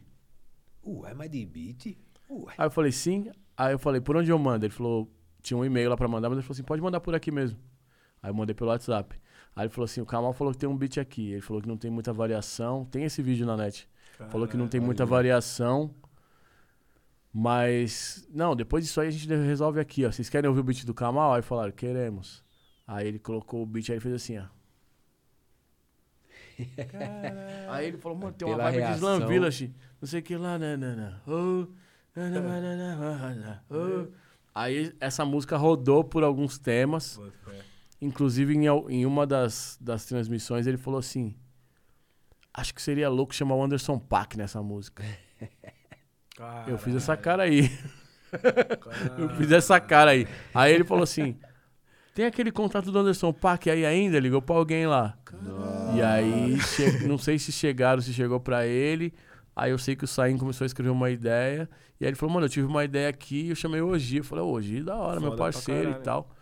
Ué, 0.84 1.14
mas 1.14 1.30
de 1.30 1.44
beat? 1.46 1.96
Ué. 2.30 2.54
Aí 2.58 2.66
eu 2.66 2.70
falei, 2.70 2.92
sim. 2.92 3.30
Aí 3.56 3.72
eu 3.72 3.78
falei, 3.78 4.00
por 4.00 4.16
onde 4.16 4.30
eu 4.30 4.38
mando? 4.38 4.66
Ele 4.66 4.72
falou, 4.72 5.10
tinha 5.42 5.56
um 5.56 5.64
e-mail 5.64 5.90
lá 5.90 5.96
pra 5.96 6.08
mandar, 6.08 6.28
mas 6.28 6.38
ele 6.38 6.42
falou 6.46 6.54
assim, 6.54 6.62
pode 6.62 6.80
mandar 6.80 7.00
por 7.00 7.14
aqui 7.14 7.30
mesmo. 7.30 7.58
Aí 8.22 8.30
eu 8.30 8.34
mandei 8.34 8.54
pelo 8.54 8.70
WhatsApp. 8.70 9.20
Aí 9.54 9.64
ele 9.64 9.70
falou 9.70 9.84
assim, 9.84 10.00
o 10.00 10.06
Kamal 10.06 10.32
falou 10.32 10.52
que 10.52 10.58
tem 10.58 10.68
um 10.68 10.76
beat 10.76 10.98
aqui. 10.98 11.32
Ele 11.32 11.40
falou 11.40 11.60
que 11.60 11.68
não 11.68 11.76
tem 11.76 11.90
muita 11.90 12.12
variação. 12.12 12.84
Tem 12.84 13.04
esse 13.04 13.20
vídeo 13.20 13.44
na 13.44 13.56
net. 13.56 13.88
falou 14.30 14.46
que 14.46 14.56
não 14.56 14.68
tem 14.68 14.80
muita 14.80 15.04
variação. 15.04 15.94
Mas, 17.34 18.28
não, 18.32 18.54
depois 18.54 18.84
disso 18.84 19.00
aí 19.00 19.08
a 19.08 19.10
gente 19.10 19.26
resolve 19.26 19.80
aqui, 19.80 20.04
ó. 20.04 20.12
Vocês 20.12 20.28
querem 20.28 20.48
ouvir 20.48 20.60
o 20.60 20.64
beat 20.64 20.84
do 20.84 20.94
Kamal? 20.94 21.34
Aí 21.34 21.42
falaram, 21.42 21.72
queremos. 21.72 22.44
Aí 22.86 23.08
ele 23.08 23.18
colocou 23.18 23.62
o 23.62 23.66
beat, 23.66 23.88
aí 23.88 23.94
ele 23.94 24.00
fez 24.00 24.14
assim, 24.14 24.38
ó. 24.38 24.44
Aí 27.68 27.86
ele 27.88 27.96
falou, 27.96 28.18
mano, 28.18 28.32
tem 28.32 28.46
uma 28.46 28.56
Pela 28.56 28.70
vibe 28.70 28.86
de 28.86 28.92
Slam. 28.94 29.26
Village. 29.26 29.74
Não 30.00 30.06
sei 30.06 30.20
o 30.20 30.22
que 30.22 30.36
lá, 30.36 30.58
né, 30.58 30.76
né, 30.76 30.94
né. 30.94 31.14
Oh, 31.26 31.66
na, 32.14 32.28
na, 32.28 32.40
na, 32.40 32.60
na, 32.60 32.96
na, 32.96 33.34
na, 33.34 33.62
oh. 33.70 34.06
Aí 34.54 34.94
essa 35.00 35.24
música 35.24 35.56
rodou 35.56 36.04
por 36.04 36.22
alguns 36.22 36.58
temas. 36.58 37.18
Inclusive, 38.00 38.54
em, 38.54 38.66
em 38.66 39.06
uma 39.06 39.26
das, 39.26 39.78
das 39.80 40.04
transmissões, 40.04 40.66
ele 40.66 40.76
falou 40.76 40.98
assim: 40.98 41.34
Acho 42.52 42.74
que 42.74 42.82
seria 42.82 43.08
louco 43.08 43.34
chamar 43.34 43.54
o 43.54 43.62
Anderson 43.62 43.98
Paak 43.98 44.36
nessa 44.36 44.62
música. 44.62 45.02
Eu 46.66 46.78
fiz 46.78 46.94
essa 46.96 47.16
cara 47.16 47.44
aí. 47.44 47.70
Eu 49.18 49.28
fiz 49.36 49.52
essa 49.52 49.78
cara 49.78 50.12
aí. 50.12 50.26
Aí 50.54 50.72
ele 50.72 50.84
falou 50.84 51.04
assim: 51.04 51.38
Tem 52.14 52.24
aquele 52.26 52.50
contato 52.50 52.90
do 52.90 52.98
Anderson 52.98 53.32
Paak 53.32 53.70
aí 53.70 53.86
ainda? 53.86 54.18
Ligou 54.18 54.42
pra 54.42 54.56
alguém 54.56 54.86
lá. 54.86 55.16
E 55.94 56.02
aí, 56.02 56.58
não 57.06 57.18
sei 57.18 57.38
se 57.38 57.52
chegaram, 57.52 58.02
se 58.02 58.12
chegou 58.12 58.40
pra 58.40 58.66
ele. 58.66 59.12
Aí 59.54 59.70
eu 59.70 59.78
sei 59.78 59.94
que 59.94 60.04
o 60.04 60.08
Saim 60.08 60.38
começou 60.38 60.64
a 60.64 60.66
escrever 60.66 60.90
uma 60.90 61.10
ideia. 61.10 61.68
E 62.00 62.04
aí 62.04 62.08
ele 62.10 62.16
falou, 62.16 62.34
mano, 62.34 62.46
eu 62.46 62.50
tive 62.50 62.66
uma 62.66 62.84
ideia 62.84 63.08
aqui. 63.08 63.48
Eu 63.50 63.54
chamei 63.54 63.80
o 63.80 63.92
Ogi. 63.92 64.18
Eu 64.18 64.24
falei, 64.24 64.42
Ogi, 64.44 64.82
da 64.82 64.96
hora, 64.96 65.20
meu 65.20 65.30
Foda 65.30 65.36
pra 65.36 65.44
parceiro 65.44 65.90
e 65.90 65.94
tal. 66.02 66.34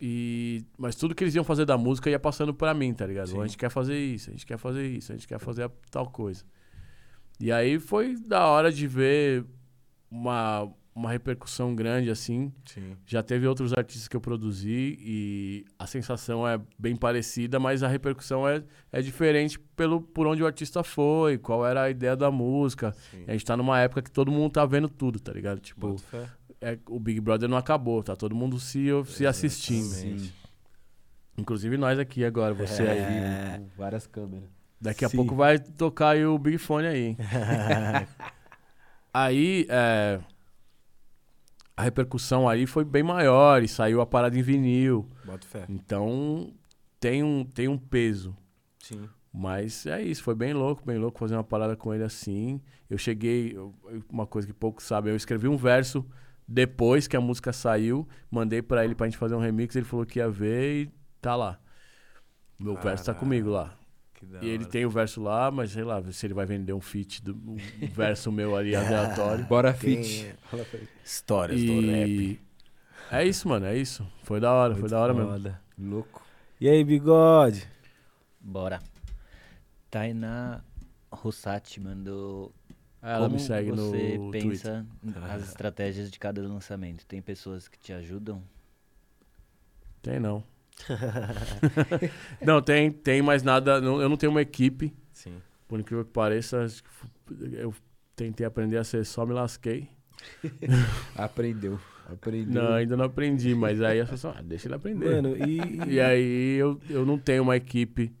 E... 0.00 0.64
Mas 0.76 0.96
tudo 0.96 1.14
que 1.14 1.22
eles 1.22 1.34
iam 1.34 1.44
fazer 1.44 1.64
da 1.64 1.78
música 1.78 2.10
ia 2.10 2.18
passando 2.18 2.52
pra 2.52 2.74
mim, 2.74 2.92
tá 2.92 3.06
ligado? 3.06 3.28
Sim. 3.28 3.40
A 3.40 3.46
gente 3.46 3.56
quer 3.56 3.70
fazer 3.70 3.96
isso, 3.98 4.30
a 4.30 4.32
gente 4.32 4.44
quer 4.44 4.58
fazer 4.58 4.86
isso, 4.86 5.12
a 5.12 5.14
gente 5.14 5.28
quer 5.28 5.38
fazer 5.38 5.62
a- 5.64 5.70
tal 5.90 6.10
coisa. 6.10 6.44
E 7.38 7.52
aí 7.52 7.78
foi 7.78 8.16
da 8.16 8.46
hora 8.46 8.72
de 8.72 8.86
ver 8.88 9.44
uma, 10.10 10.68
uma 10.94 11.10
repercussão 11.10 11.74
grande 11.74 12.10
assim. 12.10 12.52
Sim. 12.64 12.96
Já 13.06 13.22
teve 13.22 13.46
outros 13.46 13.72
artistas 13.72 14.08
que 14.08 14.16
eu 14.16 14.20
produzi 14.20 14.98
e 15.00 15.64
a 15.78 15.86
sensação 15.86 16.46
é 16.46 16.60
bem 16.78 16.94
parecida, 16.94 17.58
mas 17.58 17.82
a 17.82 17.88
repercussão 17.88 18.46
é, 18.46 18.62
é 18.90 19.00
diferente 19.00 19.58
pelo 19.58 20.00
por 20.00 20.26
onde 20.26 20.42
o 20.42 20.46
artista 20.46 20.82
foi, 20.82 21.38
qual 21.38 21.66
era 21.66 21.82
a 21.82 21.90
ideia 21.90 22.14
da 22.14 22.30
música. 22.30 22.92
Sim. 23.10 23.24
A 23.26 23.32
gente 23.32 23.44
tá 23.44 23.56
numa 23.56 23.80
época 23.80 24.02
que 24.02 24.10
todo 24.10 24.30
mundo 24.30 24.52
tá 24.52 24.66
vendo 24.66 24.88
tudo, 24.88 25.18
tá 25.18 25.32
ligado? 25.32 25.60
Tipo, 25.60 25.96
é, 26.60 26.78
o 26.88 27.00
Big 27.00 27.20
Brother 27.20 27.48
não 27.48 27.56
acabou, 27.56 28.02
tá 28.02 28.14
todo 28.14 28.34
mundo 28.34 28.60
se, 28.60 28.86
se 29.06 29.26
assistindo. 29.26 29.86
Exatamente. 29.86 30.42
Inclusive 31.36 31.76
nós 31.78 31.98
aqui 31.98 32.24
agora, 32.24 32.52
você 32.52 32.82
aí. 32.82 32.98
É. 32.98 33.58
Com 33.58 33.68
várias 33.76 34.06
câmeras. 34.06 34.48
Daqui 34.80 35.04
a 35.04 35.08
Sim. 35.08 35.16
pouco 35.16 35.34
vai 35.34 35.58
tocar 35.58 36.10
aí 36.10 36.26
o 36.26 36.36
Big 36.38 36.58
Fone 36.58 36.86
aí. 36.86 37.16
aí, 39.14 39.66
é, 39.68 40.20
a 41.76 41.82
repercussão 41.82 42.48
aí 42.48 42.66
foi 42.66 42.84
bem 42.84 43.02
maior 43.02 43.62
e 43.62 43.68
saiu 43.68 44.00
a 44.00 44.06
parada 44.06 44.38
em 44.38 44.42
vinil. 44.42 45.08
Boto 45.24 45.46
fé. 45.46 45.64
Então, 45.68 46.52
tem 47.00 47.22
um, 47.22 47.44
tem 47.44 47.68
um 47.68 47.78
peso. 47.78 48.36
Sim. 48.78 49.08
Mas 49.32 49.86
é 49.86 50.02
isso, 50.02 50.22
foi 50.22 50.34
bem 50.34 50.52
louco, 50.52 50.84
bem 50.84 50.98
louco 50.98 51.18
fazer 51.18 51.34
uma 51.34 51.44
parada 51.44 51.74
com 51.74 51.94
ele 51.94 52.04
assim. 52.04 52.60
Eu 52.90 52.98
cheguei, 52.98 53.56
eu- 53.56 53.74
uma 54.10 54.26
coisa 54.26 54.46
que 54.46 54.52
poucos 54.52 54.84
sabem, 54.84 55.10
eu 55.12 55.16
escrevi 55.16 55.48
um 55.48 55.56
verso 55.56 56.04
depois 56.46 57.06
que 57.08 57.16
a 57.16 57.20
música 57.20 57.50
saiu, 57.52 58.06
mandei 58.30 58.60
pra 58.60 58.84
ele 58.84 58.94
pra 58.94 59.06
gente 59.06 59.16
fazer 59.16 59.34
um 59.34 59.40
remix, 59.40 59.74
ele 59.74 59.86
falou 59.86 60.04
que 60.04 60.18
ia 60.18 60.28
ver 60.28 60.82
e 60.82 60.90
tá 61.20 61.34
lá. 61.34 61.58
Meu 62.60 62.74
verso 62.76 63.04
tá 63.06 63.14
comigo 63.14 63.48
lá. 63.48 63.78
E 64.40 64.48
ele 64.48 64.64
tem 64.64 64.84
o 64.86 64.90
verso 64.90 65.22
lá, 65.22 65.50
mas 65.50 65.72
sei 65.72 65.84
lá, 65.84 66.02
se 66.10 66.26
ele 66.26 66.34
vai 66.34 66.46
vender 66.46 66.72
um 66.72 66.80
feat 66.80 67.22
do 67.22 67.32
um 67.34 67.56
verso 67.92 68.30
meu 68.30 68.56
ali 68.56 68.74
aleatório. 68.74 69.44
Bora 69.44 69.70
é? 69.70 70.34
Histórias 71.04 71.60
do 71.60 71.80
rap. 71.80 72.08
E 72.08 72.40
é 73.10 73.26
isso, 73.26 73.48
mano, 73.48 73.66
é 73.66 73.76
isso. 73.76 74.06
Foi 74.22 74.40
da 74.40 74.52
hora, 74.52 74.72
foi 74.72 74.82
Muito 74.82 74.90
da 74.90 75.00
hora 75.00 75.12
mesmo. 75.12 75.30
foda. 75.30 75.60
Louco. 75.78 76.24
E 76.60 76.68
aí, 76.68 76.82
bigode? 76.84 77.68
Bora. 78.40 78.80
Tainá 79.90 80.62
Rossati 81.10 81.80
mandou. 81.80 82.54
Ela 83.02 83.24
como 83.24 83.34
me 83.34 83.40
segue 83.40 83.70
no 83.70 83.90
você 83.90 84.16
Twitter. 84.16 84.42
pensa 84.42 84.86
as 85.30 85.42
estratégias 85.48 86.10
de 86.10 86.18
cada 86.18 86.40
lançamento? 86.40 87.04
Tem 87.04 87.20
pessoas 87.20 87.68
que 87.68 87.78
te 87.78 87.92
ajudam? 87.92 88.42
Tem 90.00 90.18
não. 90.18 90.42
não, 92.40 92.60
tem, 92.62 92.90
tem, 92.90 93.22
mas 93.22 93.42
nada. 93.42 93.80
não- 93.80 94.00
eu 94.00 94.08
não 94.08 94.16
tenho 94.16 94.30
uma 94.32 94.42
equipe. 94.42 94.94
Sim. 95.12 95.34
Por 95.68 95.80
incrível 95.80 96.04
que 96.04 96.10
pareça, 96.12 96.66
eu 97.52 97.74
tentei 98.14 98.44
aprender 98.46 98.76
a 98.76 98.84
ser 98.84 99.04
só 99.04 99.24
me 99.24 99.32
lasquei. 99.32 99.88
Aprendeu. 101.16 101.78
Aprendeu. 102.10 102.62
Não, 102.62 102.72
ainda 102.74 102.96
não 102.96 103.04
aprendi, 103.06 103.54
mas 103.54 103.80
aí 103.80 104.00
a 104.00 104.06
pessoa, 104.06 104.34
ah, 104.38 104.42
deixa 104.42 104.68
ele 104.68 104.74
aprender. 104.74 105.22
Mano, 105.22 105.36
e. 105.36 105.94
E 105.94 106.00
aí 106.00 106.56
eu, 106.56 106.80
eu 106.90 107.06
não 107.06 107.18
tenho 107.18 107.42
uma 107.42 107.56
equipe, 107.56 108.12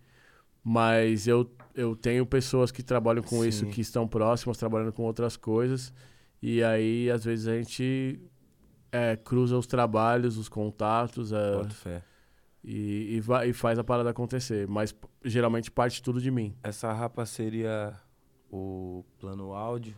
mas 0.64 1.26
eu, 1.26 1.50
eu 1.74 1.94
tenho 1.94 2.24
pessoas 2.24 2.70
que 2.70 2.82
trabalham 2.82 3.22
com 3.22 3.44
isso, 3.44 3.64
Sim. 3.66 3.70
que 3.70 3.80
estão 3.80 4.06
próximas, 4.08 4.56
trabalhando 4.56 4.92
com 4.92 5.02
outras 5.02 5.36
coisas. 5.36 5.92
E 6.40 6.62
aí, 6.62 7.10
às 7.10 7.24
vezes, 7.24 7.46
a 7.46 7.56
gente 7.56 8.20
é, 8.90 9.16
cruza 9.16 9.56
os 9.56 9.66
trabalhos, 9.66 10.36
os 10.36 10.48
contatos 10.48 11.32
é, 11.32 11.52
Boto 11.52 11.74
fé. 11.74 12.02
E, 12.64 13.16
e, 13.16 13.20
vai, 13.20 13.48
e 13.50 13.52
faz 13.52 13.78
a 13.78 13.84
parada 13.84 14.10
acontecer. 14.10 14.66
Mas 14.68 14.94
geralmente 15.24 15.70
parte 15.70 16.02
tudo 16.02 16.20
de 16.20 16.30
mim. 16.30 16.54
Essa 16.62 16.92
rapa 16.92 17.24
seria 17.26 17.94
o 18.50 19.04
plano 19.18 19.52
áudio? 19.52 19.94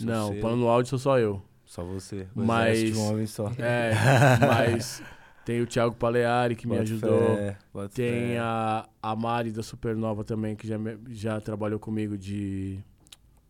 Não, 0.00 0.28
selo? 0.28 0.40
plano 0.40 0.56
no 0.56 0.68
áudio 0.68 0.90
sou 0.90 0.98
só 0.98 1.18
eu. 1.18 1.42
Só 1.64 1.84
você. 1.84 2.26
O 2.34 2.44
Mas- 2.44 2.78
exército 2.78 2.92
de 2.98 2.98
um 3.04 3.10
homem 3.12 3.26
só. 3.26 3.52
É, 3.58 3.92
mas 4.46 5.02
tem 5.44 5.60
o 5.60 5.66
Thiago 5.66 5.94
Paleari 5.94 6.54
que 6.56 6.66
me 6.66 6.72
Boto 6.72 6.82
ajudou. 6.84 7.36
fé, 7.36 7.56
Tem 7.94 8.12
fé. 8.32 8.38
a, 8.38 8.88
a 9.02 9.16
Mari 9.16 9.50
da 9.50 9.62
Supernova 9.62 10.24
também, 10.24 10.54
que 10.56 10.66
já, 10.66 10.78
me- 10.78 10.98
já 11.08 11.40
trabalhou 11.40 11.78
comigo 11.78 12.16
de, 12.16 12.78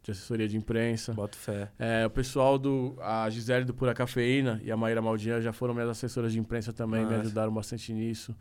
de 0.09 0.13
assessoria 0.13 0.49
de 0.49 0.57
imprensa. 0.57 1.13
Boto 1.13 1.37
fé. 1.37 1.71
É, 1.79 2.07
o 2.07 2.11
pessoal 2.11 2.59
do. 2.59 2.97
A 3.01 3.29
Gisele 3.29 3.65
do 3.65 3.75
Pura 3.75 3.93
Cafeína 3.95 4.61
e 4.65 4.73
a 4.73 4.77
Maíra 4.77 5.03
Maldinha 5.03 5.41
já 5.41 5.53
foram 5.53 5.75
minhas 5.75 5.91
assessoras 5.91 6.33
de 6.33 6.39
imprensa 6.39 6.73
também, 6.73 7.01
me 7.01 7.11
Massa. 7.11 7.21
ajudaram 7.23 7.53
bastante 7.53 7.93
nisso. 7.93 8.35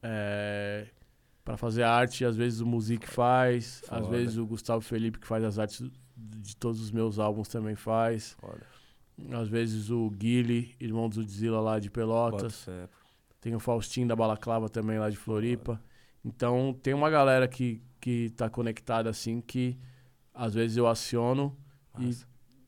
É, 0.00 0.86
para 1.44 1.56
fazer 1.56 1.82
arte, 1.82 2.24
às 2.24 2.36
vezes 2.36 2.60
o 2.60 2.66
Music 2.66 3.08
faz, 3.08 3.82
às 3.88 4.04
Foda. 4.04 4.16
vezes 4.16 4.36
o 4.36 4.46
Gustavo 4.46 4.80
Felipe, 4.80 5.18
que 5.18 5.26
faz 5.26 5.42
as 5.42 5.58
artes 5.58 5.84
de 6.16 6.56
todos 6.56 6.80
os 6.80 6.92
meus 6.92 7.18
álbuns, 7.18 7.48
também 7.48 7.74
faz. 7.74 8.36
Foda. 8.40 8.62
Às 9.32 9.48
vezes 9.48 9.90
o 9.90 10.10
Guile, 10.10 10.74
irmão 10.80 11.08
do 11.08 11.16
Zudzilla 11.16 11.60
lá 11.60 11.78
de 11.80 11.90
Pelotas. 11.90 12.66
Tem 13.40 13.54
o 13.54 13.60
Faustinho 13.60 14.06
da 14.06 14.14
Balaclava 14.14 14.68
também 14.68 14.98
lá 14.98 15.10
de 15.10 15.16
Floripa. 15.16 15.82
Então 16.24 16.72
tem 16.80 16.94
uma 16.94 17.10
galera 17.10 17.48
que, 17.48 17.82
que 18.00 18.30
tá 18.30 18.48
conectada 18.48 19.10
assim 19.10 19.40
que 19.40 19.76
às 20.34 20.54
vezes 20.54 20.76
eu 20.76 20.86
aciono 20.86 21.56
Massa. 21.98 22.26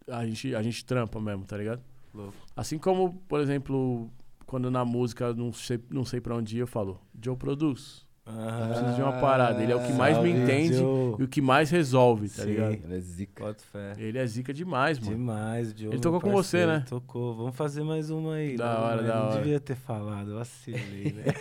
e 0.09 0.11
a 0.13 0.27
gente, 0.27 0.55
a 0.55 0.63
gente 0.63 0.85
trampa 0.85 1.21
mesmo, 1.21 1.45
tá 1.45 1.57
ligado? 1.57 1.83
Louco. 2.13 2.35
Assim 2.57 2.79
como, 2.79 3.15
por 3.29 3.41
exemplo, 3.41 4.11
quando 4.47 4.71
na 4.71 4.85
música 4.85 5.33
não 5.35 5.53
sei, 5.53 5.81
não 5.91 6.05
sei 6.05 6.21
pra 6.21 6.37
onde 6.37 6.57
ir, 6.57 6.61
eu 6.61 6.67
falo, 6.67 7.01
Joe 7.23 7.37
produz. 7.37 8.05
Ah, 8.27 8.69
preciso 8.71 8.95
de 8.97 9.03
uma 9.03 9.13
parada. 9.21 9.63
Ele 9.63 9.71
é 9.71 9.77
o 9.77 9.85
que 9.87 9.93
mais 9.93 10.17
me 10.19 10.31
entende 10.31 10.77
Joe. 10.79 11.17
e 11.19 11.25
o 11.25 11.29
que 11.29 11.43
mais 11.43 11.69
resolve, 11.71 12.27
tá 12.31 12.43
Sim. 12.43 12.49
ligado? 12.51 12.79
Ela 12.85 12.95
é 12.95 13.01
zica. 13.01 13.57
Ele 13.99 14.17
é 14.19 14.27
zica 14.27 14.55
demais, 14.55 14.99
mano. 14.99 15.11
Demais, 15.15 15.75
Joe. 15.77 15.89
Ele 15.91 16.01
tocou 16.01 16.21
com 16.23 16.31
você, 16.31 16.65
né? 16.67 16.85
Tocou. 16.89 17.35
Vamos 17.35 17.55
fazer 17.55 17.83
mais 17.83 18.09
uma 18.09 18.37
aí. 18.37 18.57
Da 18.57 18.73
Não, 18.75 18.81
hora, 18.83 19.03
da 19.03 19.15
não 19.17 19.27
hora. 19.27 19.37
devia 19.43 19.61
ter 19.61 19.75
falado, 19.77 20.37
vacilei, 20.37 21.13
né? 21.13 21.25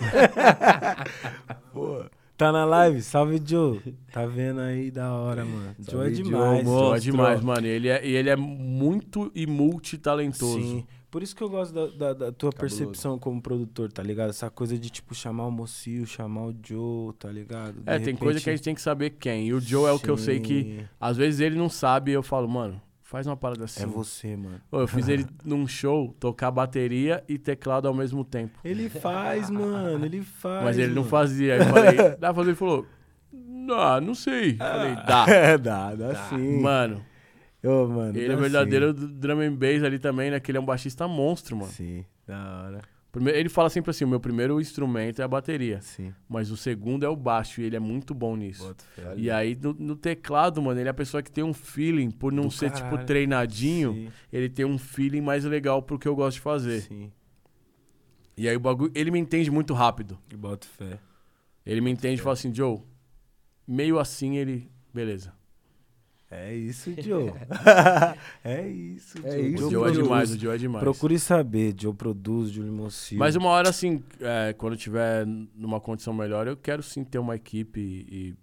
Pô, 1.71 2.03
Tá 2.43 2.51
na 2.51 2.65
live? 2.65 3.01
Salve, 3.01 3.41
Joe. 3.45 3.79
Tá 4.11 4.25
vendo 4.25 4.59
aí? 4.61 4.91
Da 4.91 5.13
hora, 5.13 5.45
mano. 5.45 5.75
Joe 5.79 6.07
é 6.07 6.13
Salve, 6.13 6.15
Joe, 6.15 6.23
demais. 6.23 6.63
Pô, 6.63 6.95
é 6.95 6.99
demais, 6.99 7.41
mano. 7.41 7.65
E 7.67 7.69
ele 7.69 7.87
é, 7.87 8.05
e 8.07 8.15
ele 8.15 8.29
é 8.29 8.35
muito 8.35 9.31
e 9.33 9.45
multitalentoso. 9.47 10.59
Sim. 10.59 10.85
Por 11.11 11.21
isso 11.21 11.35
que 11.35 11.43
eu 11.43 11.49
gosto 11.49 11.71
da, 11.73 11.85
da- 11.87 12.13
da 12.13 12.31
tua 12.31 12.51
Cabuloso. 12.51 12.57
percepção 12.77 13.19
como 13.19 13.39
produtor, 13.39 13.91
tá 13.91 14.01
ligado? 14.01 14.31
Essa 14.31 14.49
coisa 14.49 14.77
de, 14.79 14.89
tipo, 14.89 15.13
chamar 15.13 15.45
o 15.45 15.51
Mocio, 15.51 16.07
chamar 16.07 16.47
o 16.47 16.55
Joe, 16.65 17.13
tá 17.19 17.29
ligado? 17.31 17.73
De 17.75 17.83
É, 17.85 17.99
tem 17.99 18.15
coisa 18.15 18.41
que 18.41 18.49
a 18.49 18.53
gente 18.55 18.63
tem 18.65 18.73
que 18.73 18.81
saber 18.81 19.11
quem. 19.11 19.47
E 19.47 19.53
o 19.53 19.59
Joe 19.61 19.87
é 19.87 19.91
o 19.91 19.99
que 19.99 20.09
eu 20.09 20.17
sei 20.17 20.39
que, 20.39 20.83
às 20.99 21.15
vezes, 21.15 21.39
ele 21.39 21.55
não 21.55 21.69
sabe 21.69 22.09
e 22.11 22.13
eu 22.15 22.23
falo, 22.23 22.49
mano, 22.49 22.81
faz 23.13 23.27
uma 23.27 23.37
parada 23.37 23.65
assim. 23.65 23.83
É 23.83 23.85
você, 23.85 24.35
mano. 24.35 24.59
Eu 24.71 24.87
fiz 24.87 25.07
ele 25.07 25.23
num 25.45 25.67
show 25.67 26.15
tocar 26.19 26.49
bateria 26.49 27.23
e 27.29 27.37
teclado 27.37 27.87
ao 27.87 27.93
mesmo 27.93 28.25
tempo. 28.25 28.57
Ele 28.65 28.89
faz, 28.89 29.51
mano. 29.51 30.03
Ele 30.03 30.23
faz. 30.23 30.63
Mas 30.63 30.79
ele 30.79 30.95
não 30.95 31.03
mano. 31.03 31.09
fazia. 31.09 31.53
Aí 31.53 31.59
eu 31.59 31.65
falei, 31.67 31.95
dá 32.17 32.17
pra 32.17 32.33
fazer? 32.33 32.49
Ele 32.49 32.55
falou, 32.55 32.87
não, 33.31 34.01
não 34.01 34.15
sei. 34.15 34.55
Falei, 34.55 34.95
dá. 34.95 35.25
É, 35.29 35.57
dá, 35.59 35.93
dá 35.93 36.15
sim. 36.29 36.59
Mano, 36.59 37.05
Ô, 37.63 37.85
mano. 37.85 38.17
ele 38.17 38.29
dá 38.29 38.33
é 38.33 38.35
verdadeiro 38.35 38.91
do 38.91 39.07
drum 39.07 39.41
and 39.41 39.53
bass 39.57 39.83
ali 39.83 39.99
também, 39.99 40.31
né? 40.31 40.39
Que 40.39 40.49
ele 40.49 40.57
é 40.57 40.61
um 40.61 40.65
baixista 40.65 41.07
monstro, 41.07 41.55
Sim. 41.55 41.61
mano. 41.61 41.71
Sim, 41.71 42.05
da 42.25 42.63
hora. 42.63 42.81
Primeiro, 43.13 43.37
ele 43.39 43.47
fala 43.47 43.69
sempre 43.69 43.91
assim, 43.91 44.03
o 44.03 44.07
meu 44.07 44.19
primeiro 44.19 44.59
instrumento 44.59 45.21
é 45.21 45.23
a 45.23 45.27
bateria. 45.27 45.79
Sim. 45.81 46.11
Mas 46.27 46.49
o 46.49 46.57
segundo 46.57 47.05
é 47.05 47.07
o 47.07 47.15
baixo 47.15 47.61
e 47.61 47.63
ele 47.63 47.75
é 47.75 47.79
muito 47.79 48.11
bom 48.11 48.35
nisso. 48.35 48.75
E 49.15 49.29
aí, 49.29 49.55
no, 49.55 49.71
no 49.71 49.95
teclado, 49.95 50.59
mano, 50.59 50.79
ele 50.79 50.87
é 50.87 50.91
a 50.91 50.95
pessoa 50.95 51.21
que 51.21 51.31
tem 51.31 51.43
um 51.43 51.53
feeling, 51.53 52.09
por 52.09 52.33
não 52.33 52.45
Do 52.45 52.51
ser, 52.51 52.71
tipo, 52.71 52.89
caralho. 52.89 53.05
treinadinho, 53.05 53.93
Sim, 53.93 54.09
ele 54.31 54.49
tem 54.49 54.65
um 54.65 54.79
feeling 54.79 55.21
mais 55.21 55.45
legal 55.45 55.83
pro 55.83 55.99
que 55.99 56.07
eu 56.07 56.15
gosto 56.15 56.37
de 56.37 56.41
fazer. 56.41 56.81
sim. 56.81 57.11
E 58.35 58.49
aí 58.49 58.55
o 58.55 58.59
bagulho, 58.59 58.91
ele 58.95 59.11
me 59.11 59.19
entende 59.19 59.51
muito 59.51 59.75
rápido. 59.75 60.17
E 60.31 60.35
bota 60.35 60.65
fé. 60.65 60.97
Ele 61.63 61.81
me 61.81 61.91
entende 61.91 62.19
e 62.19 62.23
fala 62.23 62.33
assim, 62.33 62.51
Joe, 62.51 62.81
meio 63.67 63.99
assim 63.99 64.37
ele, 64.37 64.71
beleza. 64.91 65.31
É 66.35 66.55
isso, 66.55 66.91
Joe. 66.99 67.31
é 68.43 68.67
isso, 68.67 69.17
É 69.25 69.31
Joe. 69.31 69.53
isso, 69.53 69.67
O 69.67 69.71
Joe 69.71 69.71
Joe 69.71 69.89
é 69.89 69.91
demais, 69.91 70.31
o 70.31 70.39
Joe 70.39 70.55
é 70.55 70.57
demais. 70.57 70.83
Procure 70.83 71.19
saber, 71.19 71.75
Joe 71.79 71.93
produz, 71.93 72.49
Júlio 72.49 72.73
Mocio. 72.73 73.19
Mas 73.19 73.35
uma 73.35 73.49
hora, 73.49 73.69
assim, 73.69 74.03
é, 74.19 74.53
quando 74.53 74.73
eu 74.73 74.77
tiver 74.79 75.25
numa 75.25 75.79
condição 75.79 76.13
melhor, 76.13 76.47
eu 76.47 76.57
quero 76.57 76.81
sim 76.81 77.03
ter 77.03 77.19
uma 77.19 77.35
equipe 77.35 77.79
e... 77.79 78.35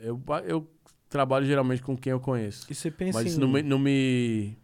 Eu, 0.00 0.20
eu 0.44 0.68
trabalho 1.08 1.46
geralmente 1.46 1.80
com 1.80 1.96
quem 1.96 2.10
eu 2.10 2.18
conheço. 2.18 2.66
E 2.68 2.74
você 2.74 2.90
pensa 2.90 3.18
Mas 3.18 3.26
em... 3.26 3.30
isso 3.30 3.40
não 3.40 3.48
me, 3.48 3.62
não 3.62 3.78
me 3.78 4.56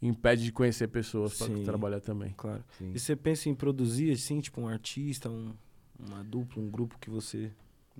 impede 0.00 0.44
de 0.44 0.52
conhecer 0.52 0.88
pessoas 0.88 1.34
Sim. 1.34 1.64
trabalhar 1.64 2.00
também. 2.00 2.32
Claro. 2.36 2.64
Sim. 2.78 2.92
E 2.94 2.98
você 2.98 3.14
pensa 3.14 3.50
em 3.50 3.54
produzir, 3.54 4.12
assim, 4.12 4.40
tipo, 4.40 4.60
um 4.60 4.68
artista, 4.68 5.28
um, 5.28 5.52
uma 5.98 6.22
dupla, 6.24 6.62
um 6.62 6.70
grupo 6.70 6.96
que 6.98 7.10
você, 7.10 7.50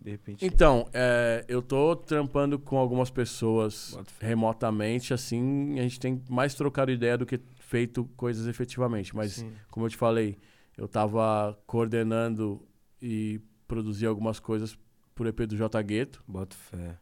de 0.03 0.11
repente... 0.11 0.45
Então, 0.45 0.89
é, 0.93 1.45
eu 1.49 1.61
tô 1.63 1.95
trampando 1.95 2.59
com 2.59 2.79
algumas 2.79 3.11
pessoas 3.11 3.99
remotamente, 4.21 5.13
assim, 5.13 5.79
a 5.79 5.83
gente 5.83 6.01
tem 6.01 6.23
mais 6.29 6.55
trocado 6.55 6.91
ideia 6.91 7.19
do 7.19 7.27
que 7.27 7.41
feito 7.61 8.05
coisas 8.17 8.47
efetivamente. 8.47 9.15
Mas, 9.15 9.35
Sim. 9.35 9.53
como 9.71 9.87
eu 9.87 9.91
te 9.91 9.97
falei, 9.97 10.39
eu 10.77 10.89
tava 10.89 11.59
coordenando 11.67 12.67
e 13.01 13.41
produzi 13.67 14.07
algumas 14.07 14.41
coisas 14.41 14.79
pro 15.15 15.29
EP 15.29 15.41
do 15.41 15.57
J 15.57 15.83
Gueto, 15.83 16.23
Bota 16.27 16.57
fé. 16.57 16.97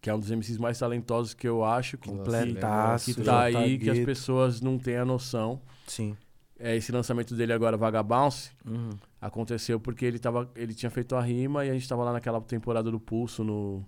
que 0.00 0.10
é 0.10 0.14
um 0.14 0.18
dos 0.18 0.30
MCs 0.30 0.58
mais 0.58 0.78
talentosos 0.78 1.32
que 1.32 1.46
eu 1.46 1.64
acho, 1.64 1.96
que, 1.96 2.08
Completaço. 2.08 3.14
que 3.14 3.22
tá 3.22 3.42
aí, 3.42 3.78
que 3.78 3.88
as 3.88 4.00
pessoas 4.00 4.60
não 4.60 4.78
têm 4.78 4.96
a 4.96 5.04
noção. 5.04 5.62
Sim. 5.86 6.16
É, 6.58 6.76
esse 6.76 6.92
lançamento 6.92 7.34
dele 7.34 7.52
agora, 7.52 7.76
Vagabounce, 7.76 8.52
Uhum. 8.64 8.90
aconteceu 9.20 9.80
porque 9.80 10.04
ele, 10.04 10.18
tava, 10.18 10.50
ele 10.54 10.72
tinha 10.72 10.90
feito 10.90 11.16
a 11.16 11.20
rima 11.20 11.64
e 11.64 11.70
a 11.70 11.74
gente 11.74 11.88
tava 11.88 12.04
lá 12.04 12.12
naquela 12.12 12.40
temporada 12.40 12.90
do 12.90 13.00
Pulso 13.00 13.42
no, 13.42 13.84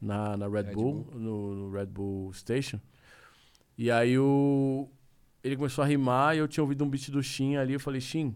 na, 0.00 0.36
na 0.36 0.48
Red, 0.48 0.62
Red 0.62 0.72
Bull, 0.74 1.06
No, 1.14 1.54
no 1.54 1.70
Red 1.70 1.86
Bull 1.86 2.32
Station. 2.32 2.80
E 3.78 3.90
aí 3.90 4.18
o, 4.18 4.88
ele 5.42 5.56
começou 5.56 5.82
a 5.84 5.86
rimar 5.86 6.34
e 6.34 6.38
eu 6.40 6.48
tinha 6.48 6.62
ouvido 6.64 6.84
um 6.84 6.88
beat 6.90 7.10
do 7.10 7.22
Shin 7.22 7.56
ali. 7.56 7.74
Eu 7.74 7.80
falei, 7.80 8.00
Shin, 8.00 8.34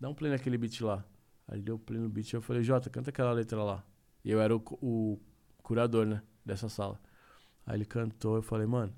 dá 0.00 0.08
um 0.08 0.14
play 0.14 0.30
naquele 0.30 0.58
beat 0.58 0.80
lá. 0.80 1.04
Aí 1.46 1.56
ele 1.56 1.62
deu 1.62 1.78
play 1.78 2.00
no 2.00 2.08
beat 2.08 2.32
e 2.32 2.36
eu 2.36 2.42
falei, 2.42 2.62
Jota, 2.62 2.90
canta 2.90 3.10
aquela 3.10 3.32
letra 3.32 3.62
lá. 3.62 3.84
E 4.24 4.30
eu 4.30 4.40
era 4.40 4.54
o, 4.54 4.62
o 4.82 5.20
curador, 5.62 6.06
né, 6.06 6.22
dessa 6.44 6.68
sala. 6.68 7.00
Aí 7.64 7.76
ele 7.76 7.84
cantou, 7.84 8.36
eu 8.36 8.42
falei, 8.42 8.66
mano. 8.66 8.92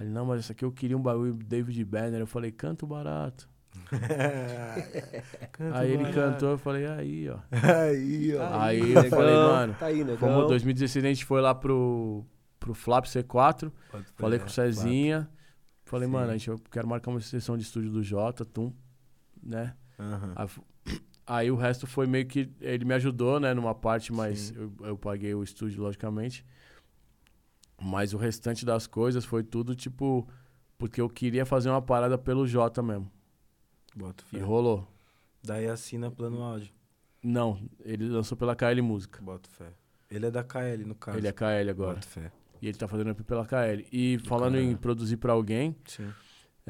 Aí 0.00 0.06
ele, 0.06 0.14
não, 0.14 0.24
mas 0.24 0.40
essa 0.40 0.52
aqui 0.52 0.64
eu 0.64 0.72
queria 0.72 0.96
um 0.96 1.02
bagulho 1.02 1.34
David 1.34 1.84
Banner. 1.84 2.20
Eu 2.20 2.26
falei, 2.26 2.50
canta 2.50 2.86
o 2.86 2.88
barato. 2.88 3.46
Aí 5.74 5.92
ele 5.92 6.10
cantou, 6.12 6.52
eu 6.52 6.58
falei, 6.58 6.86
aí, 6.86 7.28
ó. 7.28 7.38
Aí, 7.52 8.34
ó. 8.34 8.60
Aí 8.60 8.80
eu 8.80 9.02
negão. 9.02 9.18
falei, 9.18 9.36
mano, 9.36 9.74
Tá 9.78 9.86
aí, 9.86 9.98
negão. 10.02 10.16
Fomos 10.16 10.48
2016 10.48 11.04
a 11.04 11.08
gente 11.08 11.24
foi 11.26 11.40
lá 11.42 11.54
pro, 11.54 12.24
pro 12.58 12.72
Flap 12.72 13.04
C4, 13.04 13.70
Bota 13.92 14.04
fé. 14.04 14.12
falei 14.16 14.38
com 14.38 14.46
o 14.46 14.50
Cezinha, 14.50 15.28
falei, 15.84 16.08
Sim. 16.08 16.14
mano, 16.14 16.30
a 16.30 16.32
gente, 16.32 16.48
eu 16.48 16.58
quero 16.70 16.88
marcar 16.88 17.10
uma 17.10 17.20
sessão 17.20 17.54
de 17.56 17.62
estúdio 17.62 17.90
do 17.90 18.02
Jota, 18.02 18.44
tum, 18.44 18.72
né? 19.42 19.74
Aham. 19.98 20.32
Aí, 20.34 20.48
aí 21.26 21.50
o 21.50 21.56
resto 21.56 21.86
foi 21.86 22.06
meio 22.06 22.26
que, 22.26 22.50
ele 22.60 22.84
me 22.86 22.94
ajudou, 22.94 23.38
né, 23.38 23.52
numa 23.54 23.74
parte, 23.74 24.12
mas 24.12 24.52
eu, 24.56 24.72
eu 24.80 24.96
paguei 24.96 25.34
o 25.34 25.42
estúdio, 25.42 25.82
logicamente. 25.82 26.44
Mas 27.80 28.12
o 28.12 28.18
restante 28.18 28.64
das 28.64 28.86
coisas 28.86 29.24
foi 29.24 29.42
tudo, 29.42 29.74
tipo, 29.74 30.28
porque 30.76 31.00
eu 31.00 31.08
queria 31.08 31.46
fazer 31.46 31.70
uma 31.70 31.80
parada 31.80 32.18
pelo 32.18 32.46
Jota 32.46 32.82
mesmo. 32.82 33.10
Bota 33.94 34.22
E 34.32 34.36
fé. 34.38 34.42
rolou. 34.42 34.86
Daí 35.42 35.66
assina 35.66 36.10
plano 36.10 36.42
áudio. 36.42 36.72
Não, 37.22 37.58
ele 37.84 38.08
lançou 38.08 38.36
pela 38.36 38.54
KL 38.54 38.80
Música. 38.82 39.20
Bota 39.22 39.48
fé. 39.50 39.72
Ele 40.10 40.26
é 40.26 40.30
da 40.30 40.42
KL, 40.42 40.84
no 40.84 40.94
caso. 40.94 41.18
Ele 41.18 41.28
é 41.28 41.32
KL 41.32 41.70
agora. 41.70 41.94
Bota 41.94 42.06
fé. 42.06 42.32
E 42.60 42.68
ele 42.68 42.76
tá 42.76 42.86
fazendo 42.86 43.10
EP 43.10 43.22
pela 43.22 43.46
KL. 43.46 43.86
E 43.90 44.18
falando 44.26 44.58
em 44.58 44.76
produzir 44.76 45.16
pra 45.16 45.32
alguém, 45.32 45.74
Sim. 45.86 46.12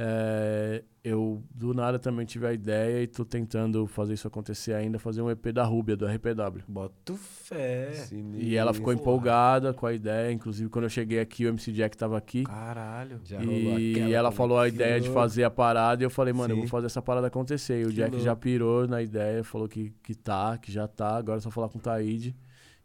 É, 0.03 0.83
eu 1.05 1.43
do 1.55 1.75
nada 1.75 1.99
também 1.99 2.25
tive 2.25 2.47
a 2.47 2.53
ideia 2.55 3.03
e 3.03 3.07
tô 3.07 3.23
tentando 3.23 3.87
fazer 3.87 4.15
isso 4.15 4.27
acontecer 4.27 4.73
ainda, 4.73 4.99
fazer 4.99 5.21
um 5.21 5.31
EP 5.31 5.49
da 5.53 5.63
Rúbia, 5.63 5.95
do 5.95 6.07
RPW. 6.07 6.63
Bota 6.67 7.15
fé. 7.17 7.93
Sinistro. 7.93 8.41
E 8.41 8.57
ela 8.57 8.73
ficou 8.73 8.95
empolgada 8.95 9.75
com 9.75 9.85
a 9.85 9.93
ideia, 9.93 10.33
inclusive 10.33 10.71
quando 10.71 10.85
eu 10.85 10.89
cheguei 10.89 11.21
aqui, 11.21 11.45
o 11.45 11.49
MC 11.51 11.71
Jack 11.71 11.99
tava 11.99 12.17
aqui. 12.17 12.45
Caralho. 12.45 13.21
Já 13.25 13.43
E 13.43 14.11
ela 14.15 14.33
falou 14.33 14.59
a 14.59 14.69
ideia 14.69 14.99
de 14.99 15.11
fazer 15.11 15.45
a 15.45 15.51
parada 15.51 16.03
e 16.03 16.07
eu 16.07 16.11
falei, 16.11 16.33
mano, 16.33 16.53
eu 16.53 16.57
Sim. 16.57 16.61
vou 16.63 16.71
fazer 16.71 16.87
essa 16.87 17.03
parada 17.03 17.27
acontecer. 17.27 17.83
E 17.83 17.85
o 17.85 17.89
Que 17.89 17.97
Jack 17.97 18.19
já 18.21 18.31
louco. 18.31 18.41
pirou 18.41 18.89
na 18.89 19.03
ideia, 19.03 19.45
falou 19.45 19.69
que, 19.69 19.93
que 20.03 20.15
tá, 20.15 20.57
que 20.57 20.73
já 20.73 20.89
tá, 20.89 21.17
agora 21.17 21.37
é 21.37 21.43
só 21.43 21.51
falar 21.51 21.69
com 21.69 21.77
o 21.79 21.83
Taíde 21.83 22.35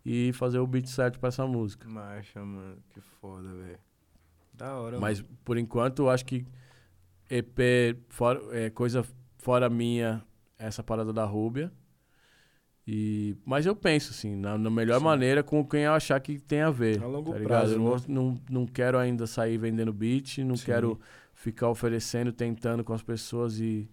e 0.06 0.34
fazer 0.34 0.60
o 0.60 0.68
beat 0.68 0.88
certo 0.88 1.18
pra 1.18 1.30
essa 1.30 1.48
música. 1.48 1.88
Marcha, 1.88 2.44
mano. 2.44 2.76
Que 2.90 3.00
foda, 3.00 3.48
velho. 3.54 3.80
Da 4.54 4.76
hora, 4.76 5.00
Mas 5.00 5.24
por 5.46 5.58
enquanto 5.58 6.04
eu 6.04 6.10
acho 6.10 6.26
que 6.26 6.46
EP, 7.30 7.98
fora, 8.10 8.42
é, 8.52 8.70
coisa 8.70 9.06
fora 9.38 9.70
minha, 9.70 10.24
essa 10.58 10.84
parada 10.84 11.12
da 11.12 11.26
Rúbia. 11.26 11.72
E, 12.88 13.36
mas 13.44 13.66
eu 13.66 13.76
penso, 13.76 14.12
assim, 14.12 14.36
na, 14.36 14.58
na 14.58 14.70
melhor 14.70 15.00
Sim. 15.00 15.06
maneira 15.06 15.44
com 15.44 15.66
quem 15.66 15.82
eu 15.82 15.94
achar 15.94 16.20
que 16.20 16.40
tem 16.40 16.62
a 16.62 16.70
ver. 16.70 17.02
A 17.02 17.08
longo 17.08 17.34
tá 17.34 17.40
prazo, 17.40 17.74
Eu 17.74 17.80
né? 17.80 18.02
não, 18.08 18.42
não 18.50 18.66
quero 18.68 18.98
ainda 18.98 19.26
sair 19.26 19.58
vendendo 19.58 19.92
beat, 19.92 20.40
não 20.40 20.56
Sim. 20.56 20.66
quero 20.66 21.00
ficar 21.34 21.70
oferecendo, 21.70 22.32
tentando 22.32 22.84
com 22.84 22.94
as 22.94 23.02
pessoas 23.02 23.60
e 23.60 23.90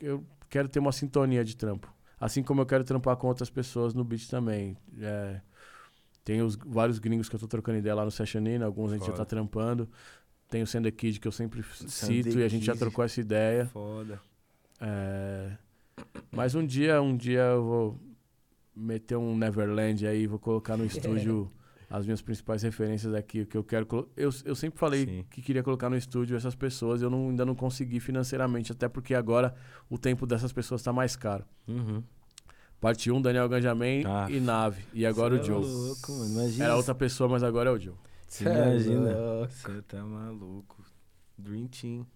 eu 0.00 0.24
quero 0.48 0.68
ter 0.68 0.78
uma 0.78 0.92
sintonia 0.92 1.42
de 1.44 1.56
trampo. 1.56 1.92
Assim 2.20 2.42
como 2.42 2.60
eu 2.60 2.66
quero 2.66 2.84
trampar 2.84 3.16
com 3.16 3.28
outras 3.28 3.48
pessoas 3.48 3.94
no 3.94 4.04
beat 4.04 4.28
também. 4.28 4.76
É, 5.00 5.40
tem 6.24 6.42
os, 6.42 6.56
vários 6.56 6.98
gringos 6.98 7.28
que 7.28 7.36
eu 7.36 7.40
tô 7.40 7.46
trocando 7.46 7.78
ideia 7.78 7.94
lá 7.94 8.04
no 8.04 8.10
Sessionina, 8.10 8.66
alguns 8.66 8.92
a 8.92 8.98
gente 8.98 9.06
já 9.06 9.12
tá 9.12 9.24
trampando. 9.24 9.88
Tem 10.48 10.62
o 10.62 10.66
Sender 10.66 10.94
Kid 10.94 11.20
que 11.20 11.28
eu 11.28 11.32
sempre 11.32 11.62
cito 11.86 12.38
e 12.38 12.42
a 12.44 12.48
gente 12.48 12.64
já 12.64 12.74
trocou 12.74 13.04
essa 13.04 13.20
ideia. 13.20 13.66
Foda. 13.66 14.20
É, 14.80 15.50
mas 16.30 16.54
um 16.54 16.64
dia, 16.64 17.02
um 17.02 17.16
dia 17.16 17.40
eu 17.40 17.62
vou 17.64 18.00
meter 18.74 19.16
um 19.16 19.36
Neverland 19.36 20.06
aí, 20.06 20.26
vou 20.26 20.38
colocar 20.38 20.76
no 20.76 20.84
estúdio 20.86 21.50
as 21.90 22.04
minhas 22.04 22.20
principais 22.22 22.62
referências 22.62 23.12
aqui, 23.14 23.42
o 23.42 23.46
que 23.46 23.56
eu 23.56 23.64
quero. 23.64 23.86
Eu, 24.16 24.30
eu 24.44 24.54
sempre 24.54 24.78
falei 24.78 25.04
Sim. 25.06 25.24
que 25.30 25.42
queria 25.42 25.62
colocar 25.62 25.88
no 25.90 25.96
estúdio 25.96 26.36
essas 26.36 26.54
pessoas, 26.54 27.02
eu 27.02 27.10
não- 27.10 27.30
ainda 27.30 27.44
não 27.44 27.54
consegui 27.54 27.98
financeiramente, 27.98 28.72
até 28.72 28.88
porque 28.88 29.14
agora 29.14 29.54
o 29.90 29.98
tempo 29.98 30.26
dessas 30.26 30.52
pessoas 30.52 30.82
tá 30.82 30.92
mais 30.92 31.16
caro. 31.16 31.44
Uhum. 31.66 32.02
Parte 32.80 33.10
1, 33.10 33.20
Daniel 33.20 33.48
Ganjamin 33.48 34.04
Ah. 34.06 34.26
e 34.30 34.38
Nave. 34.38 34.84
E 34.94 35.04
agora 35.04 35.34
o 35.34 35.38
é 35.40 35.42
Joe. 35.42 35.64
louco. 35.64 36.12
Era 36.60 36.76
outra 36.76 36.94
pessoa, 36.94 37.28
mas 37.28 37.42
agora 37.42 37.70
é 37.70 37.72
o 37.72 37.78
Joe. 37.78 37.94
Você 38.28 38.44
Cê 38.44 38.50
é 38.50 38.52
imagina. 38.52 39.14
Você 39.48 39.82
tá 39.82 40.02
maluco. 40.02 40.84
Dream 41.36 41.66
Team. 41.68 42.06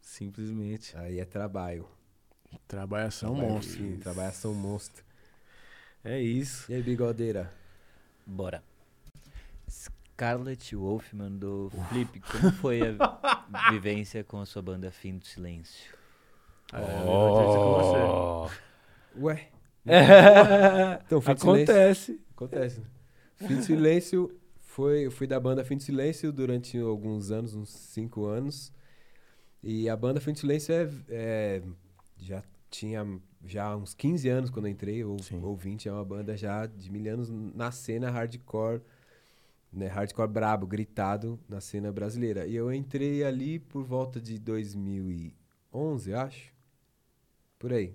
Simplesmente. 0.00 0.96
Aí 0.96 1.18
é 1.20 1.24
trabalho. 1.24 1.86
Trabalhação 2.66 3.30
Trabalho, 3.34 3.54
monstro. 3.54 3.74
sim, 3.78 3.96
Trabalhação 3.98 4.54
monstro. 4.54 5.04
É 6.02 6.20
isso. 6.20 6.70
E 6.70 6.74
aí, 6.74 6.82
bigodeira? 6.82 7.52
Bora. 8.26 8.62
Scarlett 9.68 10.74
Wolf 10.76 11.12
mandou 11.14 11.70
Flip, 11.88 12.20
como 12.20 12.52
foi 12.52 12.80
a 12.98 13.70
vivência 13.70 14.22
com 14.24 14.40
a 14.40 14.46
sua 14.46 14.62
banda 14.62 14.90
Fim 14.90 15.16
do 15.18 15.24
Silêncio? 15.26 15.94
É, 16.72 16.80
com 17.04 18.48
você. 18.48 19.20
Ué? 19.20 19.48
Então, 21.06 21.20
Fim 21.20 21.34
de 21.34 21.40
Silêncio- 21.40 21.62
Acontece. 21.74 22.20
Acontece. 22.36 22.82
Fim 23.36 23.56
de 23.56 23.64
Silêncio 23.64 24.39
foi. 24.80 25.06
Eu 25.06 25.10
fui 25.10 25.26
da 25.26 25.38
banda 25.38 25.62
Fim 25.62 25.76
de 25.76 25.84
Silêncio 25.84 26.32
durante 26.32 26.78
alguns 26.78 27.30
anos, 27.30 27.54
uns 27.54 27.68
cinco 27.70 28.24
anos. 28.24 28.72
E 29.62 29.88
a 29.88 29.96
banda 29.96 30.20
Fim 30.20 30.32
de 30.32 30.40
Silêncio 30.40 30.74
é, 30.74 30.88
é- 31.10 31.62
já 32.18 32.42
tinha 32.70 33.06
já 33.44 33.76
uns 33.76 33.94
15 33.94 34.28
anos 34.28 34.50
quando 34.50 34.66
eu 34.66 34.72
entrei, 34.72 35.04
ou, 35.04 35.18
Sim. 35.22 35.40
ou 35.42 35.56
20, 35.56 35.88
é 35.88 35.92
uma 35.92 36.04
banda 36.04 36.36
já 36.36 36.66
de 36.66 36.90
mil 36.90 37.12
anos 37.12 37.30
na 37.30 37.70
cena 37.70 38.10
hardcore, 38.10 38.80
né? 39.72 39.86
Hardcore 39.86 40.28
brabo, 40.28 40.66
gritado 40.66 41.38
na 41.48 41.60
cena 41.60 41.92
brasileira. 41.92 42.46
E 42.46 42.54
eu 42.54 42.72
entrei 42.72 43.24
ali 43.24 43.58
por 43.58 43.84
volta 43.84 44.20
de 44.20 44.38
2011, 44.38 46.14
acho. 46.14 46.52
Por 47.58 47.72
aí. 47.72 47.94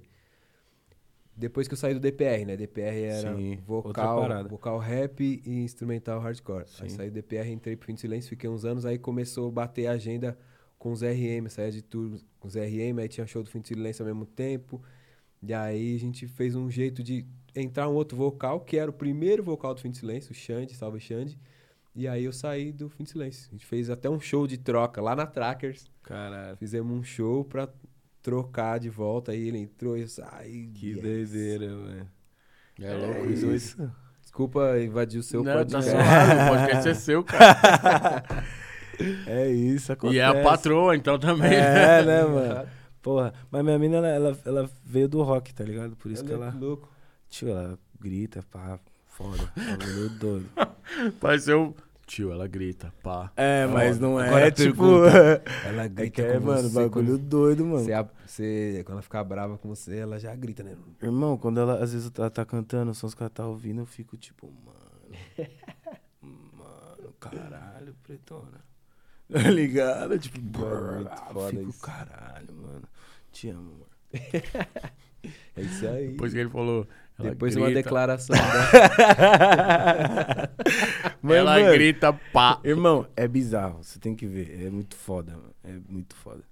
Depois 1.38 1.68
que 1.68 1.74
eu 1.74 1.78
saí 1.78 1.94
do 1.94 2.00
DPR, 2.00 2.46
né? 2.46 2.56
DPR 2.56 3.02
era 3.02 3.36
Sim, 3.36 3.60
vocal, 3.66 4.48
vocal 4.48 4.78
rap 4.80 5.22
e 5.46 5.64
instrumental 5.64 6.20
hardcore. 6.20 6.66
Aí 6.80 6.90
Sim. 6.90 6.96
saí 6.96 7.10
do 7.10 7.14
DPR, 7.14 7.50
entrei 7.52 7.76
pro 7.76 7.88
Fim 7.88 7.94
de 7.94 8.02
Silêncio, 8.02 8.30
fiquei 8.30 8.50
uns 8.50 8.64
anos, 8.64 8.86
aí 8.86 8.98
começou 8.98 9.50
a 9.50 9.52
bater 9.52 9.88
a 9.88 9.92
agenda 9.92 10.38
com 10.80 10.92
os 10.92 11.02
RM, 11.02 11.50
saía 11.50 11.72
de 11.72 11.82
tour 11.82 12.20
com 12.40 12.48
os 12.48 12.56
RM, 12.56 13.00
aí 13.00 13.10
tinha 13.10 13.28
show 13.28 13.44
do 13.44 13.50
Fim 13.50 13.60
de 13.60 13.68
Silêncio 13.68 14.04
ao 14.04 14.08
mesmo 14.08 14.26
tempo. 14.26 14.82
E 15.42 15.54
aí 15.54 15.96
a 15.96 16.00
gente 16.00 16.26
fez 16.26 16.56
um 16.56 16.72
jeito 16.72 17.04
de 17.04 17.26
entrar 17.54 17.90
um 17.90 17.94
outro 17.94 18.16
vocal, 18.18 18.62
que 18.62 18.78
era 18.78 18.90
o 18.90 18.94
primeiro 18.94 19.44
vocal 19.44 19.74
do 19.74 19.82
Fim 19.82 19.92
de 19.92 19.98
Silêncio, 19.98 20.32
o 20.32 20.36
Xande, 20.36 20.74
salve 20.74 21.00
Xande. 21.00 21.38
E 21.94 22.08
aí 22.08 22.26
eu 22.26 22.34
saí 22.34 22.72
do 22.72 22.90
Fim 22.90 23.04
de 23.04 23.12
Silêncio. 23.12 23.48
A 23.50 23.56
gente 23.56 23.66
fez 23.66 23.90
até 23.90 24.10
um 24.10 24.20
show 24.20 24.48
de 24.48 24.58
troca 24.58 25.02
lá 25.02 25.16
na 25.16 25.26
Trackers. 25.26 25.90
Caralho. 26.04 26.58
Fizemos 26.58 26.98
um 26.98 27.04
show 27.04 27.46
pra 27.46 27.70
trocar 28.26 28.80
de 28.80 28.90
volta, 28.90 29.32
aí 29.34 29.50
ele 29.50 29.60
entrou 29.60 29.96
e 29.96 30.02
eu 30.02 30.08
saí. 30.08 30.68
Que 30.74 30.94
yes. 30.94 31.02
doideira, 31.02 31.68
velho. 31.68 32.08
É 32.82 32.94
louco 32.96 33.20
É 33.20 33.26
isso. 33.28 33.52
isso. 33.52 33.92
Desculpa 34.20 34.80
invadir 34.80 35.20
o 35.20 35.24
seu 35.24 35.44
Não, 35.44 35.54
tá 35.54 35.60
podcast. 35.60 35.92
suave, 35.92 36.34
o 36.34 36.48
podcast 36.50 36.90
é 36.90 36.94
seu, 36.96 37.24
cara. 37.24 38.24
É 39.28 39.50
isso, 39.52 39.92
acontece. 39.92 40.16
E 40.16 40.20
é 40.22 40.24
a 40.26 40.42
patroa, 40.42 40.96
então 40.96 41.20
também. 41.20 41.54
É, 41.54 42.02
né, 42.02 42.24
mano? 42.24 42.66
Porra. 43.02 43.34
Mas 43.52 43.62
minha 43.62 43.78
mina, 43.78 43.98
ela, 43.98 44.08
ela, 44.08 44.38
ela 44.46 44.70
veio 44.86 45.10
do 45.10 45.22
rock, 45.22 45.54
tá 45.54 45.66
ligado? 45.66 45.98
Por 45.98 46.10
isso 46.10 46.24
que 46.24 46.32
Ela 46.32 46.46
é 46.46 46.48
ela... 46.48 46.58
louco. 46.58 46.90
Tio, 47.30 47.50
ela 47.50 47.78
grita, 48.00 48.42
pá, 48.50 48.80
foda. 49.06 49.52
Bagulho 49.54 50.10
doido. 50.12 50.50
Pareceu. 51.20 51.76
Tio, 52.06 52.32
ela 52.32 52.48
grita, 52.48 52.94
pá. 53.02 53.32
É, 53.36 53.66
mas 53.66 54.00
não 54.00 54.22
é, 54.22 54.28
Agora 54.28 54.52
tipo... 54.52 54.76
pergunta. 55.02 55.44
Ela 55.66 55.84
É 55.86 55.90
grita 55.90 56.22
é, 56.22 56.40
mano, 56.40 56.70
você, 56.70 56.76
bagulho 56.76 56.92
quando 56.92 57.18
doido, 57.18 57.66
mano. 57.66 57.84
Você, 57.84 57.92
você- 58.28 58.84
quando 58.86 58.94
ela 58.98 59.02
ficar 59.02 59.24
brava 59.24 59.58
com 59.58 59.68
você, 59.70 59.98
ela 59.98 60.20
já 60.20 60.36
grita, 60.36 60.62
né? 60.62 60.76
Irmão, 61.02 61.36
quando 61.36 61.60
ela, 61.60 61.84
às 61.84 61.94
vezes, 61.94 62.12
ela 62.16 62.30
tá 62.30 62.46
cantando, 62.46 62.92
os 62.92 62.98
sons 63.00 63.16
que 63.16 63.24
ela 63.24 63.30
tá 63.30 63.48
ouvindo, 63.48 63.82
eu 63.82 63.86
fico 63.88 64.16
tipo, 64.18 64.54
mano. 64.64 64.78
mano, 66.22 67.14
caralho, 67.20 67.96
pretona. 68.04 68.64
Tá 69.32 69.50
ligado? 69.50 70.20
Tipo, 70.20 70.40
Mano, 70.60 70.96
muito 70.96 71.10
brrr, 71.10 71.34
foda 71.34 71.50
fico, 71.58 71.70
isso. 71.70 71.82
caralho, 71.82 72.54
mano. 72.54 72.84
Te 73.32 73.50
amo, 73.50 73.72
mano. 73.80 73.88
É 75.58 75.62
isso 75.62 75.88
aí. 75.88 76.10
Depois 76.10 76.32
que 76.32 76.38
ele 76.38 76.50
falou. 76.52 76.88
Ela 77.18 77.30
Depois 77.30 77.54
de 77.54 77.60
grita, 77.60 77.70
uma 77.70 77.74
declaração. 77.76 78.36
Mas, 81.22 81.38
ela 81.38 81.60
mano, 81.60 81.74
grita, 81.74 82.14
pá. 82.34 82.60
Irmão, 82.64 83.08
é 83.16 83.28
bizarro, 83.28 83.84
você 83.84 84.00
tem 84.00 84.16
que 84.16 84.26
ver. 84.26 84.66
É 84.66 84.70
muito 84.70 84.96
foda, 84.96 85.34
mano. 85.34 85.54
É 85.64 85.74
muito 85.90 86.16
foda. 86.16 86.44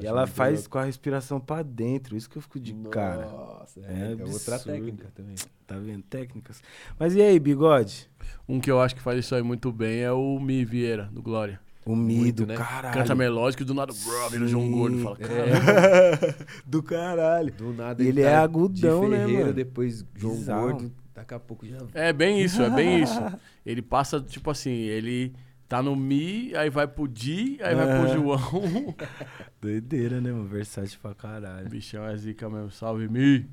E 0.00 0.06
ela 0.06 0.26
faz 0.26 0.66
com 0.66 0.76
a 0.78 0.84
respiração 0.84 1.40
pra 1.40 1.62
dentro, 1.62 2.14
isso 2.14 2.28
que 2.28 2.36
eu 2.36 2.42
fico 2.42 2.60
de 2.60 2.74
cara. 2.90 3.24
Nossa, 3.24 3.80
É 3.80 3.84
é, 3.84 4.12
é 4.12 4.24
outra 4.24 4.56
absurdo. 4.56 4.64
técnica 4.64 5.08
também. 5.14 5.34
Tá 5.66 5.78
vendo? 5.78 6.02
Técnicas. 6.02 6.62
Mas 6.98 7.14
e 7.14 7.22
aí, 7.22 7.38
bigode? 7.40 8.10
Um 8.46 8.60
que 8.60 8.70
eu 8.70 8.80
acho 8.82 8.94
que 8.94 9.00
faz 9.00 9.18
isso 9.18 9.34
aí 9.34 9.42
muito 9.42 9.72
bem 9.72 10.00
é 10.00 10.12
o 10.12 10.38
Mi 10.38 10.62
Vieira, 10.64 11.04
do 11.10 11.22
Glória. 11.22 11.58
O 11.90 11.96
Mido, 11.96 12.46
né? 12.46 12.54
caralho. 12.56 12.94
Canta 12.94 13.14
melódico 13.14 13.62
e 13.62 13.66
do 13.66 13.72
nada, 13.74 13.92
bro, 13.92 14.28
vira 14.30 14.46
João. 14.46 14.70
Gordo. 14.70 14.98
Fala, 15.02 15.16
É. 15.20 15.26
caralho. 15.26 16.34
Do 16.66 16.82
caralho. 16.82 17.52
Do 17.54 17.72
nada 17.72 18.02
Ele 18.04 18.20
é 18.20 18.30
tá 18.30 18.42
agudão, 18.42 19.00
de 19.04 19.08
né, 19.08 19.18
Ferreira, 19.20 19.40
mano? 19.42 19.52
depois 19.54 20.04
João 20.14 20.34
Bizarro. 20.36 20.70
Gordo, 20.72 20.92
daqui 21.14 21.34
a 21.34 21.38
pouco 21.40 21.66
já... 21.66 21.78
É 21.94 22.12
bem 22.12 22.40
isso, 22.42 22.60
é 22.62 22.68
bem 22.70 23.02
isso. 23.02 23.18
Ele 23.64 23.80
passa, 23.82 24.20
tipo 24.20 24.50
assim, 24.50 24.70
ele 24.70 25.34
tá 25.68 25.82
no 25.82 25.94
Mi, 25.94 26.54
aí 26.56 26.70
vai 26.70 26.86
pro 26.86 27.06
Di, 27.08 27.58
aí 27.62 27.74
vai 27.74 27.86
pro 27.86 28.06
É. 28.06 28.14
João. 28.14 28.94
Doideira, 29.60 30.20
né, 30.20 30.30
mano? 30.32 30.46
Versátil 30.46 30.98
pra 31.00 31.14
caralho. 31.14 31.68
Bichão 31.68 32.04
é 32.06 32.16
zica 32.16 32.48
mesmo. 32.50 32.70
Salve, 32.70 33.08
Mi. 33.08 33.46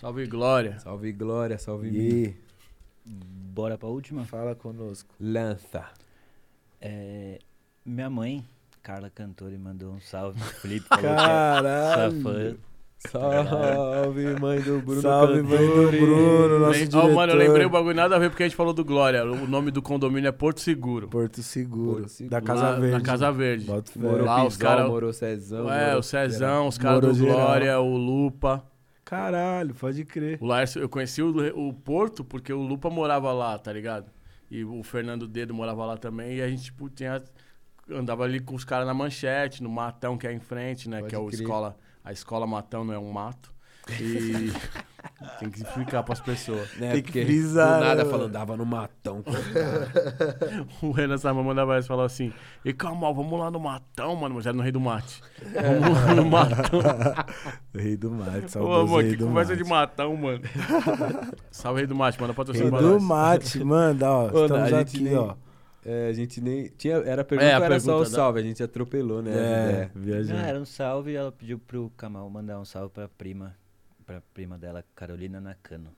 Salve, 0.00 0.26
Glória. 0.26 0.78
Salve 0.80 1.12
Glória, 1.12 1.58
salve 1.58 1.90
mim. 1.90 1.98
E 1.98 2.36
Bora 3.04 3.76
pra 3.78 3.88
última? 3.88 4.24
fala 4.24 4.54
conosco. 4.54 5.12
Lança. 5.18 5.84
É, 6.80 7.38
minha 7.88 8.10
mãe, 8.10 8.44
Carla 8.82 9.10
Cantori, 9.10 9.58
mandou 9.58 9.92
um 9.92 10.00
salve 10.00 10.38
pro 10.40 10.48
Felipe. 10.60 10.86
Falou 10.88 11.02
que 11.02 11.06
é 11.08 11.14
Caralho. 11.16 12.20
fã. 12.22 12.54
Salve, 13.22 14.40
mãe 14.40 14.60
do 14.60 14.80
Bruno 14.80 15.00
Salve, 15.02 15.42
mãe 15.42 15.56
do 15.56 15.72
Cantori. 15.72 16.00
Bruno, 16.00 16.58
nosso 16.58 16.70
Lem- 16.80 16.88
diretor. 16.88 17.10
Ó, 17.10 17.14
mano, 17.14 17.32
eu 17.32 17.36
lembrei 17.36 17.64
o 17.66 17.70
bagulho 17.70 17.94
nada 17.94 18.16
a 18.16 18.18
ver 18.18 18.28
porque 18.30 18.42
a 18.42 18.46
gente 18.48 18.56
falou 18.56 18.72
do 18.72 18.84
Glória. 18.84 19.24
O 19.24 19.46
nome 19.46 19.70
do 19.70 19.80
condomínio 19.80 20.28
é 20.28 20.32
Porto 20.32 20.60
Seguro. 20.60 21.08
Porto 21.08 21.42
Seguro. 21.42 21.92
Porto 22.00 22.08
Seguro. 22.08 22.30
Da 22.30 22.40
Casa 22.40 22.62
Lá- 22.62 22.72
Verde. 22.78 22.92
Na 22.96 23.00
Casa 23.00 23.32
Verde. 23.32 23.66
Morou 23.96 24.24
Lá 24.26 24.44
os 24.44 24.56
Pisol, 24.56 24.68
cara- 24.70 24.88
morou 24.88 25.12
Cezão. 25.12 25.72
É, 25.72 25.84
morou 25.86 26.00
o 26.00 26.02
Cezão, 26.02 26.66
os 26.68 26.76
caras 26.78 27.00
do 27.00 27.14
geral. 27.14 27.36
Glória, 27.36 27.80
o 27.80 27.96
Lupa. 27.96 28.64
Caralho, 29.04 29.74
pode 29.74 30.04
crer. 30.04 30.38
O 30.40 30.46
Laércio, 30.46 30.80
eu 30.82 30.88
conheci 30.88 31.22
o, 31.22 31.68
o 31.68 31.72
Porto 31.72 32.24
porque 32.24 32.52
o 32.52 32.60
Lupa 32.62 32.90
morava 32.90 33.32
lá, 33.32 33.56
tá 33.58 33.72
ligado? 33.72 34.10
E 34.50 34.64
o 34.64 34.82
Fernando 34.82 35.26
Dedo 35.28 35.54
morava 35.54 35.86
lá 35.86 35.96
também. 35.96 36.36
E 36.36 36.42
a 36.42 36.48
gente, 36.48 36.64
tipo, 36.64 36.90
tinha. 36.90 37.22
Andava 37.90 38.24
ali 38.24 38.40
com 38.40 38.54
os 38.54 38.64
caras 38.64 38.86
na 38.86 38.92
manchete, 38.94 39.62
no 39.62 39.70
matão 39.70 40.18
que 40.18 40.26
é 40.26 40.32
em 40.32 40.40
frente, 40.40 40.88
né? 40.88 40.98
Pode 40.98 41.08
que 41.10 41.14
é 41.14 41.18
o 41.18 41.26
crer. 41.26 41.40
escola. 41.40 41.76
A 42.04 42.12
escola 42.12 42.46
matão 42.46 42.84
não 42.84 42.92
é 42.94 42.98
um 42.98 43.10
mato. 43.10 43.52
E 43.98 44.52
tem 45.40 45.48
que 45.48 45.62
explicar 45.62 46.02
pras 46.02 46.20
pessoas. 46.20 46.68
Né, 46.76 46.92
Tem 46.92 47.02
que 47.02 47.10
porque 47.10 47.24
frisar, 47.24 47.78
Do 47.78 47.84
nada 47.86 48.04
né, 48.04 48.10
falando, 48.10 48.20
mano? 48.24 48.32
dava 48.34 48.56
no 48.58 48.66
matão. 48.66 49.24
O 50.82 50.90
Renan 50.92 51.16
Sama 51.16 51.42
mandava 51.42 51.76
essa 51.76 51.88
falou 51.88 52.04
assim: 52.04 52.32
E 52.64 52.72
calma, 52.74 53.12
vamos 53.12 53.38
lá 53.38 53.50
no 53.50 53.58
matão, 53.58 54.14
mano. 54.16 54.34
Mas 54.34 54.46
era 54.46 54.54
no 54.56 54.62
Rei 54.62 54.72
do 54.72 54.80
Mate. 54.80 55.22
Vamos 55.42 55.98
lá 56.04 56.14
no 56.14 56.24
matão. 56.26 56.80
Rei 57.74 57.96
do 57.96 58.10
mate, 58.10 58.44
Ô, 58.44 58.48
saudoso 58.48 58.80
amor, 58.82 59.02
rei 59.02 59.10
que 59.12 59.16
do 59.16 59.26
conversa 59.26 59.52
mate. 59.52 59.64
de 59.64 59.70
matão, 59.70 60.16
mano. 60.16 60.40
Salve, 61.50 61.80
Rei 61.80 61.86
do 61.86 61.94
Mate, 61.94 62.20
manda 62.20 62.34
patrocínio 62.34 62.70
Rei 62.70 62.78
pra 62.78 62.86
do 62.86 62.94
nós. 62.94 63.02
mate, 63.02 63.64
manda, 63.64 64.10
ó. 64.10 64.24
Ô, 64.30 64.42
estamos 64.44 64.72
a 64.72 64.80
aqui, 64.80 65.00
nem- 65.00 65.16
ó. 65.16 65.34
É, 65.90 66.08
a 66.08 66.12
gente 66.12 66.40
nem. 66.40 66.68
Tinha, 66.76 66.96
era 66.96 67.22
a 67.22 67.24
pergunta, 67.24 67.48
É, 67.50 67.54
a 67.54 67.64
era 67.64 67.80
só 67.80 67.92
o 67.92 67.94
pergunta 67.94 68.10
da- 68.10 68.16
salve, 68.16 68.40
a 68.40 68.42
gente 68.42 68.62
atropelou, 68.62 69.22
né? 69.22 69.30
É, 69.32 69.90
viajando. 69.94 70.40
era 70.40 70.60
um 70.60 70.64
salve 70.66 71.12
e 71.12 71.16
ela 71.16 71.32
pediu 71.32 71.58
pro 71.58 71.90
Kamal 71.96 72.28
mandar 72.28 72.60
um 72.60 72.64
salve 72.64 72.90
pra 72.92 73.08
prima. 73.08 73.56
Pra 74.04 74.20
prima 74.34 74.58
dela, 74.58 74.84
Carolina 74.94 75.40
Nakano. 75.40 75.90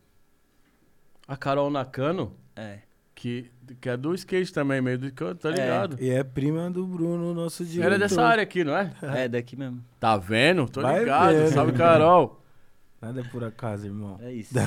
A 1.26 1.36
Carol 1.36 1.70
Nakano, 1.70 2.36
É. 2.56 2.78
que, 3.14 3.50
que 3.80 3.88
é 3.88 3.96
do 3.96 4.14
skate 4.14 4.52
também, 4.52 4.80
meio 4.80 4.98
do 4.98 5.12
canto, 5.12 5.40
tá 5.40 5.50
É. 5.50 5.52
ligado? 5.52 5.96
E 6.00 6.10
é 6.10 6.22
prima 6.24 6.70
do 6.70 6.84
Bruno, 6.86 7.32
nosso 7.34 7.64
diretor. 7.64 7.86
Ela 7.86 7.94
é 7.94 7.98
dessa 7.98 8.22
área 8.22 8.42
aqui, 8.42 8.64
não 8.64 8.76
é? 8.76 8.92
É, 9.24 9.28
daqui 9.28 9.56
mesmo. 9.56 9.84
Tá 9.98 10.16
vendo? 10.16 10.68
Tô 10.68 10.82
Vai 10.82 11.00
ligado. 11.00 11.34
vendo. 11.34 11.52
Salve, 11.52 11.72
Carol. 11.72 12.40
Nada 13.00 13.20
é 13.20 13.24
por 13.24 13.42
acaso, 13.44 13.86
irmão. 13.86 14.18
É 14.22 14.32
isso. 14.32 14.54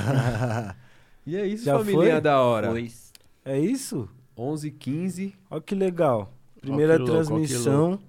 E 1.26 1.38
é 1.38 1.48
isso, 1.48 1.64
Já 1.64 1.78
família 1.78 2.12
foi? 2.14 2.22
da 2.22 2.42
hora. 2.42 2.68
Pois. 2.70 3.14
É 3.46 3.58
isso? 3.58 4.10
11 4.38 4.72
15 4.72 5.36
Olha 5.50 5.62
que 5.62 5.76
legal. 5.76 6.34
Primeira 6.60 6.94
que 6.94 7.00
louco, 7.00 7.14
transmissão. 7.14 8.00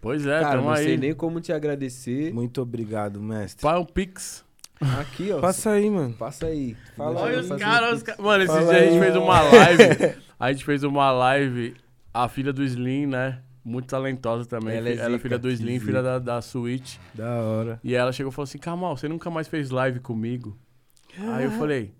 Pois 0.00 0.26
é, 0.26 0.40
Cara, 0.40 0.56
tamo 0.56 0.70
não 0.70 0.76
sei 0.76 0.86
aí. 0.92 0.96
nem 0.98 1.14
como 1.14 1.40
te 1.40 1.52
agradecer. 1.52 2.32
Muito 2.34 2.60
obrigado, 2.60 3.20
mestre. 3.20 3.62
Pai, 3.62 3.78
um 3.78 3.84
pix. 3.84 4.44
Aqui, 4.98 5.30
ó. 5.30 5.38
Passa 5.40 5.70
aí, 5.70 5.88
mano. 5.88 6.12
Passa 6.14 6.46
aí. 6.46 6.76
Fala 6.96 7.20
Olha 7.20 7.34
eu 7.34 7.40
os 7.40 7.48
caras, 7.50 7.90
o 7.90 7.94
os 7.96 8.02
ca- 8.02 8.16
Mano, 8.18 8.42
esses 8.42 8.56
Fala 8.56 8.68
dias 8.72 8.82
a 8.82 8.84
gente 8.84 8.94
aí. 8.94 9.00
fez 9.00 9.16
uma 9.16 9.40
live. 9.42 10.22
A 10.42 10.52
gente 10.52 10.64
fez 10.64 10.82
uma 10.82 11.12
live. 11.12 11.76
A 12.12 12.28
filha 12.28 12.52
do 12.52 12.64
Slim, 12.64 13.06
né? 13.06 13.40
Muito 13.64 13.86
talentosa 13.86 14.44
também. 14.44 14.76
Ela 14.76 14.88
é 14.88 14.92
Ela 14.94 15.02
é 15.02 15.06
zica, 15.10 15.18
filha 15.20 15.38
do 15.38 15.48
Slim, 15.48 15.78
que 15.78 15.84
filha 15.84 16.02
da, 16.02 16.18
da 16.18 16.42
Switch. 16.42 16.96
Da 17.14 17.40
hora. 17.42 17.78
E 17.84 17.94
ela 17.94 18.10
chegou 18.10 18.32
e 18.32 18.34
falou 18.34 18.42
assim: 18.44 18.58
Kamal, 18.58 18.96
você 18.96 19.06
nunca 19.06 19.30
mais 19.30 19.46
fez 19.46 19.70
live 19.70 20.00
comigo? 20.00 20.58
Aí 21.16 21.44
eu 21.44 21.52
falei: 21.52 21.94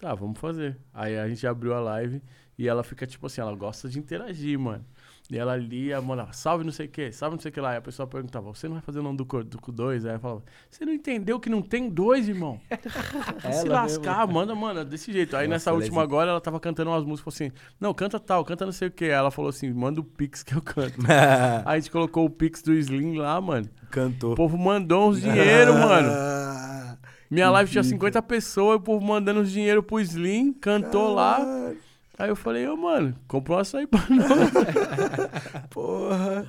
Tá, 0.00 0.12
vamos 0.12 0.40
fazer. 0.40 0.76
Aí 0.92 1.16
a 1.16 1.28
gente 1.28 1.46
abriu 1.46 1.72
a 1.72 1.78
live 1.78 2.20
e 2.58 2.66
ela 2.68 2.82
fica 2.82 3.06
tipo 3.06 3.26
assim: 3.26 3.40
ela 3.40 3.54
gosta 3.54 3.88
de 3.88 3.98
interagir, 3.98 4.58
mano. 4.58 4.84
E 5.30 5.36
ela 5.36 5.54
lia, 5.56 6.00
mano, 6.00 6.26
salve 6.32 6.64
não 6.64 6.72
sei 6.72 6.86
o 6.86 6.88
que, 6.88 7.12
salve 7.12 7.36
não 7.36 7.40
sei 7.42 7.50
o 7.50 7.52
que 7.52 7.60
lá. 7.60 7.74
E 7.74 7.76
a 7.76 7.82
pessoa 7.82 8.06
perguntava: 8.06 8.46
Você 8.48 8.66
não 8.66 8.76
vai 8.76 8.82
fazer 8.82 8.98
o 9.00 9.02
nome 9.02 9.18
do, 9.18 9.24
do 9.24 9.72
2? 9.72 10.06
Aí 10.06 10.14
eu 10.14 10.18
falava: 10.20 10.42
Você 10.70 10.86
não 10.86 10.92
entendeu 10.92 11.38
que 11.38 11.50
não 11.50 11.60
tem 11.60 11.90
dois, 11.90 12.26
irmão? 12.28 12.58
Se 13.52 13.66
Ela 13.66 13.82
lascar, 13.82 14.26
manda, 14.26 14.54
mano, 14.54 14.84
desse 14.86 15.12
jeito. 15.12 15.36
Aí 15.36 15.46
Nossa, 15.46 15.54
nessa 15.54 15.70
ela 15.70 15.78
é 15.78 15.80
última 15.82 16.00
zica. 16.00 16.02
agora 16.02 16.30
ela 16.30 16.40
tava 16.40 16.58
cantando 16.58 16.90
umas 16.90 17.04
músicas, 17.04 17.34
falou 17.36 17.50
assim: 17.50 17.58
Não, 17.78 17.92
canta 17.92 18.18
tal, 18.18 18.42
canta 18.42 18.64
não 18.64 18.72
sei 18.72 18.88
o 18.88 18.90
que. 18.90 19.04
Ela 19.04 19.30
falou 19.30 19.50
assim: 19.50 19.70
Manda 19.70 20.00
o 20.00 20.04
Pix 20.04 20.42
que 20.42 20.54
eu 20.54 20.62
canto. 20.62 20.96
Aí 21.66 21.76
a 21.76 21.78
gente 21.78 21.90
colocou 21.90 22.24
o 22.24 22.30
Pix 22.30 22.62
do 22.62 22.72
Slim 22.72 23.18
lá, 23.18 23.38
mano. 23.38 23.68
O 23.82 23.86
Cantou. 23.88 24.34
povo 24.34 24.56
mandou 24.56 25.10
uns 25.10 25.20
dinheiro, 25.20 25.74
mano. 25.74 26.08
Minha 27.30 27.50
live 27.50 27.70
tinha 27.70 27.84
50 27.84 28.22
pessoas, 28.22 28.76
o 28.78 28.80
povo 28.80 29.04
mandando 29.04 29.40
os 29.40 29.50
dinheiro 29.52 29.82
pro 29.82 30.00
Slim, 30.00 30.54
cantou 30.54 31.12
lá. 31.12 31.38
Aí 32.18 32.28
eu 32.28 32.36
falei, 32.36 32.66
ô, 32.66 32.76
mano, 32.76 33.14
comprou 33.28 33.56
um 33.58 33.60
açaí 33.60 33.86
pra 33.86 34.00
nós. 34.10 34.50
Porra. 35.70 36.46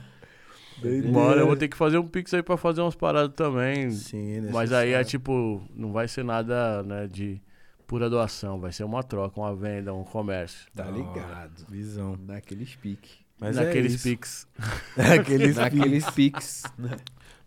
Doideira. 0.82 1.12
Mano, 1.12 1.41
eu 1.41 1.48
vou 1.48 1.56
ter 1.58 1.68
que 1.68 1.78
fazer 1.78 1.98
um 1.98 2.08
pix 2.08 2.34
aí 2.34 2.41
pra 2.41 2.58
fazer 2.58 2.82
umas 2.82 2.96
paradas 2.96 3.36
também. 3.36 3.91
Sim, 3.91 4.50
Mas 4.52 4.72
aí 4.72 4.94
é 4.94 5.04
tipo, 5.04 5.62
não 5.76 5.91
vai 5.91 6.08
ser 6.08 6.24
nada, 6.24 6.82
né, 6.84 7.06
de 7.08 7.41
pura 7.86 8.10
doação. 8.10 8.60
Vai 8.60 8.72
ser 8.72 8.84
uma 8.86 9.04
troca, 9.04 9.40
uma 9.40 9.56
venda, 9.56 9.94
um 9.94 10.04
comércio. 10.04 10.68
Tá 10.74 10.86
ligado. 10.86 11.66
Visão. 11.70 12.18
Naquele 12.26 12.66
pique. 12.66 13.20
Mas 13.40 13.58
é 13.58 13.66
Naqueles 13.66 13.94
isso. 13.94 14.04
pix. 14.04 14.48
Naqueles 14.98 15.56
Naqueles 15.56 16.10
piques. 16.12 16.64
né? 16.78 16.98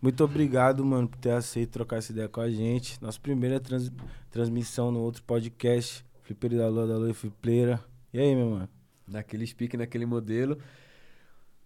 Muito 0.01 0.23
obrigado, 0.23 0.83
mano, 0.85 1.07
por 1.07 1.17
ter 1.17 1.31
aceito 1.31 1.71
trocar 1.71 1.97
essa 1.97 2.11
ideia 2.11 2.27
com 2.29 2.41
a 2.41 2.49
gente. 2.49 3.01
Nossa 3.01 3.19
primeira 3.19 3.59
trans- 3.59 3.91
transmissão 4.29 4.91
no 4.91 4.99
outro 4.99 5.23
podcast. 5.23 6.05
Flipeiro 6.23 6.57
da 6.57 6.67
Lua, 6.67 6.87
da 6.87 6.97
Lua 6.97 7.09
e 7.09 7.13
Flipleira. 7.13 7.79
E 8.13 8.19
aí, 8.19 8.35
meu 8.35 8.49
mano? 8.51 8.69
Naqueles 9.07 9.51
piques, 9.53 9.79
naquele 9.79 10.05
modelo. 10.05 10.57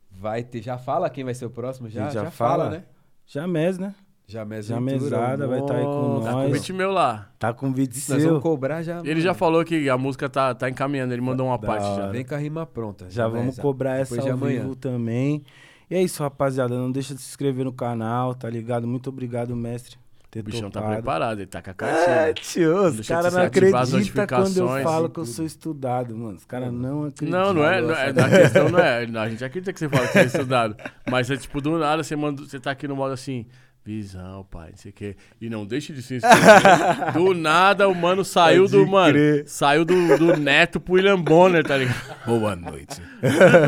Vai 0.10 0.44
ter. 0.44 0.62
Já 0.62 0.78
fala 0.78 1.10
quem 1.10 1.24
vai 1.24 1.34
ser 1.34 1.46
o 1.46 1.50
próximo? 1.50 1.90
Já, 1.90 2.10
já 2.10 2.24
já, 2.26 2.32
fala, 2.32 2.66
fala? 2.66 2.70
né? 2.78 2.84
Jamés, 3.26 3.78
né? 3.78 3.94
Já 4.30 4.40
Já 4.62 4.80
mesada, 4.82 5.48
vai 5.48 5.62
tá 5.66 5.76
aí 5.78 5.84
com 5.86 6.22
Tá 6.22 6.32
nós. 6.32 6.44
com 6.44 6.48
o 6.50 6.52
beat 6.52 6.70
meu 6.72 6.92
lá. 6.92 7.32
Tá 7.40 7.54
com 7.54 7.72
vídeo 7.72 7.94
Nós 7.96 8.04
seu. 8.04 8.28
vamos 8.30 8.44
cobrar 8.44 8.82
já. 8.84 9.02
Ele 9.06 9.22
já 9.22 9.34
falou 9.34 9.64
que 9.64 9.90
a 9.90 9.98
música 9.98 10.28
tá, 10.30 10.54
tá 10.54 10.70
encaminhando, 10.70 11.14
ele 11.14 11.22
mandou 11.22 11.48
uma 11.48 11.58
Da 11.58 11.66
parte 11.68 11.86
hora. 11.86 12.04
já. 12.08 12.12
Vem 12.12 12.26
com 12.26 12.36
a 12.36 12.38
rima 12.38 12.66
pronta. 12.66 13.10
Já 13.10 13.26
vamos 13.28 13.58
cobrar 13.58 13.96
essa 13.98 14.18
de 14.22 14.28
ao 14.28 14.36
amanhã. 14.36 14.62
vivo 14.64 14.76
também. 14.76 15.46
E 15.90 15.96
é 15.96 16.02
isso, 16.04 16.22
rapaziada. 16.22 16.78
Não 16.78 16.92
deixa 16.92 17.16
de 17.16 17.22
se 17.22 17.30
inscrever 17.30 17.64
no 17.64 17.72
canal, 17.72 18.36
tá 18.36 18.50
ligado? 18.50 18.86
Muito 18.86 19.10
obrigado, 19.10 19.56
mestre. 19.56 19.98
Ter 20.30 20.42
O 20.42 20.44
bichão 20.44 20.70
tá 20.70 20.82
topado. 20.82 20.96
preparado, 20.96 21.40
ele 21.40 21.48
tá 21.48 21.62
com 21.62 21.70
a 21.70 21.74
É, 21.74 21.74
cartinha. 22.06 22.34
tio, 22.34 22.82
os 22.88 23.08
caras 23.08 23.34
não 23.34 23.42
acreditam 23.44 24.28
quando 24.28 24.58
eu 24.58 24.84
falo 24.84 25.10
que 25.10 25.20
eu 25.20 25.26
sou 25.26 25.46
estudado, 25.46 26.16
mano. 26.18 26.36
Os 26.36 26.44
caras 26.46 26.72
não 26.74 27.06
acreditam. 27.06 27.40
Não, 27.46 27.54
não 27.54 27.66
é, 27.66 27.82
não 27.82 27.92
é. 27.94 28.10
A 28.10 28.30
questão 28.42 28.68
não 28.70 28.80
é. 28.80 29.06
A 29.24 29.30
gente 29.30 29.44
acredita 29.46 29.72
que 29.72 29.80
você 29.80 29.88
fala 29.88 30.06
que 30.06 30.14
você 30.14 30.20
é 30.20 30.26
estudado. 30.26 30.76
Mas 31.10 31.32
é 31.32 31.38
tipo, 31.38 31.62
do 31.62 31.78
nada 31.80 32.04
você, 32.04 32.16
manda, 32.16 32.42
você 32.44 32.60
tá 32.60 32.72
aqui 32.72 32.88
no 32.88 32.96
modo 32.96 33.14
assim. 33.14 33.46
Visão, 33.86 34.46
pai, 34.52 34.72
não 34.72 34.76
sei 34.78 34.92
o 34.92 34.94
quê. 34.94 35.16
E 35.40 35.50
não 35.50 35.66
deixe 35.66 35.94
de 35.94 36.02
se 36.04 36.16
inscrever. 36.18 37.14
do 37.14 37.32
nada 37.34 37.88
o 37.88 37.96
mano 37.96 38.26
saiu 38.26 38.64
Pode 38.64 38.74
do. 38.76 38.86
Mano, 38.86 39.14
crer. 39.14 39.48
saiu 39.48 39.86
do, 39.86 40.18
do 40.18 40.36
neto 40.36 40.78
pro 40.78 40.96
William 40.96 41.22
Bonner, 41.22 41.64
tá 41.66 41.78
ligado? 41.78 41.96
Boa 42.28 42.54
noite. 42.54 43.02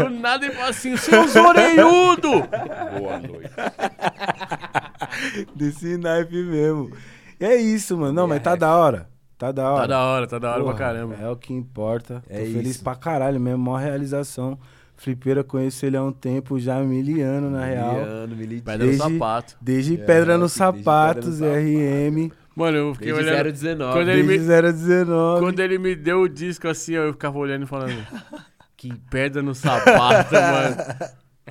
Do 0.04 0.10
nada 0.10 0.46
ele 0.46 0.56
fala 0.56 0.70
assim, 0.72 0.98
seus 0.98 1.34
orelhudo! 1.38 2.32
Boa 3.00 3.18
noite. 3.18 3.50
Desse 5.56 5.98
naipe 5.98 6.42
mesmo. 6.44 6.92
E 7.40 7.46
é 7.46 7.56
isso, 7.56 7.98
mano. 7.98 8.14
Não, 8.14 8.28
mas 8.28 8.42
tá 8.42 8.56
da 8.56 8.76
hora. 8.76 9.08
Tá 9.38 9.52
da 9.52 9.72
hora. 9.72 9.82
Tá 9.82 9.88
da 9.88 10.00
hora, 10.06 10.28
tá 10.28 10.40
da 10.40 10.50
hora 10.52 10.60
Porra, 10.64 10.76
pra 10.76 10.86
caramba. 10.86 11.16
É 11.22 11.30
o 11.30 11.36
que 11.36 11.54
importa. 11.54 12.22
É 12.30 12.40
Tô 12.40 12.46
feliz 12.52 12.76
isso. 12.76 12.84
pra 12.84 12.96
caralho 12.96 13.40
mesmo. 13.40 13.64
Maior 13.64 13.78
realização. 13.78 14.60
Flipeira, 14.98 15.46
conheço 15.46 15.86
ele 15.86 15.96
há 15.96 16.04
um 16.04 16.12
tempo 16.12 16.60
já, 16.60 16.78
miliano, 16.82 17.50
na 17.50 17.64
real. 17.64 17.94
Miliano, 17.94 18.36
milidinho. 18.36 18.64
Pedra 18.64 18.86
no 18.86 18.92
Desde- 18.92 19.14
sapato. 19.14 19.56
Desde 19.62 19.94
É, 19.94 19.98
Pedra 19.98 20.38
nos 20.38 20.52
desde 20.52 20.60
Pedra 20.60 20.74
no 20.76 20.84
Sapatos, 20.84 21.36
Sapato. 21.36 21.56
RM. 21.56 22.32
Mano, 22.54 22.78
eu 22.78 22.94
fiquei 22.96 23.14
Desde 23.14 23.32
olhando. 23.32 23.44
019. 23.54 23.94
Quando 23.94 24.10
ele 24.10 24.24
Desde 24.24 24.46
me- 24.46 24.62
019. 24.74 25.40
Quando 25.40 25.60
ele 25.62 25.78
me 25.80 25.96
deu 25.96 26.20
o 26.24 26.28
disco 26.28 26.68
assim, 26.68 26.96
eu 26.96 27.14
ficava 27.14 27.38
olhando 27.38 27.64
e 27.64 27.66
falando. 27.66 28.06
Que 28.76 28.94
pedra 29.10 29.42
no 29.42 29.56
sapato, 29.56 30.34
mano. 30.36 30.76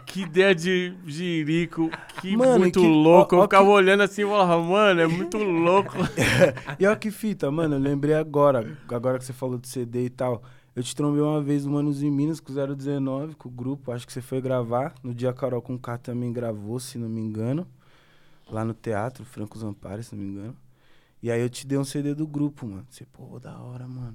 Que 0.06 0.22
ideia 0.22 0.54
de 0.54 0.94
jirico, 1.06 1.90
que 2.20 2.36
Mano, 2.36 2.58
muito 2.60 2.80
que- 2.80 2.86
louco. 2.86 3.34
ó- 3.34 3.38
eu 3.38 3.42
ó 3.42 3.44
ficava 3.44 3.64
que- 3.66 3.70
olhando 3.70 4.02
assim 4.02 4.22
e 4.22 4.26
falava, 4.26 4.62
mano, 4.62 5.00
é 5.00 5.06
muito 5.06 5.36
louco. 5.42 5.92
E 6.78 6.86
olha 6.86 6.96
que 6.96 7.10
fita, 7.10 7.50
mano, 7.50 7.76
eu 7.76 7.80
lembrei 7.80 8.14
agora, 8.14 8.76
agora 8.88 9.18
que 9.18 9.24
você 9.24 9.32
falou 9.32 9.58
de 9.58 9.68
CD 9.68 10.04
e 10.06 10.10
tal. 10.10 10.42
Eu 10.76 10.82
te 10.82 10.94
trombei 10.94 11.20
uma 11.22 11.42
vez 11.42 11.66
o 11.66 11.70
Manos 11.70 12.02
em 12.02 12.10
Minas 12.10 12.38
com 12.38 12.52
o 12.52 12.54
019, 12.76 13.34
com 13.34 13.48
o 13.48 13.52
grupo, 13.52 13.90
acho 13.90 14.06
que 14.06 14.12
você 14.12 14.20
foi 14.22 14.40
gravar. 14.40 14.94
No 15.02 15.12
dia 15.12 15.30
a 15.30 15.32
Carol 15.32 15.60
com 15.60 15.76
K 15.76 15.98
também 15.98 16.32
gravou, 16.32 16.78
se 16.78 16.98
não 16.98 17.08
me 17.08 17.20
engano. 17.20 17.66
Lá 18.50 18.64
no 18.64 18.72
teatro, 18.72 19.24
Franco 19.24 19.58
Zampari, 19.58 20.02
se 20.04 20.14
não 20.14 20.22
me 20.22 20.30
engano. 20.30 20.56
E 21.22 21.30
aí 21.32 21.40
eu 21.40 21.50
te 21.50 21.66
dei 21.66 21.76
um 21.76 21.84
CD 21.84 22.14
do 22.14 22.26
grupo, 22.26 22.66
mano. 22.66 22.86
Você, 22.88 23.04
pô, 23.04 23.40
da 23.40 23.58
hora, 23.58 23.88
mano. 23.88 24.14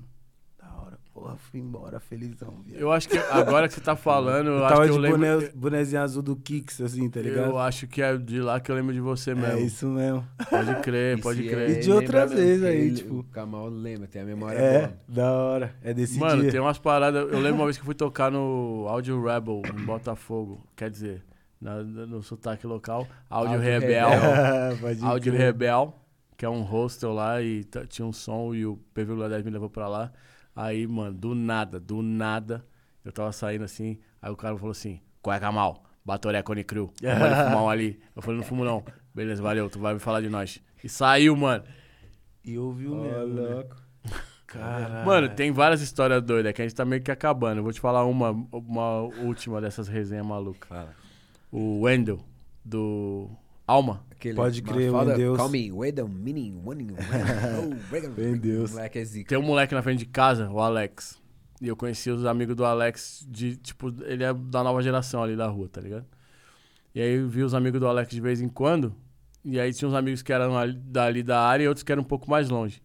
Porra, 1.13 1.37
fui 1.37 1.59
embora, 1.59 1.99
felizão, 1.99 2.55
viado. 2.65 2.81
Eu 2.81 2.91
acho 2.91 3.07
que 3.07 3.15
agora 3.19 3.67
que 3.67 3.75
você 3.75 3.81
tá 3.81 3.95
falando, 3.95 4.47
eu, 4.47 4.53
Eu 4.57 4.65
acho 4.65 4.81
que 4.81 4.89
eu 4.89 4.97
lembro. 4.97 5.19
boné, 5.19 5.49
bonézinho 5.53 6.01
azul 6.01 6.23
do 6.23 6.35
Kicks, 6.35 6.81
assim, 6.81 7.07
tá 7.07 7.21
ligado? 7.21 7.51
eu 7.51 7.59
acho 7.59 7.85
que 7.85 8.01
é 8.01 8.17
de 8.17 8.39
lá 8.41 8.59
que 8.59 8.71
eu 8.71 8.75
lembro 8.75 8.91
de 8.91 8.99
você 8.99 9.35
mesmo. 9.35 9.59
é 9.59 9.61
isso 9.61 9.85
mesmo. 9.87 10.27
Pode 10.49 10.75
crer, 10.81 11.19
E 11.19 11.21
pode 11.21 11.43
crer. 11.47 11.69
E 11.69 11.79
de 11.81 11.91
outras 11.91 12.33
vezes 12.33 12.63
aí, 12.63 12.77
ele- 12.87 12.95
tipo- 12.95 13.19
O 13.19 13.23
Kamal 13.25 13.69
lembra, 13.69 14.07
tem 14.07 14.23
a 14.23 14.25
memória 14.25 14.57
É, 14.57 14.79
boa. 14.87 14.93
da 15.07 15.31
hora. 15.33 15.75
É 15.83 15.93
desse 15.93 16.17
Mano, 16.17 16.41
dia. 16.41 16.49
tem 16.51 16.59
umas 16.59 16.79
paradas. 16.79 17.31
Eu 17.31 17.39
lembro 17.39 17.59
uma 17.59 17.65
vez 17.65 17.77
que 17.77 17.81
eu 17.83 17.85
fui 17.85 17.93
tocar 17.95 18.31
no 18.31 18.87
Audio 18.89 19.23
Rebel, 19.23 19.61
em 19.71 19.85
Botafogo. 19.85 20.65
Quer 20.75 20.89
dizer, 20.89 21.23
na- 21.61 21.83
no 21.83 22.23
sotaque 22.23 22.65
local. 22.65 23.07
Audio, 23.29 23.53
Áudio 23.53 23.61
Rebel. 23.63 24.07
Audio 25.03 25.31
crer. 25.31 25.45
Rebel, 25.45 25.93
que 26.35 26.43
é 26.43 26.49
um 26.49 26.63
hostel 26.63 27.13
lá 27.13 27.39
e 27.39 27.63
tinha 27.87 28.03
um 28.05 28.11
som 28.11 28.55
e 28.55 28.65
o 28.65 28.79
PV10 28.95 29.43
me 29.45 29.51
levou 29.51 29.69
pra 29.69 29.87
lá. 29.87 30.11
Aí, 30.55 30.85
mano, 30.87 31.13
do 31.13 31.33
nada, 31.33 31.79
do 31.79 32.01
nada, 32.01 32.65
eu 33.03 33.11
tava 33.11 33.31
saindo 33.31 33.63
assim, 33.63 33.99
aí 34.21 34.31
o 34.31 34.35
cara 34.35 34.55
falou 34.55 34.71
assim, 34.71 34.99
qual 35.21 35.35
é 35.35 35.39
Kamal? 35.39 35.83
Batoré 36.05 36.41
Cone 36.43 36.63
Crew, 36.63 36.91
fumar 36.99 37.63
um 37.63 37.69
ali. 37.69 37.99
Eu 38.15 38.21
falei, 38.21 38.37
não 38.39 38.45
fumo 38.45 38.63
não. 38.63 38.83
Beleza, 39.15 39.41
valeu, 39.41 39.69
tu 39.69 39.79
vai 39.79 39.93
me 39.93 39.99
falar 39.99 40.21
de 40.21 40.29
nós. 40.29 40.61
E 40.83 40.89
saiu, 40.89 41.35
mano. 41.35 41.63
E 42.43 42.57
ouviu 42.57 42.93
Ó, 42.93 43.01
mesmo. 43.01 43.33
né? 43.41 43.41
louco. 43.55 43.75
Caralho. 44.45 45.05
Mano, 45.05 45.29
tem 45.29 45.51
várias 45.51 45.81
histórias 45.81 46.21
doidas 46.21 46.53
que 46.53 46.61
a 46.61 46.65
gente 46.65 46.75
tá 46.75 46.85
meio 46.85 47.01
que 47.01 47.09
acabando. 47.11 47.59
Eu 47.59 47.63
vou 47.63 47.71
te 47.73 47.79
falar 47.79 48.05
uma, 48.05 48.31
uma 48.51 49.01
última 49.23 49.59
dessas 49.59 49.87
resenhas 49.87 50.25
malucas. 50.25 50.67
Fala. 50.69 50.93
O 51.51 51.81
Wendel, 51.81 52.19
do 52.63 53.29
Alma. 53.65 54.05
Aquele 54.11 54.35
Pode 54.35 54.61
crer, 54.61 54.91
meu 54.91 55.15
Deus. 55.15 55.37
Call 55.37 55.49
me, 55.49 55.71
wait 55.71 55.99
a 55.99 56.05
minute, 56.05 56.53
one, 56.65 56.87
oh, 56.91 58.19
Meu 58.19 58.37
Deus. 58.37 58.71
Moleque 58.71 58.99
é 58.99 59.05
zica. 59.05 59.29
Tem 59.29 59.37
um 59.37 59.41
moleque 59.41 59.73
na 59.73 59.81
frente 59.81 59.99
de 59.99 60.05
casa, 60.05 60.49
o 60.49 60.59
Alex. 60.59 61.21
E 61.61 61.67
eu 61.67 61.75
conheci 61.75 62.09
os 62.09 62.25
amigos 62.25 62.55
do 62.55 62.65
Alex 62.65 63.25
de, 63.29 63.55
tipo, 63.55 63.93
ele 64.03 64.23
é 64.23 64.33
da 64.33 64.63
nova 64.63 64.81
geração 64.81 65.23
ali 65.23 65.35
da 65.35 65.47
rua, 65.47 65.69
tá 65.69 65.79
ligado? 65.79 66.05
E 66.93 67.01
aí 67.01 67.15
eu 67.15 67.27
vi 67.27 67.41
os 67.41 67.53
amigos 67.53 67.79
do 67.79 67.87
Alex 67.87 68.11
de 68.11 68.21
vez 68.21 68.41
em 68.41 68.49
quando. 68.49 68.93
E 69.45 69.59
aí 69.59 69.73
tinha 69.73 69.87
uns 69.87 69.93
amigos 69.93 70.21
que 70.21 70.31
eram 70.31 70.57
ali, 70.57 70.73
dali 70.73 71.23
da 71.23 71.41
área 71.41 71.63
e 71.63 71.67
outros 71.67 71.83
que 71.83 71.91
eram 71.91 72.01
um 72.01 72.05
pouco 72.05 72.29
mais 72.29 72.49
longe. 72.49 72.81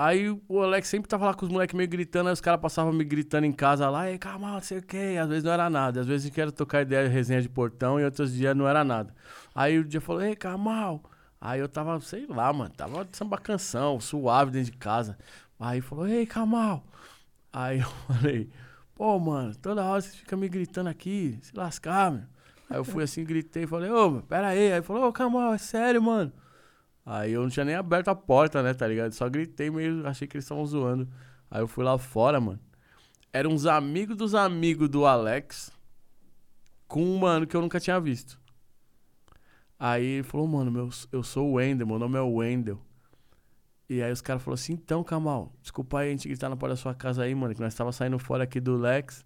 Aí 0.00 0.30
o 0.48 0.62
Alex 0.62 0.86
sempre 0.86 1.08
tava 1.08 1.26
lá 1.26 1.34
com 1.34 1.44
os 1.44 1.50
moleques 1.50 1.74
meio 1.74 1.88
gritando, 1.88 2.28
aí 2.28 2.32
os 2.32 2.40
caras 2.40 2.60
passavam 2.60 2.92
me 2.92 3.02
gritando 3.02 3.46
em 3.46 3.52
casa 3.52 3.90
lá, 3.90 4.08
ei, 4.08 4.16
calma, 4.16 4.52
não 4.52 4.60
sei 4.60 4.78
o 4.78 4.82
quê. 4.82 5.16
Às 5.20 5.28
vezes 5.28 5.42
não 5.42 5.50
era 5.50 5.68
nada. 5.68 6.00
Às 6.00 6.06
vezes 6.06 6.30
queria 6.30 6.52
tocar 6.52 6.82
ideia, 6.82 7.08
resenha 7.08 7.42
de 7.42 7.48
portão, 7.48 7.98
e 7.98 8.04
outros 8.04 8.32
dias 8.32 8.54
não 8.56 8.68
era 8.68 8.84
nada. 8.84 9.12
Aí 9.52 9.76
o 9.76 9.84
dia 9.84 10.00
falou, 10.00 10.22
ei, 10.22 10.36
Kamal. 10.36 11.02
Aí 11.40 11.58
eu 11.58 11.68
tava, 11.68 12.00
sei 12.00 12.26
lá, 12.28 12.52
mano, 12.52 12.70
tava 12.76 13.04
de 13.04 13.16
samba 13.16 13.38
canção, 13.38 13.98
suave 13.98 14.52
dentro 14.52 14.70
de 14.70 14.78
casa. 14.78 15.18
Aí 15.58 15.80
falou, 15.80 16.06
ei, 16.06 16.26
Kamal. 16.26 16.84
Aí 17.52 17.80
eu 17.80 17.88
falei, 18.06 18.48
pô, 18.94 19.18
mano, 19.18 19.52
toda 19.56 19.84
hora 19.84 20.00
você 20.00 20.10
fica 20.10 20.36
me 20.36 20.48
gritando 20.48 20.88
aqui, 20.88 21.36
se 21.42 21.52
lascar, 21.56 22.12
meu. 22.12 22.22
Aí 22.70 22.76
eu 22.76 22.84
fui 22.84 23.02
assim, 23.02 23.24
gritei, 23.24 23.66
falei, 23.66 23.90
ô, 23.90 24.22
pera 24.22 24.48
aí. 24.48 24.72
Aí 24.74 24.82
falou, 24.82 25.08
ô, 25.08 25.12
Kamal, 25.12 25.54
é 25.54 25.58
sério, 25.58 26.00
mano. 26.00 26.32
Aí 27.10 27.32
eu 27.32 27.40
não 27.40 27.48
tinha 27.48 27.64
nem 27.64 27.74
aberto 27.74 28.08
a 28.08 28.14
porta, 28.14 28.62
né, 28.62 28.74
tá 28.74 28.86
ligado? 28.86 29.12
Só 29.12 29.26
gritei 29.30 29.70
meio, 29.70 30.06
achei 30.06 30.28
que 30.28 30.36
eles 30.36 30.44
estavam 30.44 30.66
zoando. 30.66 31.08
Aí 31.50 31.62
eu 31.62 31.66
fui 31.66 31.82
lá 31.82 31.96
fora, 31.96 32.38
mano. 32.38 32.60
Eram 33.32 33.50
uns 33.50 33.64
amigos 33.64 34.14
dos 34.14 34.34
amigos 34.34 34.90
do 34.90 35.06
Alex 35.06 35.72
com 36.86 37.02
um 37.02 37.16
mano 37.16 37.46
que 37.46 37.56
eu 37.56 37.62
nunca 37.62 37.80
tinha 37.80 37.98
visto. 37.98 38.38
Aí 39.78 40.04
ele 40.04 40.22
falou, 40.22 40.46
mano, 40.46 40.70
meu, 40.70 40.90
eu 41.10 41.22
sou 41.22 41.48
o 41.48 41.52
Wendel, 41.54 41.86
meu 41.86 41.98
nome 41.98 42.18
é 42.18 42.20
Wendel. 42.20 42.78
E 43.88 44.02
aí 44.02 44.12
os 44.12 44.20
caras 44.20 44.42
falaram 44.42 44.60
assim, 44.60 44.74
então, 44.74 45.02
Kamal, 45.02 45.50
desculpa 45.62 46.00
aí 46.00 46.08
a 46.08 46.10
gente 46.10 46.28
gritar 46.28 46.50
na 46.50 46.58
porta 46.58 46.74
da 46.74 46.76
sua 46.76 46.94
casa 46.94 47.22
aí, 47.22 47.34
mano, 47.34 47.54
que 47.54 47.60
nós 47.62 47.74
tava 47.74 47.90
saindo 47.90 48.18
fora 48.18 48.44
aqui 48.44 48.60
do 48.60 48.76
Lex. 48.76 49.24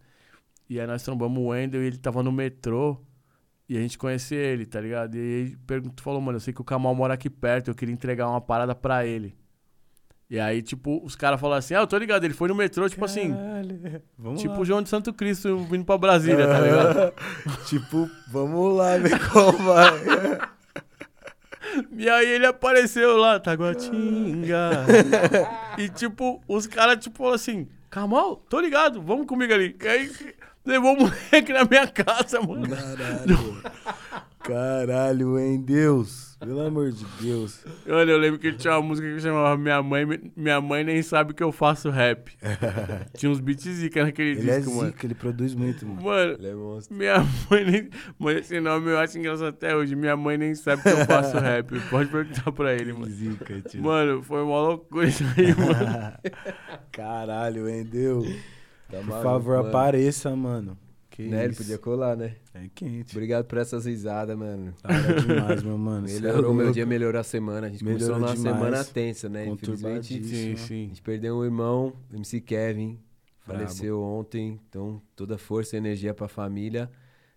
E 0.70 0.78
aí 0.78 0.86
nós 0.86 1.02
trombamos 1.02 1.36
o 1.36 1.47
Wendel 1.47 1.83
e 1.83 1.86
ele 1.86 1.99
tava 1.99 2.23
no 2.23 2.31
metrô. 2.31 3.05
E 3.73 3.78
a 3.78 3.81
gente 3.81 3.97
conhecia 3.97 4.36
ele, 4.36 4.67
tá 4.67 4.78
ligado? 4.78 5.17
E 5.17 5.18
aí 5.18 5.57
perguntou, 5.67 6.05
falou, 6.05 6.20
mano, 6.20 6.36
eu 6.36 6.41
sei 6.41 6.52
que 6.52 6.60
o 6.60 6.65
Kamal 6.65 6.94
mora 6.94 7.15
aqui 7.15 7.31
perto, 7.31 7.68
eu 7.68 7.75
queria 7.75 7.94
entregar 7.94 8.28
uma 8.28 8.39
parada 8.39 8.75
pra 8.75 9.07
ele. 9.07 9.34
E 10.28 10.39
aí, 10.39 10.60
tipo, 10.60 11.02
os 11.02 11.17
caras 11.17 11.41
falaram 11.41 11.60
assim, 11.60 11.75
ah, 11.75 11.78
eu 11.78 11.86
tô 11.86 11.97
ligado, 11.97 12.23
ele 12.23 12.34
foi 12.34 12.51
no 12.51 12.55
metrô, 12.55 12.86
tipo 12.86 13.02
assim, 13.02 13.33
Caralho. 13.33 14.02
Vamos 14.18 14.42
tipo 14.42 14.52
lá. 14.52 14.60
o 14.60 14.65
João 14.67 14.83
de 14.83 14.91
Santo 14.91 15.10
Cristo 15.15 15.57
vindo 15.60 15.86
pra 15.86 15.97
Brasília, 15.97 16.47
tá 16.47 16.60
ligado? 16.60 17.15
tipo, 17.65 18.10
vamos 18.31 18.76
lá 18.76 18.99
ver 18.99 19.18
como 19.31 19.57
vai. 19.57 20.39
E 21.97 22.10
aí 22.10 22.28
ele 22.28 22.44
apareceu 22.44 23.17
lá, 23.17 23.41
Taguatinga. 23.41 24.84
e 25.78 25.89
tipo, 25.89 26.42
os 26.47 26.67
caras, 26.67 27.02
tipo, 27.02 27.17
falaram 27.17 27.36
assim, 27.36 27.67
Kamal, 27.89 28.36
tô 28.51 28.60
ligado, 28.60 29.01
vamos 29.01 29.26
comigo 29.26 29.55
ali. 29.55 29.75
E 29.83 29.89
aí 29.89 30.10
levou 30.65 30.94
o 30.94 31.00
moleque 31.00 31.52
na 31.52 31.65
minha 31.65 31.86
casa, 31.86 32.41
mano. 32.41 32.66
Caralho, 34.41 35.39
hein, 35.39 35.60
Deus. 35.60 36.32
Pelo 36.41 36.60
amor 36.66 36.91
de 36.91 37.05
Deus. 37.20 37.65
Olha, 37.89 38.10
eu 38.10 38.18
lembro 38.18 38.41
que 38.41 38.52
tinha 38.52 38.73
uma 38.74 38.82
música 38.82 39.07
que 39.07 39.20
chamava 39.20 39.57
Minha 39.57 39.81
Mãe, 39.81 40.05
Minha 40.36 40.60
Mãe 40.60 40.82
Nem 40.82 41.00
Sabe 41.00 41.32
Que 41.32 41.42
Eu 41.44 41.52
Faço 41.52 41.89
Rap. 41.89 42.32
tinha 43.16 43.31
uns 43.31 43.39
beats 43.39 43.62
zica 43.62 44.02
naquele 44.02 44.41
Ele 44.41 44.50
é 44.50 44.57
disco, 44.58 44.74
mano. 44.74 44.89
zica, 44.91 45.07
ele 45.07 45.15
produz 45.15 45.55
muito, 45.55 45.86
mano. 45.86 46.02
Mano, 46.02 46.32
Ele 46.32 46.49
é 46.49 46.55
monstro. 46.55 46.97
minha 46.97 47.18
mãe 47.49 47.65
nem... 47.65 47.89
Mano, 48.18 48.39
esse 48.41 48.58
nome 48.58 48.91
eu 48.91 48.99
acho 48.99 49.16
engraçado 49.16 49.47
até 49.50 49.76
hoje. 49.76 49.94
Minha 49.94 50.16
mãe 50.16 50.36
nem 50.36 50.52
sabe 50.57 50.82
que 50.82 50.89
eu 50.89 51.07
faço 51.07 51.39
rap. 51.39 51.78
Pode 51.89 52.10
perguntar 52.10 52.50
pra 52.50 52.74
ele, 52.74 52.92
mano. 52.92 53.07
Zica, 53.07 53.60
tio. 53.60 53.81
Mano, 53.81 54.20
foi 54.24 54.42
uma 54.42 54.60
loucura 54.60 55.07
isso 55.07 55.23
aí, 55.39 55.55
mano. 55.55 56.12
Caralho, 56.91 57.68
hein, 57.68 57.84
Deus. 57.84 58.26
Tá 58.93 58.99
Por 58.99 59.07
maluco, 59.07 59.23
favor, 59.23 59.57
mano. 59.57 59.69
apareça, 59.69 60.37
mano. 60.37 60.79
Que 61.11 61.25
Né, 61.29 61.45
ele 61.45 61.53
isso. 61.53 61.62
podia 61.62 61.79
colar, 61.79 62.17
né? 62.17 62.37
É 62.55 62.69
quente. 62.75 63.15
Obrigado 63.15 63.45
por 63.45 63.59
essas 63.59 63.85
risadas, 63.85 64.37
mano. 64.37 64.73
Da 64.83 64.89
hora 64.95 65.21
demais, 65.21 65.62
meu 65.62 65.77
mano. 65.79 66.07
É 66.09 66.12
Melhorou, 66.12 66.53
meu 66.55 66.62
louco. 66.65 66.73
dia 66.73 66.87
melhorou 66.87 67.21
a 67.21 67.25
semana. 67.25 67.67
A 67.67 67.71
gente 67.71 67.85
Melhorou 67.85 68.15
começou 68.15 68.27
numa 68.35 68.37
demais. 68.37 68.59
semana 68.59 68.85
tensa, 68.85 69.29
né? 69.29 69.47
Infelizmente, 69.47 70.15
Conturbadíssimo. 70.15 70.25
Sim, 70.27 70.53
a 70.53 70.57
sim. 70.57 70.89
gente 70.89 71.03
perdeu 71.03 71.37
um 71.37 71.45
irmão, 71.45 71.93
MC 72.12 72.41
Kevin. 72.41 72.99
Brabo. 73.47 73.61
Faleceu 73.62 74.01
ontem. 74.01 74.59
Então, 74.69 75.03
toda 75.17 75.37
força 75.37 75.77
e 75.77 75.79
energia 75.79 76.15
pra 76.15 76.29
família. 76.29 76.91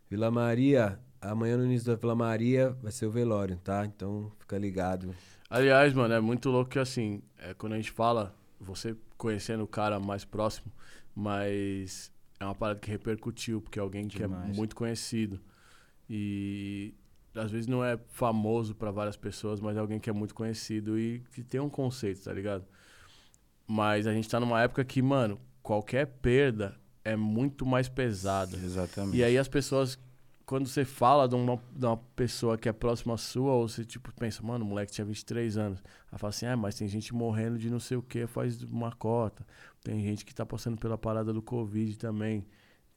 Vila 0.09 0.29
Maria, 0.31 0.97
amanhã 1.19 1.57
no 1.57 1.65
início 1.65 1.87
da 1.87 1.95
Vila 1.95 2.15
Maria 2.15 2.69
vai 2.81 2.91
ser 2.93 3.07
o 3.07 3.11
velório, 3.11 3.57
tá? 3.63 3.85
Então, 3.85 4.31
fica 4.39 4.57
ligado. 4.57 5.13
Aliás, 5.49 5.93
mano, 5.93 6.13
é 6.13 6.19
muito 6.21 6.49
louco 6.49 6.69
que 6.71 6.79
assim, 6.79 7.21
é, 7.39 7.53
quando 7.53 7.73
a 7.73 7.75
gente 7.77 7.91
fala, 7.91 8.33
você 8.59 8.95
conhecendo 9.17 9.63
o 9.63 9.67
cara 9.67 9.99
mais 9.99 10.23
próximo, 10.23 10.71
mas 11.15 12.11
é 12.39 12.45
uma 12.45 12.53
parada 12.53 12.79
que 12.79 12.91
repercutiu, 12.91 13.61
porque 13.61 13.79
é 13.79 13.81
alguém 13.81 14.07
que 14.07 14.21
é 14.21 14.27
muito 14.27 14.75
conhecido. 14.75 15.39
E 16.09 16.93
às 17.33 17.51
vezes 17.51 17.67
não 17.67 17.83
é 17.83 17.97
famoso 18.09 18.75
pra 18.75 18.91
várias 18.91 19.17
pessoas, 19.17 19.59
mas 19.59 19.77
é 19.77 19.79
alguém 19.79 19.99
que 19.99 20.09
é 20.09 20.13
muito 20.13 20.35
conhecido 20.35 20.99
e 20.99 21.23
que 21.31 21.43
tem 21.43 21.59
um 21.59 21.69
conceito, 21.69 22.23
tá 22.23 22.33
ligado? 22.33 22.65
Mas 23.67 24.05
a 24.05 24.13
gente 24.13 24.29
tá 24.29 24.39
numa 24.39 24.61
época 24.61 24.83
que, 24.83 25.01
mano, 25.01 25.39
qualquer 25.63 26.05
perda 26.05 26.79
é 27.03 27.15
muito 27.15 27.65
mais 27.65 27.89
pesada. 27.89 28.57
Exatamente. 28.57 29.17
E 29.17 29.23
aí 29.23 29.37
as 29.37 29.47
pessoas, 29.47 29.97
quando 30.45 30.67
você 30.67 30.85
fala 30.85 31.27
de 31.27 31.35
uma, 31.35 31.59
de 31.75 31.85
uma 31.85 31.97
pessoa 32.15 32.57
que 32.57 32.69
é 32.69 32.73
próxima 32.73 33.17
sua, 33.17 33.53
ou 33.53 33.67
você 33.67 33.83
tipo 33.83 34.11
pensa, 34.13 34.43
mano, 34.43 34.63
o 34.65 34.67
moleque 34.67 34.91
tinha 34.91 35.05
23 35.05 35.57
anos. 35.57 35.83
Ela 36.11 36.19
fala 36.19 36.29
assim, 36.29 36.45
ah, 36.45 36.55
mas 36.57 36.75
tem 36.75 36.87
gente 36.87 37.13
morrendo 37.13 37.57
de 37.57 37.69
não 37.69 37.79
sei 37.79 37.97
o 37.97 38.01
que 38.01 38.27
faz 38.27 38.61
uma 38.63 38.91
cota. 38.91 39.45
Tem 39.83 40.01
gente 40.03 40.25
que 40.25 40.33
tá 40.33 40.45
passando 40.45 40.77
pela 40.77 40.97
parada 40.97 41.33
do 41.33 41.41
Covid 41.41 41.97
também. 41.97 42.45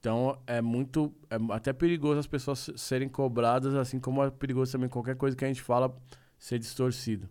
Então 0.01 0.39
é 0.47 0.61
muito. 0.61 1.13
É 1.31 1.37
até 1.55 1.73
perigoso 1.73 2.21
as 2.21 2.27
pessoas 2.27 2.59
se- 2.61 2.79
serem 2.79 3.09
cobradas, 3.09 3.75
assim 3.75 3.99
como 3.99 4.23
é 4.23 4.31
perigoso 4.31 4.73
também 4.73 4.89
qualquer 4.89 5.17
coisa 5.17 5.37
que 5.37 5.45
a 5.45 5.49
gente 5.49 5.63
fala 5.63 5.95
ser 6.39 6.59
distorcido. 6.59 7.29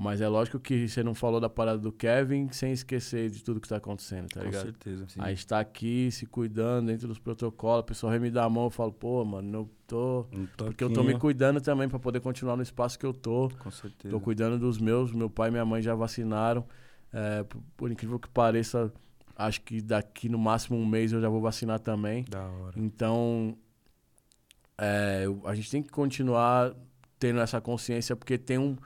Mas 0.00 0.20
é 0.20 0.28
lógico 0.28 0.60
que 0.60 0.86
você 0.86 1.02
não 1.02 1.12
falou 1.12 1.40
da 1.40 1.50
parada 1.50 1.76
do 1.76 1.90
Kevin 1.90 2.52
sem 2.52 2.70
esquecer 2.70 3.28
de 3.30 3.42
tudo 3.42 3.60
que 3.60 3.68
tá 3.68 3.78
acontecendo, 3.78 4.28
tá 4.28 4.38
Com 4.38 4.46
ligado? 4.46 4.62
certeza. 4.62 5.08
Sim. 5.08 5.20
A 5.20 5.30
gente 5.30 5.44
tá 5.44 5.58
aqui 5.58 6.08
se 6.12 6.24
cuidando 6.24 6.86
dentro 6.86 7.08
dos 7.08 7.18
protocolos. 7.18 7.80
O 7.80 7.84
pessoal 7.84 8.12
me 8.20 8.30
dar 8.30 8.44
a 8.44 8.48
mão, 8.48 8.66
eu 8.66 8.70
falo, 8.70 8.92
pô, 8.92 9.24
mano, 9.24 9.58
eu 9.58 9.70
tô. 9.88 10.24
Um 10.32 10.46
Porque 10.56 10.84
eu 10.84 10.88
tô 10.88 11.00
me 11.00 11.06
toquinho, 11.06 11.18
cuidando 11.18 11.60
também 11.60 11.88
pra 11.88 11.98
poder 11.98 12.20
continuar 12.20 12.54
no 12.54 12.62
espaço 12.62 12.96
que 12.96 13.04
eu 13.04 13.12
tô. 13.12 13.50
Com 13.58 13.72
certeza. 13.72 14.14
Tô 14.14 14.20
cuidando 14.20 14.56
dos 14.56 14.78
meus. 14.78 15.10
Meu 15.10 15.28
pai 15.28 15.48
e 15.48 15.50
minha 15.50 15.64
mãe 15.64 15.82
já 15.82 15.96
vacinaram. 15.96 16.64
É, 17.12 17.44
por, 17.76 17.90
incrível 17.90 18.20
que 18.20 18.28
pareça, 18.28 18.92
acho 19.34 19.60
que 19.62 19.80
daqui 19.82 20.28
no 20.28 20.38
máximo 20.38 20.78
um 20.78 20.86
mês 20.86 21.10
eu 21.10 21.20
já 21.20 21.28
vou 21.28 21.40
vacinar 21.40 21.80
também. 21.80 22.24
Da 22.30 22.44
hora. 22.44 22.74
Então, 22.76 23.58
é, 24.78 25.24
a 25.44 25.56
gente 25.56 25.68
tem 25.72 25.82
que 25.82 25.90
continuar 25.90 26.72
tendo 27.18 27.40
essa 27.40 27.60
consciência, 27.60 28.14
porque 28.14 28.38
tem 28.38 28.58
um, 28.58 28.76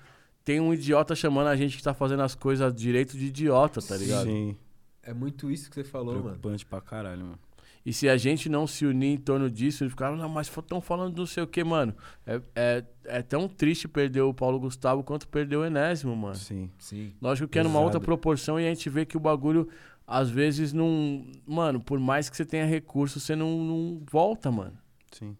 tem 0.44 0.60
um 0.60 0.72
idiota 0.74 1.14
chamando 1.14 1.48
a 1.48 1.56
gente 1.56 1.76
que 1.76 1.82
tá 1.82 1.94
fazendo 1.94 2.22
as 2.22 2.34
coisas 2.34 2.74
direito 2.74 3.16
de 3.16 3.26
idiota, 3.26 3.80
tá 3.80 3.96
ligado? 3.96 4.26
Sim. 4.26 4.56
É 5.02 5.12
muito 5.12 5.50
isso 5.50 5.68
que 5.68 5.74
você 5.74 5.84
falou, 5.84 6.14
mano. 6.14 6.22
Preocupante 6.22 6.66
pra 6.66 6.80
caralho, 6.80 7.22
mano. 7.22 7.38
E 7.84 7.92
se 7.92 8.08
a 8.08 8.16
gente 8.16 8.48
não 8.48 8.64
se 8.64 8.86
unir 8.86 9.14
em 9.14 9.16
torno 9.16 9.50
disso, 9.50 9.82
eles 9.82 9.92
ficaram, 9.92 10.16
não, 10.16 10.28
mas 10.28 10.46
estão 10.46 10.80
falando 10.80 11.16
não 11.16 11.26
sei 11.26 11.42
o 11.42 11.46
que, 11.48 11.64
mano. 11.64 11.92
É, 12.24 12.40
é, 12.54 12.84
é 13.06 13.22
tão 13.22 13.48
triste 13.48 13.88
perder 13.88 14.20
o 14.20 14.32
Paulo 14.32 14.60
Gustavo 14.60 15.02
quanto 15.02 15.26
perder 15.26 15.56
o 15.56 15.64
Enésimo, 15.64 16.14
mano. 16.14 16.36
Sim. 16.36 16.70
Sim. 16.78 17.12
Lógico 17.20 17.48
que 17.48 17.58
é 17.58 17.62
numa 17.62 17.80
outra 17.80 18.00
proporção 18.00 18.58
e 18.58 18.66
a 18.66 18.68
gente 18.68 18.88
vê 18.88 19.04
que 19.04 19.16
o 19.16 19.20
bagulho, 19.20 19.68
às 20.06 20.30
vezes, 20.30 20.72
não. 20.72 21.26
Mano, 21.44 21.80
por 21.80 21.98
mais 21.98 22.30
que 22.30 22.36
você 22.36 22.44
tenha 22.44 22.64
recurso, 22.64 23.18
você 23.18 23.34
não, 23.34 23.58
não 23.64 24.02
volta, 24.08 24.48
mano. 24.52 24.78
Sim. 25.10 25.36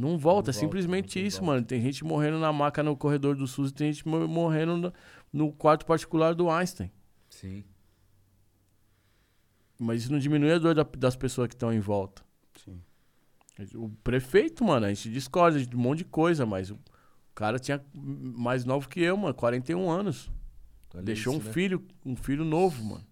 Não 0.00 0.16
volta, 0.16 0.50
é 0.50 0.52
simplesmente 0.52 1.18
isso, 1.24 1.38
volta. 1.40 1.52
mano. 1.54 1.66
Tem 1.66 1.80
gente 1.82 2.04
morrendo 2.04 2.38
na 2.38 2.52
maca 2.52 2.82
no 2.82 2.96
corredor 2.96 3.34
do 3.34 3.46
SUS 3.48 3.70
e 3.70 3.74
tem 3.74 3.92
gente 3.92 4.06
mo- 4.06 4.28
morrendo 4.28 4.76
no, 4.76 4.92
no 5.32 5.52
quarto 5.52 5.84
particular 5.84 6.34
do 6.34 6.48
Einstein. 6.48 6.90
Sim. 7.28 7.64
Mas 9.78 10.02
isso 10.02 10.12
não 10.12 10.18
diminui 10.18 10.52
a 10.52 10.58
dor 10.58 10.74
da- 10.74 10.82
das 10.96 11.16
pessoas 11.16 11.48
que 11.48 11.54
estão 11.54 11.72
em 11.72 11.80
volta. 11.80 12.22
Sim. 12.64 12.80
O 13.74 13.88
prefeito, 14.04 14.64
mano, 14.64 14.86
a 14.86 14.88
gente 14.88 15.10
discorda 15.10 15.64
de 15.64 15.76
um 15.76 15.80
monte 15.80 15.98
de 15.98 16.04
coisa, 16.04 16.46
mas 16.46 16.70
o 16.70 16.78
cara 17.34 17.58
tinha 17.58 17.84
mais 17.92 18.64
novo 18.64 18.88
que 18.88 19.00
eu, 19.00 19.16
mano, 19.16 19.34
41 19.34 19.90
anos. 19.90 20.30
Olha 20.94 21.02
Deixou 21.02 21.32
isso, 21.34 21.42
um 21.42 21.44
né? 21.44 21.52
filho, 21.52 21.84
um 22.04 22.14
filho 22.16 22.44
novo, 22.44 22.82
mano. 22.84 23.04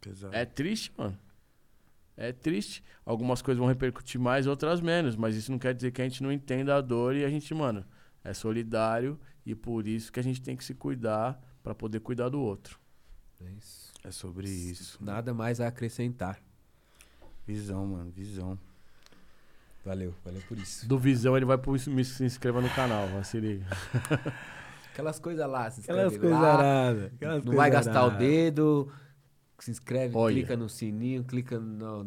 Pesado. 0.00 0.34
É 0.34 0.44
triste, 0.44 0.92
mano. 0.98 1.16
É 2.16 2.32
triste. 2.32 2.82
Algumas 3.04 3.42
coisas 3.42 3.58
vão 3.58 3.66
repercutir 3.68 4.20
mais, 4.20 4.46
outras 4.46 4.80
menos. 4.80 5.16
Mas 5.16 5.34
isso 5.36 5.50
não 5.50 5.58
quer 5.58 5.74
dizer 5.74 5.90
que 5.90 6.00
a 6.00 6.04
gente 6.04 6.22
não 6.22 6.30
entenda 6.32 6.76
a 6.76 6.80
dor 6.80 7.16
e 7.16 7.24
a 7.24 7.28
gente, 7.28 7.52
mano, 7.54 7.84
é 8.22 8.32
solidário 8.32 9.18
e 9.44 9.54
por 9.54 9.86
isso 9.88 10.12
que 10.12 10.20
a 10.20 10.22
gente 10.22 10.40
tem 10.40 10.56
que 10.56 10.64
se 10.64 10.74
cuidar 10.74 11.40
pra 11.62 11.74
poder 11.74 12.00
cuidar 12.00 12.28
do 12.28 12.40
outro. 12.40 12.78
É 13.44 13.50
isso. 13.58 13.92
É 14.04 14.10
sobre 14.10 14.48
isso. 14.48 14.98
Nada 15.02 15.34
mais 15.34 15.60
a 15.60 15.66
acrescentar. 15.68 16.38
Visão, 17.46 17.86
mano. 17.86 18.10
Visão. 18.10 18.58
Valeu, 19.84 20.14
valeu 20.24 20.40
por 20.48 20.56
isso. 20.58 20.88
Do 20.88 20.98
Visão, 20.98 21.36
ele 21.36 21.44
vai 21.44 21.58
pro, 21.58 21.72
me- 21.88 22.04
se 22.04 22.24
inscreva 22.24 22.60
no 22.62 22.70
canal, 22.70 23.06
ó, 23.18 23.22
se 23.22 23.38
liga. 23.38 23.66
Aquelas 24.92 25.18
coisas 25.18 25.46
lá, 25.46 25.70
se 25.70 25.80
Aquelas 25.80 26.12
inscreve 26.12 26.20
coisas 26.20 26.40
lá. 26.40 26.54
aradas. 26.54 27.12
Aquelas 27.12 27.34
Não 27.36 27.42
coisas 27.42 27.56
vai 27.56 27.70
gastar 27.70 28.02
o 28.02 28.06
aradas. 28.06 28.18
dedo. 28.18 28.92
Se 29.58 29.70
inscreve, 29.70 30.16
Olha. 30.16 30.34
clica 30.34 30.56
no 30.56 30.68
sininho, 30.68 31.24
clica 31.24 31.58
no. 31.58 32.06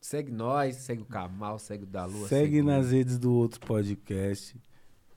Segue 0.00 0.30
nós, 0.30 0.76
segue 0.76 1.02
o 1.02 1.06
Kamal, 1.06 1.58
segue 1.58 1.82
o 1.84 1.86
da 1.86 2.04
Lua. 2.04 2.28
Segue 2.28 2.60
o- 2.60 2.64
nas 2.64 2.92
redes 2.92 3.18
do 3.18 3.32
outro 3.32 3.58
podcast. 3.60 4.56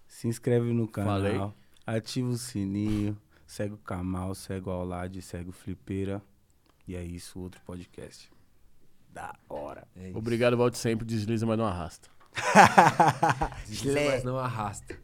Se 0.07 0.27
inscreve 0.27 0.73
no 0.73 0.87
canal. 0.87 1.17
Falei. 1.21 1.53
Ativa 1.85 2.29
o 2.29 2.37
sininho. 2.37 3.15
Segue 3.45 3.73
o 3.73 3.77
Kamal, 3.77 4.33
segue 4.35 4.67
o 4.67 4.71
Aulad, 4.71 5.15
segue 5.21 5.49
o 5.49 5.53
Flipeira. 5.53 6.21
E 6.87 6.95
é 6.95 7.03
isso, 7.03 7.39
outro 7.39 7.61
podcast. 7.65 8.31
Da 9.13 9.35
hora. 9.47 9.87
É. 9.95 10.11
Obrigado, 10.15 10.55
volte 10.57 10.77
sempre. 10.77 11.05
Desliza, 11.05 11.45
mas 11.45 11.57
não 11.57 11.65
arrasta. 11.65 12.09
Desliza, 13.67 13.99
mas 14.11 14.23
não 14.23 14.37
arrasta. 14.37 14.97